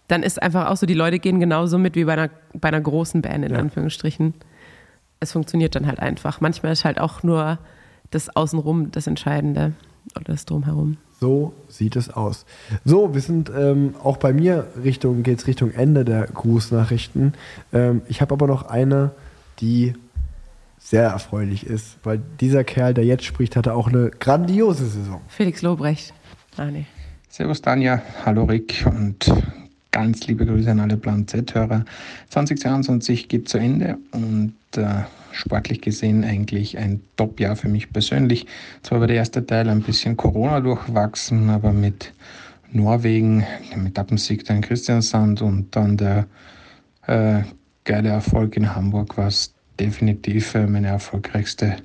dann 0.08 0.24
ist 0.24 0.42
einfach 0.42 0.70
auch 0.70 0.78
so, 0.78 0.86
die 0.86 0.94
Leute 0.94 1.20
gehen 1.20 1.40
genauso 1.40 1.78
mit 1.78 1.96
wie 1.96 2.06
bei 2.06 2.14
einer, 2.14 2.30
bei 2.54 2.70
einer 2.70 2.82
großen 2.82 3.22
Band, 3.22 3.46
in 3.46 3.52
Ja. 3.54 3.60
Anführungsstrichen. 3.60 4.34
Es 5.20 5.32
funktioniert 5.34 5.76
dann 5.76 5.88
halt 5.88 6.00
einfach. 6.00 6.42
Manchmal 6.42 6.72
ist 6.72 6.84
halt 6.86 7.00
auch 7.00 7.22
nur 7.24 7.60
das 8.12 8.36
Außenrum 8.36 8.92
das 8.92 9.08
Entscheidende 9.08 9.74
oder 10.16 10.26
das 10.34 10.46
Drumherum. 10.46 10.98
So 11.20 11.54
sieht 11.68 11.96
es 11.96 12.10
aus. 12.10 12.46
So, 12.84 13.14
wir 13.14 13.22
sind 13.22 13.52
ähm, 13.56 13.94
auch 14.04 14.18
bei 14.18 14.34
mir 14.34 14.68
Richtung, 14.84 15.22
geht 15.22 15.38
es 15.40 15.46
Richtung 15.48 15.72
Ende 15.72 16.04
der 16.04 16.24
Grußnachrichten. 16.26 17.34
Ähm, 17.72 18.02
ich 18.08 18.22
habe 18.22 18.34
aber 18.34 18.48
noch 18.48 18.64
eine, 18.64 19.12
die 19.60 19.94
sehr 20.84 21.04
erfreulich 21.04 21.66
ist, 21.66 21.98
weil 22.04 22.22
dieser 22.40 22.64
Kerl, 22.64 22.94
der 22.94 23.06
jetzt 23.06 23.24
spricht, 23.24 23.56
hatte 23.56 23.74
auch 23.74 23.88
eine 23.88 24.10
grandiose 24.10 24.88
Saison. 24.88 25.22
Felix 25.28 25.62
Lobrecht. 25.62 26.14
Ah, 26.58 26.66
nee. 26.66 26.86
Servus 27.30 27.62
Tanja, 27.62 28.02
hallo 28.26 28.44
Rick 28.44 28.86
und 28.86 29.32
ganz 29.92 30.28
liebe 30.28 30.46
Grüße 30.46 30.72
an 30.72 30.80
alle 30.82 30.98
Plan 30.98 31.28
Z-Hörer. 31.28 31.86
2022 32.30 33.30
geht 33.30 33.48
zu 33.48 33.58
Ende 33.58 33.98
und 34.12 34.54
äh, 34.76 35.04
sportlich 35.32 35.82
gesehen 35.82 36.26
eigentlich 36.26 36.78
ein 36.78 37.02
Top-Jahr 37.16 37.56
für 37.56 37.70
mich 37.70 37.94
persönlich. 37.94 38.48
Zwar 38.82 39.00
war 39.02 39.08
der 39.08 39.18
erste 39.18 39.46
Teil 39.46 39.70
ein 39.70 39.82
bisschen 39.82 40.18
Corona 40.18 40.60
durchwachsen, 40.60 41.50
aber 41.50 41.72
mit 41.72 42.12
Norwegen, 42.72 43.46
dem 43.74 43.86
Etappensieg 43.86 44.46
dann 44.46 44.62
Christiansand 44.62 45.42
und 45.42 45.76
dann 45.76 45.96
der 45.96 46.26
äh, 47.08 47.44
geile 47.86 48.10
Erfolg 48.10 48.58
in 48.58 48.76
Hamburg 48.76 49.18
war 49.18 49.28
es 49.28 49.54
definitiv 49.82 50.54
äh, 50.54 50.68
meine 50.68 50.88
erfolgreichste 50.88 51.78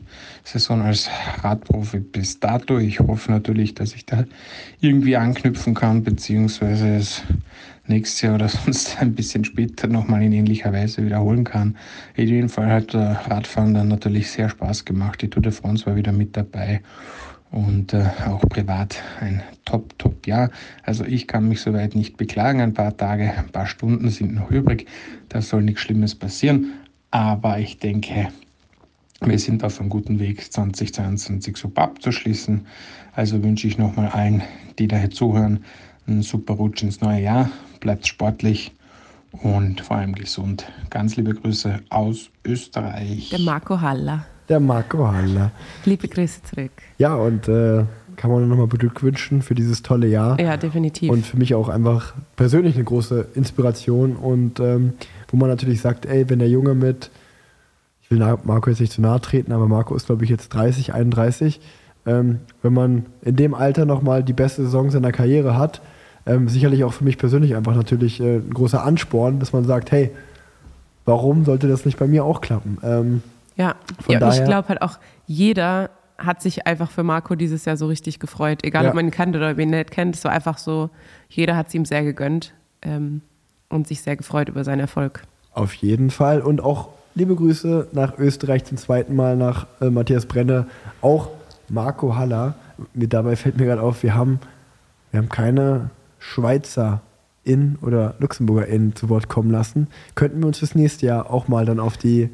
Saison 0.44 0.82
als 0.82 1.08
Radprofi 1.42 2.00
bis 2.00 2.38
dato. 2.38 2.78
Ich 2.78 3.00
hoffe 3.00 3.32
natürlich, 3.32 3.74
dass 3.74 3.94
ich 3.94 4.04
da 4.04 4.24
irgendwie 4.80 5.16
anknüpfen 5.16 5.72
kann, 5.72 6.02
beziehungsweise 6.02 6.96
es 6.96 7.22
nächstes 7.86 8.20
Jahr 8.20 8.34
oder 8.34 8.48
sonst 8.64 9.00
ein 9.00 9.14
bisschen 9.14 9.44
später 9.44 9.88
nochmal 9.88 10.22
in 10.22 10.32
ähnlicher 10.32 10.74
Weise 10.74 11.06
wiederholen 11.06 11.44
kann. 11.44 11.76
In 12.16 12.28
jedem 12.28 12.48
Fall 12.50 12.70
hat 12.70 12.92
äh, 12.92 12.98
Radfahren 12.98 13.72
dann 13.72 13.88
natürlich 13.88 14.30
sehr 14.30 14.50
Spaß 14.50 14.84
gemacht. 14.84 15.22
Die 15.22 15.30
Tour 15.30 15.42
de 15.42 15.52
France 15.52 15.86
war 15.86 15.96
wieder 15.96 16.12
mit 16.12 16.36
dabei 16.36 16.82
und 17.50 17.94
äh, 17.94 18.04
auch 18.26 18.42
privat 18.42 19.02
ein 19.20 19.42
top, 19.64 19.98
top 19.98 20.26
Jahr. 20.26 20.50
Also 20.82 21.04
ich 21.04 21.26
kann 21.26 21.48
mich 21.48 21.62
soweit 21.62 21.94
nicht 21.94 22.18
beklagen. 22.18 22.60
Ein 22.60 22.74
paar 22.74 22.94
Tage, 22.94 23.32
ein 23.32 23.48
paar 23.48 23.66
Stunden 23.66 24.10
sind 24.10 24.34
noch 24.34 24.50
übrig. 24.50 24.86
Da 25.30 25.40
soll 25.40 25.62
nichts 25.62 25.80
Schlimmes 25.80 26.14
passieren. 26.14 26.72
Aber 27.16 27.58
ich 27.58 27.78
denke, 27.78 28.28
wir 29.22 29.38
sind 29.38 29.64
auf 29.64 29.80
einem 29.80 29.88
guten 29.88 30.18
Weg, 30.18 30.52
2022 30.52 31.56
super 31.56 31.84
abzuschließen. 31.84 32.66
Also 33.14 33.42
wünsche 33.42 33.66
ich 33.66 33.78
nochmal 33.78 34.08
allen, 34.08 34.42
die 34.78 34.86
daher 34.86 35.08
zuhören, 35.08 35.64
einen 36.06 36.20
super 36.20 36.52
Rutsch 36.52 36.82
ins 36.82 37.00
neue 37.00 37.22
Jahr. 37.22 37.48
Bleibt 37.80 38.06
sportlich 38.06 38.74
und 39.32 39.80
vor 39.80 39.96
allem 39.96 40.14
gesund. 40.14 40.70
Ganz 40.90 41.16
liebe 41.16 41.32
Grüße 41.32 41.80
aus 41.88 42.28
Österreich. 42.44 43.30
Der 43.30 43.38
Marco 43.38 43.80
Haller. 43.80 44.26
Der 44.50 44.60
Marco 44.60 45.10
Haller. 45.10 45.52
Liebe 45.86 46.08
Grüße 46.08 46.42
zurück. 46.42 46.72
Ja, 46.98 47.14
und 47.14 47.48
äh, 47.48 47.86
kann 48.16 48.30
man 48.30 48.48
nochmal 48.48 48.66
beglückwünschen 48.66 49.42
für 49.42 49.54
dieses 49.54 49.82
tolle 49.82 50.06
Jahr. 50.06 50.40
Ja, 50.40 50.56
definitiv. 50.56 51.10
Und 51.10 51.24
für 51.24 51.36
mich 51.36 51.54
auch 51.54 51.68
einfach 51.68 52.14
persönlich 52.36 52.74
eine 52.74 52.84
große 52.84 53.28
Inspiration 53.34 54.16
und 54.16 54.60
ähm, 54.60 54.94
wo 55.28 55.36
man 55.36 55.48
natürlich 55.48 55.80
sagt, 55.80 56.06
ey, 56.06 56.28
wenn 56.28 56.38
der 56.38 56.48
Junge 56.48 56.74
mit, 56.74 57.10
ich 58.02 58.10
will 58.10 58.18
Marco 58.18 58.70
jetzt 58.70 58.80
nicht 58.80 58.92
zu 58.92 59.00
nahe 59.00 59.20
treten, 59.20 59.52
aber 59.52 59.66
Marco 59.66 59.94
ist 59.94 60.06
glaube 60.06 60.24
ich 60.24 60.30
jetzt 60.30 60.48
30, 60.50 60.94
31, 60.94 61.60
ähm, 62.06 62.40
wenn 62.62 62.72
man 62.72 63.06
in 63.22 63.36
dem 63.36 63.54
Alter 63.54 63.84
nochmal 63.84 64.22
die 64.22 64.32
beste 64.32 64.62
Saison 64.62 64.90
seiner 64.90 65.12
Karriere 65.12 65.58
hat, 65.58 65.80
ähm, 66.24 66.48
sicherlich 66.48 66.84
auch 66.84 66.92
für 66.92 67.04
mich 67.04 67.18
persönlich 67.18 67.54
einfach 67.54 67.74
natürlich 67.74 68.20
äh, 68.20 68.36
ein 68.36 68.50
großer 68.52 68.82
Ansporn, 68.82 69.38
dass 69.38 69.52
man 69.52 69.64
sagt, 69.64 69.92
hey, 69.92 70.10
warum 71.04 71.44
sollte 71.44 71.68
das 71.68 71.84
nicht 71.84 71.98
bei 71.98 72.06
mir 72.06 72.24
auch 72.24 72.40
klappen? 72.40 72.78
Ähm, 72.82 73.22
Ja, 73.56 73.74
ja 74.08 74.28
ich 74.28 74.44
glaube 74.44 74.68
halt 74.68 74.82
auch, 74.82 74.98
jeder 75.26 75.90
hat 76.18 76.40
sich 76.42 76.66
einfach 76.66 76.90
für 76.90 77.02
Marco 77.02 77.34
dieses 77.34 77.64
Jahr 77.64 77.76
so 77.76 77.86
richtig 77.86 78.18
gefreut. 78.20 78.64
Egal, 78.64 78.84
Ja. 78.84 78.90
ob 78.90 78.94
man 78.96 79.06
ihn 79.06 79.10
kennt 79.10 79.36
oder 79.36 79.50
ob 79.50 79.58
ihn 79.58 79.70
nicht 79.70 79.90
kennt. 79.90 80.14
Es 80.16 80.24
war 80.24 80.32
einfach 80.32 80.58
so, 80.58 80.90
jeder 81.28 81.56
hat 81.56 81.68
es 81.68 81.74
ihm 81.74 81.84
sehr 81.84 82.02
gegönnt 82.04 82.54
ähm, 82.82 83.20
und 83.68 83.86
sich 83.86 84.00
sehr 84.02 84.16
gefreut 84.16 84.48
über 84.48 84.64
seinen 84.64 84.80
Erfolg. 84.80 85.22
Auf 85.52 85.74
jeden 85.74 86.10
Fall. 86.10 86.40
Und 86.40 86.60
auch 86.62 86.88
liebe 87.14 87.34
Grüße 87.34 87.88
nach 87.92 88.18
Österreich 88.18 88.64
zum 88.64 88.76
zweiten 88.76 89.14
Mal 89.16 89.36
nach 89.36 89.66
äh, 89.80 89.90
Matthias 89.90 90.26
Brenne. 90.26 90.66
Auch 91.00 91.28
Marco 91.68 92.16
Haller. 92.16 92.54
Mir, 92.94 93.08
dabei 93.08 93.36
fällt 93.36 93.56
mir 93.58 93.64
gerade 93.66 93.82
auf, 93.82 94.02
wir 94.02 94.14
haben, 94.14 94.38
wir 95.10 95.18
haben 95.18 95.28
keine 95.28 95.90
Schweizer 96.18 97.00
in 97.44 97.76
oder 97.80 98.14
Luxemburger 98.18 98.66
in 98.66 98.94
zu 98.96 99.08
Wort 99.08 99.28
kommen 99.28 99.50
lassen. 99.50 99.86
Könnten 100.14 100.40
wir 100.40 100.46
uns 100.48 100.58
fürs 100.58 100.74
nächste 100.74 101.06
Jahr 101.06 101.30
auch 101.30 101.48
mal 101.48 101.64
dann 101.64 101.80
auf 101.80 101.96
die, 101.96 102.30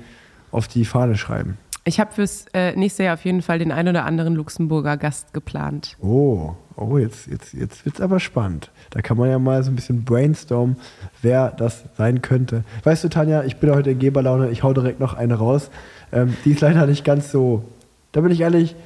auf 0.51 0.69
die 0.69 0.85
Fahne 0.85 1.17
schreiben. 1.17 1.59
Ich 1.85 1.99
habe 1.99 2.13
fürs 2.13 2.47
äh, 2.55 2.77
nächste 2.77 3.03
Jahr 3.03 3.15
auf 3.15 3.25
jeden 3.25 3.43
Fall 3.43 3.59
den 3.59 3.73
ein 3.73 3.89
oder 3.89 4.05
anderen 4.05 4.37
Luxemburger 4.37 4.97
Gast 4.97 5.35
geplant. 5.35 5.97
Oh, 6.01 6.53
oh, 6.77 6.97
jetzt, 6.97 7.27
jetzt, 7.27 7.55
jetzt 7.55 7.85
wird 7.85 7.97
es 7.97 8.01
aber 8.01 8.21
spannend. 8.21 8.71
Da 8.91 9.01
kann 9.03 9.17
man 9.17 9.29
ja 9.29 9.41
mal 9.41 9.63
so 9.65 9.71
ein 9.73 9.75
bisschen 9.75 10.05
brainstormen, 10.05 10.77
wer 11.23 11.51
das 11.51 11.85
sein 11.97 12.23
könnte. 12.23 12.63
Weißt 12.85 13.03
du, 13.03 13.09
Tanja, 13.09 13.43
ich 13.43 13.57
bin 13.57 13.71
heute 13.75 13.91
in 13.91 13.99
Geberlaune, 13.99 14.51
ich 14.51 14.63
hau 14.63 14.73
direkt 14.73 15.01
noch 15.01 15.15
eine 15.15 15.35
raus. 15.35 15.71
Ähm, 16.13 16.37
die 16.45 16.53
ist 16.53 16.61
leider 16.61 16.87
nicht 16.87 17.05
ganz 17.05 17.33
so. 17.33 17.65
Da 18.13 18.21
bin 18.21 18.31
ich 18.31 18.41
ehrlich, 18.43 18.77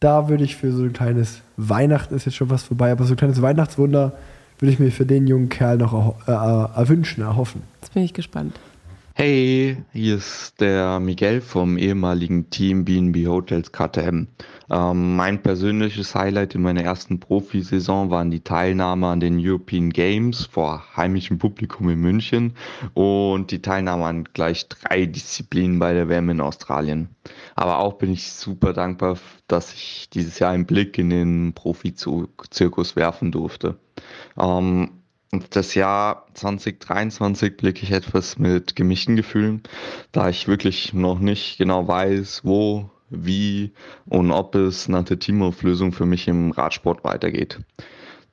da 0.00 0.28
würde 0.28 0.42
ich 0.42 0.56
für 0.56 0.72
so 0.72 0.82
ein 0.82 0.92
kleines 0.92 1.42
Weihnachten 1.56 2.14
ist 2.16 2.24
jetzt 2.24 2.34
schon 2.34 2.50
was 2.50 2.64
vorbei, 2.64 2.90
aber 2.90 3.04
so 3.04 3.14
ein 3.14 3.18
kleines 3.18 3.40
Weihnachtswunder 3.40 4.14
würde 4.58 4.72
ich 4.72 4.78
mir 4.80 4.90
für 4.90 5.06
den 5.06 5.26
jungen 5.28 5.48
Kerl 5.48 5.76
noch 5.76 5.92
erho- 5.92 6.14
äh, 6.26 6.32
äh, 6.32 6.76
erwünschen, 6.76 7.22
erhoffen. 7.22 7.62
Jetzt 7.82 7.94
bin 7.94 8.02
ich 8.02 8.14
gespannt. 8.14 8.58
Hey, 9.22 9.76
hier 9.92 10.16
ist 10.16 10.62
der 10.62 10.98
Miguel 10.98 11.42
vom 11.42 11.76
ehemaligen 11.76 12.48
Team 12.48 12.86
BNB 12.86 13.26
Hotels 13.26 13.70
KTM. 13.70 14.28
Ähm, 14.70 15.16
mein 15.16 15.42
persönliches 15.42 16.14
Highlight 16.14 16.54
in 16.54 16.62
meiner 16.62 16.82
ersten 16.84 17.20
Profisaison 17.20 18.08
waren 18.08 18.30
die 18.30 18.40
Teilnahme 18.40 19.08
an 19.08 19.20
den 19.20 19.38
European 19.38 19.90
Games 19.90 20.46
vor 20.46 20.96
heimischem 20.96 21.36
Publikum 21.36 21.90
in 21.90 22.00
München 22.00 22.54
und 22.94 23.50
die 23.50 23.60
Teilnahme 23.60 24.06
an 24.06 24.24
gleich 24.24 24.66
drei 24.70 25.04
Disziplinen 25.04 25.78
bei 25.78 25.92
der 25.92 26.08
WM 26.08 26.30
in 26.30 26.40
Australien. 26.40 27.10
Aber 27.56 27.80
auch 27.80 27.98
bin 27.98 28.10
ich 28.10 28.32
super 28.32 28.72
dankbar, 28.72 29.18
dass 29.48 29.74
ich 29.74 30.08
dieses 30.08 30.38
Jahr 30.38 30.52
einen 30.52 30.64
Blick 30.64 30.96
in 30.96 31.10
den 31.10 31.52
Profi-Zirkus 31.52 32.96
werfen 32.96 33.32
durfte. 33.32 33.78
Ähm, 34.38 34.99
und 35.32 35.54
das 35.54 35.74
Jahr 35.74 36.26
2023 36.34 37.56
blicke 37.56 37.84
ich 37.84 37.92
etwas 37.92 38.38
mit 38.38 38.74
gemischten 38.74 39.16
Gefühlen, 39.16 39.62
da 40.12 40.28
ich 40.28 40.48
wirklich 40.48 40.92
noch 40.92 41.20
nicht 41.20 41.58
genau 41.58 41.86
weiß, 41.86 42.40
wo, 42.44 42.90
wie 43.10 43.72
und 44.06 44.32
ob 44.32 44.54
es 44.54 44.88
nach 44.88 45.04
der 45.04 45.18
Teamauflösung 45.18 45.92
für 45.92 46.06
mich 46.06 46.26
im 46.26 46.50
Radsport 46.50 47.04
weitergeht. 47.04 47.60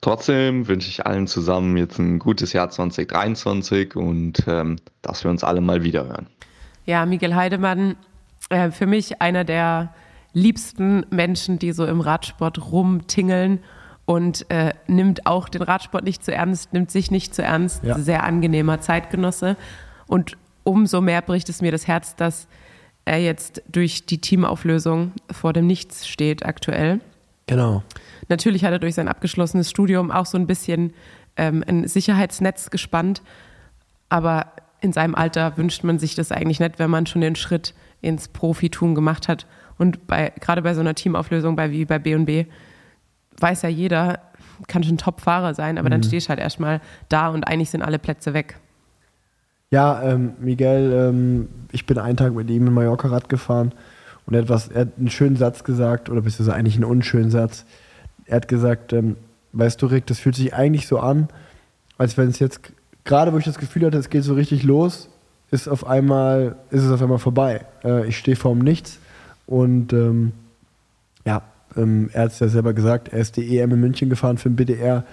Trotzdem 0.02 0.68
wünsche 0.68 0.90
ich 0.90 1.06
allen 1.06 1.28
zusammen 1.28 1.76
jetzt 1.78 1.98
ein 2.00 2.20
gutes 2.20 2.54
Jahr 2.54 2.70
2023 2.70 3.96
und 3.96 4.44
ähm, 4.48 4.78
dass 5.02 5.24
wir 5.24 5.32
uns 5.32 5.44
alle 5.44 5.62
mal 5.62 5.84
wieder 5.84 6.06
hören. 6.06 6.28
Ja, 6.86 7.06
Miguel 7.06 7.36
Heidemann, 7.36 7.96
äh, 8.50 8.72
für 8.72 8.86
mich 8.86 9.22
einer 9.22 9.44
der 9.44 9.94
liebsten 10.34 11.06
Menschen, 11.10 11.58
die 11.58 11.72
so 11.72 11.86
im 11.86 12.00
Radsport 12.00 12.72
rumtingeln 12.72 13.60
und 14.08 14.50
äh, 14.50 14.74
nimmt 14.88 15.28
auch 15.28 15.50
den 15.50 15.62
Radsport 15.62 16.06
nicht 16.06 16.24
zu 16.24 16.34
ernst, 16.34 16.72
nimmt 16.72 16.90
sich 16.90 17.12
nicht 17.12 17.36
zu 17.36 17.44
ernst. 17.44 17.84
Ja. 17.84 18.00
Sehr 18.00 18.24
angenehmer 18.24 18.80
Zeitgenosse. 18.80 19.58
Und 20.08 20.38
umso 20.64 21.02
mehr 21.02 21.22
bricht 21.22 21.50
es 21.50 21.62
mir 21.62 21.74
das 21.74 21.88
Herz, 21.88 22.16
dass 22.16 22.48
er 23.04 23.20
jetzt 23.20 23.62
durch 23.70 24.06
die 24.06 24.22
Teamauflösung 24.22 25.12
vor 25.30 25.52
dem 25.52 25.68
Nichts 25.68 26.08
steht 26.08 26.46
aktuell. 26.46 27.02
Genau. 27.48 27.84
Natürlich 28.30 28.64
hat 28.64 28.72
er 28.72 28.80
durch 28.80 28.96
sein 28.96 29.10
abgeschlossenes 29.10 29.70
Studium 29.70 30.10
auch 30.10 30.26
so 30.26 30.38
ein 30.38 30.48
bisschen 30.48 30.94
ähm, 31.36 31.62
ein 31.68 31.86
Sicherheitsnetz 31.86 32.70
gespannt. 32.70 33.22
Aber 34.08 34.54
in 34.80 34.94
seinem 34.94 35.16
Alter 35.16 35.58
wünscht 35.58 35.84
man 35.84 36.00
sich 36.00 36.16
das 36.16 36.32
eigentlich 36.32 36.62
nicht, 36.62 36.80
wenn 36.80 36.90
man 36.90 37.08
schon 37.08 37.20
den 37.20 37.36
Schritt 37.36 37.74
ins 38.00 38.30
Profitum 38.30 38.96
gemacht 38.96 39.28
hat. 39.28 39.48
Und 39.78 40.08
bei, 40.08 40.32
gerade 40.40 40.62
bei 40.62 40.74
so 40.74 40.80
einer 40.80 40.96
Teamauflösung 40.96 41.58
bei, 41.58 41.72
wie 41.72 41.84
bei 41.84 42.00
B&B 42.00 42.46
weiß 43.40 43.62
ja 43.64 43.70
jeder, 43.70 44.20
kann 44.68 44.84
schon 44.84 44.98
Top-Fahrer 44.98 45.54
sein, 45.54 45.78
aber 45.78 45.90
dann 45.90 46.00
Mhm. 46.00 46.06
stehst 46.06 46.28
du 46.28 46.30
halt 46.30 46.40
erstmal 46.40 46.82
da 47.10 47.30
und 47.30 47.44
eigentlich 47.44 47.70
sind 47.70 47.82
alle 47.84 48.00
Plätze 48.00 48.34
weg. 48.34 48.58
Ja, 49.70 50.02
ähm, 50.02 50.34
Miguel, 50.40 50.94
ähm, 50.94 51.50
ich 51.72 51.86
bin 51.86 51.98
einen 51.98 52.18
Tag 52.18 52.34
mit 52.34 52.50
ihm 52.50 52.68
in 52.68 52.74
Mallorca 52.74 53.10
Rad 53.10 53.28
gefahren 53.30 53.74
und 54.26 54.34
er 54.34 54.42
hat, 54.44 54.50
was, 54.50 54.70
er 54.70 54.82
hat 54.82 54.90
einen 54.98 55.10
schönen 55.10 55.36
Satz 55.36 55.64
gesagt, 55.64 56.10
oder 56.10 56.22
beziehungsweise 56.22 56.54
eigentlich 56.56 56.76
einen 56.76 56.86
unschönen 56.86 57.32
Satz. 57.32 57.66
Er 58.26 58.38
hat 58.38 58.48
gesagt, 58.48 58.94
ähm, 58.94 59.18
weißt 59.54 59.82
du, 59.82 59.88
Rick, 59.88 60.06
das 60.08 60.20
fühlt 60.20 60.36
sich 60.36 60.54
eigentlich 60.54 60.88
so 60.88 61.00
an, 61.00 61.28
als 61.98 62.18
wenn 62.18 62.30
es 62.30 62.40
jetzt, 62.40 62.62
gerade 63.04 63.34
wo 63.34 63.38
ich 63.38 63.46
das 63.46 63.58
Gefühl 63.58 63.86
hatte, 63.86 63.98
es 63.98 64.10
geht 64.10 64.24
so 64.24 64.34
richtig 64.34 64.64
los, 64.64 65.10
ist 65.52 65.68
auf 65.68 65.86
einmal, 65.86 66.56
ist 66.72 66.84
es 66.84 66.92
auf 66.92 67.02
einmal 67.02 67.20
vorbei. 67.20 67.66
Äh, 67.84 68.08
ich 68.08 68.18
stehe 68.18 68.36
vorm 68.38 68.60
Nichts 68.60 69.00
und 69.46 69.94
ähm, 71.78 72.10
er 72.14 72.24
hat 72.24 72.32
es 72.32 72.40
ja 72.40 72.48
selber 72.48 72.74
gesagt, 72.74 73.10
er 73.10 73.20
ist 73.20 73.38
die 73.38 73.58
EM 73.58 73.72
in 73.72 73.80
München 73.80 74.10
gefahren 74.10 74.38
für 74.38 74.50
den 74.50 74.56
BDR, 74.56 75.06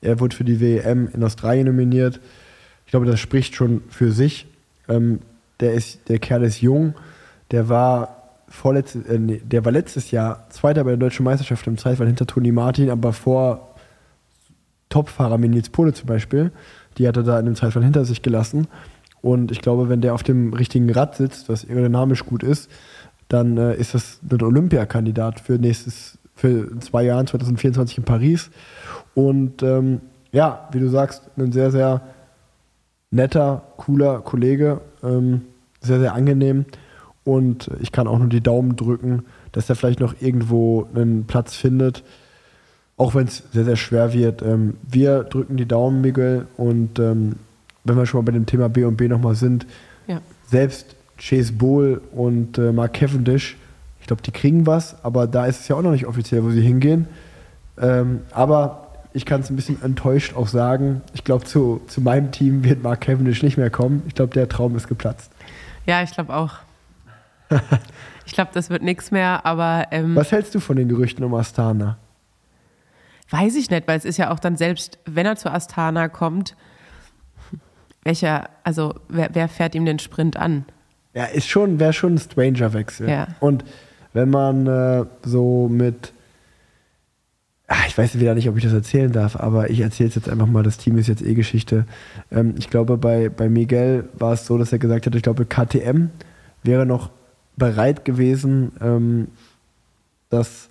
er 0.00 0.20
wurde 0.20 0.36
für 0.36 0.44
die 0.44 0.60
WM 0.60 1.08
in 1.12 1.22
Australien 1.24 1.66
nominiert. 1.66 2.20
Ich 2.86 2.90
glaube, 2.90 3.06
das 3.06 3.18
spricht 3.20 3.54
schon 3.54 3.82
für 3.88 4.12
sich. 4.12 4.46
Ähm, 4.88 5.20
der, 5.60 5.74
ist, 5.74 6.08
der 6.08 6.18
Kerl 6.18 6.44
ist 6.44 6.60
jung, 6.60 6.94
der 7.50 7.68
war 7.68 8.18
vorletztes, 8.48 9.06
äh, 9.06 9.18
nee, 9.18 9.42
der 9.44 9.64
war 9.64 9.72
letztes 9.72 10.10
Jahr 10.10 10.48
Zweiter 10.50 10.84
bei 10.84 10.90
der 10.90 10.98
deutschen 10.98 11.24
Meisterschaft 11.24 11.66
im 11.66 11.78
Zeitfall 11.78 12.06
hinter 12.06 12.26
Toni 12.26 12.52
Martin, 12.52 12.90
aber 12.90 13.12
vor 13.12 13.74
Topfahrer 14.88 15.40
wie 15.42 15.60
Pohle 15.62 15.92
zum 15.92 16.06
Beispiel. 16.06 16.50
Die 16.96 17.06
hat 17.06 17.16
er 17.16 17.22
da 17.22 17.38
in 17.38 17.46
dem 17.46 17.56
Zeitfall 17.56 17.84
hinter 17.84 18.04
sich 18.04 18.22
gelassen. 18.22 18.68
Und 19.20 19.50
ich 19.50 19.60
glaube, 19.60 19.88
wenn 19.88 20.00
der 20.00 20.14
auf 20.14 20.22
dem 20.22 20.52
richtigen 20.54 20.90
Rad 20.90 21.16
sitzt, 21.16 21.48
was 21.48 21.68
aerodynamisch 21.68 22.24
gut 22.24 22.42
ist, 22.42 22.70
dann 23.28 23.56
äh, 23.58 23.74
ist 23.76 23.94
das 23.94 24.20
ein 24.30 24.42
Olympiakandidat 24.42 25.40
für 25.40 25.54
nächstes, 25.58 26.18
für 26.34 26.78
zwei 26.80 27.04
Jahren, 27.04 27.26
2024 27.26 27.98
in 27.98 28.04
Paris. 28.04 28.50
Und 29.14 29.62
ähm, 29.62 30.00
ja, 30.32 30.68
wie 30.72 30.80
du 30.80 30.88
sagst, 30.88 31.22
ein 31.36 31.52
sehr, 31.52 31.70
sehr 31.70 32.00
netter, 33.10 33.62
cooler 33.76 34.20
Kollege, 34.20 34.80
ähm, 35.02 35.42
sehr, 35.80 35.98
sehr 36.00 36.14
angenehm. 36.14 36.64
Und 37.24 37.70
ich 37.80 37.92
kann 37.92 38.06
auch 38.08 38.18
nur 38.18 38.28
die 38.28 38.40
Daumen 38.42 38.76
drücken, 38.76 39.24
dass 39.52 39.68
er 39.68 39.76
vielleicht 39.76 40.00
noch 40.00 40.14
irgendwo 40.20 40.86
einen 40.94 41.24
Platz 41.26 41.54
findet, 41.54 42.02
auch 42.96 43.14
wenn 43.14 43.26
es 43.26 43.42
sehr, 43.52 43.64
sehr 43.64 43.76
schwer 43.76 44.12
wird. 44.12 44.42
Ähm, 44.42 44.74
wir 44.90 45.24
drücken 45.24 45.56
die 45.56 45.66
Daumen, 45.66 46.00
Miguel. 46.00 46.46
Und 46.56 46.98
ähm, 46.98 47.36
wenn 47.84 47.96
wir 47.96 48.06
schon 48.06 48.20
mal 48.20 48.24
bei 48.30 48.32
dem 48.32 48.46
Thema 48.46 48.68
B 48.68 48.84
und 48.84 48.96
B 48.96 49.08
nochmal 49.08 49.34
sind, 49.34 49.66
Ja. 50.06 50.20
selbst 50.50 50.96
Chase 51.18 51.52
Bowl 51.52 52.00
und 52.12 52.58
äh, 52.58 52.72
Mark 52.72 52.94
Cavendish, 52.94 53.56
ich 54.00 54.06
glaube, 54.06 54.22
die 54.22 54.30
kriegen 54.30 54.66
was, 54.66 55.02
aber 55.04 55.26
da 55.26 55.46
ist 55.46 55.60
es 55.60 55.68
ja 55.68 55.76
auch 55.76 55.82
noch 55.82 55.90
nicht 55.90 56.06
offiziell, 56.06 56.44
wo 56.44 56.50
sie 56.50 56.62
hingehen. 56.62 57.06
Ähm, 57.80 58.20
aber 58.30 58.88
ich 59.12 59.24
kann 59.24 59.40
es 59.40 59.50
ein 59.50 59.56
bisschen 59.56 59.82
enttäuscht 59.82 60.34
auch 60.34 60.48
sagen, 60.48 61.02
ich 61.12 61.24
glaube, 61.24 61.44
zu, 61.44 61.80
zu 61.86 62.00
meinem 62.00 62.30
Team 62.30 62.64
wird 62.64 62.82
Mark 62.82 63.02
Cavendish 63.02 63.42
nicht 63.42 63.56
mehr 63.56 63.70
kommen. 63.70 64.02
Ich 64.06 64.14
glaube, 64.14 64.32
der 64.32 64.48
Traum 64.48 64.76
ist 64.76 64.88
geplatzt. 64.88 65.30
Ja, 65.86 66.02
ich 66.02 66.12
glaube 66.12 66.34
auch. 66.34 66.54
ich 68.26 68.32
glaube, 68.32 68.50
das 68.52 68.70
wird 68.70 68.82
nichts 68.82 69.10
mehr, 69.10 69.44
aber 69.44 69.86
ähm, 69.90 70.14
Was 70.14 70.32
hältst 70.32 70.54
du 70.54 70.60
von 70.60 70.76
den 70.76 70.88
Gerüchten 70.88 71.24
um 71.24 71.34
Astana? 71.34 71.98
Weiß 73.30 73.56
ich 73.56 73.70
nicht, 73.70 73.86
weil 73.88 73.98
es 73.98 74.04
ist 74.04 74.16
ja 74.16 74.30
auch 74.30 74.38
dann 74.38 74.56
selbst, 74.56 74.98
wenn 75.04 75.26
er 75.26 75.36
zu 75.36 75.50
Astana 75.50 76.08
kommt, 76.08 76.56
welcher, 78.04 78.48
also 78.64 78.94
wer, 79.08 79.30
wer 79.32 79.48
fährt 79.48 79.74
ihm 79.74 79.84
den 79.84 79.98
Sprint 79.98 80.36
an? 80.36 80.64
Ja, 81.18 81.24
ist 81.24 81.48
schon, 81.48 81.80
wäre 81.80 81.92
schon 81.92 82.14
ein 82.14 82.18
Stranger-Wechsel. 82.18 83.10
Ja. 83.10 83.26
Und 83.40 83.64
wenn 84.12 84.30
man 84.30 84.68
äh, 84.68 85.04
so 85.24 85.68
mit, 85.68 86.12
ah, 87.66 87.74
ich 87.88 87.98
weiß 87.98 88.20
wieder 88.20 88.36
nicht, 88.36 88.48
ob 88.48 88.56
ich 88.56 88.62
das 88.62 88.72
erzählen 88.72 89.10
darf, 89.10 89.34
aber 89.34 89.68
ich 89.68 89.80
erzähle 89.80 90.10
es 90.10 90.14
jetzt 90.14 90.28
einfach 90.28 90.46
mal, 90.46 90.62
das 90.62 90.78
Team 90.78 90.96
ist 90.96 91.08
jetzt 91.08 91.22
eh 91.22 91.34
Geschichte. 91.34 91.86
Ähm, 92.30 92.54
ich 92.56 92.70
glaube, 92.70 92.98
bei, 92.98 93.30
bei 93.30 93.48
Miguel 93.48 94.08
war 94.16 94.34
es 94.34 94.46
so, 94.46 94.58
dass 94.58 94.70
er 94.70 94.78
gesagt 94.78 95.06
hat, 95.06 95.14
ich 95.16 95.24
glaube, 95.24 95.44
KTM 95.44 96.10
wäre 96.62 96.86
noch 96.86 97.10
bereit 97.56 98.04
gewesen, 98.04 98.70
ähm, 98.80 99.26
das, 100.30 100.68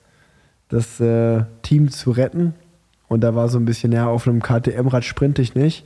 das 0.70 1.02
äh, 1.02 1.44
Team 1.62 1.92
zu 1.92 2.12
retten. 2.12 2.54
Und 3.10 3.20
da 3.20 3.36
war 3.36 3.50
so 3.50 3.60
ein 3.60 3.66
bisschen, 3.66 3.92
ja, 3.92 4.08
auf 4.08 4.26
einem 4.26 4.42
KTM-Rad 4.42 5.04
sprinte 5.04 5.42
ich 5.42 5.56
nicht. 5.56 5.86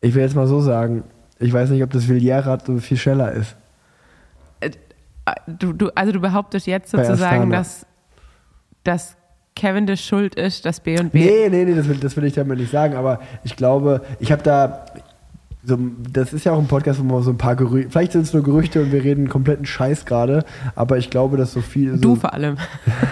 Ich 0.00 0.16
will 0.16 0.22
jetzt 0.22 0.34
mal 0.34 0.48
so 0.48 0.60
sagen, 0.60 1.04
ich 1.38 1.52
weiß 1.52 1.70
nicht, 1.70 1.82
ob 1.82 1.90
das 1.90 2.08
Villiers-Rad 2.08 2.66
so 2.66 2.78
viel 2.78 2.96
schneller 2.96 3.32
ist. 3.32 3.56
Du, 5.46 5.72
du, 5.72 5.90
also 5.94 6.12
du 6.12 6.20
behauptest 6.20 6.66
jetzt 6.66 6.90
sozusagen, 6.90 7.50
dass, 7.50 7.84
dass 8.84 9.16
Cavendish 9.56 10.04
schuld 10.04 10.34
ist, 10.36 10.64
dass 10.64 10.80
B 10.80 10.98
und 11.00 11.10
B. 11.12 11.24
Nee, 11.24 11.48
nee, 11.48 11.64
nee, 11.64 11.74
das 11.74 11.88
will, 11.88 11.96
das 11.96 12.16
will 12.16 12.24
ich 12.24 12.34
damit 12.34 12.58
nicht 12.58 12.70
sagen, 12.70 12.94
aber 12.94 13.20
ich 13.42 13.56
glaube, 13.56 14.02
ich 14.20 14.30
habe 14.30 14.42
da, 14.42 14.84
so, 15.66 15.76
das 16.12 16.32
ist 16.32 16.44
ja 16.44 16.52
auch 16.52 16.58
ein 16.58 16.68
Podcast, 16.68 17.00
wo 17.00 17.04
man 17.04 17.22
so 17.22 17.30
ein 17.30 17.38
paar 17.38 17.56
Gerüchte, 17.56 17.90
vielleicht 17.90 18.12
sind 18.12 18.22
es 18.22 18.32
nur 18.32 18.44
Gerüchte 18.44 18.80
und 18.80 18.92
wir 18.92 19.02
reden 19.02 19.28
kompletten 19.28 19.66
Scheiß 19.66 20.04
gerade, 20.04 20.44
aber 20.76 20.96
ich 20.96 21.10
glaube, 21.10 21.36
dass 21.36 21.52
so 21.52 21.60
viel. 21.60 21.94
So, 21.96 22.00
Du 22.00 22.14
vor 22.14 22.32
allem. 22.32 22.56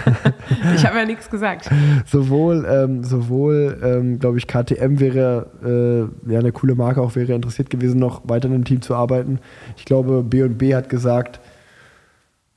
ich 0.75 0.85
habe 0.85 0.97
ja 0.97 1.05
nichts 1.05 1.29
gesagt. 1.29 1.69
sowohl, 2.05 2.65
ähm, 2.69 3.03
sowohl 3.03 3.77
ähm, 3.83 4.19
glaube 4.19 4.37
ich, 4.37 4.47
KTM 4.47 4.99
wäre 4.99 6.09
äh, 6.27 6.31
ja 6.31 6.39
eine 6.39 6.53
coole 6.53 6.75
Marke, 6.75 7.01
auch 7.01 7.15
wäre 7.15 7.33
interessiert 7.33 7.69
gewesen, 7.69 7.99
noch 7.99 8.21
weiter 8.29 8.47
in 8.47 8.53
einem 8.53 8.65
Team 8.65 8.81
zu 8.81 8.95
arbeiten. 8.95 9.39
Ich 9.75 9.83
glaube, 9.83 10.23
B&B 10.23 10.75
hat 10.75 10.87
gesagt, 10.87 11.41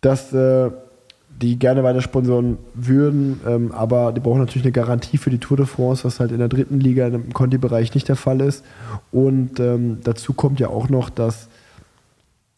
dass 0.01 0.33
äh, 0.33 0.71
die 1.41 1.59
gerne 1.59 1.85
weiter 1.85 2.01
sponsoren 2.01 2.59
würden, 2.75 3.41
ähm, 3.47 3.73
aber 3.73 4.13
die 4.13 4.21
brauchen 4.21 4.41
natürlich 4.41 4.65
eine 4.65 4.73
Garantie 4.73 5.19
für 5.19 5.31
die 5.31 5.39
Tour 5.39 5.57
de 5.57 5.67
France, 5.67 6.05
was 6.05 6.21
halt 6.21 6.33
in 6.33 6.39
der 6.39 6.49
dritten 6.49 6.81
Liga 6.81 7.07
im 7.07 7.33
Conti-Bereich 7.33 7.95
nicht 7.95 8.09
der 8.09 8.17
Fall 8.17 8.41
ist. 8.41 8.65
Und 9.13 9.61
ähm, 9.61 9.99
dazu 10.03 10.33
kommt 10.33 10.59
ja 10.59 10.69
auch 10.69 10.89
noch, 10.89 11.11
dass 11.11 11.49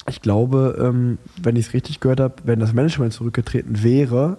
ich 0.09 0.23
glaube, 0.23 0.79
ähm, 0.81 1.19
wenn 1.41 1.57
ich 1.57 1.67
es 1.67 1.75
richtig 1.75 2.01
gehört 2.01 2.21
habe, 2.21 2.35
wenn 2.45 2.59
das 2.59 2.73
Management 2.73 3.13
zurückgetreten 3.13 3.83
wäre, 3.83 4.39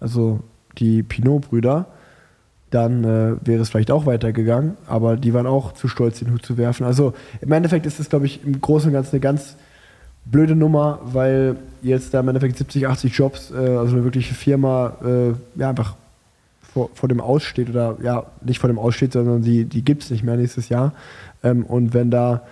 also 0.00 0.40
die 0.76 1.02
Pinot-Brüder, 1.02 1.86
dann 2.70 3.04
äh, 3.04 3.36
wäre 3.42 3.62
es 3.62 3.70
vielleicht 3.70 3.90
auch 3.90 4.04
weitergegangen, 4.04 4.76
aber 4.86 5.16
die 5.16 5.32
waren 5.32 5.46
auch 5.46 5.72
zu 5.72 5.88
stolz, 5.88 6.18
den 6.18 6.32
Hut 6.32 6.44
zu 6.44 6.58
werfen. 6.58 6.84
Also 6.84 7.14
im 7.40 7.50
Endeffekt 7.52 7.86
ist 7.86 7.98
es, 7.98 8.10
glaube 8.10 8.26
ich, 8.26 8.44
im 8.44 8.60
Großen 8.60 8.88
und 8.88 8.92
Ganzen 8.92 9.12
eine 9.12 9.20
ganz 9.20 9.56
blöde 10.30 10.54
Nummer, 10.54 11.00
weil 11.04 11.56
jetzt 11.82 12.12
da 12.12 12.20
im 12.20 12.28
Endeffekt 12.28 12.58
70, 12.58 12.86
80 12.86 13.14
Jobs, 13.14 13.50
äh, 13.50 13.54
also 13.54 13.94
eine 13.94 14.04
wirkliche 14.04 14.34
Firma, 14.34 14.96
äh, 15.02 15.60
ja, 15.60 15.70
einfach 15.70 15.94
vor, 16.60 16.90
vor 16.94 17.08
dem 17.08 17.20
Aussteht 17.20 17.70
oder 17.70 17.96
ja, 18.02 18.26
nicht 18.42 18.58
vor 18.58 18.68
dem 18.68 18.78
Aussteht, 18.78 19.12
sondern 19.12 19.42
die, 19.42 19.64
die 19.64 19.84
gibt 19.84 20.02
es 20.02 20.10
nicht 20.10 20.22
mehr 20.22 20.36
nächstes 20.36 20.68
Jahr. 20.68 20.92
Ähm, 21.42 21.64
und 21.64 21.94
wenn 21.94 22.10
da 22.10 22.42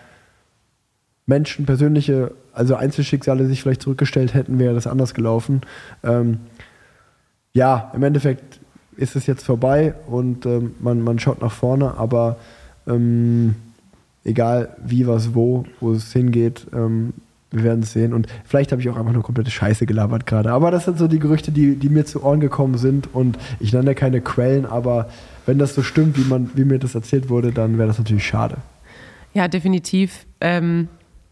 Menschen, 1.27 1.67
persönliche, 1.67 2.33
also 2.53 2.77
Einzelschicksale 2.77 3.47
sich 3.47 3.63
vielleicht 3.63 3.83
zurückgestellt 3.83 4.33
hätten, 4.33 4.59
wäre 4.59 4.75
das 4.75 4.87
anders 4.87 5.13
gelaufen. 5.13 5.63
Ähm, 6.03 6.39
ja, 7.53 7.91
im 7.95 8.03
Endeffekt 8.03 8.61
ist 8.97 9.17
es 9.17 9.27
jetzt 9.27 9.45
vorbei 9.45 9.95
und 10.07 10.47
ähm, 10.47 10.75
man, 10.81 11.03
man 11.03 11.19
schaut 11.19 11.43
nach 11.43 11.53
vorne, 11.53 11.99
aber 11.99 12.37
ähm, 12.87 13.57
egal 14.25 14.77
wie, 14.85 15.07
was, 15.07 15.35
wo, 15.35 15.65
wo 15.81 15.93
es 15.93 16.13
hingeht, 16.13 16.67
ähm, 16.73 17.13
wir 17.51 17.65
werden 17.65 17.83
es 17.83 17.93
sehen. 17.93 18.13
Und 18.13 18.27
vielleicht 18.45 18.73
habe 18.73 18.83
ich 18.83 18.89
auch 18.89 18.97
einfach 18.97 19.13
nur 19.13 19.23
komplette 19.23 19.51
Scheiße 19.51 19.87
gelabert 19.87 20.27
gerade. 20.27 20.53
Aber 20.53 20.71
das 20.71 20.85
sind 20.85 20.99
so 20.99 21.09
die 21.09 21.19
Gerüchte, 21.19 21.53
die, 21.53 21.77
die 21.77 21.89
mir 21.89 22.05
zu 22.05 22.23
Ohren 22.23 22.41
gekommen 22.41 22.77
sind. 22.79 23.15
Und 23.15 23.39
ich 23.61 23.73
nenne 23.73 23.95
keine 23.95 24.21
Quellen, 24.21 24.67
aber 24.67 25.09
wenn 25.47 25.59
das 25.59 25.75
so 25.75 25.83
stimmt, 25.83 26.19
wie, 26.19 26.29
man, 26.29 26.51
wie 26.55 26.65
mir 26.65 26.79
das 26.79 26.95
erzählt 26.95 27.29
wurde, 27.29 27.53
dann 27.53 27.79
wäre 27.79 27.89
das 27.89 27.99
natürlich 27.99 28.27
schade. 28.27 28.57
Ja, 29.33 29.49
definitiv. 29.49 30.27
Ähm, 30.41 30.89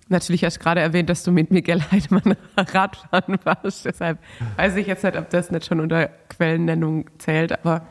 natürlich 0.09 0.45
hast 0.45 0.59
du 0.59 0.62
gerade 0.62 0.81
erwähnt, 0.81 1.09
dass 1.11 1.24
du 1.24 1.32
mit 1.32 1.51
Miguel 1.51 1.82
Heidemann 1.91 2.36
Radfahren 2.57 3.39
warst. 3.45 3.85
Deshalb 3.85 4.19
weiß 4.57 4.77
ich 4.77 4.86
jetzt 4.86 5.03
nicht, 5.05 5.16
ob 5.16 5.31
das 5.31 5.51
nicht 5.51 5.66
schon 5.66 5.81
unter 5.81 6.11
Quellennennung 6.28 7.07
zählt. 7.19 7.53
Aber 7.53 7.86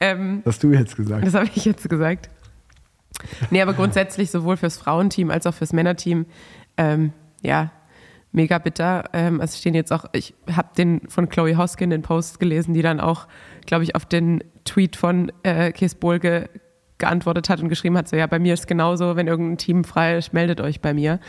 ähm, 0.00 0.42
Das 0.44 0.54
hast 0.54 0.62
du 0.62 0.72
jetzt 0.72 0.96
gesagt. 0.96 1.26
Das 1.26 1.34
habe 1.34 1.48
ich 1.54 1.64
jetzt 1.64 1.88
gesagt. 1.88 2.30
Nee, 3.50 3.62
aber 3.62 3.72
grundsätzlich 3.72 4.30
sowohl 4.30 4.56
fürs 4.56 4.76
Frauenteam 4.76 5.30
als 5.30 5.46
auch 5.46 5.54
fürs 5.54 5.72
Männerteam, 5.72 6.26
ähm, 6.76 7.12
ja, 7.42 7.70
mega 8.32 8.58
bitter. 8.58 9.04
Ähm, 9.12 9.40
es 9.40 9.58
stehen 9.58 9.74
jetzt 9.74 9.92
auch, 9.92 10.04
ich 10.12 10.34
habe 10.54 10.68
den 10.76 11.00
von 11.08 11.28
Chloe 11.28 11.56
Hoskin 11.56 11.90
den 11.90 12.02
Post 12.02 12.38
gelesen, 12.38 12.74
die 12.74 12.82
dann 12.82 13.00
auch, 13.00 13.26
glaube 13.64 13.84
ich, 13.84 13.94
auf 13.94 14.04
den 14.04 14.44
Tweet 14.64 14.96
von 14.96 15.32
äh, 15.42 15.72
Kies 15.72 15.94
Bolge 15.94 16.48
geantwortet 16.98 17.48
hat 17.48 17.60
und 17.60 17.68
geschrieben 17.68 17.96
hat, 17.98 18.08
so 18.08 18.16
ja, 18.16 18.26
bei 18.26 18.38
mir 18.38 18.54
ist 18.54 18.66
genauso, 18.66 19.16
wenn 19.16 19.26
irgendein 19.26 19.58
Team 19.58 19.84
frei 19.84 20.16
ist, 20.16 20.32
meldet 20.32 20.60
euch 20.60 20.80
bei 20.80 20.94
mir. 20.94 21.20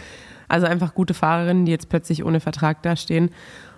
Also 0.47 0.65
einfach 0.65 0.93
gute 0.93 1.13
Fahrerinnen, 1.13 1.65
die 1.65 1.71
jetzt 1.71 1.89
plötzlich 1.89 2.23
ohne 2.23 2.39
Vertrag 2.39 2.81
dastehen. 2.83 3.31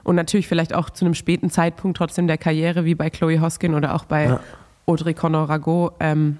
Und 0.04 0.16
natürlich 0.16 0.48
vielleicht 0.48 0.74
auch 0.74 0.90
zu 0.90 1.06
einem 1.06 1.14
späten 1.14 1.50
Zeitpunkt 1.50 1.98
trotzdem 1.98 2.28
der 2.28 2.38
Karriere, 2.38 2.86
wie 2.86 2.96
bei 2.96 3.10
Chloe 3.10 3.42
Hoskin 3.42 3.74
oder 3.74 3.96
auch 3.96 4.06
bei 4.06 4.26
Ja. 4.26 4.40
Audrey 4.86 5.14
Conor-Rago. 5.14 5.92
Ähm, 6.00 6.38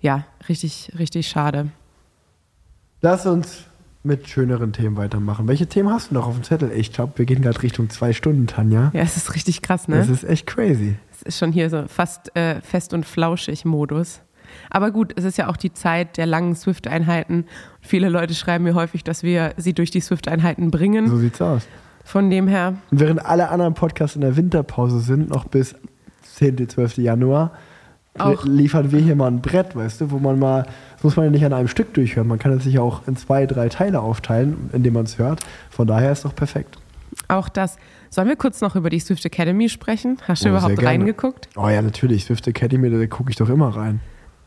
ja, 0.00 0.24
richtig, 0.48 0.92
richtig 0.98 1.28
schade. 1.28 1.68
Lass 3.00 3.26
uns 3.26 3.64
mit 4.04 4.28
schöneren 4.28 4.72
Themen 4.72 4.96
weitermachen. 4.96 5.48
Welche 5.48 5.66
Themen 5.66 5.90
hast 5.90 6.10
du 6.10 6.14
noch 6.14 6.26
auf 6.26 6.34
dem 6.34 6.44
Zettel? 6.44 6.70
Ich 6.72 6.92
glaube, 6.92 7.14
wir 7.16 7.24
gehen 7.24 7.40
gerade 7.42 7.62
Richtung 7.62 7.88
zwei 7.88 8.12
Stunden, 8.12 8.46
Tanja. 8.46 8.90
Ja, 8.92 9.00
es 9.00 9.16
ist 9.16 9.34
richtig 9.34 9.62
krass, 9.62 9.88
ne? 9.88 9.96
Das 9.96 10.08
ist 10.10 10.24
echt 10.24 10.46
crazy. 10.46 10.96
Es 11.12 11.22
ist 11.22 11.38
schon 11.38 11.52
hier 11.52 11.70
so 11.70 11.84
fast 11.88 12.36
äh, 12.36 12.60
fest 12.60 12.92
und 12.92 13.06
flauschig 13.06 13.64
Modus. 13.64 14.20
Aber 14.70 14.90
gut, 14.90 15.12
es 15.16 15.24
ist 15.24 15.38
ja 15.38 15.48
auch 15.48 15.56
die 15.56 15.72
Zeit 15.72 16.18
der 16.18 16.26
langen 16.26 16.54
Swift-Einheiten. 16.54 17.46
Viele 17.80 18.08
Leute 18.10 18.34
schreiben 18.34 18.64
mir 18.64 18.74
häufig, 18.74 19.04
dass 19.04 19.22
wir 19.22 19.54
sie 19.56 19.72
durch 19.72 19.90
die 19.90 20.00
Swift-Einheiten 20.00 20.70
bringen. 20.70 21.08
So 21.08 21.16
sieht's 21.16 21.40
aus. 21.40 21.66
Von 22.04 22.28
dem 22.28 22.46
her, 22.46 22.74
Und 22.90 23.00
während 23.00 23.24
alle 23.24 23.48
anderen 23.48 23.72
Podcasts 23.72 24.14
in 24.14 24.20
der 24.20 24.36
Winterpause 24.36 25.00
sind, 25.00 25.30
noch 25.30 25.44
bis 25.44 25.74
10., 26.34 26.68
12. 26.68 26.98
Januar, 26.98 27.52
Auch. 28.18 28.44
liefern 28.44 28.92
wir 28.92 29.00
hier 29.00 29.16
mal 29.16 29.28
ein 29.28 29.40
Brett, 29.40 29.74
weißt 29.74 30.02
du, 30.02 30.10
wo 30.10 30.18
man 30.18 30.38
mal, 30.38 30.66
muss 31.04 31.16
man 31.16 31.26
ja 31.26 31.30
nicht 31.30 31.44
an 31.44 31.52
einem 31.52 31.68
Stück 31.68 31.94
durchhören, 31.94 32.26
man 32.26 32.38
kann 32.38 32.52
es 32.52 32.64
sich 32.64 32.74
ja 32.74 32.80
auch 32.80 33.06
in 33.06 33.16
zwei, 33.16 33.46
drei 33.46 33.68
Teile 33.68 34.00
aufteilen, 34.00 34.70
indem 34.72 34.94
man 34.94 35.04
es 35.04 35.18
hört. 35.18 35.40
Von 35.70 35.86
daher 35.86 36.10
ist 36.12 36.24
doch 36.24 36.34
perfekt. 36.34 36.78
auch 37.28 37.48
das. 37.48 37.76
Sollen 38.10 38.28
wir 38.28 38.36
kurz 38.36 38.60
noch 38.60 38.76
über 38.76 38.90
die 38.90 39.00
Swift 39.00 39.24
Academy 39.24 39.68
sprechen? 39.68 40.18
Hast 40.26 40.44
du 40.44 40.48
Oh, 40.48 40.52
überhaupt 40.52 40.82
reingeguckt? 40.82 41.48
Oh 41.56 41.68
ja, 41.68 41.82
natürlich, 41.82 42.24
Swift 42.24 42.46
Academy, 42.48 42.90
da 42.90 43.06
gucke 43.06 43.30
ich 43.30 43.36
doch 43.36 43.48
immer 43.48 43.68
rein. 43.76 44.00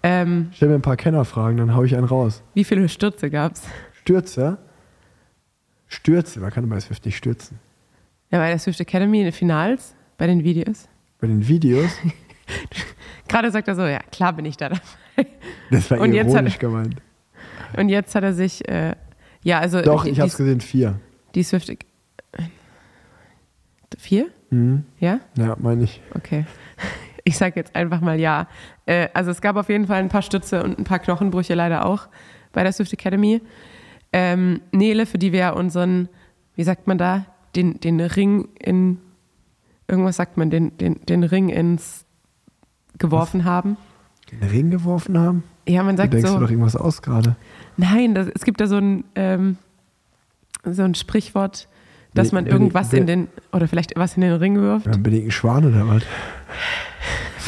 Ähm, 0.04 0.50
Stell 0.54 0.70
mir 0.70 0.76
ein 0.76 0.82
paar 0.82 0.96
Kennerfragen, 0.98 1.58
dann 1.58 1.76
hau 1.76 1.84
ich 1.84 1.96
einen 1.96 2.06
raus. 2.06 2.44
wie 2.54 2.64
viele 2.64 2.88
Stürze 2.90 3.30
gab 3.30 3.54
es? 3.54 3.64
Stürze? 4.02 4.58
Stürze, 5.88 6.40
man 6.40 6.52
kann 6.52 6.68
bei 6.70 6.80
Swift 6.80 7.06
nicht 7.06 7.18
stürzen. 7.18 7.60
Ja, 8.32 8.40
bei 8.40 8.50
der 8.50 8.60
Swift 8.60 8.80
Academy 8.80 9.20
in 9.20 9.26
den 9.26 9.34
Finals, 9.34 9.96
bei 10.18 10.28
den 10.28 10.44
Videos. 10.44 10.88
Bei 11.20 11.28
den 11.28 11.48
Videos, 11.48 11.92
Gerade 13.28 13.52
sagt 13.52 13.68
er 13.68 13.76
so, 13.76 13.86
ja, 13.86 14.00
klar 14.12 14.34
bin 14.34 14.46
ich 14.46 14.56
da 14.58 14.70
dabei. 14.70 14.82
das 15.72 15.91
war 15.91 15.99
Und 15.99 16.14
jetzt 16.14 16.31
ironisch 16.34 16.53
hat- 16.53 16.60
gemeint. 16.60 16.95
Und 17.76 17.89
jetzt 17.89 18.15
hat 18.15 18.23
er 18.23 18.34
sich, 18.34 18.68
äh, 18.69 18.95
ja, 19.44 19.60
also. 19.60 19.81
Doch, 19.81 20.03
die, 20.06 20.11
ich 20.11 20.19
hab's 20.19 20.38
die, 20.38 20.44
gesehen, 20.44 20.61
vier. 20.61 20.99
die 21.35 21.44
Swift. 21.44 21.72
Vier? 23.98 24.27
Mhm. 24.49 24.84
Ja? 24.99 25.19
Ja, 25.38 25.56
meine 25.60 25.84
ich. 25.84 26.02
Okay. 26.15 26.45
Ich 27.23 27.38
sage 27.38 27.56
jetzt 27.57 27.76
einfach 27.76 27.99
mal 28.02 28.19
ja. 28.19 28.48
Äh, 28.85 29.10
also 29.14 29.31
es 29.31 29.41
gab 29.41 29.56
auf 29.57 29.69
jeden 29.69 29.88
Fall 29.88 29.98
ein 29.98 30.10
paar 30.10 30.22
Stütze 30.22 30.64
und 30.64 30.80
ein 30.80 30.84
paar 30.84 30.99
Knochenbrüche 30.99 31.56
leider 31.56 31.85
auch 31.85 32.07
bei 32.53 32.64
der 32.64 32.72
Swift 32.72 32.94
Academy. 32.94 33.41
Ähm, 34.14 34.61
Nele, 34.72 35.06
für 35.06 35.18
die 35.18 35.31
wir 35.34 35.39
ja 35.39 35.49
unseren, 35.52 36.07
wie 36.56 36.64
sagt 36.64 36.88
man 36.88 36.98
da, 36.98 37.26
den, 37.56 37.80
den 37.81 37.99
Ring 37.99 38.48
in, 38.60 38.99
irgendwas 39.88 40.15
sagt 40.15 40.38
man, 40.38 40.49
den, 40.49 40.77
den, 40.77 41.06
den 41.06 41.23
Ring 41.23 41.49
ins 41.49 42.06
geworfen 42.98 43.44
haben. 43.45 43.77
Den 44.32 44.44
Ring 44.49 44.70
geworfen 44.72 45.18
haben? 45.18 45.44
Ja, 45.68 45.84
man 45.84 45.98
sagt 45.98 46.14
du 46.14 46.18
denkst 46.18 46.30
so. 46.32 46.38
du 46.38 46.44
doch 46.45 46.49
irgendwas 46.52 46.76
aus 46.76 47.02
gerade. 47.02 47.36
Nein, 47.78 48.14
das, 48.16 48.28
es 48.34 48.44
gibt 48.44 48.60
da 48.62 48.68
so 48.68 48.78
ein, 48.78 49.04
ähm, 49.16 49.58
so 50.64 50.84
ein 50.84 50.95
Sprichwort, 50.95 51.68
dass 52.14 52.32
Nee, 52.32 52.36
man 52.36 52.44
bin 52.45 52.54
irgendwas 52.54 52.91
ich- 52.94 52.99
in 52.99 53.08
den, 53.08 53.28
oder 53.52 53.68
vielleicht 53.68 53.94
was 53.95 54.16
in 54.16 54.22
den 54.22 54.34
Ring 54.34 54.56
wirft. 54.60 54.86
Ja, 54.88 54.98
bin 54.98 55.14
ich 55.14 55.24
ein 55.26 55.32
Schwan 55.32 55.66
oder 55.66 55.88
was? 55.88 56.04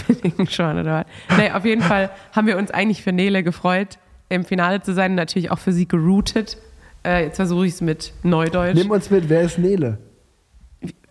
Schon, 0.50 0.78
oder 0.80 1.06
was? 1.30 1.38
Nee, 1.38 1.52
auf 1.52 1.66
jeden 1.66 1.82
Fall 1.82 2.10
haben 2.36 2.48
wir 2.48 2.58
uns 2.58 2.72
eigentlich 2.72 3.04
für 3.04 3.12
Nele 3.12 3.44
gefreut, 3.44 3.98
im 4.30 4.46
Finale 4.46 4.82
zu 4.82 4.94
sein, 4.94 5.16
natürlich 5.16 5.52
auch 5.52 5.60
für 5.60 5.72
sie 5.74 5.88
geroutet. 5.88 6.58
Äh, 7.06 7.26
jetzt 7.26 7.38
versuche 7.38 7.66
ich 7.66 7.74
es 7.74 7.82
mit 7.82 8.14
Neudeutsch. 8.24 8.76
Nimm 8.76 8.92
uns 8.92 9.10
mit, 9.10 9.30
wer 9.30 9.42
ist 9.42 9.58
Nele? 9.58 9.98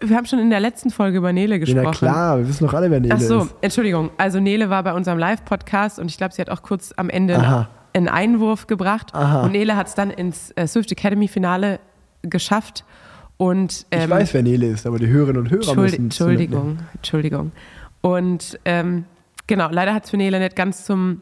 Wir 0.01 0.17
haben 0.17 0.27
schon 0.27 0.39
in 0.39 0.49
der 0.51 0.61
letzten 0.61 0.91
Folge 0.91 1.19
über 1.19 1.33
Nele 1.33 1.57
Ja, 1.57 1.59
gesprochen. 1.59 1.85
na 1.85 1.91
klar, 1.91 2.39
wir 2.39 2.49
wissen 2.49 2.65
doch 2.67 2.73
alle, 2.75 2.91
wer 2.91 3.01
Nele 3.01 3.15
Ach 3.15 3.21
so, 3.21 3.41
ist. 3.43 3.55
Entschuldigung. 3.61 4.11
Also 4.17 4.41
Nele 4.41 4.71
war 4.71 4.83
bei 4.83 4.95
unserem 4.95 5.19
Live-Podcast 5.19 5.99
und 5.99 6.07
ich 6.11 6.17
glaube, 6.17 6.33
sie 6.35 6.41
hat 6.41 6.49
auch 6.51 6.63
kurz 6.63 6.95
am 6.97 7.11
Ende 7.11 7.37
Aha. 7.39 7.69
einen 7.93 8.09
Einwurf 8.09 8.67
gebracht. 8.67 9.15
Aha. 9.15 9.43
Und 9.43 9.53
Nele 9.53 9.77
hat 9.77 9.89
es 9.89 9.95
dann 9.95 10.11
ins 10.11 10.53
äh, 10.53 10.67
Swift 10.67 10.91
Academy-Finale 10.93 11.81
geschafft. 12.23 12.85
Und, 13.37 13.87
Ich 13.91 13.99
ähm, 14.03 14.09
weiß, 14.11 14.33
wer 14.35 14.43
Nele 14.43 14.67
ist, 14.69 14.87
aber 14.87 14.99
die 14.99 15.09
Hörerinnen 15.09 15.43
und 15.43 15.51
Hörer 15.51 15.63
Entschuldi- 15.63 15.81
müssen 15.83 16.05
Entschuldigung, 16.05 16.79
Entschuldigung. 16.95 17.53
Und 18.01 18.59
ähm, 18.65 19.05
genau, 19.47 19.69
leider 19.71 19.93
hat 19.95 20.05
es 20.05 20.11
für 20.11 20.17
Nele 20.17 20.39
nicht 20.39 20.57
ganz 20.57 20.85
zum 20.85 21.21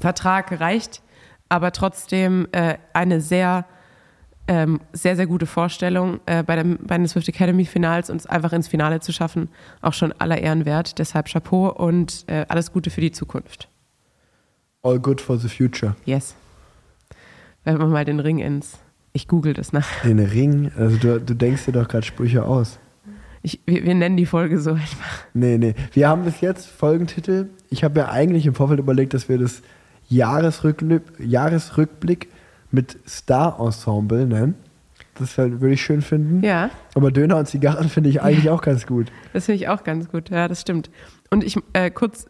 Vertrag 0.00 0.48
gereicht, 0.48 1.02
aber 1.48 1.72
trotzdem 1.72 2.48
äh, 2.52 2.76
eine 2.94 3.20
sehr 3.20 3.66
ähm, 4.48 4.80
sehr, 4.92 5.16
sehr 5.16 5.26
gute 5.26 5.46
Vorstellung 5.46 6.20
äh, 6.26 6.42
bei, 6.42 6.56
dem, 6.56 6.78
bei 6.82 6.96
den 6.96 7.06
Swift 7.06 7.28
Academy 7.28 7.64
Finals 7.64 8.10
uns 8.10 8.26
einfach 8.26 8.52
ins 8.52 8.68
Finale 8.68 9.00
zu 9.00 9.12
schaffen. 9.12 9.48
Auch 9.80 9.92
schon 9.92 10.12
aller 10.12 10.38
Ehren 10.38 10.64
wert. 10.64 10.98
Deshalb 10.98 11.28
Chapeau 11.28 11.68
und 11.68 12.24
äh, 12.26 12.44
alles 12.48 12.72
Gute 12.72 12.90
für 12.90 13.00
die 13.00 13.12
Zukunft. 13.12 13.68
All 14.82 14.98
good 14.98 15.20
for 15.20 15.38
the 15.38 15.48
future. 15.48 15.94
Yes. 16.04 16.34
Werfen 17.64 17.80
wir 17.80 17.86
mal 17.86 18.04
den 18.04 18.18
Ring 18.18 18.38
ins. 18.38 18.78
Ich 19.12 19.28
google 19.28 19.54
das 19.54 19.72
nach. 19.72 19.86
Den 20.02 20.18
Ring, 20.18 20.72
also 20.76 20.96
du, 20.96 21.20
du 21.20 21.34
denkst 21.34 21.66
dir 21.66 21.72
doch 21.72 21.86
gerade 21.86 22.04
Sprüche 22.04 22.44
aus. 22.44 22.78
Ich, 23.42 23.60
wir, 23.66 23.84
wir 23.84 23.94
nennen 23.94 24.16
die 24.16 24.26
Folge 24.26 24.58
so 24.58 24.70
einfach. 24.72 25.24
Nee, 25.34 25.58
nee. 25.58 25.74
Wir 25.92 26.08
haben 26.08 26.24
bis 26.24 26.40
jetzt 26.40 26.66
Folgentitel. 26.66 27.50
Ich 27.70 27.84
habe 27.84 28.00
mir 28.00 28.08
eigentlich 28.08 28.46
im 28.46 28.54
Vorfeld 28.54 28.80
überlegt, 28.80 29.14
dass 29.14 29.28
wir 29.28 29.38
das 29.38 29.62
Jahresrückblick, 30.08 31.02
Jahresrückblick 31.18 32.28
mit 32.72 32.98
Star-Ensemble 33.06 34.26
nennen. 34.26 34.54
Das 35.14 35.36
würde 35.36 35.72
ich 35.72 35.82
schön 35.82 36.00
finden. 36.00 36.42
Ja. 36.42 36.70
Aber 36.94 37.10
Döner 37.10 37.36
und 37.36 37.46
Zigarren 37.46 37.88
finde 37.88 38.08
ich 38.08 38.22
eigentlich 38.22 38.48
auch 38.50 38.62
ganz 38.62 38.86
gut. 38.86 39.12
Das 39.32 39.46
finde 39.46 39.62
ich 39.62 39.68
auch 39.68 39.84
ganz 39.84 40.08
gut. 40.08 40.30
Ja, 40.30 40.48
das 40.48 40.60
stimmt. 40.62 40.90
Und 41.30 41.44
ich 41.44 41.58
äh, 41.74 41.90
kurz, 41.90 42.26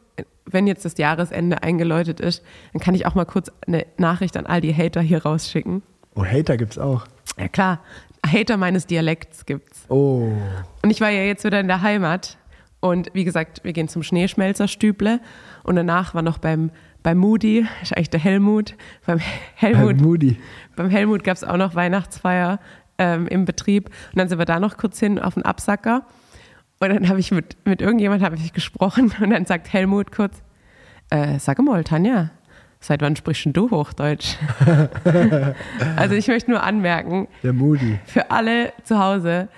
wenn 0.46 0.66
jetzt 0.66 0.84
das 0.84 0.98
Jahresende 0.98 1.62
eingeläutet 1.62 2.20
ist, 2.20 2.42
dann 2.72 2.80
kann 2.80 2.94
ich 2.94 3.06
auch 3.06 3.14
mal 3.14 3.24
kurz 3.24 3.52
eine 3.66 3.86
Nachricht 3.98 4.36
an 4.36 4.46
all 4.46 4.60
die 4.60 4.74
Hater 4.74 5.00
hier 5.00 5.22
rausschicken. 5.22 5.82
Oh, 6.14 6.24
Hater 6.24 6.56
gibt's 6.56 6.76
auch. 6.76 7.06
Ja 7.38 7.48
klar, 7.48 7.80
Hater 8.26 8.56
meines 8.56 8.86
Dialekts 8.86 9.46
gibt's. 9.46 9.84
Oh. 9.88 10.32
Und 10.82 10.90
ich 10.90 11.00
war 11.00 11.10
ja 11.10 11.22
jetzt 11.22 11.44
wieder 11.44 11.60
in 11.60 11.68
der 11.68 11.82
Heimat. 11.82 12.36
Und 12.80 13.10
wie 13.14 13.22
gesagt, 13.22 13.62
wir 13.62 13.72
gehen 13.72 13.86
zum 13.86 14.02
Schneeschmelzerstüble. 14.02 15.20
Und 15.62 15.76
danach 15.76 16.14
war 16.14 16.22
noch 16.22 16.38
beim, 16.38 16.70
beim 17.02 17.18
Moody, 17.18 17.66
ist 17.82 17.96
eigentlich 17.96 18.10
der 18.10 18.20
Helmut. 18.20 18.74
Beim 19.06 19.18
Helmut, 19.54 19.96
Beim 19.96 20.06
Moody. 20.06 20.36
Beim 20.76 20.90
Helmut 20.90 21.24
gab 21.24 21.36
es 21.36 21.44
auch 21.44 21.56
noch 21.56 21.74
Weihnachtsfeier 21.74 22.60
ähm, 22.98 23.26
im 23.28 23.44
Betrieb. 23.44 23.86
Und 23.86 24.18
dann 24.18 24.28
sind 24.28 24.38
wir 24.38 24.44
da 24.44 24.60
noch 24.60 24.76
kurz 24.76 24.98
hin 25.00 25.18
auf 25.18 25.34
den 25.34 25.44
Absacker. 25.44 26.06
Und 26.80 26.88
dann 26.88 27.08
habe 27.08 27.20
ich 27.20 27.30
mit, 27.30 27.56
mit 27.64 27.80
irgendjemand 27.80 28.22
habe 28.22 28.36
ich 28.36 28.52
gesprochen. 28.52 29.12
Und 29.20 29.30
dann 29.30 29.46
sagt 29.46 29.72
Helmut 29.72 30.12
kurz, 30.12 30.42
äh, 31.10 31.38
sag 31.38 31.58
mal, 31.60 31.84
Tanja, 31.84 32.30
seit 32.80 33.02
wann 33.02 33.16
sprichst 33.16 33.44
denn 33.44 33.52
du 33.52 33.70
Hochdeutsch? 33.70 34.36
also 35.96 36.14
ich 36.14 36.28
möchte 36.28 36.50
nur 36.50 36.62
anmerken, 36.62 37.28
Der 37.42 37.52
Moody. 37.52 37.98
für 38.06 38.30
alle 38.30 38.72
zu 38.84 38.98
Hause 38.98 39.48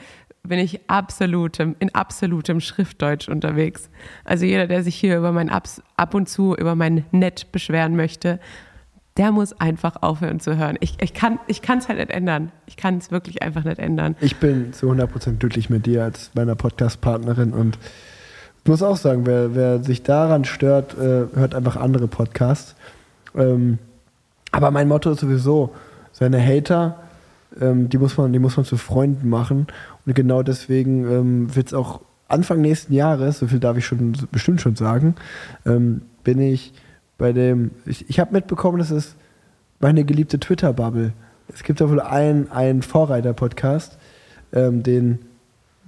bin 0.46 0.58
ich 0.58 0.80
absolutem, 0.88 1.74
in 1.78 1.94
absolutem 1.94 2.60
Schriftdeutsch 2.60 3.28
unterwegs. 3.28 3.90
Also 4.24 4.44
jeder, 4.44 4.66
der 4.66 4.82
sich 4.82 4.94
hier 4.94 5.16
über 5.16 5.32
mein 5.32 5.48
Abs, 5.48 5.82
ab 5.96 6.14
und 6.14 6.28
zu 6.28 6.54
über 6.54 6.74
mein 6.74 7.04
Nett 7.12 7.50
beschweren 7.50 7.96
möchte, 7.96 8.38
der 9.16 9.32
muss 9.32 9.58
einfach 9.60 10.02
aufhören 10.02 10.40
zu 10.40 10.56
hören. 10.56 10.76
Ich, 10.80 10.96
ich 11.00 11.14
kann 11.14 11.38
es 11.46 11.88
halt 11.88 11.98
nicht 11.98 12.10
ändern. 12.10 12.50
Ich 12.66 12.76
kann 12.76 12.98
es 12.98 13.10
wirklich 13.10 13.42
einfach 13.42 13.64
nicht 13.64 13.78
ändern. 13.78 14.16
Ich 14.20 14.36
bin 14.36 14.72
zu 14.72 14.90
100% 14.90 15.38
glücklich 15.38 15.70
mit 15.70 15.86
dir 15.86 16.04
als 16.04 16.30
meiner 16.34 16.56
Podcast-Partnerin 16.56 17.52
und 17.52 17.78
ich 18.64 18.70
muss 18.70 18.82
auch 18.82 18.96
sagen, 18.96 19.26
wer, 19.26 19.54
wer 19.54 19.82
sich 19.82 20.02
daran 20.02 20.44
stört, 20.44 20.94
äh, 20.94 21.26
hört 21.34 21.54
einfach 21.54 21.76
andere 21.76 22.08
Podcasts. 22.08 22.74
Ähm, 23.36 23.78
aber 24.52 24.70
mein 24.70 24.88
Motto 24.88 25.10
ist 25.10 25.20
sowieso, 25.20 25.74
seine 26.12 26.40
Hater, 26.44 26.98
ähm, 27.60 27.88
die, 27.88 27.98
muss 27.98 28.16
man, 28.16 28.32
die 28.32 28.38
muss 28.38 28.56
man 28.56 28.64
zu 28.64 28.76
Freunden 28.76 29.28
machen. 29.28 29.66
Und 30.06 30.14
genau 30.14 30.42
deswegen 30.42 31.10
ähm, 31.10 31.56
wird 31.56 31.68
es 31.68 31.74
auch 31.74 32.00
Anfang 32.28 32.60
nächsten 32.60 32.92
Jahres, 32.92 33.38
so 33.38 33.46
viel 33.46 33.60
darf 33.60 33.76
ich 33.76 33.86
schon 33.86 34.16
bestimmt 34.32 34.60
schon 34.60 34.76
sagen, 34.76 35.14
ähm, 35.66 36.02
bin 36.24 36.40
ich 36.40 36.72
bei 37.18 37.32
dem, 37.32 37.70
ich, 37.86 38.08
ich 38.08 38.18
habe 38.18 38.32
mitbekommen, 38.32 38.78
das 38.78 38.90
ist 38.90 39.16
meine 39.80 40.04
geliebte 40.04 40.40
Twitter-Bubble. 40.40 41.12
Es 41.52 41.62
gibt 41.62 41.80
da 41.80 41.88
wohl 41.88 42.00
einen, 42.00 42.50
einen 42.50 42.82
Vorreiter-Podcast, 42.82 43.98
ähm, 44.52 44.82
den, 44.82 45.18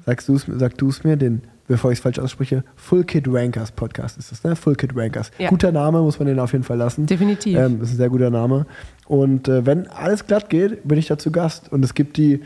sagst 0.04 0.28
du's, 0.28 0.46
sag 0.48 0.76
du 0.78 0.88
es 0.88 1.02
mir, 1.02 1.16
den, 1.16 1.42
bevor 1.66 1.90
ich 1.90 1.98
es 1.98 2.02
falsch 2.02 2.18
ausspreche, 2.18 2.62
Full 2.76 3.04
Kid 3.04 3.26
Rankers 3.28 3.72
Podcast 3.72 4.18
ist 4.18 4.30
das, 4.30 4.44
ne? 4.44 4.54
Full 4.54 4.76
Kid 4.76 4.92
Rankers. 4.94 5.30
Ja. 5.38 5.48
Guter 5.48 5.72
Name, 5.72 6.00
muss 6.02 6.18
man 6.18 6.28
den 6.28 6.38
auf 6.38 6.52
jeden 6.52 6.64
Fall 6.64 6.76
lassen. 6.76 7.06
Definitiv. 7.06 7.58
Ähm, 7.58 7.80
das 7.80 7.88
ist 7.88 7.94
ein 7.94 7.98
sehr 7.98 8.10
guter 8.10 8.30
Name. 8.30 8.66
Und 9.06 9.48
äh, 9.48 9.66
wenn 9.66 9.88
alles 9.88 10.26
glatt 10.26 10.50
geht, 10.50 10.86
bin 10.86 10.98
ich 10.98 11.06
da 11.06 11.18
zu 11.18 11.32
Gast. 11.32 11.72
Und 11.72 11.84
es 11.84 11.94
gibt 11.94 12.16
die, 12.18 12.42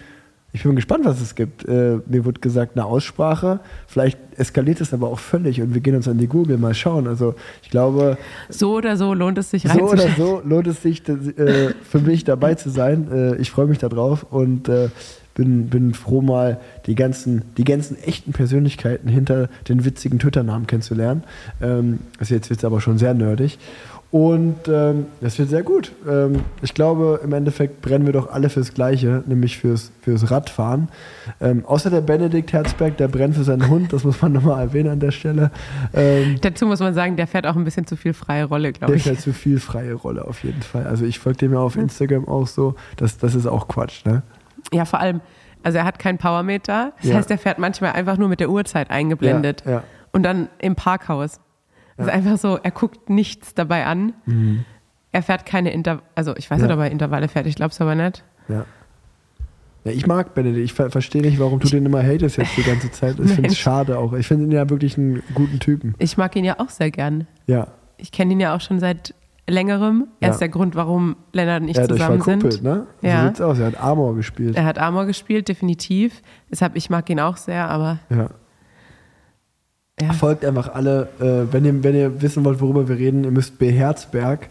ich 0.52 0.62
bin 0.64 0.74
gespannt, 0.74 1.04
was 1.04 1.20
es 1.20 1.34
gibt. 1.34 1.66
Äh, 1.68 1.98
mir 2.06 2.24
wurde 2.24 2.40
gesagt, 2.40 2.76
eine 2.76 2.84
Aussprache. 2.84 3.60
Vielleicht 3.86 4.18
eskaliert 4.36 4.80
es 4.80 4.92
aber 4.92 5.08
auch 5.08 5.18
völlig 5.18 5.60
und 5.62 5.74
wir 5.74 5.80
gehen 5.80 5.94
uns 5.94 6.08
an 6.08 6.18
die 6.18 6.26
Google 6.26 6.58
mal 6.58 6.74
schauen. 6.74 7.06
Also 7.06 7.34
ich 7.62 7.70
glaube, 7.70 8.18
So 8.48 8.76
oder 8.76 8.96
so 8.96 9.14
lohnt 9.14 9.38
es 9.38 9.50
sich 9.50 9.62
so 9.62 9.80
oder 9.80 10.08
so 10.16 10.42
lohnt 10.44 10.66
es 10.66 10.82
sich 10.82 11.02
das, 11.02 11.28
äh, 11.28 11.74
für 11.88 12.00
mich 12.00 12.24
dabei 12.24 12.54
zu 12.54 12.70
sein. 12.70 13.08
Äh, 13.12 13.36
ich 13.36 13.50
freue 13.50 13.66
mich 13.66 13.78
darauf 13.78 14.24
und 14.30 14.68
äh, 14.68 14.88
bin, 15.34 15.68
bin 15.68 15.94
froh, 15.94 16.20
mal 16.20 16.60
die 16.86 16.94
ganzen, 16.94 17.42
die 17.56 17.64
ganzen 17.64 17.96
echten 18.02 18.32
Persönlichkeiten 18.32 19.08
hinter 19.08 19.48
den 19.68 19.84
witzigen 19.84 20.18
Twitter-Namen 20.18 20.66
kennenzulernen. 20.66 21.22
Ähm, 21.62 22.00
also 22.18 22.34
jetzt 22.34 22.50
wird 22.50 22.58
es 22.58 22.64
aber 22.64 22.80
schon 22.80 22.98
sehr 22.98 23.14
nerdig. 23.14 23.58
Und 24.12 24.66
ähm, 24.66 25.06
das 25.20 25.38
wird 25.38 25.50
sehr 25.50 25.62
gut. 25.62 25.92
Ähm, 26.08 26.40
ich 26.62 26.74
glaube, 26.74 27.20
im 27.22 27.32
Endeffekt 27.32 27.80
brennen 27.80 28.06
wir 28.06 28.12
doch 28.12 28.32
alle 28.32 28.48
fürs 28.48 28.74
Gleiche, 28.74 29.22
nämlich 29.26 29.58
fürs, 29.58 29.92
fürs 30.02 30.32
Radfahren. 30.32 30.88
Ähm, 31.40 31.64
außer 31.64 31.90
der 31.90 32.00
Benedikt 32.00 32.52
Herzberg, 32.52 32.96
der 32.96 33.06
brennt 33.06 33.36
für 33.36 33.44
seinen 33.44 33.68
Hund, 33.68 33.92
das 33.92 34.02
muss 34.02 34.20
man 34.20 34.32
nochmal 34.32 34.60
erwähnen 34.62 34.90
an 34.90 34.98
der 34.98 35.12
Stelle. 35.12 35.52
Ähm, 35.94 36.38
Dazu 36.40 36.66
muss 36.66 36.80
man 36.80 36.92
sagen, 36.92 37.14
der 37.16 37.28
fährt 37.28 37.46
auch 37.46 37.54
ein 37.54 37.62
bisschen 37.62 37.86
zu 37.86 37.96
viel 37.96 38.12
freie 38.12 38.46
Rolle, 38.46 38.72
glaube 38.72 38.86
der 38.92 38.96
ich. 38.96 39.04
fährt 39.04 39.20
zu 39.20 39.32
viel 39.32 39.60
freie 39.60 39.94
Rolle 39.94 40.24
auf 40.26 40.42
jeden 40.42 40.62
Fall. 40.62 40.88
Also 40.88 41.04
ich 41.04 41.20
folge 41.20 41.38
dem 41.38 41.52
ja 41.52 41.60
auf 41.60 41.76
Instagram 41.76 42.26
auch 42.26 42.48
so. 42.48 42.74
Das, 42.96 43.16
das 43.16 43.36
ist 43.36 43.46
auch 43.46 43.68
Quatsch, 43.68 44.04
ne? 44.06 44.22
Ja, 44.72 44.86
vor 44.86 44.98
allem, 44.98 45.20
also 45.62 45.78
er 45.78 45.84
hat 45.84 46.00
keinen 46.00 46.18
Powermeter. 46.18 46.94
Das 47.00 47.10
Ja. 47.10 47.14
heißt, 47.16 47.30
er 47.30 47.38
fährt 47.38 47.60
manchmal 47.60 47.92
einfach 47.92 48.16
nur 48.16 48.28
mit 48.28 48.40
der 48.40 48.50
Uhrzeit 48.50 48.90
eingeblendet. 48.90 49.62
Ja, 49.64 49.70
ja. 49.70 49.82
Und 50.10 50.24
dann 50.24 50.48
im 50.58 50.74
Parkhaus. 50.74 51.38
Das 52.00 52.06
ist 52.08 52.12
Ja. 52.12 52.18
einfach 52.18 52.38
so, 52.38 52.58
er 52.62 52.70
guckt 52.70 53.10
nichts 53.10 53.54
dabei 53.54 53.86
an. 53.86 54.12
Mhm. 54.26 54.64
Er 55.12 55.22
fährt 55.22 55.44
keine 55.46 55.72
Intervalle, 55.72 56.06
also 56.14 56.36
ich 56.36 56.50
weiß 56.50 56.60
Ja. 56.60 56.66
nicht, 56.66 56.74
ob 56.74 56.80
er 56.80 56.90
Intervalle 56.90 57.28
fährt, 57.28 57.46
ich 57.46 57.54
glaube 57.56 57.70
es 57.72 57.80
aber 57.80 57.94
nicht. 57.94 58.24
Ja. 58.48 58.64
Ja, 59.84 59.92
ich 59.92 60.06
mag 60.06 60.34
Benedikt. 60.34 60.64
Ich 60.64 60.72
ver 60.74 60.90
verstehe 60.90 61.22
nicht, 61.22 61.38
warum 61.40 61.58
du 61.58 61.66
den 61.68 61.86
immer 61.86 62.02
hatest 62.02 62.36
jetzt 62.36 62.54
die 62.56 62.62
ganze 62.62 62.90
Zeit. 62.90 63.18
Ich 63.18 63.30
finde 63.34 63.48
es 63.50 63.58
schade 63.58 63.98
auch. 63.98 64.12
Ich 64.12 64.28
finde 64.28 64.44
ihn 64.44 64.52
ja 64.52 64.68
wirklich 64.68 64.98
einen 64.98 65.22
guten 65.34 65.58
Typen. 65.58 65.94
Ich 65.98 66.16
mag 66.18 66.36
ihn 66.36 66.44
ja 66.44 66.60
auch 66.60 66.68
sehr 66.68 66.90
gern. 66.90 67.26
Ja. 67.46 67.68
Ich 67.96 68.12
kenne 68.12 68.32
ihn 68.34 68.40
ja 68.40 68.54
auch 68.54 68.60
schon 68.60 68.78
seit 68.78 69.14
längerem. 69.48 70.06
Er 70.20 70.28
Ja. 70.28 70.34
ist 70.34 70.40
der 70.40 70.50
Grund, 70.50 70.74
warum 70.76 71.16
Lennart 71.32 71.62
und 71.62 71.68
ich 71.68 71.76
er 71.78 71.84
euch 71.84 71.88
zusammen 71.88 72.20
sind. 72.20 72.40
verkuppelt, 72.42 72.62
ne? 72.62 72.86
So 73.00 73.06
Ja. 73.08 73.26
sieht's 73.26 73.40
aus. 73.40 73.58
Er 73.58 73.66
hat 73.68 73.80
Amor 73.80 74.14
gespielt. 74.16 74.54
Er 74.54 74.64
hat 74.64 74.78
Amor 74.78 75.06
gespielt, 75.06 75.48
definitiv. 75.48 76.22
Deshalb, 76.50 76.76
ich 76.76 76.90
mag 76.90 77.08
ihn 77.08 77.18
auch 77.18 77.36
sehr, 77.38 77.68
aber 77.70 77.98
Ja. 78.10 78.28
Ja. 80.00 80.12
Folgt 80.12 80.44
einfach 80.44 80.74
alle, 80.74 81.08
äh, 81.20 81.52
wenn, 81.52 81.64
ihr, 81.64 81.82
wenn 81.84 81.94
ihr 81.94 82.22
wissen 82.22 82.44
wollt, 82.44 82.60
worüber 82.60 82.88
wir 82.88 82.96
reden, 82.96 83.24
ihr 83.24 83.30
müsst 83.30 83.58
B. 83.58 83.70
Herzberg 83.70 84.48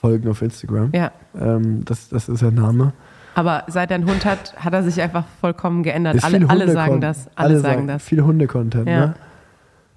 folgen 0.00 0.28
auf 0.28 0.42
Instagram. 0.42 0.90
Ja. 0.94 1.12
Ähm, 1.38 1.84
das, 1.84 2.08
das 2.08 2.28
ist 2.28 2.40
sein 2.40 2.54
Name. 2.54 2.92
Aber 3.34 3.64
seit 3.66 3.90
er 3.90 3.96
einen 3.96 4.08
Hund 4.08 4.24
hat, 4.24 4.54
hat 4.56 4.72
er 4.72 4.82
sich 4.82 5.00
einfach 5.00 5.24
vollkommen 5.40 5.82
geändert. 5.82 6.22
Alle, 6.22 6.48
alle 6.48 6.70
sagen 6.70 7.00
das. 7.00 7.28
Alle, 7.34 7.58
sagen 7.58 7.88
das. 7.88 8.04
Viel 8.04 8.22
Hunde-Content, 8.22 8.88
Ja. 8.88 9.06
ne? 9.06 9.14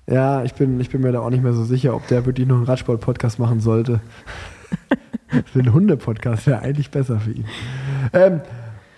Ja, 0.09 0.43
ich 0.43 0.53
bin, 0.53 0.79
ich 0.79 0.89
bin 0.89 1.01
mir 1.01 1.11
da 1.11 1.19
auch 1.19 1.29
nicht 1.29 1.43
mehr 1.43 1.51
so 1.51 1.65
sicher, 1.65 1.93
ob 1.93 2.07
der 2.07 2.25
wirklich 2.25 2.47
noch 2.47 2.55
einen 2.55 2.65
Radsport-Podcast 2.65 3.39
machen 3.39 3.59
sollte. 3.59 3.99
für 5.45 5.59
einen 5.59 5.73
Hunde-Podcast 5.73 6.47
wäre 6.47 6.59
eigentlich 6.61 6.89
besser 6.91 7.19
für 7.19 7.31
ihn. 7.31 7.45
Ähm, 8.13 8.39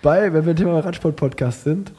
bei, 0.02 0.32
wenn 0.32 0.46
wir 0.46 0.54
Thema 0.54 0.78
Radsport-Podcast 0.78 1.64
sind, 1.64 1.92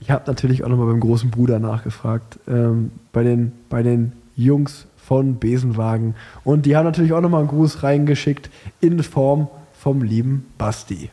ich 0.00 0.10
habe 0.10 0.24
natürlich 0.26 0.64
auch 0.64 0.68
nochmal 0.68 0.86
beim 0.86 1.00
großen 1.00 1.30
Bruder 1.30 1.58
nachgefragt, 1.58 2.38
ähm, 2.48 2.92
bei, 3.12 3.22
den, 3.22 3.52
bei 3.68 3.82
den 3.82 4.12
Jungs 4.36 4.86
von 4.96 5.38
Besenwagen. 5.38 6.14
Und 6.44 6.66
die 6.66 6.76
haben 6.76 6.84
natürlich 6.84 7.12
auch 7.12 7.20
nochmal 7.20 7.40
einen 7.40 7.48
Gruß 7.48 7.82
reingeschickt 7.82 8.50
in 8.80 9.02
Form 9.02 9.48
vom 9.72 10.02
lieben 10.02 10.46
Basti. 10.58 11.10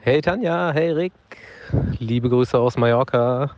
Hey 0.00 0.20
Tanja, 0.20 0.72
hey 0.72 0.92
Rick, 0.92 1.12
liebe 1.98 2.28
Grüße 2.28 2.58
aus 2.58 2.76
Mallorca. 2.76 3.52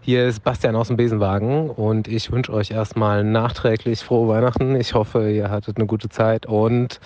Hier 0.00 0.26
ist 0.26 0.42
Bastian 0.42 0.74
aus 0.74 0.88
dem 0.88 0.96
Besenwagen 0.96 1.70
und 1.70 2.08
ich 2.08 2.32
wünsche 2.32 2.52
euch 2.52 2.72
erstmal 2.72 3.22
nachträglich 3.22 4.02
frohe 4.02 4.28
Weihnachten. 4.28 4.74
Ich 4.74 4.94
hoffe, 4.94 5.30
ihr 5.30 5.48
hattet 5.48 5.76
eine 5.76 5.86
gute 5.86 6.08
Zeit 6.08 6.46
und 6.46 6.98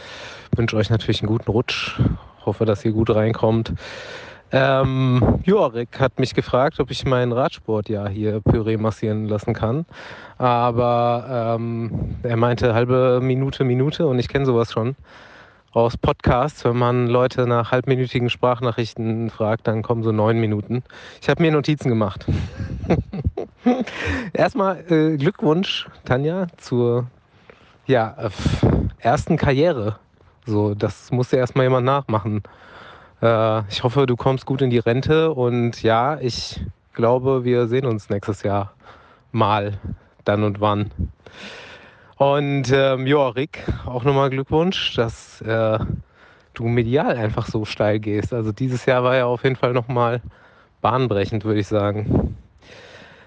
wünsche 0.55 0.77
euch 0.79 0.89
natürlich 0.89 1.21
einen 1.21 1.29
guten 1.29 1.51
Rutsch. 1.51 2.01
Hoffe, 2.47 2.65
dass 2.65 2.85
ihr 2.87 2.93
gut 2.93 3.15
reinkommt. 3.15 3.75
Ähm, 4.53 5.41
ja, 5.45 5.67
Rick 5.67 5.99
hat 5.99 6.19
mich 6.19 6.35
gefragt, 6.35 6.79
ob 6.79 6.91
ich 6.91 7.05
meinen 7.05 7.33
Radsportjahr 7.33 8.09
hier 8.09 8.41
Püree 8.41 8.77
massieren 8.77 9.27
lassen 9.29 9.55
kann. 9.55 9.87
Aber 10.39 11.57
ähm, 11.59 12.17
er 12.23 12.37
meinte 12.37 12.75
halbe 12.75 13.21
Minute, 13.23 13.65
Minute 13.65 14.07
und 14.07 14.19
ich 14.19 14.29
kenne 14.29 14.47
sowas 14.47 14.73
schon 14.73 14.95
aus 15.77 15.99
Podcasts, 15.99 16.65
wenn 16.65 16.79
man 16.79 17.07
Leute 17.07 17.47
nach 17.47 17.71
halbminütigen 17.71 18.31
Sprachnachrichten 18.31 19.29
fragt, 19.29 19.67
dann 19.67 19.83
kommen 19.83 20.03
so 20.03 20.11
neun 20.11 20.41
Minuten. 20.41 20.83
Ich 21.21 21.29
habe 21.29 21.43
mir 21.43 21.53
Notizen 21.53 21.91
gemacht. 21.91 22.25
Erstmal 24.33 24.91
äh, 24.91 25.19
Glückwunsch, 25.19 25.87
Tanja, 26.07 26.47
zur 26.57 27.09
ja, 27.87 28.31
ersten 29.01 29.37
Karriere. 29.37 29.99
So, 30.47 30.75
das 30.75 31.11
musste 31.11 31.37
erstmal 31.37 31.67
jemand 31.67 31.85
nachmachen. 31.85 32.43
Äh, 33.23 33.69
ich 33.69 33.83
hoffe, 33.83 34.07
du 34.07 34.17
kommst 34.17 34.47
gut 34.47 34.63
in 34.63 34.71
die 34.71 34.79
Rente 34.79 35.33
und 35.33 35.83
ja, 35.83 36.19
ich 36.21 36.61
glaube, 36.93 37.45
wir 37.45 37.67
sehen 37.67 37.87
uns 37.87 38.11
nächstes 38.11 38.43
Jahr 38.43 38.73
mal, 39.33 39.79
dann 40.25 40.43
und 40.43 40.61
wann. 40.61 40.91
Und 42.17 42.73
ähm, 42.73 43.07
ja, 43.07 43.29
Rick, 43.29 43.65
auch 43.85 44.05
nochmal 44.05 44.31
Glückwunsch, 44.31 44.95
dass 44.95 45.43
äh, 45.43 45.79
du 46.55 46.65
medial 46.65 47.17
einfach 47.17 47.47
so 47.47 47.65
steil 47.65 48.01
gehst. 48.01 48.33
Also 48.33 48.53
dieses 48.53 48.87
Jahr 48.87 49.05
war 49.05 49.17
ja 49.17 49.27
auf 49.27 49.45
jeden 49.45 49.57
Fall 49.57 49.73
nochmal 49.73 50.23
bahnbrechend, 50.81 51.45
würde 51.45 51.61
ich 51.61 51.69
sagen. 51.69 52.37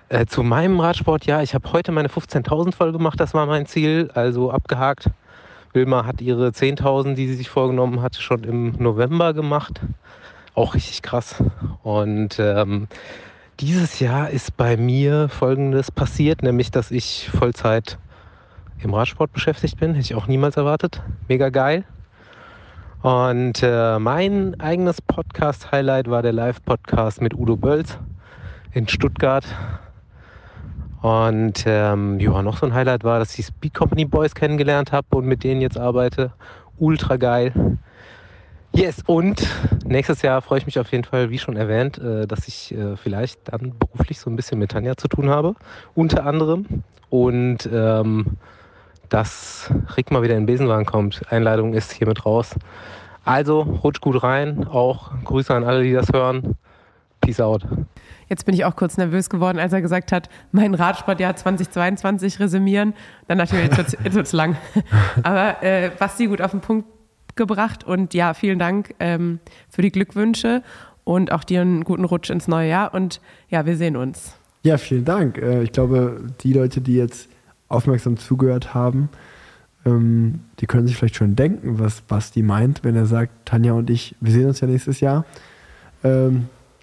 Äh, 0.09 0.25
zu 0.25 0.41
meinem 0.41 0.79
Radsport, 0.79 1.27
ja, 1.27 1.43
ich 1.43 1.53
habe 1.53 1.71
heute 1.71 1.91
meine 1.91 2.09
15.000 2.09 2.73
voll 2.73 2.91
gemacht, 2.91 3.19
das 3.19 3.35
war 3.35 3.45
mein 3.45 3.67
Ziel, 3.67 4.09
also 4.15 4.49
abgehakt. 4.49 5.11
Wilma 5.73 6.05
hat 6.05 6.21
ihre 6.21 6.49
10.000, 6.49 7.13
die 7.15 7.27
sie 7.27 7.35
sich 7.35 7.49
vorgenommen 7.49 8.01
hatte, 8.01 8.21
schon 8.21 8.43
im 8.43 8.73
November 8.79 9.33
gemacht. 9.33 9.81
Auch 10.55 10.73
richtig 10.73 11.01
krass. 11.01 11.43
Und 11.83 12.39
ähm, 12.39 12.87
dieses 13.59 13.99
Jahr 13.99 14.29
ist 14.29 14.57
bei 14.57 14.77
mir 14.77 15.29
Folgendes 15.29 15.91
passiert, 15.91 16.43
nämlich 16.43 16.71
dass 16.71 16.91
ich 16.91 17.29
Vollzeit 17.29 17.97
im 18.81 18.93
Radsport 18.93 19.31
beschäftigt 19.33 19.79
bin. 19.79 19.93
Hätte 19.93 20.01
ich 20.01 20.15
auch 20.15 20.27
niemals 20.27 20.57
erwartet. 20.57 21.01
Mega 21.27 21.49
geil. 21.49 21.83
Und 23.01 23.63
äh, 23.63 23.99
mein 23.99 24.59
eigenes 24.59 25.01
Podcast-Highlight 25.01 26.09
war 26.09 26.21
der 26.21 26.33
Live-Podcast 26.33 27.21
mit 27.21 27.33
Udo 27.33 27.55
Bölz 27.55 27.97
in 28.73 28.87
Stuttgart. 28.87 29.45
Und 31.01 31.63
ähm, 31.65 32.19
ja, 32.19 32.41
noch 32.41 32.57
so 32.57 32.65
ein 32.65 32.73
Highlight 32.73 33.03
war, 33.03 33.19
dass 33.19 33.37
ich 33.39 33.45
Speed 33.45 33.73
Company 33.73 34.05
Boys 34.05 34.35
kennengelernt 34.35 34.91
habe 34.91 35.07
und 35.11 35.25
mit 35.25 35.43
denen 35.43 35.61
jetzt 35.61 35.77
arbeite. 35.77 36.33
Ultra 36.77 37.15
geil. 37.15 37.77
Yes, 38.73 39.01
und 39.07 39.47
nächstes 39.85 40.21
Jahr 40.21 40.41
freue 40.41 40.59
ich 40.59 40.65
mich 40.65 40.77
auf 40.77 40.91
jeden 40.91 41.03
Fall, 41.03 41.31
wie 41.31 41.39
schon 41.39 41.57
erwähnt, 41.57 41.97
äh, 41.97 42.27
dass 42.27 42.47
ich 42.47 42.73
äh, 42.73 42.95
vielleicht 42.97 43.39
dann 43.51 43.73
beruflich 43.79 44.19
so 44.19 44.29
ein 44.29 44.35
bisschen 44.35 44.59
mit 44.59 44.71
Tanja 44.71 44.95
zu 44.95 45.07
tun 45.07 45.29
habe, 45.29 45.55
unter 45.95 46.25
anderem. 46.25 46.65
Und 47.09 47.67
ähm, 47.73 48.37
dass 49.09 49.71
Rick 49.97 50.11
mal 50.11 50.21
wieder 50.21 50.35
in 50.35 50.41
den 50.41 50.45
Besenwagen 50.45 50.85
kommt. 50.85 51.21
Einladung 51.31 51.73
ist 51.73 51.91
hiermit 51.91 52.25
raus. 52.25 52.55
Also 53.25 53.61
rutsch 53.61 54.01
gut 54.01 54.21
rein. 54.21 54.67
Auch 54.67 55.11
Grüße 55.23 55.53
an 55.53 55.63
alle, 55.63 55.83
die 55.83 55.93
das 55.93 56.09
hören. 56.13 56.55
Peace 57.21 57.41
out. 57.41 57.63
Jetzt 58.29 58.45
bin 58.45 58.53
ich 58.53 58.63
auch 58.63 58.75
kurz 58.75 58.97
nervös 58.97 59.29
geworden, 59.29 59.59
als 59.59 59.73
er 59.73 59.81
gesagt 59.81 60.11
hat, 60.11 60.29
mein 60.51 60.75
Radsportjahr 60.75 61.35
2022 61.35 62.39
resümieren. 62.39 62.93
Dann 63.27 63.39
dachte 63.39 63.55
ich 63.55 63.61
mir, 63.61 63.67
jetzt 63.67 63.77
wird's, 63.77 63.97
jetzt 64.03 64.13
wird's 64.15 64.33
lang. 64.33 64.55
Aber 65.23 65.61
äh, 65.63 65.89
Basti 65.97 66.27
gut 66.27 66.41
auf 66.41 66.51
den 66.51 66.61
Punkt 66.61 66.87
gebracht 67.35 67.83
und 67.83 68.13
ja, 68.13 68.33
vielen 68.33 68.59
Dank 68.59 68.93
ähm, 68.99 69.39
für 69.69 69.81
die 69.81 69.91
Glückwünsche 69.91 70.61
und 71.03 71.31
auch 71.31 71.43
dir 71.43 71.61
einen 71.61 71.83
guten 71.83 72.05
Rutsch 72.05 72.29
ins 72.29 72.47
neue 72.47 72.69
Jahr 72.69 72.93
und 72.93 73.19
ja, 73.49 73.65
wir 73.65 73.75
sehen 73.77 73.95
uns. 73.95 74.35
Ja, 74.63 74.77
vielen 74.77 75.05
Dank. 75.05 75.37
Äh, 75.37 75.63
Ich 75.63 75.71
glaube, 75.71 76.21
die 76.41 76.53
Leute, 76.53 76.81
die 76.81 76.95
jetzt 76.95 77.29
aufmerksam 77.67 78.17
zugehört 78.17 78.73
haben, 78.73 79.09
ähm, 79.85 80.41
die 80.59 80.67
können 80.67 80.85
sich 80.85 80.97
vielleicht 80.97 81.15
schon 81.15 81.35
denken, 81.35 81.79
was 81.79 82.01
Basti 82.01 82.43
meint, 82.43 82.83
wenn 82.83 82.95
er 82.95 83.05
sagt, 83.05 83.31
Tanja 83.45 83.73
und 83.73 83.89
ich, 83.89 84.15
wir 84.19 84.31
sehen 84.33 84.47
uns 84.47 84.59
ja 84.59 84.67
nächstes 84.67 84.99
Jahr. 84.99 85.25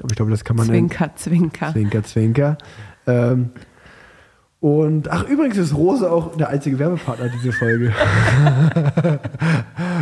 Aber 0.00 0.10
ich 0.10 0.16
glaube, 0.16 0.30
das 0.30 0.44
kann 0.44 0.56
man 0.56 0.66
Zwinker, 0.66 1.10
zwinker. 1.16 1.72
Zwinker, 1.72 2.02
zwinker. 2.04 2.58
Ähm, 3.06 3.50
und 4.60 5.10
ach, 5.10 5.28
übrigens 5.28 5.58
ist 5.58 5.76
Rose 5.76 6.10
auch 6.10 6.34
der 6.36 6.48
einzige 6.48 6.78
Werbepartner 6.78 7.28
dieser 7.28 7.52
Folge. 7.52 7.92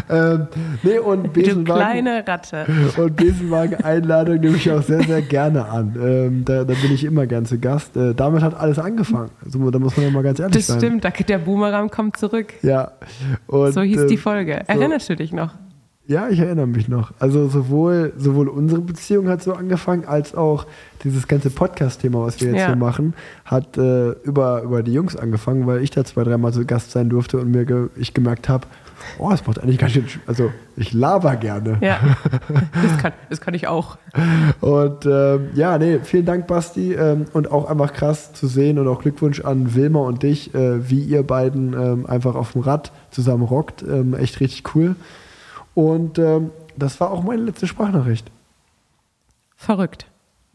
ähm, 0.09 0.47
nee, 0.83 0.99
und 0.99 1.25
Du 1.25 1.29
Besenwagen, 1.31 1.65
kleine 1.83 2.25
Ratte. 2.27 2.67
und 2.97 3.17
Besenwagen-Einladung 3.17 4.41
nehme 4.41 4.57
ich 4.57 4.71
auch 4.71 4.83
sehr, 4.83 5.03
sehr 5.03 5.23
gerne 5.23 5.67
an. 5.69 5.97
Ähm, 6.01 6.45
da, 6.45 6.65
da 6.65 6.75
bin 6.75 6.93
ich 6.93 7.05
immer 7.05 7.27
gern 7.27 7.47
zu 7.47 7.59
Gast. 7.59 7.97
Äh, 7.97 8.15
damit 8.15 8.43
hat 8.43 8.59
alles 8.59 8.79
angefangen. 8.79 9.31
Also, 9.45 9.71
da 9.71 9.79
muss 9.79 9.97
man 9.97 10.07
ja 10.07 10.13
mal 10.13 10.23
ganz 10.23 10.39
ehrlich 10.39 10.55
Das 10.55 10.67
sein. 10.69 10.79
stimmt, 10.79 11.05
da 11.05 11.11
geht 11.11 11.29
der 11.29 11.39
Boomerang 11.39 11.91
kommt 11.91 12.17
zurück. 12.17 12.55
Ja. 12.63 12.93
Und, 13.47 13.73
so 13.73 13.83
hieß 13.83 14.07
die 14.07 14.15
ähm, 14.15 14.21
Folge. 14.21 14.63
so- 14.67 14.73
Erinnerst 14.73 15.09
du 15.11 15.17
dich 15.17 15.33
noch? 15.33 15.53
Ja, 16.07 16.29
ich 16.29 16.39
erinnere 16.39 16.67
mich 16.67 16.87
noch. 16.89 17.13
Also 17.19 17.49
sowohl, 17.49 18.13
sowohl 18.19 18.49
unsere 18.49 18.83
Beziehung 18.83 19.27
hat 19.29 19.43
so 19.43 19.55
angefangen, 19.55 20.05
als 20.05 20.35
auch 20.35 20.67
dieses 21.03 21.27
ganze 21.29 21.49
Podcast-Thema, 21.49 22.23
was 22.27 22.39
wir 22.43 22.49
jetzt 22.49 22.61
Ja. 22.61 22.67
hier 22.67 22.77
machen, 22.77 23.15
hat 23.47 23.79
äh, 23.79 24.11
über, 24.23 24.61
über 24.63 24.83
die 24.83 24.93
Jungs 24.93 25.17
angefangen, 25.17 25.67
weil 25.67 25.83
ich 25.83 25.91
da 25.91 26.05
zwei, 26.05 26.23
dreimal 26.25 26.53
zu 26.53 26.67
Gast 26.67 26.91
sein 26.91 27.09
durfte 27.09 27.39
und 27.39 27.51
mir 27.51 27.65
ge 27.65 27.89
ich 27.97 28.13
gemerkt 28.13 28.51
habe, 28.51 28.67
oh, 29.19 29.31
es 29.33 29.47
macht 29.47 29.59
eigentlich 29.63 29.79
ganz 29.79 29.93
schön, 29.93 30.05
Sch- 30.05 30.19
also 30.27 30.51
ich 30.77 30.93
laber 30.93 31.37
gerne. 31.37 31.79
Ja, 31.81 31.99
das 32.83 32.99
kann, 32.99 33.13
das 33.31 33.41
kann 33.41 33.55
ich 33.55 33.67
auch. 33.67 33.97
Und 34.61 35.07
ähm, 35.07 35.49
ja, 35.55 35.79
nee, 35.79 36.01
vielen 36.03 36.27
Dank, 36.27 36.47
Basti. 36.47 36.93
Ähm, 36.93 37.25
und 37.33 37.51
auch 37.51 37.71
einfach 37.71 37.95
krass 37.95 38.35
zu 38.35 38.47
sehen 38.47 38.79
und 38.79 38.89
auch 38.89 39.01
Glückwunsch 39.01 39.41
an 39.41 39.75
Wilma 39.75 40.01
und 40.01 40.23
dich, 40.23 40.55
äh, 40.55 40.91
wie 40.91 41.01
ihr 41.01 41.23
beiden 41.23 41.73
ähm, 41.73 42.05
einfach 42.07 42.35
auf 42.35 42.53
dem 42.53 42.61
Rad 42.61 42.93
zusammen 43.11 43.43
rockt. 43.45 43.83
Ähm, 43.83 44.13
echt 44.13 44.41
richtig 44.41 44.65
cool. 44.75 44.97
Und 45.75 46.19
ähm, 46.19 46.51
das 46.77 47.01
war 47.01 47.11
auch 47.11 47.23
meine 47.23 47.43
letzte 47.43 47.67
Sprachnachricht. 47.67 48.31
Verrückt. 49.57 50.07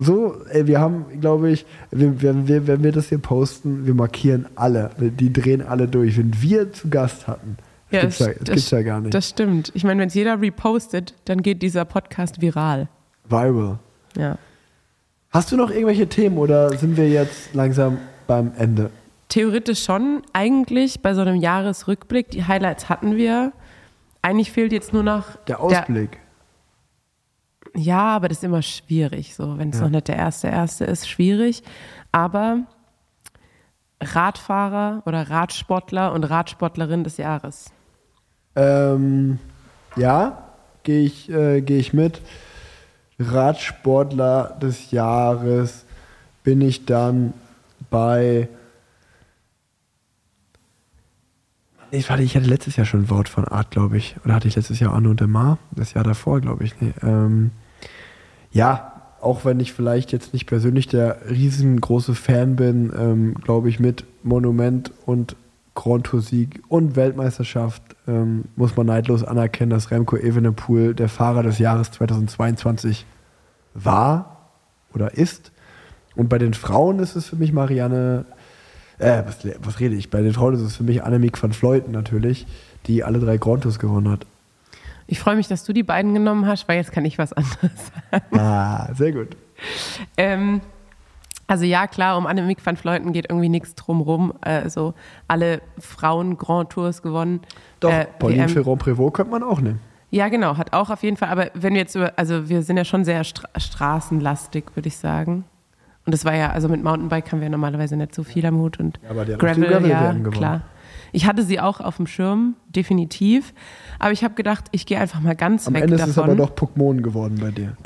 So, 0.02 0.36
ey, 0.50 0.66
wir 0.68 0.80
haben, 0.80 1.20
glaube 1.20 1.50
ich, 1.52 1.66
wir, 1.92 2.22
wenn, 2.22 2.48
wir, 2.48 2.68
wenn 2.68 2.84
wir 2.84 2.92
das 2.94 3.10
hier 3.10 3.18
posten, 3.18 3.86
wir 3.86 3.94
markieren 3.94 4.46
alle. 4.56 4.92
Die 4.98 5.34
drehen 5.34 5.62
alle 5.62 5.88
durch. 5.90 6.18
Wenn 6.18 6.42
wir 6.42 6.72
zu 6.72 6.90
Gast 6.90 7.28
hatten, 7.28 7.58
das 7.92 7.92
Ja, 7.92 8.02
gibt's 8.02 8.18
das- 8.20 8.28
ja, 8.28 8.34
das 8.34 8.44
das- 8.46 8.56
gibt's 8.56 8.72
ja 8.72 8.82
gar 8.82 9.02
nicht. 9.02 9.14
Das 9.14 9.30
stimmt. 9.30 9.72
Ich 9.76 9.84
meine, 9.84 10.00
wenn 10.02 10.08
es 10.08 10.14
jeder 10.14 10.40
repostet, 10.40 11.16
dann 11.26 11.42
geht 11.42 11.62
dieser 11.62 11.84
Podcast 11.84 12.40
viral. 12.42 12.88
Viral. 13.28 13.80
Ja. 14.16 14.38
Hast 15.32 15.52
du 15.52 15.58
noch 15.58 15.70
irgendwelche 15.70 16.08
Themen 16.08 16.38
oder 16.38 16.70
sind 16.78 16.96
wir 16.98 17.10
jetzt 17.10 17.54
langsam 17.54 17.98
beim 18.26 18.52
Ende? 18.58 18.90
Theoretisch 19.28 19.84
schon. 19.84 20.24
Eigentlich 20.34 21.02
bei 21.02 21.14
so 21.14 21.22
einem 21.22 21.36
Jahresrückblick, 21.36 22.32
die 22.32 22.46
Highlights 22.46 22.88
hatten 22.90 23.16
wir. 23.18 23.52
Eigentlich 24.22 24.52
fehlt 24.52 24.72
jetzt 24.72 24.94
nur 24.94 25.04
noch 25.04 25.36
Der 25.48 25.60
Ausblick. 25.60 26.20
ja, 27.76 28.16
aber 28.16 28.28
das 28.28 28.40
ist 28.40 28.44
immer 28.44 28.62
schwierig, 28.62 29.34
so 29.36 29.58
wenn 29.58 29.70
es 29.70 29.78
Ja. 29.78 29.84
noch 29.84 29.90
nicht 29.92 30.08
der 30.08 30.18
erste 30.18 30.48
erste 30.48 30.86
ist, 30.86 31.08
schwierig. 31.08 31.64
Aber 32.12 32.60
Radfahrer 34.02 35.04
oder 35.06 35.30
Radsportler 35.30 36.14
und 36.14 36.24
Radsportlerin 36.24 37.04
des 37.04 37.18
Jahres. 37.18 37.72
Ähm, 38.56 39.40
ja, 39.96 40.44
gehe 40.84 41.02
ich, 41.04 41.30
äh, 41.30 41.62
geh 41.62 41.78
ich 41.78 41.94
mit. 41.94 42.22
Radsportler 43.20 44.58
des 44.62 44.92
Jahres 44.92 45.86
bin 46.44 46.62
ich 46.62 46.86
dann 46.86 47.34
bei. 47.90 48.48
Nee, 51.92 52.04
warte, 52.08 52.24
ich 52.24 52.36
hatte 52.36 52.48
letztes 52.48 52.76
Jahr 52.76 52.86
schon 52.86 53.10
Wort 53.10 53.30
von 53.30 53.46
Art, 53.46 53.72
glaube 53.72 53.98
ich. 53.98 54.16
Oder 54.24 54.36
hatte 54.36 54.48
ich 54.48 54.56
letztes 54.56 54.80
Jahr 54.80 54.94
Arno 54.94 55.14
de 55.14 55.28
Mar? 55.28 55.58
Das 55.72 55.94
Jahr 55.94 56.04
davor, 56.04 56.40
glaube 56.40 56.64
ich. 56.64 56.80
Nee, 56.80 56.94
ähm, 57.02 57.52
ja, 58.52 58.94
auch 59.22 59.44
wenn 59.44 59.60
ich 59.60 59.74
vielleicht 59.74 60.12
jetzt 60.12 60.34
nicht 60.34 60.46
persönlich 60.46 60.88
der 60.88 61.30
riesengroße 61.30 62.16
Fan 62.16 62.56
bin, 62.56 62.92
ähm, 62.98 63.34
glaube 63.36 63.70
ich, 63.70 63.80
mit 63.80 64.06
Monument 64.24 64.92
und 65.06 65.36
Grand 65.76 66.06
Tour 66.06 66.22
Sieg 66.22 66.62
und 66.68 66.96
Weltmeisterschaft 66.96 67.82
ähm, 68.08 68.46
muss 68.56 68.76
man 68.76 68.88
neidlos 68.88 69.24
anerkennen, 69.24 69.70
dass 69.70 69.92
Remco 69.92 70.18
Evenepoel 70.18 70.94
der 70.94 71.10
Fahrer 71.10 71.44
des 71.44 71.58
Jahres 71.58 71.92
2022 71.92 73.06
war 73.74 74.50
oder 74.94 75.14
ist. 75.14 75.52
Und 76.16 76.28
bei 76.28 76.38
den 76.38 76.54
Frauen 76.54 77.00
ist 77.00 77.16
es 77.16 77.28
für 77.28 77.38
mich 77.38 77.54
Marianne, 77.54 78.26
äh, 79.00 79.24
was, 79.26 79.38
was 79.62 79.80
rede 79.80 79.96
ich? 79.96 80.10
Bei 80.10 80.22
den 80.22 80.34
Frauen 80.34 80.54
ist 80.54 80.62
es 80.62 80.76
für 80.78 80.84
mich 80.84 81.04
Annemiek 81.04 81.42
van 81.42 81.54
Vleuten 81.54 81.92
natürlich, 81.92 82.46
die 82.86 83.04
alle 83.04 83.20
drei 83.20 83.38
Grand 83.38 83.64
Tours 83.64 83.80
gewonnen 83.80 84.10
hat. 84.10 84.26
Ich 85.08 85.20
freue 85.20 85.36
mich, 85.36 85.48
dass 85.48 85.64
du 85.64 85.74
die 85.74 85.82
beiden 85.84 86.14
genommen 86.14 86.46
hast, 86.46 86.68
weil 86.68 86.78
jetzt 86.78 86.92
kann 86.92 87.04
ich 87.06 87.18
was 87.18 87.34
anderes 87.34 87.72
sagen. 88.12 88.38
Ah, 88.40 88.94
sehr 88.94 89.12
gut. 89.12 89.30
Ähm, 90.18 90.62
also 91.48 91.66
ja, 91.66 91.88
klar, 91.88 92.16
um 92.18 92.28
Annemiek 92.28 92.64
van 92.64 92.78
Vleuten 92.78 93.12
geht 93.12 93.26
irgendwie 93.28 93.50
nichts 93.50 93.74
drumrum. 93.74 94.34
Also 94.42 94.94
alle 95.28 95.62
Frauen 95.80 96.38
Grand 96.38 96.70
Tours 96.70 97.02
gewonnen. 97.02 97.42
Doch, 97.80 97.92
Äh, 97.92 98.06
Pauline 98.20 98.44
WM. 98.44 98.50
Ferrand-Prévot 98.50 99.12
könnte 99.14 99.32
man 99.32 99.42
auch 99.42 99.60
nehmen. 99.60 99.80
Ja, 100.12 100.28
genau, 100.30 100.58
hat 100.58 100.74
auch 100.74 100.90
auf 100.92 101.02
jeden 101.04 101.18
Fall. 101.18 101.30
Aber 101.30 101.50
wenn 101.56 101.74
wir 101.74 101.82
jetzt 101.82 101.96
über, 101.96 102.14
also 102.16 102.48
wir 102.50 102.62
sind 102.62 102.78
ja 102.78 102.86
schon 102.86 103.04
sehr 103.04 103.24
stra 103.24 103.48
straßenlastig, 103.58 104.66
würde 104.76 104.88
ich 104.90 104.98
sagen. 104.98 105.46
Und 106.10 106.14
das 106.14 106.26
war 106.26 106.34
ja, 106.34 106.50
also 106.50 106.70
mit 106.70 106.82
Mountainbike 106.84 107.32
haben 107.32 107.40
wir 107.40 107.52
normalerweise 107.52 107.96
nicht 107.96 108.16
so 108.16 108.24
viel 108.24 108.44
am 108.48 108.58
Hut 108.58 108.80
und 108.80 109.00
Ja, 109.04 109.12
aber 109.12 109.26
die 109.26 109.34
Gravel, 109.34 109.68
Gravel-WM 109.70 110.24
ja, 110.24 110.32
klar. 110.32 110.62
Ich 111.12 111.28
hatte 111.28 111.44
sie 111.44 111.60
auch 111.60 111.82
auf 111.82 111.98
dem 111.98 112.08
Schirm, 112.08 112.56
definitiv. 112.68 113.54
Aber 114.00 114.12
ich 114.12 114.24
habe 114.24 114.34
gedacht, 114.34 114.66
ich 114.72 114.88
gehe 114.88 115.00
einfach 115.00 115.20
mal 115.20 115.36
ganz 115.36 115.68
Am 115.68 115.76
weg 115.76 115.84
Ende 115.84 115.98
ist 115.98 116.02
davon. 116.02 116.12
es 116.12 116.18
aber 116.18 116.36
doch 116.36 116.56
Pokémon 116.56 117.04
geworden 117.04 117.38
bei 117.40 117.52
dir. 117.52 117.78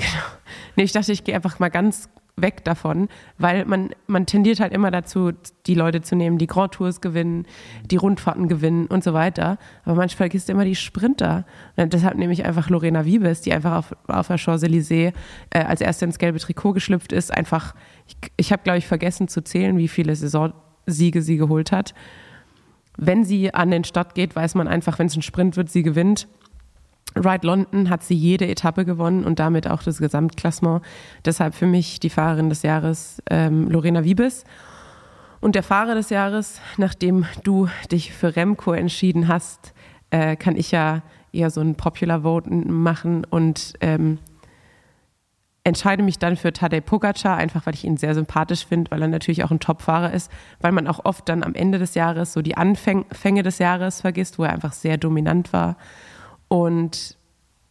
Nee, 0.78 0.84
ich 0.84 0.94
dachte, 0.94 1.12
ich 1.12 1.26
gehe 1.26 1.36
einfach 1.36 1.60
mal 1.60 1.70
ganz 1.70 2.08
weg 2.35 2.64
davon, 2.64 3.10
weil 3.38 3.65
man, 3.65 3.91
man 4.07 4.26
tendiert 4.26 4.60
halt 4.60 4.73
immer 4.73 4.89
dazu, 4.89 5.31
die 5.68 5.76
Leute 5.76 6.01
zu 6.01 6.15
nehmen, 6.15 6.39
die 6.39 6.47
Grand 6.47 6.73
Tours 6.73 6.99
gewinnen, 6.99 7.45
die 7.91 7.95
Rundfahrten 7.95 8.47
gewinnen 8.47 8.88
und 8.88 9.03
so 9.03 9.14
weiter. 9.14 9.57
Aber 9.84 9.95
manchmal 9.95 10.30
vergisst 10.30 10.49
immer 10.49 10.65
die 10.65 10.76
Sprinter. 10.76 11.45
Und 11.76 11.93
deshalb 11.93 12.18
nehme 12.18 12.34
ich 12.34 12.45
einfach 12.45 12.69
Lorena 12.69 13.05
Wiebes, 13.05 13.41
die 13.41 13.53
einfach 13.53 13.76
auf, 13.76 13.95
auf 14.07 14.27
der 14.27 14.38
Champs-Élysées 14.38 15.14
äh, 15.51 15.60
als 15.60 15.81
erste 15.81 16.05
ins 16.05 16.18
gelbe 16.18 16.39
Trikot 16.39 16.73
geschlüpft 16.73 17.11
ist. 17.11 17.31
Einfach, 17.31 17.76
ich, 18.07 18.18
ich 18.38 18.51
habe, 18.51 18.64
glaube 18.64 18.80
ich, 18.80 18.88
vergessen 18.88 19.27
zu 19.27 19.43
zählen, 19.43 19.77
wie 19.77 19.88
viele 19.88 20.15
Saisonsiege 20.15 21.22
sie 21.22 21.38
geholt 21.38 21.72
hat. 21.72 21.93
Wenn 22.97 23.23
sie 23.23 23.53
an 23.53 23.69
den 23.69 23.84
Start 23.84 24.15
geht, 24.15 24.35
weiß 24.35 24.55
man 24.55 24.68
einfach, 24.68 24.97
wenn 24.97 25.07
es 25.07 25.15
ein 25.15 25.22
Sprint 25.22 25.55
wird, 25.55 25.69
sie 25.69 25.84
gewinnt. 25.84 26.27
Ride 27.15 27.45
London 27.45 27.90
hat 27.90 28.03
sie 28.03 28.15
jede 28.15 28.48
Etappe 28.48 28.85
gewonnen 28.85 29.23
und 29.23 29.40
damit 29.40 29.68
auch 29.68 29.84
das 29.84 29.99
Gesamtklassement. 29.99 30.84
Deshalb 31.26 31.53
für 31.56 31.68
mich 31.68 31.99
die 31.99 32.10
Fahrerin 32.10 32.49
des 32.49 32.64
Jahres 32.64 33.22
ähm, 33.30 33.69
Lorena 33.69 34.03
Wiebes. 34.03 34.44
Und 35.40 35.56
der 35.56 35.64
Fahrer 35.64 35.94
des 35.95 36.10
Jahres, 36.10 36.61
nachdem 36.77 37.26
du 37.44 37.68
dich 37.91 38.14
für 38.14 38.35
Remco 38.35 38.72
entschieden 38.72 39.27
hast, 39.27 39.73
äh, 40.10 40.35
kann 40.35 40.56
ich 40.56 40.72
ja 40.72 41.02
eher 41.34 41.49
so 41.49 41.61
ein 41.61 41.76
Popular 41.76 42.22
Vote 42.22 42.49
machen 42.49 43.26
und 43.26 43.73
ähm, 43.81 44.19
entscheide 45.64 46.03
mich 46.03 46.19
dann 46.19 46.35
für 46.35 46.53
Tadej 46.53 46.81
Pogacar, 46.81 47.38
einfach 47.38 47.65
weil 47.65 47.73
ich 47.73 47.84
ihn 47.84 47.98
sehr 47.98 48.14
sympathisch 48.15 48.65
finde, 48.65 48.91
weil 48.91 49.02
er 49.02 49.07
natürlich 49.07 49.44
auch 49.44 49.52
ein 49.52 49.60
Top-Fahrer 49.60 50.14
ist, 50.14 50.31
weil 50.60 50.72
man 50.72 50.88
auch 50.88 51.03
oft 51.06 51.27
dann 51.30 51.44
am 51.44 51.56
Ende 51.56 51.80
des 51.80 51.95
Jahres 51.95 52.34
so 52.34 52.41
die 52.41 52.57
Anfänge 52.57 53.44
des 53.44 53.60
Jahres 53.60 54.02
vergisst, 54.02 54.40
wo 54.40 54.44
er 54.44 54.52
einfach 54.52 54.73
sehr 54.73 54.98
dominant 54.98 55.53
war 55.53 55.77
und 56.54 57.18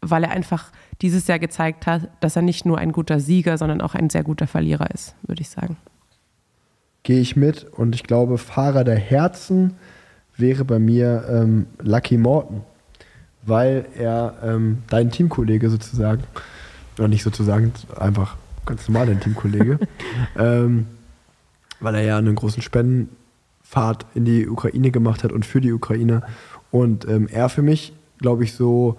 weil 0.00 0.24
er 0.24 0.32
einfach 0.32 0.72
dieses 1.02 1.28
Jahr 1.28 1.38
gezeigt 1.38 1.86
hat, 1.86 2.08
dass 2.18 2.34
er 2.34 2.42
nicht 2.42 2.66
nur 2.66 2.78
ein 2.78 2.90
guter 2.90 3.20
Sieger, 3.20 3.56
sondern 3.56 3.80
auch 3.80 3.94
ein 3.94 4.10
sehr 4.10 4.24
guter 4.24 4.48
Verlierer 4.48 4.90
ist, 4.90 5.14
würde 5.22 5.40
ich 5.40 5.50
sagen. 5.50 5.76
Gehe 7.04 7.20
ich 7.20 7.36
mit 7.36 7.62
und 7.62 7.94
ich 7.94 8.02
glaube, 8.02 8.38
Fahrer 8.38 8.82
der 8.82 8.96
Herzen 8.96 9.76
wäre 10.36 10.64
bei 10.64 10.80
mir 10.80 11.24
ähm, 11.30 11.66
Lucky 11.80 12.16
Morton, 12.16 12.62
weil 13.42 13.86
er 13.96 14.34
ähm, 14.42 14.82
dein 14.88 15.12
Teamkollege 15.12 15.70
sozusagen, 15.70 16.24
oder 16.98 17.06
nicht 17.06 17.22
sozusagen, 17.22 17.72
einfach 17.96 18.36
ganz 18.66 18.88
normal 18.88 19.06
dein 19.06 19.20
Teamkollege, 19.20 19.78
ähm, 20.36 20.88
weil 21.78 21.94
er 21.94 22.02
ja 22.02 22.18
einen 22.18 22.34
großen 22.34 22.62
Spendenfahrt 22.62 24.06
in 24.16 24.24
die 24.24 24.48
Ukraine 24.48 24.90
gemacht 24.90 25.22
hat 25.22 25.30
und 25.30 25.46
für 25.46 25.60
die 25.60 25.72
Ukraine 25.72 26.24
und 26.72 27.06
ähm, 27.06 27.28
er 27.30 27.48
für 27.48 27.62
mich 27.62 27.92
glaube 28.22 28.44
ich, 28.44 28.54
so, 28.54 28.96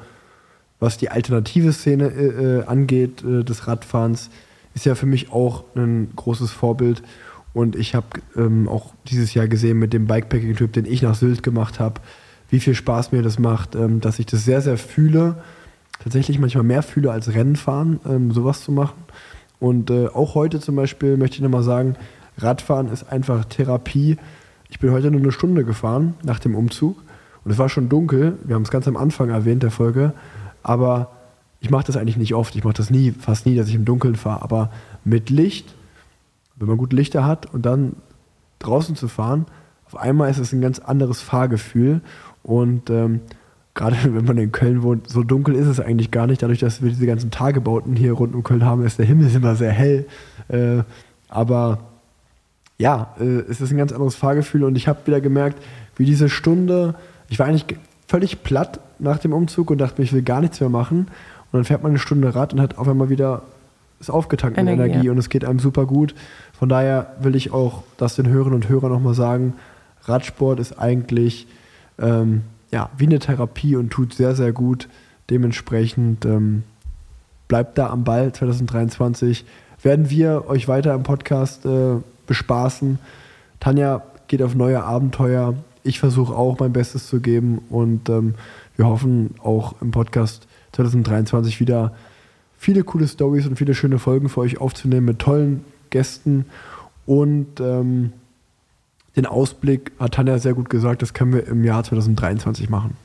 was 0.80 0.98
die 0.98 1.10
alternative 1.10 1.74
Szene 1.74 2.10
äh, 2.10 2.60
äh, 2.60 2.66
angeht 2.66 3.24
äh, 3.24 3.44
des 3.44 3.68
Radfahrens, 3.68 4.30
ist 4.76 4.86
ja 4.86 4.96
für 4.96 5.06
mich 5.06 5.32
auch 5.32 5.64
ein 5.76 6.12
großes 6.16 6.52
Vorbild. 6.52 7.02
Und 7.54 7.76
ich 7.76 7.96
habe 7.96 8.08
ähm, 8.36 8.68
auch 8.68 8.94
dieses 9.08 9.34
Jahr 9.34 9.48
gesehen 9.48 9.80
mit 9.80 9.94
dem 9.94 10.08
Bikepacking-Trip, 10.08 10.74
den 10.74 10.86
ich 10.86 11.02
nach 11.02 11.16
Sylt 11.16 11.44
gemacht 11.44 11.80
habe, 11.80 12.02
wie 12.50 12.60
viel 12.60 12.76
Spaß 12.76 13.12
mir 13.12 13.22
das 13.22 13.40
macht, 13.40 13.76
ähm, 13.76 14.02
dass 14.02 14.20
ich 14.20 14.26
das 14.26 14.44
sehr, 14.46 14.62
sehr 14.62 14.78
fühle. 14.78 15.36
Tatsächlich 16.04 16.40
manchmal 16.40 16.64
mehr 16.64 16.84
fühle 16.84 17.12
als 17.12 17.34
Rennfahren, 17.34 18.00
ähm, 18.08 18.32
sowas 18.32 18.64
zu 18.64 18.72
machen. 18.72 19.04
Und 19.60 19.90
äh, 19.90 20.08
auch 20.08 20.36
heute 20.36 20.60
zum 20.60 20.76
Beispiel 20.76 21.16
möchte 21.16 21.38
ich 21.38 21.42
nochmal 21.42 21.64
sagen, 21.64 21.96
Radfahren 22.38 22.92
ist 22.92 23.12
einfach 23.12 23.46
Therapie. 23.46 24.18
Ich 24.70 24.80
bin 24.80 24.92
heute 24.92 25.12
nur 25.12 25.22
eine 25.22 25.32
Stunde 25.32 25.64
gefahren 25.64 26.16
nach 26.24 26.40
dem 26.40 26.56
Umzug 26.56 26.98
und 27.44 27.52
es 27.52 27.58
war 27.58 27.70
schon 27.70 27.90
dunkel, 27.90 28.38
wir 28.44 28.56
haben 28.56 28.64
es 28.64 28.72
ganz 28.72 28.88
am 28.88 28.98
Anfang 28.98 29.30
erwähnt 29.30 29.64
der 29.64 29.72
Folge, 29.72 30.14
aber 30.62 31.12
ich 31.60 31.70
mache 31.70 31.86
das 31.86 31.98
eigentlich 31.98 32.18
nicht 32.18 32.34
oft, 32.34 32.56
ich 32.56 32.64
mache 32.64 32.76
das 32.76 32.90
nie, 32.90 33.12
fast 33.12 33.46
nie, 33.46 33.56
dass 33.56 33.68
ich 33.68 33.76
im 33.76 33.86
Dunkeln 33.86 34.16
fahre, 34.16 34.42
aber 34.42 34.70
mit 35.04 35.30
Licht, 35.30 35.74
wenn 36.56 36.68
man 36.68 36.78
gute 36.78 36.96
Lichter 36.96 37.26
hat 37.26 37.54
und 37.54 37.66
dann 37.66 37.96
draußen 38.60 38.96
zu 38.96 39.08
fahren, 39.08 39.46
auf 39.94 40.02
einmal 40.02 40.30
ist 40.32 40.40
es 40.40 40.52
ein 40.52 40.62
ganz 40.62 40.80
anderes 40.80 41.22
Fahrgefühl. 41.22 42.02
Und 42.42 42.90
ähm, 42.90 43.22
gerade 43.76 43.96
wenn 44.04 44.26
man 44.26 44.38
in 44.38 44.52
Köln 44.52 44.82
wohnt, 44.82 45.10
so 45.10 45.24
dunkel 45.24 45.56
ist 45.56 45.68
es 45.68 45.80
eigentlich 45.80 46.12
gar 46.12 46.28
nicht, 46.28 46.42
dadurch, 46.42 46.60
dass 46.60 46.82
wir 46.82 46.90
diese 46.90 47.06
ganzen 47.06 47.32
Tagebauten 47.32 47.96
hier 47.96 48.14
rund 48.14 48.34
um 48.34 48.44
Köln 48.44 48.66
haben, 48.66 48.84
ist 48.84 48.98
der 48.98 49.06
Himmel 49.06 49.30
immer 49.36 49.56
sehr 49.56 49.72
hell, 49.72 50.08
äh, 50.48 50.84
aber 51.30 51.80
ja, 52.80 53.16
äh, 53.20 53.42
es 53.50 53.62
ist 53.62 53.72
ein 53.72 53.78
ganz 53.78 53.92
anderes 53.92 54.16
Fahrgefühl. 54.16 54.64
Und 54.64 54.76
ich 54.76 54.88
habe 54.88 55.06
wieder 55.06 55.22
gemerkt, 55.22 55.64
wie 55.96 56.06
diese 56.06 56.28
Stunde 56.28 56.96
ich 57.34 57.40
war 57.40 57.48
eigentlich 57.48 57.66
völlig 58.08 58.44
platt 58.44 58.80
nach 59.00 59.18
dem 59.18 59.34
Umzug 59.34 59.72
und 59.72 59.80
dachte 59.80 60.00
mir, 60.00 60.06
ich 60.06 60.14
will 60.14 60.22
gar 60.22 60.40
nichts 60.40 60.60
mehr 60.60 60.70
machen. 60.70 61.08
Und 61.08 61.54
dann 61.54 61.64
fährt 61.64 61.82
man 61.82 61.94
eine 61.94 61.98
Stunde 61.98 62.36
Rad 62.36 62.54
und 62.54 62.62
hat 62.62 62.78
auf 62.78 62.88
einmal 62.88 63.10
wieder 63.10 63.42
ist 64.00 64.12
aufgetankt 64.12 64.58
mit 64.58 64.68
Energie, 64.68 64.92
Energie 64.92 65.10
und 65.10 65.18
es 65.18 65.30
geht 65.30 65.44
einem 65.44 65.58
super 65.58 65.88
gut. 65.88 66.14
Von 66.60 66.70
daher 66.70 67.16
will 67.22 67.36
ich 67.36 67.52
auch 67.52 67.82
das 67.98 68.16
den 68.16 68.28
Hörern 68.28 68.54
und 68.54 68.70
Hörern 68.70 68.92
nochmal 68.92 69.16
sagen, 69.16 69.56
Radsport 70.04 70.60
ist 70.60 70.78
eigentlich 70.78 71.48
ähm, 72.00 72.44
ja, 72.70 72.92
wie 72.98 73.08
eine 73.08 73.18
Therapie 73.18 73.78
und 73.78 73.90
tut 73.90 74.14
sehr, 74.14 74.36
sehr 74.36 74.52
gut. 74.52 74.88
Dementsprechend 75.32 76.26
ähm, 76.26 76.62
bleibt 77.48 77.80
da 77.80 77.90
am 77.90 78.04
Ball 78.04 78.32
2023. 78.32 79.44
Werden 79.82 80.12
wir 80.12 80.48
euch 80.48 80.68
weiter 80.68 80.94
im 80.94 81.02
Podcast 81.02 81.66
äh, 81.66 81.96
bespaßen. 82.28 83.00
Tanja 83.60 84.04
geht 84.28 84.44
auf 84.44 84.54
neue 84.54 84.84
Abenteuer 84.84 85.56
ich 85.84 86.00
versuche 86.00 86.36
auch 86.36 86.60
mein 86.60 86.74
Bestes 86.74 87.08
zu 87.08 87.20
geben 87.20 87.60
und 87.70 88.10
ähm, 88.10 88.36
wir 88.76 88.88
hoffen 88.88 89.36
auch 89.44 89.76
im 89.82 89.92
Podcast 89.92 90.48
2023 90.74 91.60
wieder 91.60 91.94
viele 92.58 92.84
coole 92.84 93.08
Stories 93.08 93.46
und 93.46 93.58
viele 93.58 93.76
schöne 93.76 94.00
Folgen 94.00 94.30
für 94.30 94.42
euch 94.42 94.60
aufzunehmen 94.60 95.06
mit 95.06 95.20
tollen 95.20 95.64
Gästen 95.90 96.46
und 97.06 97.60
ähm, 97.60 98.14
den 99.16 99.26
Ausblick 99.26 99.92
hat 100.00 100.16
Tanja 100.16 100.40
sehr 100.40 100.54
gut 100.54 100.70
gesagt, 100.70 101.02
das 101.02 101.14
können 101.14 101.34
wir 101.34 101.46
im 101.48 101.64
Jahr 101.64 101.84
2023 101.84 102.70
machen. 102.70 102.96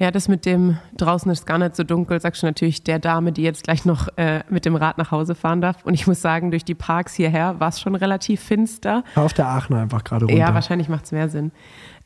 Ja, 0.00 0.10
das 0.10 0.28
mit 0.28 0.46
dem 0.46 0.78
draußen 0.96 1.30
ist 1.30 1.46
gar 1.46 1.58
nicht 1.58 1.76
so 1.76 1.84
dunkel, 1.84 2.18
sagst 2.22 2.42
du 2.42 2.46
natürlich 2.46 2.82
der 2.82 2.98
Dame, 2.98 3.32
die 3.32 3.42
jetzt 3.42 3.64
gleich 3.64 3.84
noch 3.84 4.08
äh, 4.16 4.40
mit 4.48 4.64
dem 4.64 4.74
Rad 4.74 4.96
nach 4.96 5.10
Hause 5.10 5.34
fahren 5.34 5.60
darf. 5.60 5.84
Und 5.84 5.92
ich 5.92 6.06
muss 6.06 6.22
sagen, 6.22 6.50
durch 6.50 6.64
die 6.64 6.74
Parks 6.74 7.12
hierher 7.12 7.60
war 7.60 7.68
es 7.68 7.82
schon 7.82 7.94
relativ 7.94 8.40
finster. 8.40 9.04
Auf 9.14 9.34
der 9.34 9.46
Aachener 9.46 9.80
einfach 9.80 10.02
gerade 10.02 10.24
runter. 10.24 10.40
Ja, 10.40 10.54
wahrscheinlich 10.54 10.88
macht 10.88 11.04
es 11.04 11.12
mehr 11.12 11.28
Sinn, 11.28 11.52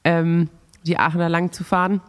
ähm, 0.03 0.51
die 0.85 0.99
Aachener 0.99 1.29
lang 1.29 1.53
zu 1.53 1.63
fahren. 1.63 2.01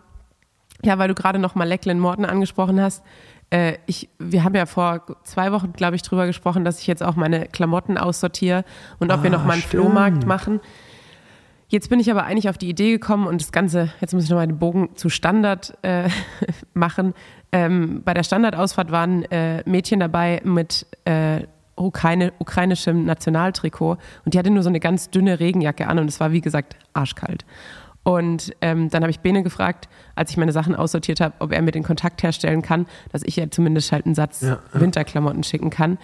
Ja, 0.82 0.98
weil 0.98 1.08
du 1.08 1.14
gerade 1.14 1.38
noch 1.38 1.54
mal 1.54 1.66
Lecklen 1.66 2.00
Morten 2.00 2.26
angesprochen 2.26 2.82
hast. 2.82 3.04
Äh, 3.52 3.78
ich, 3.86 4.10
wir 4.18 4.44
haben 4.44 4.56
ja 4.56 4.66
vor 4.66 5.04
zwei 5.24 5.52
Wochen, 5.52 5.72
glaube 5.74 5.96
ich, 5.96 6.02
drüber 6.02 6.26
gesprochen, 6.26 6.66
dass 6.66 6.80
ich 6.80 6.88
jetzt 6.88 7.04
auch 7.04 7.16
meine 7.16 7.46
Klamotten 7.46 8.00
aussortiere 8.00 8.66
und 8.98 9.12
ob 9.12 9.20
ah, 9.20 9.24
wir 9.24 9.30
noch 9.30 9.46
mal 9.46 9.54
einen 9.54 9.62
stimmt. 9.62 9.84
Flohmarkt 9.84 10.26
machen. 10.26 10.62
Jetzt 11.68 11.90
bin 11.90 12.00
ich 12.00 12.12
aber 12.12 12.24
eigentlich 12.26 12.50
auf 12.50 12.58
die 12.58 12.70
Idee 12.70 12.92
gekommen 12.92 13.26
und 13.26 13.42
das 13.42 13.52
Ganze, 13.52 13.92
jetzt 14.00 14.14
muss 14.14 14.26
ich 14.26 14.30
nochmal 14.30 14.48
den 14.48 14.60
Bogen 14.60 14.96
zu 14.96 15.10
Standard 15.10 15.78
äh, 15.82 16.10
machen. 16.74 17.14
Ähm, 17.52 18.02
bei 18.04 18.14
der 18.14 18.24
Standardausfahrt 18.24 18.92
waren 18.92 19.24
äh, 19.32 19.64
Mädchen 19.66 20.00
dabei 20.00 20.42
mit 20.44 20.86
äh, 21.06 21.42
Ukraine, 21.76 22.34
ukrainischem 22.40 23.06
Nationaltrikot 23.06 23.98
und 24.24 24.34
die 24.34 24.40
hatte 24.40 24.50
nur 24.50 24.64
so 24.64 24.70
eine 24.70 24.80
ganz 24.80 25.10
dünne 25.10 25.40
Regenjacke 25.40 25.88
an 25.88 26.00
und 26.00 26.08
es 26.08 26.20
war 26.20 26.32
wie 26.32 26.42
gesagt 26.42 26.78
arschkalt. 26.94 27.46
Und 28.04 28.56
ähm, 28.62 28.90
dann 28.92 29.02
habe 29.02 29.10
ich 29.10 29.22
Bene 29.22 29.42
gefragt, 29.42 29.90
als 30.14 30.30
ich 30.30 30.38
meine 30.38 30.52
Sachen 30.52 30.76
aussortiert 30.76 31.20
habe, 31.20 31.34
ob 31.40 31.52
er 31.52 31.62
mir 31.64 31.72
den 31.72 31.82
Kontakt 31.82 32.22
herstellen 32.22 32.62
kann, 32.62 32.86
dass 33.12 33.24
ich 33.24 33.36
ja 33.36 33.50
zumindest 33.50 33.92
halt 33.92 34.06
einen 34.06 34.14
Satz 34.14 34.42
ja, 34.42 34.60
ja. 34.74 34.80
Winterklamotten 34.80 35.44
schicken 35.44 35.72
kann. 35.72 35.98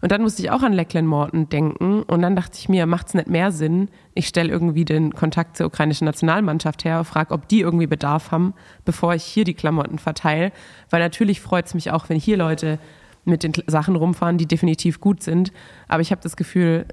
Und 0.00 0.12
dann 0.12 0.22
musste 0.22 0.42
ich 0.42 0.50
auch 0.50 0.62
an 0.62 0.72
Lecklen 0.72 1.06
Morton 1.06 1.48
denken. 1.48 2.02
Und 2.02 2.22
dann 2.22 2.36
dachte 2.36 2.58
ich 2.58 2.68
mir, 2.68 2.86
macht 2.86 3.08
es 3.08 3.14
nicht 3.14 3.28
mehr 3.28 3.50
Sinn? 3.50 3.88
Ich 4.14 4.28
stelle 4.28 4.50
irgendwie 4.50 4.84
den 4.84 5.12
Kontakt 5.14 5.56
zur 5.56 5.66
ukrainischen 5.66 6.04
Nationalmannschaft 6.04 6.84
her, 6.84 7.04
frage, 7.04 7.32
ob 7.32 7.48
die 7.48 7.60
irgendwie 7.60 7.86
Bedarf 7.86 8.30
haben, 8.30 8.54
bevor 8.84 9.14
ich 9.14 9.24
hier 9.24 9.44
die 9.44 9.54
Klamotten 9.54 9.98
verteile. 9.98 10.52
Weil 10.90 11.00
natürlich 11.00 11.40
freut 11.40 11.66
es 11.66 11.74
mich 11.74 11.90
auch, 11.90 12.08
wenn 12.08 12.18
hier 12.18 12.36
Leute 12.36 12.78
mit 13.24 13.42
den 13.42 13.52
Sachen 13.66 13.96
rumfahren, 13.96 14.38
die 14.38 14.46
definitiv 14.46 15.00
gut 15.00 15.22
sind. 15.22 15.52
Aber 15.88 16.00
ich 16.00 16.10
habe 16.12 16.22
das 16.22 16.36
Gefühl, 16.36 16.86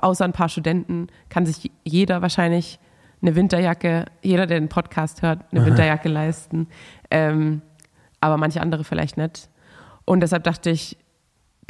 außer 0.00 0.24
ein 0.24 0.32
paar 0.32 0.48
Studenten 0.48 1.08
kann 1.28 1.46
sich 1.46 1.70
jeder 1.84 2.22
wahrscheinlich 2.22 2.78
eine 3.22 3.36
Winterjacke, 3.36 4.06
jeder, 4.22 4.46
der 4.46 4.58
den 4.58 4.68
Podcast 4.68 5.22
hört, 5.22 5.44
eine 5.50 5.60
Aha. 5.60 5.66
Winterjacke 5.66 6.08
leisten. 6.08 6.68
Ähm, 7.10 7.62
aber 8.20 8.36
manche 8.36 8.60
andere 8.60 8.84
vielleicht 8.84 9.16
nicht. 9.16 9.50
Und 10.04 10.20
deshalb 10.20 10.44
dachte 10.44 10.70
ich, 10.70 10.96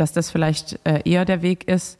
dass 0.00 0.12
das 0.12 0.30
vielleicht 0.30 0.78
äh, 0.84 1.00
eher 1.04 1.24
der 1.24 1.42
Weg 1.42 1.68
ist. 1.68 1.98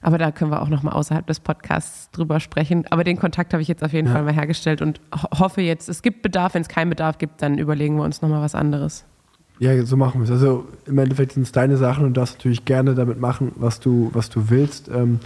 Aber 0.00 0.18
da 0.18 0.30
können 0.30 0.50
wir 0.50 0.62
auch 0.62 0.68
noch 0.68 0.82
mal 0.82 0.92
außerhalb 0.92 1.26
des 1.26 1.40
Podcasts 1.40 2.10
drüber 2.12 2.38
sprechen. 2.38 2.84
Aber 2.90 3.02
den 3.02 3.18
Kontakt 3.18 3.52
habe 3.52 3.62
ich 3.62 3.68
jetzt 3.68 3.82
auf 3.82 3.92
jeden 3.92 4.06
ja. 4.06 4.14
Fall 4.14 4.22
mal 4.22 4.32
hergestellt 4.32 4.80
und 4.80 5.00
ho 5.12 5.40
hoffe 5.40 5.60
jetzt, 5.60 5.88
es 5.88 6.02
gibt 6.02 6.22
Bedarf. 6.22 6.54
Wenn 6.54 6.62
es 6.62 6.68
keinen 6.68 6.90
Bedarf 6.90 7.18
gibt, 7.18 7.42
dann 7.42 7.58
überlegen 7.58 7.96
wir 7.96 8.04
uns 8.04 8.22
noch 8.22 8.28
mal 8.28 8.40
was 8.40 8.54
anderes. 8.54 9.04
Ja, 9.58 9.84
so 9.84 9.96
machen 9.96 10.20
wir 10.20 10.24
es. 10.24 10.30
Also 10.30 10.66
im 10.86 10.98
Endeffekt 10.98 11.32
sind 11.32 11.42
es 11.42 11.52
deine 11.52 11.76
Sachen 11.76 12.04
und 12.04 12.14
du 12.14 12.20
darfst 12.20 12.36
natürlich 12.38 12.64
gerne 12.64 12.94
damit 12.94 13.20
machen, 13.20 13.52
was 13.56 13.80
du, 13.80 14.10
was 14.12 14.30
du 14.30 14.50
willst. 14.50 14.88
Ähm, 14.88 15.18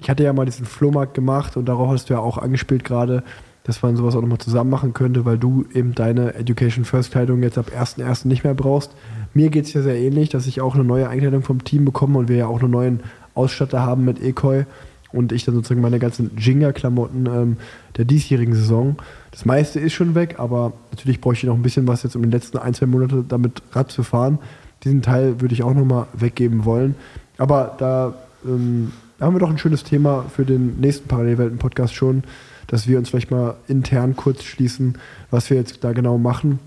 ich 0.00 0.08
hatte 0.08 0.22
ja 0.22 0.32
mal 0.32 0.46
diesen 0.46 0.64
Flohmarkt 0.64 1.12
gemacht 1.12 1.56
und 1.58 1.66
darauf 1.66 1.90
hast 1.90 2.08
du 2.08 2.14
ja 2.14 2.20
auch 2.20 2.38
angespielt 2.38 2.84
gerade. 2.84 3.22
Dass 3.64 3.82
man 3.82 3.96
sowas 3.96 4.16
auch 4.16 4.20
nochmal 4.20 4.38
zusammen 4.38 4.70
machen 4.70 4.92
könnte, 4.92 5.24
weil 5.24 5.38
du 5.38 5.64
eben 5.72 5.94
deine 5.94 6.34
Education 6.34 6.84
First 6.84 7.12
Kleidung 7.12 7.42
jetzt 7.42 7.58
ab 7.58 7.70
1.1. 7.76 8.26
nicht 8.26 8.44
mehr 8.44 8.54
brauchst. 8.54 8.92
Mir 9.34 9.50
geht 9.50 9.66
es 9.66 9.72
ja 9.72 9.82
sehr 9.82 9.96
ähnlich, 9.96 10.30
dass 10.30 10.46
ich 10.46 10.60
auch 10.60 10.74
eine 10.74 10.84
neue 10.84 11.08
Einkleidung 11.08 11.42
vom 11.42 11.62
Team 11.62 11.84
bekomme 11.84 12.18
und 12.18 12.28
wir 12.28 12.36
ja 12.36 12.46
auch 12.46 12.60
einen 12.60 12.70
neuen 12.70 13.00
Ausstatter 13.34 13.80
haben 13.80 14.04
mit 14.04 14.22
Ekoi 14.22 14.64
und 15.12 15.32
ich 15.32 15.44
dann 15.44 15.54
sozusagen 15.54 15.80
meine 15.80 15.98
ganzen 15.98 16.32
Jinga-Klamotten 16.36 17.26
ähm, 17.26 17.56
der 17.96 18.04
diesjährigen 18.04 18.54
Saison. 18.54 18.96
Das 19.30 19.44
meiste 19.44 19.78
ist 19.78 19.92
schon 19.92 20.14
weg, 20.14 20.36
aber 20.38 20.72
natürlich 20.90 21.20
bräuchte 21.20 21.46
ich 21.46 21.48
noch 21.48 21.56
ein 21.56 21.62
bisschen 21.62 21.86
was 21.86 22.02
jetzt 22.02 22.16
um 22.16 22.22
die 22.22 22.30
letzten 22.30 22.58
ein, 22.58 22.74
zwei 22.74 22.86
Monate 22.86 23.24
damit 23.26 23.62
Rad 23.72 23.90
zu 23.90 24.02
fahren. 24.02 24.38
Diesen 24.84 25.02
Teil 25.02 25.40
würde 25.40 25.54
ich 25.54 25.62
auch 25.62 25.74
nochmal 25.74 26.06
weggeben 26.14 26.64
wollen. 26.64 26.96
Aber 27.38 27.76
da, 27.78 28.14
ähm, 28.44 28.92
haben 29.20 29.34
wir 29.34 29.40
doch 29.40 29.50
ein 29.50 29.58
schönes 29.58 29.84
Thema 29.84 30.24
für 30.34 30.44
den 30.44 30.80
nächsten 30.80 31.06
Parallelwelten-Podcast 31.06 31.94
schon, 31.94 32.24
dass 32.72 32.88
wir 32.88 32.96
uns 32.96 33.10
vielleicht 33.10 33.30
mal 33.30 33.56
intern 33.68 34.16
kurz 34.16 34.44
schließen, 34.44 34.98
was 35.30 35.50
wir 35.50 35.58
jetzt 35.58 35.84
da 35.84 35.92
genau 35.92 36.16
machen. 36.16 36.58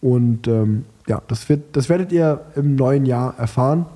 Und 0.00 0.48
ähm, 0.48 0.84
ja, 1.06 1.22
das, 1.28 1.48
wird, 1.48 1.76
das 1.76 1.88
werdet 1.88 2.10
ihr 2.10 2.44
im 2.56 2.74
neuen 2.74 3.06
Jahr 3.06 3.38
erfahren. 3.38 3.86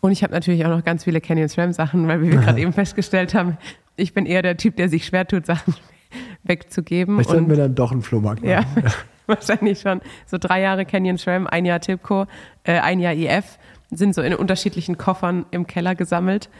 Und 0.00 0.10
ich 0.10 0.24
habe 0.24 0.32
natürlich 0.32 0.66
auch 0.66 0.70
noch 0.70 0.84
ganz 0.84 1.04
viele 1.04 1.20
Canyon 1.20 1.48
Slam 1.48 1.72
Sachen, 1.72 2.08
weil 2.08 2.22
wie 2.22 2.32
wir 2.32 2.40
gerade 2.40 2.60
eben 2.60 2.72
festgestellt 2.72 3.34
haben, 3.34 3.56
ich 3.94 4.14
bin 4.14 4.26
eher 4.26 4.42
der 4.42 4.56
Typ, 4.56 4.74
der 4.74 4.88
sich 4.88 5.06
schwer 5.06 5.28
tut, 5.28 5.46
Sachen 5.46 5.76
wegzugeben. 6.42 7.14
Vielleicht 7.14 7.30
sollten 7.30 7.50
wir 7.50 7.56
dann 7.56 7.76
doch 7.76 7.92
einen 7.92 8.02
Flohmarkt 8.02 8.42
machen. 8.42 8.66
Ja, 8.76 8.90
wahrscheinlich 9.28 9.78
schon. 9.78 10.00
So 10.26 10.38
drei 10.38 10.60
Jahre 10.60 10.84
Canyon 10.84 11.18
Slam, 11.18 11.46
ein 11.46 11.66
Jahr 11.66 11.78
Tipco, 11.78 12.26
äh, 12.64 12.80
ein 12.80 12.98
Jahr 12.98 13.14
IF 13.14 13.60
sind 13.92 14.12
so 14.12 14.22
in 14.22 14.34
unterschiedlichen 14.34 14.98
Koffern 14.98 15.46
im 15.52 15.68
Keller 15.68 15.94
gesammelt. 15.94 16.50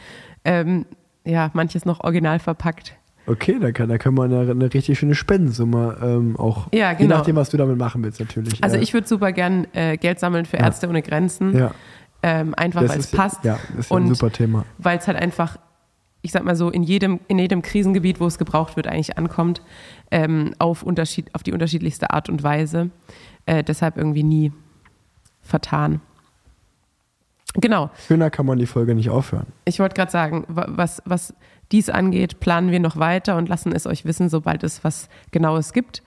Ähm, 0.45 0.87
ja, 1.25 1.51
manches 1.53 1.85
noch 1.85 2.05
original 2.05 2.39
verpackt. 2.39 2.95
Okay, 3.27 3.59
da, 3.61 3.73
kann, 3.73 3.89
da 3.89 3.99
können 3.99 4.17
wir 4.17 4.25
eine, 4.25 4.41
eine 4.51 4.73
richtig 4.73 4.99
schöne 4.99 5.15
Spendensumme 5.15 5.99
ähm, 6.03 6.37
auch, 6.37 6.69
Ja, 6.73 6.93
je 6.93 6.99
genau. 6.99 7.17
nachdem, 7.19 7.37
was 7.37 7.51
du 7.51 7.57
damit 7.57 7.77
machen 7.77 8.03
willst, 8.05 8.21
natürlich. 8.21 8.63
Also 8.63 8.77
äh, 8.77 8.81
ich 8.81 8.95
würde 8.95 9.07
super 9.09 9.33
gern 9.33 9.67
äh, 9.73 9.97
Geld 9.97 10.21
sammeln 10.21 10.45
für 10.47 10.57
Ja. 10.59 10.65
Ärzte 10.67 10.89
ohne 10.89 11.03
Grenzen. 11.03 11.57
Ja. 11.57 11.73
Ähm, 12.23 12.55
einfach 12.57 12.89
weil 12.89 12.99
es 12.99 13.11
passt. 13.11 13.45
ja, 13.45 13.59
das 13.71 13.87
ist 13.87 13.91
ja 13.91 13.97
ein 13.97 14.05
und 14.05 14.15
super 14.15 14.31
Thema. 14.33 14.65
Weil 14.79 14.99
es 14.99 15.07
halt 15.07 15.17
einfach, 15.19 15.59
ich 16.23 16.33
sag 16.33 16.45
mal 16.45 16.57
so, 16.57 16.71
in 16.71 16.83
jedem, 16.83 17.21
in 17.29 17.39
jedem 17.39 17.63
Krisengebiet, 17.63 18.21
wo 18.21 18.27
es 18.27 18.39
gebraucht 18.39 18.77
wird, 18.77 18.87
eigentlich 18.87 19.19
ankommt, 19.19 19.61
ähm, 20.11 20.55
auf, 20.59 20.83
Unterschied, 20.83 21.35
auf 21.35 21.43
die 21.43 21.53
unterschiedlichste 21.53 22.11
Art 22.11 22.29
und 22.29 22.43
Weise. 22.43 22.91
Äh, 23.45 23.63
deshalb 23.65 23.97
irgendwie 23.97 24.23
nie 24.25 24.53
vertan. 25.43 26.01
Genau. 27.55 27.91
Schöner 28.07 28.31
kann 28.31 28.45
man 28.47 28.59
die 28.59 28.67
Folge 28.67 28.95
nicht 28.95 29.09
aufhören. 29.11 29.47
Ich 29.65 29.79
wollte 29.79 29.95
gerade 29.95 30.11
sagen, 30.11 30.45
wa- 30.49 30.67
was, 30.69 31.03
was 31.07 31.33
dies 31.73 31.91
angeht, 31.91 32.41
planen 32.41 32.71
wir 32.71 32.81
noch 32.81 32.97
weiter 32.97 33.37
und 33.37 33.49
lassen 33.49 33.73
es 33.73 33.87
euch 33.87 34.05
wissen, 34.05 34.29
sobald 34.29 34.63
es 34.63 34.85
was 34.85 35.09
Genaues 35.31 35.73
gibt. 35.73 36.03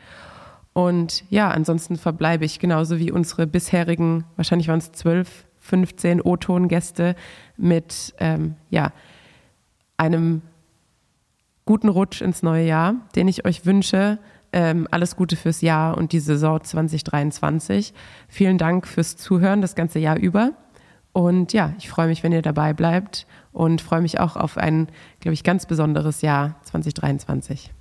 Und 0.74 1.24
ja, 1.30 1.50
ansonsten 1.50 1.98
verbleibe 1.98 2.46
ich 2.46 2.60
genauso 2.60 3.00
wie 3.00 3.12
unsere 3.12 3.48
bisherigen, 3.48 4.24
wahrscheinlich 4.36 4.68
waren 4.68 4.80
es 4.80 4.92
12, 4.92 5.46
15 5.60 6.22
O-Ton-Gäste 6.22 7.16
mit 7.58 8.14
ähm, 8.20 8.56
ja, 8.70 8.92
einem 9.98 10.42
guten 11.66 11.90
Rutsch 11.90 12.22
ins 12.22 12.42
neue 12.42 12.66
Jahr, 12.66 12.96
den 13.16 13.28
ich 13.28 13.46
euch 13.46 13.66
wünsche. 13.66 14.20
Ähm, 14.52 14.88
alles 14.90 15.16
Gute 15.16 15.36
fürs 15.36 15.62
Jahr 15.62 15.96
und 15.96 16.12
die 16.12 16.20
Saison 16.20 16.64
2023. 16.64 17.94
Vielen 18.28 18.58
Dank 18.58 18.88
fürs 18.88 19.18
Zuhören 19.18 19.62
das 19.62 19.76
ganze 19.76 20.00
Jahr 20.00 20.18
über. 20.18 20.54
Und 21.12 21.54
ja, 21.54 21.74
ich 21.78 21.90
freue 21.90 22.08
mich, 22.08 22.24
wenn 22.24 22.32
ihr 22.32 22.42
dabei 22.42 22.74
bleibt 22.74 23.26
und 23.52 23.82
freue 23.82 24.02
mich 24.02 24.20
auch 24.20 24.36
auf 24.36 24.58
ein, 24.58 24.88
glaube 25.20 25.34
ich, 25.34 25.44
ganz 25.44 25.66
besonderes 25.66 26.22
Jahr 26.22 26.56
2023. 26.64 27.72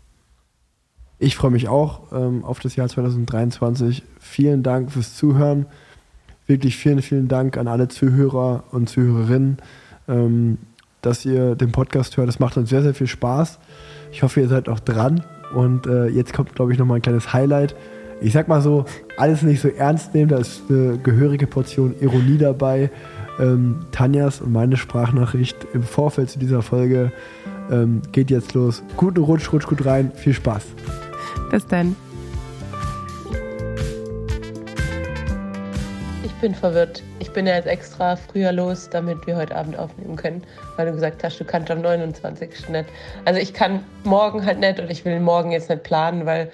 Ich 1.21 1.37
freue 1.37 1.51
mich 1.51 1.69
auch 1.69 2.13
ähm, 2.13 2.45
auf 2.45 2.61
das 2.61 2.77
Jahr 2.77 2.89
2023. 2.89 4.03
Vielen 4.21 4.63
Dank 4.63 4.93
fürs 4.93 5.17
Zuhören. 5.17 5.67
Wirklich 6.47 6.77
vielen, 6.77 7.03
vielen 7.03 7.29
Dank 7.29 7.59
an 7.59 7.69
alle 7.69 7.89
Zuhörer 7.89 8.65
und 8.71 8.89
Zuhörerinnen, 8.89 9.59
ähm, 10.07 10.59
dass 11.03 11.25
ihr 11.25 11.57
den 11.57 11.73
Podcast 11.73 12.17
hört. 12.17 12.29
Das 12.29 12.39
macht 12.39 12.57
uns 12.57 12.71
sehr, 12.71 12.83
sehr 12.83 12.95
viel 12.95 13.09
Spaß. 13.09 13.59
Ich 14.13 14.23
hoffe, 14.23 14.41
ihr 14.41 14.49
seid 14.49 14.69
auch 14.69 14.81
dran. 14.81 15.25
Und 15.55 15.87
äh, 15.87 16.07
jetzt 16.07 16.33
kommt, 16.33 16.55
glaube 16.55 16.73
ich, 16.73 16.79
nochmal 16.79 16.99
ein 16.99 17.03
kleines 17.03 17.33
Highlight. 17.33 17.75
Ich 18.21 18.33
sag 18.33 18.49
mal 18.49 18.63
so, 18.63 18.85
alles 19.17 19.43
nicht 19.43 19.61
so 19.61 19.69
ernst 19.69 20.15
nehmen. 20.15 20.29
Da 20.29 20.39
ist 20.39 20.63
eine 20.69 20.99
gehörige 20.99 21.47
Portion 21.47 21.95
Ironie 22.01 22.39
dabei. 22.39 22.91
Ähm, 23.41 23.81
Tanjas 23.93 24.41
und 24.41 24.53
meine 24.53 24.77
Sprachnachricht 24.77 25.57
im 25.73 25.83
Vorfeld 25.83 26.31
zu 26.31 26.39
dieser 26.39 26.63
Folge 26.63 27.13
ähm, 27.71 28.03
geht 28.13 28.31
jetzt 28.31 28.55
los. 28.55 28.83
Guten 28.97 29.23
Rutsch, 29.23 29.53
rutsch 29.53 29.67
gut 29.67 29.85
rein. 29.85 30.13
Viel 30.15 30.35
Spaß. 30.35 30.65
Bis 31.51 31.67
dann. 31.67 31.95
Ich 36.25 36.33
bin 36.41 36.55
verwirrt. 36.55 37.03
Ich 37.19 37.33
bin 37.33 37.47
ja 37.47 37.57
jetzt 37.57 37.67
extra 37.67 38.17
früher 38.17 38.53
los, 38.53 38.89
damit 38.91 39.27
wir 39.27 39.37
heute 39.37 39.57
Abend 39.57 39.79
aufnehmen 39.79 40.17
können, 40.17 40.43
weil 40.77 40.87
du 40.87 40.93
gesagt 40.93 41.25
hast, 41.25 41.39
du 41.39 41.45
kannst 41.45 41.71
am 41.71 41.81
29. 41.81 42.69
nicht. 42.69 42.87
Also 43.25 43.41
ich 43.41 43.53
kann 43.53 43.85
morgen 44.05 44.47
halt 44.47 44.61
nicht 44.61 44.79
und 44.79 44.91
ich 44.91 45.05
will 45.05 45.19
morgen 45.21 45.51
jetzt 45.51 45.69
nicht 45.69 45.83
planen, 45.83 46.27
weil 46.27 46.51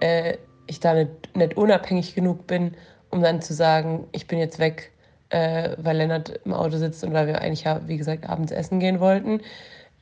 äh, 0.00 0.36
ich 0.66 0.80
da 0.80 0.94
nicht, 0.94 1.10
nicht 1.34 1.56
unabhängig 1.56 2.14
genug 2.14 2.46
bin, 2.46 2.74
um 3.10 3.22
dann 3.22 3.40
zu 3.42 3.54
sagen, 3.54 4.06
ich 4.12 4.26
bin 4.26 4.38
jetzt 4.38 4.58
weg, 4.58 4.91
äh, 5.32 5.76
weil 5.78 5.96
Lennart 5.96 6.40
im 6.44 6.52
Auto 6.52 6.76
sitzt 6.76 7.02
und 7.04 7.14
weil 7.14 7.26
wir 7.26 7.40
eigentlich 7.40 7.64
ja, 7.64 7.80
wie 7.88 7.96
gesagt, 7.96 8.28
abends 8.28 8.52
essen 8.52 8.80
gehen 8.80 9.00
wollten. 9.00 9.40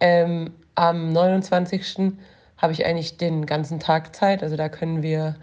Ähm, 0.01 0.53
am 0.75 1.13
29. 1.13 2.15
habe 2.57 2.73
ich 2.73 2.85
eigentlich 2.85 3.17
den 3.17 3.47
ganzen 3.47 3.79
Tag 3.79 4.15
Zeit, 4.15 4.43
also 4.43 4.57
da 4.57 4.69
können 4.69 5.03
wir 5.03 5.37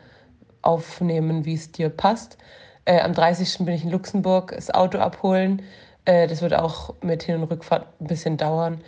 aufnehmen, 0.61 1.45
wie 1.45 1.53
es 1.53 1.71
dir 1.71 1.89
passt. 1.89 2.37
Äh, 2.83 2.99
am 2.99 3.13
30. 3.13 3.59
bin 3.59 3.73
ich 3.75 3.83
in 3.85 3.91
Luxemburg, 3.91 4.51
das 4.53 4.73
Auto 4.73 4.97
abholen. 4.97 5.61
Äh, 6.03 6.27
das 6.27 6.41
wird 6.41 6.53
auch 6.53 6.93
mit 7.01 7.23
Hin- 7.23 7.41
und 7.41 7.49
Rückfahrt 7.49 7.87
ein 8.01 8.07
bisschen 8.07 8.35
dauern. 8.35 8.81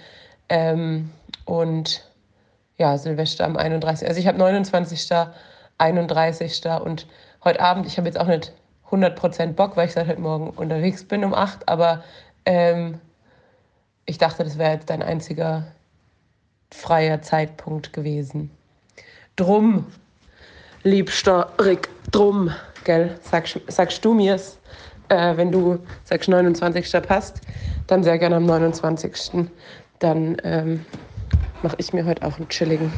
Ähm, 0.49 1.11
und 1.45 2.03
ja, 2.77 2.97
Silvester 2.97 3.45
am 3.45 3.55
31. 3.55 4.05
Also 4.05 4.19
ich 4.19 4.27
habe 4.27 4.37
29., 4.37 5.09
31. 5.77 6.65
und 6.83 7.07
heute 7.45 7.61
Abend, 7.61 7.85
ich 7.85 7.97
habe 7.97 8.07
jetzt 8.07 8.19
auch 8.19 8.27
nicht 8.27 8.51
100% 8.91 9.53
Bock, 9.53 9.77
weil 9.77 9.87
ich 9.87 9.93
seit 9.93 10.07
heute 10.07 10.21
Morgen 10.21 10.49
unterwegs 10.49 11.03
bin 11.03 11.23
um 11.23 11.33
8, 11.33 11.67
aber 11.67 12.03
ähm, 12.45 12.99
ich 14.05 14.17
dachte, 14.17 14.43
das 14.43 14.57
wäre 14.57 14.73
jetzt 14.73 14.89
dein 14.89 15.03
einziger 15.03 15.67
freier 16.71 17.21
Zeitpunkt 17.21 17.93
gewesen. 17.93 18.49
Drum, 19.35 19.85
liebster 20.83 21.51
Rick, 21.63 21.89
drum, 22.11 22.51
gell, 22.83 23.17
sagst, 23.21 23.59
sagst 23.67 24.03
du 24.03 24.13
mir's, 24.13 24.57
äh, 25.09 25.37
wenn 25.37 25.51
du 25.51 25.79
sagst 26.03 26.29
29. 26.29 27.01
passt, 27.03 27.41
dann 27.87 28.03
sehr 28.03 28.17
gerne 28.17 28.37
am 28.37 28.45
29. 28.45 29.47
Dann 29.99 30.37
ähm, 30.43 30.85
mache 31.61 31.75
ich 31.77 31.93
mir 31.93 32.05
heute 32.05 32.25
auch 32.25 32.37
einen 32.37 32.49
chilligen. 32.49 32.91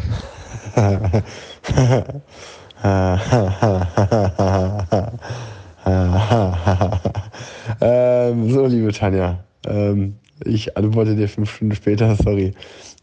ähm, 7.81 8.49
so, 8.51 8.67
liebe 8.67 8.91
Tanja, 8.91 9.43
ähm, 9.67 10.15
ich 10.45 10.77
antworte 10.77 11.15
dir 11.15 11.27
fünf 11.27 11.51
Stunden 11.55 11.75
später, 11.75 12.15
sorry. 12.23 12.53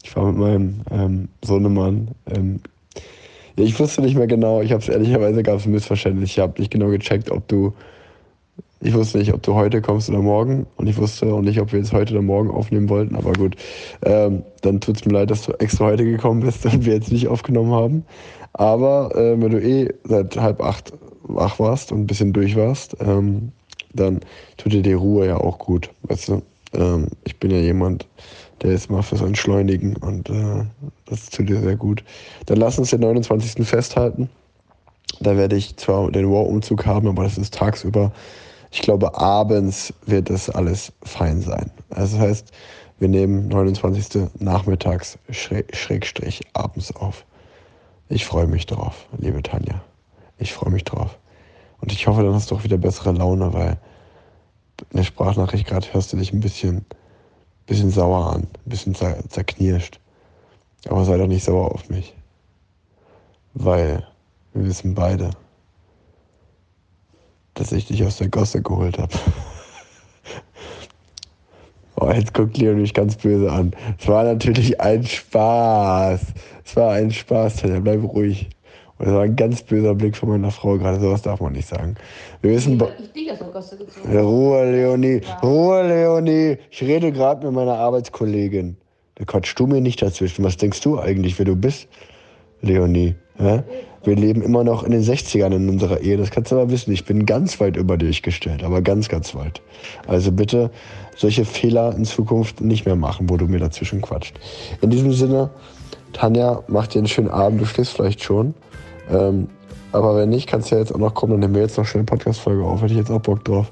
Ich 0.03 0.15
war 0.17 0.27
mit 0.27 0.37
meinem 0.37 0.81
ähm, 0.91 1.29
Sohnemann. 1.45 2.09
Ähm, 2.31 2.61
ja, 3.57 3.65
ich 3.65 3.79
wusste 3.79 4.01
nicht 4.03 4.17
mehr 4.17 4.29
genau, 4.29 4.63
ich 4.63 4.71
habe 4.73 4.83
es 4.83 4.89
ehrlicherweise 4.89 5.43
gab 5.43 5.57
es 5.57 5.67
ein 5.67 5.73
Missverständnis. 5.73 6.31
Ich 6.31 6.39
habe 6.39 6.61
nicht 6.61 6.71
genau 6.71 6.89
gecheckt, 6.89 7.31
ob 7.31 7.49
du. 7.49 7.75
Ich 8.81 8.95
wusste 8.95 9.19
nicht, 9.19 9.33
ob 9.35 9.43
du 9.43 9.55
heute 9.55 9.83
kommst 9.83 10.09
oder 10.09 10.21
morgen. 10.21 10.67
Und 10.77 10.87
ich 10.87 10.97
wusste 10.97 11.27
auch 11.33 11.41
nicht, 11.41 11.61
ob 11.61 11.73
wir 11.73 11.81
jetzt 11.81 11.93
heute 11.93 12.15
oder 12.15 12.23
morgen 12.23 12.51
aufnehmen 12.51 12.89
wollten. 12.89 13.17
Aber 13.17 13.33
gut, 13.33 13.57
ähm, 14.05 14.45
dann 14.63 14.81
tut 14.81 14.97
es 14.97 15.05
mir 15.05 15.15
leid, 15.15 15.31
dass 15.31 15.43
du 15.43 15.53
extra 15.53 15.87
heute 15.87 16.05
gekommen 16.05 16.41
bist 16.41 16.65
und 16.65 16.85
wir 16.85 16.95
jetzt 16.95 17.11
nicht 17.11 17.27
aufgenommen 17.27 17.73
haben. 17.73 18.05
Aber 18.53 19.15
äh, 19.17 19.41
wenn 19.41 19.51
du 19.51 19.61
eh 19.61 19.93
seit 20.05 20.37
halb 20.37 20.63
acht 20.63 20.93
wach 21.23 21.59
warst 21.59 21.93
und 21.93 22.01
ein 22.01 22.07
bisschen 22.07 22.33
durch 22.33 22.57
warst, 22.57 22.97
ähm, 23.01 23.53
dann 23.93 24.21
tut 24.57 24.73
dir 24.73 24.83
die 24.83 24.93
Ruhe 24.93 25.27
ja 25.27 25.37
auch 25.39 25.59
gut. 25.59 25.91
Weißt 26.03 26.29
du? 26.29 26.43
Ähm, 26.73 27.09
ich 27.25 27.37
bin 27.37 27.51
ja 27.51 27.59
jemand, 27.59 28.07
der 28.63 28.73
ist 28.73 28.91
mal 28.91 29.03
fürs 29.03 29.23
Entschleunigen 29.23 29.97
und 29.97 30.31
äh, 30.31 30.65
das 31.07 31.31
tut 31.31 31.49
dir 31.49 31.61
sehr 31.61 31.77
gut. 31.77 32.05
Dann 32.47 32.59
lass 32.59 32.79
uns 32.79 32.91
den 32.91 33.01
29. 33.01 33.67
festhalten. 33.67 34.29
Da 35.21 35.37
werde 35.37 35.57
ich 35.57 35.77
zwar 35.77 36.11
den 36.11 36.31
War-Umzug 36.31 36.87
haben, 36.87 37.09
aber 37.09 37.25
das 37.25 37.39
ist 37.39 37.55
tagsüber. 37.55 38.13
Ich 38.71 38.83
glaube, 38.83 39.17
abends 39.19 39.95
wird 40.07 40.31
das 40.31 40.51
alles 40.51 40.93
fein 41.03 41.41
sein. 41.41 41.71
Also 41.91 42.19
das 42.19 42.27
heißt, 42.27 42.53
wir 42.99 43.09
nehmen 43.09 43.49
29. 43.49 44.31
nachmittags 44.41 45.19
schräg, 45.31 45.75
Schrägstrich 45.77 46.43
abends 46.53 46.95
auf. 46.97 47.25
Ich 48.09 48.27
freue 48.27 48.47
mich 48.47 48.67
drauf, 48.67 49.07
liebe 49.19 49.43
Tanja. 49.43 49.83
Ich 50.39 50.53
freue 50.53 50.73
mich 50.73 50.85
drauf. 50.85 51.19
Und 51.81 51.93
ich 51.93 52.07
hoffe, 52.07 52.23
dann 52.23 52.35
hast 52.35 52.51
du 52.51 52.57
auch 52.57 52.65
wieder 52.65 52.79
bessere 52.79 53.13
Laune, 53.13 53.53
weil 53.53 53.79
in 54.91 54.97
der 54.99 55.05
Sprachnachricht 55.05 55.67
gerade 55.67 55.93
hörst 55.93 56.13
du 56.13 56.17
dich 56.17 56.33
ein 56.33 56.41
bisschen, 56.41 56.85
bisschen 57.67 57.91
sauer 57.91 58.33
an, 58.33 58.43
ein 58.43 58.71
bisschen 58.71 58.95
zer 58.95 59.19
zerknirscht. 59.29 60.01
Aber 60.89 61.05
sei 61.05 61.17
doch 61.19 61.27
nicht 61.27 61.45
sauer 61.45 61.73
auf 61.73 61.89
mich. 61.91 62.15
weil 63.55 64.07
wir 64.55 64.65
wissen 64.65 64.95
beide, 64.95 65.31
dass 67.59 67.73
ich 67.73 67.87
dich 67.87 68.05
aus 68.05 68.19
der 68.19 68.29
Gosse 68.29 68.63
geholt 68.63 68.99
habe. 68.99 69.13
Oh, 72.01 72.13
jetzt 72.13 72.33
guckt 72.33 72.57
Leon 72.57 72.81
mich 72.81 72.95
ganz 72.95 73.17
böse 73.17 73.51
an. 73.51 73.73
Es 73.99 74.07
war 74.07 74.23
natürlich 74.23 74.81
ein 74.81 75.05
Spaß. 75.05 76.21
Es 76.65 76.77
war 76.77 76.93
ein 76.93 77.11
Spaß, 77.11 77.57
Tanja, 77.57 77.81
bleib 77.81 78.05
ruhig. 78.05 78.49
Und 78.99 79.07
das 79.07 79.15
war 79.15 79.23
ein 79.23 79.35
ganz 79.35 79.63
böser 79.63 79.97
Blick 79.97 80.17
von 80.17 80.29
meiner 80.29 80.53
Frau 80.53 80.79
gerade. 80.79 81.01
Sowas 81.01 81.23
darf 81.23 81.41
man 81.41 81.55
nicht 81.55 81.67
sagen. 81.67 81.97
Wir 82.41 82.53
wissen. 82.53 82.81
Ich 83.01 83.13
dich 83.13 83.33
aus 83.33 83.39
der 83.39 83.49
Gosse 83.49 83.77
gezogen. 83.77 84.17
Ruhe, 84.17 84.71
Leonie. 84.71 85.21
Ruhe, 85.43 85.89
Leonie. 85.89 86.59
Ich 86.71 86.83
rede 86.83 87.11
gerade 87.11 87.45
mit 87.45 87.55
meiner 87.55 87.75
Arbeitskollegin. 87.75 88.77
Da 89.17 89.25
quatschst 89.25 89.59
du 89.59 89.67
mir 89.67 89.81
nicht 89.81 90.01
dazwischen. 90.01 90.45
Was 90.45 90.57
denkst 90.57 90.81
du 90.83 91.01
eigentlich, 91.01 91.37
wer 91.39 91.47
du 91.47 91.57
bist, 91.57 91.89
Leonie? 92.61 93.17
Hä? 93.39 93.63
Wir 94.09 94.17
leben 94.17 94.41
immer 94.41 94.65
noch 94.65 94.85
in 94.85 94.93
den 94.93 95.03
60ern 95.03 95.55
in 95.55 95.69
unserer 95.69 96.01
Ehe. 96.01 96.17
Das 96.17 96.31
kannst 96.31 96.51
du 96.51 96.57
aber 96.57 96.71
wissen. 96.71 96.91
Ich 96.93 97.05
bin 97.05 97.27
ganz 97.27 97.61
weit 97.61 97.77
über 97.77 97.99
dich 97.99 98.23
gestellt. 98.23 98.65
Aber 98.65 98.81
ganz, 98.81 99.11
ganz 99.11 99.35
weit. 99.35 99.61
Also 100.07 100.33
bitte 100.33 100.71
solche 101.15 101.45
Fehler 101.45 101.95
in 101.95 102.07
Zukunft 102.07 102.63
nicht 102.63 102.87
mehr 102.87 102.97
machen, 102.97 103.29
wo 103.29 103.37
du 103.37 103.45
mir 103.45 103.59
dazwischen 103.59 104.01
quatscht. 104.01 104.41
In 104.81 104.89
diesem 104.89 105.13
Sinne, 105.13 105.51
Tanja, 106.15 106.63
mach 106.69 106.87
dir 106.87 107.01
einen 107.01 107.07
schönen 107.07 107.29
Abend. 107.29 107.61
Du 107.61 107.67
schläfst 107.67 107.93
vielleicht 107.93 108.23
schon. 108.23 108.55
Ähm, 109.11 109.49
aber 109.93 110.17
wenn 110.17 110.31
nicht, 110.31 110.47
kannst 110.47 110.71
du 110.71 110.77
ja 110.77 110.81
jetzt 110.81 110.95
auch 110.95 110.99
noch 110.99 111.13
kommen. 111.13 111.33
Dann 111.33 111.41
nehmen 111.41 111.55
wir 111.55 111.61
jetzt 111.61 111.77
noch 111.77 111.95
eine 111.95 112.05
Podcast-Folge 112.05 112.65
auf. 112.65 112.81
Hätte 112.81 112.95
ich 112.95 112.99
jetzt 112.99 113.11
auch 113.11 113.21
Bock 113.21 113.45
drauf. 113.45 113.71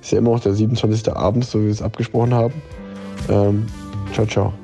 Ist 0.00 0.10
ja 0.10 0.18
immer 0.18 0.30
noch 0.30 0.40
der 0.40 0.54
27. 0.54 1.14
Abend, 1.14 1.44
so 1.44 1.60
wie 1.60 1.64
wir 1.64 1.72
es 1.72 1.82
abgesprochen 1.82 2.32
haben. 2.32 2.54
Ähm, 3.28 3.66
ciao, 4.14 4.24
ciao. 4.24 4.54